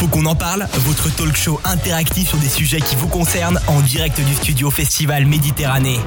Faut 0.00 0.06
qu'on 0.06 0.24
en 0.24 0.34
parle, 0.34 0.66
votre 0.78 1.14
talk 1.14 1.36
show 1.36 1.60
interactif 1.62 2.30
sur 2.30 2.38
des 2.38 2.48
sujets 2.48 2.80
qui 2.80 2.96
vous 2.96 3.06
concernent 3.06 3.60
en 3.66 3.80
direct 3.82 4.18
du 4.18 4.34
studio 4.34 4.70
Festival 4.70 5.26
Méditerranée. 5.26 6.00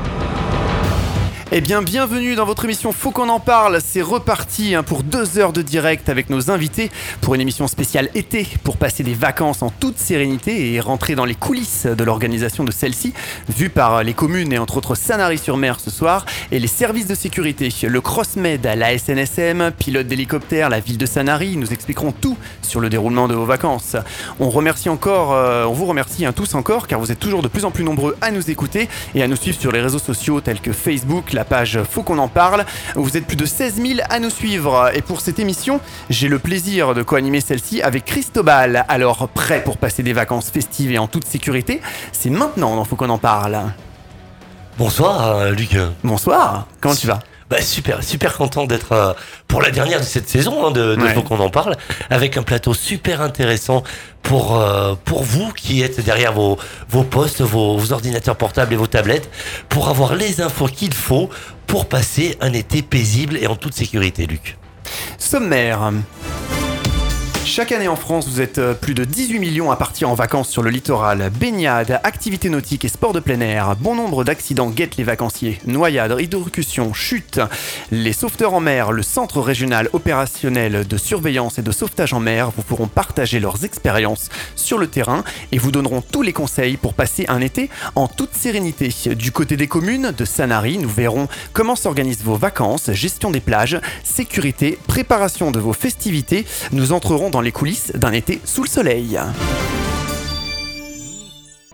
Eh 1.56 1.62
bien, 1.62 1.84
bienvenue 1.84 2.34
dans 2.34 2.46
votre 2.46 2.66
émission 2.66 2.92
Faut 2.92 3.12
qu'on 3.12 3.30
en 3.30 3.40
parle. 3.40 3.80
C'est 3.80 4.02
reparti 4.02 4.74
hein, 4.74 4.82
pour 4.82 5.04
deux 5.04 5.38
heures 5.38 5.54
de 5.54 5.62
direct 5.62 6.10
avec 6.10 6.32
nos 6.32 6.50
invités 6.50 6.90
pour 7.22 7.36
une 7.36 7.42
émission 7.42 7.68
spéciale 7.68 8.10
été 8.16 8.48
pour 8.64 8.76
passer 8.78 9.04
des 9.04 9.14
vacances 9.14 9.62
en 9.62 9.70
toute 9.70 10.00
sérénité 10.00 10.74
et 10.74 10.80
rentrer 10.80 11.14
dans 11.14 11.26
les 11.26 11.36
coulisses 11.36 11.86
de 11.86 12.04
l'organisation 12.04 12.64
de 12.64 12.72
celle-ci, 12.72 13.14
vue 13.56 13.70
par 13.70 14.04
les 14.04 14.16
communes 14.16 14.52
et 14.52 14.58
entre 14.58 14.78
autres 14.78 14.96
Sanary-sur-Mer 14.96 15.80
ce 15.80 15.92
soir 15.92 16.26
et 16.52 16.58
les 16.58 16.66
services 16.66 17.06
de 17.06 17.14
sécurité. 17.14 17.70
Le 17.84 18.02
CrossMed, 18.02 18.66
la 18.66 18.98
SNSM, 18.98 19.74
pilote 19.78 20.08
d'hélicoptère, 20.08 20.72
la 20.72 20.80
ville 20.80 20.98
de 20.98 21.06
Sanary 21.06 21.56
nous 21.56 21.72
expliqueront 21.72 22.14
tout 22.14 22.36
sur 22.64 22.80
le 22.80 22.90
déroulement 22.90 23.28
de 23.28 23.36
vos 23.36 23.46
vacances. 23.46 23.96
On 24.40 24.50
remercie 24.50 24.90
encore, 24.90 25.34
euh, 25.34 25.66
on 25.66 25.74
vous 25.74 25.86
remercie 25.86 26.26
hein, 26.26 26.34
tous 26.34 26.56
encore 26.56 26.88
car 26.88 27.00
vous 27.00 27.12
êtes 27.12 27.20
toujours 27.20 27.44
de 27.44 27.48
plus 27.48 27.64
en 27.64 27.70
plus 27.70 27.84
nombreux 27.84 28.18
à 28.22 28.32
nous 28.32 28.50
écouter 28.50 28.90
et 29.14 29.22
à 29.22 29.28
nous 29.28 29.36
suivre 29.36 29.60
sur 29.60 29.72
les 29.72 29.82
réseaux 29.82 30.00
sociaux 30.00 30.42
tels 30.42 30.60
que 30.60 30.72
Facebook, 30.72 31.32
la 31.32 31.43
page 31.44 31.80
Faut 31.90 32.04
qu'on 32.04 32.18
en 32.18 32.28
parle. 32.28 32.66
Vous 32.96 33.18
êtes 33.18 33.26
plus 33.26 33.36
de 33.36 33.46
16 33.46 33.76
000 33.76 34.00
à 34.10 34.20
nous 34.20 34.30
suivre. 34.30 34.92
Et 34.94 35.02
pour 35.02 35.22
cette 35.22 35.40
émission, 35.40 35.80
j'ai 36.10 36.28
le 36.28 36.40
plaisir 36.40 36.94
de 36.94 37.04
co-animer 37.04 37.42
celle-ci 37.42 37.82
avec 37.82 38.06
Cristobal. 38.06 38.86
Alors, 38.88 39.28
prêt 39.30 39.64
pour 39.64 39.78
passer 39.78 40.04
des 40.04 40.14
vacances 40.14 40.50
festives 40.50 40.92
et 40.92 40.98
en 40.98 41.08
toute 41.08 41.26
sécurité? 41.26 41.82
C'est 42.12 42.30
maintenant 42.30 42.76
dans 42.76 42.86
Faut 42.86 42.96
qu'on 42.96 43.10
en 43.10 43.18
parle. 43.18 43.60
Bonsoir, 44.78 45.38
euh, 45.38 45.52
Luc. 45.52 45.78
Bonsoir, 46.04 46.68
comment 46.82 46.96
tu 46.96 47.08
vas? 47.08 47.20
Bah, 47.50 47.62
super, 47.62 48.04
super 48.04 48.34
content 48.38 48.66
d'être 48.66 48.92
euh, 48.92 49.14
pour 49.48 49.62
la 49.62 49.72
dernière 49.72 50.00
de 50.00 50.06
cette 50.06 50.30
saison 50.30 50.68
hein, 50.68 50.72
de, 50.72 50.96
de 50.96 51.04
Ouais. 51.04 51.14
Qu'on 51.24 51.40
en 51.40 51.50
parle, 51.50 51.76
avec 52.10 52.38
un 52.38 52.44
plateau 52.44 52.74
super 52.74 53.22
intéressant 53.22 53.84
pour 54.22 54.58
euh, 54.58 54.96
pour 55.04 55.24
vous 55.24 55.52
qui 55.52 55.82
êtes 55.82 56.00
derrière 56.04 56.34
vos 56.34 56.58
vos 56.90 57.04
postes, 57.04 57.42
vos, 57.42 57.78
vos 57.78 57.92
ordinateurs 57.92 58.36
portables 58.36 58.74
et 58.74 58.78
vos 58.78 58.88
tablettes, 58.88 59.30
pour 59.70 59.90
avoir 59.90 60.16
les 60.16 60.42
infos 60.42 60.68
qu'il 60.68 60.94
faut 60.94 61.30
pour 61.68 61.88
passer 61.88 62.38
un 62.42 62.54
été 62.54 62.82
paisible 62.82 63.38
et 63.38 63.48
en 63.48 63.56
toute 63.56 63.74
sécurité, 63.74 64.26
Luc. 64.26 64.58
Sommaire. 65.18 65.92
Chaque 67.46 67.74
année 67.74 67.90
en 67.90 67.98
France, 67.98 68.30
vous 68.30 68.40
êtes 68.40 68.58
euh, 68.58 68.74
plus 68.74 68.94
de 68.94 69.04
18 69.04 69.38
millions 69.38 69.70
à 69.70 69.76
partir 69.76 70.10
en 70.10 70.14
vacances 70.14 70.50
sur 70.50 70.64
le 70.64 70.70
littoral. 70.70 71.30
Baignade, 71.30 72.00
activités 72.04 72.50
nautiques 72.50 72.86
et 72.86 72.88
sports 72.88 73.12
de 73.12 73.20
plein 73.20 73.42
air. 73.42 73.76
Bon 73.76 73.96
nombre 73.96 74.24
d'accidents 74.24 74.70
guettent 74.70 74.96
les 74.96 75.04
vacanciers. 75.04 75.60
Noyades, 75.68 76.16
hydrocution, 76.20 76.94
chutes. 76.94 77.42
Les 77.92 78.14
sauveteurs 78.14 78.54
en 78.54 78.62
mer, 78.62 78.94
le 78.94 79.04
centre 79.04 79.42
régional 79.42 79.90
opérationnel 79.92 80.88
de 80.88 80.98
surveillance 80.98 81.60
et 81.60 81.62
de 81.62 81.72
sauvetage 81.72 82.14
en 82.14 82.22
mer 82.22 82.50
vous 82.56 82.64
pourront 82.64 82.88
partager 82.88 83.42
leurs 83.42 83.66
expériences 83.66 84.30
sur 84.56 84.78
le 84.78 84.88
terrain 84.88 85.26
et 85.52 85.58
vous 85.58 85.72
donneront 85.72 86.02
tous 86.02 86.22
les 86.22 86.34
conseils 86.34 86.78
pour 86.78 86.94
passer 86.94 87.26
un 87.28 87.42
été 87.42 87.70
en 87.96 88.08
toute 88.08 88.34
sérénité. 88.34 88.90
Du 89.16 89.32
côté 89.32 89.58
des 89.58 89.68
communes 89.68 90.14
de 90.18 90.26
Sanary, 90.26 90.78
nous 90.78 90.90
verrons 90.90 91.28
comment 91.52 91.76
s'organisent 91.76 92.24
vos 92.24 92.38
vacances, 92.38 92.90
gestion 92.94 93.32
des 93.32 93.42
plages, 93.42 93.80
sécurité, 94.04 94.80
préparation 94.88 95.52
de 95.52 95.60
vos 95.60 95.74
festivités. 95.74 96.46
Nous 96.72 96.94
entrerons 96.94 97.33
dans 97.34 97.42
les 97.42 97.52
coulisses 97.52 97.92
d'un 97.96 98.12
été 98.12 98.40
sous 98.46 98.64
le 98.64 98.70
soleil. 98.70 99.20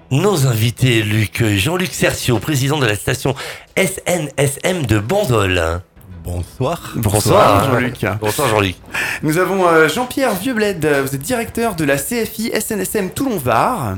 Nos 0.10 0.48
invités, 0.48 1.04
Luc, 1.04 1.44
Jean-Luc 1.44 1.94
Cercio, 1.94 2.40
président 2.40 2.80
de 2.80 2.86
la 2.86 2.96
station 2.96 3.36
SNSM 3.78 4.86
de 4.86 5.00
Bandol. 5.00 5.82
Bonsoir. 6.24 6.94
Bonsoir, 6.96 7.72
Jean-Luc. 7.72 8.06
Bonsoir 8.22 8.48
Jean-Luc. 8.48 8.76
Nous 9.22 9.38
avons 9.38 9.68
euh, 9.68 9.90
Jean-Pierre 9.90 10.34
Vieubled, 10.36 10.86
vous 10.86 11.16
êtes 11.16 11.22
directeur 11.22 11.76
de 11.76 11.84
la 11.84 11.98
CFI 11.98 12.52
SNSM 12.60 13.10
Toulon-Var. 13.12 13.98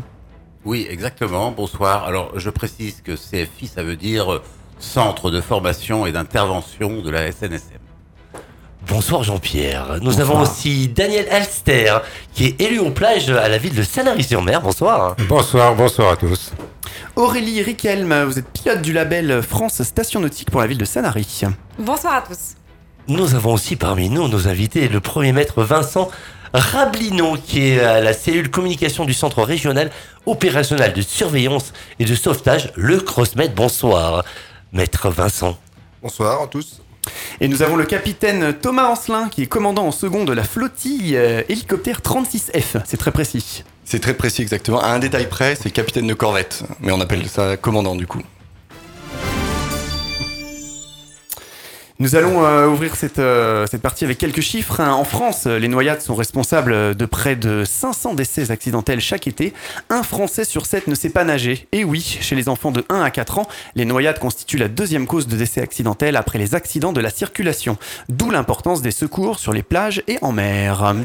Oui, 0.66 0.88
exactement. 0.90 1.52
Bonsoir. 1.52 2.06
Alors, 2.06 2.32
je 2.40 2.50
précise 2.50 3.02
que 3.04 3.14
CFI, 3.14 3.68
ça 3.68 3.84
veut 3.84 3.96
dire 3.96 4.34
euh, 4.34 4.44
Centre 4.80 5.30
de 5.30 5.42
formation 5.42 6.08
et 6.08 6.12
d'intervention 6.12 7.02
de 7.02 7.10
la 7.12 7.32
SNSM. 7.32 7.81
Bonsoir 8.88 9.24
Jean-Pierre. 9.24 9.98
Nous 10.02 10.12
Bonsoir. 10.12 10.32
avons 10.32 10.42
aussi 10.42 10.88
Daniel 10.88 11.28
Alster, 11.30 12.00
qui 12.34 12.46
est 12.48 12.62
élu 12.62 12.80
aux 12.80 12.90
plages 12.92 13.30
à 13.30 13.48
la 13.48 13.58
ville 13.58 13.76
de 13.76 13.84
Sanary-sur-Mer. 13.84 14.62
Bonsoir. 14.62 15.16
Bonsoir, 15.30 15.76
bonsoir 15.76 16.12
à 16.14 16.16
tous. 16.16 16.52
Aurélie 17.16 17.62
Riquelme, 17.62 18.24
vous 18.24 18.40
êtes 18.40 18.50
pilote 18.50 18.82
du 18.82 18.92
label 18.94 19.42
France 19.44 19.84
Station 19.84 20.20
Nautique 20.20 20.50
pour 20.50 20.62
la 20.62 20.68
ville 20.68 20.78
de 20.78 20.86
Sanary. 20.86 21.42
Bonsoir 21.78 22.16
à 22.16 22.22
tous. 22.22 22.56
Nous 23.08 23.36
avons 23.36 23.54
aussi 23.54 23.76
parmi 23.76 24.10
nous 24.10 24.28
nos 24.28 24.48
invités 24.48 24.88
le 24.88 25.00
premier 25.00 25.32
maître 25.32 25.64
Vincent 25.64 26.10
Rablino, 26.54 27.38
qui 27.38 27.70
est 27.70 27.80
à 27.80 28.02
la 28.02 28.14
cellule 28.14 28.50
communication 28.50 29.06
du 29.06 29.14
centre 29.14 29.42
régional 29.44 29.90
opérationnel 30.26 30.94
de 30.94 31.02
surveillance 31.02 31.72
et 32.00 32.06
de 32.06 32.16
sauvetage, 32.16 32.72
le 32.76 33.00
CrossMed. 33.00 33.54
Bonsoir, 33.54 34.24
maître 34.74 35.10
Vincent. 35.10 35.58
Bonsoir 36.02 36.42
à 36.44 36.48
tous. 36.48 36.82
Et 37.40 37.48
nous 37.48 37.62
avons 37.62 37.76
le 37.76 37.86
capitaine 37.86 38.54
Thomas 38.54 38.88
Ancelin, 38.88 39.30
qui 39.30 39.44
est 39.44 39.48
commandant 39.48 39.88
en 39.88 39.92
second 39.92 40.26
de 40.26 40.34
la 40.34 40.44
flottille 40.44 41.16
euh, 41.16 41.42
hélicoptère 41.50 42.02
36F. 42.02 42.82
C'est 42.86 42.98
très 42.98 43.12
précis. 43.12 43.64
C'est 43.84 44.00
très 44.00 44.14
précis 44.14 44.42
exactement. 44.42 44.80
À 44.80 44.90
un 44.90 45.00
détail 45.00 45.28
près, 45.28 45.56
c'est 45.56 45.72
capitaine 45.72 46.08
de 46.08 46.14
corvette. 46.14 46.64
Mais 46.82 46.92
on 46.92 47.02
appelle 47.02 47.28
ça 47.28 47.58
commandant 47.58 47.96
du 47.96 48.08
coup. 48.08 48.22
Nous 52.02 52.16
allons 52.16 52.44
euh, 52.44 52.66
ouvrir 52.66 52.96
cette, 52.96 53.20
euh, 53.20 53.68
cette 53.70 53.84
partie 53.84 54.06
avec 54.06 54.18
quelques 54.18 54.42
chiffres. 54.42 54.82
hein. 54.82 54.92
En 54.92 55.04
France, 55.04 55.46
les 55.46 55.68
noyades 55.68 56.02
sont 56.02 56.16
responsables 56.16 56.96
de 56.96 57.06
près 57.06 57.36
de 57.36 57.64
500 57.64 58.16
décès 58.16 58.50
accidentels 58.50 59.00
chaque 59.00 59.28
été. 59.28 59.54
Un 59.92 60.02
Français 60.02 60.44
sur 60.44 60.66
7 60.66 60.88
ne 60.88 60.96
sait 60.96 61.12
pas 61.12 61.24
nager. 61.24 61.68
Et 61.72 61.84
oui, 61.84 62.18
chez 62.20 62.36
les 62.36 62.50
enfants 62.50 62.72
de 62.72 62.84
1 62.90 63.04
à 63.04 63.12
4 63.12 63.38
ans, 63.38 63.48
les 63.76 63.86
noyades 63.86 64.18
constituent 64.18 64.58
la 64.58 64.68
deuxième 64.68 65.06
cause 65.06 65.28
de 65.28 65.38
décès 65.38 65.62
accidentels 65.62 66.16
après 66.16 66.40
les 66.40 66.56
accidents 66.56 66.92
de 66.92 67.02
la 67.02 67.12
circulation. 67.12 67.78
D'où 68.10 68.32
l'importance 68.32 68.82
des 68.82 68.90
secours 68.90 69.38
sur 69.38 69.54
les 69.54 69.62
plages 69.62 70.02
et 70.08 70.18
en 70.24 70.32
mer. 70.32 70.96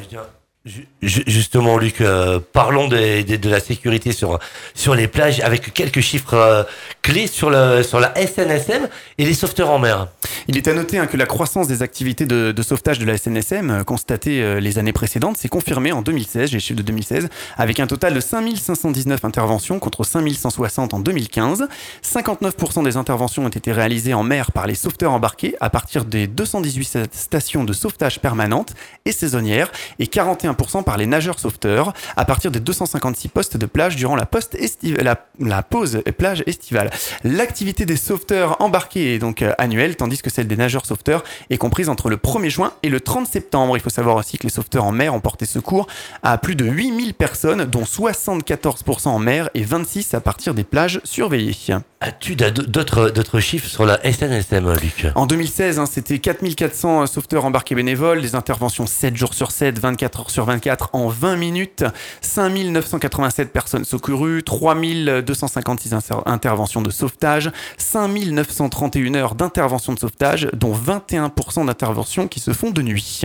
Ju- 0.66 0.88
ju- 1.00 1.22
Justement, 1.28 1.78
Luc, 1.78 2.00
euh, 2.00 2.40
parlons 2.52 2.88
de, 2.88 3.22
de- 3.22 3.36
de 3.36 3.48
la 3.48 3.60
sécurité 3.60 4.10
sur, 4.10 4.40
sur 4.74 4.96
les 4.96 5.06
plages 5.06 5.38
avec 5.38 5.72
quelques 5.72 6.00
chiffres 6.00 6.34
euh, 6.34 6.64
clés 7.02 7.28
sur, 7.28 7.50
le, 7.50 7.84
sur 7.84 8.00
la 8.00 8.12
SNSM 8.16 8.88
et 9.16 9.24
les 9.24 9.34
sauveteurs 9.34 9.70
en 9.70 9.78
mer. 9.78 10.08
Il 10.48 10.56
est 10.56 10.66
à 10.66 10.74
noter 10.74 10.98
hein, 10.98 11.06
que 11.06 11.16
la 11.16 11.26
croissance 11.26 11.68
des 11.68 11.82
activités 11.82 12.26
de, 12.26 12.50
de 12.50 12.62
sauvetage 12.62 12.98
de 12.98 13.04
la 13.04 13.16
SNSM 13.16 13.70
euh, 13.70 13.84
constatée 13.84 14.42
euh, 14.42 14.58
les 14.58 14.78
années 14.78 14.92
précédentes 14.92 15.36
s'est 15.36 15.48
confirmée 15.48 15.92
en 15.92 16.02
2016, 16.02 16.50
j'ai 16.50 16.74
de 16.74 16.82
2016, 16.82 17.28
avec 17.56 17.78
un 17.78 17.86
total 17.86 18.12
de 18.14 18.18
5519 18.20 19.24
interventions 19.24 19.78
contre 19.78 20.02
5160 20.02 20.94
en 20.94 20.98
2015. 20.98 21.68
59% 22.04 22.82
des 22.82 22.96
interventions 22.96 23.44
ont 23.44 23.48
été 23.50 23.70
réalisées 23.70 24.14
en 24.14 24.24
mer 24.24 24.50
par 24.50 24.66
les 24.66 24.74
sauveteurs 24.74 25.12
embarqués 25.12 25.54
à 25.60 25.70
partir 25.70 26.04
des 26.04 26.26
218 26.26 27.14
stations 27.14 27.62
de 27.62 27.72
sauvetage 27.72 28.18
permanentes 28.20 28.74
et 29.04 29.12
saisonnières 29.12 29.70
et 30.00 30.06
41% 30.06 30.55
par 30.84 30.96
les 30.96 31.06
nageurs 31.06 31.38
sauveteurs 31.38 31.92
à 32.16 32.24
partir 32.24 32.50
des 32.50 32.60
256 32.60 33.28
postes 33.28 33.56
de 33.56 33.66
plage 33.66 33.96
durant 33.96 34.16
la, 34.16 34.26
poste 34.26 34.56
la, 34.82 35.20
la 35.38 35.62
pause 35.62 36.02
plage 36.16 36.42
estivale. 36.46 36.90
L'activité 37.24 37.86
des 37.86 37.96
sauveteurs 37.96 38.60
embarqués 38.60 39.14
est 39.14 39.18
donc 39.18 39.42
euh, 39.42 39.52
annuelle, 39.58 39.96
tandis 39.96 40.20
que 40.20 40.30
celle 40.30 40.48
des 40.48 40.56
nageurs 40.56 40.86
sauveteurs 40.86 41.22
est 41.50 41.58
comprise 41.58 41.88
entre 41.88 42.10
le 42.10 42.16
1er 42.16 42.50
juin 42.50 42.72
et 42.82 42.88
le 42.88 43.00
30 43.00 43.26
septembre. 43.26 43.76
Il 43.76 43.80
faut 43.80 43.90
savoir 43.90 44.16
aussi 44.16 44.38
que 44.38 44.44
les 44.44 44.50
sauveteurs 44.50 44.84
en 44.84 44.92
mer 44.92 45.14
ont 45.14 45.20
porté 45.20 45.46
secours 45.46 45.86
à 46.22 46.38
plus 46.38 46.56
de 46.56 46.64
8000 46.64 47.14
personnes, 47.14 47.64
dont 47.64 47.84
74% 47.84 49.08
en 49.08 49.18
mer 49.18 49.50
et 49.54 49.62
26 49.62 50.14
à 50.14 50.20
partir 50.20 50.54
des 50.54 50.64
plages 50.64 51.00
surveillées. 51.04 51.56
As-tu 52.00 52.36
d'autres 52.36 53.40
chiffres 53.40 53.68
sur 53.68 53.86
la 53.86 53.98
SNSM, 54.02 54.72
Luc? 54.74 55.06
En 55.14 55.26
2016, 55.26 55.78
hein, 55.78 55.86
c'était 55.86 56.18
4400 56.18 57.06
sauveteurs 57.06 57.44
embarqués 57.44 57.74
bénévoles, 57.74 58.20
des 58.20 58.34
interventions 58.34 58.86
7 58.86 59.16
jours 59.16 59.34
sur 59.34 59.50
7, 59.50 59.78
24 59.78 60.20
heures 60.20 60.30
sur 60.30 60.45
24 60.46 60.90
en 60.94 61.08
20 61.08 61.36
minutes, 61.36 61.84
5987 62.22 63.52
personnes 63.52 63.84
secourues, 63.84 64.42
3256 64.42 65.92
inter- 65.92 66.14
interventions 66.26 66.80
de 66.82 66.90
sauvetage, 66.90 67.50
5931 67.76 69.14
heures 69.16 69.34
d'intervention 69.34 69.92
de 69.92 69.98
sauvetage, 69.98 70.48
dont 70.54 70.72
21% 70.74 71.66
d'interventions 71.66 72.28
qui 72.28 72.40
se 72.40 72.52
font 72.52 72.70
de 72.70 72.82
nuit. 72.82 73.22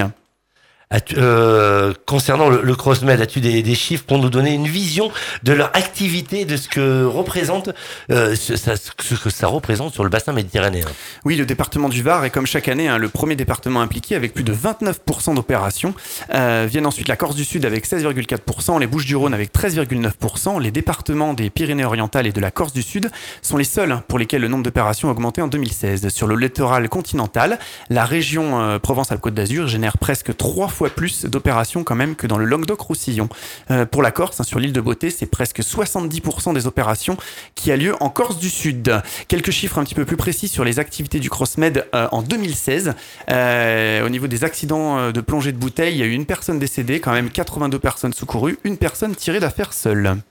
Euh, 1.17 1.93
concernant 2.05 2.49
le, 2.49 2.61
le 2.61 2.75
CrossMed, 2.75 3.21
as-tu 3.21 3.39
des, 3.39 3.61
des 3.63 3.75
chiffres 3.75 4.03
pour 4.05 4.17
nous 4.19 4.29
donner 4.29 4.53
une 4.53 4.67
vision 4.67 5.11
de 5.43 5.53
leur 5.53 5.67
activité, 5.75 6.45
de 6.45 6.57
ce 6.57 6.67
que 6.67 7.05
représente, 7.05 7.69
euh, 8.11 8.35
ce, 8.35 8.55
ça- 8.55 8.75
ce 8.75 9.15
que 9.15 9.29
ça 9.29 9.47
représente 9.47 9.93
sur 9.93 10.03
le 10.03 10.09
bassin 10.09 10.33
méditerranéen? 10.33 10.85
Oui, 11.25 11.35
le 11.35 11.45
département 11.45 11.89
du 11.89 12.01
Var 12.03 12.25
est 12.25 12.29
comme 12.29 12.45
chaque 12.45 12.67
année 12.67 12.87
hein, 12.87 12.97
le 12.97 13.09
premier 13.09 13.35
département 13.35 13.81
impliqué 13.81 14.15
avec 14.15 14.33
plus 14.33 14.43
de 14.43 14.53
29% 14.53 15.35
d'opérations. 15.35 15.93
Euh, 16.33 16.67
viennent 16.69 16.85
ensuite 16.85 17.07
la 17.07 17.15
Corse 17.15 17.35
du 17.35 17.45
Sud 17.45 17.65
avec 17.65 17.87
16,4%, 17.87 18.79
les 18.79 18.87
Bouches-du-Rhône 18.87 19.33
avec 19.33 19.53
13,9%. 19.53 20.59
Les 20.61 20.71
départements 20.71 21.33
des 21.33 21.49
Pyrénées-Orientales 21.49 22.27
et 22.27 22.31
de 22.31 22.41
la 22.41 22.51
Corse 22.51 22.73
du 22.73 22.81
Sud 22.83 23.09
sont 23.41 23.57
les 23.57 23.63
seuls 23.63 23.99
pour 24.07 24.19
lesquels 24.19 24.41
le 24.41 24.47
nombre 24.47 24.63
d'opérations 24.63 25.07
a 25.07 25.11
augmenté 25.11 25.41
en 25.41 25.47
2016. 25.47 26.09
Sur 26.09 26.27
le 26.27 26.35
littoral 26.35 26.89
continental, 26.89 27.59
la 27.89 28.05
région 28.05 28.59
euh, 28.61 28.79
Provence-Alpes-Côte 28.79 29.33
d'Azur 29.33 29.67
génère 29.67 29.97
presque 29.97 30.35
trois 30.35 30.67
fois 30.67 30.80
plus 30.89 31.25
d'opérations 31.25 31.83
quand 31.83 31.95
même 31.95 32.15
que 32.15 32.27
dans 32.27 32.37
le 32.37 32.45
Languedoc-Roussillon. 32.45 33.29
Euh, 33.69 33.85
pour 33.85 34.01
la 34.01 34.11
Corse, 34.11 34.39
hein, 34.39 34.43
sur 34.43 34.59
l'île 34.59 34.73
de 34.73 34.81
Beauté, 34.81 35.09
c'est 35.09 35.25
presque 35.25 35.59
70% 35.59 36.53
des 36.53 36.67
opérations 36.67 37.17
qui 37.55 37.71
a 37.71 37.77
lieu 37.77 37.95
en 37.99 38.09
Corse 38.09 38.37
du 38.37 38.49
Sud. 38.49 39.01
Quelques 39.27 39.51
chiffres 39.51 39.77
un 39.77 39.83
petit 39.83 39.95
peu 39.95 40.05
plus 40.05 40.17
précis 40.17 40.47
sur 40.47 40.63
les 40.63 40.79
activités 40.79 41.19
du 41.19 41.29
CrossMed 41.29 41.85
euh, 41.93 42.07
en 42.11 42.21
2016. 42.21 42.93
Euh, 43.29 44.05
au 44.05 44.09
niveau 44.09 44.27
des 44.27 44.43
accidents 44.43 45.11
de 45.11 45.21
plongée 45.21 45.51
de 45.51 45.57
bouteille, 45.57 45.95
il 45.95 45.99
y 45.99 46.03
a 46.03 46.05
eu 46.05 46.13
une 46.13 46.25
personne 46.25 46.59
décédée, 46.59 46.99
quand 46.99 47.13
même 47.13 47.29
82 47.29 47.79
personnes 47.79 48.13
secourues, 48.13 48.57
une 48.63 48.77
personne 48.77 49.15
tirée 49.15 49.39
d'affaire 49.39 49.73
seule. 49.73 50.21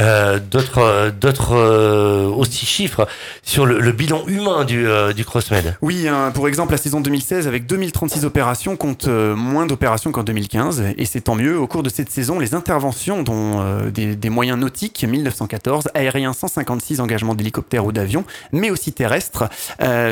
Euh, 0.00 0.38
d'autres, 0.38 0.78
euh, 0.78 1.10
euh, 1.50 2.26
aussi 2.28 2.64
chiffres 2.64 3.06
sur 3.42 3.66
le, 3.66 3.92
bilan 3.92 4.22
humain 4.26 4.64
du, 4.64 4.86
du 5.14 5.24
CrossMed. 5.24 5.76
Oui, 5.82 6.08
hein, 6.08 6.30
pour 6.32 6.48
exemple, 6.48 6.72
la 6.72 6.78
saison 6.78 7.00
2016, 7.00 7.46
avec 7.46 7.66
2036 7.66 8.24
opérations, 8.24 8.76
compte 8.76 9.08
moins 9.08 9.66
d'opérations 9.66 10.12
qu'en 10.12 10.22
2015. 10.22 10.84
Et 10.96 11.04
c'est 11.04 11.22
tant 11.22 11.34
mieux. 11.34 11.58
Au 11.58 11.66
cours 11.66 11.82
de 11.82 11.90
cette 11.90 12.10
saison, 12.10 12.38
les 12.38 12.54
interventions, 12.54 13.22
dont 13.22 13.62
des, 13.90 14.30
moyens 14.30 14.58
nautiques, 14.58 15.04
1914, 15.04 15.88
aériens 15.94 16.32
156 16.32 17.00
engagements 17.00 17.34
d'hélicoptères 17.34 17.84
ou 17.84 17.92
d'avions, 17.92 18.24
mais 18.52 18.70
aussi 18.70 18.92
terrestres, 18.92 19.48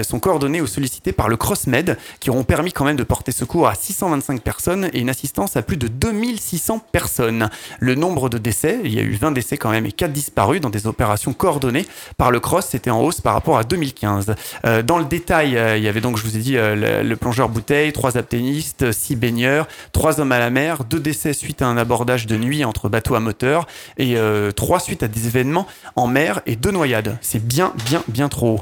sont 0.02 0.20
coordonnés 0.20 0.60
ou 0.60 0.66
sollicités 0.66 1.12
par 1.12 1.28
le 1.28 1.36
CrossMed, 1.36 1.96
qui 2.20 2.30
auront 2.30 2.44
permis 2.44 2.72
quand 2.72 2.84
même 2.84 2.96
de 2.96 3.04
porter 3.04 3.32
secours 3.32 3.68
à 3.68 3.74
625 3.74 4.42
personnes 4.42 4.90
et 4.92 5.00
une 5.00 5.10
assistance 5.10 5.56
à 5.56 5.62
plus 5.62 5.76
de 5.76 5.88
2600 5.88 6.80
personnes. 6.92 7.48
Le 7.78 7.94
nombre 7.94 8.28
de 8.28 8.38
décès, 8.38 8.80
il 8.84 8.92
y 8.92 8.98
a 8.98 9.02
eu 9.02 9.14
20 9.14 9.32
décès 9.32 9.56
quand 9.56 9.70
même 9.70 9.77
et 9.86 9.92
4 9.92 10.12
disparus 10.12 10.60
dans 10.60 10.70
des 10.70 10.86
opérations 10.86 11.32
coordonnées 11.32 11.86
par 12.16 12.30
le 12.30 12.40
Cross, 12.40 12.66
c'était 12.70 12.90
en 12.90 13.00
hausse 13.00 13.20
par 13.20 13.34
rapport 13.34 13.58
à 13.58 13.64
2015. 13.64 14.34
Euh, 14.64 14.82
dans 14.82 14.98
le 14.98 15.04
détail, 15.04 15.56
euh, 15.56 15.76
il 15.76 15.82
y 15.82 15.88
avait 15.88 16.00
donc, 16.00 16.16
je 16.16 16.24
vous 16.24 16.36
ai 16.36 16.40
dit, 16.40 16.56
euh, 16.56 16.74
le, 17.02 17.08
le 17.08 17.16
plongeur 17.16 17.48
bouteille, 17.48 17.92
trois 17.92 18.16
apténistes, 18.16 18.92
six 18.92 19.16
baigneurs, 19.16 19.66
trois 19.92 20.20
hommes 20.20 20.32
à 20.32 20.38
la 20.38 20.50
mer, 20.50 20.84
deux 20.84 21.00
décès 21.00 21.32
suite 21.32 21.62
à 21.62 21.66
un 21.66 21.76
abordage 21.76 22.26
de 22.26 22.36
nuit 22.36 22.64
entre 22.64 22.88
bateaux 22.88 23.14
à 23.14 23.20
moteur 23.20 23.66
et 23.96 24.16
euh, 24.16 24.50
trois 24.52 24.80
suite 24.80 25.02
à 25.02 25.08
des 25.08 25.26
événements 25.26 25.66
en 25.96 26.06
mer 26.06 26.40
et 26.46 26.56
deux 26.56 26.70
noyades. 26.70 27.18
C'est 27.20 27.44
bien, 27.44 27.72
bien, 27.86 28.02
bien 28.08 28.28
trop. 28.28 28.60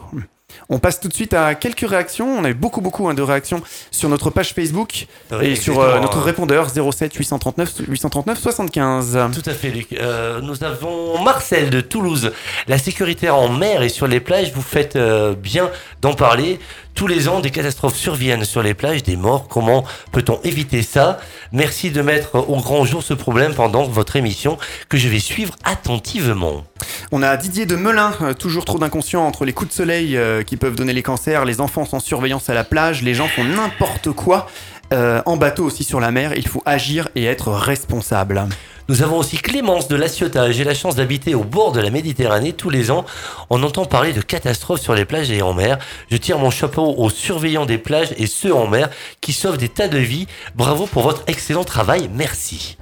On 0.68 0.78
passe 0.78 0.98
tout 0.98 1.08
de 1.08 1.14
suite 1.14 1.32
à 1.32 1.54
quelques 1.54 1.88
réactions. 1.88 2.28
On 2.38 2.44
a 2.44 2.50
eu 2.50 2.54
beaucoup, 2.54 2.80
beaucoup 2.80 3.08
hein, 3.08 3.14
de 3.14 3.22
réactions 3.22 3.62
sur 3.90 4.08
notre 4.08 4.30
page 4.30 4.52
Facebook 4.52 5.06
Oui, 5.30 5.46
et 5.46 5.56
sur 5.56 5.80
euh, 5.80 6.00
notre 6.00 6.20
répondeur 6.20 6.68
07 6.70 7.14
839 7.14 7.82
839 7.88 8.38
75. 8.38 9.18
Tout 9.32 9.48
à 9.48 9.52
fait, 9.52 9.70
Luc. 9.70 9.92
Euh, 9.92 10.40
nous 10.40 10.64
avons 10.64 11.22
Marcel 11.22 11.70
de 11.70 11.80
Toulouse. 11.80 12.32
La 12.66 12.78
sécurité 12.78 13.30
en 13.30 13.48
mer 13.48 13.82
et 13.82 13.88
sur 13.88 14.08
les 14.08 14.20
plages, 14.20 14.52
vous 14.52 14.62
faites 14.62 14.96
euh, 14.96 15.34
bien 15.34 15.70
d'en 16.02 16.14
parler. 16.14 16.58
Tous 16.96 17.06
les 17.06 17.28
ans, 17.28 17.40
des 17.40 17.50
catastrophes 17.50 17.94
surviennent 17.94 18.46
sur 18.46 18.62
les 18.62 18.72
plages, 18.72 19.02
des 19.02 19.16
morts. 19.16 19.48
Comment 19.48 19.84
peut-on 20.12 20.40
éviter 20.44 20.82
ça? 20.82 21.18
Merci 21.52 21.90
de 21.90 22.00
mettre 22.00 22.36
au 22.36 22.56
grand 22.56 22.86
jour 22.86 23.02
ce 23.02 23.12
problème 23.12 23.52
pendant 23.52 23.84
votre 23.84 24.16
émission 24.16 24.56
que 24.88 24.96
je 24.96 25.06
vais 25.08 25.18
suivre 25.18 25.54
attentivement. 25.62 26.64
On 27.12 27.22
a 27.22 27.36
Didier 27.36 27.66
de 27.66 27.76
Melun, 27.76 28.14
euh, 28.22 28.32
toujours 28.32 28.64
trop 28.64 28.78
d'inconscients 28.78 29.26
entre 29.26 29.44
les 29.44 29.52
coups 29.52 29.70
de 29.70 29.74
soleil 29.74 30.16
euh, 30.16 30.42
qui 30.42 30.56
peuvent 30.56 30.74
donner 30.74 30.94
les 30.94 31.02
cancers, 31.02 31.44
les 31.44 31.60
enfants 31.60 31.84
sans 31.84 32.00
surveillance 32.00 32.48
à 32.48 32.54
la 32.54 32.64
plage, 32.64 33.02
les 33.02 33.12
gens 33.12 33.28
font 33.28 33.44
n'importe 33.44 34.12
quoi. 34.12 34.48
euh, 34.94 35.20
en 35.26 35.36
bateau 35.36 35.64
aussi 35.64 35.84
sur 35.84 36.00
la 36.00 36.10
mer, 36.10 36.32
il 36.36 36.48
faut 36.48 36.62
agir 36.64 37.08
et 37.14 37.24
être 37.24 37.50
responsable. 37.50 38.46
Nous 38.88 39.02
avons 39.02 39.18
aussi 39.18 39.36
Clémence 39.36 39.88
de 39.88 39.96
La 39.96 40.08
Ciotat. 40.08 40.52
J'ai 40.52 40.62
la 40.62 40.74
chance 40.74 40.94
d'habiter 40.94 41.34
au 41.34 41.42
bord 41.42 41.72
de 41.72 41.80
la 41.80 41.90
Méditerranée. 41.90 42.52
Tous 42.52 42.70
les 42.70 42.92
ans, 42.92 43.04
on 43.50 43.62
entend 43.64 43.84
parler 43.84 44.12
de 44.12 44.20
catastrophes 44.20 44.80
sur 44.80 44.94
les 44.94 45.04
plages 45.04 45.30
et 45.30 45.42
en 45.42 45.54
mer. 45.54 45.78
Je 46.10 46.16
tire 46.16 46.38
mon 46.38 46.50
chapeau 46.50 46.94
aux 46.96 47.10
surveillants 47.10 47.66
des 47.66 47.78
plages 47.78 48.14
et 48.16 48.28
ceux 48.28 48.54
en 48.54 48.68
mer 48.68 48.88
qui 49.20 49.32
sauvent 49.32 49.58
des 49.58 49.68
tas 49.68 49.88
de 49.88 49.98
vies. 49.98 50.28
Bravo 50.54 50.86
pour 50.86 51.02
votre 51.02 51.24
excellent 51.26 51.64
travail. 51.64 52.08
Merci. 52.14 52.76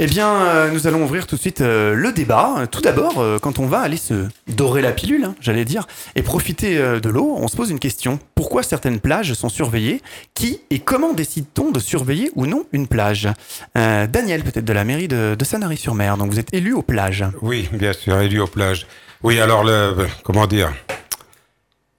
Eh 0.00 0.06
bien, 0.06 0.28
euh, 0.28 0.70
nous 0.72 0.88
allons 0.88 1.04
ouvrir 1.04 1.26
tout 1.26 1.36
de 1.36 1.40
suite 1.40 1.60
euh, 1.60 1.94
le 1.94 2.12
débat. 2.12 2.66
Tout 2.70 2.80
d'abord, 2.80 3.18
euh, 3.18 3.38
quand 3.38 3.60
on 3.60 3.66
va 3.66 3.78
aller 3.78 3.96
se 3.96 4.26
dorer 4.48 4.82
la 4.82 4.90
pilule, 4.90 5.24
hein, 5.24 5.34
j'allais 5.40 5.64
dire, 5.64 5.86
et 6.16 6.22
profiter 6.22 6.76
de 6.76 7.08
l'eau, 7.08 7.36
on 7.38 7.46
se 7.46 7.56
pose 7.56 7.70
une 7.70 7.78
question. 7.78 8.18
Pourquoi 8.34 8.64
certaines 8.64 8.98
plages 8.98 9.34
sont 9.34 9.48
surveillées? 9.48 10.02
Qui 10.34 10.60
et 10.70 10.80
comment 10.80 11.12
décide-t-on 11.12 11.70
de 11.70 11.78
surveiller 11.78 12.30
ou 12.34 12.46
non 12.46 12.64
une 12.72 12.88
plage? 12.88 13.28
Daniel, 13.74 14.42
peut-être 14.42 14.64
de 14.64 14.72
la 14.72 14.84
mairie 14.84 15.08
de, 15.08 15.36
de 15.38 15.44
Sanary-sur-Mer. 15.44 16.16
Donc, 16.16 16.30
vous 16.30 16.38
êtes 16.38 16.52
élu 16.52 16.72
aux 16.72 16.82
plages. 16.82 17.24
Oui, 17.42 17.68
bien 17.72 17.92
sûr, 17.92 18.18
élu 18.20 18.40
aux 18.40 18.46
plages. 18.46 18.86
Oui, 19.22 19.38
alors, 19.40 19.64
comment 20.22 20.46
dire? 20.46 20.72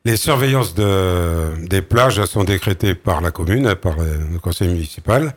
Les 0.03 0.17
surveillances 0.17 0.75
de, 0.75 1.65
des 1.67 1.81
plages 1.81 2.23
sont 2.25 2.43
décrétées 2.43 2.93
par 2.93 3.21
la 3.21 3.31
commune, 3.31 3.73
par 3.75 3.95
le 3.97 4.37
conseil 4.39 4.67
municipal. 4.67 5.33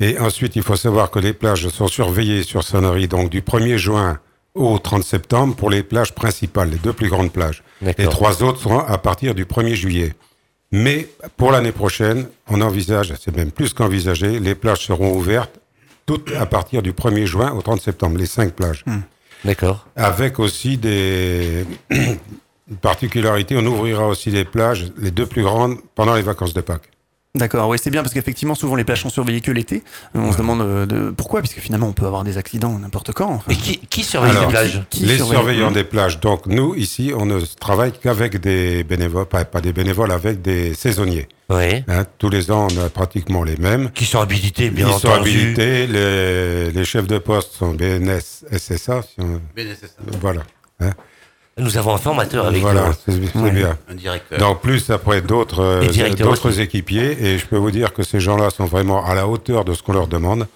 Et 0.00 0.18
ensuite, 0.18 0.56
il 0.56 0.62
faut 0.62 0.76
savoir 0.76 1.10
que 1.10 1.18
les 1.18 1.34
plages 1.34 1.68
sont 1.68 1.88
surveillées 1.88 2.42
sur 2.42 2.64
Sanary, 2.64 3.06
donc 3.06 3.28
du 3.28 3.42
1er 3.42 3.76
juin 3.76 4.18
au 4.54 4.78
30 4.78 5.04
septembre 5.04 5.54
pour 5.54 5.70
les 5.70 5.82
plages 5.82 6.14
principales, 6.14 6.70
les 6.70 6.78
deux 6.78 6.92
plus 6.92 7.08
grandes 7.08 7.32
plages. 7.32 7.62
Les 7.82 8.06
trois 8.06 8.42
autres 8.42 8.60
seront 8.60 8.80
à 8.80 8.98
partir 8.98 9.34
du 9.34 9.44
1er 9.44 9.74
juillet. 9.74 10.14
Mais 10.72 11.08
pour 11.36 11.52
l'année 11.52 11.72
prochaine, 11.72 12.28
on 12.48 12.60
envisage, 12.60 13.12
c'est 13.20 13.36
même 13.36 13.50
plus 13.50 13.74
qu'envisagé, 13.74 14.40
les 14.40 14.54
plages 14.54 14.86
seront 14.86 15.12
ouvertes 15.12 15.60
toutes 16.06 16.32
à 16.34 16.46
partir 16.46 16.82
du 16.82 16.92
1er 16.92 17.26
juin 17.26 17.52
au 17.52 17.62
30 17.62 17.80
septembre, 17.80 18.18
les 18.18 18.26
cinq 18.26 18.54
plages. 18.54 18.84
D'accord. 19.44 19.86
Avec 19.96 20.38
aussi 20.38 20.76
des 20.76 21.64
particularités, 22.80 23.56
on 23.56 23.66
ouvrira 23.66 24.08
aussi 24.08 24.30
les 24.30 24.44
plages, 24.44 24.92
les 24.98 25.10
deux 25.10 25.26
plus 25.26 25.42
grandes, 25.42 25.76
pendant 25.94 26.14
les 26.14 26.22
vacances 26.22 26.54
de 26.54 26.60
Pâques. 26.60 26.90
D'accord, 27.36 27.68
oui, 27.68 27.78
c'est 27.80 27.90
bien 27.90 28.02
parce 28.02 28.12
qu'effectivement, 28.12 28.56
souvent 28.56 28.74
les 28.74 28.82
plages 28.82 29.02
sont 29.02 29.08
surveillées 29.08 29.40
que 29.40 29.52
l'été. 29.52 29.84
On 30.14 30.32
se 30.32 30.38
demande 30.38 30.62
euh, 30.62 30.84
de, 30.84 31.10
pourquoi, 31.10 31.40
puisque 31.42 31.60
finalement, 31.60 31.86
on 31.86 31.92
peut 31.92 32.04
avoir 32.06 32.24
des 32.24 32.38
accidents 32.38 32.76
n'importe 32.76 33.12
quand. 33.12 33.30
enfin. 33.34 33.52
Et 33.52 33.54
qui, 33.54 33.78
qui 33.78 34.02
surveille 34.02 34.30
Alors, 34.32 34.46
les 34.46 34.48
plages? 34.48 34.82
Qui 34.90 35.04
les 35.04 35.14
surveille? 35.16 35.36
surveillants 35.38 35.70
des 35.70 35.84
plages. 35.84 36.18
Donc 36.18 36.46
nous, 36.46 36.74
ici, 36.74 37.12
on 37.16 37.26
ne 37.26 37.38
travaille 37.38 37.92
qu'avec 37.92 38.38
des 38.40 38.82
bénévoles, 38.82 39.26
pas, 39.26 39.44
pas 39.44 39.60
des 39.60 39.72
bénévoles, 39.72 40.10
avec 40.10 40.42
des 40.42 40.74
saisonniers. 40.74 41.28
Oui. 41.50 41.84
Hein, 41.86 42.04
tous 42.18 42.30
les 42.30 42.50
ans, 42.50 42.66
on 42.68 42.84
a 42.84 42.88
pratiquement 42.88 43.44
les 43.44 43.56
mêmes. 43.56 43.90
Qui 43.92 44.06
sont 44.06 44.18
habilités, 44.20 44.70
bien 44.70 44.88
Ils 44.88 44.92
entendu. 44.92 45.06
sont 45.06 45.20
habilités, 45.20 45.86
les, 45.86 46.72
les 46.72 46.84
chefs 46.84 47.06
de 47.06 47.18
poste 47.18 47.52
sont 47.52 47.74
BNS, 47.74 48.18
SSA, 48.50 49.02
si 49.02 49.20
on- 49.20 49.40
voilà. 50.20 50.42
hein. 50.80 50.90
Nous 51.58 51.76
avons 51.76 51.94
un 51.94 51.98
formateur 51.98 52.46
avec 52.46 52.62
voilà, 52.62 52.92
nous. 53.06 53.14
c'est 53.32 53.50
bien. 53.50 53.76
Un 53.88 53.94
directeur. 53.94 54.38
Donc 54.38 54.60
plus 54.60 54.90
après 54.90 55.20
d'autres 55.20 55.60
euh, 55.60 56.14
d'autres 56.14 56.60
équipiers 56.60 57.16
et 57.22 57.38
je 57.38 57.46
peux 57.46 57.56
vous 57.56 57.70
dire 57.70 57.92
que 57.92 58.02
ces 58.02 58.20
gens-là 58.20 58.50
sont 58.50 58.64
vraiment 58.64 59.04
à 59.04 59.14
la 59.14 59.26
hauteur 59.26 59.64
de 59.64 59.74
ce 59.74 59.82
qu'on 59.82 59.92
leur 59.92 60.06
demande. 60.06 60.46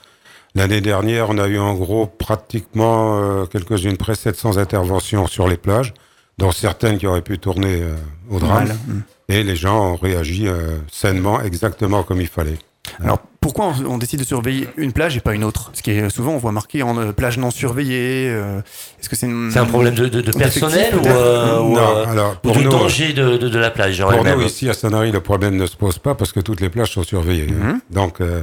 L'année 0.56 0.80
dernière, 0.80 1.30
on 1.30 1.38
a 1.38 1.48
eu 1.48 1.58
en 1.58 1.74
gros 1.74 2.06
pratiquement 2.06 3.18
euh, 3.18 3.44
quelques-unes 3.46 3.96
près 3.96 4.14
700 4.14 4.56
interventions 4.56 5.26
sur 5.26 5.48
les 5.48 5.56
plages, 5.56 5.92
dont 6.38 6.52
certaines 6.52 6.98
qui 6.98 7.08
auraient 7.08 7.22
pu 7.22 7.40
tourner 7.40 7.82
euh, 7.82 7.96
au 8.30 8.38
drame. 8.38 8.68
Mm. 8.68 9.00
Et 9.30 9.42
les 9.42 9.56
gens 9.56 9.92
ont 9.92 9.96
réagi 9.96 10.46
euh, 10.46 10.78
sainement, 10.92 11.40
exactement 11.40 12.04
comme 12.04 12.20
il 12.20 12.28
fallait. 12.28 12.58
Alors 13.02 13.18
pourquoi 13.40 13.66
on, 13.86 13.92
on 13.94 13.98
décide 13.98 14.20
de 14.20 14.24
surveiller 14.24 14.68
une 14.76 14.92
plage 14.92 15.16
et 15.16 15.20
pas 15.20 15.34
une 15.34 15.44
autre? 15.44 15.70
Ce 15.74 15.82
qui 15.82 15.90
est 15.90 16.08
souvent 16.10 16.32
on 16.32 16.38
voit 16.38 16.52
marqué 16.52 16.82
en 16.82 16.96
euh, 16.98 17.12
plage 17.12 17.38
non 17.38 17.50
surveillée. 17.50 18.28
euh, 18.30 18.60
Est-ce 19.00 19.08
que 19.08 19.16
c'est 19.16 19.26
une- 19.26 19.50
C'est 19.50 19.58
un 19.58 19.66
problème 19.66 19.94
de, 19.94 20.08
de, 20.08 20.20
de 20.20 20.32
personnel 20.32 20.94
ou, 20.96 21.06
euh, 21.06 21.60
ou, 21.60 21.74
Non, 21.74 21.80
euh, 21.80 22.06
alors, 22.06 22.32
ou 22.32 22.48
pour 22.48 22.56
du 22.56 22.64
nous, 22.64 22.70
danger 22.70 23.12
de, 23.12 23.36
de, 23.36 23.48
de 23.48 23.58
la 23.58 23.70
plage 23.70 24.00
en 24.00 24.08
Pour 24.10 24.24
nous, 24.24 24.42
ici 24.42 24.68
à 24.68 24.74
Sanary, 24.74 25.12
le 25.12 25.20
problème 25.20 25.56
ne 25.56 25.66
se 25.66 25.76
pose 25.76 25.98
pas 25.98 26.14
parce 26.14 26.32
que 26.32 26.40
toutes 26.40 26.60
les 26.60 26.70
plages 26.70 26.92
sont 26.92 27.02
surveillées. 27.02 27.48
Mhm. 27.48 27.62
hein. 27.68 27.80
Donc, 27.90 28.20
euh, 28.20 28.42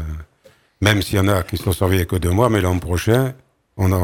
même 0.82 1.02
s'il 1.02 1.18
y 1.18 1.20
en 1.20 1.28
a 1.28 1.44
qui 1.44 1.58
sont 1.58 1.72
surveillées 1.72 2.06
que 2.06 2.16
deux 2.16 2.32
mois, 2.32 2.50
mais 2.50 2.62
l'an 2.62 2.78
prochain, 2.78 3.34
on 3.78 3.92
a 3.94 4.00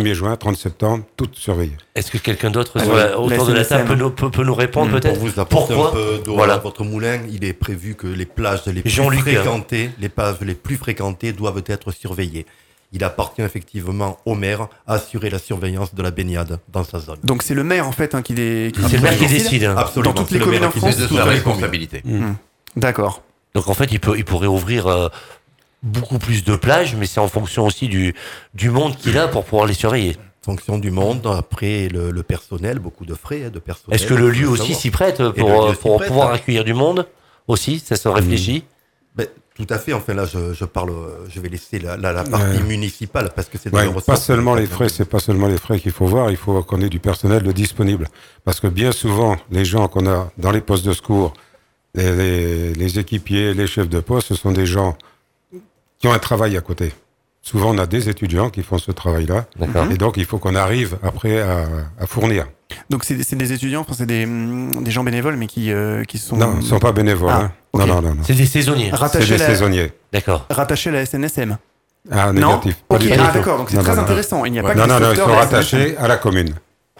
1er 0.00 0.14
juin, 0.14 0.36
30 0.36 0.56
septembre, 0.56 1.04
toutes 1.16 1.36
surveillées. 1.36 1.76
Est-ce 1.94 2.10
que 2.10 2.18
quelqu'un 2.18 2.50
d'autre 2.50 2.72
Ah 2.78 3.18
autour 3.18 3.46
de 3.46 3.52
la 3.52 3.64
table 3.64 3.88
peut 3.88 3.94
nous, 3.94 4.10
peut, 4.10 4.30
peut 4.30 4.44
nous 4.44 4.54
répondre 4.54 4.88
Mm. 4.90 5.00
peut-être 5.00 5.18
Pour 5.18 5.28
vous 5.28 5.40
apporter 5.40 5.74
Pourquoi 5.74 5.90
un 5.90 5.92
peu 5.92 6.22
d'eau 6.24 6.34
Voilà. 6.34 6.54
à 6.54 6.58
votre 6.58 6.84
moulin, 6.84 7.20
il 7.30 7.44
est 7.44 7.52
prévu 7.52 7.94
que 7.94 8.06
les 8.06 8.26
plages 8.26 8.64
les 8.66 8.82
plus 8.82 8.90
fréquentées, 8.90 9.90
les 9.98 10.08
plages 10.08 10.40
les 10.40 10.54
plus 10.54 10.76
fréquentées 10.76 11.32
doivent 11.32 11.62
être 11.66 11.90
surveillées. 11.92 12.46
Il 12.92 13.02
appartient 13.02 13.42
effectivement 13.42 14.18
au 14.24 14.34
maire 14.36 14.68
à 14.86 14.94
assurer 14.94 15.28
la 15.28 15.40
surveillance 15.40 15.94
de 15.96 16.02
la 16.02 16.12
baignade 16.12 16.60
dans 16.72 16.84
sa 16.84 17.00
zone. 17.00 17.18
Donc 17.24 17.42
c'est 17.42 17.54
le 17.54 17.64
maire 17.64 17.88
en 17.88 17.92
fait 17.92 18.14
hein, 18.14 18.22
qui, 18.22 18.34
dé- 18.34 18.70
qui 18.72 18.82
C'est 18.88 18.96
le 18.98 19.02
maire 19.02 19.16
qui 19.18 19.26
décide 19.26 19.64
hein. 19.64 19.74
Absolument. 19.76 20.14
Dans 20.14 20.20
toutes 20.22 20.28
c'est 20.28 20.34
les 20.34 20.38
le 20.38 20.44
communes 20.44 20.60
maire 20.60 20.68
en 20.68 20.72
qui 20.72 20.78
France, 20.78 20.94
C'est 20.96 21.12
sa 21.14 21.24
responsabilité. 21.24 22.02
D'accord. 22.76 23.22
Donc 23.54 23.68
en 23.68 23.74
fait, 23.74 23.90
il, 23.92 24.00
peut, 24.00 24.14
il 24.16 24.24
pourrait 24.24 24.46
ouvrir 24.48 24.86
euh, 24.86 25.08
beaucoup 25.84 26.18
plus 26.18 26.42
de 26.44 26.56
plages, 26.56 26.96
mais 26.96 27.06
c'est 27.06 27.20
en 27.20 27.28
fonction 27.28 27.64
aussi 27.66 27.86
du, 27.88 28.14
du 28.54 28.70
monde 28.70 28.96
qu'il 28.96 29.16
a 29.18 29.28
pour 29.28 29.44
pouvoir 29.44 29.66
les 29.66 29.74
surveiller. 29.74 30.16
Fonction 30.42 30.78
du 30.78 30.90
monde, 30.90 31.26
après 31.26 31.88
le, 31.88 32.10
le 32.10 32.22
personnel, 32.22 32.78
beaucoup 32.78 33.06
de 33.06 33.14
frais 33.14 33.44
hein, 33.46 33.50
de 33.50 33.58
personnel. 33.58 33.94
Est-ce 33.94 34.06
que 34.06 34.14
le 34.14 34.28
lieu 34.30 34.48
aussi 34.48 34.74
s'y 34.74 34.90
prête 34.90 35.16
pour, 35.30 35.50
euh, 35.64 35.72
pour 35.74 35.96
prête, 35.96 36.08
pouvoir 36.08 36.30
hein. 36.30 36.34
accueillir 36.34 36.64
du 36.64 36.74
monde 36.74 37.06
aussi 37.48 37.78
Ça 37.78 37.96
se 37.96 38.08
réfléchit? 38.08 38.64
Ben, 39.16 39.26
tout 39.54 39.66
à 39.70 39.78
fait. 39.78 39.92
Enfin 39.94 40.12
là, 40.12 40.26
je, 40.26 40.52
je 40.52 40.64
parle, 40.66 40.90
euh, 40.90 41.24
je 41.30 41.40
vais 41.40 41.48
laisser 41.48 41.78
la, 41.78 41.96
la, 41.96 42.12
la 42.12 42.24
partie 42.24 42.58
Ouais. 42.58 42.62
municipale 42.64 43.30
parce 43.34 43.48
que 43.48 43.56
c'est 43.56 43.72
Ouais, 43.74 43.88
pas 44.06 44.16
seulement 44.16 44.54
les 44.54 44.66
frais, 44.66 44.88
c'est 44.90 45.08
pas 45.08 45.20
seulement 45.20 45.46
les 45.46 45.56
frais 45.56 45.78
qu'il 45.78 45.92
faut 45.92 46.06
voir, 46.06 46.30
il 46.30 46.36
faut 46.36 46.62
qu'on 46.62 46.80
ait 46.82 46.88
du 46.90 46.98
personnel 47.00 47.42
de 47.42 47.52
disponible. 47.52 48.08
Parce 48.44 48.60
que 48.60 48.66
bien 48.66 48.92
souvent, 48.92 49.36
les 49.50 49.64
gens 49.64 49.88
qu'on 49.88 50.06
a 50.06 50.30
dans 50.36 50.50
les 50.50 50.60
postes 50.60 50.84
de 50.86 50.92
secours 50.92 51.32
Les, 51.94 52.12
les- 52.16 52.74
les 52.74 52.98
équipiers, 52.98 53.54
les 53.54 53.66
chefs 53.68 53.88
de 53.88 54.00
poste, 54.00 54.28
ce 54.28 54.34
sont 54.34 54.50
des 54.52 54.66
gens 54.66 54.96
qui 56.04 56.08
ont 56.08 56.12
un 56.12 56.18
travail 56.18 56.54
à 56.54 56.60
côté. 56.60 56.92
Souvent, 57.40 57.70
on 57.74 57.78
a 57.78 57.86
des 57.86 58.10
étudiants 58.10 58.50
qui 58.50 58.62
font 58.62 58.76
ce 58.76 58.92
travail-là. 58.92 59.46
Et 59.90 59.96
donc, 59.96 60.18
il 60.18 60.26
faut 60.26 60.36
qu'on 60.36 60.54
arrive 60.54 60.98
après 61.02 61.40
à, 61.40 61.64
à 61.98 62.06
fournir. 62.06 62.44
Donc 62.90 63.04
c'est 63.04 63.14
des 63.36 63.52
étudiants, 63.54 63.80
enfin 63.82 63.94
c'est 63.96 64.04
des, 64.04 64.26
des 64.26 64.90
gens 64.90 65.02
bénévoles, 65.02 65.36
mais 65.36 65.46
qui, 65.46 65.72
euh, 65.72 66.04
qui 66.04 66.18
sont 66.18 66.36
Non, 66.36 66.52
ils 66.56 66.58
ne 66.58 66.62
sont 66.62 66.78
pas 66.78 66.92
bénévoles. 66.92 67.30
Ah, 67.32 67.40
hein. 67.44 67.52
Non, 67.72 67.86
non, 67.86 68.02
non. 68.02 68.14
non. 68.16 68.22
C'est 68.22 68.34
des 68.34 68.44
saisonniers. 68.44 68.90
C'est 68.90 68.96
rattachés 68.96 69.36
des 69.36 69.42
à 69.42 69.46
la, 69.48 69.54
saisonniers. 69.54 69.92
D'accord. 70.12 70.44
rattachés 70.50 70.90
à 70.90 70.92
la 70.92 71.06
SNSM. 71.06 71.56
Ah, 72.10 72.32
Non 72.34 72.48
négatif. 72.58 72.76
Pas 72.86 72.96
Ok, 72.96 73.00
du 73.02 73.08
tout. 73.08 73.14
ah 73.18 73.30
d'accord, 73.32 73.56
donc 73.58 73.70
c'est 73.70 73.76
Non, 73.78 73.82
très 73.82 73.92
non, 73.92 73.96
non. 73.96 74.02
intéressant. 74.02 74.44
Il 74.44 74.52
n'y 74.52 74.58
a 74.58 74.62
pas 74.62 74.68
Ouais. 74.70 74.74
Non, 74.74 74.86
non, 74.86 75.00
non, 75.00 75.10
ils 75.12 75.16
sont 75.16 75.24
rattachés 75.24 75.96
à 75.96 76.06
la 76.06 76.16
commune. 76.18 76.54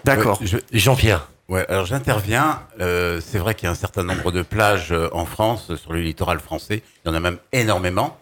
D'accord. 0.04 0.40
Ouais, 0.40 0.46
je- 0.46 0.56
Jean-Pierre. 0.78 1.28
Ouais, 1.50 1.66
alors 1.68 1.84
j'interviens. 1.84 2.61
euh, 2.80 3.20
c'est 3.23 3.38
vrai 3.38 3.54
qu'il 3.54 3.66
y 3.66 3.68
a 3.68 3.73
un 3.73 3.75
certain 3.76 4.02
nombre 4.04 4.32
de 4.32 4.40
plages 4.42 4.92
euh, 4.92 5.08
en 5.12 5.26
France, 5.26 5.75
sur 5.76 5.92
le 5.92 6.00
littoral 6.00 6.40
français. 6.40 6.82
Il 7.04 7.08
y 7.08 7.11
en 7.12 7.14
a 7.14 7.20
même 7.20 7.37
énormément. 7.52 8.16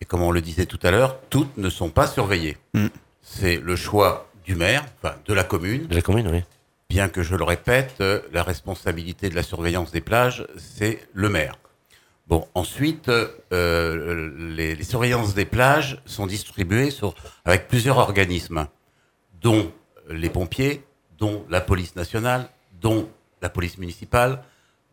Et 0.00 0.04
comme 0.04 0.22
on 0.22 0.30
le 0.30 0.40
disait 0.40 0.66
tout 0.66 0.78
à 0.82 0.90
l'heure, 0.90 1.18
toutes 1.30 1.56
ne 1.56 1.70
sont 1.70 1.90
pas 1.90 2.06
surveillées. 2.06 2.56
Mm. 2.74 2.86
C'est 3.22 3.56
le 3.56 3.76
choix 3.76 4.30
du 4.44 4.54
maire, 4.54 4.84
enfin 4.98 5.16
de 5.26 5.34
la 5.34 5.44
commune. 5.44 5.86
De 5.86 5.94
la 5.94 6.02
commune, 6.02 6.28
oui. 6.28 6.42
Bien 6.88 7.08
que 7.08 7.22
je 7.22 7.34
le 7.34 7.42
répète, 7.42 7.96
euh, 8.00 8.20
la 8.32 8.42
responsabilité 8.42 9.28
de 9.28 9.34
la 9.34 9.42
surveillance 9.42 9.90
des 9.90 10.00
plages, 10.00 10.46
c'est 10.56 11.00
le 11.12 11.28
maire. 11.28 11.56
Bon, 12.28 12.46
ensuite, 12.54 13.08
euh, 13.08 14.30
les, 14.56 14.74
les 14.74 14.84
surveillances 14.84 15.34
des 15.34 15.44
plages 15.44 16.00
sont 16.06 16.26
distribuées 16.26 16.90
sur, 16.90 17.14
avec 17.44 17.68
plusieurs 17.68 17.98
organismes, 17.98 18.66
dont 19.40 19.72
les 20.10 20.30
pompiers, 20.30 20.84
dont 21.18 21.44
la 21.48 21.60
police 21.60 21.96
nationale, 21.96 22.48
dont 22.80 23.08
la 23.42 23.48
police 23.48 23.78
municipale, 23.78 24.42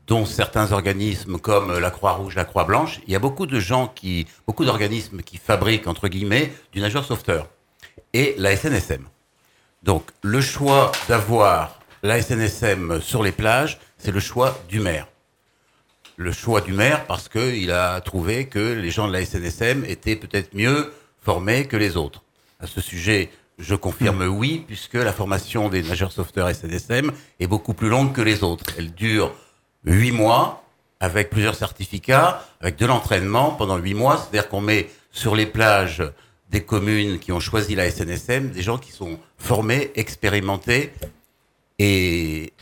dont 0.08 0.26
certains 0.26 0.72
organismes 0.72 1.38
comme 1.38 1.78
la 1.78 1.92
Croix-Rouge, 1.92 2.36
la 2.36 2.46
Croix-Blanche. 2.46 3.00
Il 3.08 3.14
y 3.14 3.16
a 3.16 3.20
beaucoup 3.20 3.46
de 3.46 3.60
gens 3.60 3.88
qui, 3.88 4.28
beaucoup 4.46 4.66
d'organismes 4.66 5.22
qui 5.22 5.38
fabriquent, 5.38 5.88
entre 5.88 6.08
guillemets, 6.08 6.52
du 6.72 6.82
nageur 6.82 7.06
sauveteur. 7.06 7.48
Et 8.14 8.36
la 8.38 8.56
SNSM. 8.56 9.06
Donc, 9.84 10.04
le 10.22 10.42
choix 10.42 10.92
d'avoir 11.08 11.80
la 12.04 12.22
SNSM 12.22 13.02
sur 13.02 13.24
les 13.24 13.32
plages, 13.32 13.80
c'est 13.98 14.12
le 14.12 14.20
choix 14.20 14.60
du 14.70 14.80
maire. 14.80 15.08
Le 16.16 16.32
choix 16.32 16.62
du 16.62 16.74
maire 16.74 17.06
parce 17.06 17.28
qu'il 17.28 17.72
a 17.72 18.00
trouvé 18.02 18.48
que 18.48 18.60
les 18.60 18.92
gens 18.92 19.08
de 19.08 19.14
la 19.14 19.26
SNSM 19.26 19.84
étaient 19.86 20.16
peut-être 20.16 20.54
mieux 20.54 20.94
formés 21.22 21.66
que 21.66 21.78
les 21.78 21.98
autres. 21.98 22.24
À 22.60 22.68
ce 22.68 22.82
sujet, 22.82 23.32
je 23.58 23.76
confirme 23.76 24.24
oui, 24.24 24.64
puisque 24.68 24.96
la 24.96 25.14
formation 25.14 25.70
des 25.70 25.82
nageurs 25.82 26.12
sauveteurs 26.12 26.54
SNSM 26.54 27.12
est 27.40 27.48
beaucoup 27.48 27.74
plus 27.74 27.90
longue 27.90 28.14
que 28.14 28.22
les 28.22 28.44
autres. 28.44 28.66
Elle 28.78 28.94
dure 28.94 29.34
huit 29.86 30.12
mois, 30.12 30.64
avec 31.00 31.30
plusieurs 31.30 31.56
certificats, 31.56 32.46
avec 32.62 32.78
de 32.78 32.86
l'entraînement 32.86 33.52
pendant 33.52 33.78
huit 33.78 33.94
mois. 33.94 34.18
C'est-à-dire 34.18 34.50
qu'on 34.50 34.62
met 34.62 34.90
sur 35.12 35.36
les 35.36 35.46
plages 35.46 36.02
des 36.50 36.64
communes 36.64 37.20
qui 37.20 37.32
ont 37.32 37.40
choisi 37.40 37.76
la 37.76 37.90
SNSM 37.90 38.52
des 38.52 38.62
gens 38.62 38.78
qui 38.78 38.92
sont 38.92 39.18
formés, 39.38 39.92
expérimentés 39.96 40.94
et 41.80 42.54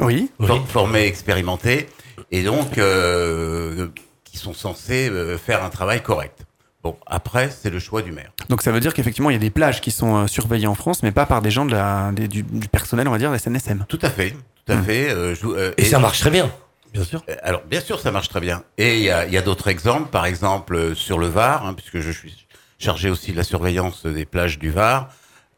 Oui. 0.00 0.30
Oui. 0.38 0.46
for- 0.46 0.66
formés, 0.68 1.04
expérimentés, 1.06 1.86
et 2.30 2.42
donc 2.42 2.78
euh, 2.78 3.88
qui 4.24 4.36
sont 4.38 4.54
censés 4.54 5.08
euh, 5.10 5.38
faire 5.38 5.62
un 5.64 5.70
travail 5.70 6.02
correct. 6.02 6.44
Bon, 6.82 6.96
après, 7.06 7.50
c'est 7.50 7.70
le 7.70 7.78
choix 7.78 8.02
du 8.02 8.12
maire. 8.12 8.32
Donc 8.48 8.62
ça 8.62 8.70
veut 8.72 8.80
dire 8.80 8.94
qu'effectivement 8.94 9.30
il 9.30 9.34
y 9.34 9.36
a 9.36 9.40
des 9.40 9.50
plages 9.50 9.80
qui 9.80 9.90
sont 9.90 10.16
euh, 10.16 10.26
surveillées 10.26 10.66
en 10.66 10.74
France, 10.74 11.02
mais 11.02 11.12
pas 11.12 11.26
par 11.26 11.42
des 11.42 11.50
gens 11.50 11.64
de 11.66 11.72
la, 11.72 12.10
des- 12.12 12.28
du, 12.28 12.42
du 12.42 12.68
personnel, 12.68 13.08
on 13.08 13.10
va 13.10 13.18
dire, 13.18 13.28
de 13.30 13.34
la 13.34 13.38
SNSM. 13.38 13.84
Tout 13.88 13.98
à 14.02 14.10
fait, 14.10 14.34
tout 14.66 14.72
à 14.72 14.76
Hmm. 14.76 14.84
fait. 14.84 15.10
euh, 15.10 15.34
je- 15.34 15.46
euh, 15.46 15.72
Et, 15.76 15.84
ça 15.84 15.98
marche 15.98 16.20
très 16.20 16.30
bien. 16.30 16.50
Bien 16.92 17.04
sûr. 17.04 17.22
Euh, 17.28 17.34
Alors, 17.42 17.62
bien 17.64 17.80
sûr, 17.80 18.00
ça 18.00 18.10
marche 18.10 18.28
très 18.28 18.40
bien. 18.40 18.62
Et 18.78 18.96
il 18.98 19.02
y 19.04 19.10
a, 19.10 19.26
il 19.26 19.32
y 19.32 19.36
a 19.38 19.42
d'autres 19.42 19.68
exemples, 19.68 20.10
par 20.10 20.26
exemple 20.26 20.74
euh, 20.76 20.94
sur 20.94 21.18
le 21.18 21.26
Var, 21.28 21.64
hein, 21.66 21.74
puisque 21.74 22.00
je 22.00 22.10
suis 22.10 22.46
chargé 22.78 23.10
aussi 23.10 23.32
de 23.32 23.36
la 23.36 23.44
surveillance 23.44 24.04
des 24.06 24.24
plages 24.24 24.58
du 24.58 24.70
Var. 24.70 25.08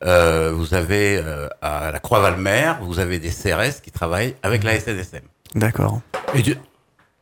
Euh, 0.05 0.53
vous 0.55 0.75
avez 0.75 1.17
euh, 1.17 1.49
à 1.63 1.91
la 1.91 1.99
Croix-Valmer, 1.99 2.75
vous 2.83 2.99
avez 3.01 3.19
des 3.19 3.31
CRS 3.31 3.81
qui 3.83 3.91
travaillent 3.91 4.37
avec 4.43 4.63
la 4.63 4.79
SNSM. 4.79 5.23
D'accord. 5.55 6.01
Et 6.35 6.43
tu- 6.43 6.57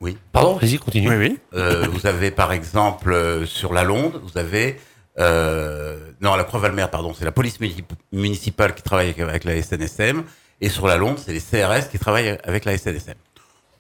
Oui. 0.00 0.18
Pardon, 0.32 0.56
vas-y, 0.60 0.78
continue. 0.78 1.08
Oui, 1.08 1.16
oui. 1.16 1.38
Euh, 1.54 1.86
vous 1.90 2.06
avez 2.06 2.30
par 2.30 2.52
exemple 2.52 3.12
euh, 3.12 3.46
sur 3.46 3.72
la 3.72 3.82
Londe, 3.84 4.20
vous 4.22 4.36
avez 4.38 4.78
euh, 5.18 5.98
non 6.20 6.34
à 6.34 6.36
la 6.36 6.44
Croix-Valmer, 6.44 6.86
pardon, 6.92 7.14
c'est 7.18 7.24
la 7.24 7.32
police 7.32 7.58
muni- 7.60 7.82
municipale 8.12 8.74
qui 8.74 8.82
travaille 8.82 9.06
avec, 9.06 9.20
avec 9.20 9.44
la 9.44 9.54
SNSM, 9.62 10.22
et 10.60 10.68
sur 10.68 10.86
la 10.86 10.96
Londe, 10.96 11.18
c'est 11.18 11.32
les 11.32 11.40
CRS 11.40 11.88
qui 11.90 11.98
travaillent 11.98 12.38
avec 12.44 12.64
la 12.64 12.76
SNSM. 12.76 13.14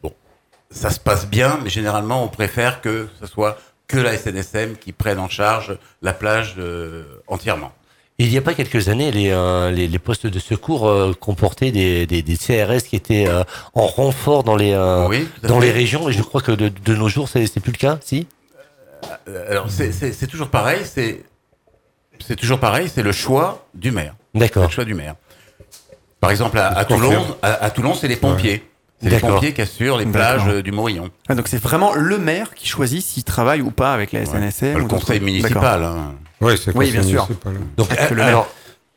Bon, 0.02 0.12
ça 0.70 0.90
se 0.90 1.00
passe 1.00 1.26
bien, 1.26 1.58
mais 1.62 1.70
généralement, 1.70 2.22
on 2.24 2.28
préfère 2.28 2.80
que 2.80 3.08
ce 3.20 3.26
soit 3.26 3.58
que 3.88 3.98
la 3.98 4.16
SNSM 4.16 4.76
qui 4.76 4.92
prenne 4.92 5.18
en 5.18 5.28
charge 5.28 5.78
la 6.02 6.12
plage 6.12 6.54
euh, 6.58 7.04
entièrement. 7.28 7.72
Il 8.18 8.30
n'y 8.30 8.38
a 8.38 8.42
pas 8.42 8.54
quelques 8.54 8.88
années, 8.88 9.10
les, 9.12 9.30
euh, 9.30 9.70
les, 9.70 9.88
les 9.88 9.98
postes 9.98 10.26
de 10.26 10.38
secours 10.38 10.88
euh, 10.88 11.12
comportaient 11.12 11.70
des, 11.70 12.06
des, 12.06 12.22
des 12.22 12.36
CRS 12.36 12.82
qui 12.88 12.96
étaient 12.96 13.28
euh, 13.28 13.44
en 13.74 13.86
renfort 13.86 14.42
dans 14.42 14.56
les, 14.56 14.74
oui, 15.08 15.28
dans 15.42 15.60
fait. 15.60 15.66
les 15.66 15.70
régions, 15.72 16.08
et 16.08 16.12
je 16.12 16.22
crois 16.22 16.40
que 16.40 16.52
de, 16.52 16.68
de 16.70 16.94
nos 16.94 17.08
jours, 17.08 17.28
c'est 17.28 17.46
plus 17.60 17.72
le 17.72 17.78
cas, 17.78 17.98
si? 18.02 18.26
Alors 19.50 19.70
c'est- 19.70 20.26
toujours 20.26 20.48
pareil, 20.48 20.80
c'est 20.86 22.36
toujours 22.36 22.58
pareil, 22.58 22.88
c'est 22.92 23.02
le 23.02 23.12
choix 23.12 23.66
du 23.74 23.90
maire. 23.90 24.14
D'accord. 24.34 24.64
le 24.64 24.70
choix 24.70 24.84
du 24.86 24.94
maire. 24.94 25.14
Par 26.20 26.30
exemple, 26.30 26.58
à. 26.58 26.84
Toulon, 26.84 27.36
à, 27.42 27.64
à 27.64 27.70
Toulon, 27.70 27.94
c'est 27.94 28.08
les 28.08 28.16
pompiers. 28.16 28.64
C'est 29.02 29.10
les 29.10 29.18
pompiers 29.18 29.52
qui 29.52 29.60
assurent 29.60 29.98
les 29.98 30.06
plages 30.06 30.48
euh, 30.48 30.62
du 30.62 30.72
Morillon. 30.72 31.10
Ah, 31.28 31.34
donc 31.34 31.48
c'est 31.48 31.62
vraiment 31.62 31.92
le 31.94 32.16
maire 32.16 32.54
qui 32.54 32.66
choisit 32.66 33.04
s'il 33.04 33.24
travaille 33.24 33.60
ou 33.60 33.70
pas 33.70 33.92
avec 33.92 34.12
la 34.12 34.24
SNSM. 34.24 34.78
le 34.78 34.84
ou 34.84 34.88
conseil 34.88 35.20
municipal. 35.20 35.84
hein. 35.84 36.14
Oui, 36.40 36.54
c'est 36.56 36.70
Oui, 36.74 36.86
conseil 36.86 36.92
bien 36.92 37.02
sûr. 37.02 37.28
Donc, 37.76 37.88
le 38.10 38.22
alors, 38.22 38.48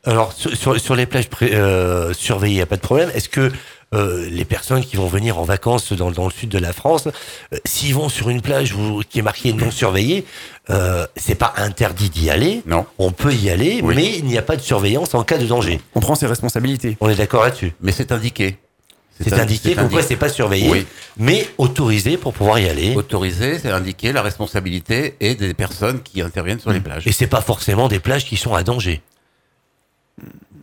alors 0.04 0.32
sur, 0.32 0.78
sur, 0.80 0.94
les 0.96 1.06
plages 1.06 1.28
pré- 1.28 1.50
euh, 1.54 2.12
surveillées, 2.14 2.54
il 2.54 2.56
n'y 2.58 2.62
a 2.62 2.66
pas 2.66 2.76
de 2.76 2.80
problème. 2.80 3.10
Est-ce 3.14 3.28
que 3.28 3.52
euh, 3.92 4.28
les 4.30 4.44
personnes 4.44 4.84
qui 4.84 4.96
vont 4.96 5.08
venir 5.08 5.38
en 5.38 5.42
vacances 5.44 5.92
dans, 5.92 6.10
dans 6.10 6.24
le 6.26 6.30
sud 6.30 6.48
de 6.48 6.58
la 6.58 6.72
France, 6.72 7.08
euh, 7.52 7.56
s'ils 7.64 7.94
vont 7.94 8.08
sur 8.08 8.30
une 8.30 8.40
plage 8.40 8.72
où, 8.74 9.02
qui 9.08 9.18
est 9.18 9.22
marquée 9.22 9.52
non 9.52 9.70
surveillée, 9.70 10.24
euh, 10.70 11.06
c'est 11.16 11.34
pas 11.34 11.52
interdit 11.56 12.08
d'y 12.08 12.30
aller. 12.30 12.62
Non. 12.66 12.86
On 12.98 13.10
peut 13.12 13.32
y 13.34 13.50
aller, 13.50 13.80
Oui. 13.82 13.94
mais 13.96 14.16
il 14.18 14.24
n'y 14.26 14.38
a 14.38 14.42
pas 14.42 14.56
de 14.56 14.62
surveillance 14.62 15.14
en 15.14 15.24
cas 15.24 15.38
de 15.38 15.46
danger. 15.46 15.80
On 15.94 16.00
prend 16.00 16.14
ses 16.14 16.26
responsabilités. 16.26 16.96
On 17.00 17.10
est 17.10 17.16
d'accord 17.16 17.42
là-dessus. 17.42 17.72
Mais 17.80 17.92
c'est 17.92 18.12
indiqué. 18.12 18.58
C'est 19.22 19.34
indiqué, 19.34 19.74
pourquoi 19.74 20.02
c'est 20.02 20.16
pas 20.16 20.30
surveillé, 20.30 20.70
Oui. 20.70 20.86
mais 21.18 21.46
autorisé 21.58 22.16
pour 22.16 22.32
pouvoir 22.32 22.58
y 22.58 22.66
aller. 22.70 22.94
Autorisé, 22.96 23.58
c'est 23.58 23.68
indiqué 23.70 24.12
la 24.12 24.22
responsabilité 24.22 25.14
et 25.20 25.34
des 25.34 25.52
personnes 25.52 26.00
qui 26.02 26.22
interviennent 26.22 26.58
sur 26.60 26.70
les 26.72 26.80
plages. 26.80 27.06
Et 27.06 27.12
c'est 27.12 27.26
pas 27.26 27.42
forcément 27.42 27.88
des 27.88 27.98
plages 27.98 28.24
qui 28.24 28.38
sont 28.38 28.54
à 28.54 28.62
danger. 28.62 29.02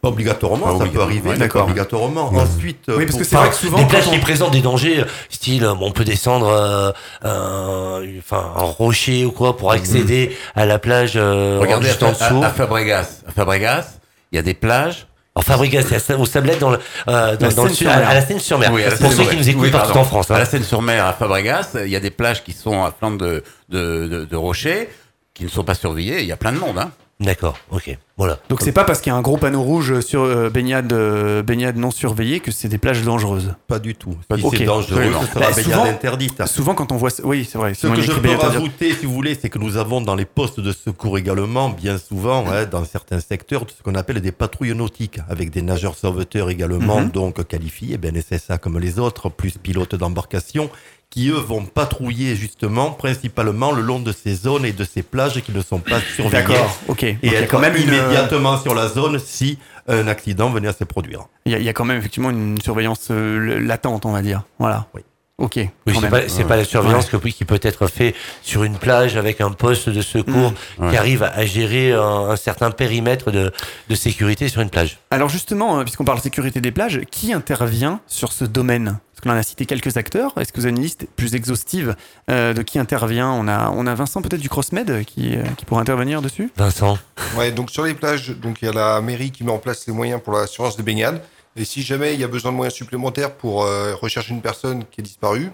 Pas 0.02 0.10
obligatoirement, 0.10 0.78
Pas 0.78 0.86
ça 0.86 0.92
peut 0.92 1.02
arriver, 1.02 1.28
ouais, 1.30 1.34
mais 1.34 1.40
d'accord. 1.40 1.64
pas 1.66 1.72
obligatoirement. 1.72 2.28
Ensuite, 2.28 2.84
Oui, 2.88 3.06
parce 3.08 3.18
que 3.18 3.24
c'est 3.24 3.36
vrai 3.36 3.50
que 3.50 3.56
souvent, 3.56 3.80
des 3.80 3.86
plages 3.86 4.08
on- 4.08 4.12
qui 4.12 4.20
présentent 4.20 4.52
des 4.52 4.62
dangers, 4.62 5.00
euh, 5.02 5.06
style, 5.30 5.64
euh, 5.64 5.74
on 5.82 5.92
peut 5.92 6.04
descendre 6.06 6.48
euh, 6.48 6.92
un, 7.24 8.04
enfin, 8.20 8.52
un 8.56 8.62
rocher 8.64 9.26
ou 9.26 9.32
quoi 9.32 9.58
pour 9.58 9.72
accéder 9.72 10.38
à 10.56 10.66
la 10.68 10.78
plage 10.80 11.14
euh, 11.16 11.58
Regardez 11.60 11.88
juste 11.88 12.04
à, 12.04 12.08
en 12.08 12.12
dessous. 12.12 12.44
à- 12.44 12.48
à 12.48 12.50
Fabregas. 12.52 13.22
À 13.28 13.32
Fabregas, 13.32 13.86
il 14.32 14.36
y 14.36 14.40
a 14.40 14.44
des 14.44 14.54
plages. 14.54 15.08
En 15.34 15.42
Fabregas, 15.42 15.84
c'est 15.90 16.12
à- 16.14 16.18
au 16.18 16.26
Sablette, 16.26 16.60
dans 16.60 16.70
le, 16.72 16.80
euh, 17.08 17.36
dans, 17.38 17.48
La 17.48 17.54
dans 17.54 17.64
le 17.64 17.70
sud, 17.70 17.88
Seine-sur-Mer. 17.88 18.08
à, 18.08 18.12
à 18.12 18.14
la 18.14 18.22
Seine-sur-Mer. 18.26 18.72
Oui, 18.74 18.84
à 18.84 18.92
pour 18.92 19.12
ceux 19.12 19.26
qui 19.26 19.36
nous 19.38 19.50
écoutent 19.50 19.64
Oui, 19.64 19.72
partout 19.72 19.98
en 19.98 20.04
France. 20.04 20.30
À 20.32 20.36
hein. 20.36 20.40
la 20.40 20.46
Seine-sur-Mer, 20.46 21.06
à 21.06 21.14
Fabregas, 21.14 21.70
il 21.86 21.90
y 21.92 21.96
a 21.96 22.00
des 22.00 22.12
plages 22.12 22.44
qui 22.44 22.54
sont 22.54 22.84
à 22.84 22.92
flanc 22.98 23.12
de, 23.12 23.44
de, 23.70 24.08
de, 24.08 24.26
de 24.26 24.36
rochers, 24.36 24.90
qui 25.34 25.44
ne 25.44 25.50
sont 25.50 25.64
pas 25.64 25.76
surveillées. 25.76 26.22
Il 26.22 26.28
y 26.28 26.32
a 26.32 26.38
plein 26.38 26.52
de 26.52 26.60
monde. 26.60 26.78
Hein. 26.80 26.92
D'accord, 27.20 27.58
ok. 27.72 27.98
Voilà. 28.16 28.38
Donc 28.50 28.62
c'est 28.62 28.72
pas 28.72 28.84
parce 28.84 29.02
qu'il 29.02 29.12
y 29.12 29.16
a 29.16 29.18
un 29.18 29.22
gros 29.22 29.38
panneau 29.38 29.62
rouge 29.64 30.02
sur 30.02 30.22
euh, 30.22 30.50
baignade, 30.52 30.92
euh, 30.94 31.42
baignade 31.42 31.76
non 31.78 31.90
surveillée 31.92 32.40
que 32.40 32.52
c'est 32.52 32.68
des 32.68 32.78
plages 32.78 33.02
dangereuses. 33.04 33.54
Pas 33.68 33.80
du 33.80 33.96
tout. 33.96 34.16
Pas 34.28 34.36
Si 34.38 34.44
du 34.44 34.50
tout. 34.50 34.56
c'est 34.56 34.64
dangereux, 34.66 35.04
ce 35.22 35.28
sera 35.28 35.40
Bah, 35.40 35.48
baignade 35.56 35.64
souvent- 35.64 35.86
interdite. 35.86 36.46
Souvent 36.46 36.76
quand 36.76 36.92
on 36.92 36.98
voit, 36.98 37.10
oui 37.24 37.48
c'est 37.52 37.58
vrai. 37.58 37.74
Ce 37.74 37.88
que 37.88 38.02
je 38.02 38.12
peux 38.12 38.36
rajouter, 38.36 38.94
si 38.94 39.06
vous 39.08 39.14
voulez, 39.14 39.36
c'est 39.40 39.50
que 39.50 39.58
nous 39.60 39.78
avons 39.78 40.02
dans 40.02 40.14
les 40.16 40.26
postes 40.26 40.60
de 40.60 40.72
secours 40.72 41.18
également, 41.18 41.70
bien 41.70 41.98
souvent, 41.98 42.46
hein, 42.52 42.66
dans 42.66 42.86
certains 42.86 43.20
secteurs, 43.20 43.66
ce 43.76 43.82
qu'on 43.84 43.96
appelle 43.96 44.22
des 44.22 44.32
patrouilles 44.32 44.76
nautiques, 44.76 45.20
avec 45.30 45.50
des 45.50 45.62
nageurs 45.64 45.96
sauveteurs 45.96 46.50
également, 46.52 47.02
Mhm. 47.02 47.10
donc 47.10 47.44
qualifiés, 47.48 47.98
ben 47.98 48.14
ça 48.40 48.58
comme 48.60 48.78
les 48.80 49.00
autres, 49.00 49.30
plus 49.30 49.58
pilotes 49.58 49.96
d'embarcation, 49.96 50.70
qui 51.10 51.30
eux 51.30 51.34
vont 51.36 51.66
patrouiller 51.66 52.36
justement, 52.36 52.92
principalement 52.92 53.72
le 53.72 53.82
long 53.82 54.00
de 54.00 54.12
ces 54.12 54.36
zones 54.36 54.66
et 54.66 54.74
de 54.74 54.84
ces 54.84 55.04
plages 55.04 55.42
qui 55.42 55.52
ne 55.52 55.62
sont 55.62 55.80
pas 55.80 56.00
surveillées. 56.02 56.44
D'accord, 56.46 56.78
ok. 56.90 57.04
Et 57.04 57.18
il 57.24 57.32
y 57.32 57.36
a 57.36 57.42
être 57.42 57.50
quand 57.50 57.60
même 57.60 57.76
une, 57.76 57.84
immédiatement 57.84 58.58
sur 58.60 58.76
la 58.76 58.88
zone 58.90 59.18
si 59.20 59.58
un 59.88 60.08
accident 60.08 60.50
venait 60.50 60.68
à 60.68 60.74
se 60.74 60.84
produire. 60.84 61.22
il 61.46 61.54
y, 61.54 61.56
a- 61.56 61.60
il 61.60 61.64
y 61.64 61.70
a 61.70 61.74
quand 61.74 61.86
même 61.86 61.98
effectivement 61.98 62.30
une 62.30 62.60
surveillance 62.62 63.08
euh, 63.10 63.60
latente, 63.60 64.06
on 64.06 64.12
va 64.12 64.22
dire. 64.22 64.44
Voilà. 64.60 64.88
Oui. 64.94 65.02
Ok. 65.40 65.58
Oui, 65.86 65.94
c'est 66.28 66.46
pas, 66.48 66.56
la 66.56 66.64
surveillance 66.64 67.10
que, 67.10 67.18
qui 67.18 67.46
peut 67.46 67.60
être 67.62 67.86
fait 67.86 68.16
sur 68.42 68.64
une 68.64 68.76
plage 68.76 69.18
avec 69.18 69.40
un 69.40 69.52
poste 69.52 69.88
de 69.90 70.02
secours 70.02 70.52
Mmh. 70.52 70.54
qui 70.76 70.82
Ouais. 70.82 70.98
arrive 70.98 71.24
à, 71.24 71.46
gérer 71.46 71.94
un, 71.94 72.00
un 72.30 72.36
certain 72.36 72.72
périmètre 72.72 73.30
de, 73.32 73.52
de 73.88 73.96
sécurité 73.96 74.50
sur 74.50 74.62
une 74.62 74.72
plage. 74.72 74.98
Alors 75.12 75.30
justement, 75.30 75.80
euh, 75.80 75.84
puisqu'on 75.84 76.06
parle 76.06 76.20
sécurité 76.22 76.60
des 76.60 76.72
plages, 76.72 77.02
qui 77.12 77.34
intervient 77.34 78.02
sur 78.08 78.32
ce 78.32 78.46
domaine? 78.46 78.98
Parce 79.14 79.22
qu'on 79.24 79.30
en 79.30 79.40
a 79.40 79.44
cité 79.44 79.66
quelques 79.68 79.98
acteurs. 79.98 80.34
Est-ce 80.40 80.52
que 80.54 80.60
vous 80.60 80.66
avez 80.66 80.76
une 80.76 80.82
liste 80.82 81.06
plus 81.16 81.34
exhaustive 81.36 81.96
euh, 82.32 82.54
de 82.54 82.62
qui 82.64 82.78
intervient? 82.80 83.30
On 83.32 83.48
a, 83.48 83.70
on 83.72 83.86
a 83.88 83.94
Vincent 83.96 84.22
peut-être 84.24 84.42
du 84.42 84.50
CrossMed 84.50 85.06
qui, 85.06 85.36
euh, 85.36 85.44
qui 85.58 85.66
pourrait 85.66 85.82
intervenir 85.82 86.22
dessus? 86.24 86.52
Vincent, 86.58 86.98
Ouais, 87.36 87.52
donc 87.52 87.70
sur 87.72 87.84
les 87.84 87.94
plages, 87.94 88.30
donc 88.30 88.58
il 88.62 88.66
y 88.66 88.70
a 88.70 88.74
la 88.74 89.02
mairie 89.02 89.32
qui 89.32 89.44
met 89.44 89.52
en 89.52 89.58
place 89.60 89.86
les 89.88 89.94
moyens 89.94 90.20
pour 90.24 90.34
la 90.34 90.48
surveillance 90.48 90.78
des 90.78 90.84
baignades. 90.84 91.22
Et 91.60 91.66
si 91.66 91.82
jamais 91.82 92.14
il 92.14 92.20
y 92.20 92.24
a 92.24 92.28
besoin 92.28 92.52
de 92.52 92.56
moyens 92.56 92.76
supplémentaires 92.76 93.36
pour 93.36 93.64
euh, 93.64 93.96
rechercher 93.96 94.32
une 94.32 94.44
personne 94.44 94.86
qui 94.86 95.02
est 95.02 95.04
disparue, 95.04 95.52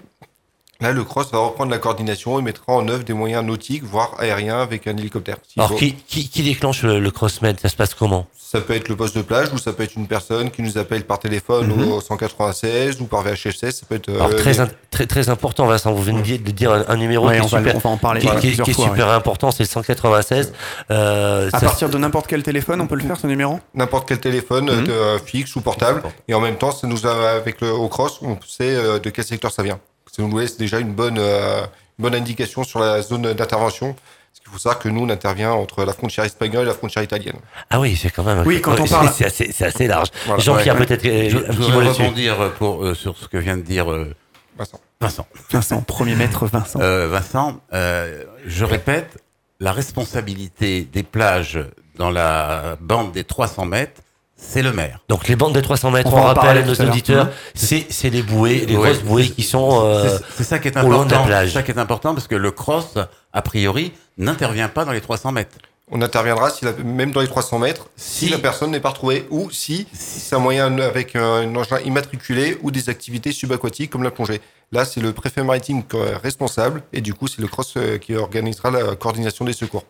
là 0.83 0.91
le 0.91 1.03
CROSS 1.03 1.31
va 1.31 1.39
reprendre 1.39 1.71
la 1.71 1.79
coordination 1.79 2.37
et 2.39 2.41
mettra 2.43 2.73
en 2.73 2.87
œuvre 2.87 3.03
des 3.03 3.13
moyens 3.13 3.43
nautiques, 3.43 3.83
voire 3.83 4.11
aériens 4.19 4.59
avec 4.61 4.85
un 4.87 4.95
hélicoptère. 4.97 5.37
alors 5.57 5.75
qui, 5.75 5.93
qui, 5.93 6.29
qui 6.29 6.43
déclenche 6.43 6.83
le, 6.83 6.99
le 6.99 7.11
crossmed 7.11 7.59
Ça 7.59 7.69
se 7.69 7.75
passe 7.75 7.93
comment? 7.95 8.27
Ça 8.37 8.61
peut 8.61 8.73
être 8.75 8.87
le 8.87 8.95
poste 8.95 9.17
de 9.17 9.23
plage 9.23 9.47
ou 9.51 9.57
ça 9.57 9.73
peut 9.73 9.81
être 9.81 9.95
une 9.95 10.05
personne 10.05 10.51
qui 10.51 10.61
nous 10.61 10.77
appelle 10.77 11.05
par 11.05 11.17
téléphone 11.17 11.67
Mhm. 11.75 11.91
au 11.91 12.01
196 12.01 13.01
ou 13.01 13.05
par 13.05 13.23
VHF16. 13.25 13.71
Ça 13.71 13.85
peut 13.89 13.95
être. 13.95 14.09
euh, 14.09 14.15
Alors 14.19 14.35
très, 14.35 14.53
les- 14.53 14.67
très, 14.91 15.07
très 15.07 15.29
important, 15.29 15.65
Vincent, 15.65 15.91
vous 15.91 16.03
venez 16.03 16.37
de 16.37 16.51
dire 16.51 16.71
un, 16.71 16.83
un 16.87 16.95
numéro 16.97 17.27
Ouais, 17.27 17.37
qui 17.37 17.41
on, 17.41 17.47
est 17.47 17.49
va, 17.49 17.57
super, 17.57 17.79
va 17.79 17.89
en 17.89 17.97
parler 17.97 18.21
qui, 18.21 18.27
qui- 18.27 18.33
plusieurs 18.37 18.65
qui 18.65 18.71
est 18.71 18.73
fois. 18.75 18.89
super 18.89 19.07
ouais. 19.07 19.13
important, 19.13 19.49
c'est 19.49 19.63
le 19.63 19.69
196. 19.69 20.53
Euh, 20.91 21.47
À 21.51 21.59
ça- 21.59 21.65
partir 21.65 21.89
de 21.89 21.97
n'importe 21.97 22.27
quel 22.27 22.43
téléphone, 22.43 22.79
on 22.81 22.85
peut 22.85 22.95
le 22.95 23.01
faire 23.03 23.19
ce 23.19 23.25
numéro? 23.25 23.59
N'importe 23.73 24.07
quel 24.07 24.19
téléphone 24.19 24.65
Mhm. 24.65 24.83
de, 24.85 24.91
euh, 24.91 25.17
fixe 25.19 25.55
ou 25.55 25.61
portable. 25.61 26.03
Et 26.27 26.35
en 26.35 26.39
même 26.39 26.57
temps, 26.57 26.71
ça 26.71 26.85
nous 26.85 27.07
a, 27.07 27.31
avec 27.31 27.59
le 27.61 27.71
au 27.71 27.87
cross, 27.87 28.19
on 28.21 28.37
sait 28.47 28.75
euh, 28.75 28.99
de 28.99 29.09
quel 29.09 29.25
secteur 29.25 29.51
ça 29.51 29.63
vient. 29.63 29.79
Ça 30.15 30.21
nous 30.21 30.37
laisse 30.37 30.57
déjà 30.57 30.79
une 30.79 30.93
bonne, 30.93 31.17
euh, 31.17 31.61
une 31.97 32.03
bonne 32.03 32.15
indication 32.15 32.63
sur 32.63 32.79
la 32.79 33.01
zone 33.01 33.33
d'intervention. 33.33 33.93
Parce 33.93 34.39
qu'il 34.43 34.51
faut 34.51 34.57
savoir 34.59 34.79
que 34.79 34.89
nous, 34.89 35.01
on 35.01 35.09
intervient 35.09 35.51
entre 35.51 35.85
la 35.85 35.93
frontière 35.93 36.25
espagnole 36.25 36.63
et 36.63 36.67
la 36.67 36.73
frontière 36.73 37.03
italienne. 37.03 37.37
Ah 37.69 37.79
oui, 37.79 37.95
c'est 37.95 38.09
quand 38.09 38.23
même. 38.23 38.43
Oui, 38.45 38.61
quand 38.61 38.79
on 38.79 38.85
parle- 38.87 39.09
C'est 39.11 39.25
assez, 39.63 39.87
large. 39.87 40.09
Voilà. 40.25 40.41
Jean-Pierre, 40.41 40.75
Ouais. 40.79 40.85
peut-être 40.85 41.05
euh, 41.05 41.29
Je, 41.29 41.37
je 41.51 41.61
voudrais 41.61 41.87
rebondir 41.89 42.51
pour, 42.57 42.83
euh, 42.83 42.93
sur 42.95 43.17
ce 43.17 43.27
que 43.27 43.37
vient 43.37 43.57
de 43.57 43.61
dire 43.63 43.91
euh, 43.91 44.13
Vincent. 44.57 44.79
Vincent. 45.01 45.27
Vincent, 45.51 45.81
premier 45.81 46.15
maître 46.15 46.45
Vincent. 46.45 46.79
Euh, 46.81 47.07
Vincent, 47.09 47.59
euh, 47.73 48.23
je 48.45 48.65
répète, 48.65 49.17
la 49.59 49.71
responsabilité 49.71 50.81
des 50.91 51.03
plages 51.03 51.59
dans 51.97 52.09
la 52.09 52.75
bande 52.81 53.11
des 53.11 53.23
300 53.23 53.65
mètres, 53.65 54.01
c'est 54.45 54.61
le 54.61 54.71
maire. 54.73 54.99
Donc 55.09 55.27
les 55.27 55.35
bandes 55.35 55.53
de 55.55 55.61
300 55.61 55.91
mètres, 55.91 56.13
On 56.13 56.21
rappelle 56.21 56.57
à 56.57 56.61
nos 56.63 56.73
auditeurs, 56.75 57.25
Mhm. 57.25 57.31
c'est 57.55 57.85
c'est 57.89 58.09
les 58.09 58.21
bouées, 58.21 58.65
les 58.67 58.75
Ouais, 58.75 58.89
grosses 58.91 59.03
bouées 59.03 59.29
qui 59.29 59.43
sont. 59.43 59.81
euh, 59.83 60.17
C'est- 60.17 60.23
C'est 60.37 60.43
ça 60.43 60.59
qui 60.59 60.67
est 60.67 60.77
au 60.77 60.81
long 60.81 60.87
de 60.89 60.91
la 60.91 60.97
important. 61.17 61.25
plage. 61.25 61.47
C'est 61.49 61.53
ça 61.55 61.63
qui 61.63 61.71
est 61.71 61.79
important 61.79 62.13
parce 62.13 62.27
que 62.27 62.35
le 62.35 62.51
cross, 62.51 62.97
a 63.31 63.41
priori, 63.41 63.93
n'intervient 64.17 64.67
pas 64.69 64.85
dans 64.85 64.91
les 64.91 65.01
300 65.01 65.31
mètres. 65.31 65.57
On 65.91 66.01
interviendra 66.01 66.49
si 66.49 66.63
la- 66.65 66.71
même 66.73 67.11
dans 67.11 67.19
les 67.21 67.27
300 67.27 67.59
mètres 67.59 67.87
si, 67.97 68.25
Si- 68.25 68.29
la 68.31 68.37
personne 68.39 68.71
n'est 68.71 68.79
pas 68.79 68.89
retrouvée 68.89 69.27
ou 69.29 69.51
si 69.51 69.85
c'est 69.93 70.35
un 70.35 70.39
moyen 70.39 70.79
avec 70.79 71.15
un, 71.15 71.21
un 71.41 71.55
engin 71.55 71.79
immatriculé 71.81 72.57
ou 72.61 72.71
des 72.71 72.89
activités 72.89 73.31
subaquatiques 73.31 73.91
comme 73.91 74.03
la 74.03 74.09
plongée. 74.11 74.41
Là, 74.71 74.85
c'est 74.85 75.01
le 75.01 75.11
préfet 75.13 75.43
maritime 75.43 75.83
qui 75.85 75.97
est 75.97 76.15
responsable 76.15 76.83
et 76.93 77.01
du 77.01 77.13
coup, 77.13 77.27
c'est 77.27 77.41
le 77.41 77.47
cross 77.47 77.73
euh, 77.77 77.97
qui 77.97 78.15
organisera 78.15 78.71
la 78.71 78.95
coordination 78.95 79.45
des 79.45 79.53
secours. 79.53 79.83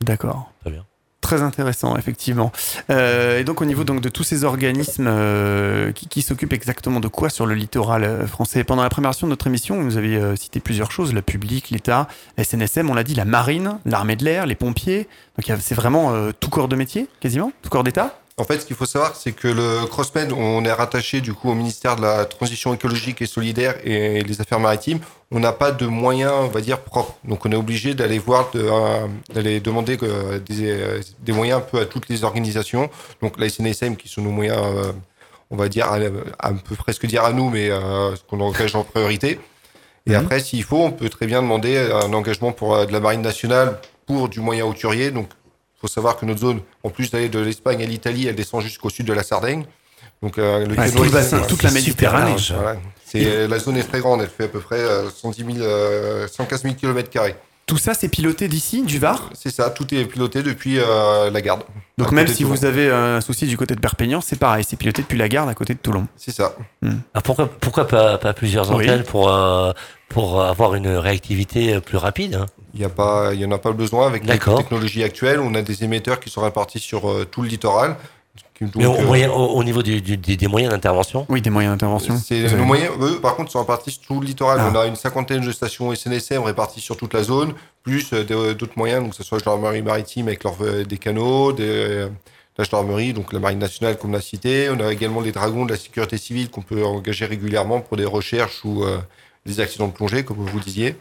D'accord. 0.00 0.50
Très 0.62 0.70
bien. 0.70 0.84
Très 1.20 1.42
intéressant, 1.42 1.96
effectivement. 1.96 2.50
Euh, 2.88 3.40
et 3.40 3.44
donc, 3.44 3.60
au 3.60 3.66
niveau 3.66 3.84
donc, 3.84 4.00
de 4.00 4.08
tous 4.08 4.22
ces 4.22 4.42
organismes 4.44 5.06
euh, 5.06 5.92
qui, 5.92 6.08
qui 6.08 6.22
s'occupent 6.22 6.54
exactement 6.54 6.98
de 6.98 7.08
quoi 7.08 7.28
sur 7.28 7.44
le 7.44 7.54
littoral 7.54 8.04
euh, 8.04 8.26
français? 8.26 8.64
Pendant 8.64 8.82
la 8.82 8.88
préparation 8.88 9.26
de 9.26 9.30
notre 9.30 9.46
émission, 9.46 9.82
vous 9.82 9.98
avez 9.98 10.16
euh, 10.16 10.34
cité 10.34 10.60
plusieurs 10.60 10.90
choses 10.90 11.12
le 11.12 11.20
public, 11.20 11.70
l'État, 11.70 12.08
la 12.38 12.44
SNSM, 12.44 12.88
on 12.88 12.94
l'a 12.94 13.04
dit, 13.04 13.14
la 13.14 13.26
marine, 13.26 13.78
l'armée 13.84 14.16
de 14.16 14.24
l'air, 14.24 14.46
les 14.46 14.54
pompiers. 14.54 15.08
Donc, 15.38 15.58
c'est 15.60 15.74
vraiment 15.74 16.14
euh, 16.14 16.32
tout 16.38 16.48
corps 16.48 16.68
de 16.68 16.76
métier, 16.76 17.06
quasiment? 17.20 17.52
Tout 17.62 17.68
corps 17.68 17.84
d'État? 17.84 18.19
En 18.40 18.44
fait, 18.44 18.60
ce 18.60 18.64
qu'il 18.64 18.74
faut 18.74 18.86
savoir, 18.86 19.14
c'est 19.16 19.32
que 19.32 19.48
le 19.48 19.84
CrossMed, 19.86 20.32
on 20.32 20.64
est 20.64 20.72
rattaché 20.72 21.20
du 21.20 21.34
coup 21.34 21.50
au 21.50 21.54
ministère 21.54 21.96
de 21.96 22.00
la 22.00 22.24
Transition 22.24 22.72
écologique 22.72 23.20
et 23.20 23.26
solidaire 23.26 23.74
et 23.84 24.22
les 24.22 24.40
Affaires 24.40 24.58
maritimes. 24.60 25.00
On 25.30 25.40
n'a 25.40 25.52
pas 25.52 25.72
de 25.72 25.84
moyens, 25.84 26.32
on 26.38 26.46
va 26.48 26.62
dire, 26.62 26.78
propres. 26.80 27.16
Donc, 27.24 27.44
on 27.44 27.52
est 27.52 27.56
obligé 27.56 27.92
d'aller 27.94 28.18
voir, 28.18 28.50
de, 28.54 28.60
euh, 28.62 29.06
d'aller 29.34 29.60
demander 29.60 29.98
euh, 30.02 30.38
des, 30.38 30.70
euh, 30.70 31.00
des 31.20 31.32
moyens 31.32 31.58
un 31.58 31.60
peu 31.60 31.80
à 31.80 31.84
toutes 31.84 32.08
les 32.08 32.24
organisations. 32.24 32.88
Donc, 33.20 33.38
la 33.38 33.50
SNSM, 33.50 33.94
qui 33.96 34.08
sont 34.08 34.22
nos 34.22 34.30
moyens, 34.30 34.56
on 35.50 35.56
va 35.56 35.68
dire, 35.68 35.88
on 36.42 36.54
peut 36.54 36.76
presque 36.76 37.04
dire 37.04 37.24
à 37.24 37.34
nous, 37.34 37.50
mais 37.50 37.68
ce 37.68 38.22
qu'on 38.26 38.40
engage 38.40 38.74
en 38.74 38.84
priorité. 38.84 39.38
Et 40.06 40.12
Mhm. 40.12 40.16
après, 40.16 40.40
s'il 40.40 40.64
faut, 40.64 40.78
on 40.82 40.92
peut 40.92 41.10
très 41.10 41.26
bien 41.26 41.42
demander 41.42 41.76
un 41.78 42.10
engagement 42.14 42.52
pour 42.52 42.86
de 42.86 42.90
la 42.92 43.00
marine 43.00 43.20
nationale 43.20 43.78
pour 44.06 44.30
du 44.30 44.40
moyen 44.40 44.64
hauturier. 44.64 45.10
Donc, 45.10 45.28
il 45.82 45.88
faut 45.88 45.92
savoir 45.92 46.16
que 46.18 46.26
notre 46.26 46.40
zone, 46.40 46.60
en 46.84 46.90
plus 46.90 47.10
d'aller 47.10 47.30
de 47.30 47.38
l'Espagne 47.38 47.82
à 47.82 47.86
l'Italie, 47.86 48.26
elle 48.26 48.34
descend 48.34 48.60
jusqu'au 48.62 48.90
sud 48.90 49.06
de 49.06 49.12
la 49.14 49.22
Sardaigne. 49.22 49.64
Donc, 50.22 50.36
euh, 50.36 50.66
le 50.66 50.70
Ouais, 50.72 50.76
canot 50.76 50.90
tout 50.92 51.02
le 51.04 51.08
est- 51.08 51.12
bassin, 51.12 51.36
voilà. 51.38 51.46
toute 51.46 51.62
la 51.62 51.70
Méditerranée. 51.70 52.36
Voilà. 52.52 52.76
C'est, 53.06 53.48
la 53.48 53.58
zone 53.58 53.78
est 53.78 53.84
très 53.84 54.00
grande, 54.00 54.20
elle 54.20 54.28
fait 54.28 54.44
à 54.44 54.48
peu 54.48 54.60
près 54.60 54.76
euh, 54.78 55.08
110 55.08 55.44
000, 55.54 55.58
euh, 55.60 56.28
115 56.28 56.62
000 56.62 56.74
km. 56.74 57.10
Tout 57.66 57.78
ça, 57.78 57.94
c'est 57.94 58.08
piloté 58.08 58.46
d'ici, 58.48 58.82
du 58.82 58.98
Var? 58.98 59.30
C'est 59.32 59.50
ça, 59.50 59.70
tout 59.70 59.94
est 59.94 60.04
piloté 60.04 60.42
depuis 60.42 60.78
euh, 60.78 61.30
la 61.30 61.40
garde. 61.40 61.62
Donc, 61.98 62.10
même 62.12 62.26
si 62.26 62.44
vous 62.44 62.64
avez 62.66 62.90
un 62.90 63.20
souci 63.20 63.46
du 63.46 63.56
côté 63.56 63.74
de 63.74 63.80
Perpignan, 63.80 64.20
c'est 64.20 64.38
pareil, 64.38 64.64
c'est 64.68 64.76
piloté 64.76 65.02
depuis 65.02 65.16
la 65.18 65.28
gare 65.28 65.48
à 65.48 65.54
côté 65.54 65.72
de 65.74 65.78
Toulon. 65.78 66.06
C'est 66.16 66.32
ça. 66.32 66.54
Ah, 67.14 67.20
pourquoi, 67.22 67.48
pourquoi 67.48 67.86
pas, 67.86 68.18
pas 68.18 68.32
plusieurs 68.34 68.68
Oui. 68.74 68.84
antennes 68.84 69.04
pour, 69.04 69.28
euh, 69.32 69.72
pour 70.10 70.42
avoir 70.42 70.74
une 70.74 70.88
réactivité 70.88 71.74
euh, 71.74 71.80
plus 71.80 71.96
rapide 71.96 72.34
hein 72.34 72.46
Il 72.74 72.80
n'y 72.80 72.84
a 72.86 72.90
pas, 72.90 73.32
il 73.32 73.40
y 73.40 73.44
en 73.46 73.52
a 73.52 73.58
pas 73.58 73.72
besoin 73.72 74.06
avec 74.08 74.26
les 74.26 74.38
technologies 74.38 75.02
actuelles. 75.04 75.40
On 75.40 75.54
a 75.54 75.62
des 75.62 75.84
émetteurs 75.84 76.20
qui 76.20 76.28
sont 76.28 76.42
répartis 76.42 76.80
sur 76.80 77.08
euh, 77.08 77.24
tout 77.24 77.40
le 77.42 77.48
littoral. 77.48 77.96
Donc, 78.60 78.72
Mais 78.76 78.84
au, 78.86 78.94
euh, 78.94 79.04
moyen- 79.06 79.30
au, 79.30 79.46
au 79.54 79.64
niveau 79.64 79.82
du- 79.82 80.02
du- 80.02 80.18
des, 80.18 80.36
des 80.36 80.46
moyens 80.48 80.72
d'intervention? 80.72 81.24
Oui, 81.30 81.40
des 81.40 81.48
moyens 81.48 81.72
d'intervention. 81.74 82.14
Nos 82.58 82.64
moyens, 82.64 82.90
eux, 83.00 83.18
par 83.20 83.34
contre, 83.36 83.50
sont 83.52 83.60
répartis 83.60 83.92
sur 83.92 84.02
tout 84.02 84.20
le 84.20 84.26
littoral. 84.26 84.58
Ah. 84.60 84.70
On 84.70 84.76
a 84.78 84.86
une 84.86 84.96
cinquantaine 84.96 85.40
de 85.46 85.50
stations 85.52 85.94
SNSM 85.94 86.42
réparties 86.42 86.80
sur 86.80 86.96
toute 86.98 87.14
la 87.14 87.22
zone, 87.22 87.54
plus 87.82 88.10
d'autres 88.12 88.76
moyens, 88.76 89.00
donc 89.02 89.10
que 89.12 89.16
ce 89.16 89.22
soit 89.22 89.38
la 89.38 89.44
gendarmerie 89.44 89.80
maritime 89.80 90.26
avec 90.28 90.42
des 90.86 90.98
canaux, 90.98 91.52
des, 91.52 92.06
la 92.58 92.64
gendarmerie, 92.64 93.14
donc 93.14 93.32
la 93.32 93.38
marine 93.38 93.60
nationale, 93.60 93.96
comme 93.96 94.10
on 94.10 94.14
l'a 94.14 94.20
cité. 94.20 94.68
On 94.70 94.78
a 94.84 94.92
également 94.92 95.22
les 95.22 95.32
dragons 95.32 95.64
de 95.64 95.70
la 95.70 95.78
sécurité 95.78 96.18
civile 96.18 96.50
qu'on 96.50 96.60
peut 96.62 96.84
engager 96.84 97.24
régulièrement 97.24 97.80
pour 97.80 97.96
des 97.96 98.04
recherches 98.04 98.60
ou 98.66 98.84
euh, 98.84 98.98
des 99.46 99.60
accidents 99.60 99.88
de 99.88 99.92
plongée, 99.92 100.24
comme 100.24 100.36
vous 100.38 100.60
disiez. 100.60 100.96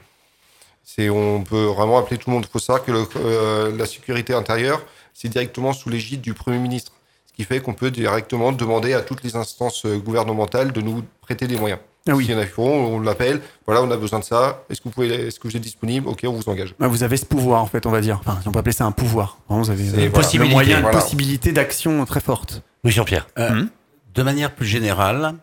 C'est, 0.84 1.10
on 1.10 1.44
peut 1.44 1.66
vraiment 1.66 1.98
appeler 2.00 2.18
tout 2.18 2.30
le 2.30 2.36
monde. 2.36 2.46
Il 2.48 2.52
faut 2.52 2.60
savoir 2.60 2.84
que 2.84 2.92
le- 2.92 3.08
euh, 3.18 3.76
la 3.78 3.86
sécurité 3.86 4.34
intérieure, 4.34 4.82
c'est 5.14 5.28
directement 5.30 5.74
sous 5.74 5.90
l'égide 5.90 6.22
du 6.22 6.34
Premier 6.34 6.58
ministre. 6.58 6.94
Ce 7.28 7.34
qui 7.34 7.44
fait 7.44 7.60
qu'on 7.62 7.74
peut 7.74 7.92
directement 7.92 8.52
demander 8.52 8.94
à 8.94 9.02
toutes 9.02 9.24
les 9.24 9.36
instances 9.36 9.86
euh, 9.86 9.98
gouvernementales 9.98 10.72
de 10.72 10.82
nous 10.82 11.04
prêter 11.22 11.48
des 11.48 11.58
moyens. 11.58 11.80
Ah 12.08 12.16
oui. 12.16 12.26
S'il 12.26 12.34
y 12.34 12.38
en 12.38 12.40
a 12.40 12.46
qui 12.46 12.52
font, 12.54 12.68
on 12.96 13.00
l'appelle. 13.02 13.40
Voilà, 13.68 13.84
on 13.84 13.92
a 13.92 13.98
besoin 13.98 14.20
de 14.20 14.24
ça. 14.24 14.64
Est-ce 14.70 14.80
que 14.82 14.86
vous 14.86 14.94
pouvez, 14.94 15.28
est-ce 15.28 15.40
que 15.40 15.48
vous 15.48 15.56
êtes 15.56 15.62
disponible? 15.62 16.08
Ok, 16.08 16.22
on 16.26 16.32
vous 16.32 16.50
engage. 16.50 16.74
Ah, 16.80 16.88
Vous 16.88 17.04
avez 17.04 17.18
ce 17.18 17.26
pouvoir, 17.26 17.62
en 17.62 17.68
fait, 17.68 17.86
on 17.86 17.92
va 17.92 18.02
dire. 18.02 18.18
Enfin, 18.26 18.40
on 18.46 18.52
peut 18.52 18.60
appeler 18.60 18.74
ça 18.74 18.86
un 18.86 18.92
pouvoir. 18.92 19.38
Vraiment, 19.48 19.64
vous 19.64 19.70
avez 19.70 20.08
euh. 20.08 20.10
Possibilité, 20.10 20.72
une 20.74 20.82
voilà. 20.82 20.90
possibilité 20.98 21.52
d'action 21.52 22.04
très 22.06 22.22
forte. 22.22 22.64
Oui, 22.84 22.92
Jean-Pierre. 22.92 23.28
Euh, 23.38 23.50
Mhm. 23.52 23.70
De 24.16 24.24
manière 24.24 24.56
plus 24.56 24.66
générale, 24.66 25.36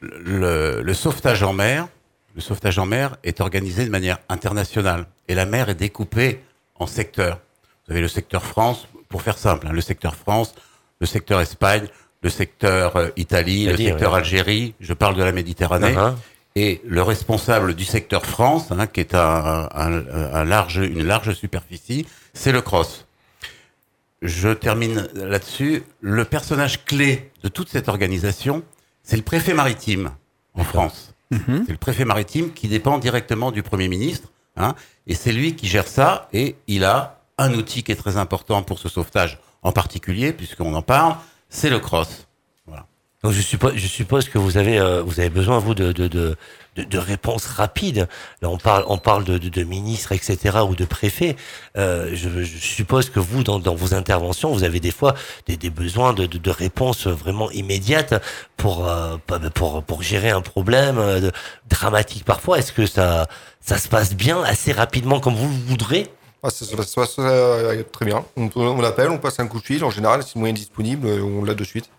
le, 0.00 0.82
le 0.82 0.94
sauvetage 0.94 1.42
en 1.42 1.52
mer, 1.52 1.88
le 2.34 2.40
sauvetage 2.40 2.78
en 2.78 2.86
mer 2.86 3.16
est 3.24 3.40
organisé 3.40 3.84
de 3.84 3.90
manière 3.90 4.18
internationale 4.28 5.06
et 5.28 5.34
la 5.34 5.46
mer 5.46 5.68
est 5.68 5.74
découpée 5.74 6.40
en 6.76 6.86
secteurs. 6.86 7.40
Vous 7.86 7.92
avez 7.92 8.00
le 8.00 8.08
secteur 8.08 8.44
France, 8.44 8.86
pour 9.08 9.22
faire 9.22 9.36
simple, 9.38 9.66
hein, 9.66 9.72
le 9.72 9.80
secteur 9.80 10.14
France, 10.14 10.54
le 11.00 11.06
secteur 11.06 11.40
Espagne, 11.40 11.86
le 12.22 12.30
secteur 12.30 12.96
euh, 12.96 13.08
Italie, 13.16 13.66
le 13.66 13.76
secteur 13.76 14.12
ouais. 14.12 14.18
Algérie. 14.18 14.74
Je 14.80 14.92
parle 14.92 15.16
de 15.16 15.22
la 15.22 15.32
Méditerranée. 15.32 15.94
Uh-huh. 15.94 16.14
Et 16.56 16.80
le 16.86 17.02
responsable 17.02 17.74
du 17.74 17.84
secteur 17.84 18.26
France, 18.26 18.70
hein, 18.70 18.86
qui 18.86 19.00
est 19.00 19.14
un, 19.14 19.68
un- 19.72 20.06
un 20.34 20.44
large, 20.44 20.76
une 20.76 21.04
large 21.04 21.32
superficie, 21.32 22.06
c'est 22.34 22.52
le 22.52 22.60
CROSS. 22.60 23.06
Je 24.22 24.50
termine 24.50 25.08
là-dessus. 25.14 25.82
Le 26.00 26.24
personnage 26.24 26.84
clé 26.84 27.30
de 27.42 27.48
toute 27.48 27.68
cette 27.70 27.88
organisation, 27.88 28.62
c'est 29.10 29.16
le 29.16 29.24
préfet 29.24 29.54
maritime 29.54 30.12
en 30.54 30.62
France. 30.62 31.14
Mhm. 31.32 31.64
C'est 31.66 31.72
le 31.72 31.78
préfet 31.78 32.04
maritime 32.04 32.52
qui 32.52 32.68
dépend 32.68 32.96
directement 32.98 33.50
du 33.50 33.64
Premier 33.64 33.88
ministre. 33.88 34.28
Hein, 34.56 34.76
et 35.08 35.16
c'est 35.16 35.32
lui 35.32 35.56
qui 35.56 35.66
gère 35.66 35.88
ça. 35.88 36.28
Et 36.32 36.54
il 36.68 36.84
a 36.84 37.20
un 37.36 37.52
outil 37.54 37.82
qui 37.82 37.90
est 37.90 37.96
très 37.96 38.18
important 38.18 38.62
pour 38.62 38.78
ce 38.78 38.88
sauvetage 38.88 39.40
en 39.62 39.72
particulier, 39.72 40.32
puisqu'on 40.32 40.74
en 40.74 40.82
parle, 40.82 41.16
c'est 41.48 41.70
le 41.70 41.80
CROSS. 41.80 42.28
Donc 43.22 43.32
je 43.32 43.42
suppose, 43.42 43.74
je 43.76 43.86
suppose 43.86 44.30
que 44.30 44.38
vous 44.38 44.56
avez, 44.56 44.78
euh, 44.78 45.02
vous 45.02 45.20
avez 45.20 45.28
besoin 45.28 45.58
vous 45.58 45.74
de, 45.74 45.92
de, 45.92 46.08
de, 46.08 46.36
de, 46.76 46.98
réponses 46.98 47.44
rapides. 47.44 48.08
Là, 48.40 48.48
on 48.48 48.56
parle, 48.56 48.84
on 48.88 48.96
parle 48.96 49.24
de, 49.24 49.36
de, 49.36 49.62
ministres, 49.62 50.12
etc., 50.12 50.60
ou 50.66 50.74
de 50.74 50.86
préfets. 50.86 51.36
Euh, 51.76 52.10
je, 52.14 52.42
je 52.42 52.56
suppose 52.58 53.10
que 53.10 53.20
vous, 53.20 53.44
dans, 53.44 53.58
dans 53.58 53.74
vos 53.74 53.92
interventions, 53.92 54.50
vous 54.52 54.64
avez 54.64 54.80
des 54.80 54.90
fois 54.90 55.14
des, 55.46 55.58
des 55.58 55.68
besoins 55.68 56.14
de, 56.14 56.24
de, 56.24 56.50
réponses 56.50 57.06
vraiment 57.06 57.50
immédiates 57.50 58.14
pour, 58.56 58.88
euh, 58.88 59.18
pour, 59.54 59.82
pour 59.82 60.02
gérer 60.02 60.30
un 60.30 60.40
problème 60.40 60.96
euh, 60.98 61.30
dramatique 61.68 62.24
parfois. 62.24 62.58
Est-ce 62.58 62.72
que 62.72 62.86
ça, 62.86 63.26
ça 63.60 63.76
se 63.76 63.88
passe 63.88 64.14
bien 64.14 64.42
assez 64.42 64.72
rapidement 64.72 65.20
comme 65.20 65.34
vous 65.34 65.48
le 65.48 65.68
voudrez? 65.68 66.10
Ah, 66.42 66.48
ça 66.48 66.64
ça 66.64 66.74
passe, 66.74 67.16
euh, 67.18 67.82
très 67.92 68.06
bien. 68.06 68.24
On, 68.36 68.48
on 68.56 68.82
appelle, 68.82 69.10
on 69.10 69.18
passe 69.18 69.38
un 69.40 69.46
coup 69.46 69.60
de 69.60 69.64
fil. 69.64 69.84
En 69.84 69.90
général, 69.90 70.22
si 70.22 70.32
le 70.36 70.40
moyen 70.40 70.54
est 70.54 70.58
disponible, 70.58 71.06
euh, 71.06 71.20
on 71.20 71.44
l'a 71.44 71.54
de 71.54 71.64
suite. 71.64 71.90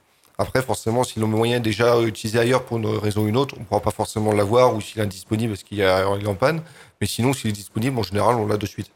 Après, 0.42 0.64
forcément, 0.64 1.04
si 1.04 1.20
le 1.20 1.28
moyen 1.28 1.58
est 1.58 1.62
déjà 1.62 2.02
utilisé 2.02 2.40
ailleurs 2.40 2.64
pour 2.64 2.78
une 2.78 2.88
raison 2.88 3.22
ou 3.22 3.28
une 3.28 3.38
autre, 3.38 3.54
on 3.58 3.62
ne 3.62 3.66
pourra 3.66 3.80
pas 3.80 3.92
forcément 3.92 4.34
l'avoir 4.34 4.76
ou 4.76 4.82
s'il 4.82 5.00
est 5.00 5.04
indisponible 5.04 5.54
parce 5.54 5.64
qu'il 5.64 5.80
est 5.80 6.28
en 6.28 6.36
panne. 6.36 6.62
Mais 7.00 7.06
sinon, 7.06 7.32
s'il 7.32 7.52
est 7.52 7.54
disponible, 7.54 8.00
en 8.00 8.04
général, 8.04 8.36
on 8.38 8.48
l'a 8.48 8.58
de 8.58 8.66
suite. 8.66 8.90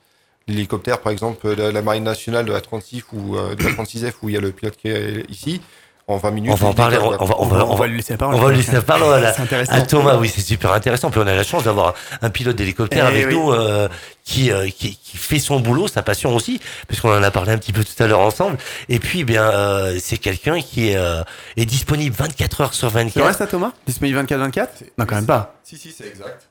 L'hélicoptère, 0.47 1.01
par 1.01 1.11
exemple, 1.11 1.55
de 1.55 1.63
la 1.63 1.81
Marine 1.83 2.03
nationale 2.03 2.45
de 2.45 2.51
la 2.51 2.61
36 2.61 3.03
ou 3.13 3.35
euh, 3.35 3.53
de 3.53 3.63
la 3.63 3.71
36F 3.71 4.13
où 4.23 4.29
il 4.29 4.33
y 4.33 4.37
a 4.37 4.41
le 4.41 4.51
pilote 4.51 4.75
qui 4.75 4.87
est 4.87 5.29
ici, 5.29 5.61
en 6.07 6.17
20 6.17 6.31
minutes. 6.31 6.51
On 6.51 6.55
va 6.55 6.67
en 6.67 6.73
parler. 6.73 6.97
On, 6.97 7.07
on 7.07 7.25
va, 7.25 7.35
on 7.39 7.45
va, 7.45 7.65
on 7.65 7.75
va, 7.75 7.87
lui 7.87 7.97
laisser 7.97 8.13
la 8.13 8.17
parole. 8.17 8.35
on 8.35 8.39
va 8.39 8.49
lui 8.49 8.57
laisser 8.57 8.71
la 8.73 8.81
parole 8.81 9.23
à, 9.25 9.33
C'est 9.33 9.69
à 9.69 9.81
Thomas. 9.81 10.17
Oui, 10.17 10.29
c'est 10.33 10.41
super 10.41 10.71
intéressant. 10.73 11.09
Puis 11.09 11.19
on 11.19 11.27
a 11.27 11.33
la 11.35 11.43
chance 11.43 11.63
d'avoir 11.63 11.95
un 12.21 12.29
pilote 12.29 12.55
d'hélicoptère 12.55 13.05
Eh 13.09 13.15
avec 13.15 13.27
oui. 13.27 13.33
nous 13.33 13.51
euh, 13.51 13.87
qui, 14.23 14.51
euh, 14.51 14.67
qui 14.69 14.97
qui 14.97 15.17
fait 15.17 15.39
son 15.39 15.59
boulot, 15.59 15.87
sa 15.87 16.03
passion 16.03 16.35
aussi, 16.35 16.59
parce 16.87 17.01
qu'on 17.01 17.15
en 17.17 17.23
a 17.23 17.31
parlé 17.31 17.53
un 17.53 17.57
petit 17.57 17.73
peu 17.73 17.83
tout 17.83 18.03
à 18.03 18.07
l'heure 18.07 18.19
ensemble. 18.19 18.57
Et 18.89 18.99
puis, 18.99 19.21
eh 19.21 19.23
bien, 19.23 19.43
euh, 19.43 19.97
c'est 19.99 20.17
quelqu'un 20.17 20.61
qui 20.61 20.89
est, 20.89 20.95
euh, 20.97 21.23
est 21.57 21.65
disponible 21.65 22.15
24 22.15 22.61
heures 22.61 22.73
sur 22.73 22.89
C'est 22.89 22.93
vrai 22.93 23.03
24. 23.05 23.37
ça, 23.37 23.47
Thomas? 23.47 23.71
Disponible 23.87 24.19
24-24 24.19 24.67
Non, 24.97 25.05
quand 25.05 25.15
même 25.15 25.25
pas. 25.25 25.55
Si, 25.63 25.77
si, 25.77 25.91
c'est 25.91 26.07
exact. 26.07 26.49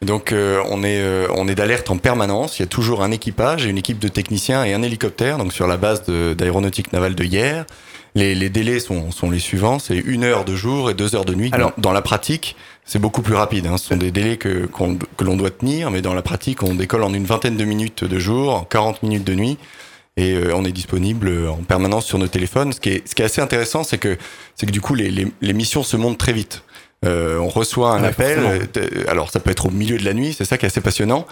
Donc 0.00 0.32
euh, 0.32 0.62
on 0.70 0.84
est 0.84 1.00
euh, 1.00 1.26
on 1.34 1.48
est 1.48 1.54
d'alerte 1.56 1.90
en 1.90 1.96
permanence. 1.98 2.58
Il 2.58 2.62
y 2.62 2.64
a 2.64 2.68
toujours 2.68 3.02
un 3.02 3.10
équipage 3.10 3.66
et 3.66 3.68
une 3.70 3.78
équipe 3.78 3.98
de 3.98 4.08
techniciens 4.08 4.64
et 4.64 4.72
un 4.72 4.82
hélicoptère. 4.82 5.38
Donc 5.38 5.52
sur 5.52 5.66
la 5.66 5.76
base 5.76 6.04
d'aéronautique 6.04 6.92
navale 6.92 7.14
de 7.16 7.24
hier, 7.24 7.66
les, 8.14 8.34
les 8.36 8.48
délais 8.48 8.78
sont, 8.78 9.10
sont 9.10 9.28
les 9.30 9.40
suivants. 9.40 9.78
C'est 9.80 9.96
une 9.96 10.22
heure 10.22 10.44
de 10.44 10.54
jour 10.54 10.88
et 10.90 10.94
deux 10.94 11.16
heures 11.16 11.24
de 11.24 11.34
nuit. 11.34 11.50
Alors- 11.52 11.72
dans, 11.76 11.88
dans 11.88 11.92
la 11.92 12.02
pratique, 12.02 12.54
c'est 12.84 13.00
beaucoup 13.00 13.22
plus 13.22 13.34
rapide. 13.34 13.66
Hein. 13.66 13.76
Ce 13.76 13.88
sont 13.88 13.96
des 13.96 14.12
délais 14.12 14.36
que 14.36 14.66
qu'on- 14.66 14.96
que 15.16 15.24
l'on 15.24 15.36
doit 15.36 15.50
tenir, 15.50 15.90
mais 15.90 16.00
dans 16.00 16.14
la 16.14 16.22
pratique, 16.22 16.62
on 16.62 16.74
décolle 16.76 17.02
en 17.02 17.12
une 17.12 17.24
vingtaine 17.26 17.56
de 17.56 17.64
minutes 17.64 18.04
de 18.04 18.18
jour, 18.20 18.54
en 18.54 18.62
40 18.64 19.02
minutes 19.02 19.24
de 19.24 19.34
nuit. 19.34 19.58
Et 20.16 20.32
euh, 20.34 20.52
on 20.54 20.64
est 20.64 20.72
disponible 20.72 21.48
en 21.48 21.56
permanence 21.58 22.04
sur 22.06 22.18
nos 22.18 22.26
téléphones. 22.26 22.72
Ce 22.72 22.80
qui 22.80 22.88
est, 22.90 23.08
ce 23.08 23.14
qui 23.14 23.22
est 23.22 23.24
assez 23.24 23.40
intéressant, 23.40 23.84
c'est 23.84 23.98
que, 23.98 24.16
c'est 24.56 24.66
que 24.66 24.72
du 24.72 24.80
coup, 24.80 24.94
les, 24.94 25.10
les, 25.10 25.26
les 25.40 25.52
missions 25.52 25.82
se 25.84 25.96
montent 25.96 26.18
très 26.18 26.32
vite. 26.32 26.62
Euh, 27.06 27.38
on 27.38 27.48
reçoit 27.48 27.92
un 27.92 28.02
Ouais, 28.02 28.08
appel. 28.08 28.40
forcément. 28.40 28.50
euh, 28.54 28.66
t- 28.66 29.08
alors, 29.08 29.30
ça 29.30 29.38
peut 29.38 29.50
être 29.52 29.66
au 29.66 29.70
milieu 29.70 29.98
de 29.98 30.04
la 30.04 30.14
nuit, 30.14 30.34
c'est 30.36 30.44
ça 30.44 30.58
qui 30.58 30.66
est 30.66 30.68
assez 30.68 30.80
passionnant. 30.80 31.26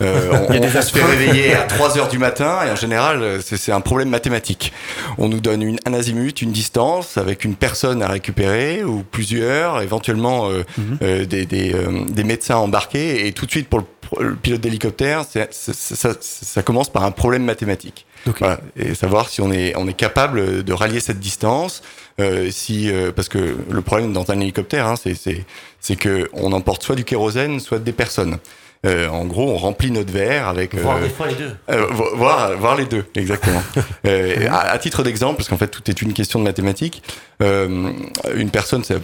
Euh, 0.00 0.30
on, 0.48 0.52
Il 0.52 0.54
y 0.54 0.56
a 0.56 0.68
des 0.68 0.76
on 0.76 0.82
se 0.82 0.92
fait 0.92 1.04
réveiller 1.04 1.54
à 1.54 1.62
3 1.62 1.96
heures 1.96 2.08
du 2.08 2.18
matin 2.18 2.58
et 2.66 2.70
en 2.72 2.76
général, 2.76 3.22
euh, 3.22 3.38
c'est 3.40 3.70
un 3.70 3.80
problème 3.80 4.08
mathématique. 4.08 4.72
On 5.18 5.28
nous 5.28 5.38
donne 5.40 5.62
une, 5.62 5.78
un 5.86 5.94
azimut, 5.94 6.42
une 6.42 6.50
distance 6.50 7.18
avec 7.18 7.44
une 7.44 7.54
personne 7.54 8.02
à 8.02 8.08
récupérer 8.08 8.82
ou 8.82 9.04
plusieurs, 9.08 9.80
éventuellement 9.80 10.50
euh, 10.50 10.64
Mhm. 10.76 10.98
euh, 11.02 11.24
des, 11.24 11.46
des, 11.46 11.72
euh, 11.72 12.04
des 12.08 12.24
médecins 12.24 12.56
embarqués 12.56 13.26
et 13.28 13.32
tout 13.32 13.46
de 13.46 13.50
suite 13.52 13.68
pour 13.68 13.78
le, 13.78 13.84
pour 14.08 14.20
le 14.22 14.34
pilote 14.34 14.60
d'hélicoptère, 14.60 15.24
ça, 15.52 16.10
ça 16.20 16.62
commence 16.64 16.90
par 16.90 17.04
un 17.04 17.12
problème 17.12 17.44
mathématique. 17.44 18.06
Voilà. 18.38 18.60
Et 18.76 18.94
savoir 18.94 19.28
si 19.28 19.40
on 19.40 19.50
est, 19.52 19.74
on 19.76 19.86
est 19.88 19.94
capable 19.94 20.62
de 20.62 20.72
rallier 20.72 21.00
cette 21.00 21.18
distance, 21.20 21.82
euh, 22.20 22.50
si, 22.50 22.90
euh, 22.90 23.10
parce 23.12 23.28
que 23.28 23.56
le 23.70 23.82
problème 23.82 24.12
dans 24.12 24.30
un 24.30 24.38
hélicoptère, 24.40 24.86
hein, 24.86 24.94
c'est, 24.96 25.14
c'est, 25.14 25.44
c'est 25.80 25.96
que 25.96 26.28
on 26.32 26.52
emporte 26.52 26.82
soit 26.82 26.94
du 26.96 27.04
kérosène, 27.04 27.58
soit 27.60 27.78
des 27.78 27.92
personnes. 27.92 28.38
Euh, 28.84 29.08
en 29.08 29.24
gros, 29.26 29.48
on 29.48 29.56
remplit 29.56 29.92
notre 29.92 30.12
verre 30.12 30.48
avec. 30.48 30.74
Voire 30.74 30.96
euh, 30.96 31.02
des 31.02 31.08
fois 31.08 31.28
les 31.28 31.34
deux. 31.36 31.52
euh, 31.70 31.86
vo- 31.86 32.16
voir, 32.16 32.56
voir 32.58 32.74
les 32.76 32.84
deux, 32.86 33.04
exactement. 33.14 33.62
Euh, 34.06 34.48
à, 34.50 34.72
à 34.72 34.78
titre 34.78 35.04
d'exemple, 35.04 35.36
parce 35.36 35.48
qu'en 35.48 35.56
fait 35.56 35.68
tout 35.68 35.88
est 35.88 36.02
une 36.02 36.12
question 36.12 36.40
de 36.40 36.44
mathématiques, 36.44 37.02
euh, 37.40 37.92
une 38.34 38.50
personne, 38.50 38.82
c'est 38.82 38.98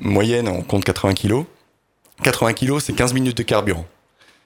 moyenne, 0.00 0.48
on 0.48 0.62
compte 0.62 0.84
80 0.84 1.14
kilos. 1.14 1.44
80 2.24 2.52
kilos, 2.54 2.82
c'est 2.84 2.92
15 2.92 3.12
minutes 3.14 3.36
de 3.36 3.42
carburant. 3.44 3.86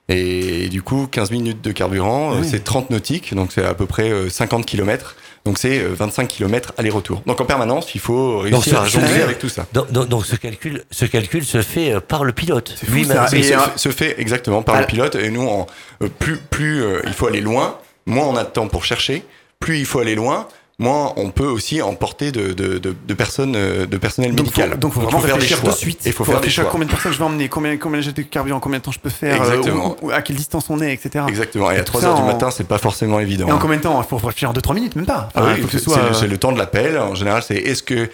Et, 0.09 0.68
du 0.68 0.83
coup, 0.83 1.07
15 1.11 1.31
minutes 1.31 1.61
de 1.62 1.71
carburant, 1.73 2.33
euh, 2.33 2.40
Oui. 2.40 2.49
c'est 2.51 2.64
30 2.64 2.90
nautiques, 2.90 3.35
donc 3.35 3.53
c'est 3.53 3.64
à 3.64 3.75
peu 3.75 3.87
près 3.87 4.11
euh, 4.11 4.31
50 4.31 4.64
kilomètres. 4.64 5.16
Donc 5.44 5.57
c'est 5.59 5.79
euh, 5.81 5.94
25 5.94 6.29
kilomètres 6.29 6.73
aller-retour. 6.77 7.23
Donc 7.27 7.40
en 7.40 7.44
permanence, 7.44 7.94
il 7.94 8.01
faut 8.01 8.38
réussir 8.40 8.81
à 8.83 8.87
jongler 8.87 9.23
avec 9.23 9.38
tout 9.38 9.49
ça. 9.49 9.66
Donc, 9.73 9.90
donc, 9.92 10.09
donc 10.09 10.27
ce 10.27 10.37
calcul, 10.37 10.83
ce 10.90 11.05
calcul 11.07 11.44
se 11.44 11.62
fait 11.62 11.92
euh, 11.94 12.01
par 12.01 12.25
le 12.25 12.33
pilote 12.33 12.75
C'est 12.79 12.87
fou, 12.87 13.05
ça. 13.05 13.27
Et, 13.33 13.42
se, 13.42 13.53
euh, 13.55 13.59
se 13.77 13.88
fait 13.90 14.21
exactement 14.21 14.62
par 14.62 14.79
le 14.81 14.87
pilote 14.87 15.14
et 15.14 15.31
nous 15.31 15.47
en, 15.47 15.66
euh, 16.03 16.09
plus 16.18 16.37
plus 16.37 16.83
euh, 16.83 17.01
il 17.07 17.12
faut 17.12 17.27
aller 17.29 17.40
loin 17.40 17.79
moins 18.05 18.27
on 18.27 18.37
a 18.37 18.44
de 18.44 18.51
temps 18.51 18.68
pour 18.68 18.85
chercher 18.85 19.23
plus 19.61 19.79
il 19.79 19.87
faut 19.87 20.01
aller 20.01 20.14
loin 20.14 20.49
moins 20.81 21.12
on 21.17 21.31
peut 21.31 21.47
aussi 21.47 21.83
emporter 21.83 22.31
de, 22.31 22.53
de, 22.53 22.79
de, 22.79 22.95
de 23.07 23.14
personnes 23.14 23.55
euh, 23.57 23.85
de 23.87 23.97
personnel 23.97 24.33
Donc, 24.35 24.47
médical 24.47 24.71
faut, 24.71 24.77
donc 24.77 24.93
faut 24.93 25.01
vraiment 25.01 25.19
faire 25.19 25.37
des 25.37 25.47
choix 25.47 25.71
de 25.71 25.75
suite. 25.77 26.03
il 26.07 26.12
faut, 26.12 26.25
faire 26.25 26.41
des 26.41 26.51
choix 26.51 26.67
combien 26.67 26.87
de 26.87 26.91
personnes 26.91 27.12
je 27.12 27.19
vais 27.19 27.25
emmener, 27.25 27.49
combien, 27.49 27.77
combien 27.77 28.01
j'ai 28.01 28.12
de 28.12 28.23
carburant, 28.23 28.61
combien 28.61 28.79
de 28.79 28.85
temps 28.85 28.93
je 28.93 29.01
peux 29.01 29.11
faire, 29.11 29.35
euh, 29.35 29.45
Exactement. 29.45 29.97
où- 30.03 30.07
où- 30.07 30.11
à 30.12 30.23
quelle 30.23 30.37
distance 30.37 30.67
on 30.71 30.81
est, 30.81 30.93
etc. 30.93 31.25
exactement 31.29 31.71
et 31.73 31.79
à 31.79 31.79
Tout 31.81 31.87
3 31.87 32.01
ça 32.03 32.07
heures 32.09 32.14
du 32.14 32.23
en- 32.23 32.27
matin 32.27 32.51
c'est 32.53 32.67
pas 32.69 32.79
forcément 32.79 33.19
évident 33.19 33.49
Et 33.49 33.53
en 33.53 33.57
hein. 33.57 33.59
combien 33.61 33.77
de 33.79 33.83
temps? 33.83 34.01
Il 34.01 34.07
faut 34.09 34.17
réfléchir 34.19 34.51
en 34.51 34.53
2-3 34.53 34.75
minutes, 34.75 34.95
même 34.95 35.07
pas. 35.07 35.29
Ah 35.35 35.43
oui, 35.47 35.61
faut 35.62 35.67
que 35.67 35.79
ce 35.79 35.91
c'est 35.91 35.97
le- 35.97 36.03
euh, 36.03 36.12
c'est 36.14 36.29
le 36.29 36.38
temps 36.38 36.53
de 36.53 36.59
l'appel. 36.59 36.97
En 36.97 37.14
général, 37.17 37.43
c'est 37.45 37.57
est-ce 37.57 37.83
que. 37.83 38.09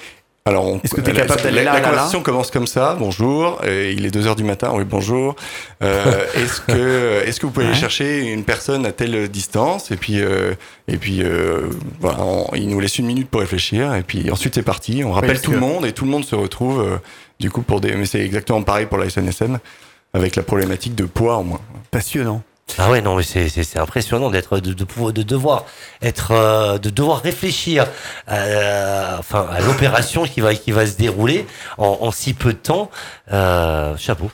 Alors, 0.46 0.66
on- 0.66 0.78
Est-ce 0.84 0.94
que 0.94 1.00
t'es 1.00 1.14
la- 1.14 1.22
capable 1.22 1.38
la- 1.38 1.44
d'aller 1.44 1.64
la, 1.64 1.72
là, 1.72 1.80
là 1.80 1.86
conversation 1.86 2.20
commence 2.22 2.50
comme 2.50 2.66
ça. 2.66 2.96
Bonjour. 2.98 3.62
euh, 3.64 3.90
il 3.96 4.04
est 4.04 4.10
2 4.10 4.26
heures 4.26 4.36
du 4.36 4.44
matin. 4.44 4.72
Oui, 4.74 4.84
bonjour. 4.84 5.36
Euh, 5.82 6.04
est-ce 6.34 6.60
que, 6.60 7.22
est-ce 7.26 7.40
que 7.40 7.46
vous 7.46 7.52
pouvez 7.52 7.64
aller 7.64 7.74
chercher 7.74 8.30
une 8.30 8.44
personne 8.44 8.84
à 8.84 8.92
telle 8.92 9.28
distance? 9.28 9.90
Et 9.90 9.96
puis, 9.96 10.20
euh, 10.20 10.52
et 10.86 10.98
puis, 10.98 11.22
euh, 11.22 11.70
voilà, 11.98 12.18
on- 12.20 12.54
il 12.54 12.68
nous 12.68 12.78
laisse 12.78 12.98
une 12.98 13.06
minute 13.06 13.30
pour 13.30 13.40
réfléchir. 13.40 13.94
Et 13.94 14.02
puis 14.02 14.30
ensuite, 14.30 14.54
c'est 14.54 14.62
parti. 14.62 15.02
On 15.02 15.12
rappelle 15.12 15.40
tout 15.40 15.50
que- 15.50 15.54
le 15.54 15.60
monde 15.62 15.86
et 15.86 15.92
tout 15.92 16.04
le 16.04 16.10
monde 16.10 16.26
se 16.26 16.34
retrouve. 16.34 16.78
euh, 16.82 16.96
du 17.40 17.50
coup, 17.50 17.62
pour 17.62 17.80
des. 17.80 17.94
Mais 17.94 18.04
c'est 18.04 18.20
exactement 18.20 18.62
pareil 18.62 18.84
pour 18.84 18.98
la 18.98 19.08
SNSM 19.08 19.58
avec 20.12 20.36
la 20.36 20.42
problématique 20.42 20.94
de 20.94 21.04
poids 21.04 21.38
en 21.38 21.44
moins. 21.44 21.60
Passionnant. 21.90 22.42
Ah 22.78 22.90
ouais, 22.90 23.00
non, 23.02 23.16
mais 23.16 23.22
c'est, 23.22 23.76
impressionnant 23.78 24.30
d'être, 24.30 24.58
de, 24.58 24.72
de, 24.72 25.22
devoir 25.22 25.64
être, 26.02 26.32
euh, 26.32 26.78
de 26.78 26.90
devoir 26.90 27.20
réfléchir 27.20 27.86
à, 28.26 29.16
enfin, 29.18 29.46
à 29.50 29.60
l'opération 29.60 30.24
qui 30.24 30.40
va, 30.40 30.54
qui 30.54 30.72
va 30.72 30.86
se 30.86 30.96
dérouler 30.96 31.46
en, 31.78 31.98
en 32.00 32.10
si 32.10 32.34
peu 32.34 32.52
de 32.52 32.58
temps. 32.58 32.90
Euh, 33.32 33.96
chapeau. 33.96 34.30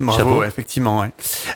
Bravo, 0.00 0.18
Chapeau. 0.18 0.40
ouais, 0.40 0.48
effectivement. 0.48 1.00
ouais. 1.00 1.10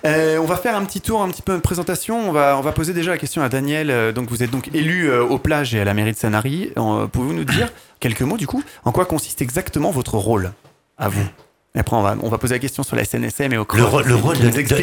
Euh, 0.04 0.36
on 0.38 0.44
va 0.44 0.56
faire 0.56 0.76
un 0.76 0.84
petit 0.84 1.00
tour, 1.00 1.22
un 1.22 1.28
petit 1.30 1.40
peu 1.42 1.54
de 1.54 1.60
présentation. 1.60 2.28
On 2.28 2.32
va, 2.32 2.56
on 2.58 2.60
va 2.60 2.72
poser 2.72 2.92
déjà 2.92 3.10
la 3.10 3.18
question 3.18 3.42
à 3.42 3.48
Daniel. 3.48 3.90
Euh, 3.90 4.12
Donc, 4.12 4.28
vous 4.28 4.42
êtes 4.42 4.50
donc 4.50 4.68
élu 4.74 5.10
euh, 5.10 5.24
aux 5.24 5.38
plages 5.38 5.74
et 5.74 5.80
à 5.80 5.84
la 5.84 5.94
mairie 5.94 6.12
de 6.12 6.16
Sanary. 6.18 6.70
Pouvez-vous 6.76 7.32
nous 7.32 7.44
dire 7.44 7.70
quelques 8.00 8.20
mots, 8.20 8.36
du 8.36 8.46
coup, 8.46 8.62
en 8.84 8.92
quoi 8.92 9.06
consiste 9.06 9.40
exactement 9.40 9.90
votre 9.90 10.16
rôle 10.18 10.52
à 10.98 11.08
vous? 11.08 11.24
Et 11.76 11.80
après, 11.80 11.96
on 11.96 12.02
va, 12.02 12.14
on 12.22 12.28
va 12.28 12.38
poser 12.38 12.54
la 12.54 12.60
question 12.60 12.84
sur 12.84 12.94
la 12.94 13.04
SNSM 13.04 13.52
et 13.52 13.56
au 13.58 13.66
Le, 13.74 13.82
rôle- 13.84 14.04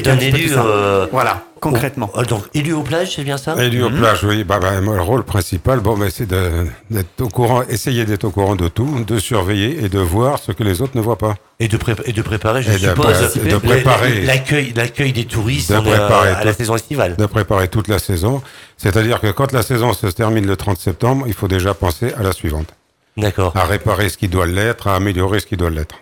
d'un 0.04 0.18
élu. 0.20 0.52
euh, 0.58 1.08
Voilà, 1.10 1.46
concrètement. 1.62 2.12
oh, 2.16 2.24
donc, 2.24 2.44
élu 2.54 2.74
aux 2.74 2.82
plages, 2.84 3.16
c'est 3.16 3.24
bien 3.24 3.38
ça? 3.38 3.56
Élu 3.64 3.82
aux 3.82 3.90
Mhm. 3.90 4.00
plages, 4.00 4.24
oui. 4.26 4.44
Bah, 4.44 4.60
bah, 4.60 4.82
le 4.82 5.00
rôle 5.02 5.24
principal, 5.24 5.80
bon, 5.80 5.96
mais 5.96 6.10
c'est 6.10 6.26
d'être 6.28 7.22
au 7.22 7.30
courant, 7.30 7.62
essayer 7.70 8.04
d'être 8.04 8.26
au 8.26 8.32
courant 8.32 8.58
de 8.58 8.68
tout, 8.68 9.06
de 9.08 9.20
surveiller 9.20 9.86
et 9.86 9.88
de 9.88 10.00
voir 10.00 10.38
ce 10.38 10.52
que 10.52 10.64
les 10.66 10.82
autres 10.82 10.98
ne 10.98 11.02
voient 11.02 11.18
pas. 11.18 11.36
et, 11.62 11.70
de 11.70 11.78
pré- 11.78 11.96
et 12.04 12.12
de 12.12 12.22
préparer, 12.22 12.62
je 12.62 12.72
Et 12.72 12.78
suppose, 12.80 13.36
de 13.36 13.58
préparer. 13.58 14.22
l'accueil, 14.26 14.74
l'accueil 14.76 15.14
des 15.14 15.24
touristes 15.26 15.72
De 15.72 15.78
en, 15.78 15.86
euh, 15.86 15.96
préparer 15.96 16.30
à 16.32 16.44
la 16.44 16.52
tout. 16.52 16.58
saison 16.58 16.76
estivale. 16.76 17.16
De 17.16 17.26
préparer 17.26 17.70
toute 17.70 17.88
la 17.88 18.00
saison. 18.00 18.42
C'est-à-dire 18.76 19.22
que 19.22 19.32
quand 19.32 19.54
la 19.54 19.62
saison 19.62 19.94
se 19.94 20.08
termine 20.08 20.46
le 20.46 20.58
30 20.58 20.78
septembre, 20.80 21.24
il 21.28 21.34
faut 21.36 21.48
déjà 21.48 21.74
penser 21.74 22.12
à 22.20 22.24
la 22.24 22.34
suivante. 22.34 22.68
D'accord. 23.16 23.54
À 23.56 23.64
réparer 23.64 24.10
ce 24.10 24.18
qui 24.18 24.28
doit 24.28 24.46
l'être, 24.48 24.88
à 24.90 24.96
améliorer 24.96 25.40
ce 25.40 25.46
qui 25.46 25.56
doit 25.56 25.70
l'être. 25.70 25.96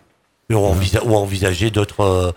Ou, 0.52 0.56
envisa- 0.58 1.04
ou 1.06 1.16
envisager 1.16 1.70
d'autres, 1.70 2.02
euh, 2.02 2.32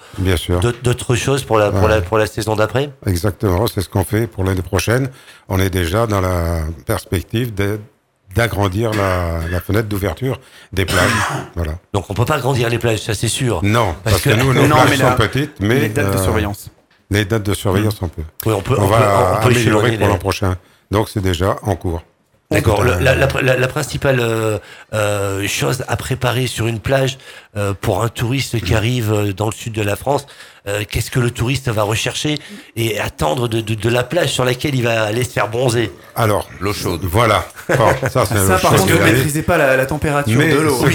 d'autres, 0.83 1.15
choses 1.15 1.45
pour 1.45 1.57
la, 1.59 1.71
pour 1.71 1.85
Ouais. 1.85 1.89
la, 1.89 2.01
pour 2.03 2.19
la 2.19 2.27
saison 2.27 2.55
d'après? 2.57 2.91
Exactement, 3.07 3.67
c'est 3.67 3.81
ce 3.81 3.89
qu'on 3.89 4.05
fait 4.05 4.27
pour 4.27 4.45
l'année 4.45 4.61
prochaine. 4.61 5.09
On 5.49 5.59
est 5.59 5.71
déjà 5.71 6.07
dans 6.07 6.21
la 6.21 6.61
perspective 6.85 7.55
d'agrandir 8.37 8.91
la, 8.93 9.41
la 9.51 9.61
fenêtre 9.61 9.89
d'ouverture 9.89 10.39
des 10.75 10.85
plages. 10.85 11.11
voilà. 11.55 11.73
Donc 11.95 12.11
on 12.11 12.15
peut 12.15 12.27
pas 12.27 12.39
grandir 12.39 12.69
les 12.69 12.79
plages, 12.79 13.01
ça 13.01 13.15
c'est 13.15 13.29
sûr. 13.29 13.61
Non, 13.63 13.95
Parce 14.05 14.17
parce, 14.17 14.23
que, 14.25 14.31
que- 14.31 14.35
nous, 14.35 14.53
nos 14.53 14.63
Non, 14.67 14.77
plages 14.77 14.91
mais 14.91 14.97
sont 14.97 15.03
la- 15.05 15.15
petites, 15.17 15.61
mais 15.61 15.81
les 15.81 15.89
dates 15.89 16.13
de 16.13 16.19
euh, 16.19 16.23
surveillance. 16.23 16.69
les 17.11 17.25
dates 17.25 17.43
de 17.45 17.55
surveillance, 17.55 17.97
on 18.03 18.09
peut. 18.09 18.23
Oui, 18.45 18.53
on 18.55 18.61
peut, 18.61 18.75
On, 18.79 18.83
on 18.83 18.89
peut, 18.89 18.93
va 18.93 19.41
on 19.43 19.47
améliorer 19.47 19.97
pour 19.97 20.09
l'an 20.09 20.19
prochain. 20.19 20.57
Donc 20.91 21.09
c'est 21.09 21.21
déjà 21.23 21.57
en 21.63 21.77
cours. 21.77 22.03
D'accord. 22.51 22.83
Euh, 22.83 23.01
La, 23.01 23.15
la, 23.15 23.27
la- 23.41 23.57
la 23.57 23.67
principale 23.69 24.21
euh, 24.21 24.59
euh, 24.93 25.49
chose 25.49 25.85
à 25.89 25.97
préparer 25.97 26.47
sur 26.47 26.67
une 26.67 26.81
plage 26.81 27.17
euh, 27.57 27.75
pour 27.79 28.03
un 28.03 28.09
touriste 28.09 28.61
qui 28.65 28.75
arrive 28.75 29.13
euh, 29.13 29.33
dans 29.33 29.47
le 29.47 29.53
sud 29.53 29.73
de 29.75 29.83
la 29.83 29.97
France, 29.97 30.27
euh, 30.69 30.85
qu'est-ce 30.89 31.11
que 31.11 31.19
le 31.21 31.31
touriste 31.33 31.69
va 31.69 31.83
rechercher 31.83 32.39
et 32.77 33.01
attendre 33.01 33.49
de, 33.49 33.61
de, 33.61 33.75
de 33.75 33.89
la 33.89 34.05
plage 34.05 34.31
sur 34.31 34.45
laquelle 34.45 34.75
il 34.77 34.83
va 34.85 35.03
aller 35.05 35.25
se 35.25 35.31
faire 35.31 35.49
bronzer 35.49 35.91
Alors, 36.15 36.49
L'eau 36.61 36.73
chaude. 36.73 37.01
voilà. 37.03 37.45
Ça, 38.13 38.25
c'est 38.27 38.37
Ça, 38.39 38.59
par 38.59 38.71
contre, 38.73 38.87
vous 38.93 38.99
ne 38.99 39.03
maîtrisez 39.05 39.43
pas 39.43 39.59
la, 39.59 39.77
la 39.77 39.87
température 39.87 40.39
Mais 40.39 40.53
de 40.55 40.61
l'eau. 40.61 40.79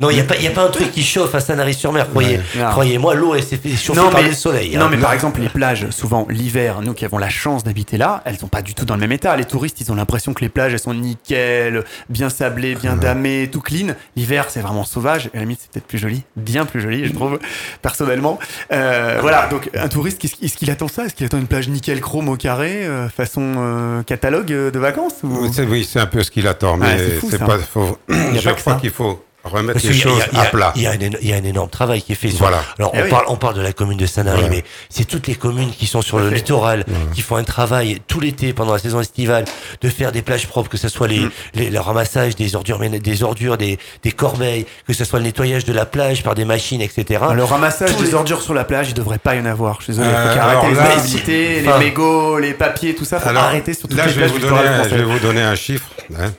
Non, 0.00 0.10
il 0.10 0.14
n'y 0.14 0.20
a, 0.20 0.24
pas- 0.24 0.36
y 0.36 0.46
a 0.46 0.52
pas 0.52 0.62
un 0.64 0.68
truc 0.70 0.92
qui 0.92 1.02
chauffe 1.02 1.34
à 1.34 1.40
Sanary-sur-Mer, 1.40 2.08
croyez, 2.10 2.38
Non. 2.56 2.70
croyez-moi, 2.70 3.14
l'eau 3.16 3.34
elle 3.34 3.42
s'est 3.42 3.56
fait 3.56 3.70
chauffer 3.70 3.98
Non 4.00 4.10
par 4.10 4.22
mais, 4.22 4.28
le 4.28 4.34
soleil. 4.34 4.76
non 4.76 4.84
hein. 4.84 4.88
mais 4.92 4.96
par 4.96 5.12
exemple 5.12 5.40
les 5.40 5.48
plages, 5.48 5.90
souvent 5.90 6.24
l'hiver, 6.30 6.82
nous 6.82 6.94
qui 6.94 7.04
avons 7.04 7.18
la 7.18 7.28
chance 7.28 7.64
d'habiter 7.64 7.98
là, 7.98 8.22
elles 8.24 8.38
sont 8.38 8.46
pas 8.46 8.62
du 8.62 8.74
tout 8.74 8.84
dans 8.84 8.94
le 8.94 9.00
même 9.00 9.10
état. 9.10 9.36
Les 9.36 9.44
touristes, 9.44 9.80
ils 9.80 9.90
ont 9.90 9.96
l'impression 9.96 10.34
que 10.34 10.40
les 10.40 10.48
plages, 10.48 10.72
elles 10.72 10.78
sont 10.78 10.94
nickel, 10.94 11.82
bien 12.08 12.30
sablées, 12.30 12.76
bien 12.76 12.94
damées, 12.94 13.48
tout 13.50 13.60
clean. 13.60 13.88
L'hiver, 14.14 14.46
c'est 14.50 14.60
vraiment 14.60 14.84
sauvage. 14.84 15.26
Et 15.34 15.36
à 15.36 15.38
la 15.38 15.40
limite, 15.42 15.67
c'est 15.68 15.80
peut-être 15.80 15.86
plus 15.86 15.98
joli, 15.98 16.22
bien 16.36 16.64
plus 16.64 16.80
joli, 16.80 17.06
je 17.06 17.12
trouve, 17.12 17.38
personnellement. 17.82 18.38
Euh, 18.72 19.18
voilà, 19.20 19.48
donc 19.48 19.70
un 19.74 19.88
touriste, 19.88 20.24
est-ce 20.24 20.56
qu'il 20.56 20.70
attend 20.70 20.88
ça? 20.88 21.04
Est-ce 21.04 21.14
qu'il 21.14 21.26
attend 21.26 21.38
une 21.38 21.46
plage 21.46 21.68
nickel 21.68 22.00
chrome 22.00 22.28
au 22.28 22.36
carré, 22.36 22.86
euh, 22.86 23.08
façon 23.08 23.54
euh, 23.58 24.02
catalogue 24.02 24.52
euh, 24.52 24.70
de 24.70 24.78
vacances 24.78 25.16
ou... 25.22 25.48
Oui, 25.68 25.84
c'est 25.84 26.00
un 26.00 26.06
peu 26.06 26.22
ce 26.22 26.30
qu'il 26.30 26.46
attend, 26.46 26.76
mais 26.76 26.86
Ouais, 26.86 27.18
c'est 27.30 27.38
pas. 27.38 27.58
Faut, 27.58 27.98
je 28.08 28.40
pas 28.42 28.54
crois 28.54 28.74
qu'il 28.76 28.90
faut 28.90 29.22
remettre 29.48 29.74
Parce 29.74 29.84
les 29.84 29.90
qu'il 29.90 29.98
y 29.98 30.00
a- 30.00 30.04
choses 30.04 30.22
il 30.32 30.38
y 30.38 30.40
a- 30.40 30.44
à 30.44 30.46
plat. 30.46 30.72
Il 30.76 30.82
y, 30.82 30.86
a 30.86 30.90
un 30.92 30.96
éno- 30.96 31.18
il 31.20 31.28
y 31.28 31.32
a 31.32 31.36
un 31.36 31.44
énorme 31.44 31.68
travail 31.70 32.02
qui 32.02 32.12
est 32.12 32.14
fait. 32.14 32.28
sur- 32.30 32.38
Voilà. 32.38 32.62
Alors, 32.78 32.92
Eh 32.94 32.98
on, 33.00 33.02
oui. 33.04 33.10
parle, 33.10 33.24
on 33.28 33.36
parle 33.36 33.54
de 33.54 33.60
la 33.62 33.72
commune 33.72 33.98
de 33.98 34.06
Sanary, 34.06 34.40
Voilà. 34.40 34.54
mais 34.56 34.64
c'est 34.88 35.04
toutes 35.04 35.26
les 35.26 35.34
communes 35.34 35.70
qui 35.70 35.86
sont 35.86 36.02
sur 36.02 36.18
le 36.18 36.28
fait. 36.30 36.36
littoral, 36.36 36.84
qui 37.14 37.22
font 37.22 37.36
un 37.36 37.44
travail 37.44 37.98
tout 38.06 38.20
l'été 38.20 38.52
pendant 38.52 38.72
la 38.72 38.78
saison 38.78 39.00
estivale 39.00 39.44
de 39.80 39.88
faire 39.88 40.12
des 40.12 40.22
plages 40.22 40.46
propres, 40.46 40.68
que 40.70 40.76
ce 40.76 40.88
soit 40.88 41.08
les, 41.08 41.20
Mm. 41.20 41.30
les- 41.54 41.70
le 41.70 41.80
ramassage 41.80 42.36
des 42.36 42.54
ordures, 42.56 42.78
des 42.78 43.22
ordures, 43.22 43.56
des, 43.56 43.78
des 44.02 44.12
corbeilles, 44.12 44.66
que 44.86 44.92
ce 44.92 45.04
soit 45.04 45.18
le 45.18 45.24
nettoyage 45.24 45.64
de 45.64 45.72
la 45.72 45.86
plage 45.86 46.22
par 46.22 46.34
des 46.34 46.44
machines, 46.44 46.80
etc. 46.80 47.20
Ah, 47.28 47.34
Le 47.34 47.44
ramassage 47.44 47.90
Tous 47.92 48.02
des 48.02 48.08
les- 48.08 48.14
ordures 48.14 48.42
sur 48.42 48.54
la 48.54 48.64
plage, 48.64 48.88
il 48.88 48.94
devrait 48.94 49.18
pas 49.18 49.34
y 49.34 49.40
en 49.40 49.44
avoir. 49.46 49.76
Je 49.80 49.84
suis 49.84 49.92
désolé, 49.94 50.08
Euh, 50.08 50.32
faut 50.34 50.40
arrêter 50.40 50.70
les 50.74 50.78
activités, 50.78 51.60
les 51.62 51.78
mégots, 51.78 52.38
les 52.38 52.54
papiers, 52.54 52.94
tout 52.94 53.04
ça. 53.04 53.20
Faut 53.20 53.28
Alors, 53.28 53.44
arrêter 53.44 53.74
sur 53.74 53.88
toutes 53.88 53.96
là, 53.98 54.06
les 54.06 54.12
je 54.12 54.14
vais, 54.20 54.20
plages 54.26 54.32
vous 54.32 54.38
du 54.38 54.44
donner, 54.44 54.56
littoral 54.62 54.80
un- 54.80 54.88
je 54.88 54.94
vais 54.94 55.02
vous 55.04 55.18
donner 55.18 55.42
un 55.42 55.54
chiffre. 55.54 55.86
hein. 56.18 56.32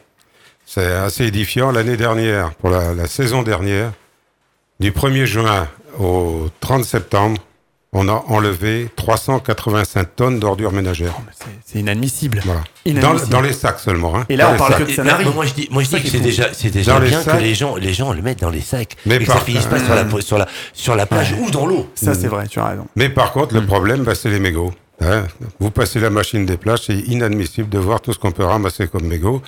C'est 0.72 0.86
assez 0.94 1.26
édifiant. 1.26 1.72
L'année 1.72 1.98
dernière, 1.98 2.54
pour 2.54 2.70
la, 2.70 2.94
la 2.94 3.08
saison 3.08 3.42
dernière, 3.42 3.92
du 4.80 4.92
1er 4.92 5.26
juin 5.26 5.68
au 6.00 6.48
30 6.60 6.84
septembre, 6.86 7.42
on 7.92 8.08
a 8.08 8.24
enlevé 8.28 8.88
385 8.96 10.16
tonnes 10.16 10.40
d'ordures 10.40 10.72
ménagères. 10.72 11.16
C'est- 11.36 11.46
C'est 11.66 11.80
inadmissible. 11.80 12.42
Voilà. 12.46 12.62
Dans, 12.86 12.92
Inadmissible. 12.92 13.32
dans 13.32 13.42
les 13.42 13.54
sacs 13.54 13.80
seulement. 13.80 14.16
hein. 14.16 14.26
Et 14.30 14.36
là, 14.36 14.46
Dans 14.50 14.54
on 14.54 14.58
parle 14.58 14.74
sacs. 14.74 14.86
que 14.96 15.02
de 15.02 15.08
là, 15.08 15.18
moi 15.34 15.46
je 15.48 15.54
dis, 15.56 15.68
moi 15.72 15.82
je 15.82 15.90
ça 15.90 15.98
dis 15.98 16.04
que 16.04 16.10
c'est 16.10 16.20
déjà, 16.20 16.54
c'est 16.54 16.70
déjà 16.70 16.94
Dans 16.94 17.00
les 17.00 17.10
bien 17.10 17.18
que 17.18 17.24
sacs. 17.26 17.42
les 17.42 17.56
gens, 17.56 17.76
les 17.76 17.94
gens 17.96 18.14
le 18.14 18.22
mettent 18.22 18.42
dans 18.42 18.52
les 18.52 18.62
sacs, 18.62 18.96
Mais 19.08 19.16
et 19.16 19.20
que 19.20 19.26
ça 19.26 19.34
par- 19.34 19.44
finisse 19.44 19.66
pas 19.66 19.80
sur 19.80 19.96
la, 19.96 20.22
sur 20.22 20.38
la, 20.38 20.48
sur 20.74 20.96
la 20.96 21.06
plage 21.08 21.34
ou 21.42 21.50
dans 21.50 21.66
l'eau. 21.66 21.90
Ça, 21.96 22.14
c'est 22.14 22.28
vrai, 22.28 22.48
tu 22.48 22.60
as 22.60 22.68
raison. 22.68 22.86
Mais 22.96 23.10
par 23.10 23.32
contre, 23.32 23.56
Mm. 23.56 23.60
le 23.60 23.66
problème, 23.66 24.04
bah, 24.04 24.14
c'est 24.14 24.30
les 24.30 24.40
mégots. 24.40 24.72
hein. 25.02 25.24
Vous 25.60 25.72
passez 25.72 26.00
la 26.00 26.12
machine 26.12 26.46
des 26.46 26.58
plages, 26.58 26.82
c'est 26.86 26.98
inadmissible 27.00 27.70
de 27.70 27.80
voir 27.80 28.02
tout 28.02 28.14
ce 28.14 28.20
qu'on 28.20 28.32
peut 28.32 28.44
ramasser 28.46 28.88
comme 28.88 29.08
mégots. 29.08 29.42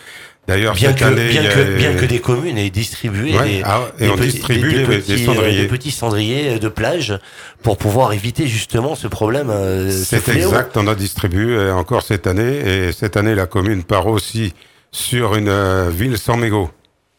D'ailleurs, 0.48 0.74
Bien 0.74 0.94
que, 0.94 1.04
année, 1.06 1.30
bien, 1.30 1.42
il 1.42 1.46
y 1.46 1.48
a- 1.48 1.54
que, 1.54 1.78
bien 1.78 1.94
que 1.96 2.06
des 2.06 2.20
communes 2.20 2.58
aient 2.58 2.70
distribué 2.72 3.38
Ouais, 3.38 3.46
des, 3.58 3.62
ah, 3.64 3.84
et 4.00 4.06
des 4.06 4.10
on 4.10 4.16
petits, 4.16 4.32
distribue 4.32 4.72
des, 4.72 4.78
les- 4.80 4.86
des 4.86 4.96
des 4.98 5.02
petits, 5.14 5.26
cendriers. 5.26 5.62
des 5.62 5.68
petits 5.68 5.92
cendriers 5.92 6.60
de 6.60 6.68
plage 6.68 7.20
pour 7.62 7.78
pouvoir 7.78 8.12
éviter 8.14 8.48
justement 8.48 8.96
ce 8.96 9.08
problème. 9.08 9.50
euh, 9.52 9.92
ce 9.92 10.04
C'est 10.20 10.36
exact, 10.36 10.76
on 10.78 10.88
a 10.88 10.96
distribué 10.96 11.56
euh, 11.56 11.74
encore 11.76 12.02
cette 12.02 12.26
année, 12.28 12.88
et 12.88 12.92
cette 12.92 13.18
année, 13.18 13.36
la 13.36 13.46
commune 13.46 13.84
part 13.84 14.08
aussi 14.08 14.54
sur 14.92 15.36
une 15.36 15.48
euh, 15.48 15.90
ville 15.94 16.18
sans 16.18 16.38
mégots. 16.38 16.72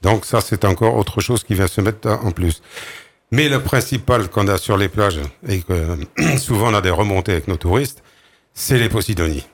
Donc 0.03 0.25
ça, 0.25 0.41
c'est 0.41 0.65
encore 0.65 0.97
autre 0.97 1.21
chose 1.21 1.45
qui 1.45 1.55
vient 1.55 1.69
se 1.69 1.81
mettre 1.81 2.09
en 2.09 2.33
plus. 2.33 2.61
Mais 3.31 3.49
le 3.49 3.61
principal 3.61 4.29
qu'on 4.29 4.49
a 4.49 4.59
sur 4.59 4.77
les 4.77 4.89
plages, 4.89 5.21
et 5.49 5.61
que 5.61 5.97
souvent 6.39 6.71
on 6.71 6.75
a 6.75 6.81
des 6.81 6.91
remontées 6.91 7.33
avec 7.33 7.47
nos 7.49 7.57
touristes, 7.57 8.03
c'est 8.53 8.79
les 8.79 8.89
posidonies. 8.89 9.47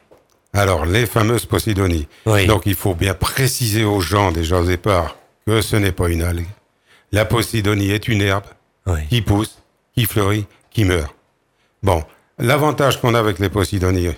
Alors, 0.55 0.87
les 0.87 1.07
fameuses 1.07 1.47
posidonies. 1.47 2.09
Oui. 2.27 2.47
Donc, 2.47 2.63
il 2.67 2.75
faut 2.75 2.95
bien 2.95 3.15
préciser 3.15 3.85
aux 3.85 4.01
gens, 4.01 4.33
déjà 4.33 4.61
au 4.61 4.65
départ, 4.65 5.17
que 5.47 5.61
ce 5.61 5.77
n'est 5.77 5.93
pas 5.93 6.09
une 6.09 6.23
algue. 6.23 6.47
La 7.13 7.25
posidonie 7.25 7.91
est 7.91 8.09
une 8.09 8.21
herbe 8.23 8.45
Oui. 8.87 9.01
qui 9.09 9.23
pousse, 9.23 9.59
qui 9.95 10.05
fleurit, 10.05 10.47
qui 10.71 10.85
meurt. 10.85 11.15
Bon, 11.83 12.03
l'avantage 12.39 13.01
qu'on 13.01 13.15
a 13.15 13.19
avec 13.19 13.39
les 13.39 13.49
posidonies, 13.49 14.09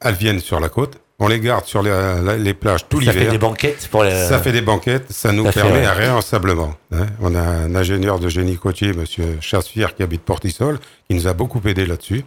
elles 0.00 0.14
viennent 0.14 0.40
sur 0.40 0.60
la 0.60 0.68
côte, 0.68 0.98
on 1.18 1.28
les 1.28 1.40
garde 1.40 1.64
sur 1.64 1.82
les, 1.82 2.36
les 2.38 2.52
plages 2.52 2.86
tout 2.90 3.00
Ça 3.00 3.10
fait 3.12 3.18
l'hiver. 3.20 3.32
des 3.32 3.38
banquettes 3.38 3.88
pour 3.90 4.04
les. 4.04 4.10
Ça 4.28 4.38
fait 4.38 4.52
des 4.52 4.60
banquettes, 4.60 5.10
ça 5.10 5.32
nous 5.32 5.44
ça 5.46 5.52
fait, 5.52 5.62
permet 5.62 5.78
ouais. 5.80 5.86
un 5.86 5.92
réensablement. 5.94 6.74
hein. 6.92 7.06
On 7.22 7.34
a 7.34 7.40
un 7.40 7.74
ingénieur 7.74 8.18
de 8.20 8.28
génie 8.28 8.58
côtier, 8.58 8.92
monsieur 8.92 9.38
Chassefier, 9.40 9.86
qui 9.96 10.02
habite 10.02 10.20
Portisol, 10.22 10.78
qui 11.08 11.16
nous 11.16 11.26
a 11.26 11.32
beaucoup 11.32 11.60
aidé 11.66 11.86
là-dessus. 11.86 12.22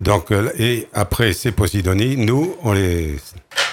Donc, 0.00 0.30
euh, 0.30 0.50
et 0.58 0.88
après 0.92 1.32
ces 1.32 1.52
posidonies, 1.52 2.16
nous, 2.16 2.54
on 2.62 2.72
les, 2.72 3.16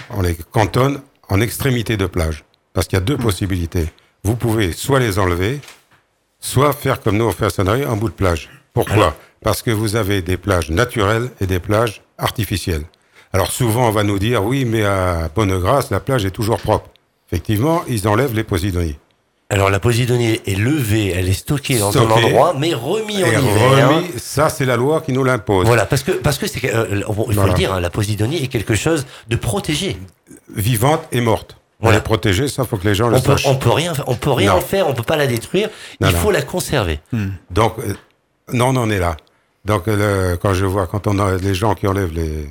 on 0.10 0.22
les 0.22 0.36
cantonne 0.36 1.02
en 1.30 1.42
extrémité 1.42 1.98
de 1.98 2.06
plage. 2.06 2.44
Parce 2.74 2.88
qu'il 2.88 2.98
y 2.98 3.02
a 3.02 3.06
deux 3.06 3.18
possibilités. 3.18 3.88
Vous 4.24 4.36
pouvez 4.36 4.74
soit 4.74 5.00
les 5.00 5.20
enlever, 5.20 5.62
soit 6.40 6.74
faire 6.74 7.02
comme 7.02 7.18
nous 7.18 7.26
on 7.26 7.32
fait 7.32 7.46
à 7.46 7.50
Sanary, 7.50 7.86
en 7.86 7.98
bout 7.98 8.10
de 8.10 8.14
plage. 8.14 8.50
Pourquoi 8.74 9.16
Parce 9.42 9.62
que 9.62 9.72
vous 9.72 9.96
avez 9.96 10.22
des 10.22 10.38
plages 10.38 10.70
naturelles 10.70 11.30
et 11.42 11.48
des 11.48 11.60
plages 11.60 12.04
artificielles. 12.18 12.84
Alors 13.34 13.52
souvent, 13.52 13.88
on 13.88 13.92
va 13.92 14.04
nous 14.04 14.20
dire, 14.20 14.44
oui, 14.44 14.66
mais 14.66 14.84
à 14.84 15.30
Bonne-Grâce, 15.34 15.92
la 15.92 16.00
plage 16.00 16.26
est 16.26 16.32
toujours 16.32 16.60
propre. 16.60 16.90
Effectivement, 17.28 17.84
ils 17.88 18.08
enlèvent 18.08 18.36
les 18.36 18.44
posidonies. 18.44 18.98
Alors 19.50 19.70
la 19.70 19.80
posidonie 19.80 20.42
est 20.46 20.58
levée, 20.60 21.14
elle 21.16 21.30
est 21.30 21.34
stockée 21.34 21.80
dans 21.80 21.98
un 21.98 22.02
endroit, 22.10 22.54
mais 22.60 22.74
remis 22.74 23.24
en 23.24 23.28
hiver. 23.28 23.90
remis, 23.90 24.08
ça, 24.18 24.50
c'est 24.50 24.66
la 24.66 24.76
loi 24.76 25.00
qui 25.00 25.14
nous 25.14 25.24
l'impose. 25.24 25.66
Voilà, 25.66 25.86
parce 25.86 26.04
que 26.04 26.12
parce 26.12 26.38
que 26.38 26.48
c'est 26.48 26.74
euh, 26.74 27.02
bon, 27.08 27.26
il 27.30 27.34
faut 27.34 27.40
Voilà. 27.40 27.54
le 27.54 27.58
dire, 27.58 27.74
hein, 27.74 27.80
la 27.80 27.90
posidonie 27.90 28.44
est 28.44 28.48
quelque 28.48 28.76
chose 28.76 29.06
de 29.30 29.36
protégé. 29.38 29.96
Vivante 30.54 31.02
et 31.14 31.22
morte. 31.22 31.56
On 31.80 31.92
les 31.92 32.02
protéger, 32.02 32.48
ça, 32.50 32.66
faut 32.66 32.76
que 32.78 32.88
les 32.88 32.96
gens 32.96 33.08
le 33.08 33.18
On 33.18 33.22
peut, 33.22 33.34
sachent. 33.38 33.46
on 33.46 33.56
peut 33.56 33.70
rien, 33.70 33.94
on 34.08 34.16
peut 34.16 34.32
rien 34.32 34.52
Non. 34.54 34.58
en 34.58 34.62
faire, 34.62 34.90
on 34.90 34.94
peut 34.94 35.04
pas 35.04 35.16
la 35.16 35.28
détruire. 35.28 35.70
Non, 36.02 36.10
il 36.10 36.14
non. 36.14 36.20
faut 36.20 36.32
la 36.32 36.42
conserver. 36.42 37.00
Donc, 37.52 37.76
euh, 37.80 37.94
non, 38.52 38.70
on 38.70 38.76
en 38.78 38.90
est 38.90 38.98
là. 39.00 39.16
Donc, 39.64 39.88
euh, 39.88 40.32
le- 40.32 40.38
quand 40.38 40.54
je 40.56 40.66
vois, 40.66 40.88
quand 40.88 41.06
on 41.08 41.20
a 41.20 41.38
les 41.38 41.54
gens 41.54 41.76
qui 41.76 41.86
enlèvent 41.88 42.14
les, 42.14 42.50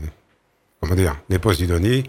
comment 0.80 0.94
dire, 0.94 1.16
les 1.28 1.40
posidonies, 1.40 2.04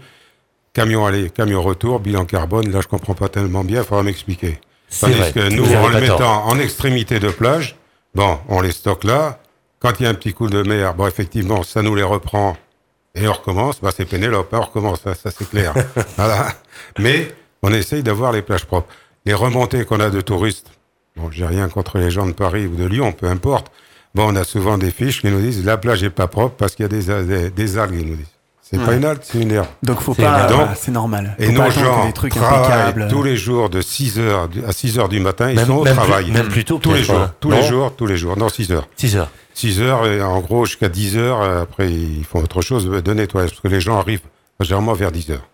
camion 0.72 1.04
aller, 1.06 1.28
camion 1.30 1.60
retour, 1.60 1.98
bilan 1.98 2.24
carbone, 2.24 2.70
là, 2.70 2.80
je 2.80 2.86
comprends 2.86 3.14
pas 3.14 3.28
tellement 3.28 3.64
bien, 3.64 3.80
il 3.80 3.84
faudra 3.84 4.04
m'expliquer. 4.04 4.60
Tandis 5.00 5.14
vrai. 5.14 5.32
que 5.32 5.48
nous, 5.50 5.64
Vous 5.64 5.74
en 5.74 5.88
le 5.88 6.00
mettant 6.00 6.46
en 6.46 6.58
extrémité 6.58 7.20
de 7.20 7.28
plage, 7.30 7.76
bon, 8.14 8.38
on 8.48 8.60
les 8.60 8.72
stocke 8.72 9.04
là. 9.04 9.40
Quand 9.80 9.92
il 10.00 10.04
y 10.04 10.06
a 10.06 10.08
un 10.10 10.14
petit 10.14 10.32
coup 10.32 10.48
de 10.48 10.62
mer, 10.62 10.94
bon, 10.94 11.06
effectivement, 11.06 11.62
ça 11.62 11.82
nous 11.82 11.94
les 11.94 12.02
reprend 12.02 12.56
et 13.14 13.28
on 13.28 13.32
recommence. 13.32 13.80
Bah, 13.80 13.90
c'est 13.94 14.06
Pénélope, 14.06 14.48
on 14.52 14.60
recommence, 14.60 15.02
ça, 15.02 15.14
ça, 15.14 15.30
c'est 15.30 15.48
clair. 15.48 15.74
voilà. 16.16 16.48
Mais 16.98 17.32
on 17.62 17.72
essaye 17.72 18.02
d'avoir 18.02 18.32
les 18.32 18.42
plages 18.42 18.64
propres. 18.64 18.92
Les 19.24 19.34
remontées 19.34 19.84
qu'on 19.84 20.00
a 20.00 20.10
de 20.10 20.20
touristes, 20.20 20.70
bon, 21.16 21.30
j'ai 21.30 21.46
rien 21.46 21.68
contre 21.68 21.98
les 21.98 22.10
gens 22.10 22.26
de 22.26 22.32
Paris 22.32 22.66
ou 22.66 22.76
de 22.76 22.84
Lyon, 22.84 23.12
peu 23.12 23.26
importe. 23.26 23.70
Bon, 24.14 24.32
on 24.32 24.36
a 24.36 24.44
souvent 24.44 24.78
des 24.78 24.90
fiches 24.90 25.20
qui 25.20 25.28
nous 25.28 25.40
disent 25.40 25.64
la 25.64 25.76
plage 25.76 26.02
est 26.02 26.10
pas 26.10 26.26
propre 26.28 26.56
parce 26.56 26.74
qu'il 26.74 26.84
y 26.84 26.86
a 26.86 26.88
des, 26.88 27.24
des, 27.24 27.50
des 27.50 27.78
algues, 27.78 28.00
ils 28.00 28.06
nous 28.08 28.16
disent. 28.16 28.26
C'est 28.70 28.78
pas 28.84 28.94
une 28.94 29.04
algue, 29.04 29.20
c'est 29.22 29.40
une 29.40 29.50
herbe. 29.52 29.66
Donc 29.82 30.00
faut 30.00 30.12
pas. 30.14 30.74
C'est 30.76 30.90
normal. 30.90 31.34
Et 31.38 31.46
Faut 31.46 31.52
pas 31.52 31.58
nos 31.58 31.62
attendre 31.70 31.80
que 31.80 31.84
gens 31.96 32.06
des 32.06 32.12
trucs 32.12 32.34
travaillent 32.34 32.82
impeccables. 32.82 33.08
tous 33.08 33.22
les 33.22 33.36
jours 33.36 33.70
de 33.70 33.80
6 33.80 34.18
heures 34.18 34.48
à 34.66 34.72
6 34.72 34.98
heures 34.98 35.08
du 35.08 35.20
matin, 35.20 35.48
ils 35.50 35.56
Même- 35.56 35.66
sont 35.66 35.72
au 35.76 35.84
même 35.84 35.96
plus- 35.96 36.06
travail. 36.06 36.30
même 36.30 36.48
plus 36.48 36.64
tôt, 36.64 36.78
tous 36.78 36.92
les 36.92 37.02
jours, 37.02 37.16
hein. 37.18 37.32
tous 37.40 37.48
Non 37.48 37.56
les 37.56 37.62
jours, 37.62 37.92
tous 37.96 38.06
les 38.06 38.16
jours, 38.18 38.36
non 38.36 38.48
6 38.50 38.70
heures. 38.72 38.86
6 38.96 39.16
heures. 39.16 39.30
6 39.54 39.80
heures 39.80 40.06
et 40.06 40.20
en 40.22 40.40
gros 40.40 40.66
jusqu'à 40.66 40.88
10 40.88 41.16
heures 41.16 41.40
euh, 41.40 41.62
après 41.62 41.90
ils 41.90 42.24
font 42.24 42.40
autre 42.42 42.60
chose 42.62 42.84
de 42.86 43.12
nettoyage 43.14 43.50
parce 43.50 43.60
que 43.62 43.68
les 43.68 43.80
gens 43.80 43.98
arrivent 43.98 44.20
généralement 44.60 44.92
vers 44.92 45.12
10 45.12 45.30
heures. 45.30 45.48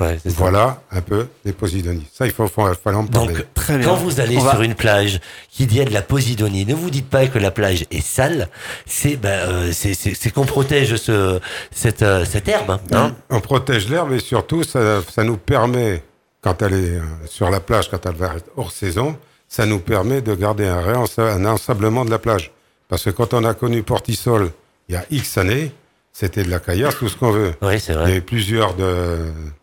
Ouais, 0.00 0.18
c'est 0.20 0.30
ça. 0.30 0.36
Voilà 0.38 0.82
un 0.90 1.00
peu 1.00 1.28
les 1.44 1.52
posidonies. 1.52 2.06
Ça 2.12 2.26
il 2.26 2.32
faut, 2.32 2.48
faut 2.48 2.66
fallait 2.74 2.96
en 2.96 3.06
parler. 3.06 3.34
Donc, 3.34 3.46
Très 3.54 3.78
bien. 3.78 3.86
quand 3.86 3.94
vous 3.94 4.18
allez 4.18 4.36
On 4.36 4.40
va- 4.40 4.52
sur 4.52 4.62
une 4.62 4.74
plage 4.74 5.20
qui 5.50 5.66
dit 5.66 5.84
de 5.84 5.90
la 5.92 6.02
posidonie, 6.02 6.64
ne 6.66 6.74
vous 6.74 6.90
dites 6.90 7.08
pas 7.08 7.28
que 7.28 7.38
la 7.38 7.52
plage 7.52 7.84
est 7.92 8.00
sale. 8.04 8.48
C'est 8.86 9.14
ben, 9.16 9.28
euh, 9.48 9.72
c'est- 9.72 9.94
c'est 9.94 10.14
c'est 10.14 10.30
qu'on 10.30 10.46
protège 10.46 10.96
ce, 10.96 11.38
cette, 11.70 12.02
euh, 12.02 12.24
cette 12.24 12.48
herbe. 12.48 12.78
Hein 12.90 13.14
On 13.30 13.40
protège 13.40 13.88
l'herbe 13.88 14.12
et 14.12 14.18
surtout, 14.18 14.64
ça, 14.64 15.00
ça 15.12 15.22
nous 15.22 15.36
permet, 15.36 16.02
quand 16.40 16.60
elle 16.62 16.72
est 16.74 16.96
euh, 16.96 17.02
sur 17.26 17.48
la 17.48 17.60
plage, 17.60 17.88
quand 17.88 18.04
elle 18.04 18.16
va 18.16 18.34
être 18.36 18.50
hors 18.56 18.72
saison, 18.72 19.16
ça 19.46 19.64
nous 19.64 19.78
permet 19.78 20.20
de 20.22 20.34
garder 20.34 20.66
un, 20.66 21.04
un 21.18 21.44
ensablement 21.46 22.04
de 22.04 22.10
la 22.10 22.18
plage. 22.18 22.50
Parce 22.88 23.04
que 23.04 23.10
quand 23.10 23.32
on 23.32 23.44
a 23.44 23.54
connu 23.54 23.84
Portisol 23.84 24.50
il 24.88 24.94
y 24.94 24.96
a 24.96 25.04
X 25.10 25.38
années, 25.38 25.70
c'était 26.12 26.42
de 26.42 26.50
la 26.50 26.58
caillasse, 26.58 26.96
tout 26.98 27.08
ce 27.08 27.16
qu'on 27.16 27.30
veut. 27.30 27.52
Oui, 27.62 27.78
c'est 27.80 27.92
Il 27.92 27.96
y 27.96 27.98
a 27.98 28.02
vrai. 28.02 28.16
eu 28.16 28.22
plusieurs 28.22 28.74
de, 28.74 29.18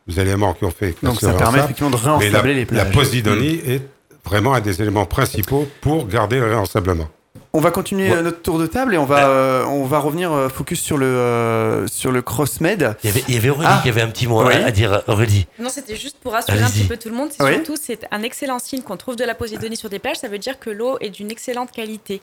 des 0.07 0.19
éléments 0.19 0.53
qui 0.53 0.63
ont 0.65 0.71
fait 0.71 0.93
que 0.93 1.05
Donc 1.05 1.19
ça 1.19 1.33
permet 1.33 1.59
effectivement 1.59 1.89
de 1.89 1.95
la, 1.97 2.17
réensabler 2.17 2.53
les 2.53 2.61
la 2.61 2.85
plages. 2.85 2.91
posidonie 2.93 3.61
est 3.67 3.81
vraiment 4.25 4.53
un 4.53 4.61
des 4.61 4.81
éléments 4.81 5.05
principaux 5.05 5.67
pour 5.81 6.07
garder 6.07 6.39
le 6.39 6.47
réensablement. 6.47 7.07
On 7.57 7.61
va 7.61 7.71
continuer 7.71 8.09
Ouais. 8.09 8.17
euh, 8.17 8.21
notre 8.21 8.41
tour 8.41 8.59
de 8.59 8.67
table 8.67 8.93
et 8.95 8.97
on 8.97 9.05
va, 9.05 9.29
euh, 9.29 9.63
on 9.65 9.85
va 9.85 9.99
revenir 9.99 10.31
euh, 10.33 10.49
focus 10.49 10.81
sur 10.81 10.97
le, 10.97 11.05
euh, 11.05 11.87
sur 11.87 12.11
le 12.11 12.21
CrossMed. 12.21 12.97
Il 13.03 13.07
y 13.07 13.09
avait, 13.11 13.23
il 13.29 13.33
y 13.33 13.37
avait 13.37 13.49
Aurélie 13.49 13.67
Ah. 13.69 13.79
qui 13.81 13.87
avait 13.87 14.01
un 14.01 14.09
petit 14.09 14.27
mot 14.27 14.41
à- 14.41 14.45
Oui. 14.47 14.55
à 14.55 14.71
dire. 14.71 15.03
Aurélie. 15.07 15.47
Non, 15.59 15.69
c'était 15.69 15.95
juste 15.95 16.17
pour 16.21 16.33
rassurer 16.33 16.59
un 16.61 16.69
petit 16.69 16.83
peu 16.83 16.97
tout 16.97 17.07
le 17.07 17.15
monde. 17.15 17.29
Oui. 17.39 17.53
surtout 17.53 17.75
c'est 17.81 18.05
un 18.11 18.23
excellent 18.23 18.59
signe 18.59 18.81
qu'on 18.81 18.97
trouve 18.97 19.15
de 19.15 19.23
la 19.23 19.35
posidonie 19.35 19.77
sur 19.77 19.89
des 19.89 19.99
plages. 19.99 20.17
Ça 20.17 20.27
veut 20.27 20.37
dire 20.39 20.59
que 20.59 20.69
l'eau 20.69 20.97
est 20.99 21.09
d'une 21.11 21.31
excellente 21.31 21.71
qualité. 21.71 22.21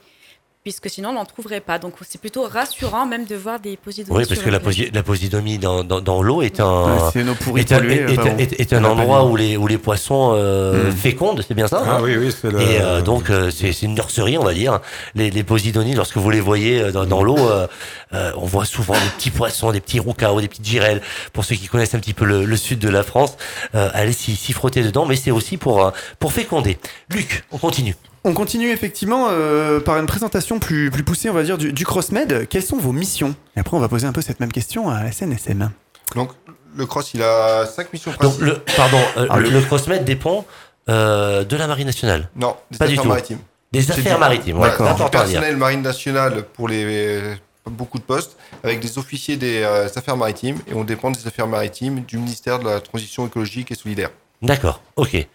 Puisque 0.62 0.88
sinon, 0.88 1.08
on 1.08 1.14
n'en 1.14 1.24
trouverait 1.24 1.58
pas. 1.60 1.80
Donc, 1.80 1.94
c'est 2.08 2.20
plutôt 2.20 2.44
rassurant 2.46 3.04
même 3.04 3.24
de 3.24 3.34
voir 3.34 3.58
des 3.58 3.76
posidonies. 3.76 4.16
Oui, 4.16 4.24
parce 4.28 4.40
que 4.40 4.48
la, 4.48 4.60
posi- 4.60 4.94
la 4.94 5.02
posidomie 5.02 5.58
dans, 5.58 5.82
dans, 5.82 6.00
dans 6.00 6.22
l'eau 6.22 6.40
est 6.40 6.60
un, 6.60 6.84
Ouais, 6.84 7.60
est 7.60 7.72
un, 7.72 7.82
est- 7.82 8.16
enfin, 8.16 8.36
est- 8.38 8.60
est- 8.60 8.72
endroit 8.74 9.24
où 9.24 9.34
les, 9.34 9.56
où 9.56 9.66
les 9.66 9.78
poissons 9.78 10.34
euh, 10.36 10.90
Mm. 10.90 10.92
fécondent, 10.92 11.44
c'est 11.46 11.54
bien 11.54 11.66
ça 11.66 11.82
Ah 11.84 11.96
hein 11.96 12.00
oui, 12.04 12.16
oui, 12.16 12.30
c'est 12.30 12.48
le. 12.50 12.60
Et 12.60 12.80
euh, 12.80 13.02
donc 13.02 13.28
euh, 13.30 13.50
c'est 13.50 13.72
une 13.82 13.94
nurserie, 13.94 14.38
on 14.38 14.44
va 14.44 14.54
dire. 14.54 14.78
Les, 15.16 15.32
les 15.32 15.42
posidonies, 15.42 15.94
lorsque 15.96 16.16
vous 16.18 16.30
les 16.30 16.40
voyez 16.40 16.92
dans, 16.92 17.06
dans 17.06 17.24
l'eau, 17.24 17.38
euh, 17.38 17.66
euh, 18.14 18.30
on 18.36 18.46
voit 18.46 18.64
souvent 18.64 18.94
des 18.94 19.10
petits 19.16 19.30
poissons, 19.32 19.72
des 19.72 19.80
petits 19.80 19.98
roucaos, 19.98 20.40
des 20.40 20.46
petites 20.48 20.64
girelles. 20.64 21.02
Pour 21.32 21.44
ceux 21.44 21.56
qui 21.56 21.66
connaissent 21.66 21.94
un 21.96 22.00
petit 22.00 22.14
peu 22.14 22.24
le, 22.24 22.44
le 22.44 22.56
sud 22.56 22.78
de 22.78 22.88
la 22.88 23.02
France, 23.02 23.36
euh, 23.74 23.90
allez 23.94 24.12
s'y 24.12 24.52
frotter 24.52 24.84
dedans, 24.84 25.06
mais 25.06 25.16
c'est 25.16 25.32
aussi 25.32 25.56
pour 25.56 25.92
pour 26.20 26.32
féconder. 26.32 26.78
Luc, 27.10 27.42
on 27.50 27.58
continue. 27.58 27.96
On 28.24 28.34
continue 28.34 28.70
effectivement 28.70 29.26
euh, 29.30 29.80
par 29.80 29.98
une 29.98 30.06
présentation 30.06 30.58
plus, 30.60 30.90
plus 30.90 31.02
poussée, 31.02 31.28
on 31.28 31.32
va 31.34 31.42
dire, 31.42 31.58
du, 31.58 31.72
du 31.72 31.84
CrossMed. 31.84 32.46
Quelles 32.48 32.62
sont 32.62 32.76
vos 32.78 32.92
missions? 32.92 33.34
Et 33.56 33.60
après, 33.60 33.76
on 33.76 33.80
va 33.80 33.88
poser 33.88 34.06
un 34.06 34.12
peu 34.12 34.22
cette 34.22 34.38
même 34.38 34.52
question 34.52 34.90
à 34.90 35.02
la 35.02 35.10
SNSM. 35.10 35.70
Donc, 36.14 36.30
le 36.76 36.86
cross, 36.86 37.14
il 37.14 37.22
a 37.22 37.66
cinq 37.66 37.92
missions 37.92 38.12
Donc 38.12 38.20
principales. 38.20 38.48
le 38.48 38.58
pardon, 38.76 38.98
euh, 39.16 39.26
Ah, 39.28 39.38
le, 39.40 39.60
CrossMed 39.62 40.04
dépend 40.04 40.46
euh, 40.88 41.42
de 41.44 41.56
la 41.56 41.66
marine 41.66 41.86
nationale, 41.86 42.28
Non, 42.36 42.56
des 42.70 42.78
Pas 42.78 42.86
du 42.86 42.92
affaires 42.92 43.02
tout. 43.02 43.08
maritimes. 43.08 43.38
des 43.72 43.90
affaires 43.90 44.14
du- 44.14 44.20
maritimes. 44.20 44.56
Voilà, 44.56 44.76
du 44.76 44.94
dire. 44.94 45.10
personnel 45.10 45.56
marine 45.56 45.82
nationale 45.82 46.44
pour 46.54 46.68
les 46.68 47.20
beaucoup 47.70 47.98
de 47.98 48.02
postes, 48.04 48.36
avec 48.64 48.80
des 48.80 48.98
officiers 48.98 49.36
des 49.36 49.62
euh, 49.62 49.86
affaires 49.94 50.16
maritimes, 50.16 50.58
et 50.68 50.74
on 50.74 50.82
dépend 50.84 51.10
des 51.10 51.26
affaires 51.26 51.46
maritimes 51.46 52.00
du 52.02 52.18
ministère 52.18 52.58
de 52.58 52.64
la 52.68 52.80
Transition 52.80 53.26
écologique 53.26 53.70
et 53.70 53.74
solidaire. 53.76 54.10
D'accord, 54.42 54.80
ok. 54.96 55.26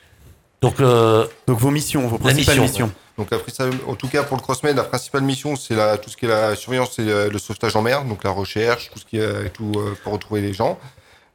Donc 0.62 0.80
euh, 0.80 1.26
Donc 1.48 1.60
vos 1.60 1.72
missions, 1.72 2.08
vos 2.08 2.18
principales 2.18 2.60
mission. 2.60 2.86
missions. 2.88 2.92
Donc, 3.18 3.32
la, 3.32 3.40
principale- 3.40 3.72
en 3.88 3.96
tout 3.96 4.08
cas, 4.08 4.22
pour 4.24 4.38
le 4.38 4.44
CrossMed, 4.44 4.76
la 4.76 4.84
principale 4.84 5.22
mission, 5.24 5.56
c'est 5.56 5.76
la- 5.76 5.98
tout 5.98 6.10
ce 6.10 6.18
qui 6.18 6.26
est 6.26 6.30
la 6.30 6.56
surveillance 6.56 7.00
et 7.00 7.04
le, 7.04 7.30
le 7.30 7.40
sauvetage 7.40 7.76
en 7.76 7.82
mer, 7.82 8.04
donc 8.06 8.24
la 8.24 8.30
recherche, 8.30 8.92
tout 8.94 9.00
ce 9.00 9.06
qui 9.06 9.18
est 9.18 9.50
tout 9.54 9.72
euh, 9.76 9.96
pour 10.04 10.14
retrouver 10.14 10.42
les 10.42 10.54
gens. 10.54 10.78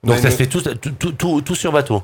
On 0.05 0.09
donc 0.09 0.19
ça 0.19 0.27
une- 0.27 0.31
se 0.33 0.37
fait 0.37 0.47
tout, 0.47 0.61
tout, 0.61 0.91
tout, 0.93 1.13
tout, 1.13 1.41
tout 1.41 1.55
sur 1.57 1.73
bateau. 1.73 2.03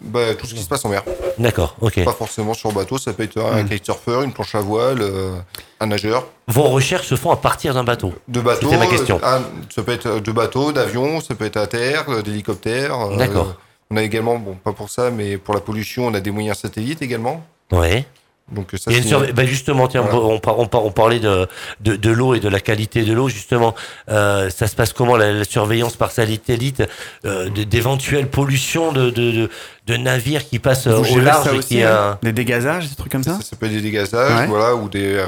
bah, 0.00 0.34
tout 0.38 0.46
ce 0.46 0.54
qui 0.54 0.62
se 0.62 0.68
passe 0.68 0.84
en 0.84 0.90
mer. 0.90 1.02
D'accord, 1.38 1.74
ok. 1.80 2.04
Pas 2.04 2.12
forcément 2.12 2.52
sur 2.54 2.70
bateau, 2.72 2.98
ça 2.98 3.12
peut 3.14 3.22
être 3.22 3.38
un 3.40 3.62
Mm. 3.62 3.68
kitesurfer, 3.70 4.20
une 4.24 4.32
planche 4.34 4.54
à 4.54 4.60
voile, 4.60 4.98
euh, 5.00 5.36
un 5.80 5.86
nageur. 5.86 6.26
Vos 6.48 6.64
recherches 6.64 7.06
se 7.08 7.14
font 7.16 7.30
à 7.30 7.36
partir 7.36 7.72
d'un 7.74 7.84
bateau. 7.84 8.12
De 8.28 8.40
bateaux, 8.42 8.68
C'était 8.70 8.78
ma 8.78 8.86
question. 8.88 9.18
euh, 9.22 9.38
un- 9.38 9.42
ça 9.74 9.82
peut 9.82 9.92
être 9.92 10.18
de 10.20 10.32
bateaux, 10.32 10.72
d'avions, 10.72 11.20
ça 11.22 11.34
peut 11.34 11.46
être 11.46 11.56
à 11.56 11.66
terre, 11.66 12.04
euh, 12.08 12.20
d'hélicoptères. 12.22 12.94
euh, 12.94 13.16
D'accord. 13.16 13.54
On 13.90 13.96
a 13.96 14.02
également, 14.02 14.38
bon, 14.38 14.54
pas 14.62 14.72
pour 14.72 14.90
ça, 14.90 15.10
mais 15.10 15.38
pour 15.38 15.54
la 15.54 15.60
pollution, 15.60 16.06
on 16.06 16.14
a 16.14 16.20
des 16.20 16.30
moyens 16.30 16.58
satellites 16.58 17.02
également. 17.02 17.44
Ouais. 17.72 18.04
Donc 18.50 18.68
ça, 18.78 18.90
surve- 19.02 19.30
bah, 19.32 19.44
justement, 19.44 19.88
tiens, 19.88 20.00
Voilà. 20.00 20.18
on, 20.18 20.32
on, 20.36 20.38
par- 20.68 20.84
on 20.86 20.90
parlait 20.90 21.20
de, 21.20 21.46
de, 21.80 21.96
de 21.96 22.10
l'eau 22.10 22.34
et 22.34 22.40
de 22.40 22.48
la 22.48 22.60
qualité 22.60 23.02
de 23.04 23.12
l'eau. 23.12 23.28
Justement, 23.28 23.74
euh, 24.08 24.48
ça 24.48 24.66
se 24.66 24.74
passe 24.74 24.94
comment 24.94 25.16
la, 25.18 25.32
la 25.34 25.44
surveillance 25.44 25.96
par 25.96 26.10
satellite 26.12 26.82
euh, 27.26 27.50
d'éventuelles 27.50 28.26
pollutions 28.30 28.92
de, 28.92 29.10
de, 29.10 29.32
de, 29.32 29.50
de 29.86 29.96
navires 29.98 30.46
qui 30.46 30.58
passent 30.60 30.86
euh, 30.86 30.94
Vous 30.96 31.16
au 31.18 31.20
large 31.20 31.44
ça 31.44 31.52
et 31.54 31.58
aussi, 31.58 31.68
qui, 31.68 31.82
hein 31.82 31.88
euh, 31.90 32.14
Des 32.22 32.32
dégazages, 32.32 32.88
des 32.88 32.94
trucs 32.96 33.12
comme 33.12 33.22
ça 33.22 33.34
ça, 33.36 33.42
ça 33.42 33.56
peut 33.56 33.66
être 33.66 33.72
des 33.72 33.82
dégazages, 33.82 34.40
Ouais. 34.40 34.46
voilà, 34.46 34.74
ou 34.76 34.88
des, 34.88 35.22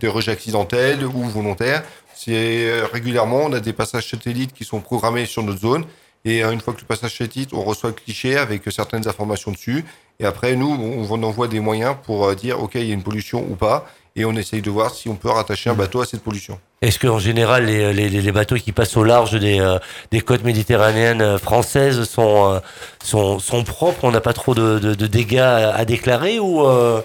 des 0.00 0.08
rejets 0.08 0.32
accidentels 0.32 1.04
ou 1.04 1.28
volontaires. 1.28 1.84
C'est 2.16 2.82
régulièrement, 2.92 3.42
on 3.44 3.52
a 3.52 3.60
des 3.60 3.72
passages 3.72 4.08
satellites 4.10 4.52
qui 4.52 4.64
sont 4.64 4.80
programmés 4.80 5.26
sur 5.26 5.44
notre 5.44 5.60
zone. 5.60 5.84
Et 6.28 6.44
euh, 6.44 6.52
une 6.52 6.60
fois 6.60 6.74
que 6.74 6.80
le 6.80 6.86
passage 6.86 7.16
satellite, 7.16 7.50
on 7.54 7.62
reçoit 7.62 7.88
le 7.90 7.94
cliché 7.96 8.36
avec 8.36 8.68
euh, 8.68 8.70
certaines 8.70 9.08
informations 9.08 9.50
dessus. 9.50 9.82
Et 10.20 10.26
après, 10.26 10.56
nous, 10.56 10.68
on, 11.10 11.22
envoie 11.22 11.48
des 11.48 11.60
moyens 11.60 11.94
pour 12.04 12.26
euh, 12.26 12.34
dire, 12.34 12.62
OK, 12.62 12.72
il 12.74 12.84
y 12.84 12.90
a 12.90 12.94
une 12.94 13.02
pollution 13.02 13.40
ou 13.48 13.54
pas. 13.54 13.86
Et 14.14 14.24
on 14.26 14.34
essaye 14.34 14.60
de 14.60 14.70
voir 14.70 14.92
si 14.92 15.08
on 15.08 15.14
peut 15.14 15.30
rattacher 15.30 15.70
un 15.70 15.74
bateau 15.74 16.00
à 16.02 16.04
cette 16.06 16.22
pollution. 16.22 16.58
Est-ce 16.82 16.98
qu'en 16.98 17.18
général, 17.18 17.66
les, 17.66 17.92
les, 17.94 18.08
les 18.08 18.32
bateaux 18.32 18.56
qui 18.56 18.72
passent 18.72 18.96
au 18.96 19.04
large 19.04 19.38
des, 19.38 19.60
euh, 19.60 19.78
des 20.10 20.20
côtes 20.20 20.44
méditerranéennes 20.44 21.38
françaises 21.38 22.02
sont, 22.04 22.52
euh, 22.54 22.58
sont, 23.02 23.38
sont 23.38 23.64
propres? 23.64 24.00
On 24.02 24.10
n'a 24.10 24.20
pas 24.20 24.32
trop 24.34 24.54
de, 24.54 24.80
de, 24.80 24.94
de 24.94 25.06
dégâts 25.06 25.38
à, 25.38 25.84
déclarer 25.84 26.40
Ou 26.40 26.66
euh, 26.66 27.00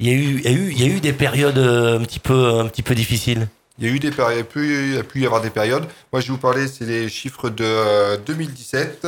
il 0.00 0.08
y, 0.08 0.10
a 0.10 0.14
eu- 0.14 0.42
il 0.44 0.78
y, 0.80 0.82
y 0.82 0.90
a 0.90 0.96
eu 0.96 1.00
des 1.00 1.12
périodes 1.12 1.58
un 1.58 2.00
petit 2.02 2.18
peu, 2.18 2.58
un 2.58 2.66
petit 2.66 2.82
peu 2.82 2.94
difficiles? 2.94 3.46
Il 3.78 3.86
y 3.86 3.90
a 3.90 3.92
eu 3.92 3.98
des 3.98 4.10
périodes, 4.12 4.36
il 4.36 4.40
a 4.40 4.44
pu, 4.44 4.88
il 4.90 4.94
y 4.94 4.98
a 4.98 5.02
pu 5.02 5.20
y 5.20 5.26
avoir 5.26 5.40
des 5.40 5.50
périodes. 5.50 5.86
Moi, 6.12 6.20
je 6.20 6.26
vais 6.28 6.32
vous 6.32 6.38
parler, 6.38 6.68
c'est 6.68 6.84
les 6.84 7.08
chiffres 7.08 7.50
de 7.50 7.64
euh, 7.64 8.16
2017. 8.24 9.06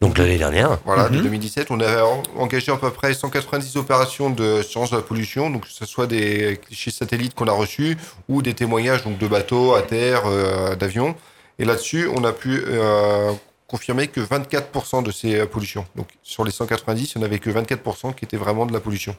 Donc 0.00 0.16
l'année 0.18 0.38
dernière 0.38 0.78
Voilà, 0.84 1.08
de 1.08 1.16
Mhm. 1.16 1.22
2017, 1.24 1.70
on 1.70 1.80
a 1.80 2.04
en- 2.04 2.22
engagé 2.36 2.70
à 2.70 2.76
peu 2.76 2.90
près 2.90 3.14
190 3.14 3.76
opérations 3.76 4.30
de 4.30 4.62
sciences 4.62 4.90
de 4.90 4.96
la 4.96 5.02
pollution, 5.02 5.50
donc 5.50 5.62
que 5.62 5.72
ce 5.72 5.86
soit 5.86 6.06
des 6.06 6.60
clichés 6.64 6.90
satellites 6.90 7.34
qu'on 7.34 7.48
a 7.48 7.52
reçus 7.52 7.96
ou 8.28 8.40
des 8.42 8.54
témoignages 8.54 9.02
donc 9.04 9.18
de 9.18 9.26
bateaux 9.26 9.74
à 9.74 9.82
terre, 9.82 10.22
euh, 10.26 10.76
d'avions. 10.76 11.16
Et 11.58 11.64
là-dessus, 11.64 12.08
on 12.14 12.22
a 12.24 12.32
pu 12.32 12.62
euh, 12.66 13.32
confirmer 13.66 14.06
que 14.06 14.20
24% 14.20 15.02
de 15.02 15.10
ces 15.10 15.34
euh, 15.40 15.46
pollutions. 15.46 15.84
Donc 15.96 16.08
sur 16.22 16.44
les 16.44 16.52
190, 16.52 17.14
il 17.14 17.18
n'y 17.18 17.24
en 17.24 17.26
avait 17.26 17.40
que 17.40 17.50
24% 17.50 18.14
qui 18.14 18.24
étaient 18.24 18.36
vraiment 18.36 18.66
de 18.66 18.72
la 18.72 18.80
pollution. 18.80 19.16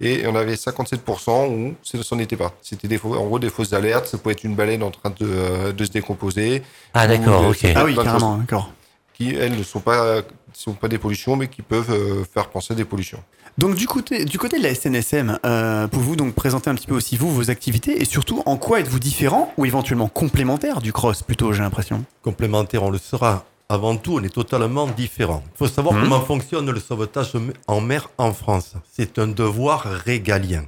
Et 0.00 0.26
on 0.26 0.34
avait 0.34 0.54
57% 0.56 1.48
où 1.48 1.74
ce 1.82 2.02
ce 2.02 2.14
n'était 2.14 2.36
pas. 2.36 2.52
C'était 2.62 2.88
des 2.88 2.98
faux- 2.98 3.14
en 3.16 3.24
gros 3.26 3.38
des 3.38 3.50
fausses 3.50 3.72
alertes. 3.72 4.06
Ça 4.06 4.18
pouvait 4.18 4.32
être 4.32 4.44
une 4.44 4.54
baleine 4.56 4.82
en 4.82 4.90
train 4.90 5.10
de, 5.10 5.16
euh, 5.22 5.72
de 5.72 5.84
se 5.84 5.90
décomposer, 5.90 6.62
Ah 6.94 7.06
d'accord, 7.06 7.46
ok. 7.46 7.66
Ah 7.76 7.84
oui, 7.84 7.94
carrément, 7.94 8.36
d'accord. 8.38 8.72
qui 9.14 9.34
elles 9.34 9.56
ne 9.56 9.62
sont 9.62 9.80
pas, 9.80 10.22
sont 10.52 10.72
pas 10.72 10.88
des 10.88 10.98
pollutions, 10.98 11.36
mais 11.36 11.48
qui 11.48 11.62
peuvent 11.62 11.90
euh, 11.92 12.24
faire 12.24 12.48
penser 12.48 12.72
à 12.72 12.76
des 12.76 12.84
pollutions. 12.84 13.22
Donc 13.58 13.74
du 13.74 13.86
côté, 13.86 14.24
du 14.24 14.38
côté 14.38 14.58
de 14.58 14.62
la 14.62 14.74
SNSM, 14.74 15.38
euh, 15.44 15.86
pouvez-vous 15.86 16.16
donc 16.16 16.34
présenter 16.34 16.70
un 16.70 16.74
petit 16.74 16.86
peu 16.86 16.94
aussi 16.94 17.18
vous 17.18 17.30
vos 17.30 17.50
activités 17.50 18.00
et 18.00 18.06
surtout 18.06 18.42
en 18.46 18.56
quoi 18.56 18.80
êtes-vous 18.80 18.98
différent 18.98 19.52
ou 19.58 19.66
éventuellement 19.66 20.08
complémentaire 20.08 20.80
du 20.80 20.90
cross 20.92 21.22
plutôt 21.22 21.52
j'ai 21.52 21.62
l'impression? 21.62 22.02
complémentaire, 22.22 22.82
on 22.82 22.90
le 22.90 22.96
sera. 22.98 23.44
Avant 23.72 23.96
tout, 23.96 24.16
on 24.18 24.22
est 24.22 24.28
totalement 24.42 24.86
différent. 24.86 25.42
Il 25.54 25.58
faut 25.60 25.66
savoir 25.66 25.94
Mhm. 25.94 26.02
comment 26.02 26.20
fonctionne 26.20 26.70
le 26.70 26.78
sauvetage 26.78 27.32
en 27.66 27.80
mer 27.80 28.10
en 28.18 28.34
France. 28.34 28.74
C'est 28.94 29.18
un 29.18 29.28
devoir 29.28 29.84
régalien. 30.04 30.64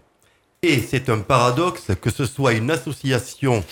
Et 0.63 0.81
c'est 0.81 1.11
un 1.11 1.19
paradoxe 1.19 1.89
que 2.01 2.11
ce 2.11 2.25
soit 2.25 2.55
une 2.55 2.71
association 2.71 3.63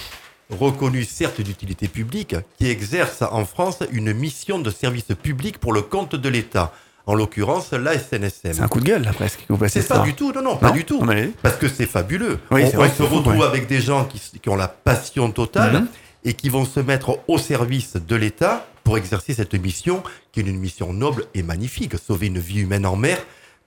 reconnue 0.51 1.05
certes 1.05 1.41
d'utilité 1.41 1.89
publique 1.89 2.37
qui 2.59 2.67
exerce 2.69 3.23
en 3.23 3.47
France 3.47 3.79
une 3.91 4.13
mission 4.13 4.59
de 4.59 4.71
service 4.71 5.11
public 5.23 5.57
pour 5.57 5.73
le 5.73 5.81
compte 5.81 6.15
de 6.15 6.29
l'État. 6.29 6.71
En 7.07 7.15
l'occurrence, 7.15 7.73
la 7.73 7.95
SNSM. 7.99 8.53
C'est 8.53 8.61
un 8.61 8.69
coup 8.69 8.81
de 8.81 8.85
gueule 8.85 9.03
là 9.03 9.15
presque 9.15 9.47
C'est 9.69 9.89
pas 9.89 10.01
du 10.01 10.13
tout, 10.13 10.31
non, 10.33 10.43
non, 10.43 10.57
pas 10.57 10.73
du 10.73 10.85
tout. 10.85 11.01
Mais- 11.05 11.31
Parce 11.41 11.57
que 11.57 11.69
c'est 11.69 11.87
fabuleux. 11.87 12.39
Oui, 12.51 12.65
on 12.67 12.71
se 12.91 13.03
retrouve 13.03 13.39
ouais. 13.39 13.47
avec 13.47 13.67
des 13.67 13.81
gens 13.81 14.05
qui, 14.05 14.21
ont 14.51 14.57
la 14.57 14.69
passion 14.69 15.31
totale 15.33 15.73
Mhm. 15.81 15.87
Et 16.25 16.35
qui 16.35 16.49
vont 16.49 16.65
se 16.65 16.81
mettre 16.81 17.19
au 17.29 17.39
service 17.39 17.97
de 17.97 18.17
l'État 18.17 18.67
pour 18.85 18.97
exercer 18.99 19.35
cette 19.35 19.55
mission, 19.55 20.03
qui 20.33 20.41
est 20.41 20.45
une 20.45 20.59
mission 20.59 20.93
noble 20.93 21.27
et 21.35 21.43
magnifique, 21.43 21.95
sauver 21.99 22.27
une 22.29 22.39
vie 22.39 22.61
humaine 22.61 22.87
en 22.87 22.97
mer. 22.97 23.19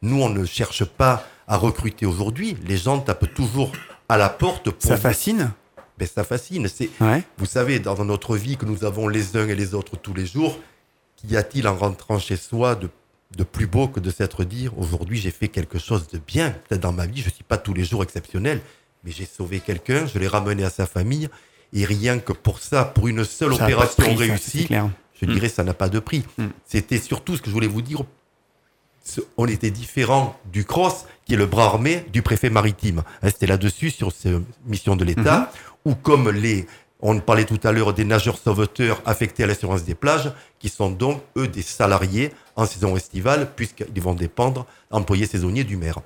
Nous, 0.02 0.22
on 0.22 0.30
ne 0.30 0.46
cherche 0.46 0.84
pas 0.86 1.26
à 1.48 1.58
recruter 1.58 2.06
aujourd'hui. 2.06 2.58
Les 2.65 2.78
gens 2.78 3.00
tapent 3.00 3.34
toujours 3.34 3.72
à 4.10 4.18
la 4.18 4.30
porte 4.30 4.70
pour... 4.72 4.82
Ça 4.89 4.98
fascine. 4.98 5.52
Ben, 5.98 6.08
ça 6.08 6.24
fascine. 6.24 6.68
C'est, 6.68 6.89
Ouais. 7.00 7.24
vous 7.38 7.46
savez, 7.46 7.80
dans 7.80 8.04
notre 8.04 8.36
vie 8.36 8.58
que 8.58 8.65
nous 8.65 8.84
avons 8.84 9.08
les 9.08 9.38
uns 9.38 9.48
et 9.48 9.56
les 9.56 9.74
autres 9.74 9.96
tous 9.96 10.13
les 10.13 10.26
jours, 10.26 10.60
qu'y 11.15 11.38
a-t-il 11.38 11.68
en 11.68 11.76
rentrant 11.76 12.20
chez 12.20 12.36
soi 12.36 12.76
de, 12.76 12.89
de 13.38 13.44
plus 13.44 13.68
beau 13.68 13.88
que 13.88 14.02
de 14.02 14.12
s'être 14.12 14.44
dit 14.44 14.68
aujourd'hui 14.76 15.18
j'ai 15.18 15.32
fait 15.32 15.48
quelque 15.48 15.80
chose 15.80 16.08
de 16.10 16.20
bien 16.20 16.52
Peut-être 16.68 16.82
dans 16.82 16.91
ma 16.91 17.06
vie, 17.06 17.22
je 17.22 17.28
ne 17.30 17.34
suis 17.34 17.44
pas 17.46 17.58
tous 17.58 17.74
les 17.74 17.86
jours 17.86 18.04
exceptionnel, 18.04 18.60
mais 19.06 19.12
j'ai 19.12 19.26
sauvé 19.26 19.62
quelqu'un, 19.62 20.06
je 20.06 20.20
l'ai 20.20 20.28
ramené 20.28 20.63
à 20.65 20.70
sa 20.70 20.86
famille, 20.86 21.30
et 21.73 21.86
rien 21.86 22.19
que 22.19 22.34
pour 22.34 22.60
ça, 22.60 22.86
pour 22.86 23.08
une 23.08 23.23
seule 23.23 23.56
Ça 23.56 23.63
opération 23.65 24.04
prix, 24.04 24.15
réussie, 24.15 24.67
je 25.21 25.25
Mm. 25.25 25.34
dirais 25.34 25.49
ça 25.49 25.63
n'a 25.63 25.73
pas 25.73 25.89
de 25.89 25.99
prix. 25.99 26.23
Mm. 26.38 26.45
C'était 26.65 26.97
surtout 26.99 27.36
ce 27.38 27.41
que 27.41 27.47
je 27.49 27.54
voulais 27.54 27.67
vous 27.67 27.82
dire. 27.82 28.04
On 29.38 29.45
était 29.47 29.69
différent 29.69 30.36
du 30.51 30.65
CROSS, 30.65 31.06
qui 31.25 31.36
est 31.36 31.38
le 31.38 31.45
bras 31.45 31.65
armé 31.65 32.06
du 32.12 32.21
préfet 32.23 32.49
maritime. 32.49 33.04
Hein, 33.21 33.28
C'était 33.30 33.45
là-dessus, 33.47 33.91
sur 33.91 34.12
ces 34.12 34.36
missions 34.65 34.95
de 34.95 35.06
l'État, 35.06 35.51
Mhm. 35.86 35.91
ou 35.91 35.95
comme 35.95 36.30
les, 36.32 36.65
on 37.01 37.19
parlait 37.19 37.45
tout 37.45 37.60
à 37.63 37.71
l'heure 37.71 37.93
des 37.93 38.04
nageurs 38.04 38.38
sauveteurs 38.39 39.01
affectés 39.06 39.43
à 39.43 39.47
l'assurance 39.47 39.84
des 39.84 39.93
plages, 39.93 40.32
qui 40.60 40.69
sont 40.69 40.89
donc, 40.89 41.21
eux, 41.38 41.47
des 41.47 41.62
salariés 41.62 42.32
en 42.56 42.65
saison 42.65 42.95
estivale, 42.97 43.51
puisqu'ils 43.56 44.01
vont 44.01 44.15
dépendre, 44.15 44.65
employés 44.89 45.28
saisonniers 45.28 45.63
du 45.65 45.78
maire. 45.78 45.99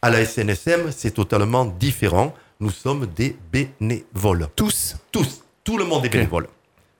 À 0.00 0.10
la 0.10 0.24
SNSM, 0.24 0.92
c'est 0.96 1.10
totalement 1.12 1.64
différent. 1.64 2.34
Nous 2.60 2.70
sommes 2.70 3.06
des 3.06 3.36
bénévoles. 3.52 4.48
Tous. 4.56 4.96
Tous, 5.12 5.42
tout 5.64 5.76
le 5.78 5.84
monde 5.84 6.04
est 6.06 6.08
bénévole. 6.08 6.48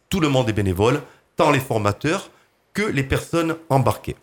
Tout 0.09 0.21
le 0.21 0.29
monde 0.29 0.49
est 0.49 0.53
bénévole, 0.53 1.03
tant 1.37 1.51
les 1.51 1.61
formateurs 1.61 2.31
que 2.73 2.83
les 2.83 3.03
personnes 3.03 3.57
embarquées. 3.69 4.17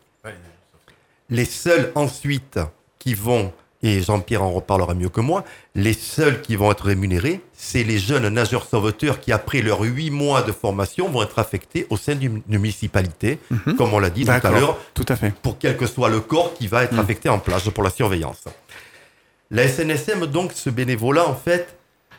Les 1.29 1.45
seuls 1.45 1.91
ensuite 1.95 2.59
qui 2.99 3.13
vont 3.13 3.53
et 3.83 3.99
Jean-Pierre 4.03 4.43
en 4.43 4.51
reparlera 4.51 4.93
mieux 4.93 5.09
que 5.09 5.21
moi, 5.21 5.43
les 5.73 5.93
seuls 5.93 6.41
qui 6.41 6.55
vont 6.55 6.69
être 6.71 6.85
rémunérés, 6.85 7.41
c'est 7.53 7.83
les 7.83 7.97
jeunes 7.97 8.27
nageurs 8.29 8.65
sauveteurs 8.67 9.19
qui, 9.19 9.31
après 9.31 9.63
leurs 9.63 9.81
huit 9.81 10.11
mois 10.11 10.43
de 10.43 10.51
formation, 10.51 11.09
vont 11.09 11.23
être 11.23 11.39
affectés 11.39 11.87
au 11.89 11.97
sein 11.97 12.13
d'une 12.13 12.43
municipalité, 12.47 13.39
Mhm. 13.49 13.77
comme 13.77 13.91
on 13.93 13.97
l'a 13.99 14.11
dit 14.11 14.23
tout 14.23 14.29
à 14.31 14.51
l'heure, 14.51 14.77
Tout 14.93 15.05
à 15.09 15.15
fait. 15.15 15.33
pour 15.41 15.57
quel 15.57 15.77
que 15.77 15.87
soit 15.87 16.09
le 16.09 16.19
corps 16.19 16.53
qui 16.53 16.67
va 16.67 16.83
être 16.83 16.93
Mm. 16.93 16.99
affecté 16.99 17.29
en 17.29 17.39
plage 17.39 17.67
pour 17.71 17.83
la 17.83 17.89
surveillance. 17.89 18.43
La 19.51 19.67
SNSM, 19.67 20.27
donc, 20.27 20.53
ce 20.53 20.69
bénévolat, 20.69 21.27
en 21.27 21.35
fait, 21.35 21.75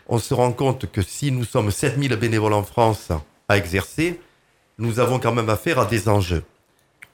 on 0.06 0.18
se 0.18 0.34
rend 0.34 0.52
compte 0.52 0.92
que 0.92 1.00
si 1.00 1.32
nous 1.32 1.44
sommes 1.44 1.70
7000 1.70 2.14
bénévoles 2.16 2.52
en 2.52 2.62
France 2.62 3.08
à 3.48 3.56
exercer, 3.56 4.20
nous 4.76 5.00
avons 5.00 5.18
quand 5.18 5.32
même 5.32 5.48
affaire 5.48 5.78
à 5.78 5.86
des 5.86 6.10
enjeux. 6.10 6.44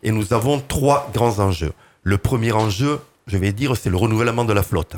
Et 0.03 0.11
nous 0.11 0.33
avons 0.33 0.59
trois 0.59 1.09
grands 1.15 1.39
enjeux. 1.39 1.73
Le 2.03 2.19
premier 2.19 2.51
enjeu, 2.51 3.01
je 3.29 3.37
vais 3.37 3.53
dire, 3.53 3.77
c'est 3.77 3.91
le 3.91 3.97
renouvellement 3.97 4.45
de 4.45 4.53
la 4.53 4.65
flotte. 4.65 4.97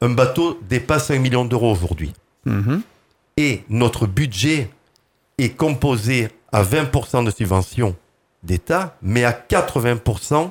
Un 0.00 0.08
bateau 0.08 0.58
dépasse 0.68 1.10
un 1.10 1.18
million 1.18 1.44
d'euros 1.44 1.72
aujourd'hui. 1.72 2.14
Mhm. 2.46 2.80
Et 3.36 3.64
notre 3.68 4.06
budget 4.06 4.70
est 5.36 5.50
composé 5.50 6.28
à 6.50 6.62
20% 6.62 7.24
de 7.24 7.30
subventions 7.30 7.94
d'État, 8.42 8.96
mais 9.02 9.24
à 9.24 9.32
80% 9.32 10.50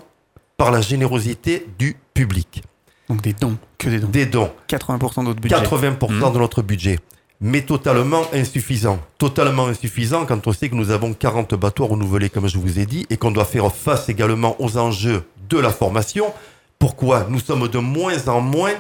par 0.58 0.72
la 0.72 0.82
générosité 0.82 1.68
du 1.80 1.98
public. 2.14 2.64
Donc 3.12 3.22
des 3.22 3.34
dons, 3.34 3.58
que 3.78 3.90
des 3.90 4.00
dons. 4.00 4.08
Des 4.08 4.26
dons. 4.26 4.50
80% 4.70 5.22
de 5.24 5.28
notre 5.28 5.42
budget. 5.42 5.56
80% 5.56 6.10
Mhm. 6.28 6.34
de 6.34 6.40
notre 6.40 6.62
budget. 6.62 7.00
Mais 7.42 7.62
totalement 7.62 8.22
insuffisant. 8.34 9.00
Totalement 9.18 9.68
insuffisant 9.68 10.26
quand 10.26 10.46
on 10.48 10.54
sait 10.54 10.70
que 10.70 10.76
nous 10.76 10.92
avons 10.92 11.14
40 11.14 11.56
bateaux 11.56 11.88
renouvelés, 11.88 12.30
comme 12.30 12.48
je 12.48 12.58
vous 12.58 12.80
ai 12.80 12.86
dit, 12.86 13.06
et 13.10 13.18
qu'on 13.18 13.32
doit 13.32 13.46
faire 13.46 13.70
face 13.74 14.08
également 14.10 14.56
aux 14.60 14.78
enjeux 14.78 15.24
de 15.50 15.58
la 15.58 15.72
formation. 15.72 16.26
Pourquoi 16.80 17.26
Nous 17.30 17.40
sommes 17.40 17.68
de 17.68 17.78
moins 17.80 18.28
en 18.28 18.42
moins, 18.42 18.72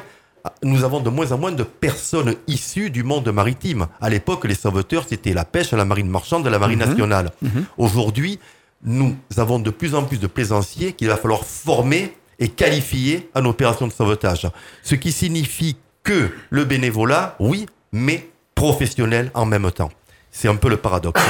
nous 0.63 0.83
avons 0.83 0.99
de 1.01 1.09
moins 1.09 1.31
en 1.31 1.37
moins 1.37 1.51
de 1.51 1.63
personnes 1.63 2.35
issues 2.47 2.89
du 2.89 3.03
monde 3.03 3.27
maritime. 3.31 3.87
À 3.99 4.09
l'époque, 4.09 4.45
les 4.45 4.55
sauveteurs, 4.55 5.05
c'était 5.09 5.33
la 5.33 5.43
pêche, 5.45 5.71
la 5.71 5.85
marine 5.85 6.07
marchande, 6.09 6.47
la 6.47 6.57
marine 6.59 6.79
Mhm. 6.79 6.89
nationale. 6.89 7.31
Mhm. 7.41 7.65
Aujourd'hui, 7.77 8.39
nous 8.83 9.15
avons 9.37 9.59
de 9.59 9.69
plus 9.71 9.93
en 9.95 10.03
plus 10.03 10.19
de 10.19 10.27
plaisanciers 10.27 10.93
qu'il 10.93 11.07
va 11.09 11.17
falloir 11.17 11.43
former 11.45 12.13
et 12.41 12.49
qualifier 12.49 13.29
en 13.35 13.45
opération 13.45 13.87
de 13.87 13.93
sauvetage. 13.93 14.49
Ce 14.83 14.95
qui 14.95 15.13
signifie 15.13 15.77
que 16.03 16.31
le 16.49 16.65
bénévolat, 16.65 17.35
oui, 17.39 17.67
mais 17.93 18.27
professionnel 18.55 19.31
en 19.33 19.45
même 19.45 19.71
temps. 19.71 19.91
C'est 20.31 20.47
un 20.47 20.55
peu 20.55 20.67
le 20.67 20.77
paradoxe. 20.77 21.21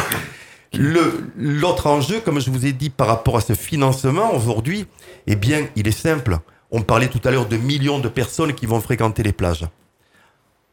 L'autre 0.73 1.87
enjeu, 1.87 2.21
comme 2.21 2.39
je 2.39 2.49
vous 2.49 2.65
ai 2.65 2.71
dit 2.71 2.89
par 2.89 3.07
rapport 3.07 3.35
à 3.35 3.41
ce 3.41 3.53
financement 3.53 4.33
aujourd'hui, 4.33 4.87
eh 5.27 5.35
bien, 5.35 5.67
il 5.75 5.87
est 5.87 5.91
simple. 5.91 6.37
On 6.71 6.81
parlait 6.81 7.09
tout 7.09 7.19
à 7.25 7.31
l'heure 7.31 7.47
de 7.47 7.57
millions 7.57 7.99
de 7.99 8.07
personnes 8.07 8.53
qui 8.53 8.65
vont 8.65 8.79
fréquenter 8.79 9.21
les 9.21 9.33
plages. 9.33 9.67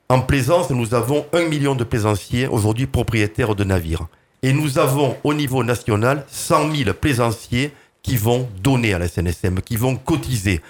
En 0.09 0.20
plaisance, 0.20 0.70
nous 0.70 0.95
avons 0.95 1.26
un 1.32 1.49
million 1.49 1.74
de 1.74 1.82
plaisanciers 1.82 2.47
aujourd'hui 2.47 2.86
propriétaires 2.86 3.57
de 3.57 3.64
navires. 3.64 4.07
Et 4.43 4.53
nous 4.53 4.78
avons 4.78 5.16
au 5.24 5.34
niveau 5.34 5.64
national 5.64 6.24
100 6.30 6.72
000 6.76 6.93
plaisanciers 6.93 7.72
qui 8.03 8.16
vont 8.16 8.49
donner 8.62 8.94
à 8.94 8.99
la 8.99 9.09
SNSM, 9.09 9.61
qui 9.61 9.76
vont 9.76 9.96
cotiser, 9.96 10.61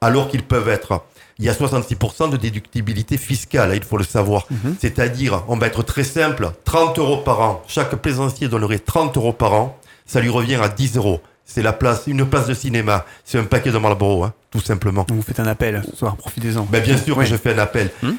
alors 0.00 0.28
qu'ils 0.28 0.42
peuvent 0.42 0.68
être... 0.68 1.04
Il 1.38 1.44
y 1.44 1.50
a 1.50 1.52
66% 1.52 2.30
de 2.30 2.38
déductibilité 2.38 3.18
fiscale, 3.18 3.70
hein, 3.70 3.74
il 3.76 3.84
faut 3.84 3.98
le 3.98 4.04
savoir. 4.04 4.46
C'est-à-dire, 4.80 5.44
on 5.48 5.58
va 5.58 5.66
être 5.66 5.82
très 5.82 6.02
simple, 6.04 6.50
30 6.64 6.98
euros 6.98 7.18
par 7.18 7.40
an. 7.42 7.62
Chaque 7.68 7.94
plaisancier 7.96 8.48
donnerait 8.48 8.78
30 8.78 9.14
euros 9.18 9.34
par 9.34 9.52
an. 9.52 9.78
Ça 10.06 10.20
lui 10.20 10.30
revient 10.30 10.54
à 10.54 10.70
10 10.70 10.96
euros. 10.96 11.20
C'est 11.44 11.60
la 11.62 11.74
place, 11.74 12.04
une 12.06 12.24
place 12.26 12.46
de 12.46 12.54
cinéma. 12.54 13.04
C'est 13.22 13.38
un 13.38 13.44
paquet 13.44 13.70
de 13.70 13.76
Marlboro, 13.76 14.24
hein, 14.24 14.32
tout 14.50 14.60
simplement. 14.62 15.04
Vous 15.10 15.20
faites 15.20 15.38
un 15.38 15.46
appel 15.46 15.82
ce 15.90 15.94
soir, 15.94 16.16
profitez-en. 16.16 16.62
Ben, 16.70 16.82
bien 16.82 16.96
sûr 16.96 17.18
Oui. 17.18 17.24
que 17.26 17.30
je 17.30 17.36
fais 17.36 17.52
un 17.52 17.58
appel. 17.58 17.90
Hmm. 18.02 18.12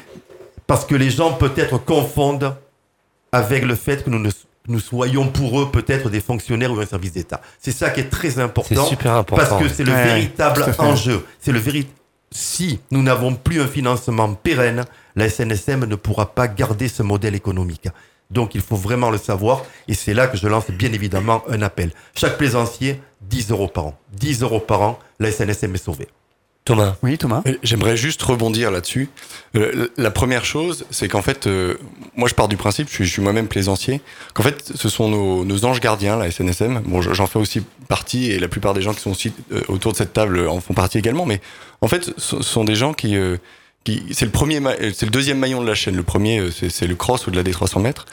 Parce 0.68 0.84
que 0.84 0.94
les 0.94 1.10
gens 1.10 1.32
peut-être 1.32 1.76
confondent 1.78 2.54
avec 3.32 3.64
le 3.64 3.74
fait 3.74 4.04
que 4.04 4.10
nous, 4.10 4.20
ne- 4.20 4.30
nous 4.68 4.80
soyons 4.80 5.28
pour 5.28 5.60
eux 5.60 5.70
peut-être 5.70 6.10
des 6.10 6.20
fonctionnaires 6.20 6.72
ou 6.72 6.78
un 6.80 6.86
service 6.86 7.12
d'État. 7.12 7.40
C'est 7.58 7.72
ça 7.72 7.90
qui 7.90 8.00
est 8.00 8.10
très 8.10 8.30
C'est 8.30 8.40
important. 8.40 8.84
super 8.84 9.14
important. 9.14 9.44
Parce 9.48 9.62
que 9.62 9.68
c'est 9.68 9.84
le 9.84 9.92
Ouais, 9.92 10.04
véritable 10.04 10.64
enjeu. 10.78 11.24
C'est 11.40 11.52
le 11.52 11.58
véritable. 11.58 11.94
Si 12.30 12.78
nous 12.90 13.02
n'avons 13.02 13.34
plus 13.34 13.60
un 13.62 13.66
financement 13.66 14.34
pérenne, 14.34 14.84
la 15.16 15.30
SNSM 15.30 15.86
ne 15.86 15.96
pourra 15.96 16.34
pas 16.34 16.46
garder 16.46 16.88
ce 16.88 17.02
modèle 17.02 17.34
économique. 17.34 17.88
Donc 18.30 18.54
il 18.54 18.60
faut 18.60 18.76
vraiment 18.76 19.10
le 19.10 19.16
savoir 19.16 19.64
et 19.88 19.94
c'est 19.94 20.12
là 20.12 20.26
que 20.26 20.36
je 20.36 20.46
lance 20.46 20.70
bien 20.70 20.92
évidemment 20.92 21.42
un 21.48 21.62
appel. 21.62 21.90
Chaque 22.14 22.36
plaisancier, 22.36 23.00
10 23.22 23.50
euros 23.50 23.68
par 23.68 23.86
an. 23.86 23.98
10 24.12 24.42
euros 24.42 24.60
par 24.60 24.82
an, 24.82 24.98
la 25.18 25.32
SNSM 25.32 25.74
est 25.74 25.82
sauvée. 25.82 26.08
Thomas. 26.68 26.96
Oui, 27.02 27.16
Thomas. 27.18 27.42
J'aimerais 27.62 27.96
juste 27.96 28.22
rebondir 28.22 28.70
là-dessus. 28.70 29.08
Euh, 29.56 29.88
la 29.96 30.10
première 30.10 30.44
chose, 30.44 30.84
c'est 30.90 31.08
qu'en 31.08 31.22
fait, 31.22 31.46
euh, 31.46 31.76
moi 32.14 32.28
je 32.28 32.34
pars 32.34 32.46
du 32.46 32.56
principe, 32.58 32.88
je 32.90 33.02
suis, 33.04 33.22
moi-même 33.22 33.48
plaisancier, 33.48 34.00
qu'en 34.34 34.42
fait 34.42 34.70
ce 34.74 34.88
sont 34.90 35.08
nos, 35.08 35.44
nos 35.46 35.64
anges 35.64 35.80
gardiens, 35.80 36.16
la 36.18 36.30
SNSM. 36.30 36.82
Bon, 36.84 37.00
je- 37.00 37.14
j'en 37.14 37.26
fais 37.26 37.38
aussi 37.38 37.62
partie 37.88 38.30
et 38.30 38.38
la 38.38 38.48
plupart 38.48 38.74
des 38.74 38.82
gens 38.82 38.92
qui 38.92 39.00
sont 39.00 39.10
aussi 39.12 39.32
euh, 39.52 39.62
autour 39.68 39.92
de 39.92 39.96
cette 39.96 40.12
table 40.12 40.46
en 40.46 40.60
font 40.60 40.74
partie 40.74 40.98
également. 40.98 41.24
Mais 41.24 41.40
en 41.80 41.88
fait, 41.88 42.10
ce 42.18 42.42
sont 42.42 42.64
des 42.64 42.74
gens 42.74 42.92
qui, 42.92 43.16
euh, 43.16 43.38
qui 43.84 44.02
c'est 44.12 44.26
le 44.26 44.30
premier, 44.30 44.60
ma- 44.60 44.76
c'est 44.92 45.06
le 45.06 45.10
deuxième 45.10 45.38
maillon 45.38 45.62
de 45.62 45.66
la 45.66 45.74
chaîne. 45.74 45.96
Le 45.96 46.02
premier, 46.02 46.50
c'est 46.50 46.68
c'est 46.68 46.86
le 46.86 46.94
cross 46.96 47.26
au-delà 47.28 47.42
des 47.42 47.52
300 47.52 47.80
mètres. 47.80 48.04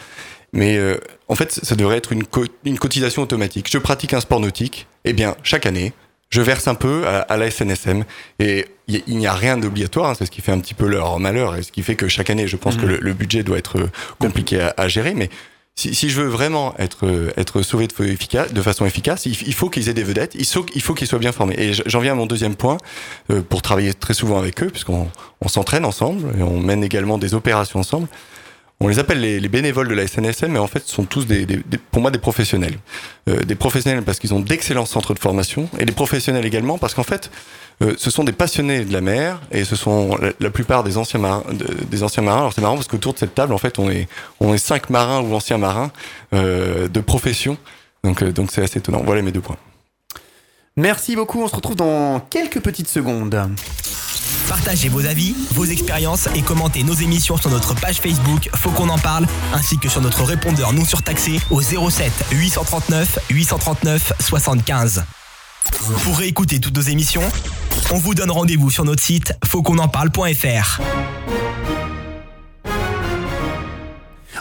Mais 0.53 0.78
euh, 0.78 0.97
en 1.28 1.36
fait, 1.36 1.51
ça 1.51 1.76
devrait 1.76 1.97
être 1.97 2.14
une, 2.14 2.24
co- 2.24 2.45
une 2.64 2.80
cotisation 2.80 3.22
automatique. 3.22 3.68
Je 3.70 3.78
pratique 3.78 4.14
un 4.14 4.22
sport 4.22 4.39
nautique. 4.39 4.88
Eh 5.03 5.12
bien, 5.12 5.36
chaque 5.43 5.66
année, 5.66 5.91
je 6.30 6.41
verse 6.41 6.67
un 6.67 6.76
peu 6.76 7.07
à, 7.07 7.19
à 7.19 7.38
la 7.38 7.49
SNSM 7.49 8.03
et 8.39 8.65
il 8.88 8.95
y- 8.97 9.03
il 9.07 9.17
n'y 9.17 9.28
a 9.28 9.34
rien 9.34 9.57
d'obligatoire. 9.57 10.09
hein, 10.09 10.13
c'est 10.17 10.26
ce 10.26 10.32
qui 10.32 10.41
fait 10.41 10.51
un 10.51 10.59
petit 10.59 10.73
peu 10.73 10.88
leur 10.88 11.19
malheur 11.19 11.55
et 11.55 11.63
ce 11.63 11.71
qui 11.71 11.82
fait 11.84 11.95
que 11.95 12.07
chaque 12.07 12.30
année, 12.30 12.47
je 12.47 12.57
pense 12.57 12.76
Mhm. 12.76 12.82
que 12.82 12.86
le, 12.88 12.97
le 12.99 13.13
budget 13.13 13.43
doit 13.43 13.57
être 13.57 13.80
euh, 13.80 13.89
compliqué 14.19 14.59
à, 14.59 14.73
à 14.78 14.88
gérer. 14.88 15.13
Mais 15.13 15.30
si, 15.76 15.93
si 15.93 16.09
je 16.09 16.21
veux 16.21 16.28
vraiment 16.28 16.73
être 16.80 17.05
euh, 17.05 17.32
être 17.38 17.61
sauvé 17.61 17.88
de, 17.88 18.05
efficace, 18.05 18.53
de 18.53 18.61
façon 18.61 18.86
efficace, 18.86 19.26
il, 19.26 19.36
il 19.47 19.53
faut 19.53 19.69
qu'ils 19.69 19.88
aient 19.89 19.93
des 19.93 20.03
vedettes. 20.03 20.34
Il 20.36 20.45
faut, 20.45 20.65
il 20.73 20.82
faut 20.82 20.93
qu'ils 20.93 21.07
soient 21.07 21.19
bien 21.19 21.32
formés. 21.32 21.55
Et 21.57 21.73
j'en 21.86 21.99
viens 21.99 22.13
à 22.13 22.15
mon 22.15 22.26
deuxième 22.26 22.55
point 22.55 22.78
euh, 23.32 23.41
pour 23.41 23.61
travailler 23.61 23.93
très 23.93 24.13
souvent 24.13 24.38
avec 24.39 24.61
eux, 24.63 24.67
puisqu'on 24.69 25.09
on 25.41 25.47
s'entraîne 25.47 25.86
ensemble 25.86 26.38
et 26.38 26.43
on 26.43 26.59
mène 26.59 26.84
également 26.84 27.17
des 27.17 27.34
opérations 27.34 27.80
ensemble. 27.80 28.07
On 28.82 28.89
les 28.89 28.99
appelle 28.99 29.21
les, 29.21 29.39
les 29.39 29.47
bénévoles 29.47 29.88
de 29.88 29.93
la 29.93 30.05
SNSM, 30.05 30.51
mais 30.51 30.59
en 30.59 30.67
fait, 30.67 30.84
ce 30.86 30.93
sont 30.93 31.05
tous 31.05 31.26
des, 31.26 31.47
pour 31.91 32.01
moi 32.01 32.11
des 32.11 32.19
professionnels. 32.19 32.78
Euh, 33.30 33.43
des 33.43 33.55
professionnels 33.55 34.03
parce 34.03 34.19
qu'ils 34.19 34.34
ont 34.34 34.41
d'excellents 34.41 34.86
centres 34.86 35.13
de 35.13 35.19
formation, 35.19 35.69
et 35.80 35.86
des 35.86 35.93
professionnels 35.93 36.45
également 36.45 36.78
parce 36.78 36.93
qu'en 36.93 37.03
fait, 37.03 37.32
euh, 37.82 37.93
ce 37.97 38.09
sont 38.09 38.26
des 38.26 38.34
passionnés 38.34 38.84
de 38.84 38.91
la 38.91 38.99
mer, 38.99 39.41
et 39.51 39.63
ce 39.63 39.78
sont 39.78 40.17
la, 40.39 40.49
plupart 40.49 40.84
des 40.84 40.97
anciens 40.97 41.19
marins. 41.19 41.43
marins. 42.21 42.39
Alors 42.39 42.53
c'est 42.53 42.61
marrant 42.61 42.76
parce 42.76 42.88
qu'autour 42.88 43.13
de 43.13 43.19
cette 43.19 43.34
table, 43.34 43.53
en 43.53 43.57
fait, 43.57 43.80
on 43.80 43.89
est, 43.89 44.09
on 44.41 44.53
est 44.53 44.57
cinq 44.57 44.89
marins 44.89 45.21
ou 45.21 45.34
anciens 45.34 45.57
marins 45.57 45.91
euh, 46.34 46.89
de 46.89 46.99
profession. 46.99 47.57
Donc, 48.03 48.23
donc 48.23 48.51
c'est 48.51 48.61
assez 48.61 48.80
étonnant. 48.80 49.01
Voilà 49.05 49.21
mes 49.21 49.32
deux 49.32 49.41
points. 49.41 49.57
Merci 50.78 51.15
beaucoup, 51.15 51.41
on 51.41 51.47
se 51.47 51.55
retrouve 51.55 51.78
dans 51.78 52.19
quelques 52.19 52.59
petites 52.59 52.89
secondes. 52.89 53.49
Partagez 54.48 54.89
vos 54.89 55.06
avis, 55.06 55.36
vos 55.54 55.66
expériences 55.66 56.30
et 56.36 56.41
commentez 56.41 56.84
nos 56.84 56.93
émissions 56.93 57.38
sur 57.38 57.50
notre 57.50 57.74
page 57.74 57.98
Facebook 57.98 58.50
Faut 58.56 58.70
qu'on 58.72 58.89
en 58.89 58.98
parle, 58.98 59.26
ainsi 59.54 59.78
que 59.78 59.89
sur 59.89 60.02
notre 60.02 60.24
répondeur 60.24 60.74
non 60.74 60.86
surtaxé 60.86 61.39
au 61.50 61.62
07 61.62 62.12
839 62.32 63.20
839 63.30 64.14
75. 64.20 65.04
Pour 66.04 66.18
réécouter 66.18 66.60
toutes 66.60 66.76
nos 66.76 66.82
émissions, 66.82 67.24
on 67.91 67.98
vous 67.98 68.14
donne 68.14 68.32
rendez-vous 68.32 68.70
sur 68.70 68.86
notre 68.86 69.02
site 69.02 69.34
fautquonenparle.fr. 69.43 70.82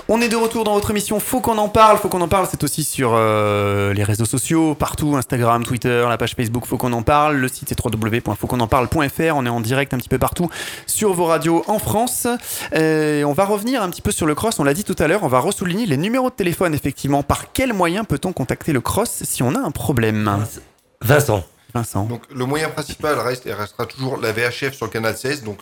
On 0.07 0.21
est 0.21 0.29
de 0.29 0.37
retour 0.37 0.65
dans 0.65 0.75
votre 0.75 0.91
émission 0.91 1.19
Faut 1.19 1.41
qu'on 1.41 1.57
en 1.57 1.71
parle. 1.71 1.97
Faut 1.97 2.11
qu'on 2.11 2.21
en 2.21 2.29
parle, 2.29 2.47
c'est 2.51 2.63
aussi 2.63 2.85
sur 2.85 3.13
euh, 3.15 3.95
les 3.95 4.05
réseaux 4.05 4.27
sociaux, 4.27 4.75
partout, 4.75 5.17
Instagram, 5.17 5.65
Twitter, 5.65 6.05
la 6.07 6.19
page 6.19 6.35
Facebook 6.35 6.67
Faut 6.67 6.77
qu'on 6.77 6.93
en 6.93 7.03
parle. 7.03 7.37
Le 7.37 7.49
site 7.49 7.71
c'est 7.71 7.79
www.fautquonenparle.fr. 7.83 9.33
On 9.35 9.47
est 9.47 9.49
en 9.49 9.61
direct 9.63 9.95
un 9.95 9.99
petit 9.99 10.11
peu 10.11 10.19
partout 10.19 10.51
sur 10.87 11.15
vos 11.15 11.25
radios 11.25 11.65
en 11.69 11.79
France. 11.79 12.27
Euh, 12.75 13.25
on 13.25 13.33
va 13.33 13.47
revenir 13.47 13.83
un 13.83 13.89
petit 13.89 14.03
peu 14.03 14.11
sur 14.13 14.27
le 14.27 14.35
cross. 14.35 14.59
On 14.59 14.65
l'a 14.65 14.75
dit 14.75 14.85
tout 14.85 14.97
à 14.99 15.07
l'heure. 15.09 15.23
On 15.23 15.29
va 15.29 15.39
ressouligner 15.39 15.87
les 15.87 15.97
numéros 15.97 16.29
de 16.29 16.35
téléphone 16.35 16.75
effectivement. 16.75 17.23
Par 17.23 17.53
quel 17.53 17.73
moyen 17.73 18.05
peut-on 18.05 18.35
contacter 18.35 18.75
le 18.75 18.83
cross 18.83 19.23
si 19.25 19.43
on 19.43 19.55
a 19.55 19.59
un 19.59 19.71
problème 19.71 20.45
Vincent. 21.01 21.45
Vincent. 21.73 22.05
Donc 22.05 22.23
le 22.33 22.45
moyen 22.45 22.69
principal 22.69 23.19
reste 23.19 23.47
et 23.47 23.55
restera 23.55 23.87
toujours 23.87 24.19
la 24.19 24.33
VHF 24.33 24.75
sur 24.75 24.85
le 24.87 24.91
canal 24.93 25.17
16, 25.17 25.43
donc 25.45 25.59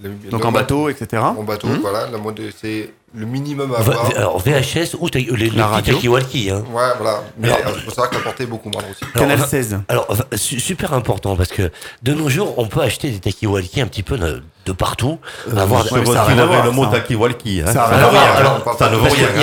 le- 0.00 0.10
Donc 0.30 0.42
le- 0.42 0.46
en 0.46 0.52
bateau, 0.52 0.88
etc. 0.90 1.22
En 1.22 1.42
bateau, 1.42 1.66
Mhm. 1.68 1.78
voilà. 1.80 2.06
La 2.08 2.18
mode, 2.18 2.40
c'est 2.60 2.92
le 3.16 3.26
minimum 3.26 3.74
à 3.74 3.78
avoir. 3.78 4.10
alors 4.16 4.38
VHS 4.38 4.94
ou 5.00 5.08
les, 5.14 5.20
les 5.22 5.48
petits 5.48 5.60
radio. 5.60 5.94
talkie-walkie, 5.94 6.50
hein. 6.50 6.62
Ouais, 6.72 6.82
voilà. 7.00 7.22
Mais 7.38 7.48
Alors- 7.50 7.72
il 7.76 7.82
faut 7.82 7.90
savoir 7.90 8.10
que 8.10 8.16
la 8.16 8.20
portée 8.22 8.44
est 8.44 8.46
beaucoup 8.46 8.68
moindre 8.70 8.88
aussi. 8.90 9.02
Alors, 9.04 9.14
Canal 9.14 9.38
va- 9.38 9.46
16. 9.46 9.78
Alors, 9.88 10.06
super 10.36 10.92
important 10.92 11.34
parce 11.36 11.48
que 11.50 11.70
de 12.02 12.12
nos 12.12 12.28
jours, 12.28 12.54
on 12.58 12.66
peut 12.66 12.82
acheter 12.82 13.10
des 13.10 13.18
talkie-walkie 13.18 13.80
un 13.80 13.86
petit 13.86 14.02
peu 14.02 14.18
de, 14.18 14.42
de 14.66 14.72
partout. 14.72 15.18
avoir 15.50 15.84
Je 15.84 15.88
voir, 15.94 16.64
le 16.66 16.70
mot 16.72 16.84
ça. 16.84 16.90
talkie-walkie. 16.90 17.62
hein. 17.66 17.72
Ça 17.72 17.86
rien 17.86 17.98
ne 17.98 18.04
à 18.04 18.08
voir, 18.08 18.22
rien. 18.22 18.32
alors, 18.34 18.62
hein. 18.66 18.72
Ça 18.78 18.90
ne 18.90 18.96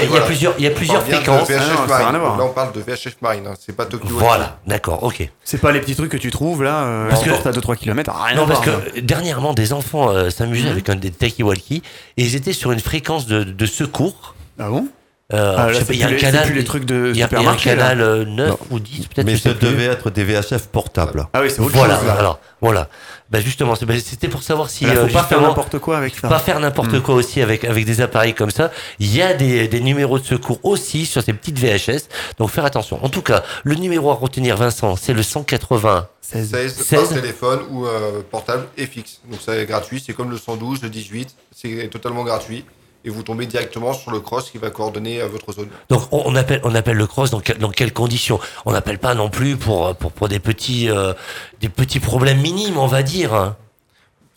il 0.03 0.13
y 0.13 0.17
a 0.17 0.21
plusieurs, 0.21 0.53
il 0.59 0.63
y 0.63 0.67
a 0.67 0.71
On 0.71 0.75
plusieurs 0.75 1.01
fréquences. 1.03 1.47
De 1.47 1.53
VHF 1.53 1.79
Ah. 1.89 2.11
Là, 2.11 2.43
on 2.43 2.49
parle 2.49 2.73
de 2.73 2.79
VHF 2.81 3.15
Marine. 3.21 3.47
hein. 3.47 3.53
C'est 3.59 3.75
pas 3.75 3.85
Tokyo. 3.85 4.07
Voilà, 4.11 4.59
d'accord, 4.67 5.03
ok. 5.03 5.27
C'est 5.43 5.59
pas 5.59 5.71
les 5.71 5.79
petits 5.79 5.95
trucs 5.95 6.11
que 6.11 6.17
tu 6.17 6.29
trouves 6.31 6.63
là, 6.63 6.83
euh, 6.83 7.09
Parce 7.09 7.23
que- 7.23 7.47
à 7.47 7.51
2-3 7.51 7.75
km. 7.75 8.11
Non, 8.35 8.45
parce 8.47 8.61
que 8.61 8.99
dernièrement, 8.99 9.53
des 9.53 9.73
enfants 9.73 10.09
euh, 10.09 10.29
s'amusaient 10.29 10.65
Mhm. 10.65 10.71
avec 10.71 10.89
un 10.89 10.95
des 10.95 11.11
talkie-walkie 11.11 11.81
et 12.17 12.23
ils 12.23 12.35
étaient 12.35 12.53
sur 12.53 12.71
une 12.71 12.79
fréquence 12.79 13.25
de, 13.25 13.43
de 13.63 13.71
secours. 13.71 14.35
ça. 14.57 14.65
Ah 14.65 14.69
bon 14.69 14.87
Euh, 15.31 15.55
Ah, 15.57 15.71
là, 15.71 15.79
il 15.89 15.95
y 15.95 16.03
a 16.03 16.07
un 16.07 16.09
les- 16.11 16.17
canal. 16.17 16.45
plus 16.45 16.53
les 16.53 16.63
trucs 16.65 16.85
de 16.85 17.11
il 17.13 17.17
y 17.17 17.23
a, 17.23 17.27
il 17.31 17.31
y 17.31 17.47
a 17.47 17.49
un 17.49 17.57
supermarché, 17.57 17.69
là. 17.69 17.75
canal 17.77 18.01
euh, 18.01 18.25
9 18.25 18.49
Non. 18.49 18.57
ou 18.71 18.79
10, 18.79 19.07
peut-être. 19.07 19.25
Mais 19.25 19.35
plus. 19.37 19.53
devait 19.59 19.85
être 19.85 20.09
des 20.11 20.23
VHF 20.25 20.67
portables. 20.67 21.25
Ah 21.33 21.41
oui, 21.41 21.49
c'est 21.49 21.61
autre 21.61 21.71
Voilà, 21.75 21.97
chose. 21.97 22.07
là. 22.07 22.13
alors, 22.13 22.39
voilà. 22.61 22.87
Bah 23.31 23.39
justement, 23.39 23.73
c'est- 23.75 23.85
bah, 23.87 23.95
c'était 24.03 24.27
pour 24.27 24.43
savoir 24.43 24.69
si. 24.69 24.83
Il 24.83 24.91
faut 24.91 24.97
euh, 25.05 25.07
pas 25.07 25.23
faire 25.23 25.41
n'importe 25.41 25.79
quoi 25.79 25.97
avec 25.97 26.13
ça. 26.15 26.27
pas 26.27 26.37
faire 26.39 26.59
n'importe 26.59 26.93
Mm. 26.93 27.01
quoi 27.01 27.15
aussi 27.15 27.41
avec, 27.41 27.63
avec 27.63 27.83
des 27.85 28.01
appareils 28.01 28.35
comme 28.35 28.51
ça. 28.51 28.69
Il 28.99 29.15
y 29.15 29.21
a 29.23 29.33
des, 29.33 29.67
des 29.67 29.79
numéros 29.79 30.19
de 30.19 30.25
secours 30.25 30.59
aussi 30.61 31.05
sur 31.07 31.23
ces 31.23 31.33
petites 31.33 31.57
VHS. 31.57 32.09
Donc 32.37 32.51
faire 32.51 32.65
attention. 32.65 33.03
En 33.03 33.09
tout 33.09 33.23
cas, 33.23 33.43
le 33.63 33.73
numéro 33.75 34.11
à 34.11 34.15
retenir, 34.15 34.55
Vincent, 34.57 34.95
c'est 34.97 35.13
le 35.13 35.23
180. 35.23 36.09
16. 36.21 36.49
16, 36.51 36.73
16. 36.75 36.99
par 36.99 37.21
téléphone 37.21 37.59
ou 37.71 37.87
euh, 37.87 38.21
portable 38.29 38.65
et 38.77 38.85
fixe. 38.85 39.21
Donc 39.31 39.39
ça 39.43 39.55
est 39.55 39.65
gratuit. 39.65 40.03
C'est 40.05 40.13
comme 40.13 40.29
le 40.29 40.37
112, 40.37 40.83
le 40.83 40.89
18. 40.89 41.33
C'est 41.55 41.89
totalement 41.89 42.23
gratuit. 42.23 42.65
Et 43.05 43.09
vous 43.09 43.21
tombez 43.23 43.45
directement 43.45 43.91
sur 43.93 44.11
le 44.11 44.19
cross 44.21 44.49
qui 44.49 44.57
va 44.57 44.69
coordonner 44.69 45.21
euh, 45.21 45.27
votre 45.27 45.51
zone. 45.53 45.67
Donc 45.89 46.03
on, 46.11 46.35
appelle 46.35 46.61
on 46.63 46.73
appelle 46.73 46.95
le 46.97 47.05
cross 47.07 47.31
dans, 47.31 47.41
que- 47.41 47.53
dans 47.53 47.69
quelles 47.69 47.91
conditions? 47.93 48.39
On 48.65 48.71
n'appelle 48.71 48.97
pas 48.99 49.13
non 49.13 49.29
plus 49.29 49.57
pour 49.57 49.93
pour 49.95 50.11
pour 50.11 50.29
des 50.29 50.39
petits 50.39 50.89
euh, 50.89 51.13
des 51.59 51.69
petits 51.69 51.99
problèmes 51.99 52.39
minimes, 52.41 52.77
on 52.77 52.87
va 52.87 53.03
dire. 53.03 53.33
hein. 53.33 53.57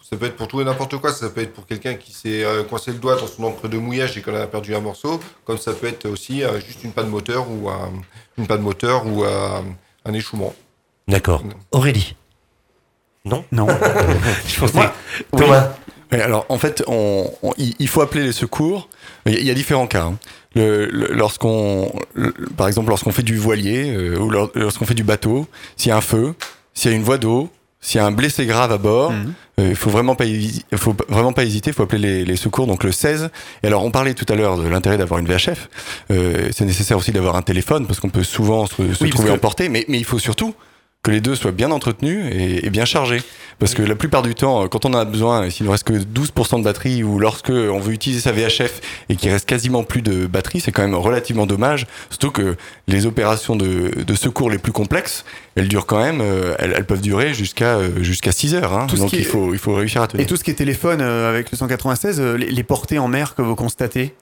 Ça 0.08 0.16
peut 0.16 0.26
être 0.26 0.36
pour 0.36 0.46
tout 0.48 0.60
et 0.60 0.64
n'importe 0.64 0.96
quoi. 0.98 1.12
Ça 1.12 1.28
peut 1.30 1.40
être 1.42 1.52
pour 1.52 1.66
quelqu'un 1.66 1.94
qui 1.94 2.12
s'est 2.12 2.44
euh, 2.44 2.62
coincé 2.64 2.92
le 2.92 2.98
doigt 2.98 3.16
dans 3.16 3.26
son 3.26 3.42
encre 3.44 3.66
de 3.68 3.76
mouillage 3.76 4.16
et 4.16 4.22
qu'on 4.22 4.34
a 4.36 4.46
perdu 4.46 4.74
un 4.74 4.80
morceau. 4.80 5.18
Comme 5.44 5.58
ça 5.58 5.72
peut 5.72 5.86
être 5.88 6.06
aussi 6.08 6.42
euh, 6.44 6.60
juste 6.60 6.84
une 6.84 6.92
panne 6.92 7.08
moteur 7.08 7.46
ou 7.50 7.68
un- 7.68 7.90
une 8.38 8.46
panne 8.46 8.62
moteur 8.62 9.04
ou 9.06 9.24
euh, 9.24 9.60
un 10.04 10.12
échouement. 10.12 10.54
D'accord. 11.08 11.42
Aurélie? 11.72 12.14
Non? 13.24 13.44
Non. 13.50 13.66
Je 14.46 14.60
pensais. 14.60 14.74
Moi, 14.78 14.90
oui. 15.32 15.85
Alors 16.10 16.46
en 16.48 16.58
fait, 16.58 16.82
on, 16.86 17.30
on- 17.42 17.52
il 17.58 17.88
faut 17.88 18.00
appeler 18.00 18.24
les 18.24 18.32
secours. 18.32 18.88
Il 19.26 19.42
y 19.44 19.50
a- 19.50 19.54
différents 19.54 19.86
cas. 19.86 20.04
hein. 20.04 20.18
Le- 20.54 20.86
le- 20.86 21.12
lorsqu'on, 21.12 21.92
le- 22.14 22.32
par 22.56 22.66
exemple, 22.68 22.88
lorsqu'on 22.88 23.12
fait 23.12 23.22
du 23.22 23.36
voilier 23.36 23.90
euh, 23.94 24.18
ou 24.18 24.30
lor- 24.30 24.50
lorsqu'on 24.54 24.86
fait 24.86 24.94
du 24.94 25.02
bateau, 25.04 25.46
s'il 25.76 25.88
y 25.88 25.92
a 25.92 25.96
un 25.96 26.00
feu, 26.00 26.34
s'il 26.74 26.90
y 26.90 26.94
a 26.94 26.96
une 26.96 27.02
voie 27.02 27.18
d'eau, 27.18 27.50
s'il 27.80 27.98
y 27.98 28.00
a 28.00 28.06
un 28.06 28.10
blessé 28.12 28.46
grave 28.46 28.72
à 28.72 28.78
bord, 28.78 29.12
Mhm. 29.12 29.32
euh, 29.60 29.66
il 29.70 29.76
faut 29.76 29.90
vraiment 29.90 30.14
pas, 30.14 30.24
faut 30.76 30.96
vraiment 31.08 31.32
pas 31.32 31.44
hésiter. 31.44 31.70
Il 31.70 31.74
faut 31.74 31.82
appeler 31.82 32.00
les, 32.00 32.24
les 32.24 32.36
secours. 32.36 32.66
Donc 32.66 32.84
le 32.84 32.92
16. 32.92 33.28
Et 33.62 33.66
alors, 33.66 33.84
on 33.84 33.90
parlait 33.90 34.14
tout 34.14 34.24
à 34.32 34.34
l'heure 34.36 34.56
de 34.56 34.66
l'intérêt 34.66 34.96
d'avoir 34.98 35.20
une 35.20 35.26
VHF. 35.26 35.68
Euh, 36.10 36.48
c'est 36.52 36.64
nécessaire 36.64 36.96
aussi 36.96 37.12
d'avoir 37.12 37.36
un 37.36 37.42
téléphone 37.42 37.86
parce 37.86 38.00
qu'on 38.00 38.08
peut 38.10 38.24
souvent 38.24 38.66
se, 38.66 38.76
se 38.76 38.82
Oui, 38.82 38.94
parce 39.00 39.10
trouver 39.10 39.30
emporté. 39.30 39.68
Mais, 39.68 39.84
mais 39.88 39.98
il 39.98 40.04
faut 40.04 40.18
surtout 40.18 40.54
que 41.06 41.10
les 41.12 41.20
deux 41.20 41.34
soient 41.36 41.52
bien 41.52 41.70
entretenus 41.70 42.26
et, 42.32 42.66
et 42.66 42.70
bien 42.70 42.84
chargés. 42.84 43.22
Parce 43.58 43.72
que 43.74 43.80
la 43.82 43.94
plupart 43.94 44.20
du 44.22 44.34
temps, 44.34 44.64
euh, 44.64 44.66
quand 44.68 44.84
on 44.84 44.92
en 44.92 44.98
a 44.98 45.04
besoin, 45.06 45.48
s'il 45.48 45.64
ne 45.64 45.70
reste 45.70 45.84
que 45.84 45.94
12% 45.94 46.58
de 46.58 46.64
batterie 46.64 47.02
ou 47.04 47.18
lorsque 47.18 47.48
on 47.50 47.78
veut 47.78 47.92
utiliser 47.94 48.20
sa 48.20 48.32
VHF 48.32 48.80
et 49.08 49.16
qu'il 49.16 49.30
reste 49.30 49.46
quasiment 49.48 49.82
plus 49.84 50.02
de 50.02 50.26
batterie, 50.26 50.60
c'est 50.60 50.72
quand 50.72 50.82
même 50.82 50.94
relativement 50.94 51.46
dommage. 51.46 51.86
Surtout 52.10 52.30
que 52.32 52.56
les 52.88 53.06
opérations 53.06 53.56
de, 53.56 54.02
de 54.04 54.14
secours 54.14 54.50
les 54.50 54.58
plus 54.58 54.72
complexes, 54.72 55.24
elles 55.54 55.68
durent 55.68 55.86
quand 55.86 56.02
même, 56.02 56.20
euh, 56.20 56.54
elles, 56.58 56.74
elles 56.76 56.84
peuvent 56.84 57.00
durer 57.00 57.32
jusqu'à 57.32 57.76
euh, 57.76 58.02
jusqu'à 58.02 58.32
6 58.32 58.54
heures. 58.56 58.74
hein. 58.74 58.86
Tout 58.88 58.96
Donc 58.96 59.12
il 59.14 59.20
est- 59.20 59.22
faut, 59.22 59.54
il 59.54 59.58
faut 59.58 59.74
réussir 59.74 60.02
à 60.02 60.08
tenir. 60.08 60.22
Et 60.22 60.26
tout 60.26 60.36
ce 60.36 60.44
qui 60.44 60.50
est 60.50 60.54
téléphone 60.54 61.00
avec 61.00 61.50
le 61.50 61.56
196, 61.56 62.20
euh, 62.20 62.36
les, 62.36 62.50
les 62.50 62.62
portées 62.62 62.98
en 62.98 63.08
mer 63.08 63.34
que 63.34 63.40
vous 63.42 63.54
constatez 63.54 64.14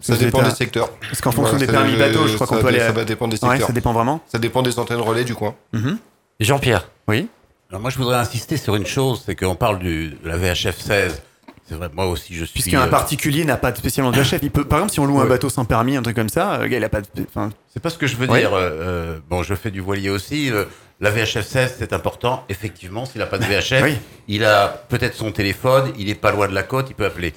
Ça 0.00 0.14
Vous 0.14 0.20
dépend 0.24 0.42
des 0.42 0.50
secteurs. 0.50 0.90
Parce 1.00 1.20
qu'en 1.22 1.32
fonction 1.32 1.56
Voilà, 1.56 1.66
des 1.66 1.72
permis 1.72 1.96
bateau, 1.96 2.26
je 2.28 2.34
crois 2.34 2.46
qu'on 2.46 2.58
peut 2.58 2.68
aller. 2.68 2.80
Ça 2.80 2.92
va 2.92 3.04
dépendre 3.04 3.32
des 3.32 3.42
Ouais, 3.42 3.50
secteurs. 3.52 3.68
ça 3.68 3.72
dépend 3.72 3.92
vraiment. 3.94 4.20
Ça 4.28 4.38
dépend 4.38 4.62
des 4.62 4.78
antennes 4.78 5.00
relais 5.00 5.24
du 5.24 5.34
coin. 5.34 5.54
Mhm. 5.72 5.98
Jean-Pierre. 6.40 6.88
Oui. 7.08 7.28
Alors 7.70 7.80
moi, 7.80 7.90
je 7.90 7.98
voudrais 7.98 8.16
insister 8.16 8.56
sur 8.56 8.76
une 8.76 8.86
chose, 8.86 9.22
c'est 9.26 9.34
qu'on 9.36 9.56
parle 9.56 9.78
du, 9.78 10.10
de 10.22 10.28
la 10.28 10.36
VHF 10.36 10.78
16. 10.78 11.22
C'est 11.68 11.74
vrai, 11.74 11.90
moi 11.92 12.06
aussi, 12.06 12.34
je 12.34 12.44
suis. 12.44 12.62
Puisqu'un 12.62 12.82
euh, 12.82 12.86
particulier 12.86 13.44
n'a 13.44 13.58
pas 13.58 13.72
de 13.72 13.76
spécialement 13.76 14.10
de 14.10 14.18
VHF. 14.18 14.38
Il 14.42 14.50
peut, 14.50 14.64
par 14.64 14.78
exemple, 14.78 14.92
si 14.92 15.00
on 15.00 15.04
loue 15.06 15.20
un 15.20 15.26
bateau 15.26 15.50
sans 15.50 15.66
permis, 15.66 15.96
un 15.96 16.02
truc 16.02 16.16
comme 16.16 16.30
ça, 16.30 16.54
euh, 16.54 16.62
le 16.62 16.68
gars, 16.68 16.78
il 16.78 16.84
a 16.84 16.88
pas 16.88 17.02
de. 17.02 17.06
Enfin, 17.28 17.50
C'est 17.74 17.80
pas 17.82 17.90
ce 17.90 17.98
que 17.98 18.06
je 18.06 18.16
veux 18.16 18.26
Ouais. 18.26 18.38
dire. 18.40 18.54
euh, 18.54 18.70
euh, 18.70 19.18
bon, 19.28 19.42
je 19.42 19.54
fais 19.54 19.70
du 19.70 19.80
voilier 19.80 20.08
aussi. 20.08 20.50
euh, 20.50 20.64
la 21.00 21.10
VHF 21.10 21.46
16, 21.46 21.76
c'est 21.78 21.92
important. 21.92 22.44
Effectivement, 22.48 23.04
s'il 23.04 23.18
n'a 23.20 23.26
pas 23.26 23.36
de 23.38 23.44
VHF, 23.44 23.82
Oui. 23.82 23.98
il 24.28 24.44
a 24.44 24.68
peut-être 24.88 25.14
son 25.14 25.30
téléphone, 25.30 25.92
il 25.98 26.08
est 26.08 26.14
pas 26.14 26.30
loin 26.32 26.48
de 26.48 26.54
la 26.54 26.62
côte, 26.62 26.86
il 26.88 26.94
peut 26.94 27.04
appeler. 27.04 27.34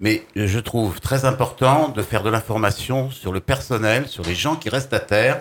Mais 0.00 0.24
je 0.34 0.58
trouve 0.58 1.00
très 1.00 1.24
important 1.24 1.88
de 1.88 2.02
faire 2.02 2.22
de 2.24 2.30
l'information 2.30 3.10
sur 3.10 3.32
le 3.32 3.40
personnel, 3.40 4.08
sur 4.08 4.24
les 4.24 4.34
gens 4.34 4.56
qui 4.56 4.70
restent 4.70 4.92
à 4.92 5.00
terre, 5.00 5.40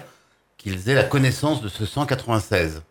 qu'ils 0.71 0.89
aient 0.89 0.95
la 0.95 1.03
connaissance 1.03 1.61
de 1.61 1.69
ce 1.69 1.85
196. 1.85 2.81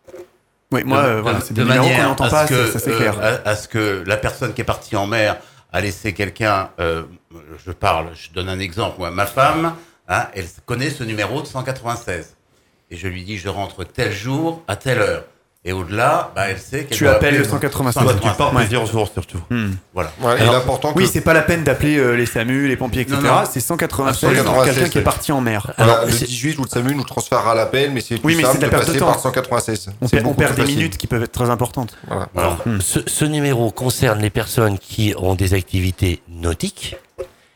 oui, 0.73 0.83
moi, 0.85 1.03
De- 1.03 1.09
euh, 1.09 1.23
voilà, 1.23 1.41
c'est 1.41 1.55
des 1.55 1.61
de 1.61 1.67
numéros 1.67 1.83
qu'on 1.85 1.91
manière 1.91 2.09
n'entend 2.09 2.25
à 2.25 2.31
pas, 2.31 2.47
ce 2.47 2.55
ça, 2.55 2.63
que, 2.65 2.71
ça, 2.73 2.79
c'est 2.79 2.91
euh, 2.93 2.99
clair. 2.99 3.19
à, 3.21 3.49
à 3.51 3.57
ce 3.57 3.69
que 3.69 4.03
la 4.07 4.17
personne 4.17 4.53
qui 4.55 4.61
est 4.61 4.65
partie 4.65 4.97
en 4.97 5.07
mer 5.07 5.37
a 5.73 5.81
laissé 5.81 6.13
quelqu'un. 6.15 6.71
euh, 6.81 7.03
je 7.65 7.73
parle, 7.73 8.09
je 8.15 8.31
donne 8.33 8.49
un 8.49 8.59
exemple. 8.59 8.97
Moi, 8.99 9.11
ma 9.11 9.27
femme, 9.27 9.75
hein, 10.09 10.27
elle 10.35 10.47
connaît 10.65 10.91
ce 10.91 11.05
numéro 11.05 11.43
de 11.43 11.47
196. 11.47 12.37
Et 12.91 12.97
je 12.97 13.09
lui 13.09 13.25
dis, 13.25 13.37
je 13.37 13.49
rentre 13.49 13.85
tel 13.85 14.13
jour 14.13 14.63
à 14.69 14.77
telle 14.77 15.01
heure. 15.01 15.25
Et 15.69 15.73
au-delà, 15.73 16.31
bah, 16.37 16.45
elle 16.49 16.59
sait 16.61 16.85
qu'elle 16.85 16.97
Tu 16.97 17.09
appelles 17.09 17.37
le 17.37 17.43
196. 17.43 18.01
Toi, 18.05 18.15
tu 18.23 18.29
pars 18.39 18.55
Ouais. 18.55 18.61
plusieurs 18.63 18.87
jours 18.87 19.11
surtout. 19.13 19.41
Hmm. 19.51 19.71
Voilà. 19.93 20.13
Voilà, 20.21 20.41
Alors, 20.41 20.55
et 20.55 20.57
l'important 20.59 20.93
que 20.93 20.99
Oui, 20.99 21.11
c'est 21.13 21.23
pas 21.23 21.33
la 21.35 21.43
peine 21.43 21.65
d'appeler 21.65 21.97
euh, 21.99 22.13
les 22.13 22.25
SAMU, 22.25 22.69
les 22.69 22.77
pompiers, 22.77 23.03
etc. 23.03 23.19
Non, 23.21 23.29
non. 23.41 23.45
C'est 23.51 23.59
196 23.59 24.31
Ah, 24.39 24.45
pour 24.45 24.63
quelqu'un 24.63 24.73
196, 24.85 24.91
qui 24.91 24.99
est 24.99 25.03
parti 25.03 25.33
en 25.33 25.41
mer. 25.41 25.73
Alors, 25.77 26.05
le 26.07 26.13
c'est- 26.13 26.25
18 26.27 26.57
ou 26.61 26.63
le 26.63 26.69
SAMU 26.69 26.95
nous 26.95 27.03
transférera 27.03 27.57
l'appel, 27.57 27.91
mais 27.91 28.01
c'est 28.01 28.15
plus 28.15 28.25
Oui, 28.25 28.35
mais 28.37 28.43
c'est 28.45 28.49
simple 28.51 28.59
de 28.59 28.63
la 28.63 28.69
de 28.69 28.71
perte 28.71 28.83
de 28.83 28.87
passer 28.93 28.99
temps. 29.01 29.07
par 29.07 29.19
196. 29.19 29.89
On, 30.01 30.07
C'est 30.07 30.17
perd- 30.19 30.25
on 30.27 30.29
beaucoup 30.29 30.39
perd 30.41 30.51
plus 30.53 30.57
des 30.57 30.63
facile. 30.63 30.77
minutes 30.79 30.97
qui 30.99 31.07
peuvent 31.09 31.23
être 31.25 31.33
très 31.33 31.51
importantes. 31.51 31.97
Voilà. 32.07 32.29
Alors, 32.37 32.59
Ce, 32.81 33.01
ce 33.05 33.25
numéro 33.25 33.73
concerne 33.73 34.21
les 34.21 34.31
personnes 34.31 34.79
qui 34.79 35.15
ont 35.19 35.35
des 35.35 35.53
activités 35.55 36.23
nautiques. 36.29 36.95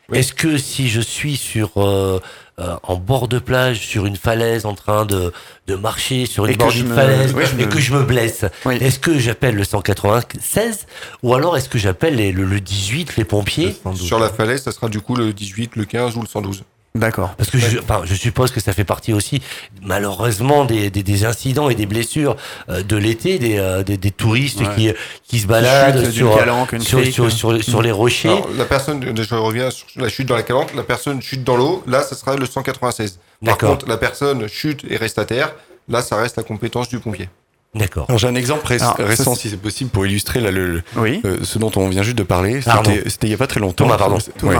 Oui. 0.09 0.17
Est-ce 0.17 0.33
que 0.33 0.57
si 0.57 0.89
je 0.89 0.99
suis 0.99 1.37
sur 1.37 1.71
euh, 1.77 2.19
euh, 2.61 2.75
en 2.83 2.95
bord 2.95 3.27
de 3.27 3.39
plage, 3.39 3.79
sur 3.79 4.05
une 4.05 4.15
falaise, 4.15 4.65
en 4.65 4.75
train 4.75 5.05
de, 5.05 5.33
de 5.67 5.75
marcher 5.75 6.25
sur 6.25 6.45
une 6.45 6.55
de 6.55 6.63
me- 6.83 6.93
falaise 6.95 7.33
oui, 7.35 7.43
et 7.59 7.65
me- 7.65 7.71
que 7.71 7.79
je 7.79 7.93
me 7.93 8.03
blesse, 8.03 8.45
Oui. 8.65 8.77
est-ce 8.79 8.99
que 8.99 9.17
j'appelle 9.17 9.55
le 9.55 9.63
196 9.63 10.85
ou 11.23 11.33
alors 11.33 11.57
est-ce 11.57 11.69
que 11.69 11.77
j'appelle 11.77 12.15
les- 12.15 12.31
le, 12.31 12.43
le 12.45 12.59
18, 12.59 13.17
les 13.17 13.25
pompiers? 13.25 13.75
Sur 13.95 14.19
la 14.19 14.29
falaise, 14.29 14.63
ça 14.63 14.71
sera 14.71 14.89
du 14.89 15.01
coup 15.01 15.15
le 15.15 15.33
18, 15.33 15.75
le 15.75 15.85
15 15.85 16.15
ou 16.17 16.21
le 16.21 16.27
112. 16.27 16.63
D'accord. 16.93 17.35
Parce 17.37 17.49
que 17.49 17.57
je, 17.57 17.79
enfin, 17.79 18.01
je 18.03 18.13
suppose 18.15 18.51
que 18.51 18.59
ça 18.59 18.73
fait 18.73 18.83
partie 18.83 19.13
aussi, 19.13 19.41
malheureusement, 19.81 20.65
des, 20.65 20.89
des, 20.89 21.03
des 21.03 21.25
incidents 21.25 21.69
et 21.69 21.75
des 21.75 21.85
blessures 21.85 22.35
euh, 22.69 22.83
de 22.83 22.97
l'été, 22.97 23.39
des, 23.39 23.57
euh, 23.57 23.81
des, 23.83 23.97
des 23.97 24.11
touristes 24.11 24.59
Ouais. 24.59 24.67
qui, 24.75 24.93
qui 25.27 25.39
se 25.39 25.47
baladent 25.47 26.03
chute 26.05 26.11
sur, 26.13 26.37
calanque, 26.37 26.75
sur, 26.81 27.05
sur, 27.05 27.31
sur, 27.31 27.63
sur 27.63 27.81
les 27.81 27.91
rochers. 27.91 28.29
Alors, 28.29 28.49
la 28.57 28.65
personne, 28.65 29.15
je 29.15 29.35
reviens 29.35 29.71
sur 29.71 29.87
la 29.95 30.09
chute 30.09 30.27
dans 30.27 30.35
la 30.35 30.43
calanque, 30.43 30.73
la 30.75 30.83
personne 30.83 31.21
chute 31.21 31.43
dans 31.43 31.55
l'eau, 31.55 31.81
là, 31.87 32.03
ça 32.03 32.15
sera 32.15 32.35
le 32.35 32.45
196. 32.45 33.11
Par 33.43 33.53
D'accord. 33.53 33.69
contre, 33.71 33.87
la 33.87 33.97
personne 33.97 34.47
chute 34.49 34.85
et 34.89 34.97
reste 34.97 35.17
à 35.17 35.25
terre, 35.25 35.53
là, 35.89 36.01
ça 36.01 36.17
reste 36.17 36.35
la 36.37 36.43
compétence 36.43 36.89
du 36.89 36.99
pompier. 36.99 37.29
D'accord. 37.73 38.05
Alors 38.09 38.19
j'ai 38.19 38.27
un 38.27 38.35
exemple 38.35 38.67
ré- 38.67 38.81
Alors, 38.81 38.97
ça, 38.97 39.05
récent, 39.05 39.33
si 39.33 39.49
c'est 39.49 39.55
possible, 39.55 39.89
pour 39.91 40.05
illustrer 40.05 40.41
là, 40.41 40.51
le, 40.51 40.67
le- 40.73 40.83
Oui. 40.97 41.21
euh, 41.23 41.37
ce 41.43 41.57
dont 41.57 41.71
on 41.77 41.87
vient 41.87 42.03
juste 42.03 42.17
de 42.17 42.23
parler. 42.23 42.61
C'était 42.61 43.09
c'était 43.09 43.27
il 43.27 43.29
y 43.29 43.33
a 43.33 43.37
pas 43.37 43.47
très 43.47 43.61
longtemps. 43.61 43.85
Thomas, 43.85 43.97
pardon. 43.97 44.17
Thomas. 44.37 44.51
Ouais. 44.53 44.59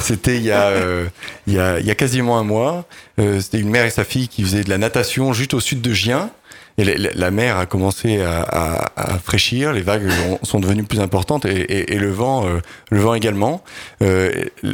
C'était 0.00 0.36
il 0.36 0.42
y 0.42 0.50
a 0.50 0.66
euh, 0.68 1.08
il 1.46 1.54
y 1.54 1.58
a 1.58 1.94
quasiment 1.94 2.38
un 2.38 2.44
mois. 2.44 2.86
Euh, 3.18 3.40
C'était 3.40 3.60
une 3.60 3.70
mère 3.70 3.84
et 3.84 3.90
sa 3.90 4.04
fille 4.04 4.28
qui 4.28 4.42
faisaient 4.42 4.64
de 4.64 4.70
la 4.70 4.78
natation 4.78 5.32
juste 5.32 5.54
au 5.54 5.60
sud 5.60 5.80
de 5.80 5.92
Gien. 5.92 6.30
Et 6.78 6.84
la, 6.84 7.30
mer 7.30 7.56
a 7.56 7.64
commencé 7.66 8.20
à, 8.20 8.42
à, 8.42 9.14
à 9.14 9.18
fraîchir, 9.18 9.72
les 9.72 9.80
vagues 9.80 10.08
ont- 10.28 10.38
sont 10.44 10.60
devenues 10.60 10.82
plus 10.84 11.00
importantes 11.00 11.46
et, 11.46 11.56
et, 11.60 11.94
et 11.94 11.98
le 11.98 12.10
vent, 12.10 12.46
euh, 12.46 12.58
le 12.90 13.00
vent 13.00 13.14
également. 13.14 13.62
Euh, 14.02 14.30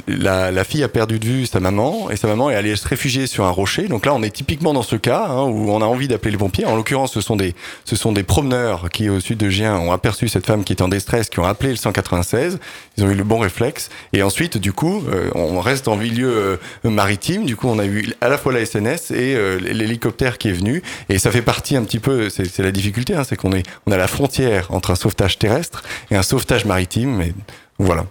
la, 0.09 0.51
la 0.51 0.65
fille 0.65 0.83
a 0.83 0.89
perdu 0.89 1.19
de 1.21 1.25
vue 1.27 1.47
sa 1.47 1.61
maman 1.61 2.11
et 2.11 2.17
sa 2.17 2.27
maman 2.27 2.51
est 2.51 2.57
allée 2.57 2.75
se 2.75 2.89
réfugier 2.89 3.27
sur 3.29 3.45
un 3.45 3.51
rocher. 3.51 3.89
Donc 3.89 4.05
là, 4.05 4.15
on 4.15 4.23
est 4.23 4.31
typiquement 4.35 4.73
dans 4.73 4.83
ce 4.83 4.97
cas 4.97 5.27
hein, 5.29 5.45
où 5.45 5.71
on 5.71 5.81
a 5.81 5.85
envie 5.85 6.09
d'appeler 6.09 6.33
les 6.33 6.39
pompiers. 6.39 6.65
En 6.65 6.75
l'occurrence, 6.75 7.13
ce 7.13 7.21
sont 7.21 7.37
des 7.37 7.55
ce 7.85 7.95
sont 7.95 8.11
des 8.13 8.25
promeneurs 8.25 8.91
qui 8.91 9.09
au 9.09 9.21
sud 9.21 9.39
de 9.39 9.49
Gien 9.49 9.77
ont 9.77 9.93
aperçu 9.93 10.29
cette 10.29 10.47
femme 10.47 10.65
qui 10.65 10.73
était 10.73 10.83
en 10.83 10.89
détresse, 10.89 11.29
qui 11.29 11.39
ont 11.39 11.45
appelé 11.47 11.71
le 11.71 11.77
196. 11.77 12.59
Ils 12.97 13.05
ont 13.05 13.11
eu 13.11 13.15
le 13.15 13.25
bon 13.25 13.39
réflexe 13.39 13.91
et 14.13 14.23
ensuite, 14.23 14.59
du 14.59 14.73
coup, 14.73 15.05
euh, 15.13 15.31
on 15.35 15.61
reste 15.61 15.87
en 15.89 15.97
milieu 15.97 16.31
euh, 16.31 16.57
maritime. 16.91 17.45
Du 17.45 17.55
coup, 17.57 17.69
on 17.69 17.79
a 17.79 17.87
eu 17.87 18.13
à 18.21 18.29
la 18.29 18.39
fois 18.39 18.53
la 18.53 18.65
SNS 18.65 19.13
et 19.13 19.35
euh, 19.37 19.59
l'hélicoptère 19.61 20.39
qui 20.39 20.49
est 20.49 20.53
venu 20.53 20.83
et 21.09 21.19
ça 21.19 21.31
fait 21.31 21.43
partie 21.43 21.77
un 21.77 21.85
petit 21.85 21.92
peu. 22.01 22.29
C'est 22.31 22.59
la 22.59 22.73
difficulté, 22.73 23.15
hein, 23.15 23.25
c'est 23.25 23.37
qu'on 23.37 23.53
est 23.53 23.65
on 23.87 23.93
a 23.93 23.97
la 23.97 24.09
frontière 24.09 24.71
entre 24.71 24.91
un 24.91 24.95
sauvetage 24.95 25.39
terrestre 25.39 25.83
et 26.11 26.17
un 26.17 26.23
sauvetage 26.23 26.65
maritime. 26.65 27.21
Et 27.21 27.35
voilà. 27.79 28.07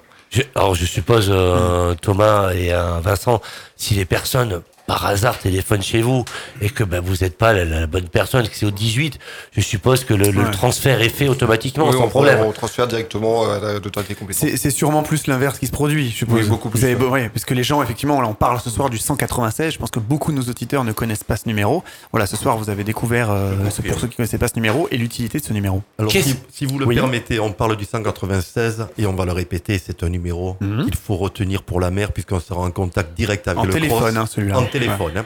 Alors 0.55 0.75
je 0.75 0.85
suppose 0.85 1.27
euh, 1.29 1.93
Thomas 1.95 2.53
et 2.53 2.73
euh, 2.73 2.99
Vincent, 3.01 3.41
si 3.75 3.95
les 3.95 4.05
personnes 4.05 4.61
par 4.91 5.05
hasard 5.05 5.39
téléphonent 5.39 5.81
chez 5.81 6.01
vous 6.01 6.25
et 6.61 6.69
que 6.69 6.83
ben, 6.83 6.99
vous 6.99 7.15
n'êtes 7.21 7.37
pas 7.37 7.53
la, 7.53 7.63
la 7.63 7.87
bonne 7.87 8.09
personne, 8.09 8.45
que 8.49 8.53
c'est 8.55 8.65
au 8.65 8.71
18, 8.71 9.19
je 9.55 9.61
suppose 9.61 10.03
que 10.03 10.13
le, 10.13 10.31
le 10.31 10.41
Ouais. 10.41 10.51
transfert 10.51 11.01
est 11.01 11.07
fait 11.07 11.29
automatiquement 11.29 11.87
Oui, 11.87 11.93
sans 11.93 12.03
on, 12.05 12.09
problème. 12.09 12.39
on 12.41 12.51
transfère 12.51 12.87
directement 12.87 13.49
à 13.49 13.59
la- 13.59 13.73
l'autorité 13.75 14.15
compétente. 14.15 14.49
C'est 14.57 14.69
sûrement 14.71 15.01
plus 15.03 15.27
l'inverse 15.27 15.59
qui 15.59 15.67
se 15.67 15.71
produit, 15.71 16.09
je 16.09 16.15
suppose. 16.17 16.41
Oui, 16.43 16.49
beaucoup 16.49 16.69
plus, 16.69 16.79
Vous 16.79 16.85
avez, 16.85 16.95
ouais. 17.05 17.29
parce 17.29 17.45
que 17.45 17.53
les 17.53 17.63
gens, 17.63 17.81
effectivement, 17.81 18.19
là, 18.19 18.27
on 18.27 18.33
parle 18.33 18.59
ce 18.59 18.69
soir 18.69 18.89
du 18.89 18.97
196. 18.97 19.71
Je 19.73 19.77
pense 19.79 19.91
que 19.91 19.99
beaucoup 19.99 20.31
de 20.33 20.37
nos 20.37 20.43
auditeurs 20.43 20.83
ne 20.83 20.91
connaissent 20.91 21.23
pas 21.23 21.37
ce 21.37 21.47
numéro. 21.47 21.83
Voilà, 22.11 22.25
ce 22.27 22.35
soir, 22.35 22.57
vous 22.57 22.69
avez 22.69 22.83
découvert, 22.83 23.31
euh, 23.31 23.53
ce- 23.69 23.81
pour 23.81 23.97
ceux 23.97 24.07
qui 24.07 24.13
ne 24.13 24.17
connaissaient 24.17 24.37
pas 24.39 24.49
ce 24.49 24.55
numéro, 24.55 24.89
et 24.91 24.97
l'utilité 24.97 25.39
de 25.39 25.45
ce 25.45 25.53
numéro. 25.53 25.83
Alors, 25.99 26.11
si, 26.11 26.35
si 26.51 26.65
vous 26.65 26.79
le 26.79 26.85
Oui. 26.85 26.95
permettez, 26.95 27.39
on 27.39 27.53
parle 27.53 27.77
du 27.77 27.85
196 27.85 28.87
et 28.97 29.05
on 29.05 29.13
va 29.13 29.23
le 29.25 29.31
répéter, 29.31 29.79
c'est 29.83 30.03
un 30.03 30.09
numéro 30.09 30.57
Mhm. 30.59 30.83
qu'il 30.85 30.95
faut 30.97 31.15
retenir 31.15 31.63
pour 31.63 31.79
la 31.79 31.91
mer 31.91 32.11
puisqu'on 32.11 32.39
sera 32.41 32.59
en 32.61 32.71
contact 32.71 33.15
direct 33.15 33.47
avec 33.47 33.59
En 33.61 33.65
le 33.65 33.71
téléphone, 33.73 33.97
cross. 33.99 34.15
hein, 34.17 34.25
celui-là. 34.25 34.57
En 34.59 34.63
téléphone. 34.63 34.80
Hein. 34.89 35.25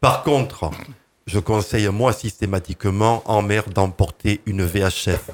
Par 0.00 0.22
contre, 0.22 0.70
je 1.26 1.38
conseille 1.38 1.88
moi 1.88 2.12
systématiquement 2.12 3.22
en 3.26 3.42
mer 3.42 3.64
d'emporter 3.68 4.40
une 4.46 4.64
VHF. 4.64 5.30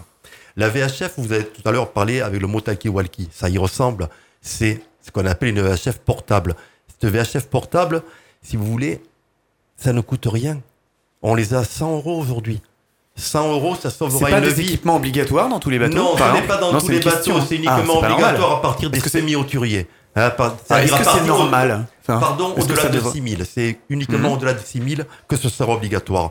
La 0.57 0.69
VHF, 0.69 1.15
vous 1.19 1.33
avez 1.33 1.45
tout 1.47 1.63
à 1.67 1.71
l'heure 1.73 1.93
parlé 1.93 2.21
avec 2.21 2.41
le 2.41 2.47
mot 2.47 2.61
talkie-walkie, 2.61 3.29
ça 3.33 3.49
y 3.49 3.59
ressemble. 3.59 4.09
C'est 4.41 4.81
ce 5.05 5.11
qu'on 5.11 5.25
appelle 5.27 5.51
une 5.51 5.63
VHF 5.63 5.99
portable. 5.99 6.55
Cette 7.01 7.11
VHF 7.11 7.47
portable, 7.47 8.03
si 8.43 8.57
vous 8.57 8.65
voulez, 8.67 9.01
ça 9.77 9.93
ne 9.93 10.01
coûte 10.01 10.27
rien. 10.31 10.61
On 11.23 11.35
les 11.35 11.55
a 11.55 11.61
à 11.61 11.65
100 11.65 11.97
euros 11.97 12.19
aujourd'hui. 12.21 12.61
100 13.17 13.53
euros, 13.53 13.75
ça 13.75 13.91
sauvera 13.91 14.29
pas 14.31 14.39
une 14.39 14.45
des 14.45 14.53
vie. 14.55 14.63
équipements 14.63 14.97
obligatoires 14.97 15.49
dans 15.49 15.59
tous 15.59 15.71
les 15.71 15.79
bateaux 15.79 15.97
Non, 15.97 16.17
ce 16.17 16.23
n'est 16.41 16.47
pas 16.47 16.57
dans 16.59 16.73
Non, 16.73 16.79
tous 16.81 16.89
les 16.89 17.01
bateaux, 17.01 17.41
c'est 17.41 17.55
Ah, 17.55 17.57
uniquement 17.57 17.85
normal. 17.85 18.13
obligatoire 18.13 18.53
à 18.59 18.63
partir 18.63 18.91
des 18.91 18.99
Est-ce 18.99 19.05
Hein, 20.17 20.31
par- 20.31 20.57
Ah, 20.71 20.83
Est-ce 20.83 20.93
que 20.93 21.05
c'est 21.05 21.27
normal 21.27 21.87
Pardon, 22.07 22.55
que 22.55 22.61
au-delà 22.63 22.85
de 22.89 22.95
devrait- 22.97 23.13
6000. 23.13 23.45
C'est 23.53 23.79
uniquement 23.89 24.33
au-delà 24.33 24.55
de 24.55 24.61
6000 24.61 25.07
que 25.29 25.37
ce 25.37 25.49
sera 25.49 25.73
obligatoire. 25.75 26.31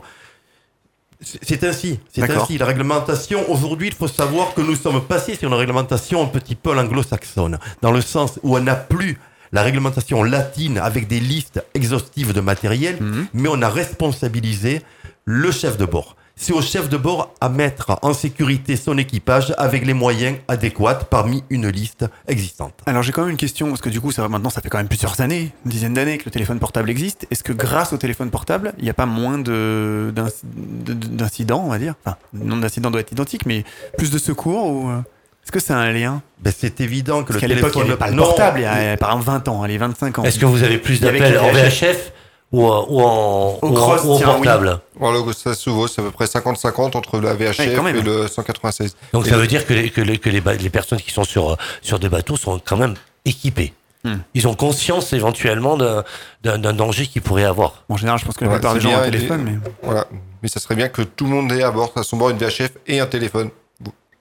C'est 1.20 1.64
ainsi, 1.64 1.98
c'est 2.12 2.22
ainsi. 2.42 2.58
La 2.58 2.66
réglementation, 2.66 3.50
aujourd'hui, 3.50 3.88
il 3.88 3.94
faut 3.94 4.06
savoir 4.06 4.54
que 4.54 4.60
nous 4.60 4.76
sommes 4.76 5.02
passés 5.04 5.34
sur 5.34 5.48
une 5.48 5.54
réglementation 5.54 6.22
un 6.22 6.26
petit 6.26 6.54
peu 6.54 6.70
à 6.70 6.74
l'anglo-saxonne, 6.74 7.58
dans 7.82 7.90
le 7.90 8.00
sens 8.00 8.38
où 8.44 8.56
on 8.56 8.60
n'a 8.60 8.76
plus 8.76 9.18
la 9.50 9.62
réglementation 9.62 10.22
latine 10.22 10.78
avec 10.78 11.08
des 11.08 11.18
listes 11.20 11.64
exhaustives 11.74 12.32
de 12.32 12.40
matériel, 12.40 12.98
Mhm. 13.00 13.26
mais 13.34 13.48
on 13.50 13.60
a 13.62 13.68
responsabilisé 13.68 14.82
le 15.24 15.50
chef 15.50 15.76
de 15.76 15.86
bord. 15.86 16.14
C'est 16.40 16.52
au 16.52 16.62
chef 16.62 16.88
de 16.88 16.96
bord 16.96 17.34
à 17.40 17.48
mettre 17.48 17.98
en 18.02 18.14
sécurité 18.14 18.76
son 18.76 18.96
équipage 18.96 19.52
avec 19.58 19.84
les 19.84 19.92
moyens 19.92 20.36
adéquats 20.46 20.94
parmi 20.94 21.42
une 21.50 21.68
liste 21.68 22.06
existante. 22.28 22.74
Alors 22.86 23.02
j'ai 23.02 23.10
quand 23.10 23.22
même 23.22 23.32
une 23.32 23.36
question, 23.36 23.68
parce 23.70 23.80
que 23.80 23.88
du 23.88 24.00
coup, 24.00 24.12
ça, 24.12 24.26
maintenant, 24.28 24.48
ça 24.48 24.60
fait 24.60 24.68
quand 24.68 24.78
même 24.78 24.86
plusieurs 24.86 25.20
années, 25.20 25.50
une 25.64 25.70
dizaine 25.72 25.94
d'années 25.94 26.16
que 26.16 26.26
le 26.26 26.30
téléphone 26.30 26.60
portable 26.60 26.90
existe. 26.90 27.26
Est-ce 27.32 27.42
que 27.42 27.52
grâce 27.52 27.92
au 27.92 27.96
téléphone 27.96 28.30
portable, 28.30 28.72
il 28.78 28.84
n'y 28.84 28.90
a 28.90 28.94
pas 28.94 29.04
moins 29.06 29.38
de- 29.38 30.12
d'inc- 30.14 30.30
de- 30.44 30.92
de- 30.94 31.06
d'incidents, 31.08 31.62
on 31.66 31.70
va 31.70 31.78
dire? 31.78 31.94
Enfin, 32.04 32.16
le 32.32 32.44
nombre 32.44 32.62
d'incidents 32.62 32.92
doit 32.92 33.00
être 33.00 33.10
identique, 33.12 33.44
mais 33.44 33.64
plus 33.96 34.10
de 34.12 34.18
secours 34.18 34.66
ou... 34.70 34.90
euh, 34.90 34.98
Est-ce 35.42 35.50
que 35.50 35.58
c'est 35.60 35.72
un 35.72 35.90
lien? 35.92 36.22
Ben, 36.40 36.52
c'est 36.56 36.80
évident 36.80 37.22
que 37.24 37.32
Parce 37.32 37.34
le 37.34 37.40
qu'à 37.40 37.46
l'époque, 37.48 37.72
il 37.74 37.82
téléphone... 37.82 37.84
n'y 37.86 37.90
avait 37.90 37.98
pas 37.98 38.10
le 38.10 38.14
Non, 38.16 38.22
portable, 38.22 38.60
il 38.60 38.62
y 38.62 38.66
a 38.66 38.96
par 38.96 39.10
exemple 39.10 39.26
20 39.26 39.48
ans, 39.48 39.62
allez, 39.64 39.78
25 39.78 40.18
ans. 40.20 40.22
Est-ce 40.22 40.38
que 40.38 40.46
vous 40.46 40.62
avez 40.62 40.78
plus 40.78 41.00
d'appels 41.00 41.34
que 41.34 41.38
en 41.38 41.50
VHF? 41.50 42.12
Ou, 42.50 42.64
euh, 42.66 42.82
ou 42.88 43.00
en, 43.02 43.58
ou 43.60 43.66
en- 43.76 44.06
ou 44.06 44.12
en 44.12 44.16
tiens, 44.16 44.26
portable 44.26 44.80
Voilà, 44.98 45.18
ça 45.34 45.52
se 45.54 45.68
vaut, 45.68 45.86
c'est 45.86 46.00
à 46.00 46.04
peu 46.04 46.10
près 46.10 46.24
50-50 46.26 46.96
entre 46.96 47.20
la 47.20 47.34
VHF 47.34 47.58
Ouais, 47.58 47.90
et 47.98 48.00
le 48.02 48.26
196. 48.26 48.96
Donc 49.12 49.26
Et 49.26 49.28
ça 49.30 49.34
le- 49.36 49.42
veut 49.42 49.46
dire 49.46 49.66
que 49.66 49.74
les, 49.74 49.90
que 49.90 50.00
les, 50.00 50.16
que 50.18 50.30
les, 50.30 50.70
personnes 50.70 51.00
qui 51.00 51.10
sont 51.10 51.24
sur, 51.24 51.52
euh, 51.52 51.56
sur 51.82 51.98
des 51.98 52.08
bateaux 52.08 52.36
sont 52.36 52.58
quand 52.64 52.78
même 52.78 52.94
équipées. 53.26 53.74
Hmm. 54.04 54.14
Ils 54.32 54.48
ont 54.48 54.54
conscience 54.54 55.12
éventuellement 55.12 55.76
d'un 55.76 56.72
danger 56.72 57.06
qu'ils 57.06 57.20
pourraient 57.20 57.44
avoir. 57.44 57.84
En 57.90 57.96
général, 57.98 58.18
je 58.18 58.24
pense 58.24 58.36
que 58.36 58.44
la 58.44 58.50
Ouais, 58.50 58.56
plupart 58.56 58.74
des 58.74 58.80
gens 58.80 58.92
ont 58.92 58.96
un 58.96 59.10
téléphone, 59.10 59.42
mais... 59.44 59.70
Voilà. 59.82 60.06
Mais 60.42 60.48
ça 60.48 60.60
serait 60.60 60.76
bien 60.76 60.88
que 60.88 61.02
tout 61.02 61.24
le 61.24 61.30
monde 61.30 61.50
ait 61.52 61.62
à 61.64 61.70
bord, 61.72 61.92
à 61.96 62.02
son 62.04 62.16
bord, 62.16 62.30
une 62.30 62.38
VHF 62.38 62.70
et 62.86 63.00
un 63.00 63.06
téléphone. 63.06 63.50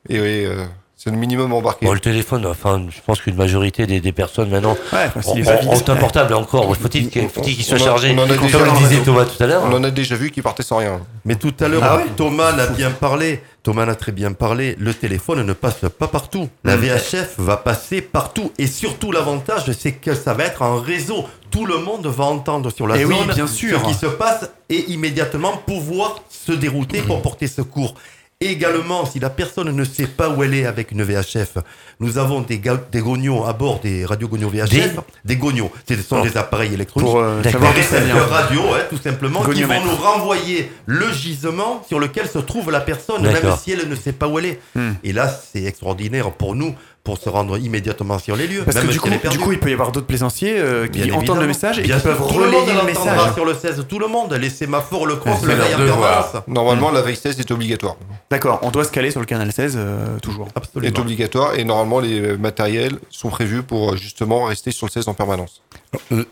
Et 0.10 0.20
oui, 0.20 0.46
euh, 0.46 0.66
c'est 1.00 1.12
le 1.12 1.16
minimum 1.18 1.54
embarqué. 1.54 1.86
Bon, 1.86 1.94
le 1.94 2.00
téléphone, 2.00 2.46
enfin, 2.48 2.84
je 2.90 2.98
pense 3.06 3.22
qu'une 3.22 3.36
majorité 3.36 3.86
des, 3.86 4.02
des 4.02 4.12
personnes 4.12 4.50
maintenant 4.50 4.76
Ouais, 4.92 5.10
ont, 5.26 5.90
un 5.92 5.96
portable 5.96 6.34
encore. 6.34 6.76
Faut-il 6.76 7.10
qu'il 7.10 7.28
qu'il 7.30 7.64
soit 7.64 7.78
chargé 7.78 8.16
on 8.18 8.22
en 8.22 8.24
a 8.24 8.36
Comme 8.36 8.48
déjà 8.48 8.60
le 8.66 8.78
disait. 8.80 9.04
Thomas 9.04 9.26
tout 9.26 9.44
à 9.44 9.46
l'heure. 9.48 9.62
On 9.64 9.74
en 9.76 9.84
a 9.84 9.92
déjà 9.92 10.16
vu 10.16 10.32
qui 10.32 10.42
partaient 10.42 10.64
sans 10.64 10.78
rien. 10.78 11.00
Mais 11.24 11.36
tout 11.36 11.54
à 11.60 11.68
l'heure, 11.68 11.84
Ah 11.84 11.98
ouais 11.98 12.06
Thomas 12.16 12.52
l'a 12.52 12.66
bien 12.68 12.90
parlé. 12.90 13.42
Thomas 13.62 13.86
l'a 13.86 13.94
très 13.96 14.12
bien 14.12 14.32
parlé. 14.34 14.76
Le 14.80 14.92
téléphone 14.94 15.44
ne 15.46 15.54
passe 15.54 15.82
pas 16.00 16.08
partout. 16.08 16.50
La 16.64 16.76
Mm. 16.78 16.80
VHF 16.82 17.36
va 17.38 17.58
passer 17.58 18.02
partout. 18.02 18.52
Et 18.58 18.66
surtout, 18.66 19.12
l'avantage, 19.12 19.72
c'est 19.78 19.92
que 19.92 20.16
ça 20.16 20.34
va 20.34 20.46
être 20.46 20.64
un 20.64 20.82
réseau. 20.82 21.26
Tout 21.52 21.66
le 21.66 21.78
monde 21.78 22.08
va 22.08 22.24
entendre 22.26 22.72
sur 22.72 22.88
la 22.88 22.98
Eh 22.98 23.04
zone 23.04 23.12
oui, 23.14 23.34
bien 23.36 23.46
sûr. 23.48 23.80
ce 23.82 23.86
qui 23.86 23.94
se 23.94 24.06
passe 24.08 24.50
et 24.70 24.90
immédiatement 24.92 25.58
pouvoir 25.66 26.22
se 26.30 26.52
dérouter 26.54 27.02
pour 27.02 27.22
porter 27.22 27.48
secours. 27.48 27.94
Également, 28.40 29.08
si 29.08 29.20
la 29.20 29.32
personne 29.32 29.76
ne 29.76 29.84
sait 29.84 30.06
pas 30.06 30.30
où 30.30 30.44
elle 30.44 30.54
est 30.54 30.68
avec 30.68 30.92
une 30.92 31.02
VHF, 31.02 31.58
nous 32.00 32.20
avons 32.20 32.42
des, 32.42 32.62
des 32.92 33.00
gonios 33.00 33.44
à 33.46 33.54
bord 33.54 33.80
des 33.80 34.06
radiogonios 34.06 34.50
VHF. 34.50 35.00
Des, 35.26 35.38
gonios. 35.38 35.72
Ce 35.90 35.96
sont 35.96 36.20
Oh. 36.20 36.22
des 36.22 36.38
appareils 36.38 36.72
électroniques. 36.72 37.10
Pour 37.10 37.20
euh, 37.20 37.42
savoir 37.42 37.74
Des 37.74 37.82
récepteurs 37.82 38.30
radio, 38.30 38.62
ouais, 38.62 38.88
tout 38.92 38.98
simplement, 39.00 39.44
qui 39.44 39.64
vont 39.64 39.84
nous 39.84 39.96
renvoyer 39.96 40.72
le 40.86 41.12
gisement 41.12 41.84
sur 41.88 42.00
lequel 42.00 42.28
se 42.28 42.38
trouve 42.38 42.70
la 42.70 42.82
personne, 42.82 43.24
même 43.24 43.56
si 43.60 43.72
elle 43.72 43.90
ne 43.90 43.96
sait 43.96 44.14
pas 44.14 44.28
où 44.28 44.38
elle 44.38 44.46
est. 44.46 44.60
Hmm. 44.76 44.92
Et 45.04 45.14
là, 45.14 45.28
c'est 45.30 45.64
extraordinaire 45.64 46.30
pour 46.32 46.54
nous, 46.54 46.76
pour 47.08 47.18
se 47.18 47.30
rendre 47.30 47.58
immédiatement 47.58 48.20
sur 48.20 48.36
les 48.36 48.48
lieux. 48.48 48.64
Parce 48.66 48.76
que 48.82 48.86
du 48.88 48.92
si 48.92 49.00
coup, 49.00 49.08
est 49.08 49.30
du 49.30 49.40
coup, 49.40 49.54
il 49.54 49.60
peut 49.60 49.70
y 49.70 49.74
avoir 49.74 49.94
d'autres 49.94 50.08
plaisanciers 50.08 50.56
euh, 50.60 50.88
qui 50.88 51.04
entendent 51.04 51.16
évidemment. 51.20 51.40
le 51.42 51.48
message 51.48 51.80
et 51.80 51.84
qui 51.84 51.90
peuvent 51.90 52.04
tout 52.30 52.38
le 52.40 52.48
monde 52.52 52.56
relayer 52.56 52.74
le 52.74 52.88
l'entendra 52.88 53.14
message. 53.16 53.34
sur 53.34 53.46
le 53.46 53.54
16, 53.54 53.86
tout 53.88 53.98
le 54.00 54.08
monde, 54.08 54.34
les 54.34 54.50
sémaphores, 54.50 55.06
le 55.06 55.16
cross, 55.16 55.42
le 55.44 55.54
en. 55.54 56.44
Normalement, 56.50 56.92
la 56.92 57.02
veille 57.02 57.16
16 57.16 57.40
est 57.40 57.50
obligatoire. 57.50 57.96
D'accord, 58.30 58.60
on 58.62 58.72
doit 58.72 58.84
se 58.84 58.92
caler 58.92 59.12
sur 59.12 59.22
le 59.22 59.26
canal 59.26 59.54
16 59.54 59.76
euh, 59.78 60.20
toujours. 60.22 60.48
Est 60.48 60.58
Absolument. 60.58 61.00
obligatoire 61.00 61.56
et 61.58 61.64
normalement, 61.64 62.02
les 62.02 62.36
matériels 62.38 63.00
sont 63.10 63.30
prévus 63.30 63.64
pour 63.64 63.94
euh, 63.94 63.96
justement 63.96 64.44
rester 64.44 64.72
sur 64.72 64.86
le 64.88 64.92
16 64.92 65.08
en 65.08 65.14
permanence. 65.14 65.62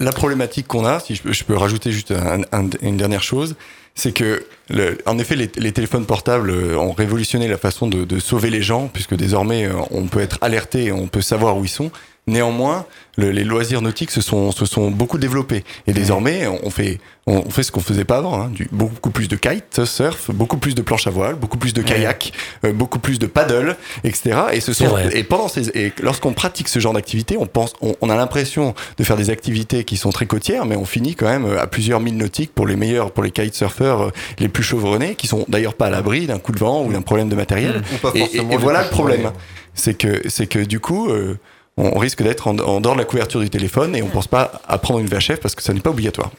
La 0.02 0.12
problématique 0.12 0.68
qu'on 0.68 0.86
a, 0.86 1.00
si 1.00 1.16
je 1.16 1.22
peux, 1.22 1.32
je 1.32 1.44
peux 1.46 1.56
rajouter 1.56 1.94
juste 1.94 2.12
un- 2.12 2.42
un- 2.52 2.70
une 2.82 2.98
dernière 2.98 3.24
chose, 3.24 3.56
c'est 3.96 4.12
que, 4.12 4.46
le- 4.70 4.98
en 5.06 5.18
effet, 5.18 5.36
les, 5.36 5.72
téléphones 5.72 6.06
portables 6.06 6.50
euh, 6.50 6.78
ont 6.78 6.92
révolutionné 6.92 7.48
la 7.48 7.58
façon 7.58 7.88
de, 7.88 8.04
de 8.04 8.20
sauver 8.20 8.50
les 8.50 8.62
gens, 8.62 8.90
puisque 8.92 9.16
désormais, 9.16 9.66
euh, 9.66 9.74
on 9.92 10.08
peut 10.08 10.20
être 10.20 10.38
alerté, 10.42 10.86
et 10.86 10.92
on 10.92 11.08
peut 11.08 11.22
savoir 11.22 11.58
où 11.58 11.64
ils 11.64 11.70
sont. 11.70 11.92
Néanmoins, 12.28 12.86
le- 13.18 13.32
les 13.32 13.44
loisirs 13.44 13.82
nautiques 13.82 14.12
se 14.12 14.22
sont, 14.22 14.52
se 14.52 14.66
sont 14.66 14.92
beaucoup 14.92 15.18
développés. 15.18 15.64
Et 15.88 15.94
désormais, 15.94 16.48
on 16.48 16.70
fait, 16.70 17.00
on, 17.28 17.50
fait 17.50 17.64
ce 17.64 17.72
qu'on 17.72 17.80
faisait 17.82 18.04
pas 18.06 18.18
avant. 18.18 18.42
Hein, 18.42 18.50
du, 18.54 18.68
beaucoup 18.72 19.10
plus 19.12 19.28
de 19.28 19.36
kite, 19.36 19.86
surf, 19.86 20.32
beaucoup 20.32 20.58
plus 20.58 20.76
de 20.76 20.82
planches 20.82 21.08
à 21.08 21.12
voile, 21.12 21.36
beaucoup 21.36 21.58
plus 21.58 21.74
de 21.74 21.82
kayak, 21.82 22.32
euh, 22.66 22.74
beaucoup 22.74 23.00
plus 23.00 23.18
de 23.20 23.26
paddle, 23.28 23.76
etc. 24.04 24.38
Et 24.54 24.60
ce 24.60 24.74
sont, 24.74 24.86
et 25.14 25.24
pendant 25.24 25.48
ces, 25.48 25.70
et 25.70 25.94
lorsqu'on 26.02 26.34
pratique 26.34 26.68
ce 26.68 26.80
genre 26.80 26.94
d'activité, 26.94 27.38
on 27.38 27.46
pense, 27.48 27.74
on, 27.82 27.96
on 28.02 28.10
a 28.10 28.16
l'impression 28.16 28.74
de 28.98 29.04
faire 29.04 29.18
des 29.18 29.30
activités 29.30 29.84
qui 29.84 29.98
sont 29.98 30.12
très 30.12 30.26
côtières, 30.26 30.66
mais 30.66 30.76
on 30.76 30.86
finit 30.86 31.16
quand 31.16 31.28
même 31.28 31.46
euh, 31.46 31.62
à 31.62 31.68
plusieurs 31.68 32.00
milles 32.00 32.18
nautiques 32.18 32.54
pour 32.54 32.68
les 32.68 32.76
meilleurs, 32.76 33.12
pour 33.12 33.24
les 33.24 33.32
kitesurfers 33.32 34.02
euh, 34.08 34.10
les 34.40 34.50
plus 34.50 34.64
chevronnés, 34.64 35.16
qui 35.16 35.28
sont 35.28 35.46
d'ailleurs 35.48 35.74
pas 35.76 35.88
à 35.88 35.90
l'abri 35.90 36.28
d'un 36.28 36.40
coup 36.40 36.52
de 36.52 36.60
vent 36.60 36.84
ou 36.84 36.92
d'un 36.92 37.02
problème 37.02 37.30
de 37.30 37.36
matériel. 37.36 37.82
Pas 38.02 38.12
Et- 38.16 38.38
et, 38.38 38.58
voilà 38.58 38.84
le 38.84 38.90
problème, 38.90 39.32
c'est 39.74 39.98
que, 39.98 40.22
c'est 40.30 40.48
que 40.48 40.60
du 40.60 40.80
coup, 40.80 41.10
euh, 41.10 41.38
on 41.78 42.00
risque 42.00 42.24
d'être 42.24 42.48
en, 42.48 42.58
en 42.60 42.80
dehors 42.82 42.96
de 42.96 43.00
la 43.00 43.06
couverture 43.06 43.40
du 43.42 43.50
téléphone 43.50 43.96
et 43.96 44.02
on 44.02 44.08
pense 44.08 44.28
pas 44.28 44.62
à 44.68 44.78
prendre 44.78 45.00
une 45.00 45.08
VHF 45.08 45.40
parce 45.42 45.56
que 45.56 45.64
ça 45.64 45.74
n'est 45.74 45.82
pas 45.82 45.90
obligatoire. 45.90 46.32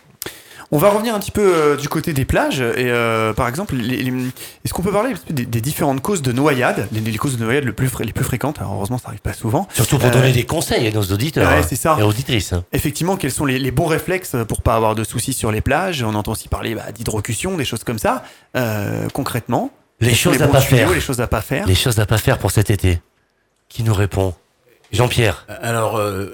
On 0.72 0.78
va 0.78 0.88
revenir 0.90 1.14
un 1.14 1.20
petit 1.20 1.30
peu 1.30 1.42
euh, 1.54 1.76
du 1.76 1.88
côté 1.88 2.12
des 2.12 2.24
plages 2.24 2.58
et 2.58 2.90
euh, 2.90 3.32
par 3.32 3.46
exemple, 3.46 3.76
les- 3.76 4.02
les- 4.02 4.12
est-ce 4.64 4.74
qu'on 4.74 4.82
peut 4.82 4.90
parler 4.90 5.14
des, 5.30 5.46
des 5.46 5.60
différentes 5.60 6.02
causes 6.02 6.22
de 6.22 6.32
noyade, 6.32 6.88
les, 6.90 6.98
les 7.00 7.18
causes 7.18 7.38
de 7.38 7.44
noyade 7.44 7.62
le 7.62 7.72
plus 7.72 7.86
fr- 7.86 8.02
les 8.02 8.12
plus 8.12 8.24
fréquentes? 8.24 8.58
Alors 8.58 8.72
heureusement, 8.74 8.98
ça 8.98 9.06
arrive 9.08 9.20
pas 9.20 9.32
souvent. 9.32 9.68
Surtout 9.74 9.98
pour 9.98 10.08
Euh, 10.08 10.12
donner 10.12 10.32
des 10.32 10.42
conseils 10.44 10.88
à 10.88 10.90
nos 10.90 11.04
auditeurs 11.04 11.48
ouais, 11.52 11.58
hein, 11.60 11.66
c'est 11.68 11.76
ça. 11.76 11.96
et 12.00 12.02
auditrices. 12.02 12.52
hein. 12.52 12.64
Effectivement, 12.72 13.16
quels 13.16 13.30
sont 13.30 13.44
les, 13.44 13.60
les 13.60 13.70
bons 13.70 13.86
réflexes 13.86 14.34
pour 14.48 14.60
pas 14.62 14.74
avoir 14.74 14.96
de 14.96 15.04
soucis 15.04 15.34
sur 15.34 15.52
les 15.52 15.60
plages? 15.60 16.02
On 16.02 16.16
entend 16.16 16.32
aussi 16.32 16.48
parler 16.48 16.74
bah, 16.74 16.90
d'hydrocution, 16.92 17.56
des 17.56 17.64
choses 17.64 17.84
comme 17.84 18.00
ça. 18.00 18.24
Euh, 18.56 19.06
concrètement, 19.12 19.70
Les 20.00 20.14
choses 20.16 20.38
les 20.38 20.42
à 20.42 20.48
pas 20.48 20.60
tuyaux, 20.60 20.78
faire. 20.78 20.90
les 20.90 21.00
choses 21.00 21.20
à 21.20 21.28
pas 21.28 21.42
faire? 21.42 21.64
Les 21.68 21.76
choses 21.76 22.00
à 22.00 22.06
pas 22.06 22.18
faire 22.18 22.38
pour 22.38 22.50
cet 22.50 22.70
été. 22.70 22.98
Qui 23.68 23.84
nous 23.84 23.94
répond? 23.94 24.34
Jean-Pierre. 24.92 25.44
Alors, 25.62 25.96
euh, 25.96 26.26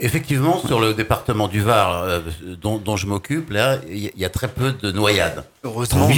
effectivement, 0.00 0.60
sur 0.66 0.80
le 0.80 0.94
département 0.94 1.48
du 1.48 1.60
Var, 1.60 2.02
euh, 2.02 2.20
dont, 2.60 2.78
dont 2.78 2.96
je 2.96 3.06
m'occupe, 3.06 3.50
là, 3.50 3.78
il 3.88 3.98
y, 3.98 4.06
a- 4.08 4.10
il 4.14 4.20
y 4.20 4.24
a 4.24 4.28
très 4.30 4.48
peu 4.48 4.72
de 4.72 4.90
noyades. 4.90 5.44
Heureusement. 5.64 6.08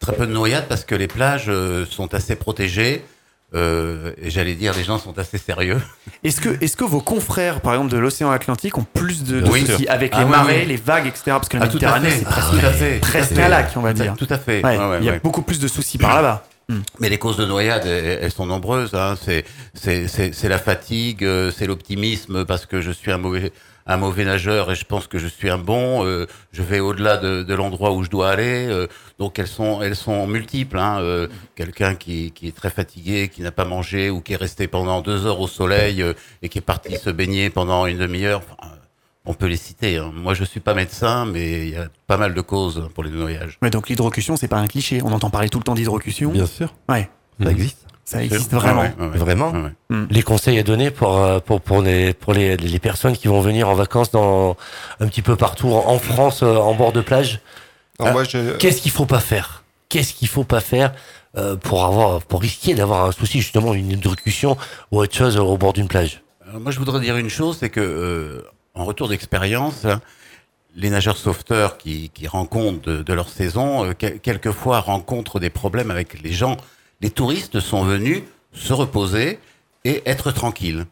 Très 0.00 0.12
peu 0.14 0.26
de 0.26 0.32
noyades 0.32 0.66
parce 0.68 0.84
que 0.84 0.94
les 0.94 1.06
plages 1.08 1.46
euh, 1.48 1.86
sont 1.88 2.12
assez 2.14 2.36
protégées. 2.36 3.04
euh, 3.54 4.12
et 4.20 4.30
j'allais 4.30 4.54
dire, 4.54 4.74
les 4.76 4.82
gens 4.82 4.98
sont 4.98 5.16
assez 5.18 5.38
sérieux. 5.38 5.80
Est-ce 6.24 6.40
que, 6.40 6.62
est-ce 6.62 6.76
que 6.76 6.82
vos 6.84 7.00
confrères, 7.00 7.60
par 7.60 7.74
exemple, 7.74 7.92
de 7.92 7.98
l'océan 7.98 8.30
Atlantique, 8.32 8.76
ont 8.78 8.86
plus 8.94 9.22
de, 9.22 9.40
de 9.40 9.48
Oui. 9.48 9.64
soucis 9.64 9.86
avec 9.86 10.10
Ah 10.14 10.18
les 10.20 10.24
oui, 10.24 10.30
marées, 10.32 10.60
oui. 10.62 10.66
les 10.66 10.76
vagues, 10.76 11.06
etc. 11.06 11.22
Parce 11.26 11.48
que 11.48 11.56
la 11.58 11.62
Ah, 11.62 11.66
Méditerranée, 11.66 12.10
c'est 12.10 12.24
Ah, 12.26 12.30
presque, 12.32 12.50
tout 12.50 12.66
à 12.66 12.70
fait. 12.72 12.98
presque 12.98 13.28
tout 13.28 13.34
à 13.34 13.36
fait. 13.36 13.42
un 13.44 13.48
lac, 13.48 13.70
on 13.76 13.80
va 13.80 13.92
dire. 13.92 14.14
Tout 14.18 14.26
à 14.28 14.38
fait. 14.38 14.64
Ouais, 14.64 14.76
Ouais, 14.76 14.84
ouais, 14.88 14.98
il 15.00 15.04
y 15.04 15.08
a 15.08 15.12
ouais. 15.12 15.20
beaucoup 15.22 15.42
plus 15.42 15.60
de 15.60 15.68
soucis 15.68 15.98
par 15.98 16.16
là-bas. 16.16 16.44
Mais 16.98 17.08
les 17.08 17.18
causes 17.18 17.36
de 17.36 17.44
noyade, 17.44 17.86
elles, 17.86 18.32
sont 18.32 18.46
nombreuses. 18.46 18.94
Hein. 18.94 19.16
C'est, 19.16 20.48
la 20.48 20.58
fatigue, 20.58 21.24
euh, 21.24 21.50
c'est 21.50 21.66
l'optimisme 21.66 22.44
parce 22.44 22.66
que 22.66 22.80
je 22.80 22.90
suis 22.90 23.12
un 23.12 23.18
mauvais, 23.18 23.52
un 23.86 23.96
mauvais 23.96 24.24
nageur 24.24 24.70
et 24.70 24.74
je 24.74 24.84
pense 24.84 25.06
que 25.06 25.18
je 25.18 25.26
suis 25.26 25.50
un 25.50 25.58
bon. 25.58 26.04
euh, 26.04 26.26
je 26.52 26.62
vais 26.62 26.80
au-delà 26.80 27.16
de, 27.18 27.42
de 27.42 27.54
l'endroit 27.54 27.92
où 27.92 28.02
je 28.02 28.10
dois 28.10 28.30
aller. 28.30 28.66
euh, 28.68 28.86
donc 29.18 29.38
elles 29.38 29.46
sont, 29.46 29.82
elles 29.82 29.96
sont 29.96 30.26
multiples. 30.26 30.78
Hein. 30.78 31.00
Euh, 31.00 31.28
quelqu'un 31.54 31.94
qui, 31.94 32.32
qui 32.32 32.48
est 32.48 32.56
très 32.56 32.70
fatigué, 32.70 33.28
qui 33.28 33.42
n'a 33.42 33.52
pas 33.52 33.64
mangé 33.64 34.10
ou 34.10 34.20
qui 34.20 34.32
est 34.32 34.36
resté 34.36 34.66
pendant 34.66 35.02
deux 35.02 35.26
heures 35.26 35.40
au 35.40 35.48
soleil 35.48 36.02
euh, 36.02 36.14
et 36.42 36.48
qui 36.48 36.58
est 36.58 36.62
parti 36.62 36.96
se 36.96 37.10
baigner 37.10 37.50
pendant 37.50 37.86
une 37.86 37.98
demi-heure. 37.98 38.42
On 39.26 39.34
peut 39.34 39.46
les 39.46 39.56
citer. 39.56 39.96
hein. 39.98 40.12
Moi, 40.14 40.34
je 40.34 40.44
suis 40.44 40.60
pas 40.60 40.74
médecin, 40.74 41.24
mais 41.24 41.66
il 41.68 41.70
y 41.70 41.76
a 41.76 41.88
pas 42.06 42.16
mal 42.16 42.34
de 42.34 42.40
causes 42.40 42.88
pour 42.94 43.04
les 43.04 43.10
noyages. 43.10 43.58
Mais 43.62 43.70
donc 43.70 43.88
l'hydrocution, 43.88 44.36
c'est 44.36 44.48
pas 44.48 44.58
un 44.58 44.66
cliché. 44.66 45.00
On 45.02 45.12
entend 45.12 45.30
parler 45.30 45.48
tout 45.48 45.58
le 45.58 45.64
temps 45.64 45.74
d'hydrocution. 45.74 46.30
Bien 46.30 46.46
sûr, 46.46 46.74
Ouais, 46.88 47.08
ça 47.42 47.50
existe. 47.50 47.78
ça 48.04 48.22
existe 48.22 48.52
vraiment. 48.52 48.82
Ouais, 48.82 48.94
ouais, 48.98 49.06
ouais. 49.08 49.18
Vraiment 49.18 49.50
Ouais, 49.52 49.70
ouais. 49.90 50.06
Les 50.10 50.22
conseils 50.22 50.58
à 50.58 50.62
donner 50.62 50.90
pour 50.90 51.16
euh, 51.18 51.40
pour 51.40 51.60
pour 51.60 51.80
les 51.82 52.12
pour 52.12 52.32
les, 52.34 52.56
les 52.56 52.78
personnes 52.78 53.16
qui 53.16 53.28
vont 53.28 53.40
venir 53.40 53.68
en 53.68 53.74
vacances 53.74 54.10
dans 54.10 54.56
un 55.00 55.06
petit 55.08 55.22
peu 55.22 55.36
partout 55.36 55.68
en, 55.72 55.98
France 55.98 56.42
euh, 56.42 56.56
en 56.56 56.74
bord 56.74 56.92
de 56.92 57.00
plage. 57.00 57.40
Ah, 58.00 58.12
je, 58.24 58.56
Qu'est-ce 58.56 58.82
qu'il 58.82 58.90
faut 58.90 59.06
pas 59.06 59.20
faire? 59.20 59.62
Qu'est-ce 59.88 60.12
qu'il 60.14 60.28
faut 60.28 60.44
pas 60.44 60.60
faire 60.60 60.92
euh, 61.36 61.56
pour 61.56 61.84
avoir 61.84 62.20
pour 62.22 62.42
risquer 62.42 62.74
d'avoir 62.74 63.06
un 63.06 63.12
souci 63.12 63.40
justement 63.40 63.72
une 63.72 63.92
hydrocution 63.92 64.56
ou 64.90 64.98
autre 64.98 65.14
chose 65.14 65.36
au 65.38 65.56
bord 65.56 65.72
d'une 65.72 65.88
plage? 65.88 66.22
Alors, 66.48 66.60
moi, 66.60 66.72
je 66.72 66.78
voudrais 66.78 67.00
dire 67.00 67.16
une 67.16 67.28
chose, 67.30 67.56
c'est 67.60 67.70
que 67.70 67.80
euh, 67.80 68.42
en 68.74 68.84
retour 68.84 69.08
d'expérience, 69.08 69.86
les 70.76 70.90
nageurs 70.90 71.16
sauveteurs 71.16 71.78
qui, 71.78 72.10
qui 72.12 72.26
rencontrent 72.26 72.80
de, 72.82 73.02
de 73.02 73.12
leur 73.12 73.28
saison, 73.28 73.84
euh, 73.86 73.92
quel- 73.96 74.18
quelquefois 74.20 74.80
rencontrent 74.80 75.38
des 75.38 75.50
problèmes 75.50 75.90
avec 75.90 76.20
les 76.22 76.32
gens. 76.32 76.56
Les 77.00 77.10
touristes 77.10 77.60
sont 77.60 77.84
venus 77.84 78.22
se 78.52 78.72
reposer 78.72 79.38
et 79.84 80.02
être 80.06 80.32
tranquilles. 80.32 80.86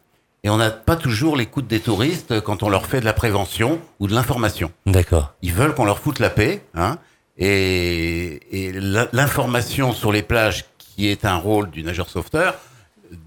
Et 0.44 0.50
on 0.50 0.56
n'a 0.56 0.70
pas 0.70 0.96
toujours 0.96 1.36
l'écoute 1.36 1.66
des 1.68 1.80
touristes 1.80 2.40
quand 2.40 2.62
on 2.62 2.68
leur 2.68 2.86
fait 2.86 3.00
de 3.00 3.04
la 3.04 3.12
prévention 3.12 3.80
ou 4.00 4.06
de 4.08 4.14
l'information. 4.14 4.72
D'accord. 4.86 5.32
Ils 5.42 5.52
veulent 5.52 5.74
qu'on 5.74 5.84
leur 5.84 5.98
foute 6.00 6.18
la 6.18 6.30
paix, 6.30 6.62
hein, 6.74 6.98
et, 7.38 8.40
et 8.66 8.72
l'in- 8.72 9.08
l'information 9.12 9.92
sur 9.92 10.12
les 10.12 10.22
plages, 10.22 10.64
qui 10.78 11.08
est 11.08 11.24
un 11.24 11.36
rôle 11.36 11.70
du 11.70 11.82
nageur 11.82 12.08
sauveteur 12.08 12.56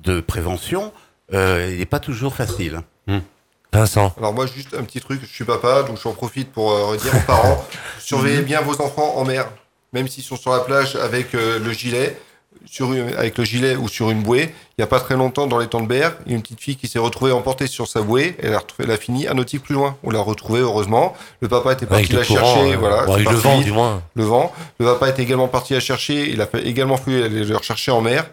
de 0.04 0.20
prévention, 0.22 0.94
euh, 1.34 1.70
il 1.72 1.80
n'est 1.80 1.86
pas 1.86 2.00
toujours 2.00 2.36
facile. 2.36 2.82
Vincent. 3.76 4.14
alors 4.18 4.34
moi, 4.34 4.46
juste 4.48 4.74
un 4.78 4.84
petit 4.84 5.00
truc, 5.02 5.22
je 5.22 5.28
suis 5.34 5.46
papa, 5.46 5.84
donc 5.84 5.98
j'en 6.04 6.14
profite 6.14 6.52
pour 6.52 6.72
euh, 6.72 6.86
redire 6.86 7.14
aux 7.16 7.26
parents, 7.28 7.66
surveillez 8.00 8.42
bien 8.42 8.62
vos 8.62 8.82
enfants 8.82 9.14
en 9.18 9.24
mer, 9.26 9.48
même 9.94 10.08
s'ils 10.08 10.24
sont 10.24 10.38
sur 10.38 10.52
la 10.52 10.60
plage 10.60 10.96
avec 10.96 11.34
euh, 11.36 11.60
le 11.60 11.72
gilet, 11.72 12.18
sur 12.66 12.92
une- 12.94 13.14
avec 13.16 13.38
le 13.38 13.44
gilet 13.44 13.76
ou 13.76 13.88
sur 13.88 14.10
une 14.10 14.24
bouée. 14.24 14.54
Il 14.78 14.82
n'y 14.82 14.84
a 14.84 14.88
pas 14.88 15.00
très 15.00 15.16
longtemps, 15.16 15.46
dans 15.46 15.60
les 15.60 15.68
temps 15.68 15.82
de 15.82 15.88
Berre, 15.88 16.16
il 16.26 16.32
y 16.32 16.36
a 16.36 16.38
une 16.38 16.42
petite 16.42 16.60
fille 16.62 16.76
qui 16.78 16.88
s'est 16.88 16.98
retrouvée 17.00 17.32
emportée 17.32 17.68
sur 17.68 17.88
sa 17.88 18.02
bouée, 18.02 18.36
elle 18.42 18.54
a, 18.56 18.60
retrouvé, 18.60 18.86
elle 18.88 18.94
a 18.94 18.98
fini 18.98 19.28
un 19.28 19.34
nautique 19.36 19.62
plus 19.64 19.76
loin. 19.76 19.98
On 20.04 20.10
l'a 20.10 20.20
retrouvée, 20.20 20.62
heureusement. 20.62 21.14
Le 21.42 21.48
papa 21.48 21.74
était 21.74 21.86
parti 21.86 22.12
la 22.14 22.26
courant, 22.26 22.40
chercher, 22.56 22.74
euh, 22.74 22.78
voilà. 22.78 23.06
bon, 23.06 23.16
le 23.18 23.24
parti 23.24 23.40
vent 23.42 23.62
du 23.62 23.72
moins. 23.72 24.02
le 24.16 24.24
vent. 24.24 24.52
Le 24.80 24.86
papa 24.88 25.10
est 25.10 25.20
également 25.20 25.48
parti 25.48 25.74
la 25.74 25.80
chercher. 25.80 26.30
Il 26.32 26.42
a 26.42 26.48
également 26.64 26.98
fallu 26.98 27.24
aller 27.24 27.44
le 27.44 27.56
rechercher 27.56 27.92
en 27.92 28.02
mer. 28.02 28.26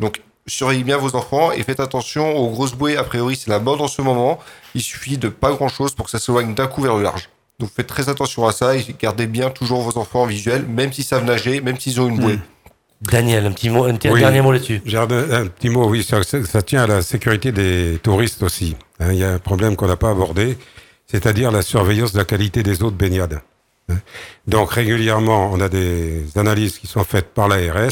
Donc, 0.00 0.22
surveillez 0.46 0.84
bien 0.84 0.96
vos 0.96 1.14
enfants 1.16 1.52
et 1.52 1.62
faites 1.62 1.80
attention 1.80 2.36
aux 2.36 2.48
grosses 2.50 2.74
bouées. 2.74 2.96
A 2.96 3.04
priori, 3.04 3.36
c'est 3.36 3.50
la 3.50 3.58
mode 3.58 3.80
en 3.80 3.88
ce 3.88 4.02
moment. 4.02 4.38
Il 4.74 4.82
suffit 4.82 5.18
de 5.18 5.28
pas 5.28 5.52
grand 5.52 5.68
chose 5.68 5.92
pour 5.94 6.04
que 6.06 6.10
ça 6.10 6.18
s'éloigne 6.18 6.54
d'un 6.54 6.66
coup 6.66 6.82
vers 6.82 6.96
le 6.96 7.02
large. 7.02 7.28
Donc, 7.60 7.70
faites 7.74 7.86
très 7.86 8.08
attention 8.08 8.46
à 8.46 8.52
ça 8.52 8.76
et 8.76 8.84
gardez 9.00 9.26
bien 9.26 9.48
toujours 9.50 9.80
vos 9.82 9.96
enfants 9.98 10.22
en 10.22 10.26
visuel, 10.26 10.66
même 10.66 10.92
s'ils 10.92 11.04
savent 11.04 11.24
nager, 11.24 11.60
même 11.60 11.78
s'ils 11.78 12.00
ont 12.00 12.08
une 12.08 12.18
bouée. 12.18 12.38
Daniel, 13.02 13.44
un 13.46 13.52
petit 13.52 13.70
mot, 13.70 13.84
un 13.84 13.94
petit- 13.96 14.08
Oui. 14.08 14.20
dernier 14.20 14.40
mot 14.40 14.50
là-dessus. 14.50 14.80
J'ai 14.84 14.96
un, 14.98 15.02
un 15.02 15.46
petit 15.46 15.68
mot, 15.68 15.86
oui, 15.88 16.02
ça, 16.02 16.22
ça- 16.22 16.44
ça 16.44 16.62
tient 16.62 16.82
à 16.84 16.86
la 16.86 17.02
sécurité 17.02 17.52
des 17.52 17.98
touristes 18.02 18.42
aussi. 18.42 18.76
hein. 18.98 19.12
Il 19.12 19.18
y 19.18 19.24
a 19.24 19.32
un 19.34 19.38
problème 19.38 19.76
qu'on 19.76 19.86
n'a 19.86 19.96
pas 19.96 20.10
abordé, 20.10 20.56
c'est-à-dire 21.06 21.50
la 21.52 21.62
surveillance 21.62 22.12
de 22.12 22.18
la 22.18 22.24
qualité 22.24 22.62
des 22.62 22.82
eaux 22.82 22.90
de 22.90 22.96
baignade. 22.96 23.40
hein. 23.90 23.96
Donc 24.48 24.70
régulièrement, 24.72 25.50
on 25.52 25.60
a 25.60 25.68
des 25.68 26.24
analyses 26.36 26.78
qui 26.78 26.86
sont 26.86 27.04
faites 27.04 27.34
par 27.34 27.46
l'ARS 27.48 27.90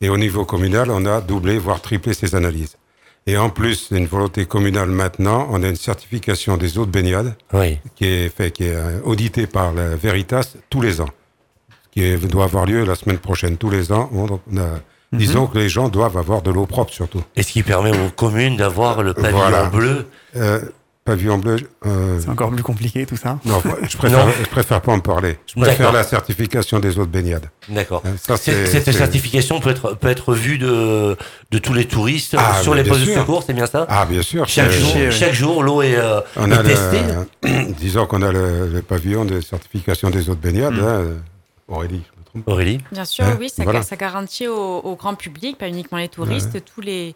et 0.00 0.08
au 0.08 0.16
niveau 0.18 0.44
communal, 0.44 0.90
on 0.90 1.04
a 1.06 1.20
doublé, 1.20 1.58
voire 1.58 1.80
triplé 1.80 2.14
ces 2.14 2.34
analyses. 2.34 2.76
Et 3.26 3.38
en 3.38 3.48
plus, 3.48 3.86
c'est 3.88 3.96
une 3.96 4.06
volonté 4.06 4.44
communale 4.44 4.90
maintenant, 4.90 5.46
on 5.50 5.62
a 5.62 5.68
une 5.68 5.76
certification 5.76 6.56
des 6.58 6.76
eaux 6.78 6.84
de 6.84 6.90
baignade 6.90 7.34
Oui. 7.54 7.78
qui 7.94 8.04
est 8.06 8.28
fait, 8.28 8.50
qui 8.50 8.64
est 8.64 8.74
euh, 8.74 9.00
audité 9.04 9.46
par 9.46 9.72
la 9.72 9.96
Veritas 9.96 10.54
tous 10.68 10.82
les 10.82 11.00
ans, 11.00 11.08
qui 11.90 12.16
doit 12.16 12.44
avoir 12.44 12.66
lieu 12.66 12.84
la 12.84 12.94
semaine 12.96 13.18
prochaine. 13.18 13.56
Tous 13.56 13.70
les 13.70 13.92
ans, 13.92 14.10
on 14.12 14.26
a- 14.58 14.80
disons 15.12 15.46
que 15.46 15.56
les 15.58 15.68
gens 15.70 15.88
doivent 15.88 16.18
avoir 16.18 16.42
de 16.42 16.50
l'eau 16.50 16.66
propre 16.66 16.92
surtout. 16.92 17.22
Et 17.36 17.42
ce 17.42 17.52
qui 17.52 17.62
permet 17.62 17.92
aux 17.96 18.10
communes 18.10 18.56
d'avoir 18.56 19.02
le 19.02 19.14
pavillon 19.14 19.38
Voilà. 19.38 19.64
bleu. 19.66 20.06
Euh, 20.36 20.60
pavillon 21.04 21.36
bleu, 21.38 21.56
euh, 21.86 22.18
C'est 22.20 22.30
encore 22.30 22.50
plus 22.50 22.62
compliqué 22.62 23.04
tout 23.04 23.16
ça. 23.16 23.38
non, 23.44 23.60
je 23.82 23.96
préfère, 23.96 24.26
Non. 24.26 24.32
je 24.42 24.48
préfère 24.48 24.80
pas 24.80 24.92
en 24.92 25.00
parler. 25.00 25.38
Je 25.46 25.60
préfère 25.60 25.92
la 25.92 26.02
certification 26.02 26.80
des 26.80 26.98
eaux 26.98 27.04
de 27.04 27.10
baignade. 27.10 27.50
D'accord. 27.68 28.02
Ça, 28.16 28.36
C'est- 28.38 28.66
c'est- 28.66 28.80
Cette 28.80 28.94
certification 28.96 29.60
peut 29.60 29.70
être 29.70 29.94
peut 29.98 30.08
être 30.08 30.34
vue 30.34 30.56
de 30.58 31.16
de 31.50 31.58
tous 31.58 31.74
les 31.74 31.84
touristes 31.86 32.34
Ah, 32.38 32.60
sur 32.62 32.74
les 32.74 32.84
postes 32.84 33.04
de 33.06 33.12
secours, 33.12 33.42
c'est 33.46 33.52
bien 33.52 33.66
ça? 33.66 33.86
Ah, 33.90 34.06
bien 34.06 34.22
sûr. 34.22 34.48
Chaque 34.48 34.72
c'est- 34.72 34.78
jour, 34.80 34.96
ouais. 34.96 35.10
chaque 35.10 35.34
jour, 35.34 35.62
l'eau 35.62 35.82
est, 35.82 35.94
euh, 35.96 36.20
on 36.36 36.50
est 36.50 36.54
a 36.54 36.62
testée. 36.62 37.00
le, 37.42 37.72
disons 37.78 38.06
qu'on 38.06 38.22
a 38.22 38.32
le, 38.32 38.68
le 38.68 38.82
pavillon 38.82 39.24
de 39.26 39.40
certification 39.42 40.08
des 40.10 40.30
eaux 40.30 40.34
de 40.34 40.40
baignade. 40.40 40.74
Mm. 40.74 40.84
hein, 40.84 41.02
Aurélie, 41.68 42.02
je 42.14 42.20
me 42.20 42.24
trompe. 42.24 42.48
Aurélie. 42.48 42.80
Bien 42.92 43.04
sûr, 43.04 43.24
Hein, 43.24 43.36
oui, 43.40 43.48
ça, 43.48 43.62
voilà. 43.64 43.82
ça 43.82 43.96
garantit 43.96 44.48
au, 44.48 44.54
au 44.78 44.96
grand 44.96 45.14
public, 45.14 45.56
pas 45.58 45.68
uniquement 45.68 45.98
les 45.98 46.08
touristes, 46.08 46.62
tous 46.74 46.80
les, 46.82 47.14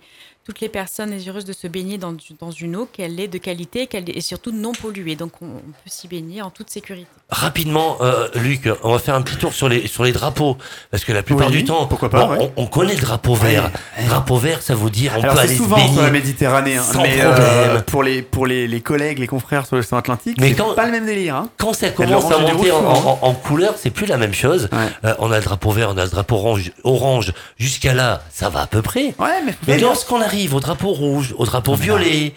toutes 0.48 0.60
les 0.60 0.70
personnes 0.70 1.10
désireuses 1.10 1.44
de 1.44 1.52
se 1.52 1.66
baigner 1.66 1.98
dans, 1.98 2.16
une 2.50 2.74
eau 2.74 2.86
qu'elle 2.86 3.20
est 3.20 3.28
de 3.28 3.36
qualité 3.36 3.86
qu'elle 3.86 4.08
est- 4.08 4.22
surtout 4.22 4.50
non 4.50 4.74
polluée. 4.74 5.14
Donc 5.14 5.42
on, 5.42 5.46
on 5.56 5.72
peut 5.72 5.90
s'y 5.90 6.08
baigner 6.08 6.40
en 6.40 6.50
toute 6.50 6.70
sécurité. 6.70 7.17
Rapidement, 7.30 7.98
euh, 8.00 8.26
Luc, 8.36 8.70
on 8.82 8.90
va 8.92 8.98
faire 8.98 9.14
un 9.14 9.20
petit 9.20 9.36
tour 9.36 9.52
sur 9.52 9.68
les 9.68 9.86
sur 9.86 10.02
les 10.02 10.12
drapeaux 10.12 10.56
parce 10.90 11.04
que 11.04 11.12
la 11.12 11.22
plupart 11.22 11.48
Oui, 11.48 11.58
du 11.58 11.64
temps, 11.64 11.84
pourquoi 11.84 12.08
pas, 12.08 12.26
ouais. 12.26 12.50
on, 12.56 12.62
on 12.62 12.66
connaît 12.66 12.94
le 12.94 13.00
drapeau 13.02 13.34
vert. 13.34 13.70
Drapeau 14.06 14.38
vert, 14.38 14.62
ça 14.62 14.74
veut 14.74 14.88
dire 14.88 15.12
on 15.14 15.22
Alors 15.22 15.34
peut 15.34 15.40
aller 15.40 15.50
se 15.52 15.58
souvent 15.58 15.92
sur 15.92 16.00
la. 16.00 16.10
Méditerranée, 16.10 16.78
hein, 16.78 16.82
sans 16.82 17.02
mais 17.02 17.18
problème. 17.18 17.82
pour 17.86 18.02
les 18.02 18.22
pour 18.22 18.46
les, 18.46 18.66
les 18.66 18.80
collègues, 18.80 19.18
les 19.18 19.26
confrères 19.26 19.66
sur 19.66 19.76
l'océan 19.76 19.98
Atlantique, 19.98 20.38
Mais 20.40 20.48
c'est 20.48 20.54
quand- 20.54 20.72
pas 20.74 20.86
le 20.86 20.92
même 20.92 21.04
délire. 21.04 21.36
Hein. 21.36 21.50
Quand 21.58 21.74
ça 21.74 21.90
commence 21.90 22.32
à 22.32 22.38
monter 22.38 22.72
en, 22.72 22.78
en- 22.82 23.18
en 23.20 23.34
couleur, 23.34 23.74
c'est 23.76 23.90
plus 23.90 24.06
la 24.06 24.16
même 24.16 24.32
chose. 24.32 24.70
Ouais. 24.72 24.78
Euh, 25.04 25.14
on 25.18 25.30
a 25.30 25.36
le 25.36 25.44
drapeau 25.44 25.70
vert, 25.70 25.90
on 25.94 25.98
a 25.98 26.04
le 26.04 26.10
drapeau 26.10 26.36
orange, 26.36 26.72
orange. 26.82 27.34
Jusqu'à 27.58 27.92
là, 27.92 28.22
ça 28.32 28.48
va 28.48 28.62
à 28.62 28.66
peu 28.66 28.80
près. 28.80 29.14
Ouais, 29.18 29.42
mais 29.44 29.54
Mais 29.66 29.76
lorsqu'on 29.78 30.22
arrive 30.22 30.54
au 30.54 30.60
drapeau 30.60 30.92
rouge, 30.94 31.34
au 31.36 31.44
drapeau 31.44 31.74
violet, 31.74 32.32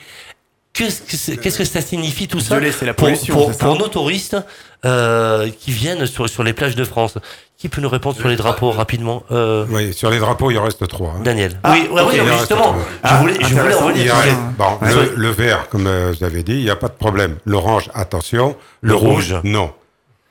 qu'est-ce 0.74 1.57
que, 1.57 1.65
ça 1.65 1.82
signifie 1.82 2.28
tout 2.28 2.39
ça 2.39 2.55
Violet, 2.57 2.72
c'est 2.72 2.86
la 2.86 2.93
pour, 2.93 3.07
pollution, 3.07 3.34
pour, 3.34 3.47
c'est 3.47 3.59
ça 3.59 3.65
pour 3.65 3.78
nos 3.78 3.88
touristes 3.88 4.38
euh, 4.86 5.49
qui 5.59 5.72
viennent 5.72 6.05
sur, 6.05 6.28
sur 6.30 6.43
les 6.43 6.53
plages 6.53 6.76
de 6.76 6.84
France? 6.84 7.17
Qui 7.57 7.69
peut 7.69 7.80
nous 7.82 7.89
répondre 7.89 8.15
sur 8.17 8.28
les 8.28 8.36
drapeaux 8.38 8.72
rapidement 8.72 9.22
euh, 9.32 9.67
Oui, 9.69 9.93
sur 9.93 10.09
les 10.09 10.17
drapeaux, 10.17 10.49
il 10.49 10.57
en 10.57 10.63
reste 10.63 10.88
trois. 10.88 11.09
hein. 11.17 11.22
Daniel. 11.24 11.59
Ah, 11.61 11.74
oui, 11.74 11.88
ouais, 11.91 12.01
justement. 12.39 12.74
je 12.76 12.84
Ah, 13.03 13.17
voulais, 13.17 13.36
je 13.39 13.53
voulais 13.53 13.76
en 13.76 13.86
reste- 13.86 14.36
bon, 14.57 14.65
le, 14.82 15.13
le 15.15 15.30
vert, 15.30 15.69
comme 15.69 15.86
euh, 15.86 16.11
vous 16.17 16.26
avez 16.26 16.41
dit, 16.41 16.53
il 16.53 16.63
n'y 16.63 16.72
a 16.72 16.76
pas 16.76 16.88
de 16.88 16.93
problème. 16.93 17.36
L'orange, 17.45 17.91
attention. 17.93 18.55
Le 18.82 18.95
rouge. 18.95 19.36
non. 19.43 19.72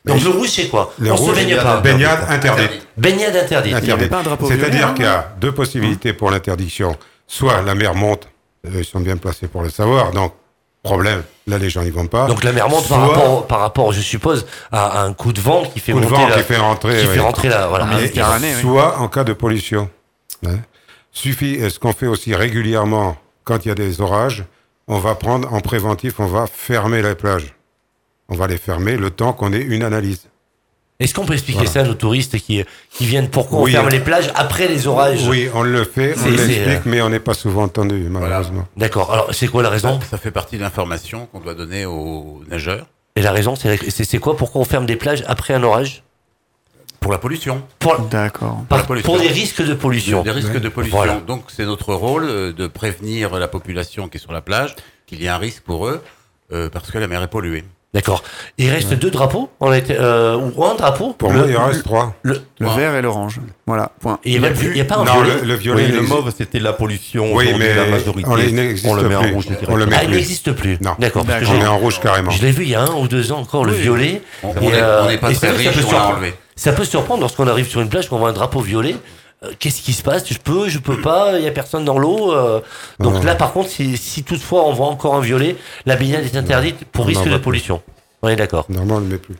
Donc 0.07 0.23
le 0.25 0.31
rouge, 0.31 0.49
c'est 0.49 0.67
quoi? 0.69 0.93
Le 0.99 1.13
On 1.13 1.15
rouge, 1.17 1.37
se 1.39 1.45
baigne 1.45 1.57
pas. 1.57 1.77
Baignade 1.81 2.21
interdite. 2.31 2.87
Baignade 2.97 3.37
interdite. 3.37 3.77
Il 3.83 3.89
y 3.89 3.93
avait 3.93 4.09
pas 4.09 4.19
un 4.21 4.23
drapeau 4.23 4.47
violet, 4.47 4.63
C'est-à-dire 4.63 4.89
hein 4.89 4.95
qu'il 4.95 5.05
y 5.05 5.09
a 5.09 5.33
deux 5.41 5.53
possibilités 5.53 6.13
pour 6.15 6.31
l'interdiction. 6.33 6.97
Soit 7.29 7.61
la 7.63 7.75
mer 7.77 7.95
monte, 7.95 8.27
ils 8.65 8.85
sont 8.85 9.01
bien 9.01 9.17
placés 9.17 9.49
pour 9.49 9.63
le 9.63 9.71
savoir, 9.71 10.11
donc 10.13 10.33
problème, 10.83 11.23
là 11.47 11.59
les 11.59 11.69
gens 11.71 11.83
n'y 11.83 11.91
vont 11.91 12.07
pas. 12.07 12.27
Donc 12.27 12.43
la 12.43 12.53
mer 12.53 12.69
monte 12.69 12.89
par 12.89 13.01
rapport, 13.01 13.47
par 13.47 13.61
rapport, 13.61 13.93
je 13.93 14.01
suppose, 14.01 14.47
à 14.73 15.03
un 15.03 15.13
coup 15.13 15.33
de 15.33 15.41
vent 15.41 15.63
qui 15.65 15.81
fait 15.81 15.93
coup 15.93 16.01
de 16.01 16.07
vent 16.07 16.27
la, 16.27 16.37
qui 16.37 16.43
fait 16.43 16.57
rentrer. 16.57 17.01
qui 17.01 17.07
oui. 17.07 17.15
fait 17.15 17.21
rentrer 17.21 17.49
la, 17.49 17.67
voilà. 17.69 17.87
Oui. 17.99 18.11
Soit 18.61 18.99
en 18.99 19.09
cas 19.09 19.25
de 19.25 19.33
pollution. 19.33 19.91
hein. 20.47 20.59
Suffit, 21.13 21.61
euh, 21.61 21.71
ce 21.71 21.79
qu'on 21.79 21.93
fait 21.93 22.07
aussi 22.07 22.35
régulièrement 22.35 23.17
quand 23.45 23.65
il 23.65 23.69
y 23.69 23.71
a 23.73 23.75
des 23.75 24.01
orages, 24.01 24.45
on 24.87 24.99
va 24.99 25.15
prendre 25.15 25.53
en 25.53 25.61
préventif, 25.61 26.21
on 26.21 26.27
va 26.27 26.47
fermer 26.47 27.03
les 27.03 27.15
plages. 27.15 27.55
On 28.29 28.37
va 28.37 28.47
les 28.47 28.59
fermer 28.59 28.97
le 28.97 29.11
temps 29.11 29.33
qu'on 29.33 29.53
ait 29.53 29.61
une 29.61 29.83
analyse. 29.83 30.30
Est-ce 31.01 31.15
qu'on 31.15 31.25
peut 31.25 31.33
expliquer 31.33 31.61
Voilà. 31.65 31.71
ça 31.73 31.81
à 31.81 31.85
nos 31.85 31.95
touristes 31.95 32.39
qui, 32.39 32.63
qui 32.93 33.07
viennent 33.07 33.31
Pourquoi 33.31 33.61
Oui. 33.63 33.71
on 33.71 33.73
ferme 33.73 33.89
les 33.89 34.01
plages 34.01 34.31
après 34.35 34.69
les 34.69 34.87
orages 34.87 35.27
Oui, 35.27 35.49
on 35.55 35.63
le 35.63 35.85
fait, 35.85 36.15
on 36.25 36.29
l'explique, 36.31 36.59
euh, 36.69 36.79
mais 36.85 37.01
on 37.01 37.09
n'est 37.09 37.21
pas 37.21 37.35
souvent 37.35 37.63
entendu, 37.65 38.07
malheureusement. 38.11 38.69
D'accord. 38.77 39.13
Alors, 39.13 39.35
c'est 39.35 39.49
quoi 39.49 39.63
la 39.63 39.71
raison? 39.71 39.99
Ça, 40.03 40.07
ça 40.11 40.19
fait 40.19 40.31
partie 40.31 40.57
de 40.57 40.63
l'information 40.63 41.27
qu'on 41.27 41.41
doit 41.41 41.55
donner 41.55 41.87
aux 41.87 42.43
nageurs 42.49 42.87
Et 43.17 43.23
la 43.23 43.33
raison, 43.33 43.55
c'est 43.57 44.19
quoi? 44.19 44.37
Pourquoi 44.37 44.61
on 44.61 44.65
ferme 44.65 44.85
des 44.87 44.97
plages 44.97 45.25
après 45.27 45.55
un 45.55 45.63
orage? 45.63 46.03
Pour 47.01 47.13
la 47.13 47.19
pollution. 47.19 47.63
pour, 47.79 47.99
D'accord. 47.99 48.63
pollution. 48.87 49.11
pour 49.11 49.19
des 49.19 49.29
risques 49.29 49.65
de 49.65 49.73
pollution. 49.73 50.23
Des 50.23 50.33
risques 50.33 50.53
Ouais. 50.53 50.61
de 50.61 50.69
pollution. 50.69 50.99
Voilà. 50.99 51.15
Donc 51.27 51.45
c'est 51.49 51.65
notre 51.65 51.95
rôle 51.95 52.25
euh, 52.29 52.53
de 52.53 52.67
prévenir 52.67 53.39
la 53.39 53.49
population 53.49 54.07
qui 54.09 54.19
est 54.19 54.21
sur 54.21 54.33
la 54.33 54.43
plage 54.43 54.75
qu'il 55.07 55.23
y 55.23 55.27
a 55.29 55.35
un 55.35 55.39
risque 55.39 55.63
pour 55.63 55.87
eux 55.89 56.03
euh, 56.53 56.69
parce 56.69 56.91
que 56.91 56.99
la 56.99 57.09
mer 57.09 57.23
est 57.23 57.29
polluée. 57.29 57.65
D'accord. 57.93 58.23
Il 58.57 58.71
reste 58.71 58.95
deux 58.95 59.11
drapeaux 59.11 59.51
on 59.59 59.69
a 59.73 59.77
été, 59.77 59.97
euh, 59.99 60.37
ou 60.37 60.65
un 60.65 60.77
drapeau 60.77 61.13
Pour 61.13 61.33
Le- 61.33 61.39
moi, 61.41 61.47
il 61.51 61.57
en 61.57 61.67
reste 61.67 61.83
trois. 61.83 62.15
Le, 62.23 62.41
Le 62.61 62.69
vert 62.69 62.95
et 62.95 63.03
l'orange. 63.03 63.41
Voilà, 63.67 63.91
point. 64.01 64.21
Et 64.25 64.35
il 64.35 64.41
n'y 64.41 64.47
a, 64.47 64.51
il 64.51 64.77
y 64.77 64.81
a 64.81 64.85
pas 64.85 64.95
un 64.97 65.05
Non, 65.05 65.13
violet 65.13 65.41
le, 65.41 65.47
le 65.49 65.55
violet, 65.55 65.87
Oui, 65.87 65.93
le 65.93 66.03
mauve, 66.03 66.33
c'était 66.37 66.61
la 66.61 66.73
pollution. 66.73 67.35
Oui, 67.35 67.49
mais 67.59 67.75
la 67.75 67.87
majorité, 67.87 68.29
on, 68.29 68.91
on 68.91 68.95
le 68.95 69.09
met 69.09 69.17
en 69.17 69.23
rouge. 69.33 69.47
On 69.69 69.75
le 69.75 69.87
met 69.87 69.97
Ah, 69.99 70.05
il 70.05 70.11
n'existe 70.11 70.53
plus. 70.53 70.79
Non. 70.81 70.93
D'accord. 71.01 71.25
parce 71.27 71.41
que 71.41 71.45
D'accord. 71.47 71.61
On 71.61 71.65
est 71.65 71.69
en 71.69 71.79
rouge 71.79 71.99
carrément. 72.01 72.31
Je 72.31 72.43
l'ai 72.43 72.53
vu 72.53 72.63
il 72.63 72.71
y 72.71 72.75
a 72.77 72.83
un 72.83 72.95
ou 72.95 73.09
deux 73.09 73.33
ans 73.33 73.41
encore, 73.41 73.65
le 73.65 73.73
violet. 73.73 74.23
On 74.45 74.51
Et, 74.51 74.55
on 74.61 74.63
est- 74.71 74.73
euh, 74.75 75.09
n'est 75.09 75.19
pas 75.19 75.33
très 75.33 75.51
riche, 75.51 75.69
on 75.89 75.93
l'a 75.93 76.07
enlevé. 76.07 76.35
Ça 76.55 76.73
peut 76.73 76.85
surprendre 76.85 77.23
lorsqu'on 77.23 77.49
arrive 77.49 77.69
sur 77.69 77.81
une 77.81 77.89
plage, 77.89 78.09
qu'on 78.09 78.19
voit 78.19 78.29
un 78.29 78.35
drapeau 78.35 78.61
violet. 78.61 78.95
Euh, 79.45 79.53
Qu'est-ce 79.59 79.81
qui 79.83 79.93
se 79.93 80.03
passe? 80.03 80.29
Je 80.31 80.39
peux, 80.39 80.69
je 80.69 80.79
peux 80.79 81.01
pas, 81.01 81.39
il 81.39 81.45
y 81.45 81.49
a 81.49 81.51
personne 81.53 81.85
dans 81.85 81.99
l'eau. 81.99 82.33
euh, 82.33 82.61
donc 82.99 83.25
là, 83.25 83.35
par 83.35 83.53
contre, 83.53 83.71
si, 83.71 83.97
si 83.97 84.23
toutefois 84.23 84.67
on 84.67 84.73
voit 84.73 84.87
encore 84.89 85.15
un 85.15 85.21
violet, 85.21 85.57
la 85.87 85.97
baignade 85.97 86.25
est 86.25 86.37
interdite 86.37 86.85
pour 86.87 87.07
risque 87.07 87.29
de 87.29 87.37
pollution. 87.39 87.81
On 88.23 88.29
est 88.29 88.37
d'accord. 88.37 88.67
Normalement, 88.69 88.97
on 88.97 89.01
ne 89.01 89.05
le 89.07 89.13
met 89.13 89.19
plus. 89.19 89.37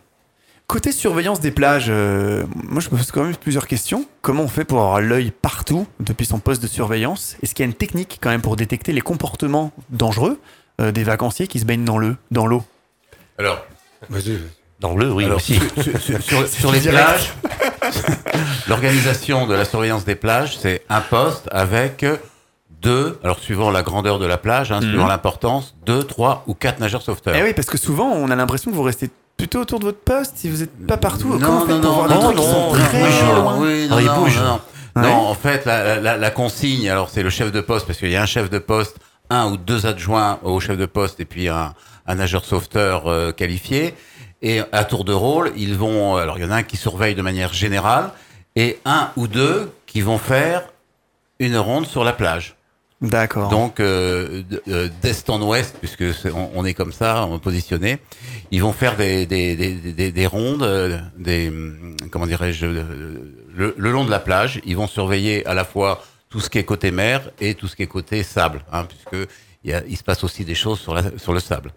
Côté 0.67 0.93
surveillance 0.93 1.41
des 1.41 1.51
plages, 1.51 1.87
euh, 1.89 2.45
moi 2.55 2.81
je 2.81 2.89
me 2.91 2.97
pose 2.97 3.11
quand 3.11 3.25
même 3.25 3.35
plusieurs 3.35 3.67
questions. 3.67 4.07
Comment 4.23 4.45
on 4.45 4.49
fait 4.49 4.65
pour 4.65 4.79
avoir 4.81 5.01
l'œil 5.01 5.33
partout 5.33 5.85
depuis 5.99 6.25
son 6.27 6.39
poste 6.39 6.63
de 6.63 6.69
surveillance? 6.69 7.37
Est-ce 7.43 7.55
qu'il 7.57 7.65
y 7.65 7.67
a 7.67 7.71
une 7.71 7.75
technique 7.77 8.19
quand 8.23 8.31
même 8.31 8.41
pour 8.41 8.55
détecter 8.55 8.93
les 8.93 9.01
comportements 9.01 9.73
dangereux 9.91 10.39
euh, 10.81 10.93
des 10.93 11.03
vacanciers 11.03 11.49
qui 11.49 11.59
se 11.59 11.65
baignent 11.65 11.85
dans 11.85 11.99
le 11.99 12.17
dans 12.31 12.47
l'eau? 12.47 12.63
Alors, 13.37 13.67
Vas-y. 14.09 14.39
Dans 14.79 14.95
le, 14.97 15.13
oui 15.13 15.25
Alors, 15.25 15.39
aussi. 15.39 15.55
sur, 15.83 16.01
sur- 16.01 16.23
sur- 16.23 16.49
sur 16.49 16.73
les 16.73 16.81
plages, 16.81 17.35
l'organisation 18.69 19.47
de 19.47 19.55
la 19.55 19.65
surveillance 19.65 20.05
des 20.05 20.15
plages, 20.15 20.59
c'est 20.59 20.83
un 20.89 21.01
poste 21.01 21.49
avec 21.51 22.05
deux, 22.83 23.19
alors 23.23 23.39
suivant 23.41 23.71
la 23.71 23.83
grandeur 23.83 24.19
de 24.19 24.27
la 24.27 24.39
plage, 24.39 24.73
hein, 24.73 24.81
suivant 24.81 25.07
l'importance, 25.07 25.75
deux, 25.85 26.03
trois 26.03 26.45
ou 26.47 26.55
quatre 26.55 26.81
nageurs 26.81 27.03
sauveteurs. 27.03 27.35
Eh 27.37 27.43
oui, 27.43 27.53
parce 27.55 27.69
que 27.69 27.79
souvent 27.79 28.07
on 28.09 28.31
a 28.31 28.37
l'impression 28.37 28.71
que 28.71 28.77
vous 28.77 28.83
restez 28.83 29.11
plutôt 29.37 29.61
autour 29.61 29.79
de 29.81 29.85
votre 29.87 30.01
poste 30.01 30.35
si 30.37 30.49
vous 30.51 30.59
n'êtes 30.59 30.87
pas 30.87 30.97
partout. 30.97 31.29
Non, 31.39 31.65
non, 31.67 32.09
non, 32.09 32.09
non, 32.09 32.33
non, 32.33 32.33
non. 34.45 34.61
Non, 34.97 35.09
en 35.29 35.35
fait, 35.35 35.65
la, 35.67 36.01
la- 36.01 36.17
la 36.17 36.31
consigne, 36.31 36.91
alors 36.91 37.11
c'est 37.11 37.23
le 37.23 37.31
chef 37.31 37.53
de 37.53 37.61
poste, 37.61 37.87
parce 37.87 37.99
qu'il 37.99 38.11
y 38.11 38.17
a 38.17 38.23
un 38.23 38.27
chef 38.27 38.51
de 38.51 38.59
poste, 38.59 38.97
un 39.31 39.47
ou 39.53 39.57
deux 39.57 39.87
adjoints 39.87 40.39
au 40.43 40.59
chef 40.59 40.77
de 40.77 40.87
poste, 40.87 41.21
et 41.21 41.25
puis 41.25 41.49
un, 41.49 41.75
un 42.07 42.15
nageur 42.17 42.45
sauveteur 42.45 43.07
euh, 43.07 43.31
qualifié. 43.33 43.95
Et 44.43 44.61
à 44.73 44.85
tour 44.85 45.05
de 45.05 45.13
rôle, 45.13 45.53
ils 45.57 45.75
vont. 45.75 46.17
Alors, 46.17 46.39
il 46.39 46.43
y 46.43 46.47
en 46.47 46.51
a 46.51 46.57
un 46.57 46.63
qui 46.63 46.77
surveille 46.77 47.15
de 47.15 47.23
manière 47.23 47.53
générale, 47.53 48.11
et 48.57 48.79
un 48.85 49.11
ou 49.17 49.29
deux 49.29 49.71
qui 49.87 50.01
vont 50.01 50.19
faire 50.19 50.63
une 51.39 51.57
ronde 51.59 51.87
sur 51.87 52.05
la 52.05 52.13
plage. 52.13 52.57
D'accord. 53.03 53.49
Donc, 53.49 53.81
euh, 53.81 54.43
euh, 54.69 54.89
d'est 55.01 55.31
en 55.31 55.41
ouest, 55.41 55.77
puisque 55.81 56.05
on, 56.35 56.51
on 56.55 56.65
est 56.67 56.75
comme 56.75 56.93
ça, 56.93 57.25
on 57.27 57.37
est 57.37 57.41
positionné, 57.41 57.99
ils 58.51 58.61
vont 58.63 58.75
faire 58.75 58.97
des, 58.97 59.25
des, 59.25 59.57
des, 59.57 59.73
des, 59.75 60.13
des 60.13 60.27
rondes, 60.27 60.63
euh, 60.63 60.99
des, 61.17 61.49
hum, 61.49 61.97
comment 62.11 62.27
dirais-je, 62.27 62.67
le, 62.67 63.75
le 63.77 63.91
long 63.91 64.05
de 64.05 64.11
la 64.11 64.21
plage. 64.21 64.61
Ils 64.67 64.77
vont 64.77 64.87
surveiller 64.87 65.47
à 65.47 65.55
la 65.55 65.65
fois 65.65 66.03
tout 66.29 66.41
ce 66.41 66.51
qui 66.51 66.59
est 66.59 66.65
côté 66.65 66.91
mer 66.91 67.31
et 67.41 67.55
tout 67.55 67.69
ce 67.69 67.77
qui 67.77 67.83
est 67.83 67.87
côté 67.87 68.23
sable, 68.23 68.61
hein, 68.71 68.85
puisque 68.85 69.31
il, 69.65 69.71
y 69.71 69.75
a, 69.75 69.83
il 69.89 69.97
se 69.97 70.05
passe 70.05 70.23
aussi 70.23 70.45
des 70.45 70.55
choses 70.55 70.79
sur, 70.79 70.95
la, 70.95 71.03
sur 71.17 71.33
le 71.33 71.41
sable. 71.41 71.73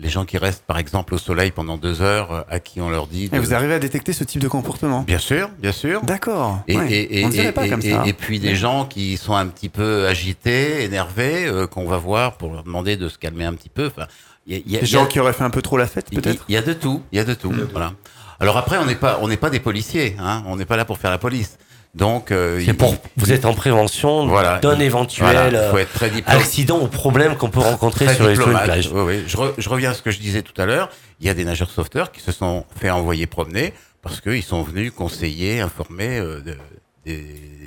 Les 0.00 0.08
gens 0.08 0.24
qui 0.24 0.38
restent, 0.38 0.62
par 0.64 0.78
exemple, 0.78 1.12
au 1.14 1.18
soleil 1.18 1.50
pendant 1.50 1.76
deux 1.76 2.02
heures, 2.02 2.30
euh, 2.32 2.42
à 2.48 2.60
qui 2.60 2.80
on 2.80 2.88
leur 2.88 3.08
dit... 3.08 3.24
Et 3.24 3.28
de- 3.30 3.38
vous 3.40 3.52
arrivez 3.52 3.74
à 3.74 3.78
détecter 3.80 4.12
ce 4.12 4.22
type 4.22 4.40
de 4.40 4.46
comportement? 4.46 5.02
Bien 5.02 5.18
sûr, 5.18 5.50
bien 5.58 5.72
sûr. 5.72 6.02
D'accord. 6.02 6.60
Et, 6.68 6.76
ouais. 6.76 6.92
et, 6.92 7.20
et, 7.20 7.24
on 7.24 7.28
dirait 7.30 7.48
et- 7.48 7.52
pas 7.52 7.66
et- 7.66 7.70
comme 7.70 7.80
et- 7.82 7.90
ça. 7.90 8.04
et 8.06 8.12
puis 8.12 8.38
des 8.38 8.54
gens 8.54 8.84
qui 8.84 9.16
sont 9.16 9.34
un 9.34 9.46
petit 9.48 9.68
peu 9.68 10.06
agités, 10.06 10.84
énervés, 10.84 11.46
euh, 11.46 11.66
qu'on 11.66 11.86
va 11.88 11.96
voir 11.96 12.36
pour 12.36 12.52
leur 12.52 12.62
demander 12.62 12.96
de 12.96 13.08
se 13.08 13.18
calmer 13.18 13.44
un 13.44 13.54
petit 13.54 13.68
peu. 13.70 13.86
Enfin, 13.88 14.06
y 14.46 14.54
a, 14.54 14.58
il 14.64 14.70
y 14.70 14.76
a- 14.76 14.80
Des 14.80 14.86
il 14.86 14.92
y 14.92 14.96
a- 14.96 15.00
gens 15.00 15.06
qui 15.06 15.18
auraient 15.18 15.32
fait 15.32 15.42
un 15.44 15.50
peu 15.50 15.62
trop 15.62 15.76
la 15.76 15.88
fête, 15.88 16.06
il- 16.12 16.20
peut-être? 16.20 16.44
Il 16.48 16.54
y 16.54 16.58
a 16.58 16.62
de 16.62 16.74
tout, 16.74 17.02
il 17.10 17.16
y 17.16 17.20
a 17.20 17.24
de 17.24 17.34
tout. 17.34 17.52
Voilà. 17.72 17.92
Alors 18.38 18.56
après, 18.56 18.78
on 18.78 18.86
n'est 18.86 18.94
pas, 18.94 19.18
on 19.20 19.26
n'est 19.26 19.36
pas 19.36 19.50
des 19.50 19.58
policiers, 19.58 20.14
hein. 20.20 20.44
On 20.46 20.54
n'est 20.54 20.64
pas 20.64 20.76
là 20.76 20.84
pour 20.84 20.98
faire 20.98 21.10
la 21.10 21.18
police. 21.18 21.58
Donc, 21.94 22.30
euh, 22.30 22.58
C'est 22.60 22.66
il- 22.66 22.76
pour, 22.76 22.94
vous 23.16 23.32
êtes 23.32 23.44
en 23.44 23.54
prévention 23.54 24.26
Voilà. 24.26 24.58
d'un 24.58 24.68
Voilà, 24.70 24.84
éventuel 24.84 25.50
il 25.52 25.70
faut 25.70 25.76
euh, 25.76 25.80
être 25.80 25.92
très 25.92 26.10
diplomate. 26.10 26.40
accident 26.42 26.78
ou 26.80 26.86
problème 26.86 27.36
qu'on 27.36 27.48
peut 27.50 27.60
rencontrer 27.60 28.04
Très 28.04 28.14
sur 28.14 28.28
les, 28.28 28.34
sur 28.34 28.44
une 28.48 28.50
diplomate. 28.58 28.64
plage. 28.64 28.90
Oui, 28.92 29.00
oui. 29.06 29.24
Je, 29.26 29.36
re- 29.36 29.54
je 29.56 29.68
reviens 29.68 29.90
à 29.90 29.94
ce 29.94 30.02
que 30.02 30.10
je 30.10 30.18
disais 30.20 30.42
tout 30.42 30.58
à 30.60 30.66
l'heure. 30.66 30.90
Il 31.20 31.26
y 31.26 31.30
a 31.30 31.34
des 31.34 31.44
nageurs 31.44 31.70
sauveteurs 31.70 32.12
qui 32.12 32.20
se 32.20 32.30
sont 32.30 32.64
fait 32.78 32.90
envoyer 32.90 33.26
promener 33.26 33.72
parce 34.02 34.20
qu'ils 34.20 34.42
sont 34.44 34.62
venus 34.62 34.92
conseiller, 34.92 35.60
informer 35.60 36.18
euh, 36.18 36.40
de- 36.40 36.56
des, 37.04 37.24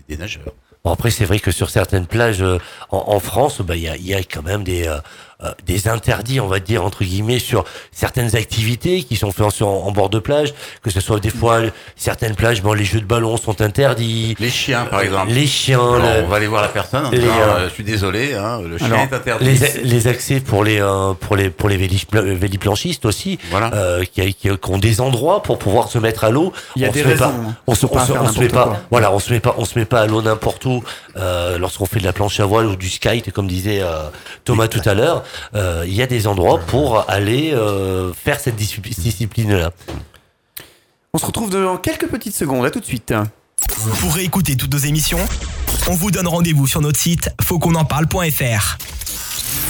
des 0.07 0.17
nageurs. 0.17 0.53
Bon, 0.84 0.91
après, 0.91 1.11
c'est 1.11 1.26
vrai 1.26 1.39
que 1.39 1.51
sur 1.51 1.69
certaines 1.69 2.07
plages 2.07 2.41
euh, 2.41 2.57
en, 2.89 3.03
en 3.07 3.19
France, 3.19 3.61
bah, 3.61 3.76
il 3.76 3.84
y, 3.84 3.88
a, 3.89 3.95
il 3.97 4.07
y 4.07 4.13
a 4.15 4.19
quand 4.19 4.41
même 4.43 4.63
des, 4.63 4.88
euh, 5.44 5.48
euh, 5.48 5.52
des 5.66 5.88
interdits, 5.88 6.39
on 6.39 6.48
va 6.48 6.60
dire, 6.60 6.84
entre 6.86 7.04
guillemets, 7.04 7.39
sur 7.39 7.64
certaines 7.92 8.36
activités 8.36 9.04
qui 9.04 9.16
sont 9.16 9.32
faites 9.32 9.62
en, 9.62 9.92
bord 9.92 10.10
de 10.10 10.20
plage, 10.20 10.54
que 10.84 10.89
ce 10.92 11.00
soit 11.00 11.20
des 11.20 11.30
fois 11.30 11.62
certaines 11.96 12.36
plages, 12.36 12.62
bon, 12.62 12.74
les 12.74 12.86
jeux 12.86 13.00
de 13.02 13.06
ballon 13.06 13.38
sont 13.38 13.60
interdits, 13.62 14.36
Les 14.39 14.50
chiens, 14.50 14.86
par 14.86 15.02
exemple. 15.02 15.32
les 15.32 15.48
chiens, 15.48 15.80
Alors, 15.80 15.98
le- 16.00 16.24
on 16.24 16.28
va 16.28 16.36
aller 16.38 16.48
voir 16.48 16.62
la 16.62 16.68
personne 16.68 17.06
en 17.06 17.10
les, 17.10 17.20
disant 17.20 17.32
euh, 17.39 17.56
euh, 17.58 17.70
Je 17.70 17.74
suis 17.74 17.84
désolé, 17.84 18.34
hein, 18.36 18.62
le 18.62 18.78
chien 18.78 18.88
alors, 18.88 19.00
est 19.00 19.14
interdit. 19.14 19.46
les, 19.46 19.84
les 19.84 20.08
accès 20.08 20.39
pour 20.39 20.64
les 20.64 20.80
euh, 20.82 21.14
pour 21.14 21.36
les 21.36 21.50
pour 21.50 21.70
les 21.70 21.78
véli- 21.78 22.06
véliplanchistes 22.12 23.06
aussi, 23.06 23.39
Voilà. 23.50 23.72
euh, 23.74 24.04
qui, 24.06 24.34
qui, 24.34 24.50
ont 24.52 24.78
des 24.78 25.02
endroits 25.02 25.42
pour 25.44 25.58
pouvoir 25.60 25.89
se 25.89 25.98
mettre 25.98 26.24
à 26.24 26.30
l'eau. 26.30 26.54
Il 26.76 26.82
y 26.82 26.86
a 26.86 26.89
On 26.89 26.92
des 26.92 27.02
se 27.02 27.06
met 27.08 27.14
raisons, 27.14 27.26
pas- 27.26 27.36
hein. 27.50 27.56
on 27.68 27.76
se, 27.76 27.86
on 27.86 28.06
se- 28.06 28.12
on 28.14 28.28
se 28.32 28.39
met 28.39 28.48
pas, 28.48 28.64
quoi. 28.66 28.80
voilà, 28.92 29.12
on 29.12 29.20
se 29.20 29.34
met 29.34 29.39
pas, 29.39 29.56
on 29.58 29.66
se 29.66 29.78
met 29.78 29.86
pas 29.86 30.02
à 30.02 30.08
l'eau 30.08 30.22
n'importe 30.22 30.66
où. 30.66 30.84
Euh, 31.18 31.57
Lorsqu'on 31.57 31.86
fait 31.86 31.99
de 31.99 32.05
la 32.05 32.14
planche 32.14 32.39
à 32.39 32.45
voile 32.45 32.68
ou 32.68 32.76
du 32.76 32.89
skate, 32.89 33.32
comme 33.32 33.47
disait 33.47 33.82
euh, 33.82 34.09
Thomas 34.43 34.68
tout 34.68 34.82
à 34.86 34.93
l'heure, 34.93 35.24
euh, 35.55 35.84
il 35.88 35.93
y 35.93 36.01
a 36.01 36.07
des 36.07 36.28
endroits 36.28 36.59
pour 36.59 37.09
aller 37.09 37.53
euh, 37.53 38.14
faire 38.14 38.39
cette 38.39 38.55
discipline-là. 38.55 39.72
On 41.14 41.18
se 41.18 41.26
retrouve 41.26 41.49
dans 41.49 41.78
quelques 41.78 42.07
petites 42.07 42.36
secondes. 42.36 42.66
À 42.66 42.72
tout 42.72 42.80
de 42.80 42.86
suite. 42.86 43.14
Pour 43.99 44.14
réécouter 44.14 44.55
toutes 44.55 44.74
nos 44.74 44.80
émissions, 44.80 45.20
on 45.88 45.93
vous 45.93 46.12
donne 46.12 46.28
rendez-vous 46.28 46.68
sur 46.68 46.82
notre 46.82 46.99
site 46.99 47.30
fautquonenparle.fr. 47.41 48.78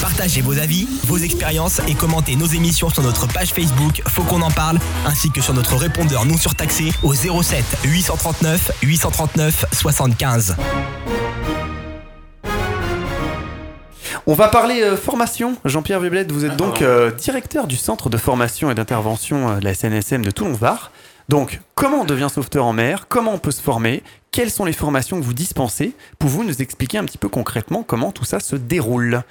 Partagez 0.01 0.41
vos 0.41 0.57
avis, 0.57 0.87
vos 1.05 1.17
expériences 1.17 1.79
et 1.87 1.93
commentez 1.93 2.35
nos 2.35 2.47
émissions 2.47 2.89
sur 2.89 3.03
notre 3.03 3.27
page 3.27 3.53
Facebook 3.53 4.01
Faut 4.07 4.23
qu'on 4.23 4.41
en 4.41 4.49
parle, 4.49 4.79
ainsi 5.05 5.29
que 5.29 5.41
sur 5.41 5.53
notre 5.53 5.75
répondeur 5.75 6.25
non 6.25 6.37
surtaxé 6.37 6.91
au 7.03 7.13
07 7.13 7.63
839 7.83 8.71
839 8.81 9.65
75. 9.71 10.55
On 14.27 14.33
va 14.33 14.47
parler 14.47 14.81
euh, 14.81 14.97
formation. 14.97 15.55
Jean-Pierre 15.65 15.99
Véblette, 15.99 16.31
vous 16.31 16.45
êtes 16.45 16.55
donc 16.55 16.81
euh, 16.81 17.11
directeur 17.11 17.67
du 17.67 17.75
centre 17.75 18.09
de 18.09 18.17
formation 18.17 18.71
et 18.71 18.75
d'intervention 18.75 19.49
euh, 19.49 19.59
de 19.59 19.65
la 19.65 19.73
SNSM 19.73 20.23
de 20.23 20.31
Toulon-Var. 20.31 20.91
Donc, 21.29 21.61
comment 21.75 22.01
on 22.01 22.05
devient 22.05 22.27
sauveteur 22.33 22.65
en 22.65 22.73
mer? 22.73 23.05
Comment 23.07 23.33
on 23.33 23.37
peut 23.37 23.51
se 23.51 23.61
former? 23.61 24.03
Quelles 24.31 24.51
sont 24.51 24.65
les 24.65 24.73
formations 24.73 25.19
que 25.19 25.25
vous 25.25 25.33
dispensez? 25.33 25.95
Pouvez-vous 26.19 26.43
nous 26.43 26.61
expliquer 26.61 26.97
un 26.97 27.05
petit 27.05 27.17
peu 27.17 27.29
concrètement 27.29 27.83
comment 27.83 28.11
tout 28.11 28.25
ça 28.25 28.39
se 28.39 28.55
déroule? 28.55 29.23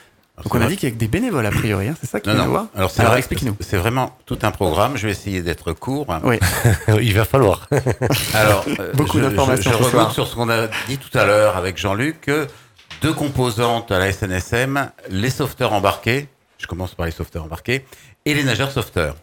Donc, 0.43 0.55
on 0.55 0.61
a 0.61 0.67
dit 0.67 0.77
qu'il 0.77 0.89
y 0.89 0.93
a 0.93 0.95
que 0.95 0.99
des 1.01 1.09
bénévoles 1.09 1.47
a 1.47 1.51
priori, 1.51 1.89
hein, 1.89 1.95
c'est 2.01 2.09
ça 2.09 2.21
qui 2.21 2.29
Non, 2.29 2.35
vient 2.35 2.43
non. 2.45 2.49
de 2.49 2.53
voir 2.53 2.67
Alors, 2.75 2.91
c'est 2.91 3.01
Alors, 3.01 3.13
vrai- 3.13 3.19
explique-nous. 3.21 3.57
C'est 3.61 3.77
vraiment 3.77 4.17
tout 4.27 4.39
un 4.43 4.51
programme. 4.51 4.97
Je 4.97 5.07
vais 5.07 5.13
essayer 5.13 5.43
d'être 5.43 5.73
court. 5.73 6.07
Oui, 6.25 6.39
il 7.03 7.15
va 7.15 7.25
falloir. 7.25 7.69
Alors, 8.35 8.65
euh, 8.79 8.93
Beaucoup 8.95 9.19
je- 9.19 9.25
d'informations 9.25 9.73
Je, 9.73 9.77
je 9.79 9.83
remonte 9.97 10.13
sur 10.13 10.27
ce 10.27 10.35
qu'on 10.35 10.49
a 10.49 10.67
dit 10.89 10.99
tout 10.99 11.17
à 11.19 11.25
l'heure 11.25 11.57
avec 11.57 11.77
Jean-Luc. 11.79 12.21
que 12.23 12.47
Deux 13.03 13.13
composantes 13.13 13.91
à 13.93 13.99
la 13.99 14.13
SNSM 14.13 14.91
les 15.11 15.31
sauveteurs 15.31 15.73
embarqués. 15.73 16.29
Je 16.59 16.67
commence 16.67 16.95
par 16.95 17.07
les 17.07 17.13
sauveteurs 17.13 17.45
embarqués 17.45 17.85
et 18.27 18.35
les 18.35 18.45
nageurs 18.45 18.71
sauveteurs. 18.71 19.17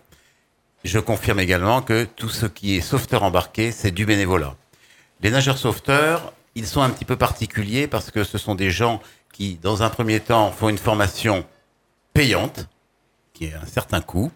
Je 0.84 1.00
confirme 1.00 1.40
également 1.40 1.82
que 1.82 2.04
tout 2.06 2.30
ce 2.30 2.46
qui 2.46 2.76
est 2.78 2.82
sauveteur 2.82 3.24
embarqué, 3.24 3.72
c'est 3.72 3.92
du 3.92 4.06
bénévolat. 4.06 4.56
Les 5.22 5.32
nageurs 5.32 5.58
sauveteurs, 5.58 6.34
ils 6.56 6.66
sont 6.68 6.82
un 6.82 6.90
petit 6.90 7.06
peu 7.06 7.16
particuliers 7.16 7.88
parce 7.88 8.10
que 8.12 8.24
ce 8.24 8.38
sont 8.38 8.56
des 8.56 8.72
gens 8.72 9.02
qui, 9.38 9.60
dans 9.62 9.84
un 9.84 9.90
premier 9.92 10.20
temps, 10.20 10.52
font 10.52 10.68
une 10.68 10.80
formation 10.80 11.46
payante, 12.12 12.68
qui 13.34 13.46
est 13.46 13.54
un 13.54 13.68
certain 13.68 14.02
coût, 14.02 14.32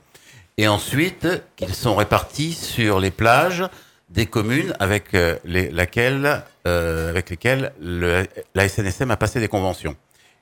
et 0.57 0.67
ensuite 0.67 1.27
qu'ils 1.55 1.73
sont 1.73 1.95
répartis 1.95 2.53
sur 2.53 2.99
les 2.99 3.09
plages 3.09 3.63
des 4.11 4.27
communes 4.27 4.75
avec, 4.79 5.15
euh, 5.15 5.37
les, 5.43 5.71
laquelle, 5.71 6.43
euh, 6.67 7.09
avec 7.09 7.31
lesquelles 7.31 7.73
le- 7.81 8.27
la 8.53 8.67
SNSM 8.69 9.09
a 9.09 9.17
passé 9.17 9.39
des 9.39 9.47
conventions. 9.47 9.95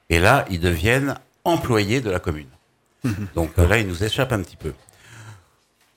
Et 0.09 0.19
là, 0.19 0.43
ils 0.49 0.59
deviennent 0.59 1.15
employés 1.45 2.01
de 2.01 2.09
la 2.09 2.19
commune. 2.19 2.49
Donc 3.35 3.51
euh, 3.59 3.65
là, 3.65 3.77
ils 3.77 3.87
nous 3.87 4.03
échappent 4.03 4.33
un 4.33 4.41
petit 4.41 4.57
peu. 4.57 4.73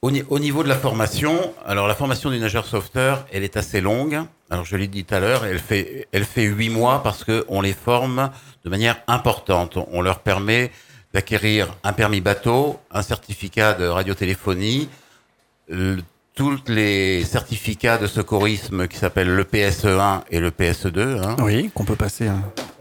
Au, 0.04 0.10
ni- 0.10 0.24
au 0.30 0.40
niveau 0.40 0.64
de 0.64 0.68
la 0.68 0.74
formation, 0.74 1.38
alors 1.64 1.86
la 1.86 1.94
formation 1.94 2.28
du 2.30 2.40
nageur 2.40 2.66
sauveteur, 2.66 3.24
elle 3.32 3.44
est 3.44 3.56
assez 3.56 3.80
longue. 3.80 4.20
Alors 4.50 4.64
je 4.64 4.74
l'ai 4.74 4.88
dit 4.88 5.04
tout 5.04 5.14
à 5.14 5.20
l'heure, 5.20 5.44
elle 5.44 5.60
fait 5.60 6.08
elle 6.10 6.24
fait 6.24 6.42
huit 6.42 6.70
mois 6.70 7.04
parce 7.04 7.22
que 7.22 7.44
on 7.46 7.60
les 7.60 7.72
forme 7.72 8.30
de 8.64 8.68
manière 8.70 8.96
importante. 9.06 9.78
On 9.92 10.02
leur 10.02 10.18
permet 10.18 10.72
d'acquérir 11.14 11.72
un 11.84 11.92
permis 11.92 12.20
bateau, 12.20 12.80
un 12.90 13.02
certificat 13.02 13.74
de 13.74 13.86
radiotéléphonie, 13.86 14.88
le- 15.68 15.98
tous 16.34 16.58
les 16.66 17.22
certificats 17.24 17.98
de 17.98 18.08
secourisme 18.08 18.88
qui 18.88 18.96
s'appellent 18.96 19.32
le 19.36 19.44
PSE1 19.44 20.22
et 20.32 20.40
le 20.40 20.50
PSE2. 20.50 21.22
hein. 21.22 21.36
oui, 21.40 21.70
qu'on 21.74 21.84
peut 21.84 21.94
passer 21.94 22.26
euh, 22.26 22.32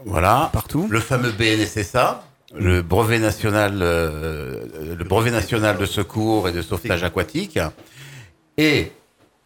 Voilà. 0.06 0.50
partout. 0.52 0.88
Le 0.90 0.98
fameux 0.98 1.30
BNSSA, 1.30 2.24
le 2.54 2.82
brevet 2.82 3.18
national, 3.18 3.78
euh, 3.80 4.94
le 4.96 5.04
brevet 5.04 5.30
national 5.30 5.78
de 5.78 5.86
secours 5.86 6.48
et 6.48 6.52
de 6.52 6.62
sauvetage 6.62 7.02
aquatique. 7.02 7.58
Et 8.58 8.92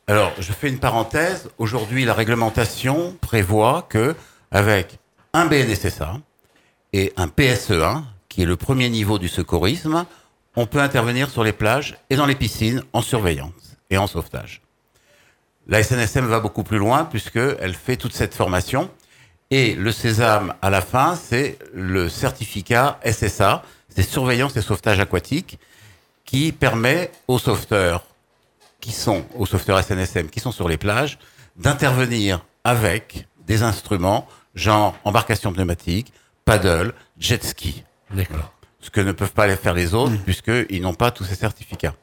alors, 0.06 0.32
je 0.38 0.52
fais 0.52 0.68
une 0.68 0.78
parenthèse. 0.78 1.48
Aujourd'hui, 1.58 2.04
la 2.04 2.14
réglementation 2.14 3.16
prévoit 3.20 3.86
que 3.88 4.14
avec 4.50 4.98
un 5.32 5.46
BNSSA 5.46 6.20
et 6.92 7.12
un 7.16 7.26
PSE1, 7.26 8.02
qui 8.28 8.42
est 8.42 8.46
le 8.46 8.56
premier 8.56 8.88
niveau 8.88 9.18
du 9.18 9.28
secourisme, 9.28 10.04
on 10.56 10.66
peut 10.66 10.80
intervenir 10.80 11.30
sur 11.30 11.44
les 11.44 11.52
plages 11.52 11.96
et 12.10 12.16
dans 12.16 12.26
les 12.26 12.34
piscines 12.34 12.82
en 12.92 13.02
surveillance 13.02 13.76
et 13.90 13.98
en 13.98 14.06
sauvetage. 14.06 14.62
La 15.68 15.82
SNSM 15.82 16.26
va 16.26 16.40
beaucoup 16.40 16.62
plus 16.62 16.78
loin 16.78 17.04
puisqu'elle 17.04 17.74
fait 17.74 17.96
toute 17.96 18.12
cette 18.12 18.34
formation. 18.34 18.88
Et 19.50 19.74
le 19.74 19.92
Sésame, 19.92 20.54
à 20.60 20.70
la 20.70 20.80
fin, 20.80 21.14
c'est 21.14 21.58
le 21.72 22.08
certificat 22.08 22.98
SSA, 23.04 23.62
c'est 23.88 24.02
surveillance 24.02 24.56
et 24.56 24.62
sauvetage 24.62 24.98
aquatique, 24.98 25.58
qui 26.24 26.50
permet 26.52 27.10
aux 27.28 27.38
sauveteurs 27.38 28.04
qui 28.80 28.92
sont, 28.92 29.24
aux 29.34 29.46
sauveteurs 29.46 29.82
SNSM 29.82 30.28
qui 30.28 30.40
sont 30.40 30.52
sur 30.52 30.68
les 30.68 30.76
plages, 30.76 31.18
d'intervenir 31.56 32.44
avec 32.64 33.26
des 33.46 33.62
instruments, 33.62 34.26
genre 34.54 34.96
embarcation 35.04 35.52
pneumatique, 35.52 36.12
paddle, 36.44 36.92
jet 37.18 37.42
ski. 37.44 37.84
D'accord. 38.10 38.52
Ce 38.80 38.90
que 38.90 39.00
ne 39.00 39.12
peuvent 39.12 39.32
pas 39.32 39.48
faire 39.56 39.74
les 39.74 39.94
autres, 39.94 40.16
puisqu'ils 40.24 40.82
n'ont 40.82 40.94
pas 40.94 41.10
tous 41.10 41.24
ces 41.24 41.34
certificats. 41.34 41.94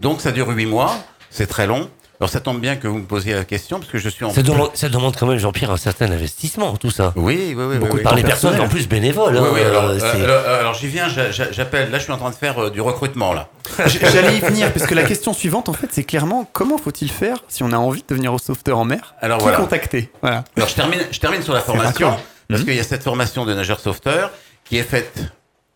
Donc 0.00 0.20
ça 0.20 0.32
dure 0.32 0.48
huit 0.48 0.66
mois, 0.66 0.96
c'est 1.30 1.46
très 1.46 1.66
long. 1.66 1.90
Alors 2.20 2.30
ça 2.30 2.40
tombe 2.40 2.60
bien 2.60 2.74
que 2.76 2.88
vous 2.88 2.98
me 2.98 3.04
posiez 3.06 3.32
la 3.32 3.44
question, 3.44 3.78
parce 3.78 3.92
que 3.92 3.98
je 3.98 4.08
suis 4.08 4.24
en... 4.24 4.30
Ça 4.32 4.42
demande, 4.42 4.70
ça 4.74 4.88
demande 4.88 5.14
quand 5.16 5.26
même, 5.26 5.38
Jean-Pierre, 5.38 5.70
un 5.70 5.76
certain 5.76 6.10
investissement, 6.10 6.76
tout 6.76 6.90
ça. 6.90 7.12
Oui, 7.14 7.54
oui, 7.56 7.64
oui. 7.64 7.78
Beaucoup 7.78 7.92
oui, 7.92 7.98
de 8.00 8.02
Par 8.04 8.14
oui. 8.14 8.22
les 8.22 8.26
personnes 8.26 8.60
en 8.60 8.66
plus 8.68 8.88
bénévoles. 8.88 9.34
Oui, 9.36 9.40
hein, 9.40 9.50
oui, 9.54 9.60
alors, 9.60 9.84
euh, 9.84 9.90
euh, 9.94 9.98
c'est- 10.00 10.24
alors, 10.24 10.48
alors, 10.48 10.74
j'y 10.74 10.88
viens, 10.88 11.08
j'a- 11.08 11.30
j'a- 11.30 11.52
j'appelle. 11.52 11.92
Là, 11.92 11.98
je 11.98 12.02
suis 12.04 12.12
en 12.12 12.16
train 12.18 12.30
de 12.30 12.34
faire 12.34 12.58
euh, 12.64 12.70
du 12.70 12.80
recrutement, 12.80 13.32
là. 13.32 13.48
J'allais 13.86 14.36
y 14.36 14.40
venir, 14.40 14.72
parce 14.72 14.86
que 14.86 14.96
la 14.96 15.04
question 15.04 15.32
suivante, 15.32 15.68
en 15.68 15.72
fait, 15.74 15.86
c'est 15.92 16.02
clairement 16.02 16.48
comment 16.52 16.76
faut-il 16.76 17.08
faire 17.10 17.36
si 17.46 17.62
on 17.62 17.70
a 17.70 17.76
envie 17.76 18.02
de 18.02 18.06
devenir 18.08 18.34
au 18.34 18.38
sauveteur 18.38 18.78
en 18.78 18.84
mer? 18.84 19.14
Alors 19.20 19.38
Qui 19.38 19.42
voilà. 19.44 19.58
contacter? 19.58 20.10
Voilà. 20.20 20.42
Alors, 20.56 20.68
je 20.68 20.74
termine, 20.74 21.00
je 21.12 21.20
termine 21.20 21.42
sur 21.42 21.54
la 21.54 21.60
formation, 21.60 22.16
parce 22.48 22.62
Mhm. 22.62 22.66
qu'il 22.66 22.76
y 22.76 22.80
a 22.80 22.84
cette 22.84 23.04
formation 23.04 23.44
de 23.46 23.54
nageur 23.54 23.78
sauveteur 23.78 24.32
qui 24.64 24.76
est 24.76 24.82
faite 24.82 25.20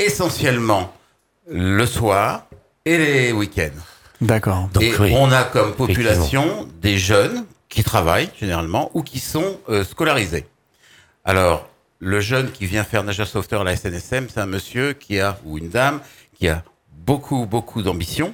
essentiellement 0.00 0.92
le 1.48 1.86
soir 1.86 2.46
et 2.84 2.98
les 2.98 3.30
week-ends. 3.32 3.70
D'accord. 4.22 4.68
Donc, 4.72 4.82
et 4.82 4.96
oui. 4.98 5.12
on 5.16 5.32
a 5.32 5.42
comme 5.42 5.74
population 5.74 6.68
des 6.80 6.96
jeunes 6.96 7.44
qui 7.68 7.82
travaillent 7.82 8.30
généralement 8.38 8.90
ou 8.94 9.02
qui 9.02 9.18
sont 9.18 9.58
euh, 9.68 9.82
scolarisés. 9.82 10.46
Alors, 11.24 11.68
le 11.98 12.20
jeune 12.20 12.52
qui 12.52 12.66
vient 12.66 12.84
faire 12.84 13.02
nageur 13.02 13.26
sauveteur 13.26 13.62
à 13.62 13.64
la 13.64 13.76
SNSM, 13.76 14.28
c'est 14.32 14.40
un 14.40 14.46
monsieur 14.46 14.92
qui 14.92 15.18
a, 15.18 15.38
ou 15.44 15.58
une 15.58 15.68
dame, 15.68 16.00
qui 16.34 16.48
a 16.48 16.62
beaucoup, 16.92 17.46
beaucoup 17.46 17.82
d'ambition, 17.82 18.32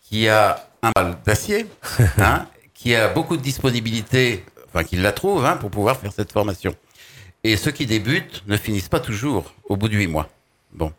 qui 0.00 0.28
a 0.28 0.66
un 0.82 0.90
bal 0.94 1.18
d'acier, 1.26 1.66
hein, 2.18 2.46
qui 2.72 2.94
a 2.94 3.08
beaucoup 3.08 3.36
de 3.36 3.42
disponibilité, 3.42 4.44
enfin, 4.68 4.84
qui 4.84 4.96
la 4.96 5.12
trouve, 5.12 5.44
hein, 5.44 5.56
pour 5.56 5.70
pouvoir 5.70 5.98
faire 5.98 6.12
cette 6.12 6.32
formation. 6.32 6.74
Et 7.44 7.58
ceux 7.58 7.72
qui 7.72 7.84
débutent 7.84 8.42
ne 8.46 8.56
finissent 8.56 8.88
pas 8.88 9.00
toujours 9.00 9.52
au 9.64 9.76
bout 9.76 9.88
de 9.88 9.96
huit 9.96 10.06
mois. 10.06 10.30
Bon. 10.72 10.92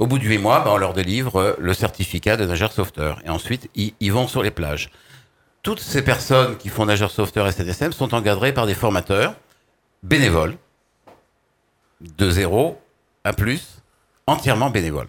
Au 0.00 0.06
bout 0.06 0.18
de 0.18 0.24
huit 0.24 0.38
mois, 0.38 0.60
ben, 0.60 0.70
on 0.70 0.78
leur 0.78 0.94
délivre 0.94 1.36
euh, 1.36 1.52
le 1.58 1.74
certificat 1.74 2.38
de 2.38 2.46
nageur 2.46 2.72
sauveteur. 2.72 3.20
Et 3.26 3.28
ensuite, 3.28 3.68
ils, 3.74 4.10
vont 4.10 4.26
sur 4.26 4.42
les 4.42 4.50
plages. 4.50 4.90
Toutes 5.62 5.78
ces 5.78 6.00
personnes 6.00 6.56
qui 6.56 6.70
font 6.70 6.86
nageur 6.86 7.10
sauveteur 7.10 7.46
et 7.46 7.52
SNSM 7.52 7.92
sont 7.92 8.14
encadrées 8.14 8.54
par 8.54 8.66
des 8.66 8.72
formateurs 8.72 9.34
bénévoles, 10.02 10.56
de 12.00 12.30
zéro 12.30 12.80
à 13.24 13.34
plus, 13.34 13.82
entièrement 14.26 14.70
bénévoles. 14.70 15.08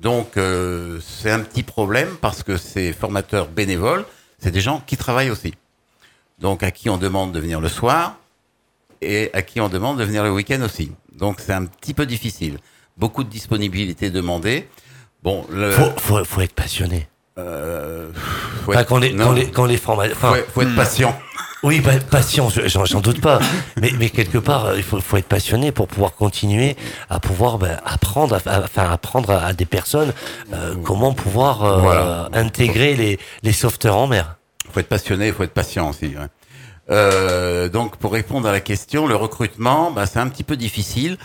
Donc, 0.00 0.38
euh, 0.38 0.98
c'est 1.00 1.30
un 1.30 1.40
petit 1.40 1.62
problème 1.62 2.16
parce 2.22 2.42
que 2.42 2.56
ces 2.56 2.94
formateurs 2.94 3.48
bénévoles, 3.48 4.06
c'est 4.38 4.50
des 4.50 4.62
gens 4.62 4.82
qui 4.86 4.96
travaillent 4.96 5.28
aussi. 5.28 5.52
Donc, 6.38 6.62
à 6.62 6.70
qui 6.70 6.88
on 6.88 6.96
demande 6.96 7.32
de 7.32 7.38
venir 7.38 7.60
le 7.60 7.68
soir 7.68 8.16
et 9.02 9.28
à 9.34 9.42
qui 9.42 9.60
on 9.60 9.68
demande 9.68 9.98
de 9.98 10.04
venir 10.04 10.24
le 10.24 10.32
week-end 10.32 10.62
aussi. 10.62 10.90
Donc, 11.12 11.38
c'est 11.38 11.52
un 11.52 11.66
petit 11.66 11.92
peu 11.92 12.06
difficile. 12.06 12.56
Beaucoup 13.00 13.24
de 13.24 13.30
disponibilité 13.30 14.10
demandée. 14.10 14.68
Bon, 15.22 15.46
le, 15.50 15.70
faut, 15.72 15.90
faut, 15.98 16.24
faut 16.24 16.40
être 16.42 16.54
passionné. 16.54 17.08
euh, 17.38 18.10
faut 18.64 18.72
Enfin, 18.72 18.80
être- 18.82 18.88
quand 18.88 18.98
les, 18.98 19.14
quand 19.16 19.32
les, 19.32 19.50
quand 19.50 19.64
les 19.64 19.76
forma- 19.78 20.04
enfin, 20.12 20.34
faut, 20.34 20.52
faut 20.52 20.62
être 20.62 20.76
patient. 20.76 21.18
Oui, 21.62 21.80
pa- 21.82 21.98
patient, 21.98 22.48
je- 22.48 22.68
j'en 22.68 22.84
j'en 22.86 23.00
doute 23.00 23.20
pas. 23.20 23.38
mais, 23.80 23.90
mais 23.98 24.08
quelque 24.10 24.38
part, 24.38 24.66
euh, 24.66 24.76
il 24.76 24.82
faut, 24.82 25.00
faut 25.00 25.16
être 25.18 25.28
passionné 25.28 25.72
pour 25.72 25.88
pouvoir 25.88 26.14
continuer 26.14 26.76
à 27.10 27.20
pouvoir 27.20 27.58
ben, 27.58 27.78
apprendre, 27.84 28.34
à, 28.46 28.50
à- 28.50 28.64
enfin 28.64 28.90
apprendre 28.90 29.30
à, 29.30 29.44
à 29.46 29.52
des 29.54 29.66
personnes 29.66 30.12
euh, 30.54 30.74
comment 30.84 31.12
pouvoir 31.14 31.64
euh, 31.64 31.78
Voilà. 31.80 32.28
intégrer 32.32 32.94
les, 32.96 33.18
les 33.42 33.52
sauveteurs 33.52 33.96
en 33.96 34.06
mer. 34.06 34.36
faut 34.72 34.80
être 34.80 34.88
passionné, 34.88 35.28
il 35.28 35.32
faut 35.34 35.42
être 35.42 35.52
patient 35.54 35.88
aussi. 35.90 36.06
ouais. 36.08 36.28
Euh, 36.90 37.68
donc, 37.68 37.96
pour 37.98 38.12
répondre 38.12 38.48
à 38.48 38.52
la 38.52 38.60
question, 38.60 39.06
le 39.06 39.14
recrutement, 39.16 39.90
bah, 39.90 40.06
c'est 40.06 40.18
un 40.18 40.28
petit 40.28 40.44
peu 40.44 40.56
difficile. 40.56 41.18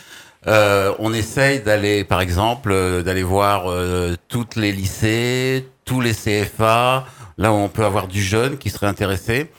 Euh, 0.48 0.94
on 1.00 1.14
essaye 1.14 1.60
d'aller, 1.62 2.04
par 2.04 2.22
exemple, 2.22 2.72
euh, 2.72 3.02
d'aller 3.02 3.24
voir 3.24 3.64
euh, 3.70 4.16
toutes 4.28 4.56
les 4.56 4.72
lycées, 4.72 5.68
tous 5.86 6.02
les 6.02 6.14
CFA, 6.14 7.06
là 7.38 7.52
où 7.52 7.56
on 7.56 7.70
peut 7.70 7.84
avoir 7.86 8.08
du 8.08 8.22
jeune 8.22 8.58
qui 8.58 8.70
serait 8.70 8.88
intéressé. 8.88 9.50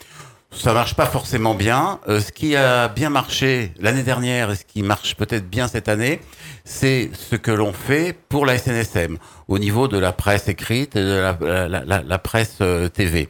Ça 0.52 0.72
marche 0.72 0.94
pas 0.94 1.06
forcément 1.06 1.54
bien. 1.54 1.98
Euh, 2.08 2.20
ce 2.20 2.30
qui 2.32 2.56
a 2.56 2.88
bien 2.88 3.10
marché 3.10 3.72
l'année 3.78 4.04
dernière 4.04 4.52
et 4.52 4.56
ce 4.56 4.64
qui 4.64 4.82
marche 4.82 5.16
peut-être 5.16 5.50
bien 5.50 5.66
cette 5.68 5.88
année, 5.88 6.20
c'est 6.64 7.10
ce 7.12 7.36
que 7.36 7.50
l'on 7.50 7.72
fait 7.72 8.16
pour 8.28 8.46
la 8.46 8.56
SNSM 8.56 9.18
au 9.48 9.58
niveau 9.58 9.88
de 9.88 9.98
la 9.98 10.12
presse 10.12 10.48
écrite 10.48 10.96
et 10.96 11.02
de 11.02 11.34
la, 11.44 12.02
la- 12.02 12.18
presse 12.18 12.58
TV. 12.94 13.28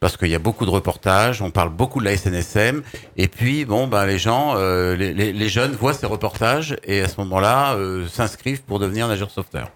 Parce 0.00 0.16
qu'il 0.16 0.28
y 0.28 0.34
a 0.34 0.38
beaucoup 0.38 0.64
de 0.64 0.70
reportages, 0.70 1.42
on 1.42 1.50
parle 1.50 1.70
beaucoup 1.70 1.98
de 1.98 2.04
la 2.04 2.16
SNSM, 2.16 2.82
et 3.16 3.26
puis 3.26 3.64
bon, 3.64 3.88
ben 3.88 4.06
les 4.06 4.18
gens, 4.18 4.54
euh, 4.56 4.94
les, 4.94 5.48
jeunes 5.48 5.72
voient 5.72 5.92
ces 5.92 6.06
reportages 6.06 6.76
et 6.84 7.00
à 7.00 7.08
ce 7.08 7.16
moment-là 7.18 7.74
euh, 7.74 8.06
s'inscrivent 8.06 8.62
pour 8.62 8.78
devenir 8.78 9.08
nageur 9.08 9.30
sauveteur. 9.30 9.70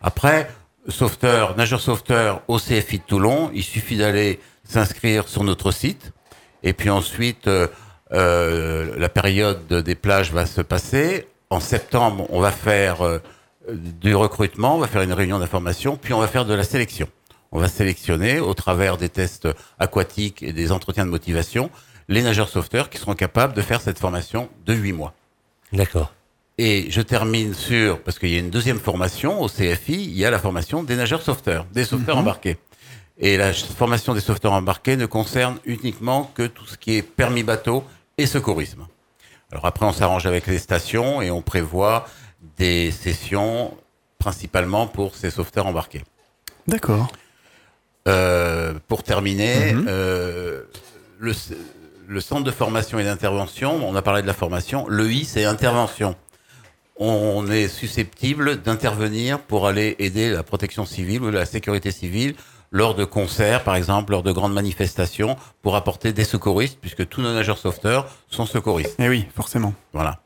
Après, 0.00 0.48
sauveteur, 0.88 1.56
nageur 1.56 1.80
sauveteur 1.80 2.42
au 2.46 2.58
CFI 2.58 2.98
de 2.98 3.04
Toulon, 3.04 3.50
il 3.52 3.64
suffit 3.64 3.96
d'aller 3.96 4.38
s'inscrire 4.62 5.26
sur 5.26 5.42
notre 5.42 5.72
site. 5.72 6.12
Et 6.62 6.72
puis 6.72 6.88
ensuite, 6.88 7.48
euh, 7.48 8.94
la 8.96 9.08
période 9.08 9.66
des 9.66 9.94
plages 9.96 10.32
va 10.32 10.46
se 10.46 10.60
passer. 10.60 11.26
En 11.50 11.60
septembre, 11.60 12.26
on 12.30 12.40
va 12.40 12.52
faire 12.52 13.20
du 13.68 14.14
recrutement, 14.14 14.76
on 14.76 14.78
va 14.78 14.86
faire 14.86 15.02
une 15.02 15.12
réunion 15.12 15.38
d'information, 15.38 15.96
puis 15.96 16.14
on 16.14 16.20
va 16.20 16.28
faire 16.28 16.44
de 16.44 16.54
la 16.54 16.64
sélection. 16.64 17.08
On 17.54 17.60
va 17.60 17.68
sélectionner, 17.68 18.40
au 18.40 18.52
travers 18.52 18.96
des 18.96 19.08
tests 19.08 19.48
aquatiques 19.78 20.42
et 20.42 20.52
des 20.52 20.72
entretiens 20.72 21.06
de 21.06 21.10
motivation, 21.10 21.70
les 22.08 22.20
nageurs 22.20 22.48
sauveteurs 22.48 22.90
qui 22.90 22.98
seront 22.98 23.14
capables 23.14 23.54
de 23.54 23.62
faire 23.62 23.80
cette 23.80 24.00
formation 24.00 24.50
de 24.66 24.74
8 24.74 24.92
mois. 24.92 25.14
D'accord. 25.72 26.12
Et 26.58 26.90
je 26.90 27.00
termine 27.00 27.54
sur, 27.54 28.00
parce 28.02 28.18
qu'il 28.18 28.30
y 28.30 28.36
a 28.36 28.40
une 28.40 28.50
deuxième 28.50 28.80
formation 28.80 29.40
au 29.40 29.48
CFI, 29.48 29.94
il 29.94 30.16
y 30.16 30.24
a 30.24 30.32
la 30.32 30.40
formation 30.40 30.82
des 30.82 30.96
nageurs 30.96 31.22
sauveteurs, 31.22 31.64
des 31.72 31.84
sauveteurs 31.84 32.18
embarqués. 32.18 32.58
Et 33.18 33.36
la 33.36 33.52
formation 33.52 34.14
des 34.14 34.20
sauveteurs 34.20 34.52
embarqués 34.52 34.96
ne 34.96 35.06
concerne 35.06 35.60
uniquement 35.64 36.32
que 36.34 36.48
tout 36.48 36.66
ce 36.66 36.76
qui 36.76 36.96
est 36.96 37.02
permis 37.02 37.44
bateau 37.44 37.84
et 38.18 38.26
secourisme. 38.26 38.88
Alors 39.52 39.66
après, 39.66 39.86
on 39.86 39.92
s'arrange 39.92 40.26
avec 40.26 40.48
les 40.48 40.58
stations 40.58 41.22
et 41.22 41.30
on 41.30 41.40
prévoit 41.40 42.08
des 42.58 42.90
sessions 42.90 43.76
principalement 44.18 44.88
pour 44.88 45.14
ces 45.14 45.30
sauveteurs 45.30 45.68
embarqués. 45.68 46.02
D'accord. 46.66 47.12
Euh, 48.06 48.74
pour 48.88 49.02
terminer, 49.02 49.72
Mhm. 49.72 49.86
euh, 49.88 50.62
le, 51.18 51.32
le 52.06 52.20
centre 52.20 52.44
de 52.44 52.50
formation 52.50 52.98
et 52.98 53.04
d'intervention, 53.04 53.80
on 53.88 53.94
a 53.96 54.02
parlé 54.02 54.20
de 54.22 54.26
la 54.26 54.34
formation, 54.34 54.86
le 54.88 55.10
I 55.10 55.24
c'est 55.24 55.44
intervention. 55.44 56.14
On 56.96 57.50
est 57.50 57.66
susceptible 57.68 58.60
d'intervenir 58.62 59.40
pour 59.40 59.66
aller 59.66 59.96
aider 59.98 60.30
la 60.30 60.42
protection 60.42 60.84
civile 60.84 61.22
ou 61.22 61.30
la 61.30 61.46
sécurité 61.46 61.90
civile 61.90 62.34
lors 62.70 62.94
de 62.94 63.04
concerts, 63.04 63.64
par 63.64 63.74
exemple, 63.76 64.12
lors 64.12 64.22
de 64.22 64.32
grandes 64.32 64.52
manifestations, 64.52 65.36
pour 65.62 65.74
apporter 65.76 66.12
des 66.12 66.24
secouristes, 66.24 66.78
puisque 66.80 67.08
tous 67.08 67.22
nos 67.22 67.32
nageurs 67.32 67.58
sauveteurs 67.58 68.08
sont 68.28 68.46
secouristes. 68.46 68.96
Eh 68.98 69.08
oui, 69.08 69.26
forcément. 69.34 69.72
Voilà. 69.92 70.20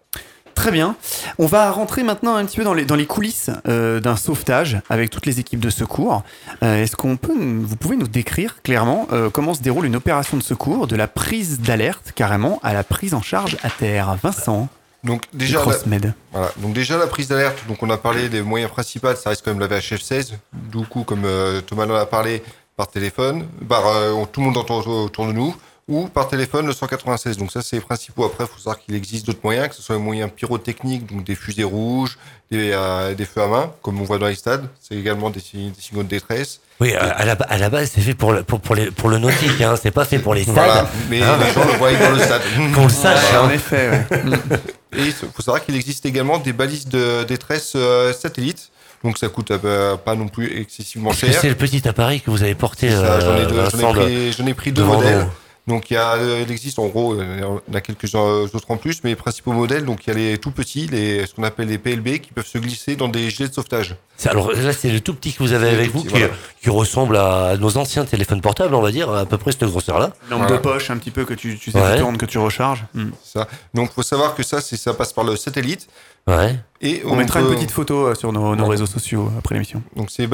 Très 0.59 0.73
bien. 0.73 0.97
On 1.39 1.47
va 1.47 1.71
rentrer 1.71 2.03
maintenant 2.03 2.35
un 2.35 2.45
petit 2.45 2.57
peu 2.57 2.65
dans 2.65 2.75
les, 2.75 2.85
dans 2.85 2.97
les 2.97 3.07
coulisses 3.07 3.49
euh, 3.69 4.01
d'un 4.01 4.17
sauvetage 4.17 4.79
avec 4.91 5.09
toutes 5.09 5.25
les 5.25 5.39
équipes 5.39 5.61
de 5.61 5.71
secours. 5.71 6.25
Euh, 6.65 6.83
Est-ce 6.83 6.97
qu'on 6.97 7.17
peut, 7.17 7.33
vous 7.33 7.77
pouvez 7.77 7.97
nous 7.97 8.09
décrire 8.09 8.61
clairement 8.65 9.07
euh, 9.13 9.31
comment 9.31 9.55
se 9.55 9.63
déroule 9.63 9.87
une 9.87 9.95
opération 9.95 10.37
de 10.37 10.43
secours, 10.43 10.89
de 10.89 10.97
la 10.97 11.07
prise 11.07 11.61
d'alerte 11.61 12.11
carrément 12.13 12.59
à 12.65 12.73
la 12.73 12.83
prise 12.83 13.15
en 13.15 13.23
charge 13.23 13.57
à 13.63 13.71
terre? 13.71 14.17
Vincent, 14.21 14.69
Donc 15.05 15.23
déjà, 15.33 15.65
la, 15.65 15.99
voilà. 16.33 16.51
donc 16.57 16.73
déjà 16.73 16.99
la 16.99 17.07
prise 17.07 17.29
d'alerte, 17.29 17.59
donc 17.69 17.81
on 17.85 17.91
a 17.91 17.97
parlé 17.97 18.29
des 18.29 18.43
moyens 18.43 18.73
principaux, 18.73 19.15
ça 19.15 19.31
reste 19.31 19.45
quand 19.45 19.55
même 19.55 19.61
la 19.61 19.69
VHF 19.69 20.03
16. 20.03 20.33
Du 20.73 20.85
coup, 20.87 21.05
comme 21.05 21.23
Thomas 21.69 21.87
en 21.87 21.95
a 21.95 22.05
parlé, 22.05 22.43
par 22.77 22.89
téléphone, 22.89 23.47
par, 23.69 23.85
tout 24.33 24.41
le 24.41 24.47
monde 24.47 24.57
entend 24.57 24.81
autour 24.81 25.29
de 25.29 25.33
nous. 25.33 25.55
Ou 25.89 26.07
par 26.09 26.28
téléphone 26.28 26.66
le 26.66 26.72
196. 26.72 27.36
Donc 27.39 27.51
ça, 27.51 27.62
c'est 27.62 27.76
les 27.76 27.82
principaux. 27.82 28.24
Après, 28.24 28.45
il 28.45 28.47
faut 28.47 28.59
savoir 28.59 28.78
qu'il 28.78 28.95
existe 28.95 29.26
d'autres 29.26 29.41
moyens, 29.43 29.68
que 29.68 29.74
ce 29.74 29.82
soit 29.82 29.97
les 29.97 30.03
moyens 30.03 30.30
pyrotechniques, 30.34 31.07
donc 31.12 31.24
des 31.24 31.34
fusées 31.34 31.64
rouges, 31.64 32.18
des, 32.51 32.70
euh, 32.72 33.14
des 33.14 33.24
feux 33.24 33.43
à 33.43 33.47
main, 33.47 33.72
comme 33.82 34.01
on 34.01 34.05
voit 34.05 34.18
dans 34.18 34.26
les 34.26 34.34
stades. 34.34 34.68
C'est 34.80 34.95
également 34.97 35.30
des, 35.30 35.41
des 35.41 35.72
signaux 35.80 36.03
de 36.03 36.09
détresse. 36.09 36.61
Oui, 36.80 36.95
à, 36.95 37.05
à 37.11 37.24
la, 37.24 37.32
à 37.32 37.59
la 37.59 37.70
base, 37.70 37.91
c'est 37.95 38.01
fait 38.01 38.14
pour 38.14 38.32
le, 38.32 38.43
pour, 38.45 38.61
pour, 38.61 38.74
les, 38.76 38.91
pour 38.91 39.09
le 39.09 39.18
nautique, 39.18 39.61
hein. 39.61 39.74
c'est 39.82 39.91
pas 39.91 40.05
fait 40.05 40.18
pour 40.20 40.34
les 40.34 40.43
stades. 40.45 40.55
Voilà. 40.55 40.89
Mais 41.11 41.20
Hein. 41.22 41.36
les 41.45 41.53
gens 41.53 41.64
le 41.66 41.72
voient 41.78 41.93
dans 41.93 42.11
le 42.12 42.18
stade. 42.20 42.43
Qu'on 42.74 42.84
le 42.84 42.89
sache. 42.91 43.32
Ouais, 43.32 43.36
hein. 43.36 43.45
en 43.47 43.51
effet, 43.51 43.91
ouais. 43.91 44.07
Et 44.99 45.03
il 45.07 45.12
faut 45.12 45.43
savoir 45.43 45.64
qu'il 45.64 45.74
existe 45.76 46.07
également 46.07 46.39
des 46.39 46.53
balises 46.53 46.86
de 46.89 47.24
détresse 47.24 47.72
euh, 47.76 48.12
satellites. 48.12 48.70
Donc 49.05 49.16
ça 49.18 49.28
coûte 49.28 49.51
euh, 49.53 49.97
pas 49.97 50.14
non 50.16 50.26
plus 50.28 50.59
excessivement 50.61 51.12
cher. 51.12 51.32
c'est 51.41 51.49
le 51.49 51.55
petit 51.55 51.86
appareil 51.86 52.20
que 52.20 52.30
vous 52.30 52.43
avez 52.43 52.55
porté, 52.57 52.91
Ça, 52.91 52.97
euh, 52.97 53.20
J'en 53.20 53.36
ai, 53.36 53.47
deux- 53.47 53.70
j'en 53.70 53.78
ai 53.91 53.93
de- 53.95 53.99
pris, 54.01 54.32
j'en 54.32 54.47
ai 54.47 54.55
pris 54.55 54.72
deux 54.72 54.82
devant 54.82 54.95
modèles. 54.97 55.26
Donc 55.69 55.91
il, 55.91 55.95
y 55.95 55.97
a, 55.99 56.14
euh, 56.14 56.43
il 56.47 56.51
existe 56.51 56.79
en 56.79 56.87
gros, 56.87 57.12
euh, 57.12 57.25
il 57.37 57.41
y 57.41 57.45
en 57.45 57.61
a 57.77 57.81
quelques 57.83 58.12
euh, 58.14 58.49
autres 58.53 58.71
en 58.71 58.79
plus, 58.79 59.05
mais 59.05 59.11
les 59.11 59.16
principaux 59.16 59.53
modèles, 59.53 59.85
donc 59.85 60.07
il 60.07 60.09
y 60.09 60.11
a 60.11 60.16
les 60.16 60.39
tout 60.39 60.51
petits, 60.51 60.87
les, 60.89 61.27
ce 61.27 61.35
qu'on 61.35 61.43
appelle 61.45 61.69
les 61.69 61.77
PLB, 61.77 62.21
qui 62.21 62.33
peuvent 62.33 62.47
se 62.47 62.57
glisser 62.57 62.97
dans 62.97 63.09
des 63.09 63.29
gilets 63.29 63.49
de 63.51 63.55
sauvetage. 63.55 63.95
C'est- 64.16 64.31
Alors 64.31 64.51
là, 64.51 64.73
c'est 64.73 64.89
le 64.91 65.01
tout 65.01 65.14
petit 65.14 65.35
que 65.35 65.43
vous 65.43 65.53
avez 65.53 65.69
avec 65.69 65.91
vous 65.93 66.01
petit, 66.01 66.12
qui, 66.14 66.19
voilà. 66.19 66.35
qui 66.62 66.71
ressemble 66.71 67.19
à 67.19 67.57
nos 67.59 67.77
anciens 67.77 68.07
téléphones 68.07 68.41
portables, 68.41 68.75
on 68.75 68.81
va 68.81 68.91
dire, 68.91 69.11
à 69.12 69.27
peu 69.27 69.37
près 69.37 69.53
cette 69.53 69.64
grosseur-là. 69.64 70.12
Lampe 70.31 70.41
Voilà. 70.41 70.57
de 70.57 70.62
poche 70.62 70.91
un 70.91 70.97
petit 70.97 71.11
peu 71.11 71.25
que 71.27 71.35
tu, 71.35 71.59
tu 71.59 71.71
sais, 71.71 71.79
Ouais. 71.79 71.97
tu 71.97 72.01
tournes, 72.01 72.16
que 72.16 72.27
tu 72.27 72.39
recharges. 72.39 72.85
Hmm. 72.95 73.11
Ça. 73.23 73.47
Donc 73.75 73.93
faut 73.93 74.03
savoir 74.03 74.35
que 74.35 74.43
ça, 74.43 74.62
ça 74.62 74.95
passe 74.95 75.12
par 75.12 75.25
le 75.25 75.37
satellite. 75.37 75.87
Ouais. 76.29 76.57
Et 76.81 77.03
On, 77.07 77.16
mettra 77.16 77.41
peut- 77.41 77.49
une 77.49 77.55
petite 77.57 77.70
photo 77.72 78.07
euh, 78.07 78.14
sur 78.14 78.33
nos, 78.33 78.55
nos 78.55 78.62
Ouais. 78.64 78.70
réseaux 78.70 78.87
sociaux 78.87 79.33
après 79.39 79.55
l'émission. 79.57 79.83
Donc 79.97 80.11
c'est, 80.11 80.26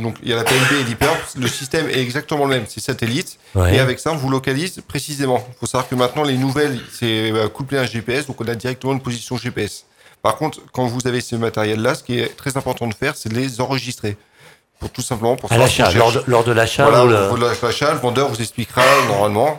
donc 0.00 0.16
il 0.22 0.28
y 0.28 0.32
a 0.32 0.36
la 0.36 0.42
PLB 0.44 0.80
et 0.80 0.84
l'hyper. 0.84 1.12
Le 1.38 1.46
système 1.46 1.88
est 1.88 2.00
exactement 2.00 2.44
le 2.44 2.50
même, 2.50 2.64
c'est 2.66 2.80
satellite. 2.80 3.38
ouais. 3.54 3.76
Et 3.76 3.78
avec 3.78 4.00
ça, 4.00 4.10
on 4.12 4.16
vous 4.16 4.30
localise 4.30 4.80
précisément. 4.88 5.46
Il 5.48 5.54
faut 5.60 5.66
savoir 5.66 5.88
que 5.88 5.94
maintenant, 5.94 6.24
les 6.24 6.36
nouvelles, 6.36 6.80
c'est 6.92 7.30
euh, 7.30 7.48
couplé 7.48 7.78
à 7.78 7.82
un 7.82 7.86
GPS, 7.86 8.26
donc 8.26 8.40
on 8.40 8.48
a 8.48 8.54
directement 8.56 8.94
une 8.94 9.00
position 9.00 9.36
GPS. 9.36 9.84
Par 10.22 10.36
contre, 10.36 10.58
quand 10.72 10.86
vous 10.86 11.06
avez 11.06 11.20
ce 11.20 11.36
matériel-là, 11.36 11.94
ce 11.94 12.02
qui 12.02 12.18
est 12.18 12.36
très 12.36 12.56
important 12.56 12.88
de 12.88 12.94
faire, 12.94 13.14
c'est 13.16 13.28
de 13.28 13.34
les 13.36 13.60
enregistrer. 13.60 14.16
Pour 14.80 14.90
tout 14.90 15.00
simplement, 15.02 15.36
pour 15.36 15.50
À 15.52 15.56
l'achat, 15.56 15.90
lors 16.26 16.44
de, 16.44 16.52
l'achat. 16.52 16.82
Voilà, 16.88 17.04
le- 17.04 17.22
niveau 17.24 17.38
de 17.38 17.46
l'achat, 17.62 17.94
le 17.94 17.98
vendeur 18.00 18.28
vous 18.28 18.40
expliquera 18.42 18.82
normalement 19.08 19.58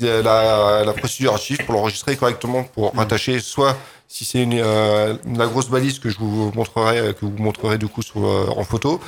la, 0.00 0.82
la 0.84 0.92
procédure 0.92 1.38
suivre 1.38 1.64
pour 1.64 1.74
l'enregistrer 1.74 2.16
correctement, 2.16 2.64
pour 2.64 2.94
Mm. 2.94 2.98
rattacher 2.98 3.40
soit 3.40 3.76
si 4.08 4.24
c'est 4.24 4.42
une, 4.42 4.54
euh, 4.62 5.16
la 5.34 5.46
grosse 5.46 5.68
balise 5.68 5.98
que 5.98 6.08
je 6.10 6.18
vous 6.18 6.52
montrerai, 6.54 6.98
euh, 6.98 7.12
que 7.12 7.24
vous 7.26 7.32
montrerez 7.38 7.76
du 7.78 7.88
coup 7.88 8.02
sur, 8.02 8.24
euh, 8.24 8.46
en 8.56 8.62
photo, 8.64 9.00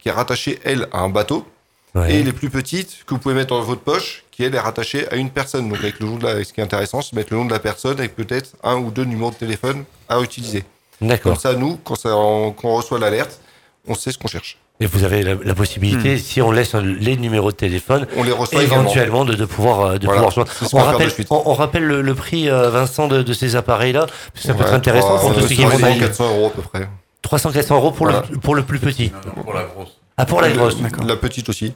qui 0.00 0.08
est 0.08 0.12
rattachée 0.12 0.58
elle 0.64 0.88
à 0.92 1.00
un 1.00 1.08
bateau, 1.08 1.46
Ouais. 1.94 2.14
et 2.14 2.22
les 2.22 2.32
plus 2.32 2.48
petites 2.48 3.04
que 3.06 3.12
vous 3.14 3.20
pouvez 3.20 3.34
mettre 3.34 3.48
dans 3.54 3.60
votre 3.62 3.82
poche, 3.82 4.24
qui 4.30 4.44
elle 4.44 4.54
est 4.54 4.58
rattachée 4.60 5.06
à 5.12 5.16
une 5.16 5.28
personne. 5.30 5.68
Donc 5.68 5.78
avec 5.78 6.00
le 6.00 6.06
nom 6.06 6.16
de 6.16 6.24
la, 6.24 6.42
ce 6.44 6.52
qui 6.52 6.60
est 6.60 6.64
intéressant, 6.64 7.02
c'est 7.02 7.14
mettre 7.14 7.32
le 7.32 7.38
nom 7.38 7.44
de 7.44 7.50
la 7.52 7.58
personne 7.58 7.98
avec 7.98 8.14
peut-être 8.16 8.50
un 8.62 8.76
ou 8.76 8.90
deux 8.90 9.04
numéros 9.04 9.30
de 9.30 9.36
téléphone 9.36 9.84
à 10.08 10.20
utiliser. 10.20 10.64
D'accord. 11.02 11.32
Comme 11.32 11.40
ça, 11.40 11.54
nous, 11.54 11.78
quand, 11.84 11.94
ça, 11.96 12.16
on, 12.16 12.52
quand 12.52 12.68
on 12.68 12.76
reçoit 12.76 12.98
l'alerte, 12.98 13.40
on 13.86 13.94
sait 13.94 14.10
ce 14.12 14.16
qu'on 14.18 14.28
cherche. 14.28 14.56
Et 14.82 14.86
vous 14.86 15.04
avez 15.04 15.22
la, 15.22 15.34
la 15.44 15.54
possibilité, 15.54 16.18
si 16.18 16.42
on 16.42 16.50
laisse 16.50 16.74
les 16.74 17.16
numéros 17.16 17.52
de 17.52 17.56
téléphone, 17.56 18.08
On 18.16 18.24
les 18.24 18.32
reçoit 18.32 18.64
éventuellement 18.64 19.24
de, 19.24 19.34
de 19.34 19.44
pouvoir 19.44 19.80
euh, 19.80 19.98
de 19.98 20.06
Voilà, 20.06 20.22
pouvoir 20.22 20.48
ce 20.48 20.64
On 20.74 20.78
de 20.78 20.82
rappelle, 20.82 21.12
on, 21.30 21.42
on 21.46 21.54
rappelle 21.54 21.84
le, 21.84 22.02
le 22.02 22.14
prix, 22.16 22.50
euh, 22.50 22.68
Vincent, 22.68 23.06
de, 23.06 23.22
de 23.22 23.32
ces 23.32 23.54
appareils-là. 23.54 24.06
Ça 24.34 24.54
peut 24.54 24.64
être 24.64 24.74
intéressant 24.74 25.18
pour 25.20 25.34
tous 25.34 25.42
ceux 25.42 25.54
qui 25.54 25.62
vont 25.62 25.68
300, 25.68 25.86
aller. 25.86 25.98
400 26.00 26.24
euros 26.34 26.46
à 26.48 26.50
peu 26.50 26.62
près. 26.62 26.88
300-400 27.24 27.74
euros 27.74 27.90
pour, 27.92 28.06
Voilà. 28.06 28.24
le, 28.28 28.38
pour 28.38 28.56
le 28.56 28.64
plus 28.64 28.80
petit. 28.80 29.12
Pour 29.44 29.54
la 29.54 29.62
grosse. 29.62 30.00
Ah, 30.16 30.26
pour 30.26 30.40
la 30.40 30.50
grosse. 30.50 30.76
D'accord. 30.80 31.04
La 31.04 31.14
petite 31.16 31.48
aussi. 31.48 31.72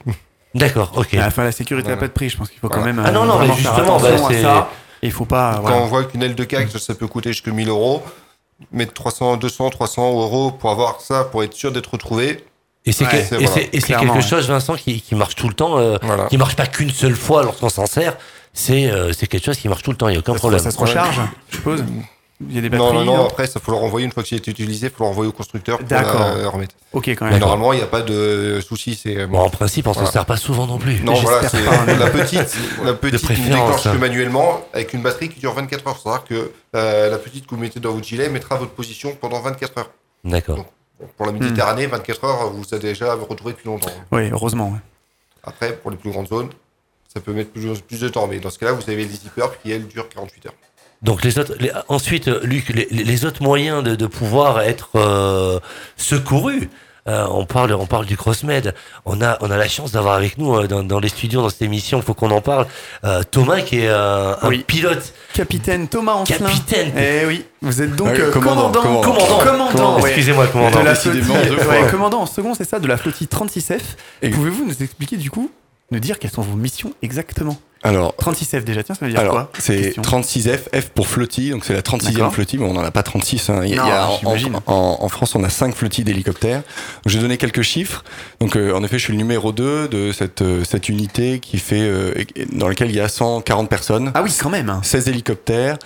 D'accord, 0.53 0.91
ok. 0.97 1.13
À 1.13 1.29
la 1.37 1.51
sécurité 1.53 1.87
n'a 1.87 1.93
Voilà. 1.95 2.01
pas 2.01 2.07
de 2.07 2.13
prix. 2.13 2.27
Je 2.29 2.35
pense 2.35 2.49
qu'il 2.49 2.59
faut 2.59 2.67
quand 2.67 2.83
même. 2.83 3.01
Ah 3.05 3.11
non, 3.11 3.23
euh, 3.23 3.25
non, 3.27 3.39
mais 3.39 3.53
justement, 3.55 3.99
bah, 4.01 4.67
il 5.01 5.11
faut 5.13 5.23
pas. 5.25 5.61
Quand 5.65 5.79
on 5.81 5.85
voit 5.85 6.03
qu'une 6.03 6.23
aile 6.23 6.35
de 6.35 6.43
CAC, 6.43 6.67
ça 6.77 6.93
peut 6.93 7.07
coûter 7.07 7.29
jusqu'à 7.31 7.51
1000 7.51 7.69
euros, 7.69 8.03
mettre 8.73 8.91
300, 8.91 9.37
200, 9.37 9.69
300 9.69 10.11
euros 10.11 10.51
pour 10.51 10.71
avoir 10.71 10.99
ça, 10.99 11.23
pour 11.23 11.41
être 11.43 11.53
sûr 11.53 11.71
d'être 11.71 11.91
retrouvé. 11.93 12.43
Et 12.87 12.91
c'est 12.93 13.03
Ouais, 13.05 13.11
que- 13.29 13.35
voilà, 13.35 13.61
quelque 14.01 14.13
ouais. 14.15 14.21
chose, 14.21 14.47
Vincent, 14.47 14.75
qui, 14.75 15.01
qui 15.01 15.13
marche 15.13 15.35
tout 15.35 15.47
le 15.47 15.53
temps, 15.53 15.77
euh, 15.77 15.97
Voilà. 16.01 16.25
qui 16.27 16.37
marche 16.37 16.55
pas 16.55 16.65
qu'une 16.67 16.89
seule 16.89 17.15
fois 17.15 17.43
lorsqu'on 17.43 17.69
s'en 17.69 17.85
sert. 17.85 18.17
C'est 18.53 18.89
euh, 18.89 19.13
c'est 19.13 19.27
quelque 19.27 19.45
chose 19.45 19.57
qui 19.57 19.67
marche 19.67 19.83
tout 19.83 19.91
le 19.91 19.97
temps, 19.97 20.07
il 20.07 20.11
n'y 20.13 20.17
a 20.17 20.19
aucun 20.19 20.33
Ça 20.33 20.39
problème. 20.39 20.59
Ça 20.61 20.71
se 20.71 20.77
recharge, 20.79 21.19
je 21.51 21.57
suppose. 21.57 21.83
Il 22.39 22.55
y 22.55 22.59
a 22.59 22.61
des 22.61 22.69
batteries. 22.69 22.87
Non, 22.87 22.93
non, 22.93 23.03
non, 23.05 23.17
non 23.17 23.25
après, 23.25 23.47
ça 23.47 23.59
faut 23.59 23.71
le 23.71 23.77
renvoyer 23.77 24.05
une 24.05 24.11
fois 24.11 24.21
que 24.23 24.29
c'est 24.29 24.47
utilisé, 24.47 24.87
il 24.87 24.89
faut 24.91 25.03
le 25.03 25.09
renvoyer 25.09 25.27
au 25.29 25.31
constructeur 25.33 25.79
pour 25.79 25.87
D'accord. 25.87 26.37
la, 26.37 26.49
remettre. 26.49 26.75
Ok, 26.93 27.07
quand 27.09 27.25
Mais 27.25 27.31
même. 27.31 27.39
normalement, 27.39 27.73
il 27.73 27.77
n'y 27.77 27.83
a 27.83 27.87
pas 27.87 28.01
de 28.03 28.61
souci. 28.65 28.93
C'est 29.01 29.25
Bon, 29.25 29.39
en 29.39 29.49
principe, 29.49 29.87
on 29.87 29.93
s'en 29.93 30.01
Voilà. 30.01 30.11
sert 30.13 30.25
pas 30.25 30.37
souvent 30.37 30.65
non 30.67 30.77
plus. 30.77 31.01
Non, 31.01 31.13
voilà, 31.15 31.49
c'est 31.49 31.63
pas, 31.65 31.71
hein. 31.73 31.85
la 31.99 32.07
petite, 32.11 32.55
la 32.85 32.93
petite 32.93 33.27
ne 33.29 33.35
déclenche 33.49 33.85
hein. 33.87 33.93
que 33.93 33.97
manuellement 33.97 34.61
avec 34.73 34.93
une 34.93 35.01
batterie 35.01 35.29
qui 35.29 35.39
dure 35.39 35.53
24 35.53 35.87
heures. 35.87 35.99
C'est-à-dire 36.01 36.23
que 36.25 36.51
euh, 36.75 37.09
la 37.09 37.17
petite 37.17 37.45
que 37.47 37.55
vous 37.55 37.61
mettez 37.61 37.79
dans 37.79 37.91
votre 37.91 38.05
gilet 38.05 38.29
mettra 38.29 38.55
votre 38.55 38.71
position 38.71 39.15
pendant 39.19 39.41
24 39.41 39.77
heures. 39.79 39.89
D'accord. 40.23 40.63
Pour 41.15 41.25
la 41.27 41.31
Méditerranée, 41.31 41.85
24 41.87 42.23
heures, 42.23 42.49
vous 42.51 42.63
avez 42.73 42.81
déjà 42.89 43.13
retrouvé 43.13 43.53
depuis 43.53 43.67
longtemps. 43.67 43.91
Oui, 44.11 44.29
heureusement. 44.31 44.69
ouais. 44.69 44.79
Après, 45.43 45.73
pour 45.73 45.91
les 45.91 45.97
plus 45.97 46.09
grandes 46.11 46.27
zones, 46.27 46.49
ça 47.13 47.19
peut 47.21 47.33
mettre 47.33 47.51
plus, 47.51 47.79
plus 47.81 48.01
de 48.01 48.09
temps. 48.09 48.27
Mais 48.27 48.39
dans 48.39 48.49
ce 48.49 48.57
cas-là, 48.59 48.71
vous 48.73 48.81
avez 48.89 48.95
les 49.05 49.07
zippers 49.13 49.59
qui, 49.61 49.71
elles, 49.71 49.87
durent 49.87 50.09
48 50.09 50.47
heures. 50.47 50.53
Donc 51.03 51.23
les 51.23 51.37
autres, 51.37 51.53
les- 51.59 51.71
ensuite, 51.89 52.27
Luc, 52.27 52.69
les, 52.69 52.85
les 52.89 53.25
autres 53.25 53.43
moyens 53.43 53.83
de, 53.83 53.95
de 53.95 54.07
pouvoir 54.07 54.61
être 54.61 54.89
euh, 54.95 55.59
secouru. 55.95 56.69
Euh, 57.07 57.25
on 57.29 57.45
parle, 57.45 57.73
on 57.73 57.85
parle 57.85 58.05
du 58.05 58.17
CrossMed. 58.17 58.73
On 59.05 59.21
a, 59.21 59.37
on 59.41 59.49
a 59.51 59.57
la 59.57 59.67
chance 59.67 59.91
d'avoir 59.91 60.15
avec 60.15 60.37
nous 60.37 60.55
euh, 60.55 60.67
dans, 60.67 60.83
dans 60.83 60.99
les 60.99 61.09
studios 61.09 61.41
dans 61.41 61.49
cette 61.49 61.61
émission. 61.61 61.97
Il 61.99 62.03
faut 62.03 62.13
qu'on 62.13 62.31
en 62.31 62.41
parle. 62.41 62.67
euh, 63.03 63.23
Thomas, 63.29 63.61
qui 63.61 63.79
est 63.79 63.87
euh, 63.89 64.33
un 64.41 64.49
Oui. 64.49 64.63
pilote, 64.67 65.13
Capitaine 65.33 65.87
Thomas 65.87 66.13
Ancelin. 66.13 66.47
capitaine. 66.49 66.91
Eh 66.97 67.25
oui, 67.25 67.45
vous 67.61 67.81
êtes 67.81 67.95
donc 67.95 68.09
Ah 68.11 68.17
euh, 68.19 68.31
commandant, 68.31 68.71
commandant, 68.71 69.01
commandant. 69.01 69.37
Commandant. 69.43 70.01
ouais. 70.01 70.09
Excusez-moi, 70.09 70.47
commandant. 70.47 70.79
De 70.81 70.85
la 70.85 70.93
ouais, 70.93 71.89
commandant 71.91 72.21
en 72.21 72.25
second, 72.25 72.53
c'est 72.53 72.67
ça, 72.67 72.79
de 72.79 72.87
la 72.87 72.97
flottille 72.97 73.27
36F. 73.27 73.79
Et- 74.21 74.29
Pouvez-vous 74.29 74.65
nous 74.65 74.83
expliquer 74.83 75.17
du 75.17 75.31
coup, 75.31 75.49
nous 75.91 75.99
dire 75.99 76.19
quelles 76.19 76.31
sont 76.31 76.41
vos 76.41 76.57
missions 76.57 76.91
exactement? 77.01 77.57
Alors, 77.83 78.15
36F 78.19 78.63
déjà, 78.63 78.83
tiens, 78.83 78.95
ça 78.95 79.05
veut 79.05 79.11
dire 79.11 79.19
alors 79.19 79.33
quoi 79.33 79.51
c'est 79.59 79.93
Question. 79.93 80.01
36F, 80.01 80.81
F 80.81 80.89
pour 80.89 81.07
flottille, 81.07 81.51
donc 81.51 81.63
c'est 81.63 81.73
la 81.73 81.81
36e 81.81 82.13
D'accord. 82.13 82.33
flottille, 82.33 82.59
mais 82.59 82.65
on 82.65 82.73
n'en 82.73 82.83
a 82.83 82.91
pas 82.91 83.03
36. 83.03 83.49
hein. 83.49 83.61
Il 83.63 83.69
y 83.69 83.77
a- 83.77 83.83
Non, 84.23 84.35
il 84.35 84.41
y 84.43 84.45
a 84.49 84.61
en- 84.65 85.07
France, 85.09 85.35
on 85.35 85.43
a 85.43 85.49
5 85.49 85.75
flottilles 85.75 86.03
d'hélicoptères. 86.03 86.63
Je 87.05 87.15
vais 87.17 87.21
donner 87.21 87.37
quelques 87.37 87.61
chiffres. 87.61 88.03
Donc, 88.39 88.55
euh, 88.57 88.73
en 88.73 88.83
effet, 88.83 88.97
je 88.97 89.03
suis 89.03 89.13
le 89.13 89.17
numéro 89.17 89.51
2 89.51 89.87
de 89.87 90.11
cette, 90.11 90.41
euh, 90.41 90.63
cette 90.63 90.89
unité 90.89 91.39
qui 91.39 91.57
fait, 91.59 91.79
euh, 91.81 92.13
dans 92.53 92.67
laquelle 92.67 92.89
il 92.89 92.95
y 92.95 92.99
a 92.99 93.07
140 93.07 93.69
personnes. 93.69 94.11
Ah 94.15 94.23
oui, 94.23 94.35
quand 94.41 94.49
même. 94.49 94.69
hein. 94.69 94.81
16 94.83 95.07
hélicoptères, 95.07 95.77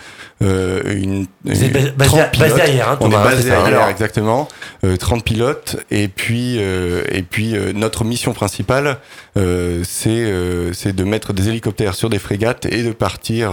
euh, 0.42 0.82
une, 0.96 1.28
Vous 1.46 1.64
êtes 1.64 1.76
une- 1.76 1.90
basé, 1.92 2.10
30 2.10 2.40
basé 2.40 2.82
hein, 2.82 2.98
On 3.00 3.08
est 3.08 3.12
Thomas. 3.12 3.20
hein, 3.20 3.24
basé 3.26 3.52
hein. 3.52 3.54
ailleurs, 3.64 3.66
Alors, 3.68 3.88
exactement. 3.90 4.48
Euh, 4.84 4.98
30 4.98 5.24
pilotes. 5.24 5.78
Et 5.92 6.08
puis, 6.08 6.58
euh, 6.60 7.04
et 7.12 7.22
puis 7.22 7.56
euh, 7.56 7.74
notre 7.74 8.04
mission 8.04 8.34
principale, 8.34 8.98
euh, 9.38 9.84
c'est 9.88 10.10
euh, 10.10 10.74
c'est 10.74 10.96
de 10.96 11.04
mettre 11.04 11.34
des 11.34 11.50
hélicoptères 11.50 11.94
sur 11.96 12.10
des 12.10 12.20
frégates 12.20 12.66
et 12.66 12.84
de 12.84 12.92
partir 12.92 13.52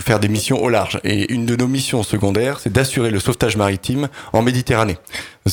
faire 0.00 0.20
des 0.20 0.28
missions 0.28 0.62
au 0.62 0.68
large. 0.68 1.00
Et 1.02 1.32
une 1.32 1.44
de 1.44 1.56
nos 1.56 1.66
missions 1.66 2.02
secondaires, 2.04 2.60
c'est 2.60 2.72
d'assurer 2.72 3.10
le 3.10 3.18
sauvetage 3.18 3.56
maritime 3.56 4.08
en 4.32 4.42
Méditerranée. 4.42 4.96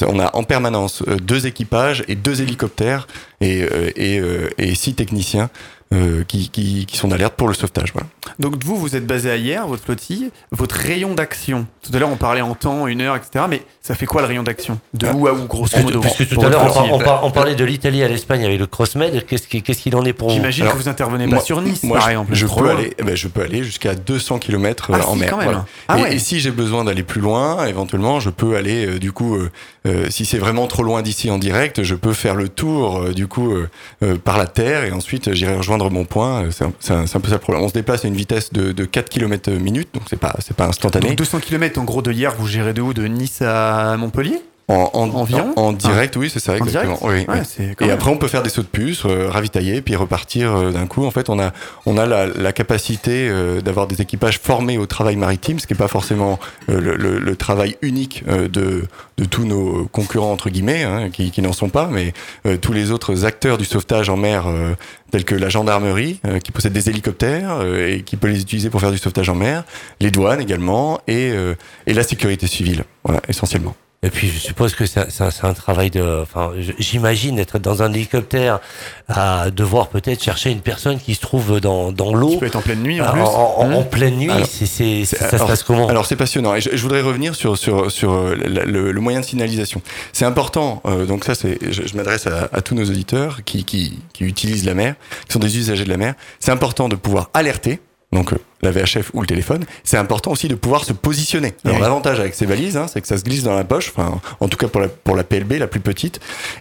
On 0.07 0.19
a 0.19 0.35
en 0.35 0.43
permanence 0.43 1.03
deux 1.23 1.47
équipages 1.47 2.03
et 2.07 2.13
deux 2.15 2.41
hélicoptères 2.41 3.07
et, 3.41 3.65
et, 3.95 4.21
et 4.59 4.75
six 4.75 4.93
techniciens 4.93 5.49
euh, 5.93 6.23
qui, 6.27 6.49
qui, 6.49 6.85
qui 6.85 6.97
sont 6.97 7.07
d'alerte 7.09 7.35
pour 7.35 7.47
le 7.47 7.53
sauvetage. 7.53 7.91
Voilà. 7.93 8.07
Donc 8.39 8.63
vous, 8.63 8.77
vous 8.77 8.95
êtes 8.95 9.05
basé 9.05 9.29
à 9.29 9.35
hier, 9.35 9.67
votre 9.67 9.83
flottille, 9.83 10.31
votre 10.51 10.75
rayon 10.75 11.13
d'action. 11.15 11.65
Tout 11.83 11.91
à 11.95 11.99
l'heure, 11.99 12.09
on 12.09 12.15
parlait 12.17 12.41
en 12.41 12.55
temps, 12.55 12.87
une 12.87 13.01
heure, 13.01 13.15
etc. 13.15 13.45
Mais 13.49 13.63
ça 13.81 13.95
fait 13.95 14.05
quoi 14.05 14.21
le 14.21 14.27
rayon 14.27 14.43
d'action? 14.43 14.79
De 14.93 15.07
Ah. 15.07 15.13
où 15.15 15.27
à 15.27 15.33
où, 15.33 15.45
grosso 15.47 15.77
modo? 15.81 15.99
puisque 16.01 16.27
tout 16.29 16.39
à 16.41 16.49
l'heure, 16.49 16.75
on, 16.93 16.99
par- 16.99 17.31
parlait 17.33 17.55
de 17.55 17.65
l'Italie 17.65 18.03
à 18.03 18.07
l'Espagne 18.07 18.45
avec 18.45 18.59
le 18.59 18.67
CrossMed. 18.67 19.25
Qu'est-ce 19.25 19.47
qui- 19.47 19.61
qu'est-ce 19.61 19.81
qu'il 19.81 19.95
en 19.95 20.05
est 20.05 20.13
pour 20.13 20.29
vous? 20.29 20.35
J'imagine 20.35 20.67
que 20.67 20.75
vous 20.77 20.87
intervenez 20.89 21.27
moi- 21.27 21.39
pas 21.39 21.43
sur 21.43 21.61
Nice, 21.61 21.83
Moi, 21.83 21.97
par 21.97 22.09
exemple. 22.09 22.33
je, 22.33 22.45
peux 22.47 22.69
aller, 22.69 22.93
eh 22.97 23.03
ben, 23.03 23.15
je 23.15 23.27
peux 23.27 23.41
aller 23.41 23.63
jusqu'à 23.63 23.95
200 23.95 24.39
km 24.39 24.91
Ah, 24.93 25.07
en 25.07 25.13
si, 25.13 25.19
mer. 25.19 25.29
quand 25.29 25.37
même. 25.37 25.45
voilà. 25.45 25.65
Ah 25.87 25.97
et, 25.99 26.01
ouais. 26.03 26.15
et 26.15 26.19
si 26.19 26.39
j'ai 26.39 26.51
besoin 26.51 26.83
d'aller 26.85 27.03
plus 27.03 27.21
loin, 27.21 27.65
éventuellement, 27.65 28.19
je 28.19 28.29
peux 28.29 28.55
aller, 28.55 28.85
euh, 28.85 28.99
du 28.99 29.11
coup, 29.11 29.35
euh, 29.35 29.49
euh, 29.87 30.05
si 30.09 30.25
c'est 30.25 30.37
vraiment 30.37 30.67
trop 30.67 30.83
loin 30.83 31.01
d'ici 31.01 31.29
en 31.31 31.37
direct, 31.37 31.83
je 31.83 31.95
peux 31.95 32.13
faire 32.13 32.35
le 32.35 32.47
tour, 32.49 32.99
euh, 32.99 33.13
du 33.13 33.27
coup, 33.27 33.51
euh, 33.51 33.69
euh, 34.03 34.15
par 34.15 34.37
la 34.37 34.47
terre 34.47 34.83
et 34.85 34.91
ensuite 34.91 35.27
euh, 35.29 35.33
j'irai 35.33 35.55
rejoindre 35.55 35.80
mon 35.89 36.05
point. 36.05 36.43
Euh, 36.45 36.51
C'est 36.51 36.63
un, 36.93 37.01
un- 37.03 37.19
peu 37.19 37.27
ça 37.29 37.35
le 37.35 37.39
problème. 37.39 37.63
On 37.63 37.69
se 37.69 37.73
déplace 37.73 38.05
à 38.05 38.07
une 38.07 38.13
vitesse 38.15 38.53
de, 38.53 38.71
de 38.71 38.85
4 38.85 39.09
km 39.09 39.49
minute, 39.51 39.89
donc 39.93 40.03
c'est 40.09 40.19
pas, 40.19 40.35
pas 40.57 40.67
instantané. 40.67 41.07
Donc 41.09 41.17
200 41.17 41.39
km 41.39 41.79
en 41.79 41.83
gros 41.83 42.01
de 42.01 42.11
hier, 42.11 42.33
vous 42.37 42.47
gérez 42.47 42.73
de 42.73 42.81
où? 42.81 42.93
De 42.93 43.05
Nice 43.07 43.41
à 43.41 43.95
Montpellier? 43.97 44.41
En, 44.71 44.89
en, 44.93 45.09
Environ 45.09 45.53
en, 45.55 45.61
en 45.61 45.73
direct, 45.73 46.15
oui, 46.15 46.29
c'est 46.33 46.39
ça, 46.39 46.53
En 46.53 46.55
exactement. 46.55 46.97
Oui. 47.01 47.25
Ouais, 47.27 47.41
quand 47.77 47.85
Et 47.85 47.91
après, 47.91 48.09
on 48.09 48.17
peut 48.17 48.27
faire 48.27 48.41
des 48.43 48.49
sauts 48.49 48.61
de 48.61 48.67
puce, 48.67 49.03
euh, 49.05 49.27
ravitailler, 49.29 49.81
puis 49.81 49.95
repartir 49.95 50.55
euh, 50.55 50.71
d'un 50.71 50.87
coup. 50.87 51.05
En 51.05 51.11
fait, 51.11 51.29
on 51.29 51.39
a, 51.39 51.51
on 51.85 51.97
a 51.97 52.05
la, 52.05 52.27
la 52.27 52.53
capacité 52.53 53.27
euh, 53.29 53.61
d'avoir 53.61 53.87
des 53.87 54.01
équipages 54.01 54.39
formés 54.39 54.77
au 54.77 54.85
travail 54.85 55.15
maritime, 55.17 55.59
ce 55.59 55.67
qui 55.67 55.73
n'est 55.73 55.77
pas 55.79 55.87
forcément 55.87 56.39
euh, 56.69 56.79
le, 56.79 56.95
le- 56.95 57.19
le 57.19 57.35
travail 57.35 57.75
unique 57.81 58.23
euh, 58.27 58.47
de, 58.47 58.85
de 59.17 59.25
tous 59.25 59.45
nos 59.45 59.85
concurrents, 59.91 60.31
entre 60.31 60.49
guillemets, 60.49 60.83
hein, 60.83 61.09
qui, 61.11 61.31
qui 61.31 61.41
n'en 61.41 61.53
sont 61.53 61.69
pas, 61.69 61.87
mais 61.91 62.13
euh, 62.45 62.57
tous 62.57 62.71
les 62.73 62.91
autres 62.91 63.25
acteurs 63.25 63.57
du 63.57 63.65
sauvetage 63.65 64.09
en 64.09 64.17
mer, 64.17 64.47
euh, 64.47 64.73
tels 65.11 65.25
que 65.25 65.35
la 65.35 65.49
gendarmerie, 65.49 66.19
euh, 66.25 66.39
qui 66.39 66.51
possède 66.51 66.71
des 66.73 66.89
hélicoptères 66.89 67.57
euh, 67.59 67.89
et 67.95 68.01
qui 68.03 68.15
peut 68.15 68.27
les 68.29 68.39
utiliser 68.41 68.69
pour 68.69 68.79
faire 68.79 68.91
du 68.91 68.97
sauvetage 68.97 69.27
en 69.29 69.35
mer, 69.35 69.63
les 69.99 70.11
douanes 70.11 70.39
également, 70.39 71.01
et, 71.07 71.31
euh, 71.31 71.55
et 71.87 71.93
la 71.93 72.03
sécurité 72.03 72.47
civile, 72.47 72.83
voilà, 73.03 73.19
essentiellement. 73.27 73.75
Et 74.03 74.09
puis 74.09 74.29
je 74.29 74.39
suppose 74.39 74.73
que 74.73 74.87
c'est 74.87 74.99
un, 75.43 75.53
travail 75.53 75.91
de. 75.91 76.01
Enfin, 76.23 76.53
j'imagine 76.79 77.37
être 77.37 77.59
dans 77.59 77.83
un 77.83 77.93
hélicoptère 77.93 78.59
à 79.07 79.51
devoir 79.51 79.89
peut-être 79.89 80.23
chercher 80.23 80.49
une 80.49 80.61
personne 80.61 80.99
qui 80.99 81.13
se 81.13 81.21
trouve 81.21 81.59
dans, 81.59 81.91
dans 81.91 82.11
l'eau 82.15 82.37
peut 82.37 82.47
être 82.47 82.55
en 82.55 82.61
pleine 82.63 82.81
nuit 82.81 82.99
en 82.99 83.05
en, 83.05 83.11
plus. 83.11 83.21
en- 83.21 83.67
Mmh. 83.69 83.73
en 83.75 83.83
pleine 83.83 84.15
nuit. 84.17 84.31
Alors, 84.31 84.47
c'est 84.47 84.65
c'est- 84.65 85.05
C'est- 85.05 85.17
ça 85.17 85.29
se 85.29 85.35
alors- 85.35 85.47
passe 85.47 85.61
comment? 85.61 85.87
Alors 85.87 86.07
c'est 86.07 86.15
passionnant 86.15 86.55
et 86.55 86.61
je, 86.61 86.71
je 86.75 86.81
voudrais 86.81 87.01
revenir 87.01 87.35
sur 87.35 87.59
sur 87.59 87.91
sur 87.91 88.11
euh, 88.13 88.33
le, 88.35 88.91
le 88.91 89.01
moyen 89.01 89.19
de 89.19 89.25
signalisation. 89.25 89.83
C'est 90.13 90.25
important. 90.25 90.81
euh, 90.87 91.05
donc 91.05 91.23
ça 91.23 91.35
c'est 91.35 91.59
je, 91.71 91.85
je 91.85 91.95
m'adresse 91.95 92.25
à, 92.25 92.49
à 92.51 92.61
tous 92.61 92.73
nos 92.73 92.85
auditeurs 92.85 93.43
qui, 93.45 93.65
qui 93.65 93.99
qui 94.13 94.23
utilisent 94.23 94.65
la 94.65 94.73
mer, 94.73 94.95
qui 95.27 95.33
sont 95.33 95.37
des 95.39 95.55
usagers 95.59 95.83
de 95.83 95.89
la 95.89 95.97
mer. 95.97 96.15
C'est 96.39 96.51
important 96.51 96.89
de 96.89 96.95
pouvoir 96.95 97.29
alerter. 97.35 97.79
Donc 98.11 98.33
euh, 98.33 98.37
la 98.61 98.71
VHF 98.71 99.11
ou 99.13 99.21
le 99.21 99.27
téléphone, 99.27 99.63
c'est 99.83 99.97
important 99.97 100.31
aussi 100.31 100.47
de 100.49 100.55
pouvoir 100.55 100.83
se 100.83 100.93
positionner. 100.93 101.53
Alors 101.63 101.77
Oui. 101.77 101.81
l'avantage 101.81 102.19
avec 102.19 102.33
ces 102.35 102.45
valises, 102.45 102.75
hein, 102.77 102.87
c'est 102.91 102.99
que 103.01 103.07
ça 103.07 103.17
se 103.17 103.23
glisse 103.23 103.43
dans 103.43 103.55
la 103.55 103.63
poche, 103.63 103.91
enfin 103.95 104.19
en 104.39 104.47
tout 104.49 104.57
cas 104.57 104.67
pour 104.67 104.81
la 104.81 104.87
pour 104.89 105.15
la 105.15 105.23
PLB 105.23 105.53
la 105.53 105.67
plus 105.67 105.79
petite. 105.79 106.19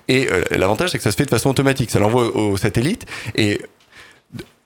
Et 0.09 0.28
euh, 0.31 0.43
l'avantage 0.52 0.90
c'est 0.90 0.98
que 0.98 1.05
ça 1.05 1.10
se 1.10 1.16
fait 1.16 1.24
de 1.24 1.31
façon 1.31 1.51
automatique. 1.51 1.90
Ça 1.90 1.98
l'envoie 1.98 2.24
au, 2.35 2.52
au 2.52 2.56
satellite 2.56 3.06
et 3.35 3.60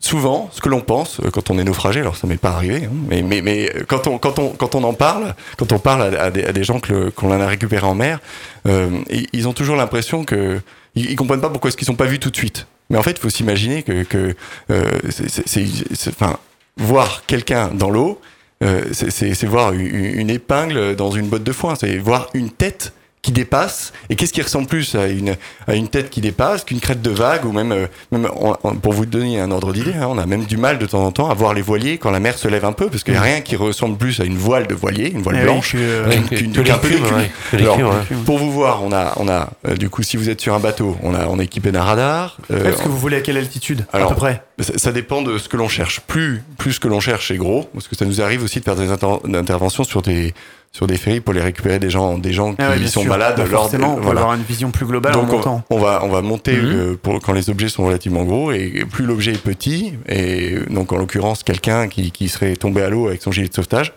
souvent, 0.00 0.50
ce 0.52 0.60
que 0.60 0.68
l'on 0.68 0.82
pense 0.82 1.20
euh, 1.20 1.30
quand 1.30 1.50
on 1.50 1.58
est 1.58 1.64
naufragé, 1.64 2.00
alors 2.00 2.16
ça 2.16 2.26
m'est 2.26 2.36
pas 2.36 2.50
arrivé, 2.50 2.84
hein, 2.84 2.90
mais, 3.08 3.22
mais, 3.22 3.40
mais 3.40 3.70
euh, 3.74 3.84
quand, 3.88 4.06
on, 4.06 4.18
quand, 4.18 4.38
on, 4.38 4.50
quand 4.50 4.74
on 4.74 4.84
en 4.84 4.92
parle, 4.92 5.34
quand 5.56 5.72
on 5.72 5.78
parle 5.78 6.14
à, 6.14 6.24
à 6.24 6.30
des, 6.30 6.44
à 6.44 6.52
des 6.52 6.64
gens 6.64 6.78
qu'on 6.80 7.30
en 7.32 7.40
a 7.40 7.46
récupéré 7.46 7.86
en 7.86 7.94
mer, 7.94 8.20
euh, 8.68 8.90
ils, 9.32 9.48
ont 9.48 9.54
toujours 9.54 9.76
l'impression 9.76 10.24
que 10.24 10.60
ils, 10.94 11.10
ils 11.10 11.16
comprennent 11.16 11.40
pas 11.40 11.48
pourquoi 11.50 11.68
est-ce 11.68 11.76
qu'ils 11.78 11.86
sont 11.86 11.94
pas 11.96 12.04
vus 12.04 12.18
tout 12.18 12.30
de 12.30 12.36
suite. 12.36 12.66
Mais 12.90 12.98
en 12.98 13.02
fait, 13.02 13.12
il 13.12 13.18
faut 13.20 13.30
s'imaginer 13.30 13.82
que, 13.82 14.02
que 14.02 14.34
euh, 14.70 14.84
c'est- 15.08 16.08
enfin, 16.10 16.36
voir 16.76 17.24
quelqu'un 17.26 17.68
dans 17.68 17.90
l'eau, 17.90 18.20
euh, 18.62 18.82
c'est- 18.92 19.44
voir 19.44 19.72
une 19.72 20.30
épingle 20.30 20.96
dans 20.96 21.10
une 21.10 21.28
botte 21.28 21.44
de 21.44 21.52
foin, 21.52 21.74
c'est 21.74 21.96
voir 21.98 22.28
une 22.34 22.50
tête 22.50 22.92
qui 23.24 23.32
dépasse. 23.32 23.92
Et 24.10 24.16
qu'est-ce 24.16 24.32
qui 24.34 24.42
ressemble 24.42 24.66
plus 24.68 24.94
à 24.94 25.06
une, 25.08 25.34
à 25.66 25.74
une 25.74 25.88
tête 25.88 26.10
qui 26.10 26.20
dépasse 26.20 26.62
qu'une 26.64 26.78
crête 26.78 27.00
de 27.00 27.10
vague 27.10 27.46
ou 27.46 27.52
même, 27.52 27.72
euh, 27.72 27.86
même 28.12 28.28
on- 28.36 28.54
on- 28.62 28.74
pour 28.74 28.92
vous 28.92 29.06
donner 29.06 29.40
un 29.40 29.50
ordre 29.50 29.72
d'idée, 29.72 29.94
hein, 29.94 30.06
on 30.10 30.18
a 30.18 30.26
même 30.26 30.44
du 30.44 30.58
mal 30.58 30.78
de 30.78 30.84
temps 30.86 31.04
en 31.06 31.10
temps 31.10 31.30
à 31.30 31.34
voir 31.34 31.54
les 31.54 31.62
voiliers 31.62 31.96
quand 31.96 32.10
la 32.10 32.20
mer 32.20 32.36
se 32.36 32.48
lève 32.48 32.66
un 32.66 32.72
peu 32.72 32.88
parce 32.88 33.02
qu'il 33.02 33.14
n'y 33.14 33.18
a 33.18 33.22
rien 33.22 33.40
qui 33.40 33.56
ressemble 33.56 33.96
plus 33.96 34.20
à 34.20 34.24
une 34.24 34.36
voile 34.36 34.66
de 34.66 34.74
voilier, 34.74 35.10
une 35.10 35.22
voile 35.22 35.38
Eh 35.40 35.44
blanche. 35.44 35.72
euh, 35.74 36.10
qu'une- 36.28 36.52
ouais. 37.88 38.16
Pour 38.26 38.36
vous 38.38 38.52
voir, 38.52 38.82
on 38.84 38.92
a, 38.92 39.14
on 39.16 39.26
a 39.28 39.48
euh, 39.66 39.74
du 39.74 39.88
coup, 39.88 40.02
si 40.02 40.18
vous 40.18 40.28
êtes 40.28 40.40
sur 40.42 40.52
un 40.54 40.60
bateau, 40.60 40.96
on 41.02 41.14
a, 41.14 41.26
on 41.26 41.40
est 41.40 41.44
équipé 41.44 41.72
d'un 41.72 41.82
radar. 41.82 42.36
euh, 42.50 42.70
Est-ce 42.70 42.82
que 42.82 42.88
vous 42.88 42.98
voulez 42.98 43.16
à 43.16 43.20
quelle 43.22 43.38
altitude 43.38 43.86
Alors, 43.94 44.10
À 44.10 44.14
peu 44.14 44.20
près? 44.20 44.42
ça, 44.60 44.74
ça 44.76 44.92
dépend 44.92 45.22
de 45.22 45.38
ce 45.38 45.48
que 45.48 45.56
l'on 45.56 45.68
cherche. 45.68 46.00
Plus, 46.06 46.42
plus 46.58 46.74
ce 46.74 46.80
que 46.80 46.88
l'on 46.88 47.00
cherche 47.00 47.30
est 47.30 47.36
gros, 47.38 47.70
parce 47.72 47.88
que 47.88 47.96
ça 47.96 48.04
nous 48.04 48.20
arrive 48.20 48.42
aussi 48.44 48.58
de 48.60 48.64
faire 48.64 48.76
des 48.76 48.90
inter- 48.90 49.16
interventions 49.34 49.84
sur 49.84 50.02
des, 50.02 50.34
sur 50.74 50.88
des 50.88 50.96
ferries 50.96 51.20
pour 51.20 51.32
les 51.32 51.40
récupérer 51.40 51.78
des 51.78 51.88
gens, 51.88 52.18
des 52.18 52.32
gens 52.32 52.50
qui 52.52 52.60
Ah 52.60 52.70
ouais, 52.70 52.78
bien 52.80 52.88
sont 52.88 53.02
sûr. 53.02 53.10
malades. 53.10 53.36
Bah, 53.36 53.44
lors 53.48 53.62
de- 53.66 53.70
forcément, 53.70 53.92
on 53.92 53.96
peut 53.98 54.02
voilà. 54.02 54.22
avoir 54.22 54.34
une 54.36 54.42
vision 54.42 54.72
plus 54.72 54.84
globale 54.86 55.16
en 55.16 55.22
Donc 55.22 55.32
on, 55.32 55.36
montant. 55.36 55.62
on 55.70 55.78
va 55.78 56.00
on 56.02 56.08
va 56.08 56.20
monter 56.20 56.56
Mhm. 56.56 56.64
euh, 56.74 56.96
pour 57.00 57.20
quand 57.20 57.32
les 57.32 57.48
objets 57.48 57.68
sont 57.68 57.84
relativement 57.84 58.24
gros 58.24 58.50
et 58.50 58.84
plus 58.90 59.04
l'objet 59.06 59.32
est 59.34 59.42
petit 59.42 59.94
et 60.08 60.56
donc 60.70 60.92
en 60.92 60.96
l'occurrence 60.96 61.44
quelqu'un 61.44 61.86
qui, 61.86 62.10
qui 62.10 62.28
serait 62.28 62.56
tombé 62.56 62.82
à 62.82 62.90
l'eau 62.90 63.06
avec 63.06 63.22
son 63.22 63.30
gilet 63.30 63.46
de 63.48 63.54
sauvetage. 63.54 63.92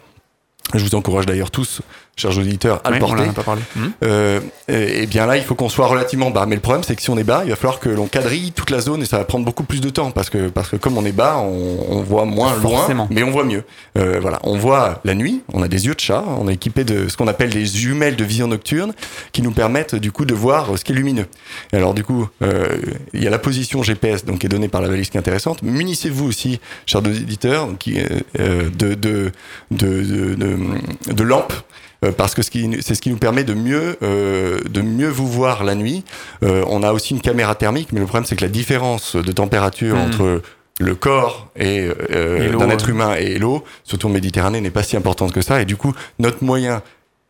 Je 0.76 0.84
vous 0.84 0.94
encourage 0.94 1.26
d'ailleurs 1.26 1.50
tous, 1.50 1.82
chers 2.18 2.38
auditeurs, 2.38 2.82
à 2.84 2.90
Oui, 2.90 2.96
le 2.96 3.00
porter. 3.00 3.24
pas 3.36 3.44
parlé. 3.44 3.62
Mhm. 3.76 3.92
Euh, 4.04 4.40
et, 4.68 5.04
et 5.04 5.06
bien 5.06 5.26
là, 5.28 5.38
il 5.38 5.44
faut 5.44 5.56
qu'on 5.56 5.70
soit 5.70 5.88
relativement 5.88 6.32
bas. 6.32 6.46
Mais 6.48 6.56
le 6.56 6.62
problème, 6.62 6.84
c'est 6.84 6.96
que 6.96 7.02
si 7.02 7.10
on 7.10 7.18
est 7.18 7.24
bas, 7.24 7.42
il 7.46 7.50
va 7.52 7.56
falloir 7.56 7.80
que 7.80 7.90
l'on 7.90 8.08
quadrille 8.08 8.52
toute 8.52 8.70
la 8.72 8.82
zone 8.82 9.04
et 9.04 9.06
ça 9.06 9.18
va 9.20 9.24
prendre 9.24 9.46
beaucoup 9.46 9.64
plus 9.64 9.80
de 9.82 9.90
temps 9.90 10.12
parce 10.12 10.30
que 10.30 10.50
parce 10.50 10.70
que 10.70 10.76
comme 10.76 10.98
on 10.98 11.06
est 11.06 11.12
bas, 11.12 11.38
on, 11.38 11.78
on 11.90 12.02
voit 12.02 12.26
moins 12.26 12.52
Forcément. 12.54 13.04
loin, 13.04 13.08
mais 13.12 13.24
on 13.24 13.32
voit 13.32 13.44
mieux. 13.46 13.64
Euh, 13.98 14.18
voilà, 14.20 14.40
on 14.44 14.58
voit 14.58 15.00
la 15.06 15.14
nuit. 15.14 15.42
On 15.54 15.62
a 15.62 15.68
des 15.68 15.86
yeux 15.86 15.94
de 15.94 16.00
chat. 16.00 16.24
On 16.40 16.48
est 16.50 16.54
équipé 16.56 16.84
de 16.84 17.08
ce 17.08 17.16
qu'on 17.16 17.28
appelle 17.28 17.52
des 17.52 17.66
jumelles 17.66 18.16
de 18.16 18.24
vision 18.24 18.48
nocturne 18.48 18.94
qui 19.32 19.42
nous 19.44 19.52
permettent 19.52 19.96
du 19.96 20.12
coup 20.12 20.26
de 20.26 20.34
voir 20.34 20.78
ce 20.78 20.84
qui 20.84 20.92
est 20.92 20.96
lumineux. 20.96 21.28
Et 21.72 21.78
alors 21.78 21.94
du 21.94 22.04
coup, 22.04 22.28
euh, 22.42 22.68
il 23.14 23.24
y 23.24 23.28
a 23.28 23.30
la 23.30 23.40
position 23.40 23.84
GPS 23.84 24.26
donc 24.26 24.40
qui 24.40 24.48
est 24.48 24.50
donnée 24.50 24.68
par 24.68 24.82
la 24.82 24.88
valise 24.90 25.10
qui 25.10 25.18
est 25.18 25.20
intéressante. 25.20 25.62
Munissez-vous 25.62 26.26
aussi, 26.28 26.60
chers 26.88 27.02
auditeurs, 27.02 27.68
qui, 27.78 28.00
euh, 28.00 28.06
euh, 28.40 28.70
de, 28.76 28.96
de, 28.96 29.32
de, 29.72 30.04
de, 30.36 31.14
de, 31.14 31.24
lampes 31.24 31.54
parce 32.18 32.36
que 32.36 32.42
c'est 32.42 32.96
ce 32.96 33.02
qui 33.02 33.10
nous 33.10 33.18
permet 33.18 33.44
de 33.44 33.54
mieux, 33.54 33.98
euh, 34.04 34.60
de 34.70 34.82
mieux 34.82 35.08
vous 35.10 35.28
voir 35.28 35.64
la 35.64 35.76
nuit. 35.76 36.04
Euh, 36.44 36.64
on 36.68 36.84
a 36.84 36.92
aussi 36.94 37.14
une 37.14 37.22
caméra 37.22 37.56
thermique, 37.56 37.90
mais 37.92 38.00
le 38.00 38.06
problème 38.06 38.26
c'est 38.26 38.36
que 38.36 38.44
la 38.46 38.52
différence 38.52 39.16
de 39.16 39.32
température 39.32 39.96
Mhm. 39.96 40.02
entre 40.02 40.42
le 40.80 40.94
corps 40.96 41.48
et, 41.56 41.90
euh, 42.12 42.56
d'un 42.56 42.70
être 42.70 42.88
humain 42.90 43.16
et 43.16 43.40
l'eau, 43.40 43.64
surtout 43.84 44.08
en 44.08 44.12
Méditerranée, 44.12 44.62
n'est 44.62 44.70
pas 44.70 44.84
si 44.84 44.96
importante 44.96 45.32
que 45.32 45.42
ça. 45.42 45.60
Et 45.62 45.66
du 45.66 45.76
coup, 45.76 45.94
notre 46.20 46.44
moyen 46.44 46.84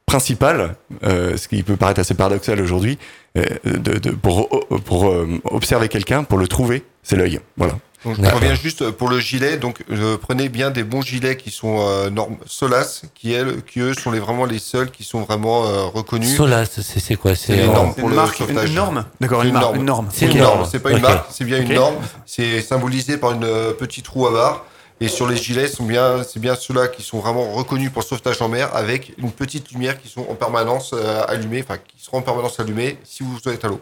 principal, 0.06 0.76
euh, 1.04 1.36
ce 1.38 1.48
qui 1.48 1.64
peut 1.64 1.76
paraître 1.76 2.00
assez 2.00 2.14
paradoxal 2.14 2.60
aujourd'hui, 2.62 2.98
euh, 3.38 3.44
de, 3.66 4.00
de- 4.00 4.12
pour, 4.12 4.50
pour 4.86 5.08
euh, 5.10 5.28
observer 5.46 5.90
quelqu'un, 5.90 6.24
pour 6.24 6.38
le 6.38 6.48
trouver, 6.48 6.84
c'est 7.04 7.16
l'œil. 7.18 7.40
Voilà. 7.58 7.74
Donc, 8.06 8.16
je 8.24 8.30
reviens 8.30 8.54
juste 8.54 8.92
pour 8.92 9.10
le 9.10 9.20
gilet. 9.20 9.58
Donc, 9.58 9.84
euh, 9.90 10.18
prenez 10.18 10.50
bien 10.50 10.70
des 10.70 10.84
bons 10.84 11.02
gilets 11.02 11.36
qui 11.36 11.50
sont 11.50 11.78
euh, 11.80 12.10
normes 12.10 12.38
Solas, 12.46 13.02
qui, 13.16 13.34
elles, 13.34 13.64
qui 13.64 13.80
eux 13.80 13.94
sont 13.94 14.12
les, 14.12 14.20
vraiment 14.20 14.46
les 14.46 14.60
seuls 14.60 14.92
qui 14.92 15.04
sont 15.04 15.22
vraiment 15.22 15.66
euh, 15.66 15.86
reconnus. 15.86 16.36
Solas, 16.36 16.66
c'est 16.66 17.00
c'est 17.00 17.16
quoi? 17.16 17.34
C'est 17.36 17.60
euh, 17.60 17.66
normes. 17.66 17.94
C'est 17.96 18.02
pour 18.02 18.10
une 18.10 18.16
le 18.16 18.22
marque, 18.22 18.40
une, 18.40 18.48
sauvetage. 18.48 18.70
une 18.70 18.76
norme 18.76 19.06
D'accord, 19.20 19.42
C'est 19.42 19.48
une, 19.48 19.56
une 19.56 19.60
norme. 19.62 19.76
une 19.78 19.86
norme. 19.86 20.10
C'est 20.12 20.26
une 20.26 20.32
une 20.32 20.38
norme, 20.38 20.58
norme. 20.60 20.70
c'est 20.72 20.80
pas 20.80 20.92
une 20.92 21.02
marque, 21.02 21.28
c'est 21.32 21.44
bien 21.44 21.60
une 21.60 21.74
norme. 21.74 21.96
C'est 22.26 22.62
symbolisé 22.62 23.18
par 23.18 23.32
une 23.32 23.44
euh, 23.44 23.74
petite 23.74 24.08
roue 24.08 24.28
à 24.28 24.32
barre. 24.32 24.66
Et 25.00 25.08
sur 25.10 25.28
les 25.28 25.38
gilets, 25.38 25.68
sont 25.68 25.86
bien, 25.86 26.24
c'est 26.24 26.40
bien 26.40 26.56
ceux-là 26.56 26.88
qui 26.88 27.04
sont 27.04 27.20
vraiment 27.20 27.52
reconnus 27.54 27.92
pour 27.92 28.02
le 28.02 28.08
sauvetage 28.08 28.42
en 28.42 28.50
mer, 28.50 28.76
avec 28.76 29.14
une 29.20 29.32
petite 29.32 29.72
lumière 29.72 30.02
qui 30.02 30.08
sont 30.08 30.26
en 30.28 30.34
permanence 30.34 30.92
euh, 30.94 31.24
allumées, 31.28 31.64
enfin 31.64 31.78
qui 31.78 32.04
seront 32.04 32.18
en 32.18 32.22
permanence 32.24 32.60
allumées 32.60 32.98
si 33.04 33.24
vous 33.24 33.38
êtes 33.48 33.64
à 33.64 33.68
l'eau. 33.68 33.80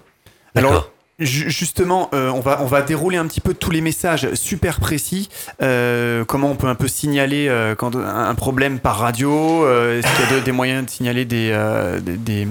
Alors, 0.55 0.89
Justement, 1.17 2.09
euh, 2.13 2.29
on, 2.29 2.41
va, 2.41 2.61
on 2.61 2.65
va 2.65 2.81
dérouler 2.81 3.15
un 3.17 3.25
petit 3.25 3.39
peu 3.39 3.53
tous 3.53 3.71
les 3.71 3.79
messages 3.81 4.33
super 4.33 4.79
précis. 4.81 5.29
Euh, 5.61 6.25
comment 6.25 6.51
on 6.51 6.55
peut 6.55 6.67
un 6.67 6.75
peu 6.75 6.87
signaler 6.89 7.47
euh, 7.47 7.73
quand 7.73 7.95
un 7.95 8.35
problème 8.35 8.79
par 8.79 8.97
radio 8.99 9.65
euh, 9.65 9.99
Est-ce 9.99 10.07
qu'il 10.15 10.25
y 10.25 10.33
a 10.37 10.39
de- 10.39 10.45
des 10.45 10.51
moyens 10.51 10.85
de 10.85 10.89
signaler 10.89 11.23
des, 11.23 11.51
euh, 11.53 11.99
des, 12.01 12.45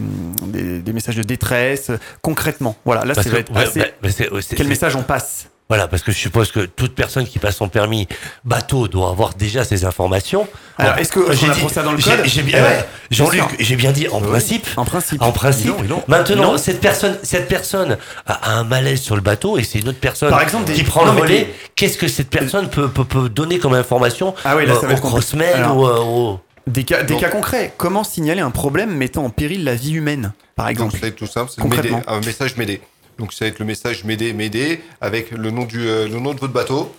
des, 0.47 0.93
messages 0.95 1.17
de 1.17 1.23
détresse 1.23 1.91
Concrètement, 2.23 2.77
voilà, 2.87 3.05
là, 3.05 3.15
ouais, 3.51 3.63
assez... 3.63 3.81
bah, 3.81 3.87
bah, 4.03 4.09
c'est- 4.11 4.29
c'est- 4.41 4.57
Quel 4.57 4.65
c'est- 4.67 4.71
message 4.71 4.97
on 4.97 5.03
passe? 5.03 5.49
Voilà, 5.69 5.89
parce 5.89 6.03
que 6.03 6.13
je 6.13 6.19
suppose 6.19 6.53
que 6.53 6.61
toute 6.61 6.95
personne 6.95 7.27
qui 7.27 7.39
passe 7.39 7.57
son 7.57 7.69
permis 7.69 8.07
bateau 8.45 8.87
doit 8.87 9.09
avoir 9.09 9.33
déjà 9.35 9.65
ces 9.65 9.87
informations. 9.87 10.47
Alors, 10.77 10.99
est-ce 10.99 11.11
que- 11.11 11.33
j'ai 11.33 11.47
ça 11.69 11.83
dans 11.83 11.93
le 11.93 11.99
code 12.03 12.21
J'ai 12.25 12.43
bien, 12.43 12.59
Eh 12.59 12.63
ouais, 12.63 13.27
ouais, 13.31 13.43
j'ai 13.59 13.77
bien 13.77 13.91
dit 13.91 14.07
en 14.09 14.21
Oui. 14.21 14.29
principe. 14.29 14.67
En 14.77 14.85
principe. 14.85 15.23
En 15.23 15.33
principe. 15.33 15.73
Ils 15.81 15.89
l'ont. 15.89 16.03
Maintenant, 16.07 16.59
cette 16.59 16.81
personne, 16.81 17.17
cette 17.23 17.49
personne 17.49 17.97
a, 18.27 18.33
a 18.33 18.59
un 18.59 18.65
malaise 18.65 19.01
sur 19.01 19.15
le 19.17 19.23
bateau 19.23 19.57
et 19.57 19.65
c'est 19.65 19.79
une 19.79 19.89
autre 19.89 20.01
personne 20.01 20.29
Par 20.31 20.43
exemple, 20.43 20.65
des- 20.67 20.75
qui 20.75 20.85
prend 20.85 21.07
non, 21.07 21.15
le 21.15 21.23
relais. 21.23 21.39
des- 21.45 21.55
Qu'est-ce 21.75 21.97
que 21.97 22.09
cette 22.09 22.29
personne 22.31 22.69
peut, 22.69 22.89
peut, 22.89 23.05
peut 23.07 23.29
donner 23.31 23.59
comme 23.59 23.73
information 23.75 24.35
Ah 24.45 24.57
oui, 24.57 24.67
là, 24.67 24.75
ça 24.75 24.87
euh, 24.87 24.95
au 24.95 25.43
Alors, 25.55 25.77
ou 25.79 25.87
euh, 25.87 25.99
au- 25.99 26.41
Des 26.67 26.85
cas, 26.85 27.03
des 27.03 27.17
cas 27.17 27.29
concrets. 27.31 27.73
Comment 27.79 28.05
signaler 28.05 28.41
un 28.43 28.51
problème 28.51 28.95
mettant 28.95 29.25
en 29.25 29.31
péril 29.31 29.65
la 29.65 29.75
vie 29.75 29.93
humaine, 29.93 30.33
par 30.57 30.69
exemple 30.69 30.99
ça 30.99 31.11
tout 31.11 31.27
simple, 31.27 31.51
c'est 31.55 31.63
un 32.07 32.21
message 32.21 32.57
Médée. 32.57 32.81
Donc 33.19 33.33
va 33.39 33.47
être 33.47 33.59
le 33.59 33.65
message 33.65 34.05
Médée, 34.05 34.33
Médée, 34.33 34.81
avec 35.01 35.31
le 35.31 35.51
nom, 35.51 35.65
du, 35.65 35.89
euh, 35.89 36.09
le 36.09 36.19
nom 36.21 36.35
de 36.35 36.41
votre 36.41 36.53
bateau 36.53 36.93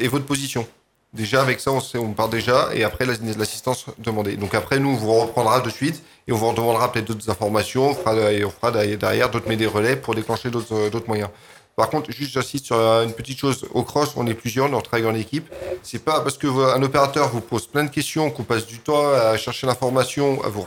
et 0.00 0.08
votre 0.08 0.24
position. 0.24 0.66
Déjà, 1.12 1.42
avec 1.42 1.60
ça, 1.60 1.70
on, 1.70 1.80
sait, 1.80 1.98
part 2.16 2.28
déjà, 2.28 2.70
et 2.74 2.82
après, 2.82 3.06
la- 3.06 3.14
l'assistance 3.38 3.86
demandée. 3.98 4.36
Donc 4.36 4.52
après, 4.54 4.80
nous, 4.80 4.90
on 4.90 4.94
vous 4.96 5.12
reprendra 5.12 5.60
de 5.60 5.70
suite, 5.70 6.02
et 6.26 6.32
on 6.32 6.36
vous 6.36 6.52
demandera 6.52 6.90
peut-être 6.90 7.06
d'autres 7.06 7.30
informations, 7.30 7.90
on 7.90 7.94
fera, 7.94 8.32
et 8.32 8.44
on 8.44 8.50
fera 8.50 8.72
derrière 8.72 9.30
d'autres 9.30 9.48
Médée 9.48 9.66
relais 9.66 9.94
pour 9.94 10.14
déclencher 10.16 10.50
d'autres 10.50 10.74
euh, 10.74 10.90
d'autres 10.90 11.06
moyens. 11.06 11.30
Par 11.76 11.88
contre, 11.88 12.10
juste 12.12 12.32
j'insiste 12.32 12.66
sur 12.66 12.76
euh, 12.76 13.04
une 13.04 13.12
petite 13.12 13.38
chose. 13.38 13.64
Au 13.72 13.82
cross, 13.84 14.14
on 14.16 14.26
est 14.26 14.34
plusieurs, 14.34 14.72
on 14.72 14.80
travaille 14.80 15.06
en 15.06 15.14
équipe. 15.14 15.52
C'est 15.82 16.04
pas 16.04 16.20
parce 16.20 16.38
que 16.38 16.46
un 16.46 16.82
opérateur 16.82 17.28
vous 17.28 17.40
pose 17.40 17.66
plein 17.68 17.84
de 17.84 17.90
questions 17.90 18.30
qu'on 18.30 18.44
passe 18.44 18.66
du 18.66 18.78
temps 18.78 19.08
à 19.12 19.36
chercher 19.36 19.66
l'information, 19.68 20.42
à 20.44 20.48
vous, 20.48 20.66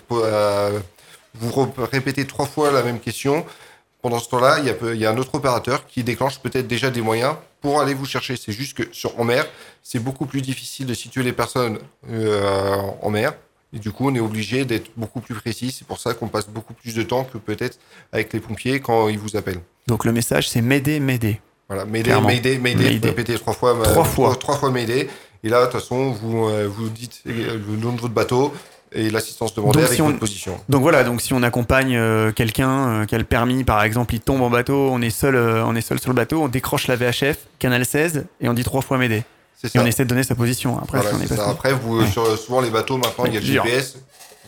répéter 1.92 2.26
trois 2.26 2.46
fois 2.46 2.72
la 2.72 2.84
même 2.84 3.00
question. 3.00 3.46
Pendant 4.02 4.20
ce 4.20 4.30
temps-là, 4.30 4.60
il 4.60 4.66
y, 4.66 4.70
a 4.70 4.74
peu- 4.74 4.94
il 4.96 5.02
y 5.02 5.06
a 5.06 5.12
un 5.12 5.18
autre 5.18 5.36
opérateur 5.36 5.86
qui 5.88 6.04
déclenche 6.04 6.40
peut-être 6.40 6.68
déjà 6.68 6.90
des 6.92 7.02
moyens 7.02 7.36
pour 7.62 7.82
aller 7.82 7.94
vous 7.94 8.06
chercher. 8.06 8.36
C'est 8.38 8.52
juste 8.52 8.78
que 8.78 8.84
sur 8.92 9.20
en 9.20 9.24
mer, 9.24 9.46
c'est 9.82 10.00
beaucoup 10.00 10.26
plus 10.26 10.42
difficile 10.42 10.86
de 10.86 10.94
situer 10.94 11.24
les 11.24 11.34
personnes 11.34 11.80
euh, 12.12 12.78
en 13.02 13.10
mer 13.10 13.34
Et 13.74 13.80
du 13.80 13.92
coup, 13.92 14.08
on 14.10 14.16
est 14.16 14.20
obligé 14.20 14.66
d'être 14.66 14.92
beaucoup 14.96 15.20
plus 15.20 15.34
précis. 15.36 15.72
C'est 15.78 15.86
pour 15.88 16.00
ça 16.00 16.14
qu'on 16.14 16.28
passe 16.28 16.48
beaucoup 16.48 16.74
plus 16.74 16.94
de 16.96 17.04
temps 17.04 17.24
que 17.26 17.38
peut-être 17.40 17.80
avec 18.14 18.32
les 18.34 18.40
pompiers 18.40 18.80
quand 18.80 19.10
ils 19.10 19.20
vous 19.20 19.36
appellent. 19.36 19.62
Donc 19.88 20.06
le 20.06 20.12
message, 20.12 20.48
c'est 20.50 20.62
m'aider, 20.62 21.00
m'aider. 21.00 21.42
Voilà, 21.68 21.84
Mayday, 21.86 22.22
Mayday. 22.22 22.98
vous 23.00 23.04
répétez 23.08 23.36
trois 23.40 23.54
fois, 23.54 23.74
Trois 23.84 24.04
euh, 24.04 24.06
fois. 24.06 24.28
trois, 24.30 24.36
trois 24.38 24.58
fois 24.58 24.72
Mayday. 24.72 25.10
Et 25.44 25.50
là, 25.50 25.66
de 25.66 25.72
toute 25.72 25.82
façon, 25.82 26.12
vous, 26.12 26.48
euh, 26.48 26.68
vous 26.68 26.90
dites 26.90 27.22
euh, 27.28 27.58
le 27.68 27.76
nom 27.78 27.92
de 27.94 28.00
votre 28.02 28.14
bateau 28.14 28.54
et 28.92 29.10
l'assistance 29.10 29.54
demandée 29.54 29.74
Donc, 29.80 29.84
avec 29.86 29.96
si 29.96 30.02
on- 30.02 30.14
position. 30.14 30.58
Donc 30.70 30.82
voilà, 30.82 31.04
donc 31.04 31.22
si 31.22 31.34
on 31.34 31.44
accompagne 31.44 31.96
euh, 31.96 32.32
quelqu'un 32.32 32.88
euh, 33.02 33.06
qui 33.06 33.16
a 33.16 33.18
le 33.18 33.24
permis, 33.24 33.64
par 33.64 33.84
exemple, 33.84 34.14
il 34.16 34.20
tombe 34.22 34.42
en 34.42 34.50
bateau, 34.50 34.90
on 34.92 35.02
est 35.02 35.10
seul, 35.10 35.36
euh, 35.36 35.64
on 35.66 35.76
est 35.76 35.82
seul 35.82 36.00
sur 36.00 36.10
le 36.10 36.16
bateau, 36.16 36.42
on 36.44 36.48
décroche 36.48 36.88
la 36.88 36.96
VHF, 36.96 37.38
canal 37.60 37.86
16, 37.86 38.26
et 38.42 38.50
on 38.50 38.54
dit 38.54 38.64
trois 38.64 38.82
fois 38.82 38.98
m'aider. 38.98 39.24
Et 39.64 39.70
ça. 39.70 39.82
on 39.82 39.86
essaie 39.88 40.04
de 40.06 40.10
donner 40.10 40.24
sa 40.24 40.36
position. 40.36 40.78
Après, 40.78 41.00
Voilà, 41.00 41.10
si 41.12 41.16
on 41.16 41.24
est 41.24 41.28
c'est 41.28 41.36
pas 41.36 41.46
ça. 41.46 41.50
Après, 41.50 41.74
vous, 41.74 42.02
Ouais. 42.02 42.08
sur, 42.12 42.38
souvent 42.38 42.62
les 42.62 42.70
bateaux, 42.70 42.98
maintenant, 42.98 43.26
il 43.26 43.34
y 43.34 43.38
a 43.38 43.40
le. 43.40 43.46
GPS. 43.46 43.98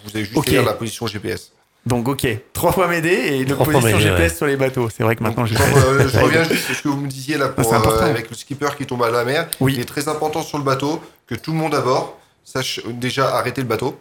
Vous 0.06 0.12
avez 0.16 0.24
juste 0.24 0.38
Ok. 0.38 0.48
à 0.48 0.52
dire 0.52 0.64
la 0.64 0.74
position 0.74 1.08
GPS. 1.08 1.52
Donc 1.86 2.08
ok, 2.10 2.28
trois 2.54 2.72
fois 2.74 2.88
m'aider 2.88 3.10
et 3.10 3.38
une 3.42 3.56
position 3.56 3.98
GPS 4.00 4.32
ouais. 4.32 4.38
sur 4.38 4.46
les 4.46 4.58
bateaux. 4.58 4.90
C'est 4.96 5.02
vrai 5.04 5.16
que 5.16 5.24
maintenant 5.24 5.44
Donc, 5.46 5.54
euh, 5.60 6.08
je 6.10 6.20
reviens 6.24 6.44
juste 6.44 6.70
à 6.70 6.74
ce 6.74 6.82
que 6.84 6.90
vous 6.90 6.98
me 6.98 7.08
disiez 7.08 7.38
là 7.38 7.48
pour, 7.48 7.64
c'est 7.66 7.74
important. 7.74 8.04
euh, 8.06 8.10
avec 8.12 8.30
le 8.30 8.36
skipper 8.36 8.68
qui 8.78 8.86
tombe 8.86 9.02
à 9.04 9.10
la 9.10 9.24
mer. 9.24 9.48
Oui. 9.62 9.74
Il 9.76 9.80
est 9.82 9.86
très 9.86 10.08
important 10.10 10.42
sur 10.44 10.58
le 10.58 10.64
bateau 10.66 11.02
que 11.26 11.36
tout 11.36 11.52
le 11.52 11.58
monde 11.58 11.74
à 11.74 11.82
bord 11.82 12.18
sache 12.44 12.82
déjà 12.86 13.36
arrêter 13.36 13.62
le 13.62 13.68
bateau 13.68 13.98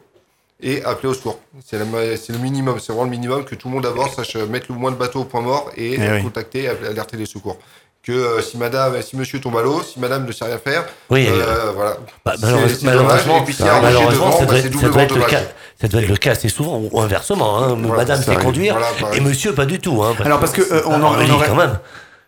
et 0.60 0.82
appeler 0.84 1.08
au 1.10 1.14
secours. 1.14 1.38
C'est 1.64 1.78
le 1.78 2.38
minimum, 2.38 2.78
c'est 2.80 2.88
vraiment 2.92 3.04
le 3.04 3.10
minimum 3.10 3.44
que 3.44 3.54
tout 3.54 3.68
le 3.68 3.74
monde 3.74 3.86
à 3.86 3.90
bord 3.90 4.12
sache 4.12 4.34
mettre 4.36 4.66
le 4.70 4.74
moins 4.78 4.90
de 4.90 4.96
bateau 4.96 5.20
au 5.20 5.24
point 5.24 5.40
mort 5.40 5.70
et 5.76 5.94
Eh 5.94 6.00
euh, 6.00 6.16
oui. 6.16 6.22
contacter, 6.22 6.68
alerter 6.68 7.16
les 7.16 7.26
secours. 7.26 7.56
Que 8.02 8.12
euh, 8.12 8.40
si 8.42 8.56
madame, 8.56 9.00
si 9.02 9.16
monsieur 9.16 9.40
tombe 9.40 9.56
à 9.58 9.62
l'eau, 9.62 9.82
si 9.82 10.00
madame 10.00 10.24
ne 10.24 10.32
sait 10.32 10.44
rien 10.46 10.58
faire, 10.58 10.84
Oui, 11.10 11.26
euh, 11.28 11.72
voilà. 11.74 11.96
Bah, 12.24 12.34
malheureusement, 12.40 12.76
c'est 12.80 12.86
malheureusement, 12.86 13.42
puis 13.42 13.54
devant, 13.54 13.66
ça, 13.66 13.80
bah, 13.80 14.46
doit 14.46 14.58
être, 14.58 14.62
ça 14.64 14.68
doublement 14.70 14.92
doit 14.92 15.02
être 15.02 15.16
le 15.16 15.22
cas. 15.24 15.40
Ça 15.80 15.88
doit 15.88 16.00
être 16.02 16.08
le 16.08 16.16
cas 16.16 16.30
assez 16.32 16.48
souvent, 16.48 16.80
ou 16.90 17.00
inversement. 17.00 17.58
Hein. 17.58 17.76
Voilà, 17.80 17.96
Madame 17.98 18.22
sait 18.22 18.34
conduire 18.36 18.78
Voilà, 18.78 19.14
et 19.16 19.20
monsieur 19.20 19.52
pas 19.54 19.66
du 19.66 19.78
tout. 19.78 20.02
Hein, 20.02 20.14
parce 20.16 20.26
Alors 20.26 20.40
parce 20.40 20.52
que 20.52 20.62
euh, 20.62 20.82
on, 20.86 20.92
Ah, 21.02 21.06
aurait- 21.06 21.24
oui, 21.24 21.30
on 21.30 21.34
aurait. 21.34 21.48
quand 21.48 21.54
même. 21.56 21.78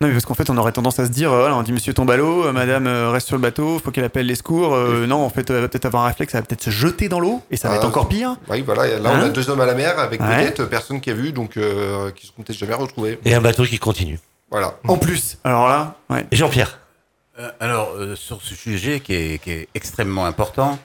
Non 0.03 0.09
mais 0.09 0.15
parce 0.15 0.25
qu'en 0.25 0.33
fait 0.33 0.49
on 0.49 0.57
aurait 0.57 0.73
tendance 0.73 0.99
à 0.99 1.05
se 1.05 1.11
dire, 1.11 1.31
euh, 1.31 1.41
voilà, 1.41 1.57
on 1.57 1.63
dit 1.63 1.73
Monsieur 1.75 1.93
tombe 1.93 2.11
à 2.11 2.17
l'eau, 2.17 2.47
euh, 2.47 2.53
Madame 2.53 2.87
euh, 2.87 3.11
reste 3.11 3.27
sur 3.27 3.37
le 3.37 3.43
bateau, 3.43 3.79
faut 3.79 3.91
qu'elle 3.91 4.05
appelle 4.05 4.25
les 4.25 4.35
secours. 4.35 4.75
Euh, 4.75 5.07
non, 5.07 5.23
en 5.23 5.29
fait, 5.29 5.51
elle 5.51 5.61
va 5.61 5.69
peut-être 5.69 5.85
avoir 5.85 6.05
un 6.05 6.09
réflexe, 6.09 6.35
elle 6.35 6.41
va 6.41 6.47
peut-être 6.47 6.63
se 6.63 6.71
jeter 6.71 7.11
dans 7.11 7.21
l'eau 7.21 7.43
et 7.51 7.59
ça 7.59 7.69
va 7.69 7.75
Ah, 7.75 7.77
être 7.79 7.87
encore 7.87 8.09
pire. 8.09 8.37
Oui, 8.49 8.63
voilà. 8.63 8.99
Là, 8.99 9.11
on 9.11 9.15
Hein 9.17 9.21
a 9.27 9.29
deux 9.29 9.51
hommes 9.51 9.61
à 9.61 9.67
la 9.67 9.75
mer 9.75 9.99
avec 9.99 10.23
Ouais. 10.23 10.45
peut-être 10.51 10.65
personne 10.71 11.03
qui 11.03 11.11
a 11.11 11.13
vu, 11.13 11.33
donc 11.33 11.59
euh, 11.59 12.11
qui 12.13 12.27
seront 12.27 12.43
peut-être 12.43 12.59
jamais 12.59 12.73
retrouvés. 12.73 13.19
Et 13.27 13.35
un 13.35 13.43
bateau 13.43 13.65
qui 13.65 13.79
continue. 13.79 14.19
Voilà. 14.51 14.79
En 14.89 14.97
plus, 14.97 15.37
alors 15.45 15.69
là, 15.69 15.97
ouais. 16.09 16.25
Et 16.31 16.37
Jean-Pierre 16.37 16.79
Euh, 17.39 17.51
alors, 17.61 17.93
euh, 17.99 18.17
sur 18.17 18.41
ce 18.41 18.55
sujet 18.55 19.01
qui 19.01 19.13
est, 19.15 19.39
qui 19.43 19.51
est 19.51 19.69
extrêmement 19.75 20.25
important, 20.25 20.79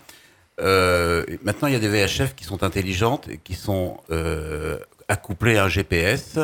euh, 0.61 1.23
maintenant 1.43 1.67
il 1.69 1.73
y 1.73 1.77
a 1.77 1.79
des 1.79 1.87
VHF 1.87 2.35
qui 2.35 2.43
sont 2.43 2.63
intelligentes 2.63 3.27
et 3.29 3.39
qui 3.43 3.55
sont 3.55 3.97
euh, 4.11 4.77
accouplées 5.07 5.57
à 5.57 5.63
un 5.65 5.69
GPS 5.69 6.37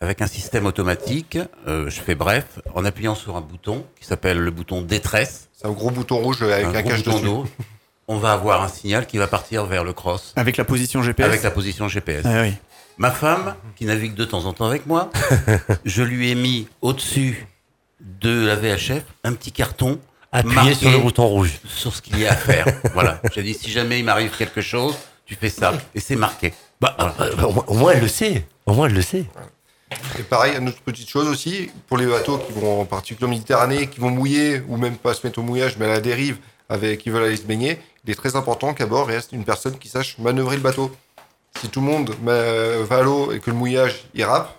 avec 0.00 0.22
un 0.22 0.26
système 0.26 0.66
automatique. 0.66 1.38
Euh, 1.66 1.88
je 1.90 2.00
fais 2.00 2.14
bref, 2.14 2.44
en 2.74 2.84
appuyant 2.84 3.14
sur 3.14 3.36
un 3.36 3.40
bouton 3.40 3.84
qui 4.00 4.06
s'appelle 4.06 4.38
le 4.38 4.50
bouton 4.50 4.82
détresse, 4.82 5.48
C'est 5.54 5.66
un 5.66 5.72
gros 5.72 5.90
bouton 5.90 6.18
rouge 6.18 6.42
avec 6.42 6.66
un, 6.66 6.74
un 6.74 6.80
gros 6.82 6.90
cache 6.90 7.02
dessus. 7.02 7.24
d'eau, 7.24 7.46
on 8.08 8.18
va 8.18 8.32
avoir 8.32 8.62
un 8.62 8.68
signal 8.68 9.06
qui 9.06 9.18
va 9.18 9.26
partir 9.26 9.64
vers 9.66 9.82
le 9.84 9.92
cross 9.92 10.32
avec 10.36 10.56
la 10.56 10.64
position 10.64 11.02
GPS. 11.02 11.26
avec 11.26 11.42
la 11.42 11.50
position 11.50 11.88
GPS. 11.88 12.22
Ah 12.24 12.42
oui. 12.42 12.54
Ma 12.98 13.10
femme, 13.10 13.54
qui 13.74 13.84
navigue 13.84 14.14
de 14.14 14.24
temps 14.24 14.44
en 14.46 14.52
temps 14.54 14.66
avec 14.66 14.86
moi, 14.86 15.10
je 15.84 16.02
lui 16.02 16.30
ai 16.30 16.34
mis 16.34 16.66
au-dessus 16.80 17.46
de 18.00 18.46
la 18.46 18.56
VHF 18.56 19.02
un 19.24 19.32
petit 19.34 19.52
carton 19.52 19.98
marqué 20.44 20.74
sur 20.74 20.90
le 20.90 20.98
bouton 20.98 21.26
rouge. 21.26 21.58
sur 21.66 21.94
ce 21.94 22.00
qu'il 22.02 22.18
y 22.18 22.26
a 22.26 22.32
à 22.32 22.36
faire. 22.36 22.66
voilà. 22.94 23.20
J'ai 23.34 23.42
dit, 23.42 23.54
si 23.54 23.70
jamais 23.70 23.98
il 23.98 24.04
m'arrive 24.04 24.30
quelque 24.36 24.60
chose, 24.60 24.94
tu 25.24 25.34
fais 25.34 25.48
ça. 25.50 25.72
Et 25.94 26.00
c'est 26.00 26.16
marqué. 26.16 26.52
Bah, 26.80 26.94
Voilà. 26.98 27.48
au 27.66 27.74
moins, 27.74 27.92
elle 27.92 28.00
le 28.02 28.08
sait. 28.08 28.46
Au 28.66 28.74
moins, 28.74 28.86
elle 28.88 28.94
le 28.94 29.02
sait. 29.02 29.24
Et 30.18 30.22
pareil, 30.22 30.54
une 30.58 30.68
autre 30.68 30.80
petite 30.82 31.08
chose 31.08 31.28
aussi, 31.28 31.70
pour 31.86 31.96
les 31.98 32.06
bateaux 32.06 32.38
qui 32.38 32.52
vont 32.52 32.80
en 32.80 32.84
particulier 32.84 33.26
en 33.26 33.30
Méditerranée, 33.30 33.86
qui 33.86 34.00
vont 34.00 34.10
mouiller, 34.10 34.62
ou 34.68 34.76
même 34.76 34.96
pas 34.96 35.14
se 35.14 35.24
mettre 35.26 35.38
au 35.38 35.42
mouillage, 35.42 35.76
mais 35.78 35.86
à 35.86 35.88
la 35.88 36.00
dérive, 36.00 36.38
avec, 36.68 37.00
qui 37.00 37.10
veulent 37.10 37.24
aller 37.24 37.36
se 37.36 37.42
baigner, 37.44 37.78
il 38.04 38.10
est 38.10 38.14
très 38.16 38.34
important 38.34 38.74
qu'à 38.74 38.86
bord 38.86 39.06
reste 39.06 39.30
une 39.32 39.44
personne 39.44 39.78
qui 39.78 39.88
sache 39.88 40.18
manœuvrer 40.18 40.56
le 40.56 40.62
bateau. 40.62 40.90
Si 41.60 41.68
tout 41.68 41.80
le 41.80 41.86
monde 41.86 42.14
ma- 42.22 42.78
va 42.82 42.96
à 42.98 43.02
l'eau 43.02 43.30
et 43.32 43.38
que 43.38 43.50
le 43.50 43.56
mouillage 43.56 44.04
y 44.14 44.24
râpe, 44.24 44.52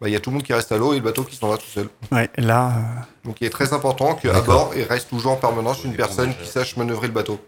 bah, 0.00 0.08
il 0.08 0.12
y 0.12 0.16
a 0.16 0.20
tout 0.20 0.30
le 0.30 0.34
monde 0.36 0.44
qui 0.44 0.52
reste 0.54 0.70
à 0.72 0.78
l'eau 0.78 0.92
et 0.92 0.96
le 0.96 1.02
bateau 1.02 1.24
qui 1.24 1.34
s'en 1.36 1.48
va 1.48 1.56
tout 1.58 1.66
seul. 1.66 1.88
Ouais, 2.12 2.30
là, 2.38 2.68
euh, 2.68 2.80
Donc 3.24 3.36
il 3.40 3.46
est 3.48 3.50
très 3.50 3.72
important 3.72 4.14
qu'à 4.14 4.40
bord, 4.40 4.72
il 4.76 4.84
reste 4.84 5.10
toujours 5.10 5.32
en 5.32 5.36
permanence 5.36 5.82
une 5.84 5.94
personne 5.94 6.32
qui 6.34 6.48
sache 6.48 6.76
manœuvrer 6.76 7.08
le 7.08 7.12
bateau. 7.12 7.40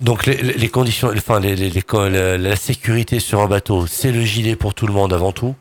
Donc, 0.00 0.24
les, 0.26 0.68
conditions, 0.70 1.10
enfin, 1.14 1.40
les, 1.40 1.54
les- 1.56 1.68
les- 1.70 1.84
la, 2.10 2.38
la 2.38 2.56
sécurité 2.56 3.20
sur 3.20 3.40
un 3.40 3.46
bateau, 3.46 3.86
c'est 3.86 4.12
le 4.12 4.22
gilet 4.22 4.56
pour 4.56 4.72
tout 4.74 4.86
le 4.86 4.92
monde 4.94 5.12
avant 5.12 5.32
tout? 5.32 5.54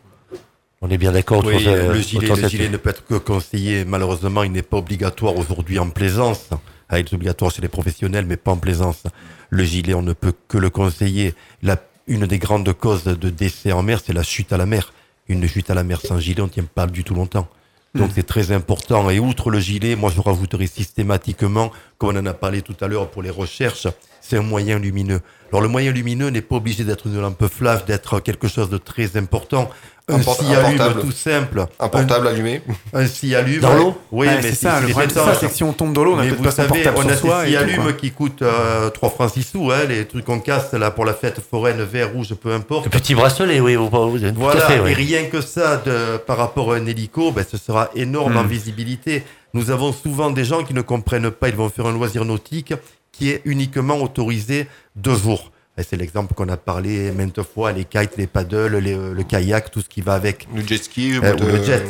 On 0.82 0.90
est 0.90 0.98
bien 0.98 1.12
d'accord 1.12 1.44
Oui, 1.46 1.62
le 1.62 2.00
gilet, 2.00 2.28
le 2.34 2.48
gilet 2.48 2.70
ne 2.70 2.78
peut 2.78 2.90
être 2.90 3.06
que 3.06 3.16
conseillé. 3.16 3.84
Malheureusement, 3.84 4.44
il 4.44 4.52
n'est 4.54 4.62
pas 4.62 4.78
obligatoire 4.78 5.36
aujourd'hui 5.36 5.78
en 5.78 5.90
plaisance. 5.90 6.50
Ah, 6.88 7.00
il 7.00 7.06
est 7.06 7.14
obligatoire 7.14 7.52
chez 7.52 7.62
les 7.62 7.68
professionnels, 7.68 8.26
mais 8.26 8.38
pas 8.38 8.52
en 8.52 8.58
plaisance. 8.58 9.04
Le 9.50 9.64
gilet, 9.66 9.94
on 9.94 10.02
ne 10.02 10.14
peut 10.14 10.34
que 10.48 10.58
le 10.58 10.70
conseiller. 10.70 11.34
La, 11.62 11.78
une 12.08 12.26
des 12.28 12.40
grandes 12.40 12.72
causes 12.72 13.04
de 13.04 13.30
décès 13.30 13.74
en 13.74 13.84
mer, 13.84 14.00
c'est 14.04 14.14
la 14.14 14.24
chute 14.24 14.54
à 14.54 14.58
la 14.58 14.66
mer. 14.66 14.94
Une 15.28 15.46
chute 15.48 15.70
à 15.70 15.74
la 15.74 15.84
mer 15.84 16.00
sans 16.02 16.18
gilet, 16.18 16.42
on 16.42 16.46
ne 16.46 16.50
tient 16.50 16.64
pas 16.64 16.88
du 16.88 17.04
tout 17.04 17.14
longtemps. 17.14 17.50
Donc 17.96 18.12
c'est 18.14 18.26
très 18.26 18.52
important. 18.52 19.10
Et 19.10 19.20
outre 19.20 19.50
le 19.50 19.60
gilet, 19.60 19.96
moi 19.96 20.12
je 20.16 20.22
rajouterai 20.22 20.68
systématiquement, 20.68 21.72
comme 21.98 22.16
on 22.16 22.20
en 22.20 22.26
a 22.26 22.34
parlé 22.34 22.62
tout 22.62 22.76
à 22.82 22.88
l'heure 22.88 23.10
pour 23.10 23.24
les 23.24 23.32
recherches, 23.32 23.88
c'est 24.22 24.38
un 24.38 24.44
moyen 24.44 24.78
lumineux. 24.78 25.22
Alors 25.50 25.62
le 25.62 25.68
moyen 25.68 25.92
lumineux 25.92 26.30
n'est 26.30 26.42
pas 26.42 26.58
obligé 26.58 26.84
d'être 26.84 27.08
une 27.08 27.20
lampe 27.20 27.48
flash, 27.48 27.86
d'être 27.86 28.20
quelque 28.20 28.48
chose 28.48 28.70
de 28.70 28.78
très 28.78 29.18
important. 29.18 29.70
Un 30.10 30.20
port- 30.20 30.38
portable. 30.38 31.02
tout 31.02 31.12
simple. 31.12 31.66
Un 31.80 31.88
portable 31.88 32.28
allumé. 32.28 32.62
Un, 32.94 33.02
un 33.02 33.08
scialume. 33.08 33.62
Dans 33.62 33.74
l'eau 33.76 33.98
Oui, 34.12 34.28
ouais, 34.28 34.36
mais 34.36 34.42
c'est 34.42 34.50
si- 34.50 34.56
ça. 34.56 34.76
si 34.78 34.82
Le 34.82 34.88
les 34.88 34.92
problème, 34.94 35.10
c'est 35.14 35.20
étanches- 35.20 35.34
ça, 35.34 35.40
c'est 35.40 35.48
que 35.48 35.54
si 35.54 35.64
on 35.64 35.74
tombe 35.74 35.94
dans 35.94 36.04
l'eau, 36.04 36.14
on 36.16 36.20
a 36.20 36.24
mais 36.24 36.28
peut-être 36.30 36.38
vous 36.40 36.44
pas 36.44 36.52
son 36.52 36.56
savez, 36.58 36.68
portable 36.84 36.98
on 36.98 37.10
a 37.10 37.16
soi. 37.16 37.44
quoi. 37.84 37.94
qui 37.94 38.12
coûtent 38.12 38.42
euh, 38.42 38.90
3 38.90 39.10
francs 39.10 39.32
6 39.34 39.44
sous, 39.44 39.72
hein, 39.72 39.86
les 39.88 40.06
trucs 40.06 40.26
qu'on 40.26 40.40
casse 40.40 40.74
là 40.74 40.92
pour 40.92 41.06
la 41.06 41.14
fête 41.14 41.40
foraine, 41.40 41.82
vert, 41.84 42.12
rouge, 42.14 42.34
peu 42.36 42.52
importe. 42.54 42.86
Le 42.86 42.92
petit 42.92 43.14
bracelet, 43.16 43.60
oui, 43.60 43.76
vous, 43.76 43.90
vous, 43.90 44.20
tout 44.20 44.26
Voilà, 44.36 44.76
et 44.88 44.94
rien 44.94 45.26
que 45.26 45.42
ça, 45.42 45.78
de, 45.78 46.18
par 46.18 46.38
rapport 46.38 46.74
à 46.74 46.78
un 46.78 46.86
hélico, 46.86 47.32
ben, 47.32 47.46
ce 47.50 47.58
sera 47.58 47.90
énorme 47.96 48.38
en 48.38 48.44
Mm. 48.44 48.48
visibilité. 48.48 49.24
Nous 49.54 49.72
avons 49.72 49.94
souvent 49.94 50.30
des 50.32 50.44
gens 50.46 50.64
qui 50.64 50.74
ne 50.74 50.82
comprennent 50.82 51.32
pas, 51.32 51.50
ils 51.50 51.56
vont 51.56 51.70
faire 51.70 51.86
un 51.88 51.92
loisir 51.94 52.26
nautique 52.26 52.74
qui 53.12 53.32
est 53.32 53.42
uniquement 53.46 53.98
autorisé 54.02 54.68
deux 54.96 55.16
jours. 55.16 55.52
C'est 55.84 55.98
l'exemple 55.98 56.34
qu'on 56.34 56.50
a 56.50 56.58
parlé 56.58 57.12
maintes 57.12 57.42
fois, 57.44 57.72
les 57.72 57.86
kites, 57.86 58.18
les 58.18 58.28
paddles, 58.28 58.78
les, 58.78 58.94
euh, 58.98 59.14
le 59.14 59.24
kayak, 59.24 59.72
tout 59.72 59.82
ce 59.82 59.90
qui 59.90 60.02
va 60.02 60.14
avec. 60.14 60.48
Le 60.54 60.62
jet 60.66 60.78
ski, 60.84 61.18
Euh, 61.18 61.34
de- 61.34 61.44
ou 61.44 61.48
le 61.48 61.64
jet, 61.64 61.86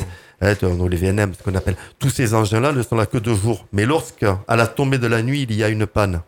ou 0.62 0.88
les 0.88 0.96
VNM, 0.96 1.32
ce 1.34 1.42
qu'on 1.42 1.54
appelle. 1.54 1.76
Tous 1.98 2.10
ces 2.10 2.34
engins-là 2.34 2.72
ne 2.72 2.82
sont 2.82 2.96
là 2.96 3.06
que 3.06 3.18
deux 3.18 3.34
jours. 3.34 3.66
Mais 3.72 3.84
lorsque, 3.86 4.24
à 4.48 4.56
la 4.56 4.66
tombée 4.66 4.98
de 4.98 5.06
la 5.06 5.22
nuit, 5.22 5.42
il 5.48 5.54
y 5.54 5.62
a 5.64 5.68
une 5.68 5.86
panne, 5.86 6.22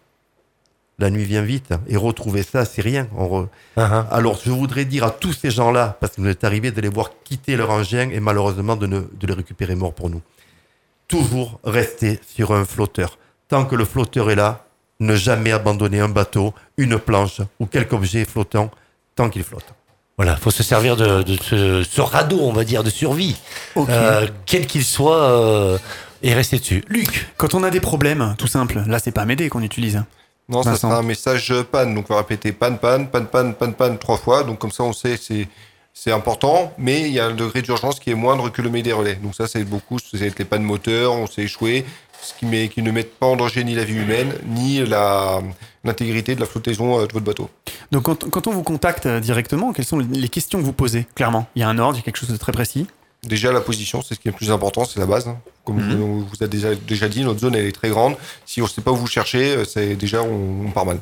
la 0.99 1.09
nuit 1.11 1.25
vient 1.25 1.43
vite, 1.43 1.71
et 1.89 1.97
retrouver 1.97 2.43
ça, 2.43 2.65
c'est 2.65 2.83
rien. 2.83 3.09
On 3.17 3.27
re- 3.27 3.49
Ah, 3.77 4.07
ah. 4.11 4.15
Alors, 4.15 4.39
je 4.45 4.51
voudrais 4.51 4.85
dire 4.85 5.05
à 5.05 5.11
tous 5.11 5.33
ces 5.33 5.51
gens-là, 5.51 5.97
parce 6.01 6.15
qu'il 6.15 6.25
nous 6.25 6.31
est 6.31 6.45
arrivé 6.45 6.71
de 6.71 6.81
les 6.81 6.89
voir 6.89 7.11
quitter 7.25 7.57
leur 7.57 7.71
engin 7.71 8.11
et 8.11 8.21
malheureusement 8.21 8.77
de, 8.77 8.87
ne, 8.87 9.01
de 9.01 9.27
les 9.27 9.35
récupérer 9.35 9.75
morts 9.75 9.95
pour 9.95 10.11
nous. 10.11 10.21
Toujours 11.09 11.59
rester 11.65 12.21
sur 12.27 12.53
un 12.53 12.65
flotteur. 12.65 13.19
Tant 13.49 13.65
que 13.65 13.75
le 13.77 13.85
flotteur 13.85 14.31
est 14.31 14.35
là, 14.35 14.67
ne 15.03 15.15
jamais 15.17 15.53
abandonner 15.53 16.01
un 16.01 16.09
bateau, 16.09 16.55
une 16.77 16.99
planche 16.99 17.41
ou 17.61 17.67
quelque 17.67 17.95
objet 17.95 18.25
flottant 18.25 18.71
tant 19.17 19.29
qu'il 19.29 19.45
flotte. 19.45 19.67
Voilà, 20.17 20.37
faut 20.37 20.51
se 20.51 20.63
servir 20.63 20.97
de, 20.97 21.23
de 21.23 21.37
ce, 21.43 21.83
ce 21.83 22.01
radeau, 22.01 22.41
on 22.41 22.53
va 22.53 22.65
dire, 22.65 22.83
de 22.85 22.91
survie, 22.91 23.37
euh, 23.77 24.29
quel 24.47 24.67
qu'il 24.67 24.85
soit, 24.85 25.23
euh, 25.23 25.79
et 26.23 26.35
rester 26.35 26.59
dessus. 26.59 26.85
Luc, 26.89 27.27
Quand 27.37 27.55
on 27.55 27.63
a 27.65 27.71
des 27.71 27.81
problèmes, 27.81 28.35
tout 28.39 28.47
simple, 28.47 28.83
là 28.87 28.99
c'est 28.99 29.11
pas 29.11 29.25
m'aider 29.25 29.49
qu'on 29.49 29.63
utilise. 29.63 30.03
Non, 30.49 30.63
ça 30.63 30.71
Vincent. 30.71 30.89
sera 30.89 30.99
un 30.99 31.03
message 31.03 31.53
panne. 31.71 31.95
Donc, 31.95 32.07
on 32.11 32.15
va 32.15 32.21
répéter 32.21 32.53
panne, 32.53 32.79
panne, 32.79 33.09
panne, 33.09 33.27
panne, 33.27 33.55
panne, 33.55 33.75
panne 33.75 33.99
trois 33.99 34.17
fois. 34.19 34.43
Donc, 34.45 34.59
comme 34.59 34.73
ça, 34.73 34.83
on 34.83 34.93
sait 34.93 35.17
que 35.17 35.23
c'est, 35.23 35.49
c'est 35.95 36.13
important, 36.13 36.75
mais 36.79 37.03
il 37.03 37.13
y 37.13 37.21
a 37.21 37.27
un 37.27 37.35
degré 37.35 37.63
d'urgence 37.63 38.01
qui 38.01 38.11
est 38.11 38.15
moindre 38.15 38.51
que 38.51 38.61
le 38.61 38.69
des 38.83 38.93
relais. 38.93 39.15
Donc, 39.15 39.35
ça, 39.35 39.47
c'est 39.47 39.65
beaucoup. 39.65 39.99
C'est 39.99 40.39
les 40.39 40.45
pannes 40.45 40.65
moteurs, 40.65 41.13
on 41.13 41.27
s'est 41.27 41.43
échoué, 41.43 41.85
ce 42.23 42.35
qui, 42.39 42.47
met, 42.47 42.69
qui 42.69 42.83
ne 42.83 42.91
mettent 42.93 43.15
pas 43.19 43.27
en 43.27 43.37
danger 43.37 43.65
ni 43.65 43.75
la 43.75 43.85
vie 43.85 43.95
humaine, 43.97 44.33
ni 44.47 44.81
l'intégrité 45.85 46.35
de 46.35 46.41
la 46.41 46.47
flottaison 46.47 47.01
euh, 47.01 47.07
de 47.07 47.13
votre 47.13 47.25
bateau. 47.25 47.51
Donc 47.91 48.05
quand, 48.05 48.29
quand 48.31 48.47
on 48.47 48.53
vous 48.53 48.63
contacte 48.63 49.07
euh, 49.07 49.21
directement, 49.21 49.73
quelles 49.73 49.85
sont 49.85 49.99
les 49.99 50.29
questions 50.29 50.59
que 50.61 50.65
vous 50.65 50.73
posez 50.73 51.07
Clairement, 51.15 51.47
il 51.57 51.61
y 51.61 51.63
a 51.63 51.69
un 51.69 51.79
ordre, 51.79 51.97
il 51.97 52.01
y 52.01 52.03
a 52.03 52.05
quelque 52.05 52.19
chose 52.19 52.31
de 52.31 52.37
très 52.37 52.53
précis? 52.53 52.87
Déjà, 53.25 53.53
la 53.53 53.61
position, 53.61 54.03
c'est 54.03 54.15
ce 54.15 54.21
qui 54.21 54.29
est 54.29 54.33
le 54.33 54.37
plus 54.37 54.51
important, 54.51 54.85
c'est 54.85 54.99
la 54.99 55.07
base. 55.07 55.29
hein. 55.29 55.37
Comme 55.65 55.77
Mhm. 55.77 56.03
on 56.03 56.19
vous 56.23 56.43
a 56.43 56.49
déjà, 56.49 56.75
déjà 56.75 57.09
dit, 57.09 57.23
notre 57.23 57.39
zone, 57.41 57.55
elle 57.55 57.67
est 57.67 57.73
très 57.73 57.89
grande. 57.89 58.17
Si 58.47 58.61
on 58.61 58.65
ne 58.65 58.69
sait 58.71 58.81
pas 58.83 58.91
où 58.91 58.97
vous 58.97 59.07
cherchez, 59.07 59.55
euh, 59.57 59.65
c'est 59.65 59.95
déjà, 59.95 60.23
on, 60.23 60.67
on 60.67 60.71
part 60.71 60.87
mal. 60.87 60.99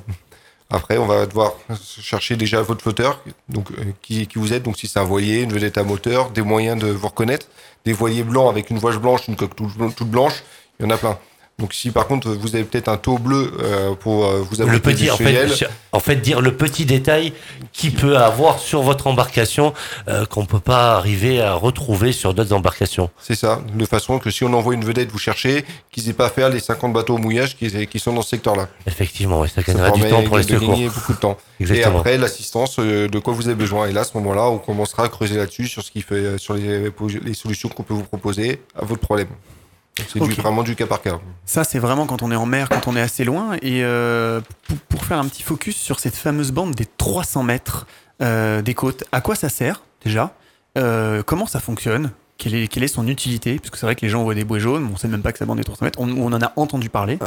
Après, 0.73 0.99
on 0.99 1.07
va 1.07 1.27
devoir 1.27 1.55
chercher 2.01 2.37
déjà 2.37 2.61
votre 2.63 2.83
flotteur, 2.83 3.21
donc 3.49 3.71
euh, 3.73 3.85
qui, 4.03 4.27
qui 4.27 4.39
vous 4.39 4.53
aide. 4.53 4.63
Donc, 4.63 4.77
si 4.77 4.87
c'est 4.87 5.01
un 5.01 5.05
voilier, 5.05 5.41
une 5.43 5.53
vedette 5.53 5.79
à 5.79 5.83
moteur, 5.83 6.31
des 6.31 6.43
moyens 6.43 6.79
de 6.81 6.89
vous 6.89 7.09
reconnaître, 7.09 7.47
des 7.87 7.93
voiliers 7.95 8.23
blancs 8.23 8.51
avec 8.51 8.69
une 8.71 8.79
voile 8.79 8.99
blanche, 8.99 9.27
une 9.27 9.35
coque 9.37 9.57
toute 9.57 10.09
blanche, 10.09 10.43
il 10.81 10.85
y 10.85 10.87
en 10.87 10.91
a 10.91 10.99
plein. 10.99 11.19
Donc 11.61 11.75
si 11.75 11.91
par 11.91 12.07
contre 12.07 12.31
vous 12.31 12.55
avez 12.55 12.65
peut-être 12.65 12.89
un 12.89 12.97
taux 12.97 13.19
bleu 13.19 13.53
euh, 13.61 13.95
pour 13.95 14.25
euh, 14.25 14.41
vous 14.41 14.65
Le 14.65 14.79
petit, 14.79 15.11
en 15.11 15.17
fait, 15.17 15.69
en 15.93 16.01
fait, 16.01 16.17
dire 16.17 16.41
le 16.41 16.57
petit 16.57 16.87
détail 16.87 17.35
qui 17.73 17.91
peut 17.91 18.17
avoir 18.17 18.59
sur 18.59 18.81
votre 18.81 19.07
embarcation 19.07 19.75
euh, 20.09 20.25
qu'on 20.25 20.47
peut 20.47 20.61
pas 20.61 20.97
arriver 20.97 21.43
à 21.43 21.53
retrouver 21.53 22.13
sur 22.13 22.33
d'autres 22.33 22.55
embarcations. 22.55 23.11
c'est 23.21 23.35
ça, 23.35 23.61
de 23.75 23.85
façon 23.85 24.19
que 24.19 24.31
si 24.31 24.43
on 24.43 24.53
envoie 24.55 24.73
une 24.73 24.85
vedette 24.85 25.11
vous 25.11 25.19
chercher, 25.19 25.67
qu'ils 25.93 26.09
aient 26.09 26.15
pas 26.15 26.27
à 26.27 26.31
faire 26.31 26.49
les 26.49 26.61
50 26.61 26.95
bateaux 26.95 27.17
au 27.17 27.19
mouillage 27.19 27.57
qui, 27.59 27.87
qui 27.87 27.99
sont 27.99 28.15
dans 28.15 28.23
ce 28.23 28.31
secteur-là. 28.31 28.69
Effectivement, 28.87 29.47
ça 29.47 29.63
gagnera 29.63 29.91
du 29.91 30.03
temps 30.09 30.23
pour 30.23 30.39
les 30.39 30.45
secours. 30.45 30.71
gagner 30.71 30.89
beaucoup 30.89 31.13
de 31.13 31.19
temps. 31.19 31.37
Et 31.61 31.65
Exactement. 31.65 31.99
après 31.99 32.17
l'assistance 32.17 32.79
euh, 32.79 33.07
de 33.07 33.19
quoi 33.19 33.35
vous 33.35 33.49
avez 33.49 33.55
besoin. 33.55 33.87
Et 33.87 33.93
là 33.93 34.01
à 34.01 34.05
ce 34.05 34.17
moment-là, 34.17 34.49
on 34.49 34.57
commencera 34.57 35.05
à 35.05 35.09
creuser 35.09 35.37
là-dessus 35.37 35.69
sur 35.69 35.83
ce 35.83 35.91
qui 35.91 36.01
fait, 36.01 36.15
euh, 36.15 36.39
sur 36.39 36.55
les, 36.55 36.91
les 37.23 37.35
solutions 37.35 37.69
qu'on 37.69 37.83
peut 37.83 37.93
vous 37.93 38.05
proposer 38.05 38.63
à 38.75 38.87
votre 38.87 39.03
problème. 39.03 39.29
C'est 40.09 40.19
du- 40.21 40.25
Ok. 40.33 40.39
vraiment 40.39 40.63
du 40.63 40.75
cas 40.77 40.87
par 40.87 41.01
cas. 41.03 41.19
Ça, 41.45 41.65
c'est 41.65 41.79
vraiment 41.79 42.07
quand 42.07 42.23
on 42.23 42.31
est 42.31 42.37
en 42.37 42.47
mer, 42.47 42.69
quand 42.69 42.87
on 42.89 42.97
est 42.97 43.01
assez 43.01 43.25
loin. 43.25 43.55
Et 43.63 43.83
euh, 43.85 44.41
pour, 44.69 44.77
pour 44.79 45.05
faire 45.05 45.19
un 45.19 45.27
petit 45.27 45.43
focus 45.43 45.77
sur 45.77 46.01
cette 46.01 46.17
fameuse 46.17 46.53
bande 46.53 46.75
des 46.75 46.87
300 46.87 47.43
mètres 47.43 47.87
euh, 48.23 48.63
des 48.63 48.75
côtes, 48.75 49.05
à 49.13 49.21
quoi 49.21 49.35
ça 49.35 49.49
sert 49.49 49.83
déjà? 50.05 50.33
Euh, 50.79 51.23
Comment 51.25 51.47
ça 51.47 51.61
fonctionne? 51.61 52.11
Quelle 52.39 52.55
est, 52.55 52.69
quelle 52.69 52.83
est 52.85 52.89
son 52.89 53.07
utilité? 53.07 53.59
Parce 53.59 53.69
que 53.69 53.77
c'est 53.77 53.85
vrai 53.85 53.95
que 53.95 54.01
les 54.01 54.09
gens 54.09 54.23
voient 54.23 54.35
des 54.35 54.45
bouées 54.45 54.61
jaunes, 54.61 54.89
on 54.91 54.97
sait 54.97 55.09
même 55.09 55.21
pas 55.21 55.31
que 55.31 55.37
ça 55.39 55.45
bande 55.45 55.59
des 55.59 55.65
300 55.65 55.85
mètres. 55.85 55.99
On, 56.01 56.09
on 56.11 56.33
en 56.33 56.41
a 56.41 56.53
entendu 56.57 56.89
parler. 56.89 57.19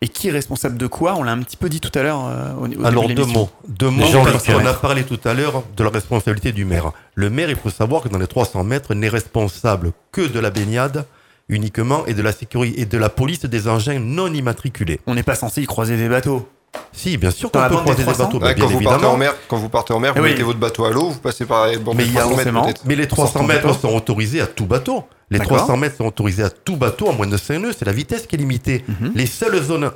Et 0.00 0.06
qui 0.08 0.28
est 0.28 0.30
responsable 0.30 0.78
de 0.78 0.86
quoi? 0.86 1.16
On 1.16 1.24
l'a 1.24 1.32
un 1.32 1.40
petit 1.42 1.56
peu 1.56 1.68
dit 1.68 1.80
tout 1.80 1.90
à 1.98 2.02
l'heure. 2.04 2.24
euh, 2.24 2.52
au, 2.54 2.80
au 2.80 2.86
Alors 2.86 3.02
début 3.08 3.14
de 3.16 3.22
deux 3.26 3.32
mots. 3.32 3.50
Deux 3.66 3.90
mots. 3.90 4.06
Parce 4.24 4.44
qu'on 4.46 4.64
a 4.64 4.72
parlé 4.74 5.02
tout 5.02 5.18
à 5.24 5.34
l'heure 5.34 5.64
de 5.76 5.82
la 5.84 5.90
responsabilité 5.90 6.52
du 6.52 6.64
maire. 6.64 6.92
Le 7.16 7.30
maire, 7.30 7.50
il 7.50 7.56
faut 7.56 7.68
savoir 7.70 8.02
que 8.02 8.08
dans 8.08 8.18
les 8.18 8.28
300 8.28 8.62
mètres, 8.62 8.94
n'est 8.94 9.08
responsable 9.08 9.90
que 10.12 10.20
de 10.22 10.38
la 10.38 10.50
baignade 10.50 11.04
uniquement 11.50 12.06
et 12.06 12.14
de 12.14 12.22
la 12.22 12.32
sécurité 12.32 12.80
et 12.80 12.84
de 12.86 12.98
la 12.98 13.08
police 13.08 13.44
des 13.44 13.68
engins 13.68 13.98
non 13.98 14.32
immatriculés. 14.32 15.00
On 15.06 15.14
n'est 15.14 15.22
pas 15.22 15.34
censé 15.34 15.62
y 15.62 15.66
croiser 15.66 15.96
des 15.96 16.08
bateaux. 16.08 16.48
Si, 16.92 17.16
bien 17.16 17.32
sûr 17.32 17.50
qu'on 17.50 17.58
la 17.58 17.68
peut 17.68 17.74
des 17.76 17.80
croiser 17.80 17.98
des 17.98 18.04
300? 18.04 18.24
bateaux, 18.26 18.38
bah, 18.38 18.46
Ouais, 18.46 18.54
bien 18.54 18.64
quand, 18.64 18.70
vous 18.70 18.78
partez 18.80 18.86
évidemment. 18.94 19.14
en 19.14 19.16
mer, 19.16 19.34
quand 19.48 19.56
vous 19.56 19.68
partez 19.68 19.92
en 19.92 19.98
mer, 19.98 20.12
vous 20.14 20.20
Eh 20.20 20.22
oui. 20.22 20.30
mettez 20.30 20.42
votre 20.44 20.58
bateau 20.60 20.84
à 20.84 20.90
l'eau, 20.92 21.10
vous 21.10 21.18
passez 21.18 21.44
par 21.44 21.66
les 21.66 21.78
bandes 21.78 21.96
Mais 21.96 22.04
de 22.04 22.08
il 22.08 22.14
y 22.14 22.18
a 22.18 22.22
300 22.22 22.52
mètres. 22.64 22.82
Mais 22.84 22.94
les 22.94 23.08
300 23.08 23.32
sortant 23.32 23.46
mètres 23.48 23.80
sont 23.80 23.88
autorisés 23.94 24.40
à 24.40 24.46
tout 24.46 24.66
bateau. 24.66 25.02
Les 25.30 25.38
D'accord. 25.38 25.56
300 25.58 25.76
mètres 25.78 25.96
sont 25.96 26.06
autorisés 26.06 26.44
à 26.44 26.50
tout 26.50 26.76
bateau 26.76 27.08
à 27.10 27.12
moins 27.12 27.26
de 27.26 27.36
5 27.36 27.58
nœuds. 27.58 27.72
C'est 27.76 27.84
la 27.84 27.92
vitesse 27.92 28.26
qui 28.28 28.36
est 28.36 28.38
limitée. 28.38 28.84
Mhm. 28.86 29.12
Les 29.16 29.26
seules 29.26 29.60
zones, 29.60 29.90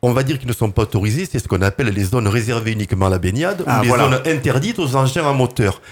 on 0.00 0.12
va 0.12 0.22
dire, 0.22 0.38
qui 0.38 0.46
ne 0.46 0.52
sont 0.52 0.70
pas 0.70 0.82
autorisées, 0.82 1.26
c'est 1.30 1.40
ce 1.40 1.48
qu'on 1.48 1.62
appelle 1.62 1.88
les 1.88 2.04
zones 2.04 2.28
réservées 2.28 2.70
uniquement 2.72 3.06
à 3.06 3.10
la 3.10 3.18
baignade 3.18 3.64
Ah, 3.66 3.80
ou 3.80 3.82
les 3.82 3.88
voilà. 3.88 4.04
zones 4.04 4.20
interdites 4.26 4.78
aux 4.78 4.94
engins 4.94 5.28
à 5.28 5.32
moteur. 5.32 5.82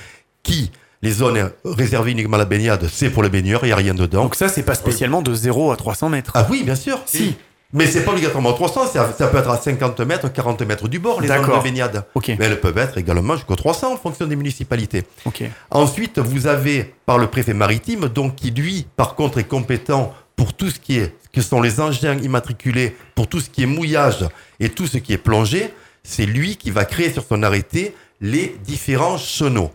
Qui 0.45 0.71
les 1.03 1.13
zones 1.13 1.51
réservées 1.65 2.13
uniquement 2.13 2.37
à 2.37 2.41
la 2.41 2.45
baignade, 2.45 2.89
c'est 2.93 3.11
pour 3.11 3.23
les 3.23 3.29
baigneurs, 3.31 3.61
il 3.65 3.69
n'y 3.69 3.73
a 3.73 3.77
rien 3.77 3.95
dedans. 3.95 4.25
Donc 4.25 4.35
ça, 4.35 4.49
c'est 4.49 4.63
pas 4.63 4.75
spécialement 4.75 5.23
de 5.23 5.35
0 5.35 5.73
à 5.73 5.77
300 5.77 6.09
mètres. 6.11 6.33
ah 6.35 6.47
oui, 6.51 6.63
bien 6.63 6.75
sûr. 6.75 7.01
Si. 7.07 7.37
Mais 7.73 7.87
c'est 7.87 8.05
pas 8.05 8.11
obligatoirement 8.11 8.53
300, 8.53 8.87
ça, 8.89 9.15
ça 9.17 9.29
peut 9.29 9.39
être 9.39 9.49
à 9.49 9.57
50 9.57 10.01
mètres, 10.01 10.33
40 10.33 10.63
mètres 10.63 10.89
du 10.89 10.99
bord, 10.99 11.21
les 11.21 11.29
zones 11.29 11.43
de 11.43 11.63
baignade. 11.63 12.05
Ok, 12.15 12.29
Mais 12.37 12.47
elles 12.47 12.59
peuvent 12.61 12.77
être 12.79 12.99
également 12.99 13.37
jusqu'à 13.37 13.55
300 13.55 13.93
en 13.93 13.97
fonction 13.97 14.27
des 14.27 14.35
municipalités. 14.35 15.05
ok. 15.25 15.45
Ensuite, 15.71 16.19
vous 16.19 16.49
avez 16.49 16.93
par 17.07 17.17
le 17.19 17.29
préfet 17.29 17.55
maritime, 17.55 18.09
donc 18.09 18.35
qui 18.35 18.51
lui, 18.51 18.89
par 18.97 19.15
contre, 19.15 19.39
est 19.39 19.45
compétent 19.45 20.13
pour 20.35 20.53
tout 20.53 20.69
ce 20.69 20.81
qui 20.81 20.99
est, 20.99 21.15
que 21.33 21.43
sont 21.43 21.61
les 21.61 21.81
engins 21.81 22.19
immatriculés, 22.19 22.97
pour 23.15 23.29
tout 23.29 23.39
ce 23.39 23.49
qui 23.49 23.63
est 23.63 23.67
mouillage 23.67 24.27
et 24.59 24.71
tout 24.71 24.89
ce 24.89 24.99
qui 24.99 25.13
est 25.13 25.19
plongée. 25.19 25.73
C'est 26.03 26.27
lui 26.27 26.57
qui 26.57 26.73
va 26.73 26.85
créer 26.85 27.13
sur 27.13 27.23
son 27.23 27.43
arrêté 27.45 27.95
les 28.21 28.57
différents 28.65 29.17
chenaux. 29.19 29.71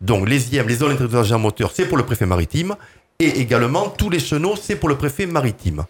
Donc 0.00 0.28
les 0.28 0.54
IEM, 0.54 0.68
les 0.68 0.76
zones 0.76 0.92
interdites 0.92 1.12
d'engins 1.14 1.34
à 1.36 1.38
moteur, 1.38 1.72
c'est 1.74 1.86
pour 1.86 1.96
le 1.96 2.04
préfet 2.06 2.26
maritime. 2.26 2.76
Et 3.18 3.40
également, 3.40 3.88
tous 3.88 4.10
les 4.10 4.20
chenaux, 4.20 4.54
c'est 4.60 4.76
pour 4.76 4.88
le 4.88 4.96
préfet 4.96 5.26
maritime. 5.26 5.84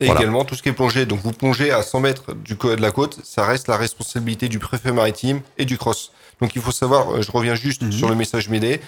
Et 0.00 0.06
Voilà. 0.06 0.20
également 0.22 0.44
tout 0.44 0.54
ce 0.54 0.62
qui 0.62 0.70
est 0.70 0.72
plongé. 0.72 1.04
Donc 1.06 1.20
vous 1.20 1.32
plongez 1.32 1.70
à 1.70 1.82
100 1.82 2.00
mètres 2.00 2.32
du 2.34 2.54
de 2.54 2.80
la 2.82 2.90
côte, 2.90 3.20
ça 3.24 3.44
reste 3.44 3.68
la 3.68 3.76
responsabilité 3.76 4.48
du 4.48 4.58
préfet 4.58 4.90
maritime 4.90 5.42
et 5.58 5.64
du 5.64 5.76
cross. 5.78 6.12
Donc 6.40 6.56
il 6.56 6.62
faut 6.62 6.72
savoir, 6.72 7.10
euh, 7.16 7.22
je 7.22 7.30
reviens 7.30 7.54
juste 7.54 7.82
Mhm. 7.82 7.92
sur 7.92 8.08
le 8.08 8.14
message 8.14 8.48
Médée, 8.48 8.80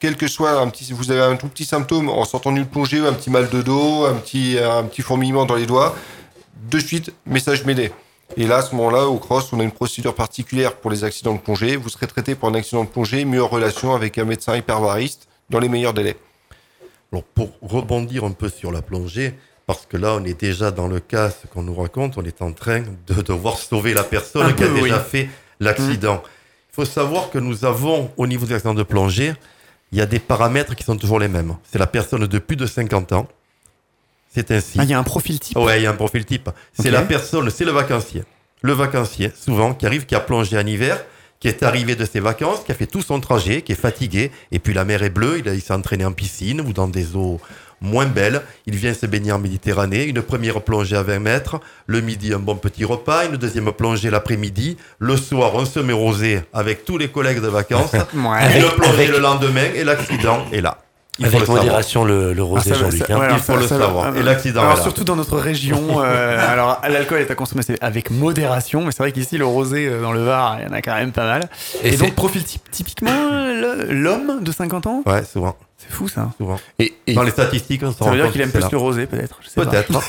quel 0.00 0.16
que 0.16 0.26
soit 0.26 0.58
un 0.58 0.68
petit, 0.68 0.92
vous 0.92 1.10
avez 1.12 1.20
un 1.20 1.36
tout 1.36 1.46
petit 1.48 1.64
symptôme 1.64 2.08
en 2.08 2.24
sortant 2.24 2.50
d'une 2.50 2.66
plongée, 2.66 2.98
un 3.06 3.12
petit 3.12 3.30
mal 3.30 3.50
de 3.50 3.62
dos, 3.62 4.06
un 4.06 4.14
petit, 4.14 4.56
un 4.58 4.82
petit 4.84 5.02
fourmillement 5.02 5.44
dans 5.44 5.54
les 5.54 5.66
doigts, 5.66 5.94
de 6.70 6.78
suite 6.80 7.12
message 7.26 7.64
Médée. 7.64 7.92
Et 8.36 8.46
là, 8.46 8.56
à 8.58 8.62
ce 8.62 8.74
moment-là, 8.74 9.06
au 9.06 9.18
cross, 9.18 9.52
on 9.52 9.60
a 9.60 9.62
une 9.62 9.72
procédure 9.72 10.14
particulière 10.14 10.76
pour 10.76 10.90
les 10.90 11.04
accidents 11.04 11.34
de 11.34 11.40
plongée. 11.40 11.76
Vous 11.76 11.88
serez 11.90 12.06
traité 12.06 12.34
pour 12.34 12.48
un 12.48 12.54
accident 12.54 12.84
de 12.84 12.88
plongée, 12.88 13.24
mis 13.24 13.38
en 13.38 13.46
relation 13.46 13.94
avec 13.94 14.16
un 14.18 14.24
médecin 14.24 14.56
hyperbariste 14.56 15.28
dans 15.50 15.58
les 15.58 15.68
meilleurs 15.68 15.92
délais. 15.92 16.16
Alors 17.12 17.24
pour 17.24 17.50
rebondir 17.60 18.24
un 18.24 18.30
peu 18.30 18.48
sur 18.48 18.72
la 18.72 18.80
plongée, 18.80 19.34
parce 19.66 19.84
que 19.84 19.98
là 19.98 20.16
on 20.18 20.24
est 20.24 20.40
déjà 20.40 20.70
dans 20.70 20.88
le 20.88 20.98
cas, 20.98 21.30
ce 21.30 21.46
qu'on 21.46 21.62
nous 21.62 21.74
raconte, 21.74 22.16
on 22.16 22.24
est 22.24 22.40
en 22.40 22.52
train 22.52 22.82
de 23.06 23.20
devoir 23.20 23.58
sauver 23.58 23.92
la 23.92 24.02
personne 24.02 24.46
Un 24.46 24.52
qui 24.54 24.64
a 24.64 24.68
déjà 24.68 24.96
oui. 24.96 25.02
fait 25.06 25.28
l'accident. 25.60 26.22
Il 26.70 26.74
faut 26.74 26.84
savoir 26.86 27.28
que 27.28 27.38
nous 27.38 27.66
avons, 27.66 28.10
au 28.16 28.26
niveau 28.26 28.46
des 28.46 28.54
accidents 28.54 28.72
de 28.72 28.82
plongée, 28.82 29.34
il 29.92 29.98
y 29.98 30.00
a 30.00 30.06
des 30.06 30.18
paramètres 30.18 30.74
qui 30.74 30.84
sont 30.84 30.96
toujours 30.96 31.20
les 31.20 31.28
mêmes. 31.28 31.54
C'est 31.70 31.78
la 31.78 31.86
personne 31.86 32.26
de 32.26 32.38
plus 32.38 32.56
de 32.56 32.64
50 32.64 33.12
ans. 33.12 33.28
C'est 34.34 34.50
ainsi. 34.50 34.78
Ah, 34.78 34.84
il 34.84 34.90
y 34.90 34.94
a 34.94 34.98
un 34.98 35.02
profil 35.02 35.38
type. 35.38 35.56
Ouais, 35.58 35.80
il 35.80 35.84
y 35.84 35.86
a 35.86 35.90
un 35.90 35.94
profil 35.94 36.24
type. 36.24 36.48
C'est 36.72 36.90
la 36.90 37.02
personne, 37.02 37.50
c'est 37.50 37.64
le 37.64 37.72
vacancier. 37.72 38.24
Le 38.62 38.72
vacancier, 38.72 39.30
souvent, 39.38 39.74
qui 39.74 39.86
arrive, 39.86 40.06
qui 40.06 40.14
a 40.14 40.20
plongé 40.20 40.56
en 40.58 40.66
hiver, 40.66 41.04
qui 41.40 41.48
est 41.48 41.62
arrivé 41.64 41.96
de 41.96 42.04
ses 42.04 42.20
vacances, 42.20 42.60
qui 42.64 42.70
a 42.70 42.74
fait 42.74 42.86
tout 42.86 43.02
son 43.02 43.18
trajet, 43.20 43.62
qui 43.62 43.72
est 43.72 43.80
fatigué, 43.80 44.30
et 44.52 44.58
puis 44.60 44.72
la 44.72 44.84
mer 44.84 45.02
est 45.02 45.10
bleue, 45.10 45.42
il, 45.44 45.60
s'est 45.60 45.72
entraîné 45.74 46.04
en 46.04 46.12
piscine 46.12 46.60
ou 46.60 46.72
dans 46.72 46.86
des 46.86 47.16
eaux 47.16 47.40
moins 47.80 48.06
belles. 48.06 48.40
Il 48.66 48.76
vient 48.76 48.94
se 48.94 49.06
baigner 49.06 49.32
en 49.32 49.40
Méditerranée, 49.40 50.04
une 50.04 50.22
première 50.22 50.62
plongée 50.62 50.96
à 50.96 51.02
20 51.02 51.18
mètres, 51.18 51.60
le 51.86 52.00
midi 52.00 52.32
un 52.32 52.38
bon 52.38 52.54
petit 52.54 52.84
repas, 52.84 53.26
une 53.26 53.36
deuxième 53.36 53.72
plongée 53.72 54.08
l'après-midi, 54.08 54.76
le 55.00 55.16
soir 55.16 55.50
on 55.56 55.66
se 55.66 55.80
met 55.80 55.92
rosé 55.92 56.40
avec 56.52 56.84
tous 56.84 56.96
les 56.96 57.08
collègues 57.08 57.40
de 57.40 57.48
vacances, 57.48 57.92
Ouais. 58.14 58.60
une 58.60 58.68
plongée 58.76 58.92
avec- 58.92 59.10
le 59.10 59.18
lendemain, 59.18 59.64
et 59.74 59.82
l'accident 59.82 60.46
est 60.52 60.60
là. 60.60 60.78
Il 61.18 61.26
Avec 61.26 61.46
modération, 61.46 62.04
le, 62.04 62.32
le 62.32 62.40
Ah, 62.40 62.44
rosé, 62.44 62.70
va, 62.70 62.76
Jean-Luc. 62.78 63.02
hein. 63.10 63.18
ouais, 63.18 63.24
alors 63.26 63.36
Il 63.36 63.42
faut 63.42 63.52
ça- 63.52 63.58
le 63.60 63.66
ça 63.66 63.78
savoir. 63.78 64.12
Ah, 64.14 64.18
Et 64.18 64.22
l'accident 64.22 64.60
Alors 64.62 64.72
est 64.72 64.76
là. 64.76 64.82
surtout 64.82 65.04
dans 65.04 65.14
notre 65.14 65.36
région, 65.36 66.00
euh, 66.02 66.52
alors 66.52 66.80
l'alcool 66.88 67.20
est 67.20 67.30
à 67.30 67.34
consommer 67.34 67.62
avec 67.82 68.10
modération, 68.10 68.82
mais 68.82 68.92
c'est 68.92 69.02
vrai 69.02 69.12
qu'ici 69.12 69.36
le 69.36 69.44
rosé 69.44 69.86
euh, 69.88 70.00
dans 70.00 70.12
le 70.12 70.22
Var, 70.24 70.58
il 70.60 70.68
y 70.68 70.70
en 70.70 70.72
a 70.72 70.80
quand 70.80 70.94
même 70.94 71.12
pas 71.12 71.26
mal. 71.26 71.42
Et, 71.84 71.92
Et, 71.92 71.96
donc 71.98 72.14
profil 72.14 72.42
typiquement 72.70 73.10
l'homme 73.90 74.38
de 74.42 74.52
50 74.52 74.86
ans, 74.86 75.02
Ouais, 75.04 75.22
souvent. 75.30 75.54
C'est 75.82 75.92
fou 75.94 76.08
ça. 76.08 76.30
souvent. 76.38 76.58
Et, 76.78 76.92
et- 77.06 77.14
Dans 77.14 77.22
les 77.22 77.30
statistiques, 77.30 77.82
on 77.82 77.92
se 77.92 77.98
Ça 77.98 78.04
rend 78.04 78.10
veut 78.10 78.16
dire 78.16 78.24
compte 78.26 78.32
qu'il 78.32 78.40
aime 78.42 78.50
plus 78.50 78.70
le 78.70 78.78
rosé 78.78 79.06
peut-être. 79.06 79.38
Peut-être. 79.54 79.92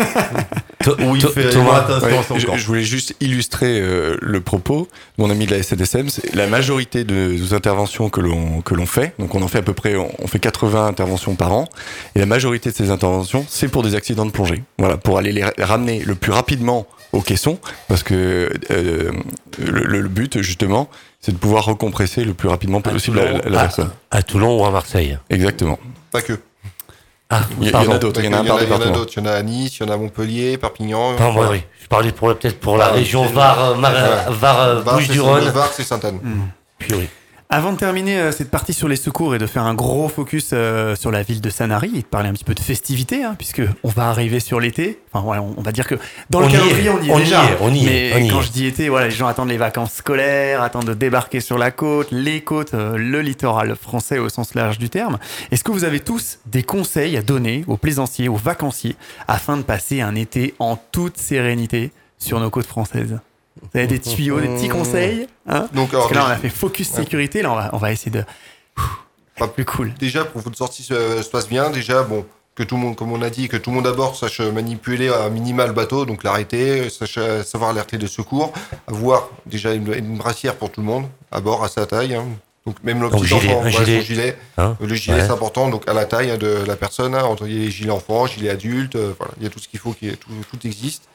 Ou 1.08 1.16
il 1.16 1.22
To- 1.22 1.30
fait 1.30 1.50
Thomas, 1.50 1.64
moins 1.64 1.76
attention 1.80 2.08
Ouais, 2.08 2.18
à 2.18 2.24
son 2.24 2.38
je, 2.40 2.46
corps. 2.46 2.58
je 2.58 2.66
voulais 2.68 2.84
juste 2.84 3.16
illustrer 3.22 3.80
euh, 3.80 4.18
le 4.22 4.42
propos 4.42 4.90
de 5.18 5.24
mon 5.24 5.30
ami 5.30 5.46
de 5.46 5.52
la 5.56 5.64
SNSM. 5.64 6.10
C'est 6.10 6.36
la 6.36 6.48
majorité 6.48 7.04
de- 7.06 7.30
des 7.30 7.54
interventions 7.54 8.10
que 8.10 8.20
l'on 8.20 8.62
que 8.62 8.74
l'on 8.76 8.86
fait, 8.86 9.14
donc 9.18 9.34
on 9.36 9.42
en 9.42 9.48
fait 9.48 9.60
à 9.60 9.62
peu 9.62 9.74
près, 9.74 9.96
on, 9.96 10.12
on 10.20 10.28
fait 10.28 10.40
80 10.40 10.86
interventions 10.88 11.36
par 11.36 11.54
an, 11.54 11.68
et 12.16 12.20
la 12.20 12.26
majorité 12.26 12.70
de 12.72 12.76
ces 12.76 12.90
interventions, 12.90 13.46
c'est 13.48 13.70
pour 13.70 13.82
des 13.84 13.96
accidents 13.96 14.26
de 14.26 14.32
plongée. 14.32 14.64
Voilà, 14.78 14.98
pour 14.98 15.18
aller 15.18 15.32
les 15.32 15.44
ra- 15.44 15.54
ramener 15.58 16.04
le 16.04 16.16
plus 16.16 16.32
rapidement 16.34 16.86
au 17.14 17.22
caisson, 17.22 17.60
parce 17.88 18.04
que 18.04 18.50
euh, 18.72 19.12
le 19.60 20.08
but 20.10 20.42
justement, 20.42 20.90
c'est 21.26 21.32
de 21.32 21.38
pouvoir 21.38 21.64
recompresser 21.66 22.26
le 22.26 22.34
plus 22.34 22.50
rapidement 22.50 22.82
possible 22.82 23.18
la, 23.18 23.32
la- 23.32 23.50
la 23.50 23.60
personne. 23.62 23.90
à 24.12 24.22
Toulon 24.24 24.62
ou 24.62 24.66
à 24.66 24.72
Marseille. 24.72 25.18
Exactement. 25.30 25.80
Pas 26.12 26.22
que. 26.22 26.34
Ah, 27.30 27.42
Il 27.62 27.66
y, 27.66 27.70
il 27.70 27.72
y 27.72 27.76
en 27.76 27.92
a 27.92 27.98
d'autres. 27.98 28.20
Il 28.20 28.26
y 28.26 28.28
en 28.30 28.34
a 28.34 28.40
un 28.42 28.44
par 28.44 28.46
il 28.46 28.50
y 28.50 28.52
en 28.52 28.58
a 28.58 28.60
département. 28.66 28.94
d'autres. 28.94 29.14
Il 29.16 29.20
y 29.20 29.24
en 29.24 29.26
a 29.32 29.32
à 29.36 29.42
Nice, 29.42 29.78
il 29.80 29.84
y 29.84 29.86
en 29.88 29.90
a 29.92 29.94
à 29.96 29.98
Montpellier, 29.98 30.58
Perpignan. 30.58 31.16
Pardon, 31.16 31.34
voilà. 31.34 31.52
oui. 31.52 31.64
Je 31.82 31.88
parlais 31.88 32.12
pour 32.12 32.28
peut-être 32.36 32.60
pour 32.60 32.78
la 32.78 32.88
Ah, 32.88 32.92
région 32.92 33.26
Var. 33.26 33.74
Var, 33.80 33.98
euh, 33.98 34.30
Var, 34.30 34.84
c'est- 34.86 34.94
Bouches-du-Rhône. 34.94 35.46
Var, 35.50 35.70
c'est 35.74 35.84
Sainte-Anne. 35.84 36.20
Puis 36.78 36.94
oui. 36.94 37.08
Avant 37.50 37.72
de 37.72 37.78
terminer 37.78 38.18
euh, 38.18 38.32
cette 38.32 38.50
partie 38.50 38.74
sur 38.74 38.88
les 38.88 38.96
secours 38.96 39.36
et 39.36 39.38
de 39.38 39.46
faire 39.46 39.64
un 39.64 39.76
gros 39.76 40.10
focus 40.10 40.50
euh, 40.54 40.96
sur 40.96 41.12
la 41.12 41.22
ville 41.22 41.40
de 41.40 41.52
Sanary 41.52 41.92
et 41.96 42.00
de 42.02 42.06
parler 42.08 42.30
un 42.30 42.34
petit 42.34 42.44
peu 42.46 42.56
de 42.56 42.60
festivité, 42.60 43.24
hein, 43.24 43.36
puisque 43.38 43.62
on 43.84 43.90
va 43.90 44.10
arriver 44.10 44.40
sur 44.40 44.60
l'été. 44.60 45.00
Enfin 45.12 45.24
voilà, 45.24 45.44
on, 45.44 45.54
on 45.58 45.62
va 45.62 45.72
dire 45.72 45.86
que 45.86 45.94
dans 46.32 46.40
le 46.40 46.48
On 46.48 46.50
calendrier 46.50 46.90
on 46.90 47.00
y 47.02 47.10
est 47.10 47.12
on 47.12 47.18
y 47.20 47.22
déjà. 47.24 47.44
est, 47.44 47.58
on 47.62 47.70
y 47.72 47.86
est, 47.86 47.90
mais 47.90 48.14
on 48.16 48.26
y 48.26 48.28
quand 48.30 48.40
est. 48.40 48.44
je 48.46 48.52
dis 48.52 48.66
été, 48.66 48.90
voilà, 48.90 49.08
les 49.08 49.14
gens 49.14 49.28
attendent 49.28 49.50
les 49.50 49.58
vacances 49.58 49.94
scolaires, 49.94 50.64
attendent 50.64 50.86
de 50.88 50.94
débarquer 50.96 51.42
sur 51.42 51.60
la 51.60 51.70
côte, 51.70 52.08
les 52.12 52.42
côtes, 52.42 52.74
euh, 52.74 52.98
le 52.98 53.22
littoral 53.22 53.76
français 53.76 54.18
au 54.18 54.30
sens 54.30 54.56
large 54.56 54.80
du 54.80 54.90
terme. 54.90 55.20
Est-ce 55.52 55.64
que 55.64 55.72
vous 55.72 55.84
avez 55.84 56.00
tous 56.00 56.40
des 56.48 56.64
conseils 56.64 57.18
à 57.18 57.22
donner 57.22 57.66
aux 57.68 57.78
plaisanciers, 57.78 58.30
aux 58.30 58.36
vacanciers, 58.36 58.96
afin 59.28 59.58
de 59.58 59.62
passer 59.64 60.02
un 60.02 60.16
été 60.16 60.56
en 60.58 60.76
toute 60.92 61.18
sérénité 61.18 61.92
sur 62.18 62.40
nos 62.40 62.50
côtes 62.50 62.66
françaises? 62.66 63.20
Vous 63.72 63.78
avez 63.80 63.88
des 63.88 64.00
tuyaux, 64.00 64.40
des 64.40 64.48
petits 64.50 64.68
conseils 64.70 65.28
hein 65.48 65.68
Donc, 65.74 65.92
Parce 65.92 66.10
que 66.10 66.14
là, 66.14 66.26
on 66.28 66.30
a 66.30 66.36
fait 66.38 66.50
focus 66.50 66.90
Ouais. 66.92 66.98
sécurité. 66.98 67.42
Là, 67.42 67.52
on 67.52 67.56
va, 67.56 67.70
on 67.74 67.78
va 67.78 67.92
essayer 67.92 68.12
de. 68.12 68.24
Pas 69.38 69.48
plus 69.48 69.66
cool. 69.66 69.94
déjà 69.96 70.26
pour 70.26 70.42
que 70.42 70.46
votre 70.46 70.58
sortie 70.58 70.84
se, 70.84 71.22
se 71.24 71.30
passe 71.30 71.50
bien, 71.50 71.72
déjà 71.72 72.04
bon 72.04 72.24
que 72.56 72.62
tout 72.62 72.76
le 72.76 72.82
monde, 72.82 72.96
comme 72.96 73.12
on 73.12 73.24
a 73.24 73.32
dit, 73.32 73.48
que 73.48 73.58
tout 73.58 73.72
le 73.72 73.78
monde 73.78 73.88
à 73.88 73.94
bord 73.94 74.16
sache 74.16 74.40
manipuler 74.42 75.10
un 75.10 75.30
minimal 75.30 75.72
bateau, 75.72 76.06
donc 76.06 76.24
l'arrêter, 76.24 76.88
sache 76.92 77.16
euh, 77.18 77.42
savoir 77.42 77.72
alerter 77.72 77.98
de 77.98 78.06
secours, 78.06 78.54
avoir 78.86 79.28
déjà 79.48 79.74
une, 79.74 79.92
une 79.92 80.18
brassière 80.18 80.56
pour 80.56 80.70
tout 80.72 80.82
le 80.82 80.86
monde 80.86 81.06
à 81.32 81.42
bord 81.42 81.64
à 81.64 81.68
sa 81.68 81.88
taille, 81.88 82.14
hein, 82.14 82.26
Donc 82.68 82.76
même 82.84 83.02
le 83.02 83.10
petit 83.10 83.26
gilet, 83.26 83.56
enfant, 83.56 83.70
gilet. 83.70 84.02
gilet. 84.04 84.38
Hein 84.60 84.78
Le 84.80 84.94
gilet 84.94 85.16
Ouais. 85.18 85.26
c'est 85.26 85.32
important, 85.32 85.70
donc 85.70 85.90
à 85.90 85.94
la 85.94 86.06
taille 86.06 86.38
de 86.38 86.60
la 86.68 86.76
personne, 86.76 87.16
hein, 87.16 87.24
entre 87.24 87.46
les 87.46 87.72
gilets 87.72 87.90
enfants, 87.90 88.28
gilets 88.28 88.52
adultes, 88.52 88.98
euh, 88.98 89.14
voilà, 89.18 89.34
il 89.38 89.44
y 89.44 89.48
a 89.48 89.50
tout 89.50 89.58
ce 89.58 89.68
qu'il 89.68 89.80
faut, 89.80 89.94
qui 89.94 90.10
est- 90.10 90.16
tout, 90.18 90.30
tout 90.52 90.68
existe. 90.68 91.06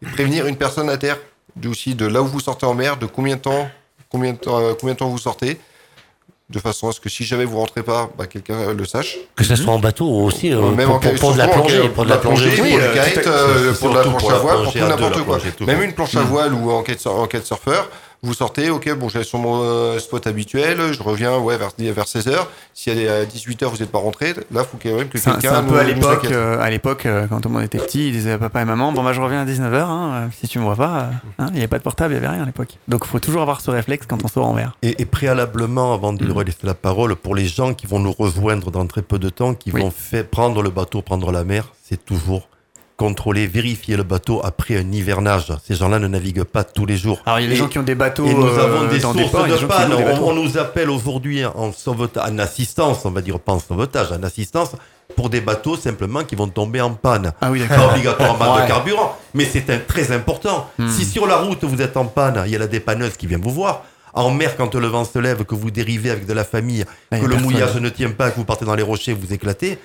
Et 0.00 0.06
prévenir 0.06 0.46
une 0.46 0.56
personne 0.56 0.88
à 0.90 0.96
terre, 0.96 1.18
aussi 1.66 1.94
de 1.94 2.06
là 2.06 2.22
où 2.22 2.26
vous 2.26 2.40
sortez 2.40 2.66
en 2.66 2.74
mer, 2.74 2.96
de 2.96 3.06
combien 3.06 3.36
de 3.36 3.40
temps, 3.40 3.68
combien 4.08 4.32
de 4.32 4.38
temps, 4.38 4.58
euh, 4.60 4.72
combien 4.78 4.94
de 4.94 4.98
temps 4.98 5.08
vous 5.08 5.18
sortez, 5.18 5.58
de 6.50 6.58
façon 6.58 6.88
à 6.88 6.92
ce 6.92 7.00
que 7.00 7.08
si 7.08 7.24
jamais 7.24 7.44
vous 7.46 7.56
rentrez 7.58 7.82
pas, 7.82 8.10
bah, 8.18 8.26
quelqu'un 8.26 8.72
le 8.74 8.84
sache. 8.84 9.16
Que 9.34 9.44
ce 9.44 9.56
soit 9.56 9.72
en 9.72 9.78
bateau 9.78 10.04
ou 10.06 10.24
aussi 10.26 10.52
euh, 10.52 10.60
Même 10.70 10.86
pour, 10.86 10.96
en 10.96 10.98
pour, 11.00 11.10
cas- 11.12 11.18
pour 11.18 11.32
de 11.32 11.38
la 11.38 11.48
plongée, 11.48 11.80
cas- 11.82 11.88
pour 11.88 12.04
de 12.04 12.10
la 12.10 12.16
plongée. 12.18 12.50
pour 12.56 12.64
oui, 12.64 12.72
le 12.76 12.82
euh, 12.82 13.04
kite, 13.04 13.22
tout 13.22 13.28
euh, 13.30 13.72
pour 13.74 13.90
de 13.90 13.94
la 13.96 14.02
planche 14.02 14.20
pour 14.22 14.32
à 14.32 14.38
voile, 14.38 14.54
pour 14.56 14.62
plongée 14.72 14.80
tout 14.80 14.86
n'importe 14.88 15.24
quoi. 15.24 15.38
plongée. 15.38 15.52
Même 15.66 15.82
une 15.82 15.92
planche 15.94 16.14
à 16.16 16.20
voile 16.22 16.52
ou 16.54 16.70
en 16.70 16.82
quête, 16.82 17.06
en 17.06 17.26
quête 17.26 17.46
surfeur, 17.46 17.88
vous 18.24 18.34
sortez, 18.34 18.70
ok, 18.70 18.94
bon, 18.96 19.08
j'allais 19.08 19.24
sur 19.24 19.38
mon 19.38 19.60
euh, 19.62 19.98
spot 19.98 20.26
habituel, 20.26 20.92
je 20.92 21.02
reviens 21.02 21.38
ouais, 21.38 21.56
vers, 21.56 21.70
vers 21.78 22.04
16h. 22.04 22.46
Si 22.72 22.90
elle 22.90 22.98
est 22.98 23.08
à 23.08 23.24
18h, 23.24 23.66
vous 23.66 23.76
n'êtes 23.78 23.90
pas 23.92 23.98
rentré, 23.98 24.32
là, 24.34 24.42
il 24.52 24.58
faut 24.64 24.78
quand 24.82 24.96
même 24.96 25.08
que 25.08 25.18
quelqu'un 25.18 25.38
c'est 25.40 25.46
un 25.48 25.62
peu 25.62 25.78
à 25.78 25.82
nous 25.84 25.94
l'époque, 25.94 26.18
inquiète. 26.24 26.32
euh, 26.32 26.60
à 26.60 26.70
l'époque, 26.70 27.06
euh, 27.06 27.26
quand 27.28 27.40
tout 27.40 27.48
le 27.48 27.54
monde 27.54 27.64
était 27.64 27.78
petit, 27.78 28.08
ils 28.08 28.12
disaient 28.12 28.32
à 28.32 28.38
papa 28.38 28.62
et 28.62 28.64
maman, 28.64 28.92
bon 28.92 29.02
bah 29.04 29.12
je 29.12 29.20
reviens 29.20 29.42
à 29.42 29.44
19h, 29.44 29.74
hein, 29.82 30.12
euh, 30.14 30.26
si 30.40 30.48
tu 30.48 30.58
me 30.58 30.64
vois 30.64 30.76
pas, 30.76 30.98
euh, 31.00 31.04
hein, 31.38 31.46
il 31.48 31.52
n'y 31.54 31.58
avait 31.58 31.68
pas 31.68 31.78
de 31.78 31.82
portable, 31.82 32.14
il 32.14 32.18
n'y 32.20 32.24
avait 32.26 32.34
rien 32.34 32.42
à 32.42 32.46
l'époque. 32.46 32.78
Donc 32.88 33.02
il 33.04 33.08
faut 33.08 33.20
toujours 33.20 33.42
avoir 33.42 33.60
ce 33.60 33.70
réflexe 33.70 34.06
quand 34.08 34.24
on 34.24 34.28
sort 34.28 34.46
en 34.46 34.54
mer. 34.54 34.76
Et, 34.82 35.00
et 35.02 35.04
préalablement, 35.06 35.92
avant 35.94 36.12
de 36.12 36.24
lui 36.24 36.32
laisser 36.44 36.58
la 36.64 36.74
parole, 36.74 37.14
pour 37.16 37.34
les 37.34 37.46
gens 37.46 37.74
qui 37.74 37.86
vont 37.86 37.98
nous 37.98 38.12
rejoindre 38.12 38.70
dans 38.70 38.86
très 38.86 39.02
peu 39.02 39.18
de 39.18 39.28
temps, 39.28 39.54
qui 39.54 39.70
Oui. 39.72 39.80
vont 39.82 39.90
faire 39.90 40.26
prendre 40.26 40.62
le 40.62 40.70
bateau, 40.70 41.02
prendre 41.02 41.30
la 41.32 41.44
mer, 41.44 41.72
c'est 41.82 42.04
toujours 42.04 42.48
contrôler, 42.96 43.46
vérifier 43.46 43.96
le 43.96 44.02
bateau 44.02 44.40
après 44.44 44.76
un 44.76 44.92
hivernage. 44.92 45.52
Ces 45.66 45.74
gens-là 45.74 45.98
ne 45.98 46.06
naviguent 46.06 46.44
pas 46.44 46.64
tous 46.64 46.86
les 46.86 46.96
jours. 46.96 47.20
Alors 47.26 47.40
il 47.40 47.44
y 47.44 47.46
a 47.46 47.50
des 47.50 47.56
gens 47.56 47.68
qui 47.68 47.78
ont 47.78 47.82
des 47.82 47.94
bateaux 47.94 48.26
Et 48.26 48.34
nous 48.34 48.46
euh, 48.46 48.64
avons 48.64 48.88
des 48.88 49.00
sources 49.00 49.16
des 49.16 49.24
ports, 49.24 49.46
de 49.46 49.66
panne. 49.66 49.92
On, 50.22 50.32
nous 50.32 50.58
appelle 50.58 50.90
aujourd'hui 50.90 51.44
en 51.44 51.72
sauvetage, 51.72 52.30
en 52.30 52.38
assistance, 52.38 53.04
on 53.04 53.10
va 53.10 53.20
dire 53.20 53.40
pas 53.40 53.52
en 53.52 53.58
sauvetage, 53.58 54.12
en 54.12 54.22
assistance, 54.22 54.72
pour 55.16 55.28
des 55.28 55.40
bateaux 55.40 55.76
simplement 55.76 56.22
qui 56.24 56.36
vont 56.36 56.48
tomber 56.48 56.80
en 56.80 56.92
panne. 56.94 57.32
Ah 57.40 57.50
oui, 57.50 57.62
Pas 57.66 57.88
obligatoirement 57.90 58.54
Ouais. 58.54 58.62
de 58.62 58.68
carburant, 58.68 59.16
mais 59.34 59.44
c'est 59.44 59.86
très 59.86 60.12
important. 60.12 60.70
Hmm. 60.78 60.88
Si 60.88 61.04
sur 61.04 61.26
la 61.26 61.36
route 61.36 61.64
vous 61.64 61.82
êtes 61.82 61.96
en 61.96 62.06
panne, 62.06 62.42
il 62.46 62.52
y 62.52 62.56
a 62.56 62.58
la 62.58 62.66
dépanneuse 62.68 63.16
qui 63.16 63.26
vient 63.26 63.38
vous 63.38 63.50
voir. 63.50 63.84
En 64.16 64.30
mer, 64.30 64.56
quand 64.56 64.72
le 64.76 64.86
vent 64.86 65.04
se 65.04 65.18
lève, 65.18 65.44
que 65.44 65.56
vous 65.56 65.72
dérivez 65.72 66.10
avec 66.10 66.24
de 66.26 66.32
la 66.32 66.44
famille, 66.44 66.84
Ah, 67.10 67.18
que 67.18 67.24
le 67.24 67.30
personne. 67.30 67.42
mouillage 67.50 67.74
ne 67.74 67.88
tient 67.88 68.10
pas, 68.10 68.30
que 68.30 68.36
vous 68.36 68.44
partez 68.44 68.64
dans 68.64 68.76
les 68.76 68.84
rochers, 68.84 69.12
vous 69.12 69.32
éclatez, 69.32 69.78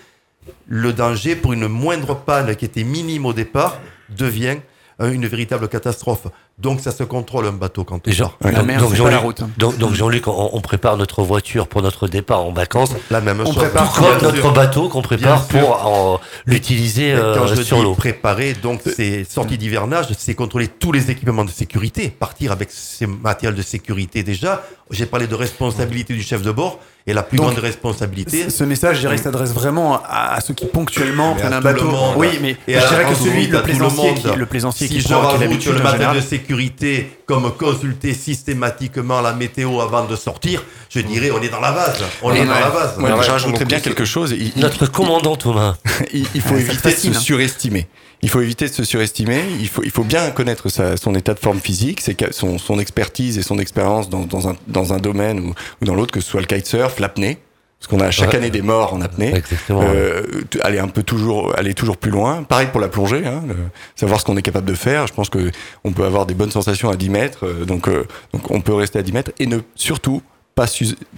le 0.68 0.94
danger 0.94 1.36
pour 1.36 1.54
une 1.54 1.68
moindre 1.68 2.16
panne 2.16 2.56
qui 2.56 2.66
était 2.66 2.84
minime 2.84 3.26
au 3.26 3.34
départ 3.34 3.80
devient 4.10 4.58
euh, 5.02 5.12
une 5.12 5.28
véritable 5.28 5.68
catastrophe. 5.70 6.28
Donc 6.58 6.82
ça 6.82 6.92
se 6.92 7.04
contrôle 7.04 7.46
un 7.46 7.54
bateau 7.54 7.86
quand 7.86 8.06
on 8.06 8.12
Jean- 8.12 8.26
sort. 8.26 8.38
La 8.42 8.64
mer, 8.64 8.82
donc 8.82 8.90
pas 8.90 8.98
la 8.98 9.12
Jean-Luc, 9.12 9.20
route. 9.22 9.42
hein. 9.42 9.50
donc, 9.58 9.78
donc 9.78 9.94
Jean-Luc, 9.94 10.28
on, 10.28 10.50
on 10.52 10.60
prépare 10.60 10.98
notre 10.98 11.24
voiture 11.24 11.70
pour 11.70 11.82
notre 11.82 12.10
départ 12.10 12.44
en 12.44 12.52
vacances, 12.52 12.92
La 13.10 13.22
même 13.22 13.40
On 13.40 13.46
chose. 13.46 13.56
prépare 13.56 13.94
tout 13.94 14.02
comme 14.02 14.22
notre 14.22 14.36
sûr. 14.36 14.52
bateau 14.52 14.90
qu'on 14.90 15.02
prépare 15.02 15.46
Bien 15.48 15.62
pour 15.62 15.86
en- 15.86 16.20
l'utiliser 16.46 17.14
euh, 17.14 17.38
Quand 17.38 17.48
je 17.48 17.62
sur 17.62 17.82
l'eau. 17.82 17.94
préparer, 17.96 18.54
donc 18.56 18.82
c'est 18.86 19.24
sortie 19.24 19.58
d'hivernage, 19.58 20.08
c'est 20.18 20.36
contrôler 20.36 20.68
tous 20.68 20.92
les 20.92 21.10
équipements 21.10 21.46
de 21.46 21.50
sécurité, 21.52 22.10
partir 22.10 22.52
avec 22.52 22.70
ces 22.72 23.08
matériels 23.08 23.56
de 23.56 23.62
sécurité 23.62 24.24
déjà. 24.24 24.64
J'ai 24.92 25.06
parlé 25.06 25.28
de 25.28 25.36
responsabilité 25.36 26.14
du 26.14 26.24
chef 26.24 26.42
de 26.42 26.52
bord 26.52 26.80
et 27.10 27.14
la 27.14 27.24
plus 27.24 27.38
Donc, 27.38 27.48
grande 27.48 27.60
responsabilité. 27.60 28.50
Ce 28.50 28.64
message, 28.64 28.98
je 28.98 29.02
dirais, 29.02 29.18
s'adresse 29.18 29.52
vraiment 29.52 30.02
à, 30.08 30.36
à 30.36 30.42
ceux 30.42 30.54
qui 30.54 30.66
ponctuellement 30.68 31.34
prennent 31.36 31.54
un 31.54 31.58
le 31.58 31.64
bateau. 31.64 31.86
monde. 31.86 32.14
Oui, 32.18 32.28
mais 32.42 32.52
Et 32.68 32.80
je 32.80 32.88
dirais 32.88 33.06
que 33.10 33.16
celui, 33.16 33.48
le 33.48 33.58
le 33.58 33.64
plaisancier, 33.64 34.12
monde. 34.12 34.20
qui, 34.32 34.38
le 34.38 34.46
plaisancier 34.46 34.88
Si 34.88 34.94
qui 34.94 35.02
je 35.02 35.08
prend, 35.08 35.38
qui 35.38 35.44
le 35.44 35.74
matériel 35.74 35.92
général, 35.94 36.16
de 36.18 36.22
sécurité 36.22 37.18
comme 37.26 37.52
consulter 37.58 38.14
systématiquement 38.14 39.22
la 39.22 39.34
météo 39.34 39.80
avant 39.82 40.06
de 40.06 40.16
sortir, 40.16 40.64
je 40.90 41.00
dirais 41.02 41.32
on 41.32 41.42
est 41.42 41.50
dans 41.50 41.60
la 41.62 41.72
base. 41.72 42.00
On 42.22 42.34
est 42.34 42.42
Ouais. 42.42 42.46
dans 42.46 42.54
la 42.54 42.70
base. 42.70 42.98
Moi, 42.98 43.10
Ouais, 43.10 43.24
je 43.24 43.32
rajouterais 43.32 43.66
bien 43.66 43.80
quelque 43.80 44.06
chose. 44.06 44.32
Il, 44.32 44.52
il- 44.56 44.62
Notre 44.62 44.86
commandant 44.92 45.36
Thomas. 45.36 45.76
il- 46.14 46.28
il 46.36 46.42
faut 46.42 46.54
Ouais, 46.56 46.62
éviter 46.62 46.94
te 46.94 47.08
de 47.08 47.16
hein. 47.16 47.20
surestimer. 47.20 47.88
Il 48.22 48.30
faut 48.30 48.42
éviter 48.42 48.68
de 48.68 48.74
se 48.74 48.84
surestimer. 48.84 49.42
Il 49.60 49.68
faut, 49.70 49.84
il 49.84 49.92
faut 49.92 50.04
bien 50.04 50.30
connaître 50.32 50.68
sa- 50.70 50.98
son 50.98 51.16
état 51.16 51.34
de 51.34 51.40
forme 51.40 51.60
physique, 51.60 52.02
son, 52.32 52.58
son 52.58 52.80
expertise 52.80 53.38
et 53.38 53.42
son 53.42 53.60
expérience 53.60 54.10
dans, 54.10 54.22
dans 54.26 54.50
un, 54.50 54.56
dans 54.68 54.94
un 54.94 54.98
domaine 54.98 55.40
ou, 55.40 55.54
ou 55.82 55.86
dans 55.86 55.96
l'autre, 55.96 56.12
que 56.12 56.20
ce 56.20 56.30
soit 56.30 56.42
le 56.42 56.48
kitesurf, 56.48 57.00
l'apnée. 57.00 57.38
Parce 57.80 57.88
qu'on 57.88 58.02
a 58.02 58.12
chaque 58.12 58.32
Ouais. 58.32 58.36
année 58.36 58.50
des 58.50 58.62
morts 58.62 58.94
en 58.94 59.00
apnée. 59.00 59.34
Exactement. 59.34 59.82
Euh, 59.86 60.24
aller 60.64 60.80
un 60.80 60.90
peu 60.90 61.02
toujours, 61.02 61.58
aller 61.58 61.74
toujours 61.74 61.96
plus 61.96 62.12
loin. 62.12 62.44
Pareil 62.44 62.68
pour 62.74 62.82
la 62.82 62.90
plongée, 62.90 63.26
hein, 63.26 63.42
le- 63.48 63.56
savoir 63.96 64.20
ce 64.20 64.26
qu'on 64.26 64.36
est 64.36 64.42
capable 64.42 64.68
de 64.68 64.74
faire. 64.76 65.08
Je 65.08 65.14
pense 65.14 65.30
que 65.30 65.50
on 65.86 65.94
peut 65.94 66.04
avoir 66.04 66.26
des 66.26 66.34
bonnes 66.34 66.52
sensations 66.52 66.90
à 66.90 66.98
10 66.98 67.10
mètres, 67.10 67.46
euh, 67.46 67.64
donc, 67.64 67.88
euh, 67.88 68.06
donc 68.34 68.52
on 68.52 68.60
peut 68.60 68.74
rester 68.74 69.00
à 69.00 69.02
10 69.02 69.14
mètres 69.14 69.32
et 69.40 69.46
ne 69.48 69.60
surtout 69.76 70.22
pas, 70.56 70.66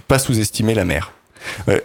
pas 0.06 0.20
sous-estimer 0.20 0.74
la 0.74 0.84
mer. 0.84 1.10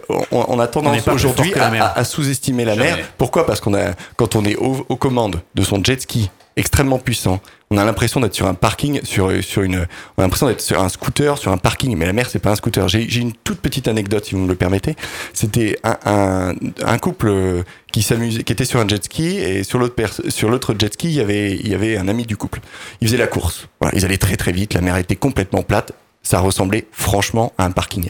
On, 0.08 0.24
on 0.48 0.58
a 0.58 0.66
tendance 0.66 1.06
aujourd'hui 1.08 1.54
à, 1.54 1.70
mer. 1.70 1.82
à- 1.84 1.98
à 1.98 2.04
sous-estimer 2.04 2.64
la 2.64 2.74
Jamais. 2.74 2.96
mer. 2.96 3.08
Pourquoi? 3.18 3.46
Parce 3.46 3.60
qu'on 3.60 3.74
a, 3.74 3.92
quand 4.16 4.36
on 4.36 4.44
est 4.44 4.56
au- 4.56 4.84
aux 4.88 4.96
commandes 4.96 5.40
de 5.54 5.62
son 5.62 5.82
jet 5.82 6.00
ski 6.00 6.30
extrêmement 6.56 6.98
puissant, 6.98 7.38
on 7.70 7.76
a 7.78 7.84
l'impression 7.84 8.18
d'être 8.20 8.34
sur 8.34 8.46
un 8.48 8.54
parking, 8.54 9.00
sur, 9.04 9.30
sur 9.44 9.62
une, 9.62 9.86
on 10.16 10.22
a 10.22 10.24
l'impression 10.24 10.48
d'être 10.48 10.60
sur 10.60 10.82
un 10.82 10.88
scooter, 10.88 11.38
sur 11.38 11.52
un 11.52 11.56
parking. 11.58 11.96
Mais 11.96 12.04
la 12.06 12.12
mer, 12.12 12.28
c'est 12.28 12.38
pas 12.40 12.50
un 12.50 12.56
scooter. 12.56 12.88
J'ai 12.88 13.08
j'ai 13.08 13.20
une 13.20 13.32
toute 13.32 13.60
petite 13.60 13.86
anecdote, 13.86 14.24
si 14.24 14.34
vous 14.34 14.40
me 14.40 14.48
le 14.48 14.54
permettez. 14.56 14.96
C'était 15.34 15.78
un, 15.84 15.96
un, 16.04 16.54
un 16.84 16.98
couple 16.98 17.28
euh, 17.28 17.62
qui 17.92 18.02
s'amusait, 18.02 18.42
qui 18.42 18.52
était 18.52 18.64
sur 18.64 18.80
un 18.80 18.88
jet 18.88 19.04
ski 19.04 19.36
et 19.38 19.62
sur 19.62 19.78
l'autre 19.78 19.94
pers- 19.94 20.20
sur 20.30 20.48
l'autre 20.50 20.74
jet 20.76 20.92
ski, 20.92 21.08
il 21.08 21.14
y 21.14 21.20
avait, 21.20 21.52
il 21.54 21.68
y 21.68 21.74
avait 21.74 21.96
un 21.96 22.08
ami 22.08 22.24
du 22.26 22.36
couple. 22.36 22.60
Ils 23.00 23.06
faisaient 23.08 23.18
la 23.18 23.26
course. 23.28 23.68
Voilà, 23.80 23.96
ils 23.96 24.04
allaient 24.04 24.16
très 24.18 24.36
très 24.36 24.50
vite. 24.52 24.74
La 24.74 24.80
mer 24.80 24.96
était 24.96 25.16
complètement 25.16 25.62
plate. 25.62 25.92
Ça 26.24 26.40
ressemblait 26.40 26.86
franchement 26.90 27.52
à 27.56 27.64
un 27.64 27.70
parking. 27.70 28.08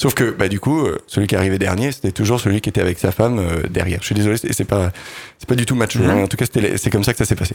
Sauf 0.00 0.14
que, 0.14 0.30
bah, 0.30 0.48
du 0.48 0.60
coup, 0.60 0.86
euh, 0.86 0.98
celui 1.06 1.26
qui 1.26 1.36
arrivait 1.36 1.58
dernier, 1.58 1.92
c'était 1.92 2.10
toujours 2.10 2.40
celui 2.40 2.62
qui 2.62 2.70
était 2.70 2.80
avec 2.80 2.98
sa 2.98 3.12
femme 3.12 3.38
euh, 3.38 3.62
derrière. 3.68 3.98
Je 4.00 4.06
suis 4.06 4.14
désolé, 4.14 4.38
c'est 4.38 4.64
pas, 4.64 4.92
c'est 5.38 5.46
pas 5.46 5.54
du 5.54 5.66
tout 5.66 5.74
match. 5.74 5.96
Mhm. 5.96 6.22
En 6.22 6.26
tout 6.26 6.38
cas, 6.38 6.46
c'était- 6.46 6.78
c'est 6.78 6.88
comme 6.88 7.04
ça 7.04 7.12
que 7.12 7.18
ça 7.18 7.26
s'est 7.26 7.34
passé. 7.34 7.54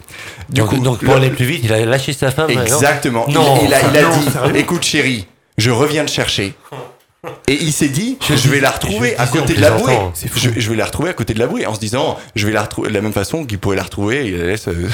Du 0.50 0.62
donc, 0.62 0.70
coup, 0.70 0.78
donc 0.78 1.00
pour 1.00 1.16
le- 1.16 1.22
aller 1.22 1.30
plus 1.32 1.46
vite, 1.46 1.62
il 1.64 1.74
a 1.74 1.84
lâché 1.86 2.14
sa 2.14 2.30
femme. 2.30 2.52
Exactement. 2.52 3.26
Non, 3.30 3.58
il, 3.62 3.68
il 3.68 3.74
a, 3.74 3.80
il 3.90 3.98
a 3.98 4.02
non, 4.04 4.10
dit, 4.52 4.60
écoute 4.60 4.84
chérie, 4.84 5.26
je 5.58 5.72
reviens 5.72 6.06
te 6.06 6.12
chercher. 6.12 6.54
Et 7.48 7.54
il 7.54 7.74
s'est 7.74 7.90
dit, 7.90 8.18
je, 8.28 8.50
vais 8.50 8.60
la 8.60 8.72
retrouver 8.72 9.18
à 9.18 9.28
côté 9.28 9.54
de 9.54 9.62
la 9.62 9.72
bouée. 9.72 9.98
Je, 10.36 10.50
je 10.56 10.70
vais 10.70 10.76
la 10.76 10.86
retrouver 10.86 11.10
à 11.10 11.14
côté 11.14 11.34
de 11.34 11.40
la 11.40 11.48
bouée 11.48 11.66
en 11.66 11.74
se 11.74 11.80
disant, 11.80 12.18
je 12.36 12.46
vais 12.46 12.54
la 12.54 12.64
retrouver 12.64 12.90
de 12.90 12.94
la 12.94 13.02
même 13.02 13.14
façon 13.14 13.46
qu'il 13.46 13.60
pourrait 13.60 13.76
la 13.76 13.84
retrouver. 13.84 14.28
Il 14.28 14.38
la 14.38 14.46
laisse 14.46 14.68
euh, 14.68 14.90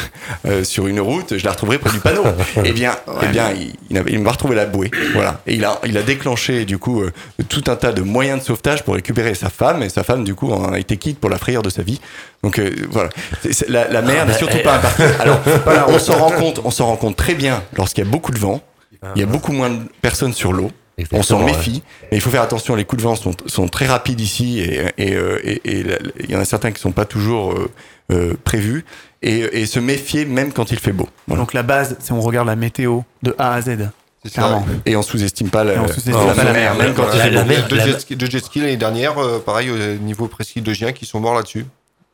euh, 0.47 0.63
sur 0.63 0.87
une 0.87 0.99
route, 0.99 1.37
je 1.37 1.45
la 1.45 1.51
retrouverai 1.51 1.77
près 1.79 1.91
du 1.91 1.99
panneau. 1.99 2.23
eh 2.63 2.71
bien, 2.71 2.95
eh 3.23 3.27
bien, 3.27 3.51
il, 3.51 3.73
il, 3.89 4.03
il 4.07 4.19
m'a 4.19 4.31
retrouvé 4.31 4.55
la 4.55 4.65
bouée. 4.65 4.91
Voilà. 5.13 5.41
Et 5.47 5.55
il 5.55 5.65
a, 5.65 5.79
il 5.85 5.97
a 5.97 6.03
déclenché 6.03 6.65
du 6.65 6.77
coup 6.77 7.01
euh, 7.01 7.11
tout 7.49 7.63
un 7.67 7.75
tas 7.75 7.91
de 7.91 8.01
moyens 8.01 8.39
de 8.39 8.45
sauvetage 8.45 8.83
pour 8.83 8.95
récupérer 8.95 9.33
sa 9.33 9.49
femme. 9.49 9.83
Et 9.83 9.89
sa 9.89 10.03
femme 10.03 10.23
du 10.23 10.35
coup 10.35 10.51
en 10.51 10.71
a 10.71 10.79
été 10.79 10.97
quitte 10.97 11.19
pour 11.19 11.29
la 11.29 11.37
frayeur 11.37 11.61
de 11.61 11.69
sa 11.69 11.83
vie. 11.83 11.99
Donc 12.43 12.59
euh, 12.59 12.71
voilà. 12.89 13.09
La, 13.67 13.87
la 13.87 14.01
mer 14.01 14.25
n'est 14.25 14.33
bah, 14.33 14.37
surtout 14.37 14.57
eh, 14.59 14.63
pas 14.63 14.75
un 14.75 14.79
parking. 14.79 15.05
Alors, 15.19 15.39
on 15.89 15.99
s'en 15.99 16.17
rend 16.17 16.31
compte, 16.31 16.61
on 16.63 16.71
s'en 16.71 16.87
rend 16.87 16.95
compte 16.95 17.15
très 17.15 17.35
bien 17.35 17.63
lorsqu'il 17.75 18.03
y 18.03 18.07
a 18.07 18.09
beaucoup 18.09 18.31
de 18.31 18.39
vent. 18.39 18.61
Il 19.15 19.19
y 19.19 19.23
a 19.23 19.27
beaucoup 19.27 19.51
moins 19.51 19.71
de 19.71 19.79
personnes 20.01 20.33
sur 20.33 20.53
l'eau. 20.53 20.71
On 21.13 21.23
s'en 21.23 21.39
ouais. 21.39 21.45
méfie. 21.45 21.81
Et 22.11 22.15
il 22.15 22.21
faut 22.21 22.29
faire 22.29 22.41
attention, 22.43 22.75
les 22.75 22.85
coups 22.85 23.01
de 23.01 23.07
vent 23.07 23.15
sont, 23.15 23.31
sont 23.47 23.67
très 23.67 23.87
rapides 23.87 24.19
ici 24.21 24.59
et, 24.59 24.83
et, 24.97 25.15
euh, 25.15 25.39
et- 25.43 25.61
et 25.79 25.83
la- 25.83 25.97
il 26.19 26.29
y 26.29 26.35
en 26.35 26.39
a 26.39 26.45
certains 26.45 26.71
qui 26.71 26.79
sont 26.81 26.91
pas 26.91 27.05
toujours 27.05 27.53
euh, 27.53 27.71
euh, 28.11 28.33
prévus. 28.43 28.85
Et, 29.23 29.61
et 29.61 29.65
se 29.67 29.79
méfier 29.79 30.25
même 30.25 30.51
quand 30.51 30.71
il 30.71 30.79
fait 30.79 30.91
beau. 30.91 31.07
Voilà. 31.27 31.41
Donc 31.41 31.53
la 31.53 31.63
base, 31.63 31.95
c'est 31.99 32.11
on 32.11 32.21
regarde 32.21 32.47
la 32.47 32.55
météo 32.55 33.01
de 33.23 33.35
A 33.37 33.53
à 33.53 33.61
Z. 33.61 33.89
C'est 34.23 34.29
ça. 34.33 34.41
Clairement. 34.41 34.65
Et 34.85 34.95
on 34.95 35.01
sous-estime 35.01 35.49
pas 35.49 35.63
la, 35.63 35.73
Et 35.75 35.79
on 35.79 35.87
sous-estime 35.87 36.13
la 36.13 36.33
pas 36.33 36.43
la 36.43 36.53
mer, 36.53 36.75
mer. 36.75 36.83
même 36.85 36.93
quand 36.93 37.07
il 37.11 37.17
La- 37.17 37.23
fait 37.25 37.29
la 37.31 37.41
beau. 37.43 37.47
mer- 37.49 37.67
deux, 37.67 37.75
la- 37.77 37.85
jet 37.87 37.99
ski, 37.99 38.15
deux 38.15 38.27
jet 38.29 38.43
skis 38.43 38.59
l'année 38.59 38.77
dernière, 38.77 39.17
euh, 39.17 39.39
pareil, 39.39 39.69
au 39.71 39.77
niveau 40.03 40.27
presqu'île 40.27 40.63
de 40.63 40.73
Gien, 40.73 40.91
qui 40.91 41.05
sont 41.05 41.19
morts 41.19 41.33
là-dessus. 41.35 41.65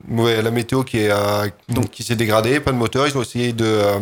Ouais, 0.10 0.42
la 0.42 0.52
météo 0.52 0.84
qui, 0.84 1.00
est, 1.00 1.10
euh, 1.12 1.48
donc, 1.70 1.90
qui 1.90 2.04
s'est 2.04 2.16
dégradée, 2.16 2.60
pas 2.60 2.72
de 2.72 2.78
moteur, 2.78 3.08
ils 3.08 3.18
ont 3.18 3.22
essayé 3.22 3.52
de, 3.52 3.66
euh, 3.66 4.00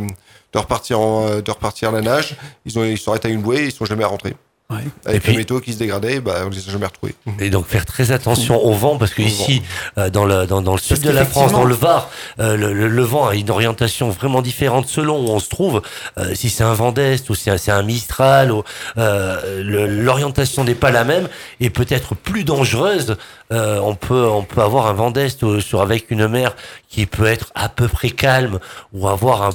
de, 0.53 0.59
repartir, 0.59 0.99
en, 0.99 1.39
de 1.39 1.51
repartir 1.51 1.89
à 1.89 1.91
la 1.93 2.01
nage, 2.01 2.35
ils, 2.65 2.77
ont, 2.77 2.83
ils 2.83 2.97
sont 2.97 3.11
arrêtés 3.11 3.29
à 3.29 3.31
une 3.31 3.41
bouée 3.41 3.57
et 3.61 3.65
ils 3.65 3.71
sont 3.71 3.85
jamais 3.85 4.03
rentrés. 4.05 4.35
Ouais. 4.67 4.77
Avec 5.05 5.17
Et 5.17 5.19
puis- 5.19 5.31
la 5.33 5.37
météo 5.37 5.59
qui 5.59 5.73
se 5.73 5.77
dégradait, 5.77 6.19
bah, 6.19 6.37
on 6.43 6.49
les 6.49 6.57
a 6.57 6.71
jamais 6.71 6.87
retrouvés. 6.87 7.13
Et 7.39 7.51
donc 7.51 7.67
faire 7.67 7.85
très 7.85 8.11
attention 8.11 8.59
au 8.65 8.73
vent 8.73 8.97
parce 8.97 9.13
que 9.13 9.21
Au 9.21 9.25
ici 9.25 9.61
euh, 9.99 10.09
dans 10.09 10.25
le 10.25 10.47
dans, 10.47 10.63
dans 10.63 10.71
le 10.73 10.79
sud 10.79 11.01
de 11.01 11.11
la 11.11 11.23
France, 11.23 11.51
dans 11.51 11.65
le 11.65 11.75
Var, 11.75 12.09
euh, 12.39 12.57
le, 12.57 12.73
le- 12.73 12.87
le 12.87 13.03
vent 13.03 13.27
a 13.27 13.35
une 13.35 13.51
orientation 13.51 14.09
vraiment 14.09 14.41
différente 14.41 14.87
selon 14.87 15.19
où 15.23 15.29
on 15.29 15.39
se 15.39 15.49
trouve. 15.49 15.83
Euh, 16.17 16.33
si 16.33 16.49
c'est 16.49 16.63
un 16.63 16.73
vent 16.73 16.91
d'est 16.91 17.29
ou 17.29 17.35
si 17.35 17.51
c'est 17.57 17.71
un 17.71 17.83
Mistral, 17.83 18.51
ou, 18.51 18.63
euh, 18.97 19.61
l'orientation 19.87 20.63
n'est 20.63 20.73
pas 20.73 20.89
la 20.91 21.03
même 21.03 21.27
et 21.59 21.69
peut-être 21.69 22.15
plus 22.15 22.43
dangereuse. 22.43 23.17
Euh, 23.51 23.79
on 23.83 23.93
peut 23.93 24.25
on 24.27 24.41
peut 24.41 24.61
avoir 24.61 24.87
un 24.87 24.93
vent 24.93 25.11
d'est 25.11 25.43
euh, 25.43 25.59
sur 25.61 25.81
avec 25.81 26.09
une 26.09 26.27
mer 26.27 26.55
qui 26.89 27.05
peut 27.05 27.27
être 27.27 27.51
à 27.53 27.69
peu 27.69 27.87
près 27.87 28.09
calme 28.09 28.59
ou 28.93 29.07
avoir 29.07 29.43
un 29.43 29.49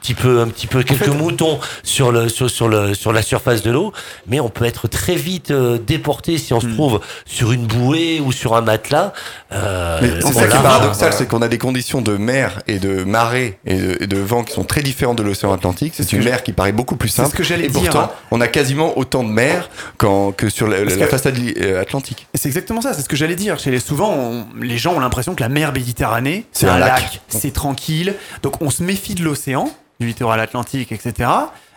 petit 0.00 0.14
peu, 0.14 0.40
un 0.40 0.48
petit 0.48 0.66
peu 0.66 0.82
quelques 0.82 1.08
moutons 1.08 1.58
sur 1.82 2.12
le 2.12 2.28
sur, 2.28 2.48
sur 2.50 2.68
le 2.68 2.94
sur 2.94 3.12
la 3.12 3.22
surface 3.22 3.62
de 3.62 3.70
l'eau, 3.70 3.92
mais 4.26 4.40
on 4.40 4.48
peut 4.48 4.64
être 4.64 4.88
très 4.88 5.14
vite 5.16 5.50
euh, 5.50 5.78
déporté 5.78 6.38
si 6.38 6.52
on 6.52 6.60
se 6.60 6.66
Hmm. 6.66 6.74
trouve 6.74 7.00
sur 7.24 7.52
une 7.52 7.66
bouée 7.66 8.20
ou 8.20 8.30
sur 8.32 8.54
un 8.56 8.60
matelas. 8.60 9.12
Euh, 9.52 9.98
Mais 10.02 10.20
c'est 10.20 10.32
ça 10.34 10.46
qui 10.46 10.56
est 10.56 10.60
paradoxal, 10.62 11.12
c'est 11.12 11.26
qu'on 11.26 11.40
a 11.42 11.48
des 11.48 11.58
conditions 11.58 12.00
de 12.02 12.16
mer 12.16 12.60
et 12.66 12.78
de 12.78 13.04
marée 13.04 13.58
et 13.64 13.74
de, 13.76 13.96
et 14.00 14.06
de 14.06 14.18
vent 14.18 14.44
qui 14.44 14.52
sont 14.52 14.64
très 14.64 14.82
différentes 14.82 15.16
de 15.18 15.22
l'océan 15.22 15.52
Atlantique. 15.52 15.94
C'est 15.96 16.02
ce 16.02 16.16
une 16.16 16.24
mer 16.24 16.42
qui 16.42 16.52
paraît 16.52 16.72
beaucoup 16.72 16.96
plus 16.96 17.08
c'est 17.08 17.16
simple. 17.22 17.30
ce 17.30 17.36
que 17.36 17.42
j'allais 17.42 17.64
et 17.64 17.68
dire, 17.68 17.80
pourtant, 17.90 18.02
hein. 18.04 18.10
on 18.30 18.40
a 18.40 18.48
quasiment 18.48 18.98
autant 18.98 19.24
de 19.24 19.30
mer 19.30 19.70
que 19.98 20.48
sur 20.50 20.66
la, 20.68 20.86
façade 21.08 21.36
euh, 21.60 21.80
atlantique. 21.80 22.26
C'est 22.34 22.48
exactement 22.48 22.80
ça, 22.82 22.92
c'est 22.92 23.02
ce 23.02 23.08
que 23.08 23.16
j'allais 23.16 23.36
dire. 23.36 23.58
Chez 23.58 23.70
les, 23.70 23.80
souvent, 23.80 24.12
on- 24.12 24.46
les 24.60 24.76
gens 24.78 24.94
ont 24.94 25.00
l'impression 25.00 25.34
que 25.34 25.42
la 25.42 25.48
mer 25.48 25.72
Méditerranée, 25.72 26.44
c'est 26.52 26.66
C'est 26.66 26.72
un 26.72 26.74
un 26.74 26.78
lac, 26.78 26.90
lac. 27.02 27.20
c'est 27.28 27.52
tranquille. 27.52 28.14
Donc 28.42 28.60
on 28.60 28.70
se 28.70 28.82
méfie 28.82 29.14
de 29.14 29.22
l'océan, 29.22 29.70
du 30.00 30.06
littoral 30.06 30.40
atlantique, 30.40 30.92
etc. 30.92 31.30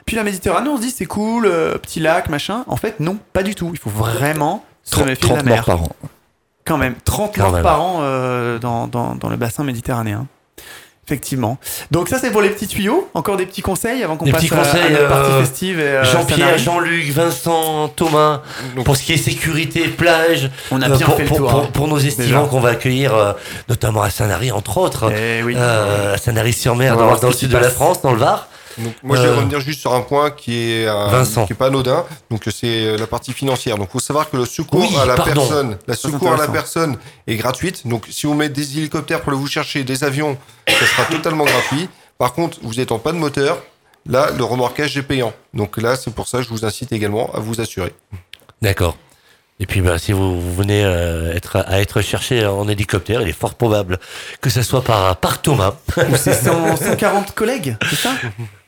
Puis 0.06 0.16
la 0.16 0.24
Méditerranée, 0.24 0.70
on 0.70 0.78
se 0.78 0.82
dit 0.82 0.92
c'est 0.92 1.06
cool, 1.06 1.46
euh, 1.46 1.78
petit 1.78 2.00
lac, 2.00 2.30
machin. 2.30 2.64
En 2.68 2.76
fait, 2.76 3.00
non, 3.00 3.18
pas 3.34 3.44
du 3.44 3.56
tout. 3.56 3.70
Il 3.74 3.80
faut 3.80 3.90
vraiment 3.90 4.64
se 4.84 4.92
30, 4.92 5.06
méfier 5.08 5.30
de 5.30 5.34
la 5.34 5.40
30 5.42 5.46
morts 5.48 5.56
mer. 5.56 5.66
par 5.66 5.84
an. 5.84 5.90
Quand 6.66 6.78
même, 6.78 6.96
30 7.04 7.36
Quand 7.36 7.42
morts 7.44 7.52
même. 7.54 7.64
par 7.64 7.82
an 7.82 8.00
euh, 8.02 8.60
dans, 8.60 8.88
dans, 8.88 9.16
dans 9.16 9.30
le 9.30 9.36
bassin 9.38 9.64
méditerranéen. 9.64 10.28
Effectivement. 11.12 11.58
Donc 11.92 12.08
ça, 12.08 12.20
c'est 12.20 12.32
pour 12.32 12.42
les 12.42 12.50
petits 12.50 12.68
tuyaux. 12.68 13.10
Encore 13.14 13.36
des 13.36 13.46
petits 13.46 13.62
conseils 13.62 14.02
avant 14.02 14.16
qu'on 14.16 14.26
passe 14.32 14.44
petits 14.44 14.54
à- 14.54 14.62
à, 14.62 14.64
conseils, 14.64 14.92
notre 14.94 15.10
partie 15.10 15.32
euh, 15.32 15.42
festive. 15.42 15.80
et, 15.80 15.84
euh, 15.84 16.04
Jean-Pierre. 16.06 16.58
Jean-Luc, 16.58 17.10
Vincent, 17.12 17.90
Thomas, 17.90 18.42
Donc- 18.78 18.86
pour 18.86 18.96
ce 18.96 19.04
qui 19.04 19.12
est 19.12 19.18
sécurité, 19.18 19.90
plage, 19.90 20.50
On 20.72 20.82
a 20.82 20.86
euh, 20.90 20.96
bien 20.96 21.06
pour, 21.06 21.16
fait 21.18 21.24
le 21.24 21.28
pour, 21.28 21.38
tour. 21.38 21.50
pour- 21.50 21.60
hein. 21.64 21.68
pour 21.74 21.88
nos 21.90 21.98
estivants 22.00 22.46
qu'on 22.46 22.62
va 22.62 22.70
accueillir, 22.70 23.14
euh, 23.14 23.34
notamment 23.68 24.04
à 24.04 24.10
Saint-Lary, 24.10 24.54
entre 24.54 24.78
autres, 24.78 25.12
Eh 25.12 25.44
oui. 25.44 25.54
euh, 25.58 26.14
à 26.14 26.18
va 26.96 27.20
dans, 27.20 27.28
le 27.28 27.34
sud 27.34 27.50
de 27.50 27.58
la. 27.58 27.70
France, 27.70 28.02
dans 28.02 28.14
le 28.14 28.20
Var. 28.20 28.48
Donc, 28.78 28.94
moi, 29.04 29.18
je 29.18 29.22
vais 29.24 29.28
Euh, 29.30 29.36
revenir 29.36 29.60
juste 29.60 29.80
sur 29.82 29.94
un 29.94 30.02
point 30.02 30.32
qui 30.32 30.72
est, 30.72 30.88
euh, 30.88 31.24
qui 31.46 31.54
est 31.54 31.56
pas 31.56 31.68
anodin. 31.68 32.06
Donc, 32.30 32.44
c'est 32.54 32.98
la 32.98 33.08
partie 33.08 33.34
financière. 33.34 33.78
Donc, 33.78 33.90
faut 33.92 34.00
savoir 34.00 34.30
que 34.30 34.38
le 34.38 34.46
secours 34.46 34.82
Oui, 34.82 34.96
à 35.00 35.06
la 35.06 35.16
pardon. 35.16 35.34
personne, 35.34 35.78
la 35.88 35.96
secours 35.96 36.34
à 36.34 36.38
la 36.38 36.48
personne 36.48 36.98
est 37.28 37.36
gratuite. 37.36 37.88
Donc, 37.88 38.06
si 38.10 38.26
vous 38.28 38.34
mettez 38.34 38.54
des 38.62 38.78
hélicoptères 38.80 39.22
pour 39.22 39.32
le 39.32 39.38
vous 39.38 39.48
chercher, 39.48 39.84
des 39.84 40.04
avions, 40.04 40.38
ça 40.68 40.86
sera 40.86 41.06
totalement 41.06 41.46
gratuit. 41.46 41.90
Par 42.18 42.34
contre, 42.34 42.60
vous 42.62 42.80
êtes 42.80 42.92
en 42.92 43.00
panne 43.00 43.18
moteur. 43.18 43.58
Là, 44.08 44.30
le 44.36 44.44
remorquage 44.44 44.98
est 44.98 45.04
payant. 45.04 45.32
Donc 45.54 45.78
là, 45.78 45.96
c'est 45.96 46.12
pour 46.14 46.28
ça 46.28 46.40
que 46.40 46.44
je 46.44 46.50
vous 46.50 46.66
incite 46.66 46.92
également 46.92 47.32
à 47.36 47.40
vous 47.40 47.62
assurer. 47.62 47.94
D'accord. 48.62 48.96
Et 49.62 49.68
puis, 49.68 49.82
bah, 49.82 50.00
si 50.00 50.12
vous, 50.12 50.42
vous 50.42 50.54
venez 50.56 50.84
euh, 50.84 51.34
être, 51.36 51.64
à 51.68 51.80
être 51.82 52.02
cherché 52.02 52.44
en 52.46 52.68
hélicoptère, 52.68 53.22
il 53.22 53.30
est 53.30 53.32
fort 53.40 53.54
probable 53.54 54.00
que 54.42 54.50
ce 54.50 54.64
soit 54.64 54.84
par, 54.84 55.16
par 55.18 55.40
Thomas. 55.44 55.76
Ou 55.98 56.16
c'est 56.18 56.34
100 56.34 56.76
140 56.78 57.34
collègues, 57.36 57.78
c'est 57.88 57.96
ça? 57.96 58.14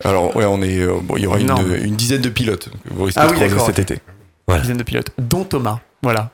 Alors, 0.04 0.36
ouais, 0.36 0.46
on 0.46 0.62
est, 0.62 0.78
euh, 0.80 1.00
bon, 1.02 1.18
il 1.18 1.24
y 1.24 1.26
aura 1.26 1.38
une, 1.38 1.46
Énorme. 1.46 1.74
une 1.76 1.96
dizaine 1.96 2.22
de 2.22 2.30
pilotes 2.30 2.70
que 2.70 2.94
vous 2.94 3.06
risquez 3.06 3.22
Ah 3.22 3.26
de 3.28 3.32
oui, 3.34 3.50
croiser 3.50 3.66
cet 3.66 3.80
été. 3.80 4.00
Une 4.48 4.62
dizaine 4.62 4.78
de 4.78 4.84
pilotes, 4.84 5.10
dont 5.18 5.44
Thomas. 5.46 5.80
Voilà. 6.04 6.30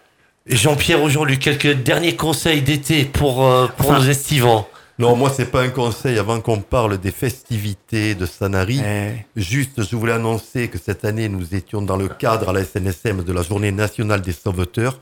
Jean-Pierre 0.45 1.02
ou 1.03 1.10
Jean-Luc, 1.10 1.40
quelques 1.40 1.73
derniers 1.84 2.15
conseils 2.18 2.61
d'été 2.61 3.06
pour, 3.06 3.45
euh, 3.45 3.68
pour 3.77 3.91
Enfin, 3.91 3.99
nos 3.99 4.06
estivants. 4.10 4.68
Non, 5.00 5.16
moi, 5.16 5.32
c'est 5.34 5.46
pas 5.46 5.62
un 5.62 5.70
conseil 5.70 6.20
avant 6.20 6.42
qu'on 6.42 6.60
parle 6.60 6.98
des 6.98 7.12
festivités 7.12 8.16
de 8.16 8.26
Sanary. 8.26 8.82
Eh, 8.86 9.26
Juste, 9.38 9.90
je 9.90 9.96
voulais 9.96 10.12
annoncer 10.12 10.68
que 10.68 10.78
cette 10.78 11.06
année, 11.06 11.30
nous 11.30 11.56
étions 11.56 11.82
dans 11.82 11.96
le 11.96 12.10
cadre 12.10 12.50
à 12.50 12.52
la 12.54 12.66
SNSM 12.66 13.24
de 13.24 13.32
la 13.32 13.42
Journée 13.42 13.72
nationale 13.72 14.22
des 14.22 14.34
sauveteurs. 14.34 15.00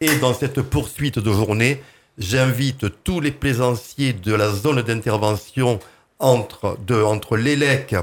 Et 0.00 0.14
dans 0.18 0.34
cette 0.34 0.62
poursuite 0.62 1.18
de 1.18 1.32
journée, 1.32 1.82
j'invite 2.16 3.02
tous 3.02 3.20
les 3.20 3.32
plaisanciers 3.32 4.12
de 4.12 4.32
la 4.32 4.50
zone 4.50 4.82
d'intervention 4.82 5.80
entre, 6.20 6.78
de, 6.86 7.02
entre 7.02 7.36
l'Élec 7.36 7.96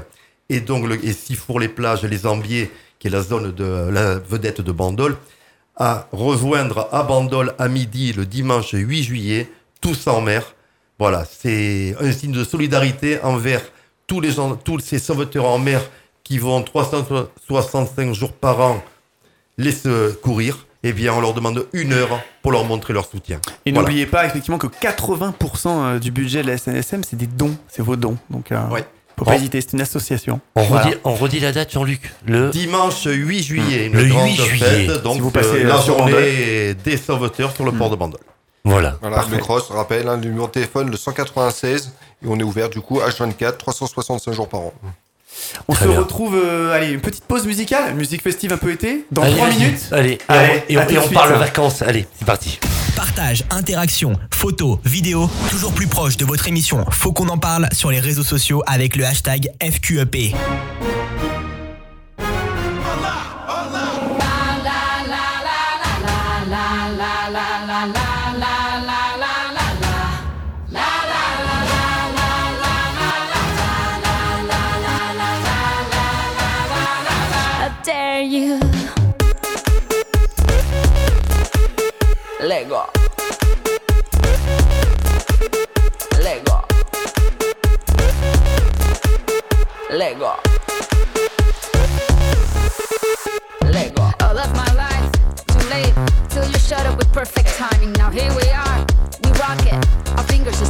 et 0.50 0.60
donc 0.60 0.86
le, 0.86 1.02
et 1.02 1.14
Sifour-les-Plages, 1.14 2.02
les 2.02 2.26
Ambiers, 2.26 2.70
qui 2.98 3.06
est 3.06 3.10
la 3.10 3.22
zone 3.22 3.52
de 3.52 3.88
la 3.90 4.18
vedette 4.18 4.60
de 4.60 4.70
Bandol, 4.70 5.16
à 5.76 6.08
rejoindre 6.12 6.90
à 6.92 7.04
Bandol 7.04 7.54
à 7.58 7.68
midi 7.68 8.12
le 8.12 8.26
dimanche 8.26 8.72
8 8.72 9.02
juillet, 9.02 9.50
tous 9.80 10.08
en 10.08 10.20
mer. 10.20 10.54
Voilà, 10.98 11.24
c'est 11.24 11.94
un 12.00 12.10
signe 12.12 12.32
de 12.32 12.42
solidarité 12.44 13.20
envers 13.22 13.62
tous 14.06 14.20
les 14.20 14.32
gens, 14.32 14.56
tous 14.56 14.80
ces 14.80 14.98
sauveteurs 14.98 15.44
en 15.44 15.58
mer 15.58 15.80
qui 16.24 16.38
vont 16.38 16.62
365 16.62 18.12
jours 18.14 18.32
par 18.32 18.60
an 18.60 18.82
les 19.56 19.72
secourir. 19.72 20.66
Eh 20.84 20.92
bien, 20.92 21.12
on 21.12 21.20
leur 21.20 21.34
demande 21.34 21.66
une 21.72 21.92
heure 21.92 22.20
pour 22.42 22.52
leur 22.52 22.64
montrer 22.64 22.92
leur 22.92 23.06
soutien. 23.06 23.40
Et 23.66 23.72
Voilà. 23.72 23.88
n'oubliez 23.88 24.06
pas 24.06 24.26
effectivement 24.26 24.58
que 24.58 24.68
80% 24.68 25.98
du 25.98 26.10
budget 26.12 26.42
de 26.42 26.46
la 26.48 26.56
SNSM, 26.56 27.02
c'est 27.02 27.16
des 27.16 27.26
dons, 27.26 27.56
c'est 27.68 27.82
vos 27.82 27.96
dons. 27.96 28.16
Donc, 28.30 28.52
euh, 28.52 28.60
Ouais. 28.68 28.84
faut 29.18 29.24
pas 29.24 29.34
hésiter, 29.36 29.60
c'est 29.60 29.72
une 29.72 29.80
association. 29.80 30.40
On, 30.54 30.62
Voilà. 30.62 30.84
redit, 30.86 30.96
on 31.04 31.14
redit 31.14 31.40
la 31.40 31.50
date, 31.50 31.72
Jean-Luc. 31.72 32.12
Le... 32.26 32.50
Dimanche 32.50 33.04
8 33.06 33.42
juillet, 33.42 33.88
Le 33.92 34.04
grande 34.08 34.28
8 34.28 34.36
fête, 34.36 34.46
juillet. 34.70 34.98
donc 35.02 35.14
Si 35.14 35.20
vous 35.20 35.30
passez, 35.32 35.48
euh, 35.48 35.64
euh, 35.64 35.68
la 35.68 35.80
journée 35.80 36.74
des 36.74 36.96
sauveteurs 36.96 37.52
sur 37.54 37.64
le 37.64 37.72
port 37.72 37.90
de 37.90 37.96
Bandol. 37.96 38.20
Voilà. 38.64 38.98
Voilà, 39.00 39.16
Parfait. 39.16 39.36
le 39.36 39.38
cross, 39.42 39.70
rappelle, 39.70 40.08
hein, 40.08 40.16
le 40.16 40.28
numéro 40.28 40.46
de 40.46 40.52
téléphone, 40.52 40.90
le 40.90 40.96
196. 40.96 41.92
Et 42.22 42.26
on 42.28 42.38
est 42.38 42.42
ouvert 42.42 42.68
du 42.68 42.80
coup 42.80 42.98
H24, 43.00 43.56
365 43.56 44.32
jours 44.32 44.48
par 44.48 44.60
an. 44.60 44.72
On 45.68 45.72
Très 45.74 45.84
se 45.84 45.90
bien. 45.90 46.00
retrouve, 46.00 46.34
euh, 46.34 46.72
allez, 46.72 46.90
une 46.90 47.00
petite 47.00 47.24
pause 47.24 47.46
musicale, 47.46 47.94
musique 47.94 48.22
festive 48.22 48.52
un 48.52 48.56
peu 48.56 48.72
été, 48.72 49.06
dans 49.12 49.22
Allez, 49.22 49.36
3 49.36 49.46
vas-y. 49.48 49.56
minutes. 49.58 49.80
Allez, 49.92 50.12
et 50.12 50.18
Allez, 50.28 50.62
on, 50.70 50.72
et 50.72 50.78
on- 50.78 50.82
et 50.88 51.00
suite. 51.02 51.14
parle 51.14 51.32
vacances. 51.34 51.82
Allez, 51.82 52.06
c'est 52.18 52.24
parti. 52.24 52.58
Partage, 52.96 53.44
interaction, 53.50 54.14
photos, 54.32 54.78
vidéos, 54.84 55.30
toujours 55.50 55.72
plus 55.72 55.86
proche 55.86 56.16
de 56.16 56.24
votre 56.24 56.48
émission. 56.48 56.84
Faut 56.90 57.12
qu'on 57.12 57.28
en 57.28 57.38
parle 57.38 57.68
sur 57.72 57.90
les 57.92 58.00
réseaux 58.00 58.24
sociaux 58.24 58.62
avec 58.66 58.96
le 58.96 59.04
hashtag 59.06 59.48
FQEP. 59.62 60.34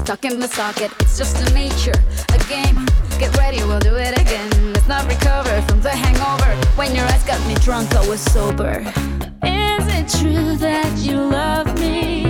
Stuck 0.09 0.25
in 0.25 0.41
the 0.41 0.49
socket. 0.49 0.91
It's 1.01 1.19
just 1.19 1.37
a 1.47 1.53
nature, 1.53 1.93
a 2.33 2.39
game. 2.49 2.87
Get 3.19 3.37
ready, 3.37 3.59
we'll 3.59 3.79
do 3.79 3.95
it 3.95 4.19
again. 4.19 4.73
Let's 4.73 4.89
not 4.89 5.07
recover 5.07 5.61
from 5.69 5.83
the 5.83 5.91
hangover. 5.91 6.51
When 6.77 6.97
your 6.97 7.05
eyes 7.05 7.23
got 7.25 7.47
me 7.47 7.55
drunk, 7.57 7.95
I 7.95 8.09
was 8.09 8.23
sober. 8.33 8.81
Is 9.43 9.85
it 9.99 10.09
true 10.19 10.57
that 10.57 10.97
you 10.97 11.17
love 11.17 11.79
me? 11.79 12.25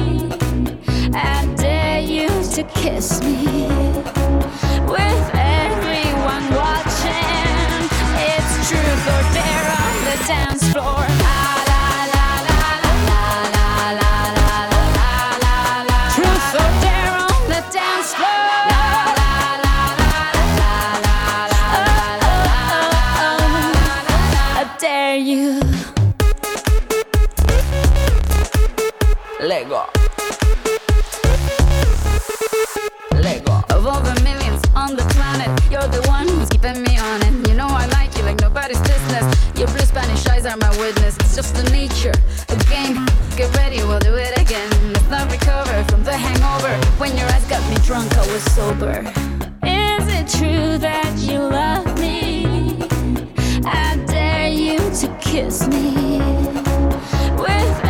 I 1.14 1.46
dare 1.56 2.00
you 2.00 2.26
to 2.56 2.64
kiss 2.74 3.22
me. 3.22 3.68
With 4.94 5.26
everyone 5.34 6.46
watching, 6.58 7.86
it's 8.26 8.52
truth 8.68 9.04
or 9.14 9.22
dare 9.38 9.68
on 9.84 9.94
the 10.08 10.16
dance 10.26 10.64
floor. 10.72 11.17
Drunk, 47.98 48.16
I 48.16 48.32
was 48.32 48.42
sober. 48.54 48.98
Is 49.64 50.06
it 50.08 50.28
true 50.38 50.78
that 50.78 51.16
you 51.18 51.38
love 51.38 51.98
me? 51.98 52.46
I 53.64 53.96
dare 54.06 54.48
you 54.48 54.78
to 54.78 55.08
kiss 55.20 55.66
me. 55.66 56.18
With 57.36 57.87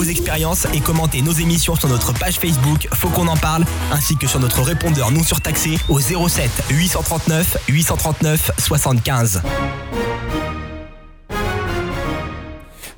vos 0.00 0.08
expériences 0.08 0.66
et 0.72 0.80
commentez 0.80 1.20
nos 1.20 1.32
émissions 1.32 1.74
sur 1.74 1.86
notre 1.90 2.14
page 2.14 2.38
Facebook 2.38 2.88
Faut 2.94 3.10
qu'on 3.10 3.26
en 3.28 3.36
parle, 3.36 3.64
ainsi 3.92 4.16
que 4.16 4.26
sur 4.26 4.40
notre 4.40 4.62
répondeur 4.62 5.10
non 5.10 5.22
surtaxé 5.22 5.78
au 5.90 6.00
07 6.00 6.50
839 6.70 7.58
839 7.68 8.50
75. 8.56 9.42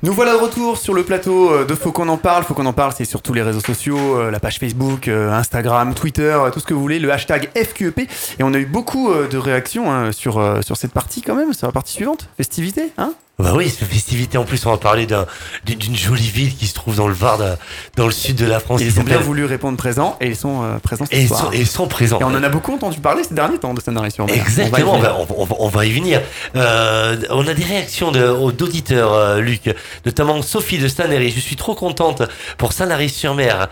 Nous 0.01 0.13
voilà 0.13 0.33
de 0.33 0.37
retour 0.37 0.77
sur 0.77 0.93
le 0.93 1.03
plateau 1.03 1.51
euh, 1.51 1.65
de 1.65 1.75
Faut 1.75 1.91
qu'on 1.91 2.07
en 2.07 2.15
parle. 2.15 2.45
Faut 2.45 2.53
qu'on 2.53 2.65
en 2.65 2.73
parle, 2.73 2.93
c'est 2.95 3.05
sur 3.05 3.21
tous 3.21 3.33
les 3.33 3.41
réseaux 3.41 3.59
sociaux, 3.59 4.17
euh, 4.17 4.31
la 4.31 4.39
page 4.39 4.59
Facebook, 4.59 5.09
euh, 5.09 5.29
Instagram, 5.31 5.93
Twitter, 5.93 6.37
tout 6.53 6.61
ce 6.61 6.65
que 6.65 6.73
vous 6.73 6.81
voulez, 6.81 6.99
le 6.99 7.11
hashtag 7.11 7.49
FQEP. 7.53 7.99
Et 8.39 8.43
on 8.43 8.53
a 8.53 8.59
eu 8.59 8.65
beaucoup 8.65 9.13
de 9.13 9.37
réactions 9.37 9.91
hein, 9.91 10.13
sur, 10.13 10.41
sur 10.61 10.77
cette 10.77 10.93
partie 10.93 11.21
quand 11.21 11.35
même, 11.35 11.51
sur 11.51 11.67
la 11.67 11.73
partie 11.73 11.93
suivante. 11.93 12.29
Festivité, 12.37 12.93
hein? 12.97 13.13
Bah 13.39 13.53
oui, 13.55 13.67
cette 13.67 13.87
festivité. 13.89 14.37
En 14.37 14.43
plus, 14.45 14.63
on 14.67 14.71
va 14.71 14.77
parler 14.77 15.07
d'un- 15.07 15.25
d'une 15.65 15.95
jolie 15.97 16.29
ville 16.29 16.55
qui 16.55 16.67
se 16.67 16.75
trouve 16.75 16.95
dans 16.97 17.07
le 17.07 17.15
Var, 17.15 17.39
de- 17.39 17.55
dans 17.97 18.05
le 18.05 18.11
sud 18.11 18.35
de 18.35 18.45
la 18.45 18.59
France. 18.59 18.79
Ils 18.81 18.99
ont 18.99 19.03
bien 19.03 19.17
voulu 19.17 19.45
répondre 19.45 19.75
présent 19.75 20.15
et 20.21 20.27
ils 20.27 20.35
sont 20.35 20.61
euh, 20.63 20.77
présents 20.77 21.05
ce 21.09 21.15
Et 21.15 21.21
ils 21.23 21.27
soir. 21.27 21.39
sont, 21.45 21.51
et 21.51 21.59
ils 21.61 21.67
sont 21.67 21.87
présents. 21.87 22.19
Et 22.19 22.23
on 22.23 22.27
en 22.27 22.43
a 22.43 22.49
beaucoup 22.49 22.73
entendu 22.75 22.99
parler 22.99 23.23
ces 23.23 23.33
derniers 23.33 23.57
temps 23.57 23.73
de 23.73 23.81
narration. 23.91 24.27
Voilà. 24.27 24.39
Exactement, 24.39 24.93
On 24.93 24.99
va 24.99 25.09
y 25.09 25.11
on, 25.17 25.45
va- 25.45 25.55
on 25.59 25.67
va- 25.67 25.85
y 25.85 25.91
venir. 25.91 26.21
Euh, 26.55 27.17
on 27.31 27.47
a 27.47 27.55
des 27.55 27.63
réactions 27.63 28.11
de- 28.11 28.51
d'auditeurs, 28.51 29.13
euh, 29.13 29.39
Luc, 29.41 29.61
notamment 30.05 30.41
Sophie 30.43 30.77
de 30.77 30.87
Sanary. 30.87 31.31
Je 31.31 31.39
suis 31.39 31.55
trop 31.55 31.73
contente 31.73 32.21
pour 32.59 32.71
Sanary-sur-Mer 32.71 33.67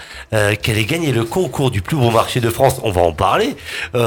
qu'elle 0.64 0.78
ait 0.80 0.86
gagné 0.86 1.12
le 1.12 1.24
concours 1.24 1.70
du 1.70 1.84
plus 1.84 1.96
beau 1.98 2.10
marché 2.10 2.40
de 2.40 2.50
France. 2.50 2.80
On 2.84 2.92
va 2.92 3.02
en 3.02 3.14
parler. 3.14 3.56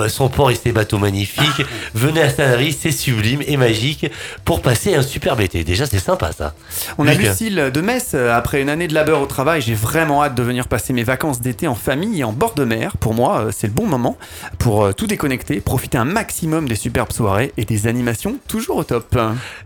Son 0.09 0.29
port 0.29 0.51
et 0.51 0.57
ses 0.57 0.73
bateaux 0.73 0.99
magnifiques. 0.99 1.63
Venez 1.95 2.23
à 2.23 2.31
Sanary, 2.31 2.73
c'est 2.79 2.91
sublime 2.91 3.41
et 3.47 3.57
magique 3.57 4.07
pour 4.45 4.61
passer 4.61 4.97
un 4.97 5.03
superbe 5.03 5.41
été. 5.41 5.54
Déjà, 5.63 5.87
c'est 5.87 5.99
sympa 6.01 6.33
ça. 6.33 6.55
On 6.99 7.07
a 7.07 7.15
Luc. 7.15 7.29
Lucille 7.29 7.71
de 7.73 7.81
Metz. 7.81 8.11
euh, 8.15 8.35
Après 8.37 8.61
une 8.61 8.69
année 8.69 8.89
de 8.89 8.95
labeur 8.95 9.21
au 9.21 9.27
travail, 9.27 9.61
j'ai 9.61 9.75
vraiment 9.75 10.25
hâte 10.25 10.35
de 10.35 10.43
venir 10.43 10.67
passer 10.67 10.93
mes 10.93 11.05
vacances 11.05 11.41
d'été 11.41 11.69
en 11.69 11.75
famille 11.77 12.21
et 12.21 12.25
en 12.25 12.33
bord 12.33 12.55
de 12.55 12.65
mer. 12.65 12.97
Pour 12.97 13.15
moi, 13.15 13.39
euh, 13.41 13.51
c'est 13.57 13.67
le 13.69 13.73
bon 13.73 13.87
moment 13.87 14.17
pour 14.59 14.85
euh, 14.85 14.93
tout 14.93 15.07
déconnecter, 15.07 15.61
profiter 15.61 15.99
un 15.99 16.05
maximum 16.05 16.69
des 16.69 16.75
superbes 16.75 17.13
soirées 17.13 17.53
et 17.57 17.65
des 17.65 17.87
animations 17.87 18.37
toujours 18.49 18.79
au 18.79 18.85
top. 18.85 19.17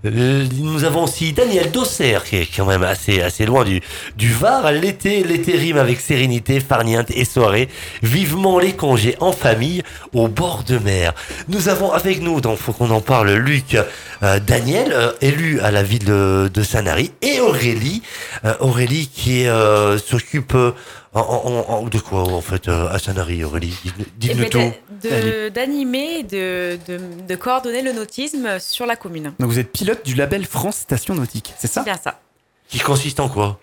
Nous 0.05 0.85
avons 0.85 1.05
aussi 1.05 1.33
Daniel 1.33 1.71
Dosser, 1.71 2.19
qui 2.25 2.37
est 2.37 2.49
quand 2.55 2.67
même 2.67 2.83
assez, 2.83 3.21
assez 3.23 3.47
loin 3.47 3.65
du, 3.65 3.81
du 4.17 4.33
Var. 4.33 4.73
L'été, 4.73 5.23
l'été 5.25 5.53
rime 5.57 5.77
avec 5.79 6.01
sérénité, 6.01 6.61
farniente 6.61 7.11
et 7.11 7.25
soirée. 7.25 7.69
Vivement 8.03 8.59
les 8.59 8.73
congés 8.75 9.17
en 9.21 9.33
famille 9.33 9.83
au 10.13 10.29
bord 10.29 10.65
de 10.67 10.79
mer. 10.79 11.15
Nous 11.49 11.69
avons 11.69 11.93
avec 11.93 12.21
nous, 12.23 12.41
donc 12.41 12.59
faut 12.59 12.73
qu'on 12.73 12.91
en 12.91 13.01
parle, 13.01 13.31
Luc, 13.33 13.77
euh, 14.23 14.41
Daniel, 14.41 14.93
euh, 14.93 15.13
élu 15.21 15.61
à 15.61 15.68
la 15.71 15.83
ville 15.83 16.05
de, 16.05 16.51
de 16.53 16.63
Sanary, 16.63 17.13
et 17.23 17.41
Aurélie, 17.41 18.03
euh, 18.45 18.55
Aurélie 18.61 19.09
qui 19.09 19.47
euh, 19.47 19.99
s'occupe 19.99 20.55
euh, 20.55 20.73
en, 21.15 21.21
en- 21.21 21.73
en- 21.75 21.83
de 21.83 21.99
quoi 21.99 22.23
en 22.23 22.41
fait 22.41 22.69
euh, 22.69 22.89
à 22.91 22.99
Sanary, 22.99 23.45
Aurélie? 23.45 23.75
Dites- 23.85 23.95
Eh 23.99 24.05
Dites-nous 24.19 24.43
ben, 24.43 24.51
tout. 24.51 25.51
D'animer, 25.55 26.23
de, 26.25 26.79
de, 26.87 27.01
de 27.27 27.35
coordonner 27.37 27.83
le 27.83 27.93
nautisme 27.93 28.59
sur 28.59 28.87
la 28.87 28.97
commune. 28.97 29.33
Donc 29.39 29.51
vous 29.51 29.59
êtes 29.59 29.73
pilote 29.73 30.05
du 30.05 30.15
label 30.15 30.45
France 30.47 30.77
Station 30.77 31.15
Nautique, 31.15 31.55
c'est 31.59 31.67
ça? 31.69 31.81
C'est 31.83 31.91
bien 31.91 32.01
ça. 32.03 32.21
Qui 32.69 32.79
consiste 32.81 33.21
en 33.21 33.29
quoi? 33.29 33.59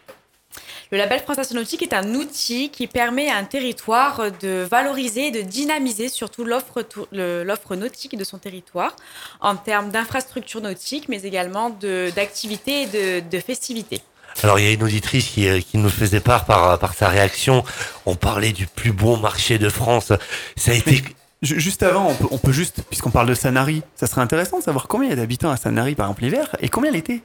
Le 0.92 0.98
label 0.98 1.20
France 1.22 1.40
Astronautique 1.40 1.82
est 1.82 1.94
un 1.94 2.14
outil 2.14 2.70
qui 2.70 2.88
permet 2.88 3.30
à 3.30 3.38
un 3.38 3.44
territoire 3.44 4.32
de 4.42 4.68
valoriser 4.70 5.28
et 5.28 5.32
de 5.32 5.42
dynamiser 5.42 6.10
surtout 6.10 6.46
l'offre 6.46 7.76
nautique 7.76 8.18
de 8.18 8.24
son 8.24 8.38
territoire 8.38 8.96
en 9.42 9.56
termes 9.56 9.90
d'infrastructures 9.90 10.62
nautiques, 10.62 11.10
mais 11.10 11.22
également 11.24 11.70
de- 11.72 12.12
d'activités 12.16 12.84
et 12.84 12.86
de, 13.22 13.28
de 13.30 13.40
festivités. 13.40 14.02
Alors 14.44 14.60
il 14.60 14.66
y 14.66 14.68
a 14.68 14.72
une 14.74 14.84
auditrice 14.84 15.28
qui, 15.30 15.48
euh, 15.48 15.60
qui 15.62 15.78
nous 15.78 15.90
faisait 15.90 16.20
part 16.20 16.46
par, 16.46 16.78
par 16.78 16.94
sa 16.94 17.08
réaction. 17.10 17.64
On 18.06 18.16
parlait 18.16 18.52
du 18.52 18.68
plus 18.68 18.92
beau 18.92 19.16
marché 19.16 19.58
de 19.58 19.70
France. 19.70 20.12
Ça 20.58 20.72
a 20.72 20.74
été... 20.76 21.04
Ju- 21.42 21.60
Juste 21.60 21.84
avant, 21.84 22.08
on 22.10 22.16
peut, 22.16 22.28
on 22.32 22.38
peut 22.38 22.52
juste, 22.52 22.82
puisqu'on 22.90 23.12
parle 23.12 23.28
de 23.28 23.34
Sanary, 23.34 23.82
ça 23.96 24.08
serait 24.08 24.22
intéressant 24.22 24.58
de 24.60 24.64
savoir 24.64 24.88
combien 24.88 25.08
il 25.08 25.12
y 25.12 25.14
a 25.14 25.18
d'habitants 25.18 25.52
à 25.52 25.58
Sanary 25.58 25.94
par 25.96 26.06
exemple 26.08 26.24
l'hiver 26.24 26.56
et 26.60 26.70
combien 26.70 26.92
l'été? 26.92 27.24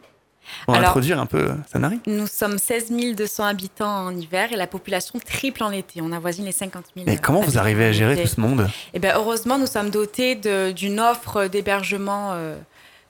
On 0.69 0.73
va 0.73 0.79
Alors- 0.79 0.91
introduire 0.91 1.21
un 1.21 1.27
peu 1.27 1.51
Sanary. 1.73 2.01
Nous 2.07 2.27
sommes 2.27 2.59
16 2.59 2.91
200 3.15 3.45
habitants 3.45 4.07
en 4.07 4.17
hiver 4.17 4.53
et 4.53 4.57
la 4.57 4.67
population 4.67 5.19
triple 5.19 5.63
en 5.63 5.71
été. 5.71 6.01
On 6.03 6.13
avoisine 6.13 6.45
les 6.45 6.53
50 6.53 6.85
000. 6.95 7.07
Mais 7.07 7.17
comment 7.17 7.41
vous 7.41 7.59
arrivez 7.59 7.87
à 7.87 7.93
gérer 7.93 8.21
tout 8.21 8.29
ce 8.29 8.41
monde 8.41 8.69
Eh 8.95 8.99
bien, 8.99 9.13
heureusement, 9.17 9.59
nous 9.59 9.67
sommes 9.67 9.91
dotés 9.91 10.35
d'une 10.73 11.01
offre 11.01 11.47
d'hébergement 11.47 12.31
euh, 12.33 12.57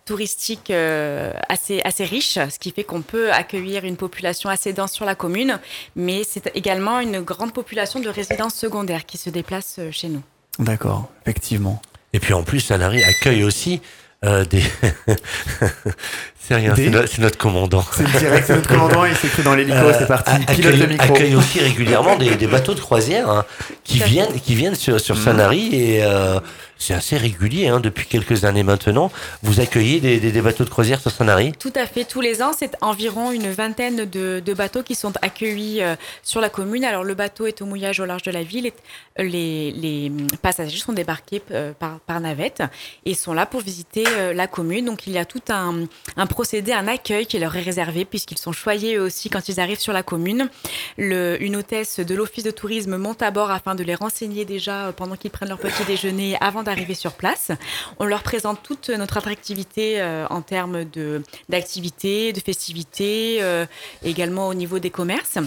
touristique 0.04 0.70
euh, 0.70 1.32
assez, 1.48 1.80
assez 1.84 2.04
riche, 2.04 2.34
ce 2.34 2.58
qui 2.58 2.72
fait 2.72 2.84
qu'on 2.84 3.02
peut 3.02 3.32
accueillir 3.32 3.84
une 3.84 3.96
population 3.96 4.50
assez 4.50 4.72
dense 4.72 4.92
sur 4.92 5.04
la 5.04 5.14
commune, 5.14 5.58
mais 5.94 6.24
c'est 6.24 6.50
également 6.56 7.00
une 7.00 7.20
grande 7.20 7.52
population 7.52 8.00
de 8.00 8.08
résidences 8.08 8.54
secondaires 8.54 9.06
qui 9.06 9.18
se 9.18 9.30
déplacent 9.30 9.76
euh, 9.78 9.90
chez 9.92 10.08
nous. 10.08 10.22
D'accord, 10.58 11.08
effectivement. 11.22 11.80
Et 12.12 12.18
puis 12.18 12.34
en 12.34 12.42
plus, 12.42 12.60
Sanary 12.60 13.02
accueille 13.04 13.44
aussi 13.44 13.80
euh, 14.24 14.44
des... 14.44 14.62
c'est 16.40 16.54
rien, 16.54 16.74
Des- 16.74 16.84
c'est 16.84 16.90
no- 16.90 17.06
c'est 17.06 17.18
notre 17.22 17.38
commandant. 17.38 17.84
C'est 17.96 18.02
le 18.02 18.18
direct, 18.18 18.44
c'est 18.46 18.56
notre 18.56 18.68
commandant, 18.68 19.04
il 19.04 19.16
s'écrit 19.16 19.42
dans 19.42 19.54
l'hélico, 19.54 19.76
Euh, 19.78 19.94
c'est 19.98 20.06
parti. 20.06 20.30
a- 20.30 20.52
Pilote 20.52 20.74
le 20.76 20.82
accueille, 20.82 20.88
micro. 20.88 21.14
accueille 21.14 21.34
aussi 21.36 21.60
régulièrement 21.60 22.16
des, 22.16 22.34
des 22.36 22.46
bateaux 22.46 22.74
de 22.74 22.80
croisière 22.80 23.28
hein, 23.30 23.44
qui 23.84 23.98
viennent 24.00 24.32
qui 24.40 24.54
viennent 24.54 24.74
sur, 24.74 25.00
sur 25.00 25.16
Mhm. 25.16 25.22
Sanary 25.24 25.68
et 25.74 26.02
euh, 26.04 26.38
c'est 26.80 26.94
assez 26.94 27.16
régulier 27.18 27.68
hein, 27.68 27.78
depuis 27.78 28.06
quelques 28.06 28.44
années 28.44 28.62
maintenant. 28.62 29.12
Vous 29.42 29.60
accueillez 29.60 30.00
des, 30.00 30.40
bateaux 30.40 30.64
de 30.64 30.70
croisière 30.70 31.00
sur 31.00 31.10
Sanary 31.10 31.52
Tout 31.52 31.72
à 31.76 31.86
fait. 31.86 32.04
Tous 32.04 32.22
les 32.22 32.42
ans, 32.42 32.52
c'est 32.56 32.74
environ 32.80 33.30
une 33.32 33.50
vingtaine 33.50 34.06
de, 34.06 34.54
bateaux 34.54 34.82
qui 34.82 34.94
sont 34.94 35.12
accueillis 35.22 35.82
euh, 35.82 35.94
sur 36.22 36.40
la 36.40 36.48
commune. 36.48 36.84
Alors, 36.84 37.04
le 37.04 37.14
bateau 37.14 37.46
est 37.46 37.60
au 37.60 37.66
mouillage 37.66 38.00
au 38.00 38.06
large 38.06 38.22
de 38.22 38.30
la 38.30 38.42
ville. 38.42 38.66
Et, 38.66 38.72
euh, 39.20 39.24
les, 39.24 40.08
hum, 40.10 40.26
passagers 40.40 40.78
sont 40.78 40.94
débarqués 40.94 41.42
euh, 41.52 41.72
par, 41.78 42.20
navette 42.20 42.62
et 43.04 43.14
sont 43.14 43.34
là 43.34 43.46
pour 43.46 43.60
visiter 43.60 44.04
la 44.34 44.46
commune. 44.46 44.86
Donc, 44.86 45.06
il 45.06 45.12
y 45.12 45.18
a 45.18 45.24
tout 45.24 45.42
un, 45.50 45.86
procédé, 46.26 46.72
un 46.72 46.88
accueil 46.88 47.26
qui 47.26 47.38
leur 47.38 47.54
est 47.56 47.62
réservé 47.62 48.04
puisqu'ils 48.04 48.38
sont 48.38 48.52
choyés 48.52 48.98
aussi 48.98 49.28
quand 49.30 49.48
ils 49.48 49.60
arrivent 49.60 49.78
sur 49.78 49.92
la 49.92 50.02
commune. 50.02 50.48
Une 50.98 51.56
hôtesse 51.56 52.00
de 52.00 52.14
l'office 52.14 52.44
de 52.44 52.50
tourisme 52.50 52.96
monte 52.96 53.22
à 53.22 53.30
bord 53.30 53.50
afin 53.50 53.74
de 53.74 53.84
les 53.84 53.94
renseigner 53.94 54.44
déjà 54.44 54.92
pendant 54.96 55.16
qu'ils 55.16 55.30
prennent 55.30 55.50
leur 55.50 55.58
petit 55.58 55.84
déjeuner 55.84 56.36
avant 56.40 56.62
d'arriver 56.70 56.94
sur 56.94 57.12
place. 57.12 57.50
On 57.98 58.04
leur 58.04 58.22
présente 58.22 58.62
toute 58.62 58.88
notre 58.88 59.16
attractivité 59.16 60.00
euh, 60.00 60.26
en 60.30 60.42
termes 60.42 60.84
de 60.84 61.22
d'activités, 61.48 62.32
de 62.32 62.40
festivités, 62.40 63.38
euh, 63.40 63.66
également 64.02 64.48
au 64.48 64.54
niveau 64.54 64.78
des 64.78 64.90
commerces. 64.90 65.38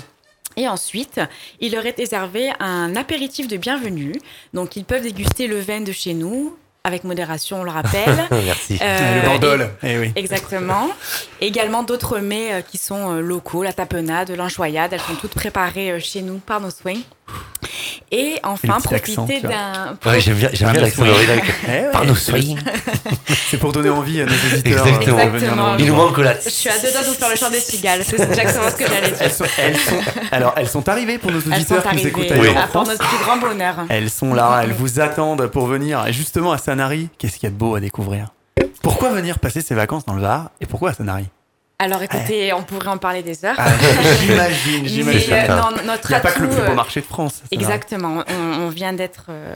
Et 0.56 0.68
ensuite, 0.68 1.20
il 1.60 1.72
leur 1.74 1.86
est 1.86 1.98
réservé 1.98 2.52
un 2.60 2.96
apéritif 2.96 3.48
de 3.48 3.58
bienvenue. 3.58 4.14
Donc, 4.54 4.76
ils 4.76 4.86
peuvent 4.86 5.02
déguster 5.02 5.48
le 5.48 5.60
vin 5.60 5.82
de 5.82 5.92
chez 5.92 6.14
nous, 6.14 6.56
avec 6.84 7.06
modération, 7.06 7.62
on 7.62 7.64
le 7.64 7.72
rappelle. 7.72 8.28
Merci. 8.32 8.78
Euh, 8.82 9.22
le 9.22 9.28
bandol, 9.28 9.70
eh 9.84 9.98
oui. 9.98 10.12
Exactement. 10.16 10.90
Également 11.42 11.82
d'autres 11.82 12.20
mets 12.20 12.54
euh, 12.54 12.62
qui 12.62 12.78
sont 12.78 13.14
locaux, 13.14 13.64
la 13.64 13.74
tapenade, 13.74 14.32
l'enjoyade, 14.32 14.94
elles 14.94 15.00
sont 15.00 15.16
toutes 15.16 15.34
préparées 15.34 16.00
chez 16.00 16.22
nous 16.22 16.40
par 16.40 16.60
nos 16.60 16.70
soins. 16.70 17.02
Et 18.12 18.40
enfin, 18.44 18.78
profiter 18.80 19.40
d'un... 19.42 19.98
Ouais, 20.06 20.20
j'aime 20.20 20.36
bien, 20.36 20.50
j'aime 20.54 20.68
Ah, 20.70 20.74
bien 20.74 20.82
l'accent 20.82 21.02
oui. 21.04 21.08
d'Aurélie. 21.10 21.42
Eh 21.68 21.92
Par 21.92 22.06
nos 22.06 22.14
c'est- 22.16 22.32
soins. 22.42 22.56
C'est 23.50 23.58
pour 23.58 23.72
donner 23.72 23.90
envie 23.90 24.22
à 24.22 24.26
nos 24.26 24.32
auditeurs 24.32 24.86
Exactement. 24.88 25.18
euh, 25.20 25.26
de 25.26 25.30
venir 25.30 25.56
nous 25.56 25.62
Exactement. 25.62 25.78
Il 25.80 25.86
nous 25.88 25.96
manque 25.96 26.18
là. 26.20 26.34
Je 26.44 26.50
suis 26.50 26.70
à 26.70 26.78
deux 26.78 26.92
doigts 26.92 27.02
de 27.02 27.08
vous 27.08 27.14
faire 27.14 27.30
le 27.30 27.36
chant 27.36 27.50
des 27.50 27.60
cigales, 27.60 28.02
c'est 28.06 28.20
exactement 28.20 28.70
ce 28.70 28.76
que 28.76 28.88
j'allais 28.88 29.08
dire. 29.10 29.18
Elles 29.22 29.32
sont, 29.32 29.46
elles 29.58 29.78
sont- 29.78 30.02
alors, 30.32 30.54
elles 30.58 30.68
sont 30.68 30.88
arrivées 30.90 31.18
pour 31.18 31.32
nos 31.32 31.38
Elles 31.40 31.44
sont 31.66 31.76
auditeurs 31.76 31.84
qui 31.90 31.96
nous 31.98 32.08
écoutent 32.08 32.32
à 32.32 32.68
pour 32.68 32.84
notre 32.86 33.08
plus 33.08 33.18
grand 33.24 33.38
bonheur. 33.38 33.76
Elles 33.90 34.10
sont 34.10 34.34
là, 34.34 34.62
elles 34.64 34.74
vous 34.74 35.00
attendent 35.00 35.48
pour 35.48 35.66
venir. 35.68 36.06
Et 36.08 36.14
justement, 36.14 36.52
à 36.52 36.58
Sanary, 36.58 37.10
qu'est-ce 37.18 37.36
qu'il 37.38 37.44
y 37.44 37.48
a 37.48 37.52
de 37.52 37.56
beau 37.58 37.76
à 37.76 37.80
découvrir? 37.80 38.28
Pourquoi 38.82 39.10
venir 39.10 39.40
passer 39.40 39.62
ses 39.62 39.76
vacances 39.76 40.06
dans 40.06 40.14
le 40.14 40.22
Var 40.22 40.52
et 40.62 40.66
pourquoi 40.66 40.92
à 40.92 40.94
Sanary? 40.94 41.26
Alors 41.84 42.02
écoutez, 42.02 42.54
on 42.54 42.64
pourrait 42.64 42.88
en 42.88 42.98
parler 42.98 43.24
des 43.24 43.44
heures. 43.44 43.56
Ah, 43.58 43.66
j'imagine, 44.22 44.84
Mais, 44.84 44.88
j'imagine. 44.88 45.34
euh, 45.34 45.48
non, 45.50 45.70
notre 45.86 46.10
Il 46.10 46.14
n'y 46.14 46.16
a 46.16 46.20
pas 46.22 46.32
que 46.32 46.40
le 46.42 46.48
plus 46.48 46.56
beau 46.62 46.72
euh, 46.72 46.76
marché 46.76 47.02
de 47.02 47.06
France. 47.06 47.44
Exactement. 47.52 48.24
On, 48.30 48.62
on 48.62 48.70
vient 48.70 48.94
d'être. 48.94 49.26
euh, 49.30 49.54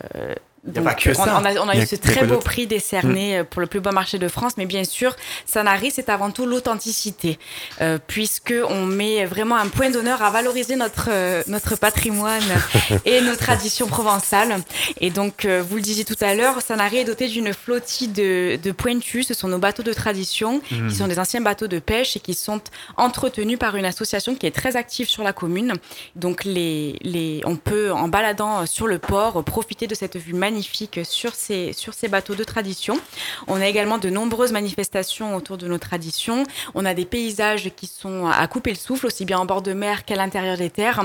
A 0.85 0.93
que 0.95 1.11
on, 1.11 1.13
ça. 1.13 1.39
on 1.41 1.45
a, 1.45 1.53
on 1.61 1.69
a 1.69 1.73
Il 1.75 1.77
y 1.77 1.81
a- 1.81 1.83
eu 1.83 1.87
ce 1.87 1.95
très 1.95 2.25
beau 2.25 2.35
Mm. 2.37 2.43
prix 2.43 2.67
décerné 2.67 3.37
euh, 3.39 3.43
pour 3.45 3.61
le 3.61 3.67
plus 3.67 3.79
beau 3.79 3.91
marché 3.91 4.17
de 4.19 4.27
France, 4.27 4.53
mais 4.57 4.65
bien 4.65 4.83
sûr, 4.83 5.15
Sanary, 5.45 5.91
c'est 5.91 6.09
avant 6.09 6.29
tout 6.31 6.45
l'authenticité, 6.45 7.39
euh, 7.81 7.97
puisque 8.05 8.53
on 8.69 8.85
met 8.85 9.25
vraiment 9.25 9.55
un 9.55 9.67
point 9.69 9.89
d'honneur 9.89 10.21
à 10.21 10.29
valoriser 10.29 10.75
notre 10.75 11.07
euh, 11.09 11.41
notre 11.47 11.75
patrimoine 11.77 12.43
et 13.05 13.21
nos 13.21 13.35
traditions 13.35 13.87
provençales. 13.87 14.57
Et 14.99 15.09
donc, 15.09 15.45
euh, 15.45 15.63
vous 15.67 15.77
le 15.77 15.81
disiez 15.81 16.03
tout 16.05 16.17
à 16.21 16.33
l'heure, 16.35 16.61
Sanary 16.61 16.97
est 16.97 17.05
doté 17.05 17.27
d'une 17.29 17.53
flottille 17.53 18.09
de, 18.09 18.57
de 18.61 18.71
pointus. 18.71 19.27
Ce 19.27 19.33
sont 19.33 19.47
nos 19.47 19.59
bateaux 19.59 19.83
de 19.83 19.93
tradition, 19.93 20.61
Mm. 20.71 20.89
qui 20.89 20.95
sont 20.95 21.07
des 21.07 21.19
anciens 21.19 21.41
bateaux 21.41 21.67
de 21.67 21.79
pêche 21.79 22.15
et 22.17 22.19
qui 22.19 22.33
sont 22.33 22.61
entretenus 22.97 23.57
par 23.59 23.75
une 23.75 23.85
association 23.85 24.35
qui 24.35 24.45
est 24.47 24.51
très 24.55 24.75
active 24.75 25.07
sur 25.07 25.23
la 25.23 25.33
commune. 25.33 25.73
Donc, 26.15 26.43
les, 26.43 26.97
les, 27.01 27.41
on 27.45 27.55
peut, 27.55 27.91
en 27.93 28.07
baladant 28.09 28.65
sur 28.65 28.87
le 28.87 28.99
port, 28.99 29.43
profiter 29.43 29.87
de 29.87 29.95
cette 29.95 30.17
vue 30.17 30.33
magnifique 30.51 30.99
sur 31.03 31.33
ces, 31.35 31.73
sur 31.73 31.93
ces 31.93 32.07
bateaux 32.07 32.35
de 32.35 32.43
tradition. 32.43 32.99
On 33.47 33.59
a 33.59 33.67
également 33.67 33.97
de 33.97 34.09
nombreuses 34.09 34.51
manifestations 34.53 35.35
autour 35.35 35.57
de 35.57 35.67
nos 35.67 35.77
traditions. 35.77 36.43
On 36.75 36.85
a 36.85 36.93
des 36.93 37.05
paysages 37.05 37.69
qui 37.75 37.87
sont 37.87 38.27
à 38.27 38.47
couper 38.47 38.71
le 38.71 38.77
souffle, 38.77 39.07
aussi 39.07 39.25
bien 39.25 39.37
en 39.39 39.45
bord 39.45 39.61
de 39.61 39.73
mer 39.73 40.05
qu'à 40.05 40.15
l'intérieur 40.15 40.57
des 40.57 40.69
terres. 40.69 41.03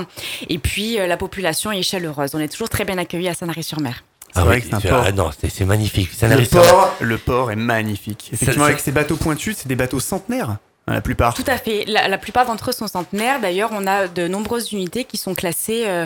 Et 0.49 0.59
puis, 0.59 0.99
euh, 0.99 1.07
la 1.07 1.17
population 1.17 1.71
est 1.71 1.83
chaleureuse. 1.83 2.31
On 2.35 2.39
est 2.39 2.47
toujours 2.47 2.69
très 2.69 2.85
bien 2.85 2.97
accueillis 2.97 3.27
à 3.29 3.33
Sanary-sur-Mer. 3.33 4.03
C'est 4.35 4.41
vrai 4.41 4.61
que 4.61 4.67
c'est 4.67 4.73
un 4.73 4.79
port. 4.81 5.03
ah 5.05 5.11
non, 5.11 5.29
c'est 5.39 5.49
c'est 5.49 5.65
magnifique. 5.65 6.09
Le 6.21 6.45
port, 6.47 6.95
le 7.01 7.17
port 7.19 7.51
est 7.51 7.55
magnifique. 7.55 8.29
Effectivement, 8.33 8.63
Ça- 8.65 8.69
avec 8.71 8.79
ces 8.79 8.91
bateaux 8.91 9.15
pointus, 9.17 9.57
c'est 9.59 9.67
des 9.67 9.75
bateaux 9.75 9.99
centenaires, 9.99 10.57
la 10.87 11.01
plupart. 11.01 11.33
Tout 11.33 11.43
à 11.47 11.57
fait. 11.57 11.85
La, 11.87 12.07
la 12.07 12.17
plupart 12.17 12.45
d'entre 12.45 12.69
eux 12.69 12.73
sont 12.73 12.87
centenaires. 12.87 13.39
D'ailleurs, 13.39 13.69
on 13.73 13.87
a 13.87 14.07
de 14.07 14.27
nombreuses 14.27 14.71
unités 14.73 15.05
qui 15.05 15.15
sont 15.17 15.33
classées 15.33 15.83
euh, 15.87 16.05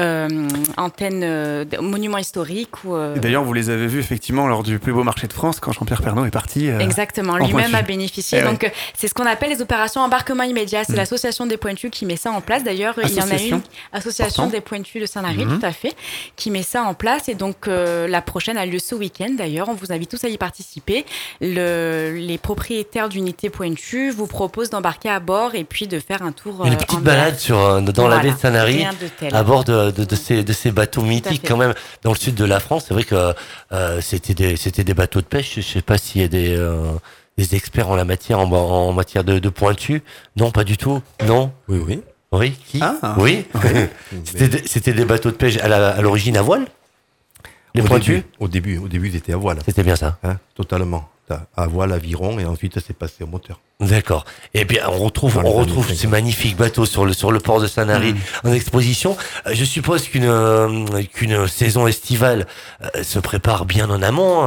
euh, 0.00 0.28
antennes 0.76 1.22
euh, 1.22 1.64
monuments 1.80 2.18
historiques 2.18 2.82
ou. 2.84 2.96
D'ailleurs, 3.16 3.44
vous 3.44 3.52
les 3.52 3.70
avez 3.70 3.86
vus 3.86 4.00
effectivement 4.00 4.46
lors 4.48 4.62
du 4.64 4.78
plus 4.80 4.92
beau 4.92 5.04
marché 5.04 5.28
de 5.28 5.32
France 5.32 5.60
quand 5.60 5.72
Jean-Pierre 5.72 6.02
Pernaut 6.02 6.24
est 6.26 6.30
parti. 6.32 6.66
Exactement, 6.68 7.34
en 7.34 7.46
lui-même 7.46 7.74
a 7.74 7.82
bénéficié. 7.82 8.40
Eh. 8.40 8.44
Donc, 8.44 8.70
c'est 8.96 9.06
ce 9.08 9.14
qu'on 9.14 9.26
appelle 9.26 9.50
les 9.50 9.62
opérations 9.62 10.00
embarquement 10.00 10.42
immédiat. 10.42 10.82
C'est 10.84 10.94
Mm. 10.94 10.96
l'association 10.96 11.46
des 11.46 11.56
pointus 11.56 11.90
qui 11.92 12.04
met 12.04 12.16
ça 12.16 12.30
en 12.32 12.40
place. 12.40 12.64
D'ailleurs, 12.64 12.94
il 13.02 13.12
y 13.14 13.20
en 13.20 13.30
a 13.30 13.36
une, 13.40 13.60
association 13.92 14.48
des 14.48 14.60
pointus 14.60 15.00
de 15.00 15.06
Saint-Lary, 15.06 15.44
Mhm. 15.44 15.58
tout 15.60 15.66
à 15.66 15.72
fait, 15.72 15.94
qui 16.36 16.50
met 16.50 16.62
ça 16.62 16.82
en 16.82 16.94
place. 16.94 17.28
Et 17.28 17.34
donc, 17.34 17.66
la 17.68 18.22
prochaine 18.22 18.58
a 18.58 18.66
lieu 18.66 18.78
ce 18.80 18.94
week-end. 18.96 19.30
D'ailleurs, 19.38 19.68
on 19.68 19.74
vous 19.74 19.92
invite 19.92 20.10
tous 20.10 20.24
à 20.24 20.28
y 20.28 20.36
participer. 20.36 21.04
Le- 21.40 22.12
les 22.16 22.38
propriétaires 22.38 23.08
d'unités 23.08 23.50
pointues 23.50 24.10
vous 24.16 24.26
proposent 24.26 24.70
d'embarquer 24.70 25.08
à 25.10 25.20
bord 25.20 25.54
et 25.54 25.64
puis 25.64 25.86
de 25.86 26.00
faire 26.00 26.22
un 26.22 26.32
tour. 26.32 26.64
Une 26.66 26.72
euh, 26.72 26.76
petite 26.76 26.94
en 26.98 27.00
balade 27.00 27.38
sur, 27.38 27.58
euh, 27.58 27.80
dans 27.80 28.08
la 28.08 28.18
baie 28.18 28.32
de 28.32 28.36
Sanary, 28.38 28.84
à 29.32 29.42
bord 29.44 29.64
de, 29.64 29.90
de, 29.92 30.04
de 30.04 30.16
ces, 30.16 30.42
de 30.42 30.52
ces 30.52 30.72
bateaux 30.72 31.02
mythiques 31.02 31.42
quand 31.46 31.56
même 31.56 31.74
dans 32.02 32.10
le 32.12 32.16
sud 32.18 32.34
de 32.34 32.44
la 32.44 32.58
France. 32.60 32.86
C'est 32.88 32.94
vrai 32.94 33.04
que 33.04 33.32
euh, 33.72 34.00
c'était 34.00 34.34
des, 34.34 34.56
c'était 34.56 34.82
des 34.84 34.94
bateaux 34.94 35.20
de 35.20 35.26
pêche. 35.26 35.54
Je 35.56 35.60
sais 35.60 35.82
pas 35.82 35.98
s'il 35.98 36.20
y 36.20 36.24
a 36.24 36.28
des, 36.28 36.56
euh, 36.56 36.82
des 37.38 37.54
experts 37.54 37.88
en 37.90 37.96
la 37.96 38.04
matière, 38.04 38.40
en, 38.40 38.50
en 38.50 38.92
matière 38.92 39.22
de, 39.24 39.38
de 39.38 39.48
pointu. 39.48 40.02
Non, 40.36 40.50
pas 40.50 40.64
du 40.64 40.76
tout. 40.76 41.00
Non. 41.26 41.52
Oui, 41.68 41.78
oui. 41.86 42.00
Oui. 42.32 42.52
Qui 42.66 42.80
Ah. 42.82 43.14
Oui. 43.18 43.46
c'était, 44.24 44.48
des- 44.48 44.66
c'était 44.66 44.92
des 44.92 45.04
bateaux 45.04 45.30
de 45.30 45.36
pêche 45.36 45.58
à, 45.58 45.68
la- 45.68 45.90
à 45.90 46.00
l'origine 46.00 46.36
à 46.36 46.42
voile. 46.42 46.66
Les 47.74 47.82
au 47.82 47.84
pointus. 47.84 48.16
début, 48.16 48.26
au 48.40 48.48
début, 48.48 48.78
au 48.78 48.88
début, 48.88 49.08
ils 49.08 49.16
étaient 49.16 49.34
à 49.34 49.36
voile. 49.36 49.58
C'était 49.64 49.82
bien 49.82 49.96
ça. 49.96 50.16
Hein, 50.24 50.36
totalement. 50.54 51.08
À 51.56 51.66
voile, 51.66 51.92
aviron, 51.92 52.38
et 52.38 52.44
ensuite, 52.44 52.78
c'est 52.78 52.96
passé 52.96 53.24
au 53.24 53.26
moteur. 53.26 53.60
D'accord. 53.78 54.24
Et 54.54 54.64
bien, 54.64 54.88
on 54.88 54.98
retrouve, 55.04 55.36
on 55.36 55.52
retrouve 55.52 55.84
50. 55.84 55.96
ces 55.96 56.06
magnifiques 56.06 56.56
bateaux 56.56 56.86
sur 56.86 57.04
le 57.04 57.12
sur 57.12 57.30
le 57.30 57.40
port 57.40 57.60
de 57.60 57.66
Sanary 57.66 58.14
en 58.42 58.52
exposition. 58.52 59.18
Euh, 59.46 59.50
Je 59.52 59.64
suppose 59.66 60.08
qu'une 60.08 60.24
euh, 60.24 61.02
qu'une 61.12 61.46
saison 61.46 61.86
estivale 61.86 62.46
euh, 62.82 63.02
se 63.02 63.18
prépare 63.18 63.66
bien 63.66 63.90
en 63.90 64.00
amont. 64.00 64.46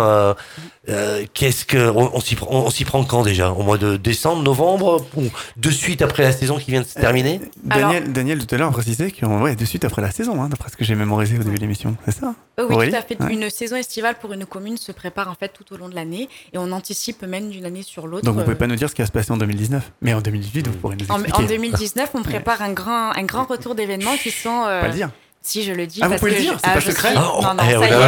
Euh, 0.88 0.92
euh, 1.22 1.26
Qu'est-ce 1.34 1.66
que 1.66 1.90
on, 1.90 2.16
on 2.16 2.20
s'y 2.22 2.36
prend 2.36 2.48
on 2.52 2.70
s'y 2.70 2.86
prend 2.86 3.04
quand 3.04 3.24
déjà? 3.24 3.52
Au 3.52 3.64
mois 3.64 3.78
de 3.78 3.98
décembre, 3.98 4.42
novembre 4.44 5.06
ou 5.18 5.24
de 5.58 5.70
suite 5.70 6.02
après 6.02 6.24
la 6.24 6.32
saison 6.32 6.58
qui 6.58 6.72
vient 6.72 6.82
de 6.82 6.86
se 6.88 6.94
terminer? 6.94 7.42
Daniel, 7.64 8.14
Daniel 8.14 8.46
tout 8.46 8.56
à 8.56 8.58
l'heure 8.58 8.72
précisait 8.72 9.12
qu'on 9.12 9.42
ouais, 9.42 9.56
de 9.56 9.66
suite 9.66 9.84
après 9.84 10.02
la 10.02 10.12
saison, 10.12 10.42
hein, 10.42 10.48
d'après 10.50 10.70
ce 10.70 10.78
que 10.78 10.86
j'ai 10.86 10.96
mémorisé 10.96 11.38
au 11.38 11.44
début 11.44 11.58
de 11.58 11.62
l'émission. 11.62 11.96
C'est 12.06 12.12
ça? 12.20 12.34
Euh, 12.60 12.66
oui, 12.70 12.90
tout 12.90 12.96
à 12.96 13.02
fait. 13.02 13.22
ouais. 13.22 13.34
Une 13.34 13.50
saison 13.50 13.76
estivale 13.76 14.16
pour 14.20 14.32
une 14.34 14.46
commune 14.46 14.78
se 14.78 14.92
prépare 14.92 15.30
en 15.30 15.36
fait 15.36 15.50
tout 15.50 15.74
au 15.74 15.78
long 15.78 15.90
de 15.90 15.96
l'année 15.96 16.30
et 16.54 16.58
on 16.58 16.72
anticipe 16.72 17.24
même 17.24 17.50
d'une 17.50 17.66
année 17.66 17.84
sur 17.84 18.08
l'autre. 18.08 18.24
Donc 18.26 18.36
vous 18.36 18.42
euh, 18.42 18.44
pouvez 18.46 18.56
pas 18.58 18.68
nous 18.68 18.76
dire 18.76 18.90
ce 18.90 18.96
qui 18.96 19.02
va 19.02 19.08
se 19.08 19.12
passer 19.12 19.32
en 19.32 19.38
2019. 19.38 19.92
Mais 20.02 20.14
en 20.14 20.22
2018, 20.22 20.68
vous 20.68 20.74
pourrez 20.78 20.96
nous 20.96 21.06
En, 21.10 21.16
expliquer. 21.20 21.44
en 21.44 21.46
2019, 21.48 22.10
on 22.14 22.24
prépare 22.24 22.62
un 22.62 22.72
grand, 22.72 23.12
un 23.12 23.24
grand 23.24 23.44
retour 23.46 23.76
d'événements 23.76 24.16
qui 24.22 24.32
sont. 24.32 24.64
euh, 24.68 24.82
Pas 24.82 24.88
le 24.88 24.94
dire. 24.94 25.10
Si 25.50 25.64
je 25.64 25.72
le 25.74 25.88
dis. 25.88 25.98
Ah, 26.04 26.06
vous 26.06 26.10
parce 26.12 26.20
pouvez 26.20 26.32
que 26.34 26.36
le 26.36 26.42
je- 26.44 26.50
dire, 26.50 26.60
c'est 26.64 26.70
ah, 26.70 26.74
pas 26.76 26.82
secret 26.82 27.10
suis- 27.10 27.18
Oh, 27.18 27.42
Non, 27.42 27.54
non, 27.56 27.64
eh, 27.68 27.72
ça 27.72 27.80
on 27.80 27.84
y 27.84 27.88
est, 27.88 27.92
a 27.92 27.98
on 27.98 28.02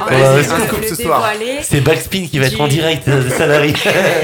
on 0.00 0.76
on 0.76 0.80
le 0.80 0.88
ce 0.88 0.94
soir. 0.96 1.32
C'est 1.62 1.80
Backspin 1.80 2.26
qui 2.26 2.40
va 2.40 2.46
être 2.46 2.60
en 2.60 2.66
direct 2.66 3.08
de 3.08 3.28
Sanary. 3.30 3.72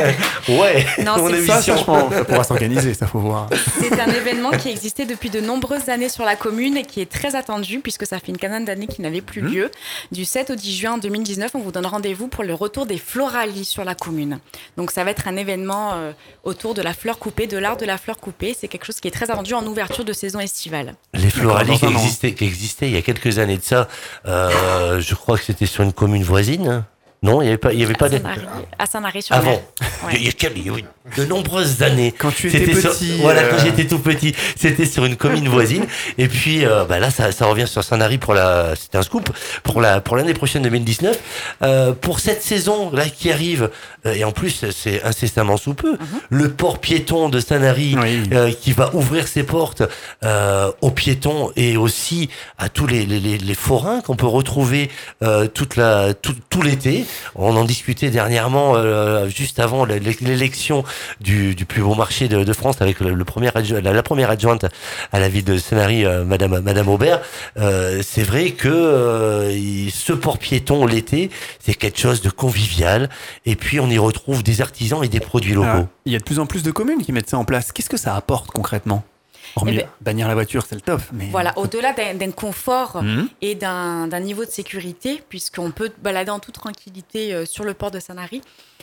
ouais. 0.48 0.85
Non, 1.05 1.28
c'est-. 1.28 1.47
Ça, 1.47 1.62
ça, 1.62 1.77
je 1.77 1.85
pense, 1.85 2.12
ça 2.12 2.24
pourra 2.24 2.43
s'organiser, 2.43 2.94
ça 2.94 3.06
faut 3.06 3.20
voir. 3.20 3.48
C'est 3.78 3.93
un 4.01 4.10
événement 4.10 4.51
qui 4.51 4.70
existait 4.70 5.05
depuis 5.06 5.31
de 5.31 5.40
nombreuses 5.40 5.89
années 5.89 6.09
sur 6.09 6.24
la 6.24 6.35
commune 6.35 6.77
et 6.77 6.82
qui 6.82 7.01
est 7.01 7.09
très 7.09 7.36
attendu 7.36 7.78
puisque 7.78 8.06
ça 8.06 8.19
fait 8.19 8.28
une 8.32 8.39
quinzaine 8.39 8.64
d'années 8.64 8.89
qu'il 8.89 9.02
n'avait 9.05 9.20
plus 9.20 9.40
lieu. 9.40 9.70
Du 10.10 10.24
7 10.24 10.51
au 10.51 10.56
10 10.56 10.77
juin 10.77 10.98
2019, 10.98 11.52
on 11.55 11.60
vous 11.60 11.70
donne 11.70 11.86
rendez-vous 11.86 12.27
pour 12.27 12.43
le 12.43 12.55
retour 12.55 12.86
des 12.86 12.98
floralies 12.98 13.64
sur 13.64 13.85
la 13.85 13.94
commune. 13.94 14.40
Donc 14.77 14.90
ça 14.90 15.05
va 15.05 15.12
être 15.12 15.28
un 15.28 15.36
événement 15.36 15.93
euh, 15.94 16.10
autour 16.43 16.74
de 16.74 16.82
la 16.82 16.93
fleur 16.93 17.20
coupée, 17.20 17.47
de 17.47 17.56
l'art 17.56 17.77
de 17.77 17.86
la 17.86 17.98
fleur 17.98 18.19
coupée. 18.19 18.56
C'est 18.59 18.66
quelque 18.66 18.85
chose 18.86 18.98
qui 18.98 19.06
est 19.06 19.12
très 19.12 19.31
attendu 19.31 19.55
en 19.55 19.64
ouverture 19.64 20.05
de 20.05 20.12
saison 20.12 20.40
estivale. 20.40 20.94
Les 21.14 21.31
floralies 21.31 21.78
qui 21.78 21.86
existaient, 21.86 22.32
qui 22.35 22.45
existaient 22.45 22.89
il 22.89 22.95
y 22.95 22.97
a 22.97 23.03
quelques 23.03 23.39
années 23.39 23.59
de 23.59 23.63
ça, 23.63 23.89
euh, 24.27 25.01
je 25.01 25.15
crois 25.15 25.39
que 25.39 25.45
c'était 25.45 25.67
sur 25.67 25.83
une 25.83 25.93
commune 25.93 26.23
voisine. 26.23 26.85
Non, 27.23 27.40
il 27.40 27.44
n'y 27.44 27.49
avait 27.51 27.59
pas, 27.59 27.73
il 27.73 27.78
y 27.81 27.85
avait 27.85 27.94
pas 27.94 28.07
à 28.07 28.09
de... 28.09 28.16
Saint-Lary- 28.19 28.47
à 28.78 28.86
Saint-Lary-sur-Mer. 28.86 29.40
Avant. 29.43 29.62
Ouais. 30.07 30.15
Il 30.15 30.24
y 30.24 30.28
a 30.28 30.32
il 30.57 30.66
y 30.66 30.70
a 30.70 30.73
eu 30.78 30.85
de 31.16 31.24
nombreuses 31.24 31.82
années. 31.82 32.12
Quand 32.16 32.32
tu 32.35 32.49
étais 32.49 32.74
sur- 32.74 32.90
petit. 32.93 33.19
voilà, 33.20 33.43
euh, 33.43 33.51
quand 33.53 33.65
j'étais 33.65 33.86
tout 33.86 34.01
petit, 34.01 34.35
c'était 34.57 34.86
sur 34.86 35.05
une 35.05 35.15
commune 35.16 35.49
voisine. 35.49 35.86
Et 36.19 36.27
puis, 36.27 36.65
euh, 36.65 36.85
bah 36.85 36.99
là, 36.99 37.11
ça, 37.11 37.31
ça 37.31 37.47
revient 37.47 37.69
sur 37.69 37.85
Saint-Lary 37.85 38.19
pour 38.19 38.35
la, 38.35 38.74
c'était 38.74 38.99
un 38.99 39.03
scoop 39.03 39.31
pour 39.62 39.81
la, 39.81 40.01
pour 40.01 40.16
l'année 40.16 40.35
prochaine 40.35 40.62
2019. 40.62 41.16
Euh, 41.62 41.93
pour 41.93 42.19
cette 42.19 42.43
saison 42.43 42.90
là 42.93 43.05
qui 43.09 43.31
arrive, 43.31 43.70
euh, 44.07 44.15
et 44.15 44.24
en 44.24 44.32
plus, 44.32 44.65
c'est 44.73 45.03
incessamment 45.05 45.57
sous 45.57 45.74
peu, 45.74 45.97
le 46.28 46.51
port 46.51 46.78
piéton 46.81 47.28
de 47.28 47.39
Saint-Lary 47.39 47.97
Oui. 48.01 48.23
euh, 48.32 48.51
qui 48.53 48.73
va 48.73 48.94
ouvrir 48.94 49.28
ses 49.28 49.44
portes 49.44 49.82
euh, 50.24 50.73
aux 50.81 50.90
piétons 50.90 51.53
et 51.55 51.77
aussi 51.77 52.31
à 52.59 52.69
tous 52.69 52.86
les, 52.89 53.07
les, 53.07 53.20
les, 53.20 53.39
les 53.39 53.55
forains 53.55 54.01
qu'on 54.01 54.16
peut 54.16 54.27
retrouver 54.27 54.90
euh, 55.23 55.47
toute 55.47 55.77
la 55.77 56.15
tout, 56.15 56.35
tout 56.51 56.62
l'été. 56.62 57.05
On 57.35 57.57
en 57.57 57.65
discutait 57.65 58.11
dernièrement, 58.11 58.75
euh, 58.77 59.29
juste 59.29 59.59
avant 59.59 59.85
l'é- 59.85 60.01
l'élection 60.21 60.85
du, 61.21 61.55
plus 61.67 61.83
beau 61.83 61.95
marché 61.95 62.29
de, 62.29 62.53
France 62.53 62.81
avec 62.81 63.01
la, 63.01 63.25
première 63.25 63.57
adjointe 64.31 64.67
à 65.13 65.21
la 65.21 65.29
ville 65.29 65.45
de 65.45 65.59
Sanary, 65.59 66.05
euh, 66.05 66.25
Madame 66.25 66.61
Madame 66.61 66.89
Aubert. 66.89 67.21
Euh, 67.59 68.03
c'est 68.03 68.23
vrai 68.23 68.51
que 68.51 68.69
euh, 68.69 69.89
ce 69.91 70.13
port 70.13 70.39
piéton 70.39 70.87
l'été, 70.87 71.31
c'est 71.61 71.75
quelque 71.75 71.99
chose 71.99 72.21
de 72.21 72.31
convivial. 72.31 73.09
Et 73.47 73.57
puis 73.57 73.81
on 73.81 73.89
y 73.89 73.99
retrouve 73.99 74.43
des 74.43 74.61
artisans 74.61 75.03
et 75.05 75.09
des 75.09 75.21
produits 75.21 75.55
locaux. 75.55 75.69
Ah, 75.69 75.87
il 76.05 76.13
y 76.13 76.17
a 76.17 76.19
de 76.19 76.25
plus 76.25 76.39
en 76.39 76.47
plus 76.47 76.63
de 76.63 76.71
communes 76.71 77.03
qui 77.03 77.13
mettent 77.13 77.31
ça 77.31 77.39
en 77.39 77.45
place. 77.45 77.73
Qu'est-ce 77.73 77.91
que 77.91 77.97
ça 77.97 78.15
apporte 78.15 78.51
concrètement? 78.51 79.05
Hormis 79.57 79.73
Eh 79.74 79.77
ben- 79.79 79.89
bannir 80.01 80.29
la 80.29 80.35
voiture, 80.35 80.65
c'est 80.66 80.74
le 80.74 80.81
top. 80.81 81.01
Mais... 81.12 81.29
Voilà, 81.31 81.57
au-delà 81.59 81.93
d'un 81.93 82.31
confort 82.31 83.03
Mhm. 83.03 83.29
et 83.43 83.55
d'un 83.55 84.07
d'un 84.07 84.20
niveau 84.20 84.45
de 84.45 84.51
sécurité, 84.51 85.23
puisqu'on 85.29 85.70
peut 85.70 85.91
balader 86.03 86.31
en 86.31 86.39
toute 86.39 86.55
tranquillité 86.55 87.33
euh, 87.35 87.45
sur 87.47 87.65
le 87.65 87.74
port 87.74 87.91
de 87.91 88.01
Sanary, 88.01 88.41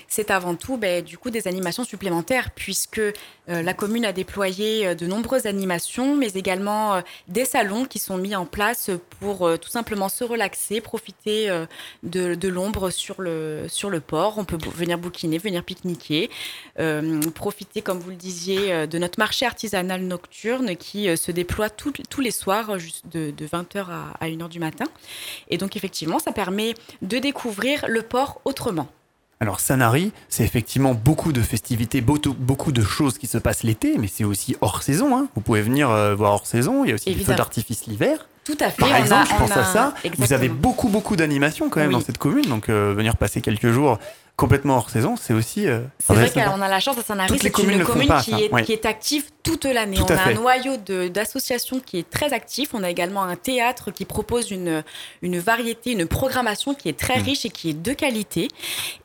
c'est 0.09 0.31
avant 0.31 0.55
tout 0.55 0.77
ben, 0.77 1.03
du 1.03 1.17
coup 1.17 1.29
des 1.29 1.47
animations 1.47 1.83
supplémentaires, 1.83 2.49
puisque 2.51 2.99
euh, 2.99 3.13
la 3.47 3.73
commune 3.73 4.05
a 4.05 4.11
déployé 4.11 4.87
euh, 4.87 4.95
de 4.95 5.05
nombreuses 5.05 5.45
animations, 5.45 6.15
mais 6.15 6.31
également 6.33 6.95
euh, 6.95 7.01
des 7.27 7.45
salons 7.45 7.85
qui 7.85 7.99
sont 7.99 8.17
mis 8.17 8.35
en 8.35 8.45
place 8.45 8.89
pour 9.19 9.49
tout 9.59 9.69
simplement 9.69 10.09
se 10.09 10.23
relaxer, 10.23 10.81
profiter 10.81 11.49
de, 12.03 12.47
l'ombre 12.47 12.89
sur 12.89 13.21
le, 13.21 13.65
sur 13.67 13.89
le 13.89 13.99
port. 13.99 14.37
On 14.37 14.45
peut 14.45 14.57
venir 14.73 14.97
bouquiner, 14.97 15.37
venir 15.37 15.63
pique-niquer, 15.63 16.29
profiter, 17.35 17.81
comme 17.81 17.99
vous 17.99 18.09
le 18.11 18.15
disiez, 18.15 18.87
de 18.87 18.97
notre 18.97 19.19
marché 19.19 19.45
artisanal 19.45 20.01
nocturne 20.01 20.77
qui 20.77 21.15
se 21.17 21.31
déploie 21.31 21.69
tous 21.69 22.21
les 22.21 22.31
soirs, 22.31 22.77
de, 23.11 23.33
20h 23.37 23.85
à, 23.89 24.13
à 24.19 24.27
1h 24.27 24.47
du 24.47 24.59
matin. 24.59 24.85
Et 25.49 25.57
donc, 25.57 25.75
effectivement, 25.75 26.19
ça 26.19 26.31
permet 26.31 26.73
de 27.01 27.17
découvrir 27.17 27.85
le 27.87 28.01
port 28.01 28.39
autrement. 28.45 28.87
Alors 29.41 29.61
Sanary, 29.61 30.11
c'est 30.27 30.43
effectivement 30.43 30.93
beaucoup 30.93 31.31
de 31.31 31.41
festivités, 31.41 32.01
beaucoup, 32.01 32.71
de 32.73 32.81
choses 32.81 33.17
qui 33.17 33.25
se 33.25 33.37
passent 33.37 33.63
l'été, 33.63 33.97
mais 33.97 34.07
c'est 34.07 34.25
aussi 34.25 34.57
hors 34.59 34.83
saison. 34.83 35.15
hein. 35.17 35.27
Vous 35.33 35.39
pouvez 35.39 35.61
venir 35.61 35.89
euh, 35.89 36.13
voir 36.13 36.33
hors 36.33 36.45
saison. 36.45 36.83
Il 36.83 36.89
y 36.89 36.91
a 36.91 36.95
aussi 36.95 37.05
des 37.15 37.23
feux 37.23 37.35
d'artifice 37.35 37.85
l'hiver. 37.85 38.27
Tout 38.49 38.57
à 38.63 38.71
fait. 38.71 38.77
Par 38.81 38.91
a- 38.93 38.99
exemple, 38.99 39.27
je 39.31 39.35
pense 39.37 39.51
a- 39.51 39.59
à 39.61 39.63
ça. 39.63 39.93
Vous 40.17 40.33
avez 40.33 40.49
beaucoup, 40.49 40.89
beaucoup 40.89 41.15
d'animations 41.15 41.69
quand 41.69 41.79
même 41.81 41.89
Oui. 41.89 41.93
dans 41.93 42.01
cette 42.01 42.17
commune. 42.17 42.45
Donc, 42.45 42.69
euh, 42.69 42.93
venir 42.95 43.15
passer 43.15 43.41
quelques 43.41 43.69
jours 43.71 43.99
complètement 44.35 44.77
hors 44.77 44.89
saison, 44.89 45.15
c'est 45.21 45.33
aussi. 45.33 45.67
euh, 45.67 45.81
C'est 45.99 46.13
vrai 46.13 46.31
qu'on 46.31 46.61
a 46.61 46.67
la 46.69 46.79
chance 46.79 46.95
à 46.97 47.15
les 47.27 47.37
c'est 47.37 47.47
une 47.47 47.83
commune 47.83 48.07
pas, 48.07 48.21
qui, 48.21 48.31
est, 48.33 48.51
Ouais. 48.53 48.63
qui 48.63 48.71
est 48.71 48.85
active 48.85 49.25
toute 49.43 49.65
l'année. 49.65 49.97
On 49.99 50.05
a 50.05 50.17
fait. 50.17 50.31
un 50.31 50.33
noyau 50.35 50.77
d'associations 51.09 51.79
qui 51.79 51.99
est 51.99 52.09
très 52.09 52.31
actif. 52.33 52.69
On 52.73 52.81
a 52.81 52.89
également 52.89 53.21
un 53.23 53.35
théâtre 53.35 53.91
qui 53.91 54.05
propose 54.05 54.49
une, 54.49 54.83
une 55.21 55.37
variété, 55.39 55.91
une 55.91 56.05
programmation 56.07 56.73
qui 56.73 56.87
est 56.89 56.97
très 56.97 57.19
Mm. 57.19 57.23
riche 57.23 57.45
et 57.45 57.49
qui 57.49 57.71
est 57.71 57.73
de 57.81 57.93
qualité. 57.93 58.47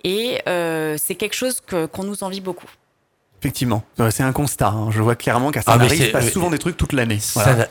Et 0.05 0.41
euh, 0.49 0.97
c'est 1.03 1.17
quelque 1.17 1.35
chose 1.37 1.61
qu'on 1.61 2.05
nous 2.05 2.23
envie 2.23 2.41
beaucoup. 2.41 2.69
Effectivement, 3.45 3.83
Euh, 4.01 4.11
c'est 4.11 4.23
un 4.23 4.33
constat. 4.33 4.69
hein. 4.69 4.89
Je 4.91 5.03
vois 5.03 5.17
clairement 5.17 5.51
qu'à 5.51 5.61
Ah, 5.67 5.77
mais 5.77 5.81
Saint-Henri, 5.87 5.97
il 5.99 6.07
se 6.07 6.11
passe 6.13 6.25
mais- 6.25 6.31
souvent 6.31 6.49
des 6.49 6.59
trucs 6.59 6.79
toute 6.79 6.95
l'année. 6.95 7.19
Voilà. 7.35 7.69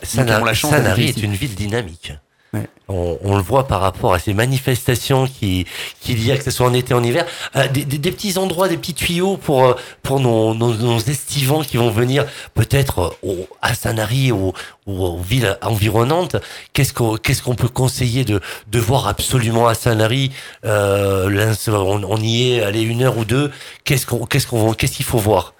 Sanary 0.54 1.08
est 1.08 1.20
une 1.20 1.34
ville 1.34 1.56
dynamique. 1.56 2.12
Ouais. 2.52 2.68
On, 2.86 3.18
on 3.24 3.36
le 3.36 3.42
voit 3.42 3.66
par 3.66 3.80
rapport 3.80 4.14
à 4.14 4.20
ces 4.20 4.32
manifestations 4.32 5.26
qui 5.26 5.66
qu'il 6.00 6.24
y 6.24 6.30
a, 6.30 6.36
que 6.36 6.44
ce 6.44 6.52
soit 6.52 6.68
en 6.68 6.72
été, 6.74 6.94
en 6.94 7.02
hiver, 7.02 7.26
Euh, 7.56 7.66
des, 7.66 7.84
des- 7.84 7.98
des 7.98 8.12
petits 8.12 8.38
endroits, 8.38 8.68
des 8.68 8.76
petits 8.76 8.94
tuyaux 8.94 9.36
pour 9.36 9.64
euh, 9.64 9.74
pour 10.04 10.20
nos, 10.20 10.54
nos, 10.54 10.72
nos 10.74 10.98
estivants 11.00 11.64
qui 11.64 11.76
vont 11.78 11.90
venir 11.90 12.24
peut-être 12.54 13.18
euh, 13.24 13.32
à 13.60 13.74
Sanary 13.74 14.30
ou, 14.30 14.52
ou 14.86 15.04
aux 15.04 15.18
villes 15.20 15.58
environnantes. 15.62 16.36
Qu'est-ce 16.72 16.92
qu'on 16.92 17.16
qu'est-ce 17.16 17.42
qu'on 17.42 17.56
peut 17.56 17.66
conseiller 17.68 18.24
de 18.24 18.40
de 18.68 18.78
voir 18.78 19.08
absolument 19.08 19.66
à 19.66 19.74
Sanary 19.74 20.30
euh, 20.64 21.52
on, 21.66 22.04
on 22.04 22.16
y 22.18 22.52
est, 22.52 22.62
allez 22.62 22.82
une 22.82 23.02
heure 23.02 23.18
ou 23.18 23.24
deux. 23.24 23.50
Qu'est-ce 23.82 24.06
qu'on 24.06 24.24
qu'est-ce 24.26 24.46
qu'on 24.46 24.72
qu'est-ce 24.74 24.92
qu'il 24.92 25.04
faut 25.06 25.18
voir? 25.18 25.54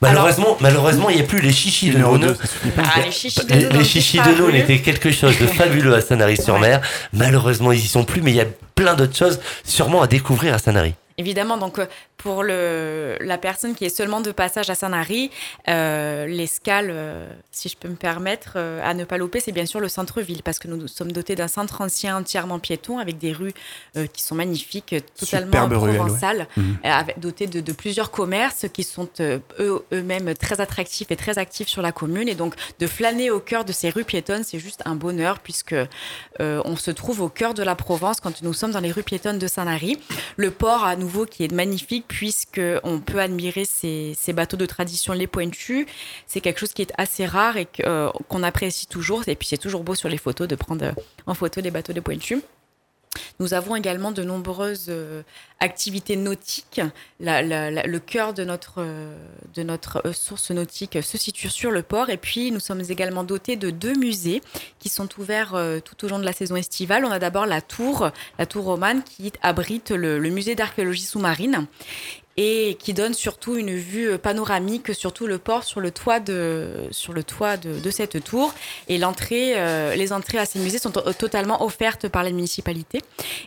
Malheureusement, 0.00 0.56
malheureusement, 0.60 1.10
il 1.10 1.16
n'y 1.16 1.22
a 1.22 1.24
plus 1.24 1.40
les 1.40 1.52
chichis 1.52 1.90
de 1.90 1.98
pas. 1.98 2.36
Ah, 2.78 3.00
les 3.04 3.10
chichis 3.10 3.44
de 3.44 3.54
Les, 3.54 3.62
Nône 3.64 3.72
les 3.78 3.84
chichis 3.84 4.18
de 4.18 4.56
étaient 4.56 4.78
quelque 4.78 5.12
chose 5.12 5.38
de 5.38 5.46
fabuleux 5.46 5.94
à 5.94 6.00
Sanary-sur-Mer. 6.00 6.80
Malheureusement, 7.12 7.72
ils 7.72 7.84
y 7.84 7.88
sont 7.88 8.04
plus, 8.04 8.22
mais 8.22 8.30
il 8.30 8.36
y 8.36 8.40
a 8.40 8.46
plein 8.74 8.94
d'autres 8.94 9.16
choses 9.16 9.40
sûrement 9.62 10.00
à 10.00 10.06
découvrir 10.06 10.54
à 10.54 10.58
Sanary. 10.58 10.94
Évidemment, 11.20 11.58
donc 11.58 11.78
euh, 11.78 11.86
pour 12.16 12.42
le, 12.42 13.16
la 13.20 13.36
personne 13.38 13.74
qui 13.74 13.84
est 13.84 13.94
seulement 14.00 14.20
de 14.22 14.32
passage 14.32 14.70
à 14.70 14.74
Saint-Henri, 14.74 15.30
euh, 15.68 16.26
l'escale, 16.26 16.88
euh, 16.90 17.26
si 17.50 17.68
je 17.68 17.76
peux 17.76 17.88
me 17.88 17.94
permettre, 17.94 18.54
euh, 18.56 18.80
à 18.90 18.94
ne 18.94 19.04
pas 19.04 19.18
louper, 19.18 19.38
c'est 19.40 19.52
bien 19.52 19.66
sûr 19.66 19.80
le 19.80 19.88
centre-ville, 19.88 20.42
parce 20.42 20.58
que 20.58 20.68
nous, 20.68 20.76
nous 20.76 20.88
sommes 20.88 21.12
dotés 21.12 21.34
d'un 21.36 21.48
centre 21.48 21.80
ancien 21.82 22.16
entièrement 22.16 22.58
piéton, 22.58 22.98
avec 22.98 23.18
des 23.18 23.32
rues 23.32 23.52
qui 24.14 24.22
sont 24.22 24.34
magnifiques, 24.34 24.94
totalement 25.18 25.66
ruelle, 25.66 25.90
ouais. 25.90 25.96
provençales, 25.98 26.46
Mhm. 26.56 26.78
dotées 27.18 27.46
de, 27.46 27.60
de 27.60 27.72
plusieurs 27.82 28.10
commerces 28.10 28.64
qui 28.72 28.82
sont 28.84 29.08
eux- 29.20 29.42
eux-mêmes 29.92 30.32
très 30.34 30.58
attractifs 30.62 31.10
et 31.10 31.16
très 31.16 31.36
actifs 31.38 31.68
sur 31.68 31.82
la 31.82 31.92
commune. 31.92 32.28
Et 32.28 32.34
donc, 32.34 32.54
de 32.78 32.86
flâner 32.86 33.30
au 33.30 33.40
cœur 33.40 33.64
de 33.66 33.72
ces 33.72 33.90
rues 33.90 34.04
piétonnes, 34.12 34.44
c'est 34.44 34.58
juste 34.68 34.80
un 34.86 34.94
bonheur, 34.94 35.34
puisque 35.40 35.74
on 36.38 36.76
se 36.86 36.90
trouve 37.00 37.20
au 37.20 37.28
cœur 37.28 37.52
de 37.54 37.62
la 37.62 37.74
Provence 37.74 38.20
quand 38.20 38.36
nous 38.42 38.54
sommes 38.60 38.72
dans 38.72 38.80
les 38.88 38.92
rues 38.96 39.02
piétonnes 39.02 39.38
de 39.38 39.48
Saint-Lary. 39.54 39.98
Le 40.36 40.50
port, 40.50 40.84
à 40.84 40.96
nouveau, 40.96 41.09
qui 41.26 41.44
est 41.44 41.52
magnifique, 41.52 42.04
puisque 42.08 42.60
on 42.82 43.00
peut 43.00 43.20
admirer 43.20 43.64
ces, 43.64 44.16
bateaux 44.32 44.56
de 44.56 44.66
tradition, 44.66 45.12
les 45.12 45.26
pointus. 45.26 45.86
C'est 46.26 46.40
quelque 46.40 46.58
chose 46.58 46.72
qui 46.72 46.82
est 46.82 46.92
assez 46.98 47.26
rare 47.26 47.56
et 47.56 47.68
euh, 47.84 48.10
qu'on 48.28 48.42
apprécie 48.42 48.86
toujours. 48.86 49.22
Et 49.28 49.36
puis, 49.36 49.48
c'est 49.48 49.58
toujours 49.58 49.84
beau 49.84 49.94
sur 49.94 50.08
les 50.08 50.18
photos 50.18 50.48
de 50.48 50.54
prendre 50.54 50.84
euh, 50.84 50.92
en 51.26 51.34
photo 51.34 51.60
les 51.60 51.70
bateaux 51.70 51.92
de 51.92 52.00
pointus. 52.00 52.42
Nous 53.40 53.54
avons 53.54 53.74
également 53.74 54.12
de 54.12 54.22
nombreuses 54.22 54.86
euh, 54.88 55.22
activités 55.58 56.14
nautiques. 56.14 56.80
Le 57.18 57.98
cœur 57.98 58.34
de 58.34 58.44
notre, 58.44 58.74
euh, 58.78 59.16
de 59.54 59.62
notre 59.62 60.06
euh, 60.06 60.12
source 60.12 60.50
nautique 60.50 61.02
se 61.02 61.18
situe 61.18 61.48
sur 61.48 61.70
le 61.70 61.82
port. 61.82 62.10
Et 62.10 62.18
puis, 62.18 62.52
nous 62.52 62.60
sommes 62.60 62.82
également 62.88 63.24
dotés 63.24 63.56
de 63.56 63.70
deux 63.70 63.94
musées 63.94 64.42
qui 64.78 64.88
sont 64.90 65.08
ouverts 65.18 65.56
tout 65.84 66.04
au 66.04 66.08
long 66.08 66.18
de 66.18 66.24
la 66.24 66.32
saison 66.32 66.54
estivale. 66.54 67.04
On 67.04 67.10
a 67.10 67.18
d'abord 67.18 67.46
la 67.46 67.60
tour, 67.60 68.10
la 68.38 68.46
tour 68.46 68.64
romane, 68.64 69.02
qui 69.02 69.32
abrite 69.42 69.90
le 69.90 70.20
musée 70.30 70.54
d'archéologie 70.54 71.02
sous-marine 71.02 71.66
et 72.42 72.76
qui 72.82 72.92
donne 72.94 73.12
surtout 73.12 73.54
une 73.56 73.74
vue 73.74 74.08
euh, 74.12 74.18
panoramique 74.18 74.94
sur 74.94 75.12
tout 75.12 75.26
le 75.26 75.36
port, 75.38 75.62
sur 75.64 75.80
le 75.80 75.90
toit 75.90 76.20
de, 76.20 76.68
sur 76.90 77.12
le 77.12 77.22
toit 77.22 77.56
de, 77.58 77.72
de 77.86 77.90
cette 77.90 78.16
tour. 78.24 78.54
Et 78.88 78.96
l'entrée, 78.96 79.52
euh, 79.56 79.94
les 79.94 80.10
entrées 80.18 80.38
à 80.38 80.46
ces 80.46 80.58
musées 80.58 80.78
sont 80.78 80.90
to- 80.90 81.12
totalement 81.12 81.62
offertes 81.68 82.08
par 82.08 82.22
la 82.22 82.30
municipalité. 82.30 82.98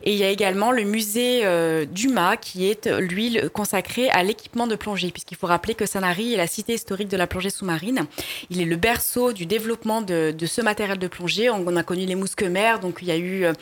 Et 0.03 0.11
il 0.13 0.19
y 0.19 0.23
a 0.23 0.29
également 0.29 0.71
le 0.71 0.83
musée 0.83 1.41
euh, 1.43 1.85
Dumas 1.85 2.37
qui 2.37 2.69
est, 2.69 2.85
euh, 2.85 2.99
lui, 2.99 3.39
consacré 3.51 4.09
à 4.09 4.21
l'équipement 4.21 4.67
de 4.67 4.75
plongée, 4.75 5.09
puisqu'il 5.09 5.37
faut 5.37 5.47
rappeler 5.47 5.73
que 5.73 5.87
Sanary 5.87 6.33
est 6.33 6.37
la 6.37 6.47
cité 6.47 6.73
historique 6.75 7.09
de 7.09 7.17
la 7.17 7.25
plongée 7.25 7.49
sous-marine. 7.49 8.05
Il 8.51 8.61
est 8.61 8.65
le 8.65 8.75
berceau 8.75 9.33
du 9.33 9.45
développement 9.47 10.01
de, 10.01 10.33
de 10.37 10.45
ce 10.45 10.61
matériel 10.61 10.99
de 10.99 11.07
plongée. 11.07 11.49
On, 11.49 11.63
on 11.65 11.75
a 11.75 11.83
connu 11.83 12.05
les 12.05 12.15
mousquemers, 12.15 12.79
donc 12.79 12.99
il 13.01 13.07
y 13.07 13.11
a 13.11 13.17
eu 13.17 13.45
euh, 13.45 13.53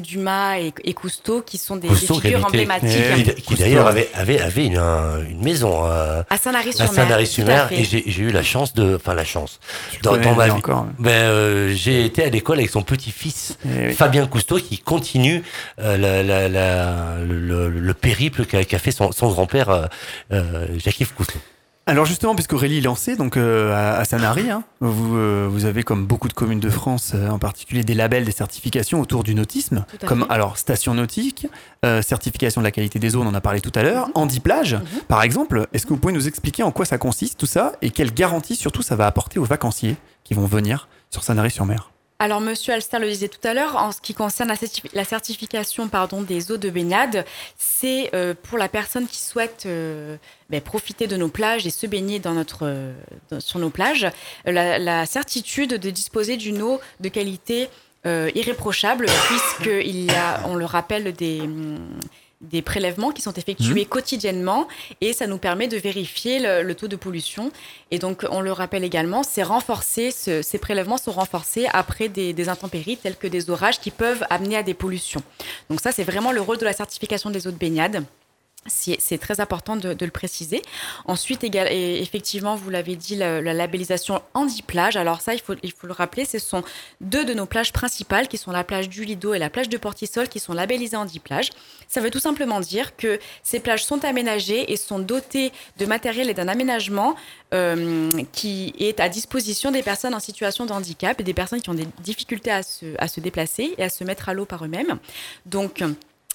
Dumas 0.00 0.58
et, 0.60 0.72
et 0.84 0.94
Cousteau 0.94 1.42
qui 1.42 1.58
sont 1.58 1.76
des, 1.76 1.88
Cousteau, 1.88 2.20
figures 2.20 2.44
emblématiques. 2.44 3.34
qui, 3.36 3.42
qui 3.42 3.54
d'ailleurs 3.54 3.86
avait, 3.86 4.08
avait, 4.14 4.27
avait 4.36 4.66
une, 4.66 4.76
un- 4.76 5.20
une 5.28 5.42
maison 5.42 5.84
euh, 5.86 6.22
À 6.28 6.36
à 7.64 7.68
fait. 7.68 7.80
et 7.80 7.84
j'ai 8.10 8.22
eu 8.22 8.30
la 8.30 8.42
chance 8.42 8.74
de, 8.74 8.96
enfin 8.96 9.14
la 9.14 9.24
chance, 9.24 9.58
Je 9.94 10.00
dans, 10.00 10.16
ma 10.34 10.44
vie. 10.46 10.50
encore. 10.50 10.86
Ben, 10.98 11.10
euh, 11.10 11.72
j'ai 11.74 12.04
été 12.04 12.24
à 12.24 12.28
l'école 12.28 12.58
avec 12.58 12.70
son 12.70 12.82
petit-fils 12.82 13.56
Eh 13.64 13.86
oui. 13.88 13.92
Fabien 13.94 14.26
Cousteau 14.26 14.56
qui 14.58 14.78
continue 14.78 15.42
euh, 15.80 15.96
la, 15.96 16.22
la, 16.22 16.48
la- 16.48 17.16
le, 17.26 17.70
le 17.70 17.94
périple 17.94 18.44
qu'a 18.44 18.64
qu'a 18.64 18.78
fait 18.78 18.90
son, 18.90 19.12
son 19.12 19.28
grand-père 19.30 19.70
euh, 19.70 19.86
euh, 20.32 20.66
Jacques-Yves 20.76 21.14
Cousteau. 21.14 21.38
Alors 21.88 22.04
justement, 22.04 22.34
puisque 22.34 22.52
Aurélie 22.52 22.78
est 22.78 22.82
lancée 22.82 23.16
donc 23.16 23.38
euh, 23.38 23.72
à, 23.74 23.98
à 23.98 24.04
Sanary, 24.04 24.50
hein, 24.50 24.62
vous, 24.80 25.16
euh, 25.16 25.48
vous 25.50 25.64
avez 25.64 25.82
comme 25.84 26.04
beaucoup 26.04 26.28
de 26.28 26.34
communes 26.34 26.60
de 26.60 26.68
France, 26.68 27.12
euh, 27.14 27.30
en 27.30 27.38
particulier 27.38 27.82
des 27.82 27.94
labels, 27.94 28.26
des 28.26 28.30
certifications 28.30 29.00
autour 29.00 29.24
du 29.24 29.34
nautisme, 29.34 29.86
comme 30.04 30.24
fait. 30.26 30.30
alors 30.30 30.58
station 30.58 30.92
nautique, 30.92 31.46
euh, 31.86 32.02
certification 32.02 32.60
de 32.60 32.64
la 32.66 32.72
qualité 32.72 32.98
des 32.98 33.16
eaux, 33.16 33.22
on 33.22 33.26
en 33.26 33.32
a 33.32 33.40
parlé 33.40 33.62
tout 33.62 33.72
à 33.74 33.82
l'heure, 33.82 34.10
Handy 34.14 34.40
Plage, 34.40 34.74
Mhm. 34.74 35.00
par 35.08 35.22
exemple. 35.22 35.66
Est-ce 35.72 35.86
que 35.86 35.94
vous 35.94 35.98
pouvez 35.98 36.12
nous 36.12 36.28
expliquer 36.28 36.62
en 36.62 36.72
quoi 36.72 36.84
ça 36.84 36.98
consiste 36.98 37.38
tout 37.40 37.46
ça 37.46 37.72
et 37.80 37.88
quelle 37.88 38.12
garantie 38.12 38.54
surtout 38.54 38.82
ça 38.82 38.94
va 38.94 39.06
apporter 39.06 39.38
aux 39.38 39.44
vacanciers 39.44 39.96
qui 40.24 40.34
vont 40.34 40.44
venir 40.44 40.88
sur 41.08 41.22
Sanary-sur-Mer? 41.24 41.90
Alors, 42.20 42.40
Monsieur 42.40 42.72
Alster 42.74 42.98
le 42.98 43.06
disait 43.08 43.28
tout 43.28 43.46
à 43.46 43.54
l'heure, 43.54 43.76
en 43.76 43.92
ce 43.92 44.00
qui 44.00 44.12
concerne 44.12 44.48
la, 44.48 44.56
certifi- 44.56 44.90
la 44.92 45.04
certification 45.04 45.86
pardon, 45.86 46.20
des 46.22 46.50
eaux 46.50 46.56
de 46.56 46.68
baignade, 46.68 47.24
c'est 47.56 48.10
euh, 48.12 48.34
pour 48.42 48.58
la 48.58 48.68
personne 48.68 49.06
qui 49.06 49.20
souhaite 49.20 49.64
euh, 49.66 50.16
ben, 50.50 50.60
profiter 50.60 51.06
de 51.06 51.16
nos 51.16 51.28
plages 51.28 51.64
et 51.64 51.70
se 51.70 51.86
baigner 51.86 52.18
dans 52.18 52.34
notre, 52.34 52.62
euh, 52.66 52.92
sur 53.38 53.60
nos 53.60 53.70
plages, 53.70 54.04
euh, 54.48 54.50
la, 54.52 54.80
la 54.80 55.06
certitude 55.06 55.74
de 55.74 55.90
disposer 55.90 56.36
d'une 56.36 56.60
eau 56.60 56.80
de 56.98 57.08
qualité 57.08 57.68
euh, 58.04 58.32
irréprochable, 58.34 59.06
puisqu'il 59.28 60.04
y 60.04 60.10
a, 60.10 60.40
on 60.46 60.56
le 60.56 60.64
rappelle, 60.64 61.12
des. 61.12 61.40
hum, 61.42 61.78
des 62.40 62.62
prélèvements 62.62 63.10
qui 63.10 63.20
sont 63.20 63.32
effectués 63.32 63.84
quotidiennement 63.84 64.68
et 65.00 65.12
ça 65.12 65.26
nous 65.26 65.38
permet 65.38 65.66
de 65.66 65.76
vérifier 65.76 66.38
le, 66.38 66.62
le 66.62 66.74
taux 66.74 66.86
de 66.86 66.94
pollution. 66.96 67.50
Et 67.90 67.98
donc, 67.98 68.24
on 68.30 68.40
le 68.40 68.52
rappelle 68.52 68.84
également, 68.84 69.22
c'est 69.24 69.42
renforcé, 69.42 70.10
ce- 70.12 70.42
ces 70.42 70.58
prélèvements 70.58 70.98
sont 70.98 71.10
renforcés 71.12 71.66
après 71.72 72.08
des, 72.08 72.32
des 72.32 72.48
intempéries 72.48 72.96
telles 72.96 73.16
que 73.16 73.26
des 73.26 73.50
orages 73.50 73.80
qui 73.80 73.90
peuvent 73.90 74.24
amener 74.30 74.56
à 74.56 74.62
des 74.62 74.74
pollutions. 74.74 75.22
Donc 75.68 75.80
ça, 75.80 75.90
c'est 75.90 76.04
vraiment 76.04 76.30
le 76.30 76.40
rôle 76.40 76.58
de 76.58 76.64
la 76.64 76.72
certification 76.72 77.30
des 77.30 77.46
eaux 77.48 77.50
de 77.50 77.56
baignade. 77.56 78.04
C'est 78.66 79.18
très 79.18 79.40
important 79.40 79.76
de, 79.76 79.96
le 80.04 80.10
préciser. 80.10 80.62
Ensuite, 81.06 81.42
égal- 81.42 81.68
et 81.70 82.02
effectivement, 82.02 82.54
vous 82.54 82.70
l'avez 82.70 82.96
dit, 82.96 83.16
la, 83.16 83.40
la 83.40 83.54
labellisation 83.54 84.20
Handy-Plage. 84.34 84.96
Alors 84.96 85.20
ça, 85.20 85.34
il 85.34 85.40
faut, 85.40 85.54
le 85.54 85.92
rappeler, 85.92 86.24
ce 86.24 86.38
sont 86.38 86.62
deux 87.00 87.24
de 87.24 87.34
nos 87.34 87.46
plages 87.46 87.72
principales, 87.72 88.28
qui 88.28 88.36
sont 88.36 88.50
la 88.50 88.64
plage 88.64 88.88
du 88.88 89.04
Lido 89.04 89.32
et 89.32 89.38
la 89.38 89.48
plage 89.48 89.68
de 89.68 89.76
Portisol, 89.78 90.28
qui 90.28 90.38
sont 90.38 90.52
labellisées 90.52 90.96
Handy-Plage. 90.96 91.50
Ça 91.86 92.00
veut 92.00 92.10
tout 92.10 92.18
simplement 92.18 92.60
dire 92.60 92.96
que 92.96 93.18
ces 93.42 93.60
plages 93.60 93.84
sont 93.84 94.04
aménagées 94.04 94.70
et 94.70 94.76
sont 94.76 94.98
dotées 94.98 95.52
de 95.78 95.86
matériel 95.86 96.28
et 96.28 96.34
d'un 96.34 96.48
aménagement 96.48 97.14
euh, 97.54 98.10
qui 98.32 98.74
est 98.78 99.00
à 99.00 99.08
disposition 99.08 99.70
des 99.70 99.82
personnes 99.82 100.14
en 100.14 100.20
situation 100.20 100.66
de 100.66 100.72
handicap 100.72 101.18
et 101.20 101.24
des 101.24 101.34
personnes 101.34 101.62
qui 101.62 101.70
ont 101.70 101.74
des 101.74 101.88
difficultés 102.00 102.50
à 102.50 102.62
se, 102.62 102.86
à 102.98 103.08
se 103.08 103.20
déplacer 103.20 103.74
et 103.78 103.84
à 103.84 103.88
se 103.88 104.04
mettre 104.04 104.28
à 104.28 104.34
l'eau 104.34 104.44
par 104.44 104.64
eux-mêmes. 104.64 104.98
Donc, 105.46 105.82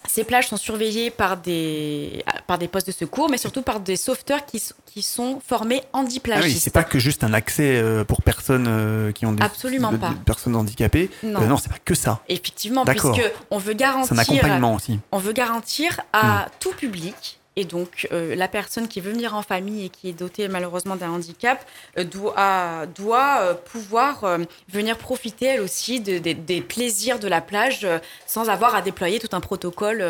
ces 0.07 0.23
plages 0.23 0.47
sont 0.47 0.57
surveillées 0.57 1.09
par 1.11 1.37
des, 1.37 2.23
par 2.47 2.57
des 2.57 2.67
postes 2.67 2.87
de 2.87 2.91
secours, 2.91 3.29
mais 3.29 3.37
surtout 3.37 3.61
par 3.61 3.79
des 3.79 3.95
sauveteurs 3.95 4.45
qui, 4.45 4.61
qui 4.85 5.01
sont 5.01 5.39
formés 5.45 5.81
Ah 5.93 5.99
handiplagistes. 5.99 6.47
oui, 6.55 6.59
c'est 6.59 6.73
pas 6.73 6.83
que 6.83 6.99
juste 6.99 7.23
un 7.23 7.33
accès 7.33 7.77
euh, 7.77 8.03
pour 8.03 8.21
personnes 8.21 8.65
euh, 8.67 9.11
qui 9.11 9.25
ont 9.25 9.31
des 9.33 9.43
Absolument 9.43 9.91
de- 9.91 9.97
pas. 9.97 10.13
personnes 10.25 10.55
handicapées. 10.55 11.09
Non. 11.23 11.41
Euh, 11.41 11.45
non, 11.47 11.57
c'est 11.57 11.69
pas 11.71 11.79
que 11.83 11.95
ça. 11.95 12.21
Effectivement, 12.29 12.85
puisque 12.85 13.05
on 13.51 13.57
veut 13.57 13.71
C'est 13.71 13.73
un 13.73 13.75
garantir, 13.77 14.19
accompagnement 14.19 14.75
aussi. 14.75 14.99
on 15.11 15.17
veut 15.17 15.33
garantir 15.33 15.99
à 16.13 16.47
tout 16.59 16.73
public 16.73 17.39
Et 17.55 17.65
donc, 17.65 18.07
euh, 18.11 18.33
la 18.35 18.47
personne 18.47 18.87
qui 18.87 18.99
veut 18.99 19.11
venir 19.11 19.35
en 19.35 19.43
famille 19.43 19.85
et 19.85 19.89
qui 19.89 20.09
est 20.09 20.13
dotée 20.13 20.47
malheureusement 20.47 20.95
d'un 20.95 21.11
handicap 21.11 21.63
euh, 21.99 22.03
doit, 22.03 22.87
doit 22.95 23.39
euh, 23.41 23.53
pouvoir 23.53 24.39
venir 24.69 24.97
profiter 24.97 25.45
elle 25.45 25.61
aussi 25.61 25.99
de- 25.99 26.17
de- 26.17 26.33
des 26.33 26.61
plaisirs 26.61 27.19
de 27.19 27.27
la 27.27 27.41
plage 27.41 27.85
sans 28.25 28.49
avoir 28.49 28.73
à 28.73 28.81
déployer 28.81 29.19
tout 29.19 29.29
un 29.33 29.39
protocole. 29.39 30.03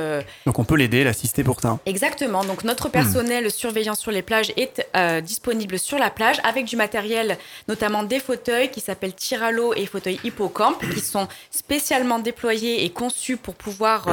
Donc 0.45 0.57
on 0.57 0.63
peut 0.63 0.75
l'aider, 0.75 1.03
l'assister 1.03 1.43
pour 1.43 1.59
ça. 1.59 1.79
Exactement. 1.85 2.45
Donc 2.45 2.63
notre 2.63 2.87
personnel 2.87 3.51
surveillant 3.51 3.95
sur 3.95 4.11
les 4.11 4.21
plages 4.21 4.53
est 4.55 4.87
disponible 5.21 5.77
sur 5.79 5.97
la 5.97 6.09
plage 6.09 6.37
avec 6.45 6.63
du 6.63 6.77
matériel, 6.77 7.37
notamment 7.67 8.03
des 8.03 8.19
fauteuils 8.19 8.71
qui 8.71 8.79
s'appellent 8.79 9.15
tir 9.15 9.43
à 9.43 9.51
l'eau 9.51 9.73
et 9.73 9.85
fauteuils 9.85 10.19
hippocampe, 10.23 10.81
qui 10.93 11.01
sont 11.01 11.27
spécialement 11.51 12.19
déployés 12.19 12.85
et 12.85 12.89
conçus 12.89 13.35
pour 13.35 13.55
pouvoir 13.55 14.07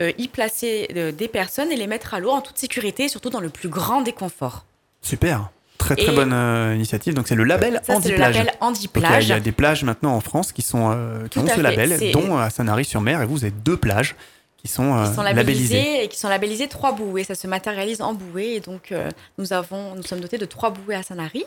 y 0.00 0.28
placer 0.28 1.12
des 1.16 1.28
personnes 1.28 1.70
et 1.72 1.76
les 1.76 1.86
mettre 1.86 2.14
à 2.14 2.20
l'eau 2.20 2.30
en 2.30 2.40
toute 2.40 2.56
sécurité 2.56 2.69
et 2.78 3.08
surtout 3.08 3.30
dans 3.30 3.40
le 3.40 3.48
plus 3.50 3.68
grand 3.68 4.02
déconfort. 4.02 4.64
Super. 5.02 5.50
Très 5.78 5.96
très 5.96 6.12
Et- 6.12 6.14
bonne 6.14 6.32
euh, 6.32 6.74
initiative. 6.74 7.14
Donc 7.14 7.26
c'est 7.26 7.34
le 7.34 7.44
label 7.44 7.80
Ça, 7.82 7.94
le 7.98 8.16
label 8.16 8.32
Donc, 8.32 8.34
il 8.34 8.44
y 8.44 8.48
a- 8.48 8.66
Anti-Plage. 8.66 9.24
Il 9.26 9.28
y, 9.30 9.32
a 9.32 9.40
des 9.40 9.52
plages 9.52 9.82
maintenant 9.82 10.14
en 10.14 10.20
France 10.20 10.52
qui, 10.52 10.60
sont, 10.62 10.90
euh, 10.92 11.22
qui 11.24 11.38
Tout 11.38 11.40
ont 11.40 11.48
ce 11.48 11.54
fait. 11.54 11.62
label, 11.62 12.12
dont 12.12 12.36
à 12.36 12.50
Sanary-sur-Mer. 12.50 13.22
Et 13.22 13.26
vous 13.26 13.44
avez 13.44 13.50
deux 13.50 13.76
plages 13.78 14.14
qui 14.60 14.68
sont, 14.68 14.96
euh, 14.96 15.06
qui 15.06 15.14
sont 15.14 15.22
labellisés 15.22 16.04
et 16.04 16.08
qui 16.08 16.18
sont 16.18 16.28
labellisés 16.28 16.68
trois 16.68 16.92
bouées. 16.92 17.24
Ça 17.24 17.34
se 17.34 17.46
matérialise 17.46 18.00
en 18.02 18.12
bouées 18.12 18.54
et 18.54 18.60
donc 18.60 18.92
euh, 18.92 19.08
nous 19.38 19.52
avons, 19.52 19.94
nous 19.94 20.02
sommes 20.02 20.20
dotés 20.20 20.38
de 20.38 20.46
trois 20.46 20.70
bouées 20.70 20.94
à 20.94 21.02
Sanary. 21.02 21.44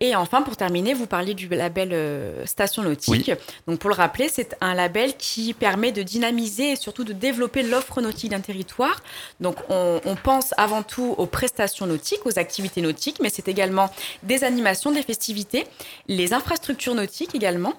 Et 0.00 0.16
enfin, 0.16 0.42
pour 0.42 0.56
terminer, 0.56 0.94
vous 0.94 1.06
parliez 1.06 1.32
du 1.32 1.46
label 1.46 1.90
euh, 1.92 2.44
Station 2.44 2.82
Nautique. 2.82 3.30
Donc, 3.68 3.78
pour 3.78 3.88
le 3.88 3.94
rappeler, 3.94 4.28
c'est 4.28 4.56
un 4.60 4.74
label 4.74 5.16
qui 5.16 5.54
permet 5.54 5.92
de 5.92 6.02
dynamiser 6.02 6.72
et 6.72 6.76
surtout 6.76 7.04
de 7.04 7.12
développer 7.12 7.62
l'offre 7.62 8.00
nautique 8.00 8.32
d'un 8.32 8.40
territoire. 8.40 9.00
Donc, 9.38 9.54
on, 9.68 10.00
on 10.04 10.16
pense 10.16 10.54
avant 10.56 10.82
tout 10.82 11.14
aux 11.18 11.26
prestations 11.26 11.86
nautiques, 11.86 12.26
aux 12.26 12.36
activités 12.36 12.80
nautiques, 12.80 13.18
mais 13.22 13.28
c'est 13.28 13.46
également 13.46 13.90
des 14.24 14.42
animations, 14.42 14.90
des 14.90 15.04
festivités, 15.04 15.68
les 16.08 16.32
infrastructures 16.32 16.96
nautiques 16.96 17.36
également. 17.36 17.74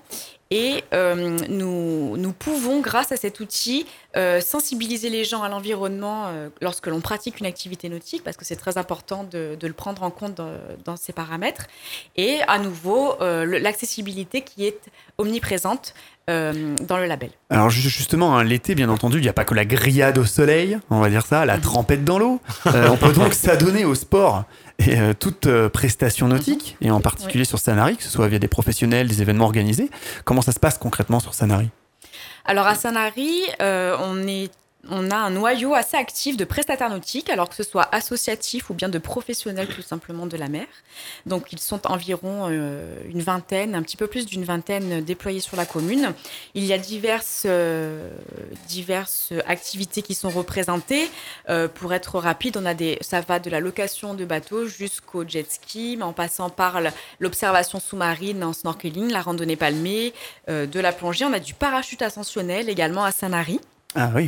Et 0.52 0.84
euh, 0.94 1.38
nous, 1.50 2.16
nous 2.18 2.32
pouvons, 2.32 2.80
grâce 2.82 3.12
à 3.12 3.18
cet 3.18 3.40
outil, 3.40 3.88
euh, 4.16 4.40
sensibiliser 4.40 5.10
les 5.10 5.24
gens 5.24 5.42
à 5.42 5.50
l'environnement 5.50 6.26
euh, 6.28 6.50
lorsque 6.62 6.86
l'on 6.88 7.02
pratique 7.02 7.40
une 7.40 7.48
activité 7.48 7.90
nautique, 7.90 8.24
parce 8.24 8.38
que 8.38 8.46
c'est 8.46 8.56
très 8.56 8.78
important 8.78 9.24
de, 9.24 9.56
de 9.60 9.68
le 9.68 9.74
prendre 9.74 10.04
en 10.04 10.12
compte 10.12 10.36
dans, 10.36 10.52
dans 10.86 10.96
ces 10.96 11.12
paramètres. 11.14 11.66
Et 12.18 12.40
à 12.48 12.60
nouveau, 12.60 13.16
l'accessibilité 13.20 14.42
qui 14.42 14.66
est 14.66 14.80
omniprésente 15.18 15.94
dans 16.28 16.98
le 16.98 17.06
label. 17.06 17.32
Alors 17.50 17.70
ju- 17.70 17.90
justement, 17.90 18.38
hein, 18.38 18.44
l'été, 18.44 18.76
bien 18.76 18.90
entendu, 18.90 19.18
il 19.18 19.22
n'y 19.24 19.28
a 19.30 19.34
pas 19.34 19.44
que 19.46 19.54
la 19.54 19.66
grillade 19.66 20.18
au 20.18 20.26
soleil, 20.26 20.78
on 20.90 21.00
va 21.00 21.10
dire 21.10 21.26
ça, 21.26 21.46
la 21.46 21.58
trempette 21.58 22.06
dans 22.06 22.18
l'eau. 22.20 22.40
On 22.66 22.96
peut 22.98 23.12
donc 23.12 23.34
s'adonner 23.44 23.84
au 23.86 23.96
sport 23.96 24.44
et 24.80 25.00
euh, 25.00 25.14
toute 25.14 25.48
euh, 25.48 25.70
prestation 25.70 26.28
nautique, 26.28 26.78
et 26.82 26.92
en 26.92 27.02
particulier 27.02 27.46
sur 27.46 27.60
Sanary, 27.60 27.98
que 27.98 28.04
ce 28.04 28.10
soit 28.10 28.28
via 28.28 28.40
des 28.40 28.48
professionnels, 28.48 29.08
des 29.08 29.22
événements 29.22 29.46
organisés. 29.46 29.90
Comment 30.26 30.42
ça 30.42 30.52
se 30.52 30.60
passe 30.60 30.78
concrètement 30.78 31.20
sur 31.20 31.34
Sanary? 31.34 31.70
Alors 32.46 32.68
à 32.68 32.76
Sanary, 32.76 33.42
euh, 33.62 33.96
on 34.00 34.28
est 34.28 34.52
on 34.90 35.12
a 35.12 35.16
un 35.16 35.30
noyau 35.30 35.74
assez 35.74 35.96
actif 35.96 36.36
de 36.36 36.44
prestataires 36.44 36.90
nautiques, 36.90 37.30
alors 37.30 37.48
que 37.48 37.56
ce 37.56 37.64
soit 37.64 37.88
associatifs 37.96 38.70
ou 38.70 38.74
bien 38.74 38.90
de 38.90 38.98
professionnels 38.98 39.68
tout 39.68 39.82
simplement 39.82 40.26
de 40.26 40.36
la 40.36 40.50
mer. 40.50 40.66
Donc 41.26 41.54
ils 41.54 41.60
sont 41.60 41.88
environ 41.88 42.48
euh, 42.50 42.96
une 43.08 43.22
vingtaine, 43.22 43.76
un 43.76 43.82
petit 43.82 43.96
peu 43.96 44.08
plus 44.08 44.26
d'une 44.26 44.44
vingtaine 44.44 45.02
déployés 45.02 45.40
sur 45.40 45.56
la 45.56 45.66
commune. 45.66 46.14
Il 46.54 46.66
y 46.66 46.74
a 46.74 46.78
diverses, 46.78 47.44
euh, 47.46 48.10
diverses 48.68 49.32
activités 49.48 50.02
qui 50.02 50.16
sont 50.16 50.30
représentées. 50.30 51.10
Euh, 51.50 51.70
pour 51.70 51.94
être 51.94 52.20
rapide, 52.20 52.58
on 52.58 52.66
a 52.66 52.74
des, 52.74 52.98
ça 53.02 53.22
va 53.22 53.40
de 53.40 53.50
la 53.50 53.62
location 53.62 54.14
de 54.14 54.26
bateaux 54.26 54.66
jusqu'au 54.68 55.26
jet 55.26 55.50
ski, 55.50 55.98
en 56.02 56.12
passant 56.12 56.50
par 56.50 56.80
l'observation 57.20 57.80
sous-marine 57.80 58.44
en 58.44 58.52
snorkeling, 58.52 59.12
la 59.12 59.22
randonnée 59.22 59.56
palmée, 59.56 60.14
de 60.48 60.80
la 60.80 60.92
plongée. 60.92 61.26
On 61.26 61.34
a 61.34 61.40
du 61.40 61.54
parachute 61.54 62.02
ascensionnel 62.02 62.70
également 62.70 63.04
à 63.04 63.12
Sanary. 63.12 63.60
Ah 63.96 64.10
oui. 64.16 64.28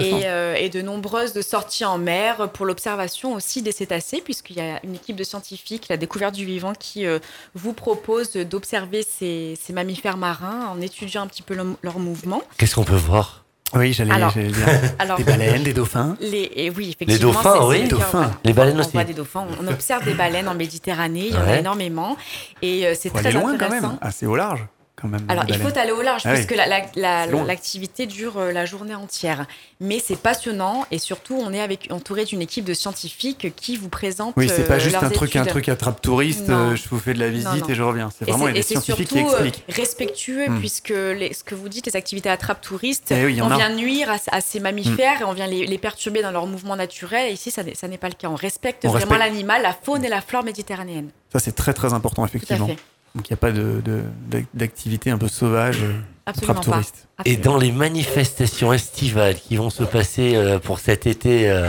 Et, 0.00 0.22
euh, 0.24 0.54
et 0.54 0.68
de 0.70 0.80
nombreuses 0.80 1.38
sorties 1.42 1.84
en 1.84 1.98
mer 1.98 2.48
pour 2.52 2.64
l'observation 2.64 3.34
aussi 3.34 3.60
des 3.62 3.72
cétacés, 3.72 4.22
puisqu'il 4.24 4.56
y 4.56 4.60
a 4.60 4.80
une 4.84 4.94
équipe 4.94 5.16
de 5.16 5.24
scientifiques, 5.24 5.88
la 5.90 5.96
découverte 5.96 6.34
du 6.34 6.46
vivant, 6.46 6.72
qui 6.72 7.04
euh, 7.04 7.18
vous 7.54 7.72
propose 7.74 8.32
d'observer 8.34 9.02
ces, 9.02 9.58
ces 9.60 9.72
mammifères 9.72 10.16
marins 10.16 10.68
en 10.72 10.80
étudiant 10.80 11.22
un 11.22 11.26
petit 11.26 11.42
peu 11.42 11.54
leur- 11.54 11.66
leur 11.82 11.98
mouvement. 11.98 12.42
Qu'est-ce 12.56 12.76
qu'on 12.76 12.84
peut 12.84 12.94
voir? 12.96 13.44
Oui, 13.74 13.92
j'allais 13.92 14.14
dire. 14.14 14.32
Alors, 14.98 15.16
Des 15.18 15.24
baleines, 15.24 15.62
des 15.62 15.72
dauphins? 15.74 16.16
les, 16.20 16.50
et 16.54 16.70
oui, 16.70 16.90
effectivement. 16.94 17.32
dauphins, 17.32 17.54
c'est- 17.54 17.64
oui. 17.66 17.76
c'est 17.78 17.82
le 17.82 17.88
cœur, 17.88 17.98
Dauphins. 17.98 18.18
voilà. 18.18 18.34
Les 18.44 18.52
baleines 18.52 18.76
On 18.76 18.80
aussi. 18.80 18.90
voit 18.92 19.04
des 19.04 19.14
dauphins, 19.14 19.46
on 19.60 19.66
observe 19.66 20.04
des 20.04 20.14
baleines 20.14 20.48
en 20.48 20.54
Méditerranée, 20.54 21.26
il 21.28 21.34
y 21.34 21.38
en 21.38 21.46
a 21.48 21.56
énormément. 21.58 22.16
Et 22.62 22.86
euh, 22.86 22.94
c'est 22.98 23.10
très 23.10 23.26
aller 23.28 23.32
loin 23.32 23.56
quand 23.58 23.68
même, 23.70 23.98
assez 24.00 24.26
au 24.26 24.36
large 24.36 24.64
quand 25.02 25.08
même. 25.08 25.24
Alors, 25.28 25.44
il 25.48 25.56
faut 25.58 25.76
aller 25.76 25.90
au 25.92 26.00
large, 26.00 26.22
Ah 26.24 26.30
oui. 26.30 26.36
puisque 26.36 26.54
la- 26.56 26.66
la- 26.94 27.26
l'activité 27.26 28.06
dure 28.06 28.38
euh, 28.38 28.52
la 28.52 28.64
journée 28.64 28.94
entière. 28.94 29.46
Mais 29.80 29.98
c'est 29.98 30.16
passionnant, 30.16 30.86
et 30.90 30.98
surtout, 30.98 31.34
on 31.36 31.52
est 31.52 31.60
avec, 31.60 31.88
entouré 31.90 32.24
d'une 32.24 32.40
équipe 32.40 32.64
de 32.64 32.72
scientifiques 32.74 33.52
qui 33.56 33.76
vous 33.76 33.88
présentent 33.88 34.34
Oui, 34.36 34.48
c'est 34.48 34.66
pas 34.66 34.74
euh, 34.74 34.78
juste 34.78 34.96
un 35.02 35.10
truc, 35.10 35.34
un 35.36 35.44
truc 35.44 35.68
attrape 35.68 36.00
touriste. 36.00 36.48
Non. 36.48 36.76
je 36.76 36.88
vous 36.88 36.98
fais 37.00 37.12
de 37.14 37.18
la 37.18 37.28
visite 37.28 37.48
non. 37.62 37.68
et 37.68 37.74
je 37.74 37.82
reviens. 37.82 38.08
C'est 38.16 38.24
vraiment 38.28 38.48
des 38.48 38.60
et 38.60 38.62
scientifiques 38.62 39.08
qui 39.08 39.18
surtout, 39.18 39.34
euh, 39.34 39.44
expliquent. 39.44 39.64
respectueux, 39.76 40.48
Hmm. 40.48 40.58
puisque 40.60 40.90
les- 40.90 41.32
ce 41.34 41.42
que 41.44 41.54
vous 41.54 41.68
dites, 41.68 41.86
les 41.86 41.96
activités 41.96 42.28
attrape 42.30 42.60
touristes, 42.60 43.08
Eh 43.10 43.24
oui, 43.24 43.40
on 43.42 43.50
a. 43.50 43.56
vient 43.56 43.74
nuire 43.74 44.10
à, 44.10 44.16
à 44.36 44.40
ces 44.40 44.60
mammifères 44.60 45.20
et 45.22 45.24
on 45.24 45.32
vient 45.32 45.46
les, 45.48 45.66
les 45.66 45.78
perturber 45.78 46.22
dans 46.22 46.30
leur 46.30 46.46
mouvement 46.46 46.76
naturel. 46.76 47.28
Et 47.30 47.32
ici, 47.32 47.50
ça 47.50 47.62
n'est 47.64 47.74
ça 47.74 47.88
n'est 47.88 47.98
pas 47.98 48.08
le 48.08 48.14
cas. 48.14 48.28
On 48.28 48.34
respecte 48.36 48.84
On 48.84 48.90
vraiment 48.90 49.16
l'animal, 49.16 49.62
la 49.62 49.72
faune 49.74 50.04
et 50.04 50.08
la 50.08 50.20
flore 50.20 50.44
méditerranéenne. 50.44 51.10
Ça, 51.32 51.38
c'est 51.38 51.52
très 51.52 51.72
très 51.74 51.92
important, 51.94 52.22
Tout 52.22 52.32
à 52.32 52.36
effectivement. 52.36 52.66
fait. 52.68 52.76
Donc 53.14 53.28
il 53.28 53.32
n'y 53.32 53.34
a 53.34 53.36
pas 53.36 53.52
de, 53.52 53.82
de- 53.84 54.44
d'activité 54.54 55.10
un 55.10 55.18
peu 55.18 55.28
sauvage, 55.28 55.78
euh, 55.82 55.92
Absolument 56.24 56.52
attrape 56.52 56.64
pas. 56.64 56.72
touriste. 56.72 57.08
Et 57.24 57.32
Absolument. 57.32 57.44
dans 57.44 57.58
les 57.58 57.72
manifestations 57.72 58.72
estivales 58.72 59.34
qui 59.36 59.56
vont 59.56 59.68
se 59.70 59.82
passer 59.84 60.34
euh, 60.34 60.58
pour 60.58 60.78
cet 60.78 61.06
été 61.06 61.50
euh, 61.50 61.68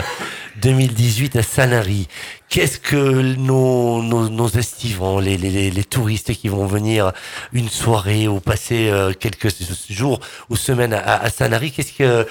2018 0.62 1.36
à 1.36 1.44
Sanary, 1.44 2.08
qu'est-ce 2.50 2.80
que 2.80 3.36
nos, 3.36 4.02
nos, 4.02 4.30
nos 4.30 4.48
estivants, 4.48 5.20
les, 5.20 5.38
les, 5.38 5.50
les, 5.50 5.70
les 5.72 5.84
touristes 5.84 6.34
qui 6.34 6.48
vont 6.48 6.66
venir 6.66 7.12
une 7.52 7.68
soirée 7.70 8.28
ou 8.30 8.40
passer 8.40 8.90
euh, 8.90 9.12
quelques 9.14 9.50
jours 9.90 10.20
ou 10.50 10.56
semaines 10.56 10.94
à, 10.94 11.22
à 11.24 11.30
Sanary, 11.30 11.72
qu'est-ce 11.72 11.94
que 11.94 12.26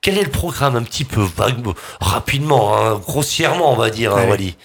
quel 0.00 0.18
est 0.18 0.24
le 0.24 0.30
programme 0.30 0.76
un 0.76 0.82
petit 0.82 1.04
peu 1.04 1.22
vague, 1.22 1.64
rapidement, 2.00 2.76
hein, 2.76 3.00
grossièrement 3.04 3.72
on 3.72 3.76
va 3.76 3.90
dire, 3.90 4.16
hein. 4.16 4.26
Wally? 4.28 4.56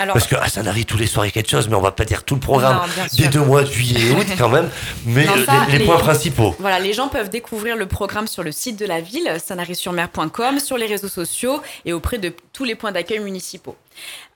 Alors, 0.00 0.12
Parce 0.14 0.28
qu'à 0.28 0.46
Sanary 0.48 0.84
tous 0.86 0.96
les 0.96 1.08
soirs 1.08 1.26
il 1.26 1.28
y 1.28 1.30
a 1.30 1.32
quelque 1.32 1.50
chose, 1.50 1.68
mais 1.68 1.74
on 1.74 1.80
va 1.80 1.90
pas 1.90 2.04
dire 2.04 2.22
tout 2.22 2.34
le 2.34 2.40
programme 2.40 2.76
Non, 2.76 3.04
des 3.16 3.26
deux 3.26 3.40
mois 3.40 3.62
de 3.64 3.70
juillet 3.70 4.00
et 4.00 4.10
août 4.12 4.26
quand 4.38 4.48
même, 4.48 4.70
mais 5.04 5.24
Non, 5.24 5.32
euh, 5.36 5.44
ça, 5.44 5.64
les, 5.66 5.72
les 5.72 5.78
les- 5.80 5.84
points 5.84 5.98
principaux. 5.98 6.54
Voilà, 6.60 6.78
les 6.78 6.92
gens 6.92 7.08
peuvent 7.08 7.28
découvrir 7.30 7.74
le 7.76 7.86
programme 7.86 8.28
sur 8.28 8.44
le 8.44 8.52
site 8.52 8.78
de 8.78 8.86
la 8.86 9.00
ville, 9.00 9.28
sanary-sur-mer.com, 9.44 10.60
sur 10.60 10.78
les 10.78 10.86
réseaux 10.86 11.08
sociaux 11.08 11.60
et 11.84 11.92
auprès 11.92 12.18
de 12.18 12.32
tous 12.58 12.64
les 12.64 12.74
points 12.74 12.90
d'accueil 12.90 13.20
municipaux. 13.20 13.76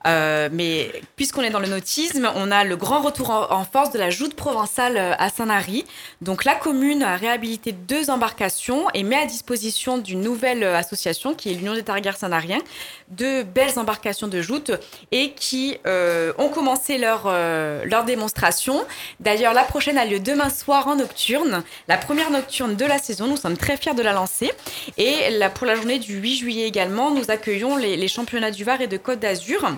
Euh, 0.06 0.48
mais 0.52 0.92
puisqu'on 1.16 1.42
est 1.42 1.50
dans 1.50 1.60
le 1.60 1.66
nautisme, 1.66 2.30
on 2.36 2.50
a 2.52 2.62
le 2.62 2.76
grand 2.76 3.00
retour 3.00 3.30
en, 3.30 3.64
force 3.64 3.90
de 3.90 3.98
la 3.98 4.10
joute 4.10 4.34
provençale 4.34 4.96
euh, 4.96 5.12
à 5.18 5.28
Sanary. 5.28 5.84
Donc 6.20 6.44
la 6.44 6.54
commune 6.54 7.02
a 7.02 7.16
réhabilité 7.16 7.72
deux 7.72 8.10
embarcations 8.10 8.88
et 8.94 9.02
met 9.02 9.16
à 9.16 9.26
disposition 9.26 9.98
d'une 9.98 10.20
nouvelle 10.20 10.62
euh, 10.62 10.76
association 10.76 11.34
qui 11.34 11.50
est 11.50 11.54
l'Union 11.54 11.74
des 11.74 11.82
Targares 11.82 12.16
Sanariens 12.16 12.60
de 13.08 13.42
belles 13.42 13.78
embarcations 13.78 14.28
de 14.28 14.40
joute 14.40 14.70
et 15.10 15.32
qui 15.32 15.76
ont 15.84 16.48
commencé 16.48 16.96
leur, 16.96 17.24
euh, 17.26 17.84
leur 17.84 18.04
démonstration. 18.04 18.84
D'ailleurs, 19.20 19.52
la 19.52 19.64
prochaine 19.64 19.98
a 19.98 20.04
lieu 20.06 20.18
demain 20.18 20.48
soir 20.48 20.88
en 20.88 20.96
nocturne, 20.96 21.62
la 21.88 21.98
première 21.98 22.30
nocturne 22.30 22.74
de 22.74 22.84
la 22.86 22.98
saison. 22.98 23.26
Nous 23.26 23.36
sommes 23.36 23.58
très 23.58 23.76
fiers 23.76 23.94
de 23.94 24.02
la 24.02 24.12
lancer. 24.12 24.50
Et 24.96 25.14
pour 25.54 25.66
la 25.66 25.74
journée 25.74 25.98
du 25.98 26.14
8 26.16 26.36
juillet 26.36 26.66
également, 26.66 27.10
nous 27.10 27.30
accueillons 27.30 27.76
les, 27.76 27.96
les 27.96 28.08
championnats 28.12 28.50
du 28.50 28.64
Var 28.64 28.80
et 28.80 28.86
de 28.86 28.96
Côte 28.96 29.20
d'Azur. 29.20 29.68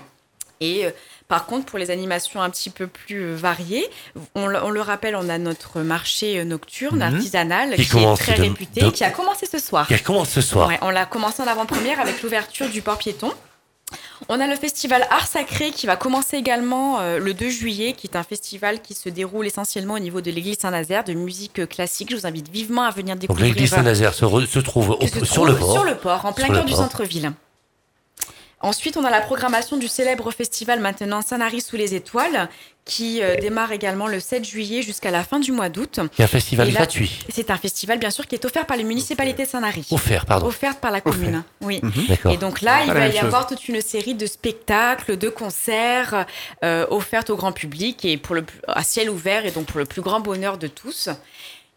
Et 0.60 0.86
euh, 0.86 0.90
par 1.28 1.46
contre, 1.46 1.66
pour 1.66 1.78
les 1.78 1.90
animations 1.90 2.40
un 2.40 2.48
petit 2.50 2.70
peu 2.70 2.86
plus 2.86 3.20
euh, 3.22 3.34
variées, 3.36 3.86
on, 4.34 4.46
le- 4.46 4.62
on 4.62 4.70
le 4.70 4.80
rappelle, 4.80 5.16
on 5.16 5.28
a 5.28 5.36
notre 5.38 5.80
marché 5.80 6.38
euh, 6.38 6.44
nocturne 6.44 6.96
Mhm. 6.96 7.14
artisanal 7.14 7.74
Qui 7.74 7.86
qui, 7.88 7.98
est 7.98 8.16
très 8.16 8.34
de- 8.36 8.42
réputé, 8.42 8.80
de- 8.82 8.90
qui 8.90 9.02
a 9.04 9.10
commencé 9.10 9.46
ce 9.46 9.58
soir. 9.58 9.86
Qui 9.88 9.98
commence 10.00 10.28
ce 10.30 10.40
soir. 10.40 10.68
Ouais, 10.68 10.78
on 10.82 10.90
l'a 10.90 11.06
commencé 11.06 11.42
en 11.42 11.46
avant-première 11.46 11.98
avec 12.00 12.22
l'ouverture 12.22 12.68
du 12.68 12.82
port 12.82 12.98
piéton. 12.98 13.32
On 14.28 14.40
a 14.40 14.46
le 14.46 14.56
festival 14.56 15.06
Art 15.10 15.26
Sacré 15.26 15.70
qui 15.70 15.86
va 15.86 15.96
commencer 15.96 16.36
également 16.36 17.00
euh, 17.00 17.18
le 17.18 17.34
2 17.34 17.48
juillet, 17.50 17.92
qui 17.92 18.06
est 18.06 18.16
un 18.16 18.22
festival 18.22 18.80
qui 18.80 18.94
se 18.94 19.08
déroule 19.08 19.46
essentiellement 19.46 19.94
au 19.94 19.98
niveau 19.98 20.20
de 20.20 20.30
l'église 20.30 20.58
Saint-Nazaire, 20.58 21.04
de 21.04 21.12
musique 21.14 21.68
classique. 21.68 22.08
Je 22.10 22.16
vous 22.16 22.26
invite 22.26 22.48
vivement 22.48 22.82
à 22.82 22.90
venir 22.90 23.14
Donc 23.14 23.20
découvrir. 23.22 23.46
l'église 23.48 23.70
Saint-Nazaire 23.70 24.14
se, 24.14 24.24
se 24.46 24.58
trouve 24.60 24.90
au- 24.90 25.24
sur 25.24 25.44
le 25.44 25.54
port. 25.56 25.72
Sur 25.72 25.84
le 25.84 25.96
port, 25.96 26.24
en 26.26 26.32
plein 26.32 26.48
cœur 26.48 26.64
du 26.64 26.72
centre-ville. 26.72 27.32
Ensuite, 28.60 28.96
on 28.96 29.04
a 29.04 29.10
la 29.10 29.20
programmation 29.20 29.76
du 29.76 29.88
célèbre 29.88 30.30
festival 30.30 30.80
maintenant 30.80 31.20
Sanary 31.22 31.60
sous 31.60 31.76
les 31.76 31.94
étoiles, 31.94 32.48
qui 32.86 33.22
euh, 33.22 33.36
démarre 33.36 33.72
également 33.72 34.06
le 34.06 34.20
7 34.20 34.44
juillet 34.44 34.82
jusqu'à 34.82 35.10
la 35.10 35.22
fin 35.24 35.38
du 35.38 35.52
mois 35.52 35.68
d'août. 35.70 35.98
A 36.18 36.22
un 36.22 36.26
festival 36.26 36.68
là- 36.68 36.74
gratuit. 36.74 37.18
C'est 37.30 37.50
un 37.50 37.56
festival, 37.56 37.98
bien 37.98 38.10
sûr, 38.10 38.26
qui 38.26 38.34
est 38.34 38.44
offert 38.44 38.66
par 38.66 38.76
les 38.76 38.84
municipalités 38.84 39.44
de 39.44 39.48
Sanary. 39.48 39.86
Offert, 39.90 40.26
pardon. 40.26 40.46
Offert 40.46 40.76
par 40.76 40.90
la 40.90 41.00
commune, 41.00 41.42
oui. 41.62 41.80
D'accord. 42.08 42.32
Et 42.32 42.36
donc 42.36 42.60
là, 42.60 42.84
il 42.84 42.92
va 42.92 43.08
y 43.08 43.12
chose. 43.12 43.24
avoir 43.24 43.46
toute 43.46 43.68
une 43.68 43.80
série 43.80 44.14
de 44.14 44.26
spectacles, 44.26 45.16
de 45.16 45.28
concerts 45.30 46.26
euh, 46.62 46.86
offerts 46.90 47.24
au 47.30 47.36
grand 47.36 47.52
public 47.52 48.04
et 48.04 48.16
pour 48.16 48.34
le 48.34 48.44
à 48.68 48.82
ciel 48.82 49.08
ouvert 49.10 49.46
et 49.46 49.50
donc 49.50 49.66
pour 49.66 49.78
le 49.78 49.86
plus 49.86 50.02
grand 50.02 50.20
bonheur 50.20 50.58
de 50.58 50.66
tous. 50.66 51.08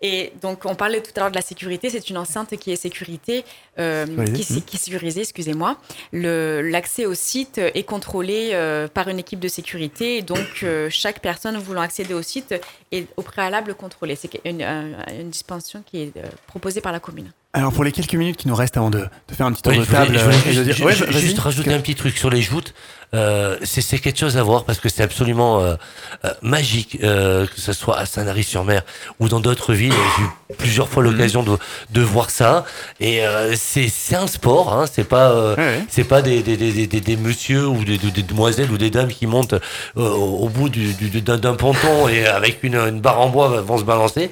Et 0.02 0.32
donc, 0.44 0.66
on 0.66 0.76
parlait 0.76 1.02
tout 1.02 1.12
à 1.16 1.22
l'heure 1.22 1.32
de 1.32 1.36
la 1.36 1.42
sécurité. 1.42 1.90
C'est 1.90 2.10
une 2.12 2.18
enceinte 2.18 2.56
qui 2.58 2.72
est 2.72 2.76
sécurité, 2.76 3.44
euh, 3.80 4.06
Sécurisée. 4.06 4.34
qui, 4.34 4.42
est 4.42 4.56
sé- 4.56 4.62
qui 4.62 4.76
est 4.76 4.80
sécurisée, 4.80 5.22
excusez-moi. 5.22 5.78
L'accès 6.14 7.06
au 7.06 7.14
site 7.14 7.58
est 7.58 7.84
contrôlé 7.84 8.52
euh, 8.54 8.88
par 8.88 9.08
une 9.08 9.20
équipe 9.20 9.40
de 9.40 9.48
sécurité. 9.48 10.18
Et 10.18 10.22
donc, 10.22 10.48
euh, 10.64 10.88
chaque 10.92 11.20
personne 11.22 11.58
voulant 11.58 11.82
accéder 11.82 12.14
au 12.14 12.22
site 12.22 12.54
est 12.92 13.08
au 13.18 13.22
préalable 13.22 13.74
contrôlée. 13.76 14.16
C'est 14.16 14.30
une, 14.46 14.62
un- 14.62 15.04
une 15.20 15.30
dispensation 15.30 15.84
qui 15.86 16.02
est 16.04 16.18
euh, 16.18 16.24
proposée 16.46 16.82
par 16.82 16.92
la 16.92 17.00
commune. 17.00 17.32
Alors 17.58 17.74
pour 17.74 17.84
les 17.84 17.92
quelques 17.92 18.14
minutes 18.14 18.38
qui 18.38 18.48
nous 18.48 18.56
restent 18.56 18.78
avant 18.78 18.92
de, 18.92 19.00
de 19.00 19.34
faire 19.36 19.48
un 19.48 19.52
petit 19.52 19.64
tour 19.64 19.72
Oui, 19.74 19.80
de 19.80 19.84
voulais- 19.84 19.98
table 19.98 20.18
je 20.20 20.24
voulais 20.24 20.36
euh, 20.60 20.64
juste, 21.20 21.38
Ouais, 21.38 21.42
rajouter 21.44 21.74
un 21.74 21.80
petit 21.80 21.96
truc 21.96 22.16
sur 22.18 22.30
les 22.30 22.42
joutes. 22.42 22.74
Euh, 23.16 23.56
c'est 23.64 24.00
quelque 24.00 24.20
chose 24.20 24.36
à 24.36 24.44
voir 24.44 24.66
parce 24.66 24.80
que 24.80 24.90
c'est 24.90 25.02
absolument 25.02 25.62
euh, 25.62 25.76
magique, 26.42 26.98
euh, 27.04 27.48
que 27.48 27.60
ce 27.60 27.72
soit 27.72 27.98
à 27.98 28.06
Sanary-sur-Mer 28.06 28.82
ou 29.22 29.30
dans 29.30 29.40
d'autres 29.40 29.74
villes. 29.74 29.94
J'ai 30.18 30.24
eu 30.24 30.56
plusieurs 30.58 30.90
fois 30.90 31.02
l'occasion 31.04 31.42
de, 31.42 31.58
de 31.92 32.02
voir 32.02 32.30
ça. 32.30 32.66
Et 33.00 33.22
c'est 33.56 34.16
un 34.16 34.28
sport, 34.28 34.74
hein, 34.74 34.86
c'est 34.92 35.06
pas 35.08 35.34
Ouais, 35.54 35.56
ouais. 35.58 35.86
c'est 35.90 36.04
pas 36.04 36.22
des, 36.22 36.44
des, 36.44 36.58
des, 36.58 36.86
des, 36.86 37.00
des 37.02 37.16
messieurs 37.16 37.66
ou 37.66 37.84
des, 37.86 37.98
demoiselles 37.98 38.70
ou 38.72 38.78
des 38.78 38.90
dames 38.92 39.08
qui 39.08 39.26
montent 39.26 39.56
au 39.96 40.50
bout 40.50 40.68
du, 40.70 40.94
du- 40.94 41.22
d'un 41.22 41.56
ponton 41.56 42.10
et 42.10 42.28
avec 42.28 42.62
une, 42.64 42.76
une 42.76 43.00
barre 43.00 43.22
en 43.22 43.30
bois 43.30 43.62
vont 43.62 43.78
se 43.78 43.84
balancer. 43.86 44.30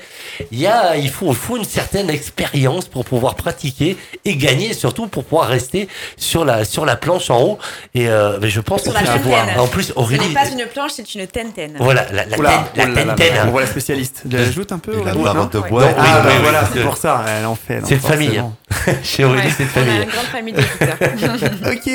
Il 0.52 0.60
y 0.60 0.68
a, 0.68 0.98
il 0.98 1.10
faut, 1.10 1.30
il 1.30 1.36
faut 1.36 1.56
une 1.56 1.64
certaine 1.64 2.10
expérience 2.10 2.90
pour 2.90 3.06
pouvoir 3.06 3.15
pratiquer 3.20 3.98
et 4.26 4.36
gagner, 4.36 4.74
surtout 4.74 5.08
pour 5.08 5.24
pouvoir 5.24 5.48
rester 5.48 5.88
sur 6.18 6.44
la, 6.46 6.66
sur 6.66 6.86
la 6.86 6.96
planche 6.96 7.30
en 7.30 7.42
haut. 7.42 7.60
Et 7.94 8.08
euh, 8.10 8.38
mais 8.42 8.50
je 8.50 8.62
pense 8.62 8.84
Sur 8.84 8.94
qu'on 8.94 9.00
voir. 9.20 9.46
En 9.58 9.68
plus, 9.68 9.84
Ce 9.86 9.94
Aurélie. 9.96 10.28
n'est 10.28 10.34
pas 10.34 10.48
une 10.50 10.66
planche, 10.66 10.92
c'est 10.96 11.16
une 11.16 11.26
tentaine. 11.28 11.74
Voilà, 11.80 12.06
la, 12.12 12.26
la, 12.26 12.38
Oula, 12.38 12.50
tête- 12.50 12.58
la 12.76 12.84
oh 12.84 12.88
là 12.88 12.94
là 12.94 13.06
là, 13.06 13.12
tentaine. 13.14 13.34
On 13.48 13.52
voit 13.52 13.62
la 13.62 13.68
spécialiste. 13.68 14.24
Je 14.30 14.38
l'ajoute 14.38 14.72
un 14.72 14.80
peu 14.80 14.92
la 15.04 15.14
non 15.14 15.46
de 15.46 15.60
bois. 15.60 15.82
Non, 15.82 15.88
oui, 15.88 15.94
Ah, 15.98 16.22
oui, 16.26 16.32
oui, 16.34 16.40
voilà, 16.42 16.64
c'est 16.72 16.82
pour 16.82 16.98
ça, 16.98 17.24
elle 17.28 17.46
en 17.46 17.56
fait. 17.56 17.82
C'est 17.86 17.96
de 17.96 18.02
famille. 18.02 18.42
Chez 19.04 19.24
Aurélie, 19.24 19.50
c'est 19.56 19.64
de 19.64 19.70
On 19.76 19.80
a 19.82 19.84
famille. 19.86 20.04
une 20.04 20.10
grande 20.10 20.26
famille 20.26 20.54
d'auditeurs. 20.54 21.52
Ok. 21.72 21.92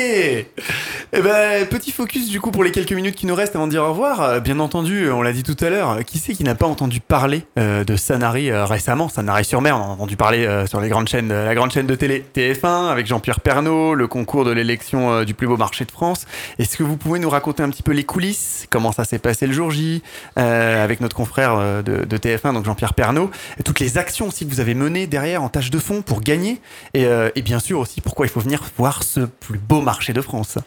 Eh 1.13 1.21
ben, 1.21 1.65
petit 1.67 1.91
focus 1.91 2.29
du 2.29 2.39
coup 2.39 2.51
pour 2.51 2.63
les 2.63 2.71
quelques 2.71 2.91
minutes 2.93 3.15
qui 3.15 3.25
nous 3.25 3.35
restent 3.35 3.55
avant 3.55 3.65
de 3.67 3.71
dire 3.71 3.83
au 3.83 3.89
revoir. 3.89 4.21
Euh, 4.21 4.39
Bien 4.39 4.59
entendu, 4.59 5.09
on 5.11 5.21
l'a 5.21 5.33
dit 5.33 5.43
tout 5.43 5.57
à 5.63 5.69
l'heure, 5.69 5.99
qui 6.05 6.19
c'est 6.19 6.33
qui 6.33 6.43
n'a 6.43 6.55
pas 6.55 6.65
entendu 6.67 6.99
parler 6.99 7.43
euh, 7.59 7.83
de 7.83 7.95
Sanary 7.95 8.49
euh, 8.49 8.65
récemment? 8.65 9.09
Sanary-sur-Mer, 9.09 9.75
on 9.77 9.79
en 9.81 9.83
a 9.83 9.87
entendu 9.93 10.15
parler 10.15 10.45
euh, 10.45 10.65
sur 10.67 10.79
les 10.81 10.89
grandes 10.89 11.00
chaînes, 11.07 11.31
euh, 11.31 11.45
la 11.45 11.55
grande 11.55 11.71
chaîne 11.71 11.87
de 11.87 11.95
télé 11.95 12.23
TF1 12.35 12.89
avec 12.89 13.07
Jean-Pierre 13.07 13.39
Pernaut, 13.39 13.93
le 13.95 14.07
concours 14.07 14.45
de 14.45 14.51
l'élection 14.51 15.11
euh, 15.11 15.25
du 15.25 15.33
plus 15.33 15.47
beau 15.47 15.57
marché 15.57 15.85
de 15.85 15.91
France. 15.91 16.25
Est-ce 16.59 16.77
que 16.77 16.83
vous 16.83 16.97
pouvez 16.97 17.19
nous 17.19 17.29
raconter 17.29 17.63
un 17.63 17.69
petit 17.69 17.83
peu 17.83 17.91
les 17.91 18.03
coulisses, 18.03 18.67
comment 18.69 18.91
ça 18.91 19.05
s'est 19.05 19.19
passé 19.19 19.47
le 19.47 19.53
jour 19.53 19.71
J, 19.71 20.01
euh, 20.37 20.83
avec 20.83 21.01
notre 21.01 21.15
confrère 21.15 21.83
de, 21.83 22.05
de 22.05 22.17
TF1, 22.17 22.53
donc 22.53 22.65
Jean-Pierre 22.65 22.93
Pernaut, 22.93 23.31
et 23.59 23.63
toutes 23.63 23.79
les 23.79 23.97
actions 23.97 24.27
aussi 24.27 24.45
que 24.45 24.51
vous 24.51 24.59
avez 24.59 24.73
menées 24.73 25.07
derrière 25.07 25.43
en 25.43 25.49
tâche 25.49 25.71
de 25.71 25.79
fond 25.79 26.01
pour 26.01 26.21
gagner, 26.21 26.61
et 26.93 27.41
bien 27.41 27.59
sûr 27.59 27.79
aussi 27.79 28.01
pourquoi 28.01 28.25
il 28.25 28.29
faut 28.29 28.39
venir 28.39 28.61
voir 28.77 29.03
ce 29.03 29.21
plus 29.21 29.59
beau 29.59 29.81
marché 29.81 30.13
de 30.13 30.21
France. 30.21 30.57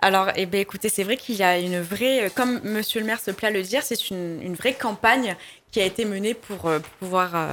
Alors, 0.00 0.28
eh 0.36 0.46
ben, 0.46 0.60
écoutez, 0.60 0.88
c'est 0.88 1.02
vrai 1.02 1.16
qu'il 1.16 1.34
y 1.36 1.42
a 1.42 1.58
une 1.58 1.80
vraie, 1.80 2.26
euh, 2.26 2.28
comme 2.32 2.60
Monsieur 2.62 3.00
le 3.00 3.06
maire 3.06 3.18
se 3.20 3.30
plaît 3.30 3.48
à 3.48 3.50
le 3.50 3.62
dire, 3.62 3.82
c'est 3.82 4.10
une, 4.10 4.40
une 4.42 4.54
vraie 4.54 4.74
campagne 4.74 5.34
qui 5.72 5.80
a 5.80 5.84
été 5.84 6.04
menée 6.04 6.32
pour, 6.34 6.66
euh, 6.66 6.78
pour 6.78 6.90
pouvoir 6.92 7.32
euh, 7.34 7.48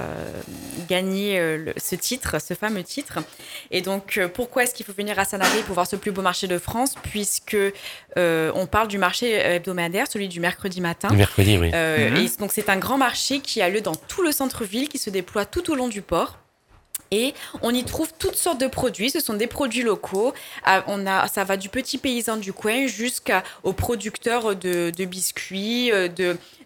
gagner 0.88 1.38
euh, 1.38 1.56
le- 1.58 1.72
ce 1.76 1.96
titre, 1.96 2.40
ce 2.40 2.54
fameux 2.54 2.82
titre. 2.82 3.18
Et 3.70 3.82
donc, 3.82 4.16
euh, 4.16 4.28
pourquoi 4.28 4.62
est-ce 4.62 4.74
qu'il 4.74 4.86
faut 4.86 4.92
venir 4.92 5.18
à 5.18 5.24
Sanary 5.24 5.60
pour 5.64 5.74
voir 5.74 5.86
ce 5.86 5.96
plus 5.96 6.12
beau 6.12 6.22
marché 6.22 6.46
de 6.46 6.56
France 6.58 6.94
Puisque 7.02 7.56
euh, 8.16 8.52
on 8.54 8.66
parle 8.66 8.88
du 8.88 8.96
marché 8.98 9.32
hebdomadaire, 9.34 10.06
celui 10.10 10.28
du 10.28 10.40
mercredi 10.40 10.80
matin. 10.80 11.08
Mercredi, 11.12 11.58
oui. 11.58 11.70
Euh, 11.74 12.10
Mhm. 12.10 12.16
et 12.16 12.28
donc 12.38 12.52
c'est 12.52 12.70
un 12.70 12.76
grand 12.78 12.96
marché 12.96 13.40
qui 13.40 13.60
a 13.60 13.68
lieu 13.68 13.80
dans 13.82 13.94
tout 13.96 14.22
le 14.22 14.32
centre-ville, 14.32 14.88
qui 14.88 14.98
se 14.98 15.10
déploie 15.10 15.44
tout 15.44 15.70
au 15.70 15.74
long 15.74 15.88
du 15.88 16.00
port. 16.00 16.38
Et 17.10 17.34
on 17.62 17.72
y 17.72 17.84
trouve 17.84 18.08
toutes 18.18 18.36
sortes 18.36 18.60
de 18.60 18.66
produits. 18.66 19.10
Ce 19.10 19.20
sont 19.20 19.34
des 19.34 19.46
produits 19.46 19.82
locaux. 19.82 20.34
Ah, 20.64 20.84
On 20.86 21.06
a, 21.06 21.28
ça 21.28 21.44
va 21.44 21.56
du 21.56 21.68
petit 21.68 21.98
paysan 21.98 22.36
du 22.36 22.52
coin 22.52 22.86
jusqu'aux 22.86 23.72
producteurs 23.72 24.56
de, 24.56 24.90
biscuits, 25.04 25.92
euh, 25.92 26.08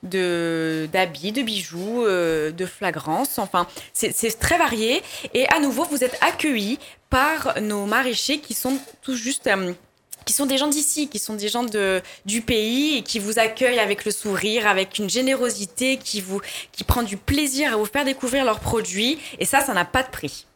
d'habits, 0.02 1.32
de, 1.32 1.42
bijoux, 1.42 2.04
euh, 2.04 2.50
de 2.50 2.66
flagrances. 2.66 3.38
Enfin, 3.38 3.66
c'est 3.92 4.14
c'est 4.14 4.38
très 4.38 4.58
varié. 4.58 5.02
Et 5.34 5.48
à 5.48 5.60
nouveau, 5.60 5.84
vous 5.84 6.04
êtes 6.04 6.18
accueillis 6.20 6.78
par 7.10 7.60
nos 7.60 7.86
maraîchers 7.86 8.38
qui 8.38 8.54
sont 8.54 8.78
tout 9.02 9.16
juste 9.16 9.46
euh, 9.48 9.72
qui 10.24 10.32
sont 10.32 10.46
des 10.46 10.58
gens 10.58 10.68
d'ici, 10.68 11.08
qui 11.08 11.18
sont 11.18 11.34
des 11.34 11.48
gens 11.48 11.62
de, 11.62 12.02
du 12.24 12.42
pays 12.42 12.98
et 12.98 13.02
qui 13.02 13.18
vous 13.18 13.38
accueillent 13.38 13.78
avec 13.78 14.04
le 14.04 14.10
sourire, 14.10 14.66
avec 14.66 14.98
une 14.98 15.10
générosité, 15.10 15.96
qui, 15.96 16.20
vous, 16.20 16.40
qui 16.72 16.84
prend 16.84 17.02
du 17.02 17.16
plaisir 17.16 17.74
à 17.74 17.76
vous 17.76 17.86
faire 17.86 18.04
découvrir 18.04 18.44
leurs 18.44 18.60
produits. 18.60 19.18
Et 19.38 19.44
ça, 19.44 19.60
ça 19.60 19.74
n'a 19.74 19.84
pas 19.84 20.02
de 20.02 20.10
prix. 20.10 20.46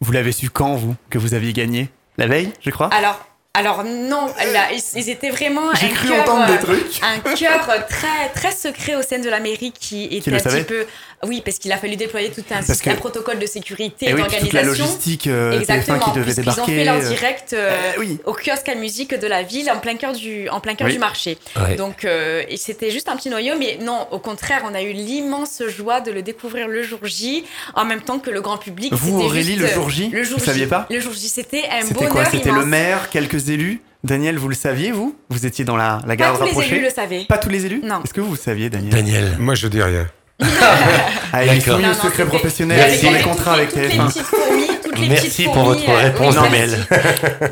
Vous 0.00 0.12
l'avez 0.12 0.32
su 0.32 0.50
quand, 0.50 0.76
vous, 0.76 0.94
que 1.10 1.18
vous 1.18 1.34
aviez 1.34 1.52
gagné? 1.52 1.88
La 2.16 2.26
veille, 2.26 2.52
je 2.60 2.70
crois? 2.70 2.88
Alors, 2.88 3.24
alors 3.54 3.82
non, 3.82 4.26
là, 4.52 4.68
ils, 4.72 5.08
étaient 5.08 5.30
vraiment 5.30 5.74
J'ai 5.74 5.86
un 5.86 5.90
cru 5.90 6.08
cœur, 6.08 6.20
entendre 6.22 6.46
des 6.46 6.58
trucs. 6.58 7.00
un 7.02 7.18
cœur 7.34 7.86
très 7.88 8.28
très 8.32 8.52
secret 8.52 8.94
au 8.94 9.02
sein 9.02 9.18
de 9.18 9.28
la 9.28 9.40
mairie 9.40 9.72
qui 9.72 10.04
était 10.04 10.32
un 10.32 10.38
petit 10.38 10.64
peu 10.64 10.86
oui 11.26 11.42
parce 11.44 11.58
qu'il 11.58 11.72
a 11.72 11.76
fallu 11.78 11.96
déployer 11.96 12.30
tout 12.30 12.42
un, 12.50 12.62
Parce 12.62 12.80
que- 12.80 12.90
un 12.90 12.94
protocole 12.94 13.38
de 13.38 13.46
sécurité 13.46 14.06
Et 14.06 14.10
et 14.10 14.14
oui, 14.14 14.22
puis 14.28 14.38
toute 14.38 14.52
la 14.52 14.62
d'organisation. 14.62 14.84
logistique 14.94 15.26
euh, 15.26 15.58
Exactement, 15.58 15.98
TF1 15.98 16.04
qui 16.04 16.10
devait 16.12 16.22
puisqu'ils 16.24 16.48
ont 16.48 16.52
débarquer. 16.52 16.76
fait 16.76 16.84
leur 16.84 17.00
direct 17.00 17.52
euh, 17.52 17.70
euh, 17.70 17.92
oui. 17.98 18.18
au 18.24 18.32
kiosque 18.34 18.68
à 18.68 18.74
musique 18.74 19.14
de 19.18 19.26
la 19.26 19.42
ville 19.42 19.70
en 19.70 19.78
plein 19.78 19.96
cœur 19.96 20.12
du, 20.12 20.48
en 20.48 20.60
plein 20.60 20.74
cœur 20.74 20.86
Oui. 20.86 20.92
du 20.94 20.98
marché. 20.98 21.38
Ouais. 21.56 21.76
Donc 21.76 22.04
euh, 22.04 22.42
et 22.48 22.56
c'était 22.56 22.90
juste 22.90 23.08
un 23.08 23.16
petit 23.16 23.30
noyau, 23.30 23.54
mais 23.58 23.78
non, 23.82 24.06
au 24.10 24.18
contraire, 24.18 24.62
on 24.64 24.74
a 24.74 24.82
eu 24.82 24.92
l'immense 24.92 25.62
joie 25.68 26.00
de 26.00 26.10
le 26.12 26.22
découvrir 26.22 26.68
le 26.68 26.82
jour 26.82 27.00
J, 27.02 27.44
en 27.74 27.84
même 27.84 28.00
temps 28.02 28.18
que 28.18 28.30
le 28.30 28.40
grand 28.40 28.58
public. 28.58 28.92
Vous, 28.94 29.20
Aurélie, 29.20 29.54
juste, 29.54 29.60
le 29.60 29.68
jour 29.68 29.90
J, 29.90 30.10
le 30.12 30.22
jour 30.22 30.38
vous 30.38 30.44
saviez 30.44 30.64
J. 30.64 30.68
pas 30.70 30.86
Le 30.90 31.00
jour 31.00 31.12
J, 31.12 31.28
c'était 31.28 31.64
un 31.70 31.82
C'était 31.86 32.06
quoi? 32.06 32.24
C'était 32.26 32.52
le 32.52 32.64
maire, 32.64 33.10
quelques 33.10 33.48
élus? 33.48 33.80
Daniel, 34.04 34.38
vous 34.38 34.48
le 34.48 34.54
saviez, 34.54 34.92
vous? 34.92 35.16
Vous 35.28 35.44
étiez 35.44 35.64
dans 35.64 35.76
la, 35.76 35.98
la 36.02 36.08
Pas 36.08 36.16
garde 36.16 36.36
tous 36.38 36.42
les 36.44 36.48
rapprochée? 36.50 36.76
élus 36.76 36.84
le 36.84 36.90
savaient. 36.90 37.24
Pas 37.28 37.38
tous 37.38 37.48
les 37.48 37.66
élus? 37.66 37.80
Non. 37.82 38.00
Est-ce 38.04 38.14
que 38.14 38.20
vous 38.20 38.30
le 38.30 38.38
saviez, 38.38 38.70
Daniel? 38.70 38.92
Daniel. 38.92 39.36
Moi, 39.40 39.56
je 39.56 39.66
dis 39.66 39.82
rien. 39.82 40.06
Ah, 40.40 41.44
il 41.44 41.50
est 41.50 41.58
D'accord. 41.58 41.74
soumis 41.74 41.84
Non, 41.84 41.90
au 41.90 41.94
secret 41.94 42.24
professionnel 42.26 42.78
Merci. 42.78 42.98
sur 43.00 43.10
les 43.10 43.20
contrats 43.22 43.54
avec 43.54 43.68
toutes 43.70 43.78
les 43.82 43.88
TF1. 43.88 44.06
petites 44.06 44.22
fourmis, 44.22 44.66
toutes 44.84 44.98
les 44.98 45.08
Merci 45.08 45.44
pour 45.44 45.64
votre 45.64 45.88
euh, 45.88 45.96
réponse, 45.96 46.36
merci. 46.50 46.76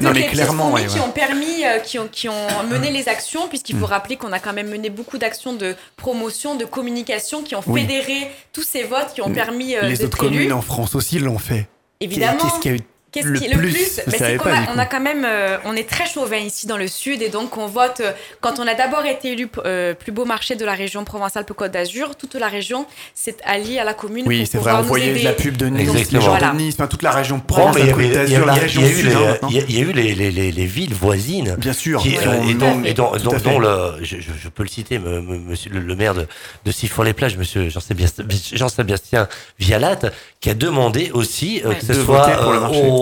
Non, 0.01 0.13
mais 0.15 0.27
clairement, 0.27 0.75
qui 0.75 1.01
ont 1.01 1.11
permis, 1.11 1.65
euh, 1.65 1.79
qui 1.81 1.99
ont, 1.99 2.09
qui 2.11 2.29
ont 2.29 2.47
mené 2.71 2.91
les 2.91 3.09
actions, 3.09 3.49
puisqu'il 3.49 3.77
faut 3.77 3.87
rappeler 3.87 4.17
qu'on 4.17 4.33
a 4.33 4.39
quand 4.39 4.53
même 4.53 4.69
mené 4.69 4.89
beaucoup 4.91 5.19
d'actions 5.19 5.53
de 5.53 5.75
promotion, 5.97 6.55
de 6.55 6.65
communication, 6.65 7.43
qui 7.43 7.55
ont 7.55 7.63
Oui. 7.67 7.83
fédéré 7.83 8.31
tous 8.53 8.63
ces 8.63 8.85
votes, 8.85 9.13
qui 9.15 9.21
ont 9.23 9.31
permis 9.31 9.77
euh, 9.77 9.83
Les 9.83 10.05
autres 10.05 10.19
communes 10.19 10.53
en 10.53 10.63
France 10.63 10.95
aussi 10.95 11.19
l'ont 11.19 11.39
fait. 11.39 11.69
Évidemment. 12.01 12.39
Qu'est-ce 12.39 12.61
qu'il 12.61 12.71
y 12.71 12.75
a 12.75 12.77
eu 12.79 12.81
Qu'est-ce 13.17 13.27
le 13.29 13.39
qui 13.39 13.45
est 13.47 13.49
le 13.55 13.59
plus, 13.59 13.73
savez 13.75 14.17
c'est 14.19 14.37
qu'on 14.37 14.45
pas, 14.45 14.57
a, 14.57 14.75
on 14.75 14.79
a 14.79 14.87
quand 14.87 15.01
même, 15.01 15.25
euh, 15.27 15.57
on 15.65 15.75
est 15.75 15.89
très 15.89 16.07
chauvin 16.07 16.37
ici 16.39 16.67
dans 16.67 16.77
le 16.77 16.87
sud 16.89 17.23
et 17.23 17.29
donc 17.29 17.57
on 17.57 17.67
vote. 17.67 18.01
euh, 18.01 18.13
quand 18.41 18.59
on 18.61 18.67
a 18.67 18.75
d'abord 18.75 19.05
été 19.07 19.33
élu 19.33 19.49
euh, 19.65 19.95
plus 19.95 20.13
beau 20.13 20.25
marché 20.25 20.55
de 20.57 20.65
la 20.65 20.75
région 20.75 21.05
Provence-Alpes-Côte 21.05 21.73
d'Azur, 21.73 22.15
toute 22.17 22.35
la 22.35 22.49
région 22.49 22.87
s'est 23.15 23.37
alliée 23.45 23.79
à 23.79 23.85
la 23.85 23.95
commune. 23.95 24.25
Oui, 24.27 24.41
pour 24.41 24.49
c'est 24.49 24.59
vrai, 24.59 24.73
on 24.75 24.79
nous 24.79 24.85
voyait 24.85 25.11
aider. 25.11 25.21
de 25.21 25.25
la 25.25 25.33
pub 25.33 25.57
de 25.57 25.67
Nice, 25.67 26.13
les 26.13 26.21
gens 26.21 26.29
Voilà. 26.29 26.51
de 26.53 26.57
Nice, 26.59 26.75
enfin 26.79 26.87
toute 26.87 27.03
la 27.03 27.11
région 27.11 27.41
Provence, 27.41 27.75
mais 27.77 27.81
il 27.83 27.87
y 27.87 27.91
a 27.91 27.93
eu 27.97 28.69
sud, 28.69 29.07
les- 29.07 29.15
maintenant. 29.15 29.49
il 29.51 29.57
y 29.57 29.61
a- 29.61 29.63
il 29.69 29.75
y 29.77 29.79
a 29.79 29.83
eu 29.83 29.93
les, 29.93 30.15
les, 30.15 30.31
les, 30.31 30.53
les 30.53 30.67
villes 30.67 30.95
voisines 30.95 31.55
Bien 31.59 31.73
sûr. 31.73 32.01
qui, 32.03 32.17
euh, 32.19 32.43
et 32.49 32.55
dont, 32.55 32.83
et 32.85 32.93
dont- 32.95 33.13
le, 33.59 34.05
je, 34.05 34.49
peux 34.49 34.63
le 34.63 34.69
citer, 34.69 34.99
me- 34.99 35.21
me- 35.21 35.39
monsieur 35.39 35.71
le, 35.71 35.81
le 35.81 35.97
maire 35.97 36.15
de, 36.15 36.27
de 36.65 36.71
Sifour-les-Plages, 36.73 37.37
monsieur 37.37 37.69
Jean-Sébastien 37.69 38.25
Jean-Sébastien 38.53 39.29
Vialat, 39.59 39.99
qui 40.41 40.51
a 40.51 40.55
demandé 40.55 41.11
aussi 41.13 41.63
euh, 41.65 41.73
que 41.75 41.85
ce 41.85 41.95
soit 41.95 42.27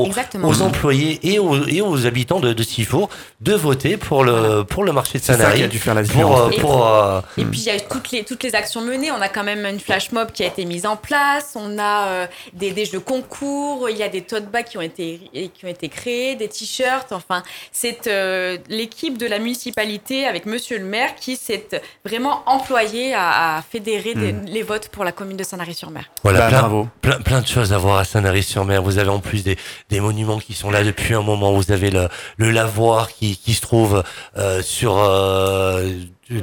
aux, 0.05 0.07
Exactement. 0.07 0.49
aux 0.49 0.63
employés 0.63 1.19
et 1.23 1.39
aux, 1.39 1.67
et 1.67 1.81
aux 1.81 2.07
habitants 2.07 2.41
de, 2.41 2.53
de 2.53 2.63
Sifour 2.63 3.09
de 3.41 3.55
voter 3.55 3.97
pour 3.97 4.25
le, 4.25 4.63
pour 4.63 4.85
le 4.85 4.93
marché 4.93 5.19
de 5.19 5.25
C'est 5.25 5.33
ça 5.33 5.39
Sanary. 5.39 5.59
qui 5.59 5.65
a 5.65 5.69
dû 5.69 5.79
faire 5.79 5.95
la 5.95 6.03
pour, 6.03 6.11
différence. 6.11 6.41
euh, 6.41 6.51
Et 6.51 6.61
pour, 6.61 6.87
euh, 6.87 7.21
Et 7.39 7.45
puis 7.45 7.61
il 7.61 7.65
y 7.67 7.71
a 7.71 7.81
toutes 7.81 8.11
les, 8.11 8.25
toutes 8.25 8.43
les 8.43 8.55
actions 8.55 8.81
menées. 8.81 9.11
On 9.11 9.21
a 9.21 9.29
quand 9.29 9.45
même 9.45 9.65
une 9.67 9.81
flash 9.81 10.13
mob 10.13 10.31
qui 10.33 10.43
a 10.43 10.47
été 10.47 10.65
mise 10.65 10.87
en 10.87 10.97
place. 10.97 11.53
On 11.57 11.79
a 11.79 12.07
euh, 12.09 12.27
des, 12.53 12.73
des 12.73 12.85
jeux 12.85 13.01
concours. 13.01 13.89
Il 13.91 13.97
y 13.97 14.03
a 14.03 14.09
des 14.09 14.23
tote 14.23 14.51
bags 14.51 14.65
qui 14.67 14.79
ont 14.79 14.83
été, 14.83 15.21
qui 15.55 15.65
ont 15.65 15.69
été 15.69 15.89
créés, 15.89 16.35
des 16.37 16.49
t-shirts. 16.49 17.13
Enfin, 17.13 17.43
c'est 17.73 18.07
euh, 18.07 18.57
l'équipe 18.69 19.19
de 19.19 19.27
la 19.27 19.39
municipalité 19.39 20.27
avec 20.27 20.47
Monsieur 20.47 20.79
le 20.79 20.85
maire 20.85 21.15
qui 21.17 21.37
s'est 21.37 21.67
vraiment 22.05 22.43
employé 22.47 23.15
à, 23.15 23.57
à 23.59 23.63
fédérer 23.63 24.15
des- 24.15 24.35
les 24.47 24.63
votes 24.63 24.89
pour 24.89 25.05
la 25.05 25.13
commune 25.13 25.37
de 25.37 25.45
Sanary-sur-Mer. 25.45 26.05
voilà, 26.23 26.41
Bah, 26.41 26.49
plein, 26.49 26.59
bravo. 26.61 26.89
plein, 27.01 27.21
plein 27.21 27.41
de 27.41 27.47
choses 27.47 27.73
à 27.73 27.79
voir 27.79 27.99
à 27.99 28.05
Sanary-sur-Mer. 28.05 28.83
Vous 28.83 28.99
avez 28.99 29.09
en 29.11 29.21
plus 29.21 29.43
des, 29.45 29.57
des 29.91 29.94
des 29.95 30.01
monuments 30.01 30.39
qui 30.39 30.55
sont 30.55 30.71
là 30.71 30.83
depuis 30.83 31.15
un 31.15 31.23
moment. 31.23 31.53
Vous 31.53 31.71
avez 31.71 31.91
le, 31.91 32.09
le 32.37 32.51
lavoir 32.51 33.09
qui, 33.13 33.37
qui 33.37 33.55
se 33.55 33.61
trouve 33.61 34.03
euh, 34.37 34.61
sur 34.63 34.99
euh, 34.99 35.89
le, 36.29 36.43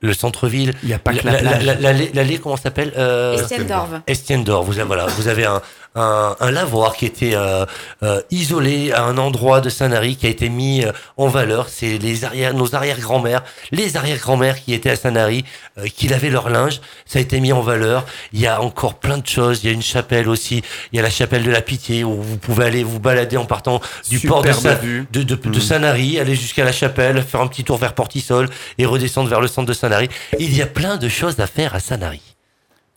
le 0.00 0.12
centre-ville. 0.12 0.74
Il 0.82 0.88
n'y 0.88 0.94
a 0.94 0.98
pas 0.98 1.14
que 1.14 1.24
la, 1.26 1.32
La- 1.40 1.42
la- 1.42 1.74
plage. 1.74 1.80
la- 1.80 1.92
L'allée, 2.14 2.38
comment 2.38 2.56
ça 2.56 2.64
s'appelle 2.64 2.92
euh, 2.98 3.38
Estienne-d'Orve. 3.38 4.00
Estienne-d'Or. 4.06 4.62
Vous 4.64 4.78
avez, 4.78 4.86
voilà, 4.86 5.06
vous 5.06 5.28
avez 5.28 5.46
un, 5.46 5.62
un, 5.94 6.36
un 6.40 6.50
lavoir 6.50 6.96
qui 6.96 7.06
était 7.06 7.34
euh, 7.34 7.64
euh, 8.02 8.20
isolé 8.30 8.92
à 8.92 9.04
un 9.04 9.16
endroit 9.18 9.60
de 9.60 9.68
Saint-Nary 9.68 10.16
qui 10.16 10.26
a 10.26 10.28
été 10.28 10.48
mis 10.48 10.84
euh, 10.84 10.92
en 11.16 11.28
valeur. 11.28 11.68
C'est 11.68 11.98
les 11.98 12.24
arrière, 12.24 12.52
nos 12.54 12.74
arrière-grand-mères, 12.74 13.44
les 13.70 13.96
arrière-grand-mères 13.96 14.62
qui 14.62 14.74
étaient 14.74 14.90
à 14.90 14.96
Saint-Nary, 14.96 15.44
euh, 15.78 15.86
qui 15.86 16.08
lavaient 16.08 16.30
leur 16.30 16.48
linge. 16.50 16.80
Ça 17.06 17.18
a 17.18 17.22
été 17.22 17.38
mis 17.40 17.52
en 17.52 17.60
valeur. 17.60 18.04
Il 18.32 18.40
y 18.40 18.46
a 18.46 18.60
encore 18.60 18.94
plein 18.94 19.18
de 19.18 19.26
choses. 19.26 19.62
Il 19.62 19.66
y 19.68 19.70
a 19.70 19.72
une 19.72 19.82
chapelle 19.82 20.28
aussi. 20.28 20.62
Il 20.92 20.96
y 20.96 20.98
a 20.98 21.02
la 21.02 21.10
chapelle 21.10 21.44
de 21.44 21.50
la 21.50 21.62
Pitié 21.62 22.02
où 22.04 22.20
vous 22.20 22.36
pouvez 22.38 22.64
aller 22.64 22.82
vous 22.82 22.98
balader 23.00 23.36
en 23.36 23.44
partant 23.44 23.80
du 24.08 24.20
port 24.20 24.42
de, 24.42 24.50
vue. 24.82 25.06
de, 25.12 25.34
Mhm. 25.44 25.60
Saint-Nary, 25.60 26.18
aller 26.18 26.34
jusqu'à 26.34 26.64
la 26.64 26.72
chapelle, 26.72 27.22
faire 27.22 27.40
un 27.40 27.46
petit 27.46 27.64
tour 27.64 27.76
vers 27.78 27.92
Portisol 27.94 28.48
et 28.78 28.86
redescendre 28.86 29.28
vers 29.28 29.40
le 29.40 29.46
centre 29.48 29.68
de 29.68 29.72
Saint-Nary. 29.72 30.08
Il 30.38 30.54
y 30.56 30.62
a 30.62 30.66
plein 30.66 30.96
de 30.96 31.08
choses 31.08 31.38
à 31.40 31.46
faire 31.46 31.74
à 31.74 31.80
Saint-Nary. 31.80 32.33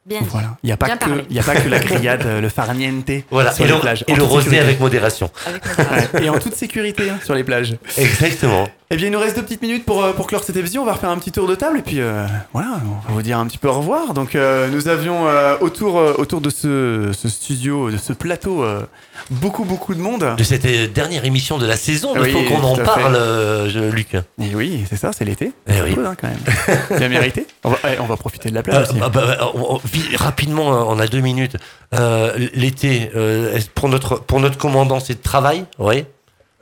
Bien. 0.08 0.22
Voilà. 0.30 0.58
Il 0.64 0.68
n'y 0.68 0.72
a, 0.72 0.78
pas 0.78 0.96
que- 0.96 1.26
y 1.34 1.38
a 1.40 1.44
pas 1.44 1.56
que 1.56 1.68
la 1.68 1.80
grillade, 1.80 2.26
euh, 2.26 2.40
le 2.40 2.48
farniente 2.48 3.12
Voilà, 3.30 3.52
sur 3.52 3.66
et 3.66 3.68
les 3.68 3.74
le, 3.74 3.80
plages. 3.82 4.06
et 4.08 4.14
En 4.14 4.16
le 4.16 4.24
rosé 4.24 4.58
avec 4.58 4.80
modération. 4.80 5.30
Avec 5.46 5.62
modération. 5.68 6.16
Ouais, 6.18 6.26
Et 6.26 6.30
en 6.30 6.40
toute 6.40 6.56
sécurité 6.56 7.10
hein, 7.10 7.20
sur 7.26 7.36
les 7.36 7.44
plages. 7.44 7.76
Exactement. 7.98 8.70
Eh 8.90 8.96
bien, 8.96 9.08
il 9.08 9.12
nous 9.12 9.20
reste 9.20 9.36
deux 9.36 9.42
petites 9.44 9.62
minutes 9.62 9.84
pour, 9.86 10.02
euh, 10.02 10.14
pour 10.14 10.28
clore 10.28 10.46
cette 10.46 10.56
émission. 10.56 10.82
On 10.82 10.86
va 10.86 10.94
refaire 10.94 11.10
un 11.10 11.18
petit 11.18 11.34
tour 11.34 11.46
de 11.46 11.56
table 11.56 11.80
et 11.80 11.82
puis 11.82 12.00
euh, 12.00 12.26
voilà, 12.54 12.80
on 13.06 13.10
va 13.10 13.14
vous 13.16 13.22
dire 13.22 13.38
un 13.38 13.46
petit 13.46 13.58
peu 13.58 13.68
au 13.68 13.74
revoir. 13.74 14.14
Donc, 14.14 14.34
euh, 14.34 14.70
nous 14.70 14.88
avions 14.88 15.28
euh, 15.28 15.58
autour, 15.60 15.98
euh, 16.00 16.14
autour 16.18 16.40
de 16.40 16.50
ce, 16.50 17.12
ce 17.12 17.28
studio, 17.28 17.92
de 17.92 17.98
ce 17.98 18.14
plateau, 18.14 18.64
euh, 18.64 18.84
beaucoup, 19.30 19.66
beaucoup 19.66 19.94
de 19.94 20.00
monde. 20.00 20.36
De 20.38 20.44
cette 20.44 20.64
euh, 20.64 20.88
dernière 20.88 21.26
émission 21.26 21.58
de 21.58 21.66
la 21.66 21.76
saison, 21.76 22.14
il 22.16 22.22
Oui, 22.22 22.32
faut 22.32 22.44
qu'on 22.44 22.64
en 22.64 22.78
parle, 22.78 23.16
euh, 23.18 23.70
je- 23.70 23.80
Luc. 23.94 24.14
Et 24.14 24.56
oui, 24.56 24.86
c'est 24.90 24.96
ça, 24.96 25.12
c'est 25.12 25.26
l'été. 25.26 25.52
Eh 25.68 25.74
C'est 25.74 25.82
oui. 25.82 25.94
cool, 25.94 26.06
hein, 26.06 26.16
quand 26.20 26.30
même. 26.30 26.98
Bien 26.98 27.10
mérité. 27.10 27.46
On 27.66 27.72
va, 27.72 27.78
eh, 27.94 28.00
on 28.00 28.06
va 28.06 28.16
profiter 28.16 28.50
de 28.50 28.56
la 28.56 28.64
plage 28.64 28.78
Euh, 28.78 28.90
aussi. 28.92 29.00
bah, 29.02 29.10
bah, 29.10 29.52
on- 29.54 29.76
on- 29.76 29.82
vi- 29.84 30.16
rapidement, 30.16 30.66
on 30.90 30.98
a 30.98 31.08
deux 31.08 31.20
minutes. 31.20 31.58
Euh, 31.94 32.32
L'été, 32.54 33.12
euh, 33.18 33.60
pour 33.76 33.90
notre 33.90 34.16
pour 34.22 34.40
notre 34.40 34.58
commandant, 34.58 35.02
c'est 35.02 35.16
de 35.16 35.22
travail, 35.22 35.66
oui. 35.78 36.06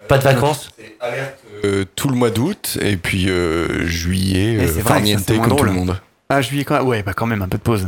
Pas 0.07 0.17
de 0.19 0.23
vacances. 0.23 0.69
Euh, 1.63 1.85
tout 1.95 2.07
le 2.09 2.15
mois 2.15 2.29
d'août 2.29 2.77
et 2.81 2.97
puis 2.97 3.29
euh, 3.29 3.85
juillet, 3.87 4.53
Et 4.53 4.59
euh, 4.61 4.67
farniente 4.83 5.25
comme 5.25 5.55
tout 5.55 5.63
le 5.63 5.71
monde. 5.71 5.97
Ah, 6.29 6.41
juillet 6.41 6.63
quand 6.63 6.75
même. 6.79 6.87
Ouais, 6.87 7.03
bah 7.03 7.13
quand 7.13 7.25
même, 7.25 7.41
un 7.41 7.47
peu 7.47 7.57
de 7.57 7.63
pause. 7.63 7.87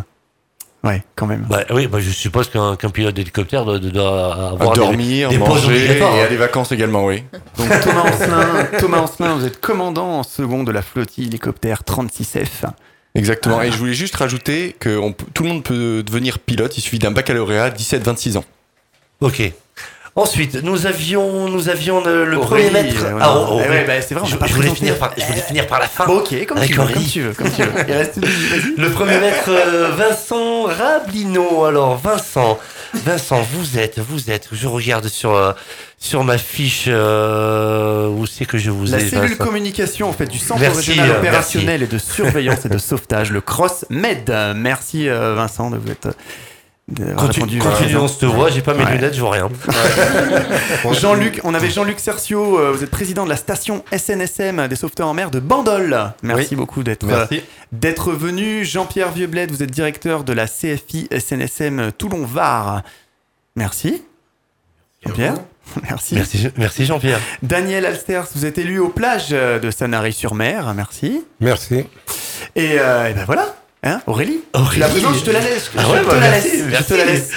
Ouais, 0.84 1.04
quand 1.16 1.26
même. 1.26 1.46
Bah, 1.50 1.64
oui, 1.72 1.88
bah, 1.88 2.00
je 2.00 2.12
suppose 2.12 2.50
qu'un 2.50 2.76
qu'un 2.76 2.90
pilote 2.92 3.16
d'hélicoptère 3.16 3.66
doit, 3.66 3.80
doit 3.80 4.34
avoir 4.52 4.72
À 4.72 4.74
des- 4.74 4.80
dormir, 4.80 5.30
des 5.30 5.40
pauses 5.40 5.66
manger 5.66 5.98
et 5.98 6.02
hein. 6.02 6.24
à 6.24 6.28
des 6.28 6.38
vacances 6.38 6.72
également, 6.72 7.06
oui. 7.06 7.24
Donc 7.58 7.68
Thomas 7.82 8.02
Ancelin, 8.04 8.68
Thomas 8.80 9.00
Ancelin, 9.00 9.36
vous 9.36 9.46
êtes 9.46 9.60
commandant 9.60 10.20
en 10.20 10.24
second 10.24 10.64
de 10.64 10.72
la 10.72 10.82
flottille 10.84 11.26
hélicoptère 11.26 11.82
36F. 11.84 12.66
Exactement. 13.16 13.62
Et 13.64 13.72
je 13.72 13.78
voulais 13.78 13.96
juste 13.96 14.16
rajouter 14.16 14.76
que 14.80 14.96
on 14.98 15.12
tout 15.12 15.44
le 15.44 15.50
monde 15.50 15.64
peut 15.64 16.04
devenir 16.04 16.38
pilote. 16.40 16.78
Il 16.78 16.82
suffit 16.82 17.00
d'un 17.00 17.12
baccalauréat 17.12 17.72
17-26 17.72 18.38
ans. 18.38 18.46
Ok. 19.22 19.52
Ensuite, 20.18 20.64
nous 20.64 20.88
avions, 20.88 21.48
nous 21.48 21.70
avions 21.70 22.04
le, 22.04 22.40
premier 22.40 22.72
maître. 22.72 23.06
euh, 23.06 23.20
Ah, 23.22 23.36
oh, 23.38 23.62
Eh 23.64 23.70
ouais, 23.70 23.84
bah, 23.86 24.02
c'est 24.02 24.16
vrai, 24.16 24.28
je, 24.28 24.36
je 24.48 24.54
voulais 24.56 24.70
finir 24.74 24.98
par, 24.98 25.12
je 25.16 25.24
voulais 25.24 25.42
finir 25.42 25.68
par 25.68 25.78
la 25.80 25.86
fin. 25.88 26.08
Bon, 26.08 26.18
ok, 26.18 26.46
comme 26.48 26.60
tu, 26.62 26.74
veux, 26.74 26.86
comme 26.88 27.04
tu 27.04 27.22
veux, 27.22 27.34
comme 27.34 27.52
tu 27.52 27.62
veux. 27.62 27.72
Il 27.88 27.94
reste 27.94 28.18
vas-y. 28.18 28.76
Le 28.82 28.90
premier 28.90 29.20
maître, 29.20 29.50
euh, 29.50 29.92
Vincent 29.96 30.64
Rablino. 30.64 31.66
Alors, 31.66 31.98
Vincent, 31.98 32.58
Vincent, 32.96 33.42
vous 33.54 33.78
êtes, 33.78 34.00
vous 34.00 34.32
êtes. 34.32 34.48
Je 34.52 34.68
regarde 34.68 35.08
sur 35.08 35.36
euh, 35.36 35.52
sur 36.00 36.24
ma 36.24 36.40
fiche 36.40 36.86
euh, 36.88 38.08
où 38.08 38.26
c'est 38.26 38.46
que 38.46 38.58
je 38.58 38.72
vous 38.72 38.86
La 38.88 38.98
ai. 38.98 39.02
cellule 39.08 39.30
Vincent 39.30 39.44
communication 39.46 40.10
en 40.10 40.14
fait 40.14 40.26
du 40.26 40.40
centre 40.40 40.62
Merci, 40.62 40.92
régional 40.94 41.12
euh, 41.12 41.18
opérationnel 41.20 41.84
et 41.84 41.88
de 41.88 41.98
surveillance 42.00 42.66
et 42.66 42.70
de 42.70 42.78
sauvetage, 42.80 43.32
le 43.32 43.42
Cross 43.42 43.86
Med. 43.92 44.34
Merci 44.56 45.10
Vincent 45.10 45.70
de 45.70 45.78
vous 45.78 45.92
être 45.92 46.10
Continue, 46.96 47.12
répondu. 47.18 47.60
continue, 47.60 47.60
présent. 47.90 48.04
on 48.04 48.08
se 48.08 48.20
te 48.20 48.26
voit. 48.26 48.50
J'ai 48.50 48.62
pas 48.62 48.74
mes 48.74 48.86
Ouais. 48.86 48.94
lunettes, 48.94 49.14
je 49.14 49.20
vois 49.20 49.32
rien. 49.32 49.50
Jean-Luc, 50.94 51.42
on 51.44 51.54
avait 51.54 51.70
Jean-Luc 51.70 52.00
Cercio, 52.00 52.58
euh, 52.60 52.72
vous 52.72 52.82
êtes 52.84 52.90
président 52.92 53.26
de 53.26 53.30
la 53.30 53.36
station 53.36 53.84
SNSM 53.92 54.68
des 54.70 54.76
sauveteurs 54.78 55.08
en 55.10 55.14
mer 55.14 55.30
de 55.30 55.40
Bandol. 55.40 56.14
Merci 56.24 56.56
beaucoup 56.56 56.84
d'être 56.84 57.04
euh, 57.06 57.08
Merci. 57.30 57.42
d'être 57.74 58.14
venu. 58.14 58.64
Jean-Pierre 58.64 59.12
Vieublette, 59.12 59.52
vous 59.52 59.64
êtes 59.64 59.72
directeur 59.72 60.24
de 60.24 60.32
la 60.32 60.48
CFI 60.48 61.10
SNSM 61.12 61.92
Toulon-Var. 61.98 62.84
Merci. 63.58 64.04
Jean-Pierre. 65.06 65.36
Merci. 65.84 66.16
Merci, 66.16 66.38
Je- 66.38 66.50
merci 66.56 66.86
Jean-Pierre. 66.86 67.20
Daniel 67.44 67.86
Alsters, 67.86 68.28
vous 68.34 68.46
êtes 68.46 68.58
élu 68.58 68.80
aux 68.80 68.88
plages 68.88 69.28
euh, 69.34 69.60
de 69.60 69.72
Sanary-sur-Mer. 69.72 70.74
Merci. 70.74 71.26
Merci. 71.42 71.84
Et, 72.56 72.80
euh, 72.80 73.10
et 73.10 73.14
ben 73.14 73.26
voilà. 73.26 73.56
Hein, 73.84 74.02
Aurélie, 74.08 74.40
Aurélie. 74.54 74.80
La 74.80 74.90
présentes, 74.90 75.16
je 75.16 75.24
te 75.24 75.32
la 75.32 75.40
laisse. 75.40 75.70
Je 75.74 75.80
Ah 75.80 75.90
ouais, 75.90 76.02
te 76.02 76.06
bah, 76.06 76.14
la 76.16 76.20
merci, 76.32 76.50
laisse. 76.52 76.64
merci. 76.68 76.84
Je 76.84 76.94
te 76.94 76.94
la 77.00 77.06
laisse. 77.06 77.30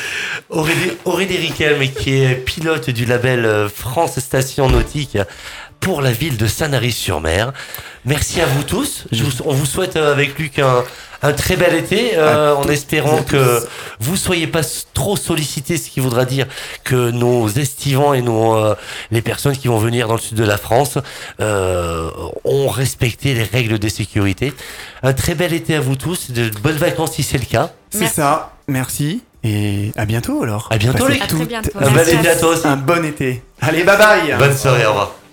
Aurélie, 0.48 0.92
Aurélie 1.04 1.36
Riquelme, 1.36 1.88
qui 1.92 2.22
est 2.22 2.34
pilote 2.34 2.90
du 2.90 3.04
label 3.04 3.44
euh, 3.44 3.68
France 3.68 4.18
Station 4.18 4.68
Nautique 4.68 5.18
pour 5.80 6.02
la 6.02 6.12
ville 6.12 6.36
de 6.36 6.46
Sanary-sur-Mer. 6.46 7.52
Merci 8.04 8.40
à 8.40 8.46
vous 8.46 8.62
tous. 8.62 9.04
Je 9.12 9.24
vous- 9.24 9.32
on 9.44 9.52
vous 9.54 9.66
souhaite 9.66 9.96
euh, 9.96 10.12
avec 10.12 10.38
Luc 10.38 10.58
un, 10.58 10.84
un 11.22 11.32
très 11.32 11.56
bel 11.56 11.74
été, 11.74 12.12
euh, 12.16 12.54
en 12.54 12.64
espérant 12.64 13.22
que 13.22 13.62
vous 13.98 14.16
soyez 14.16 14.46
pas 14.46 14.60
trop 14.94 15.16
sollicités, 15.16 15.76
ce 15.76 15.90
qui 15.90 16.00
voudra 16.00 16.24
dire 16.24 16.46
que 16.84 17.10
nos 17.10 17.48
estivants 17.48 18.12
et 18.14 18.22
nos 18.22 18.54
euh, 18.56 18.74
les 19.10 19.20
personnes 19.22 19.56
qui 19.56 19.68
vont 19.68 19.78
venir 19.78 20.06
dans 20.08 20.14
le 20.14 20.20
sud 20.20 20.36
de 20.36 20.44
la 20.44 20.56
France 20.58 20.98
euh, 21.40 22.10
ont 22.44 22.68
respecté 22.68 23.34
les 23.34 23.42
règles 23.44 23.78
de 23.78 23.88
sécurité. 23.88 24.52
Un 25.02 25.12
très 25.14 25.34
bel 25.34 25.52
été 25.52 25.74
à 25.76 25.80
vous 25.80 25.96
tous, 25.96 26.30
de 26.30 26.50
bonnes 26.62 26.76
vacances 26.76 27.12
si 27.12 27.22
c'est 27.22 27.38
le 27.38 27.44
cas. 27.46 27.70
C'est 27.90 28.00
Merci. 28.00 28.14
ça. 28.16 28.52
Merci. 28.68 29.22
Et 29.42 29.92
à 29.96 30.04
bientôt 30.04 30.42
alors. 30.42 30.68
À 30.70 30.76
bientôt, 30.78 31.06
Passez 31.06 31.12
Luc. 31.14 31.22
À 31.22 31.26
très 31.26 31.44
bientôt. 31.46 31.70
Un 31.78 31.84
bel 31.86 31.92
Merci. 31.94 32.14
été 32.16 32.28
à 32.28 32.36
toi 32.36 32.48
aussi. 32.50 32.66
Un 32.66 32.76
bon 32.76 33.04
été. 33.04 33.42
Allez, 33.62 33.84
bye 33.84 33.96
bye. 33.98 34.34
Bonne 34.38 34.56
soirée, 34.56 34.84
au 34.86 34.90
revoir. 34.90 35.14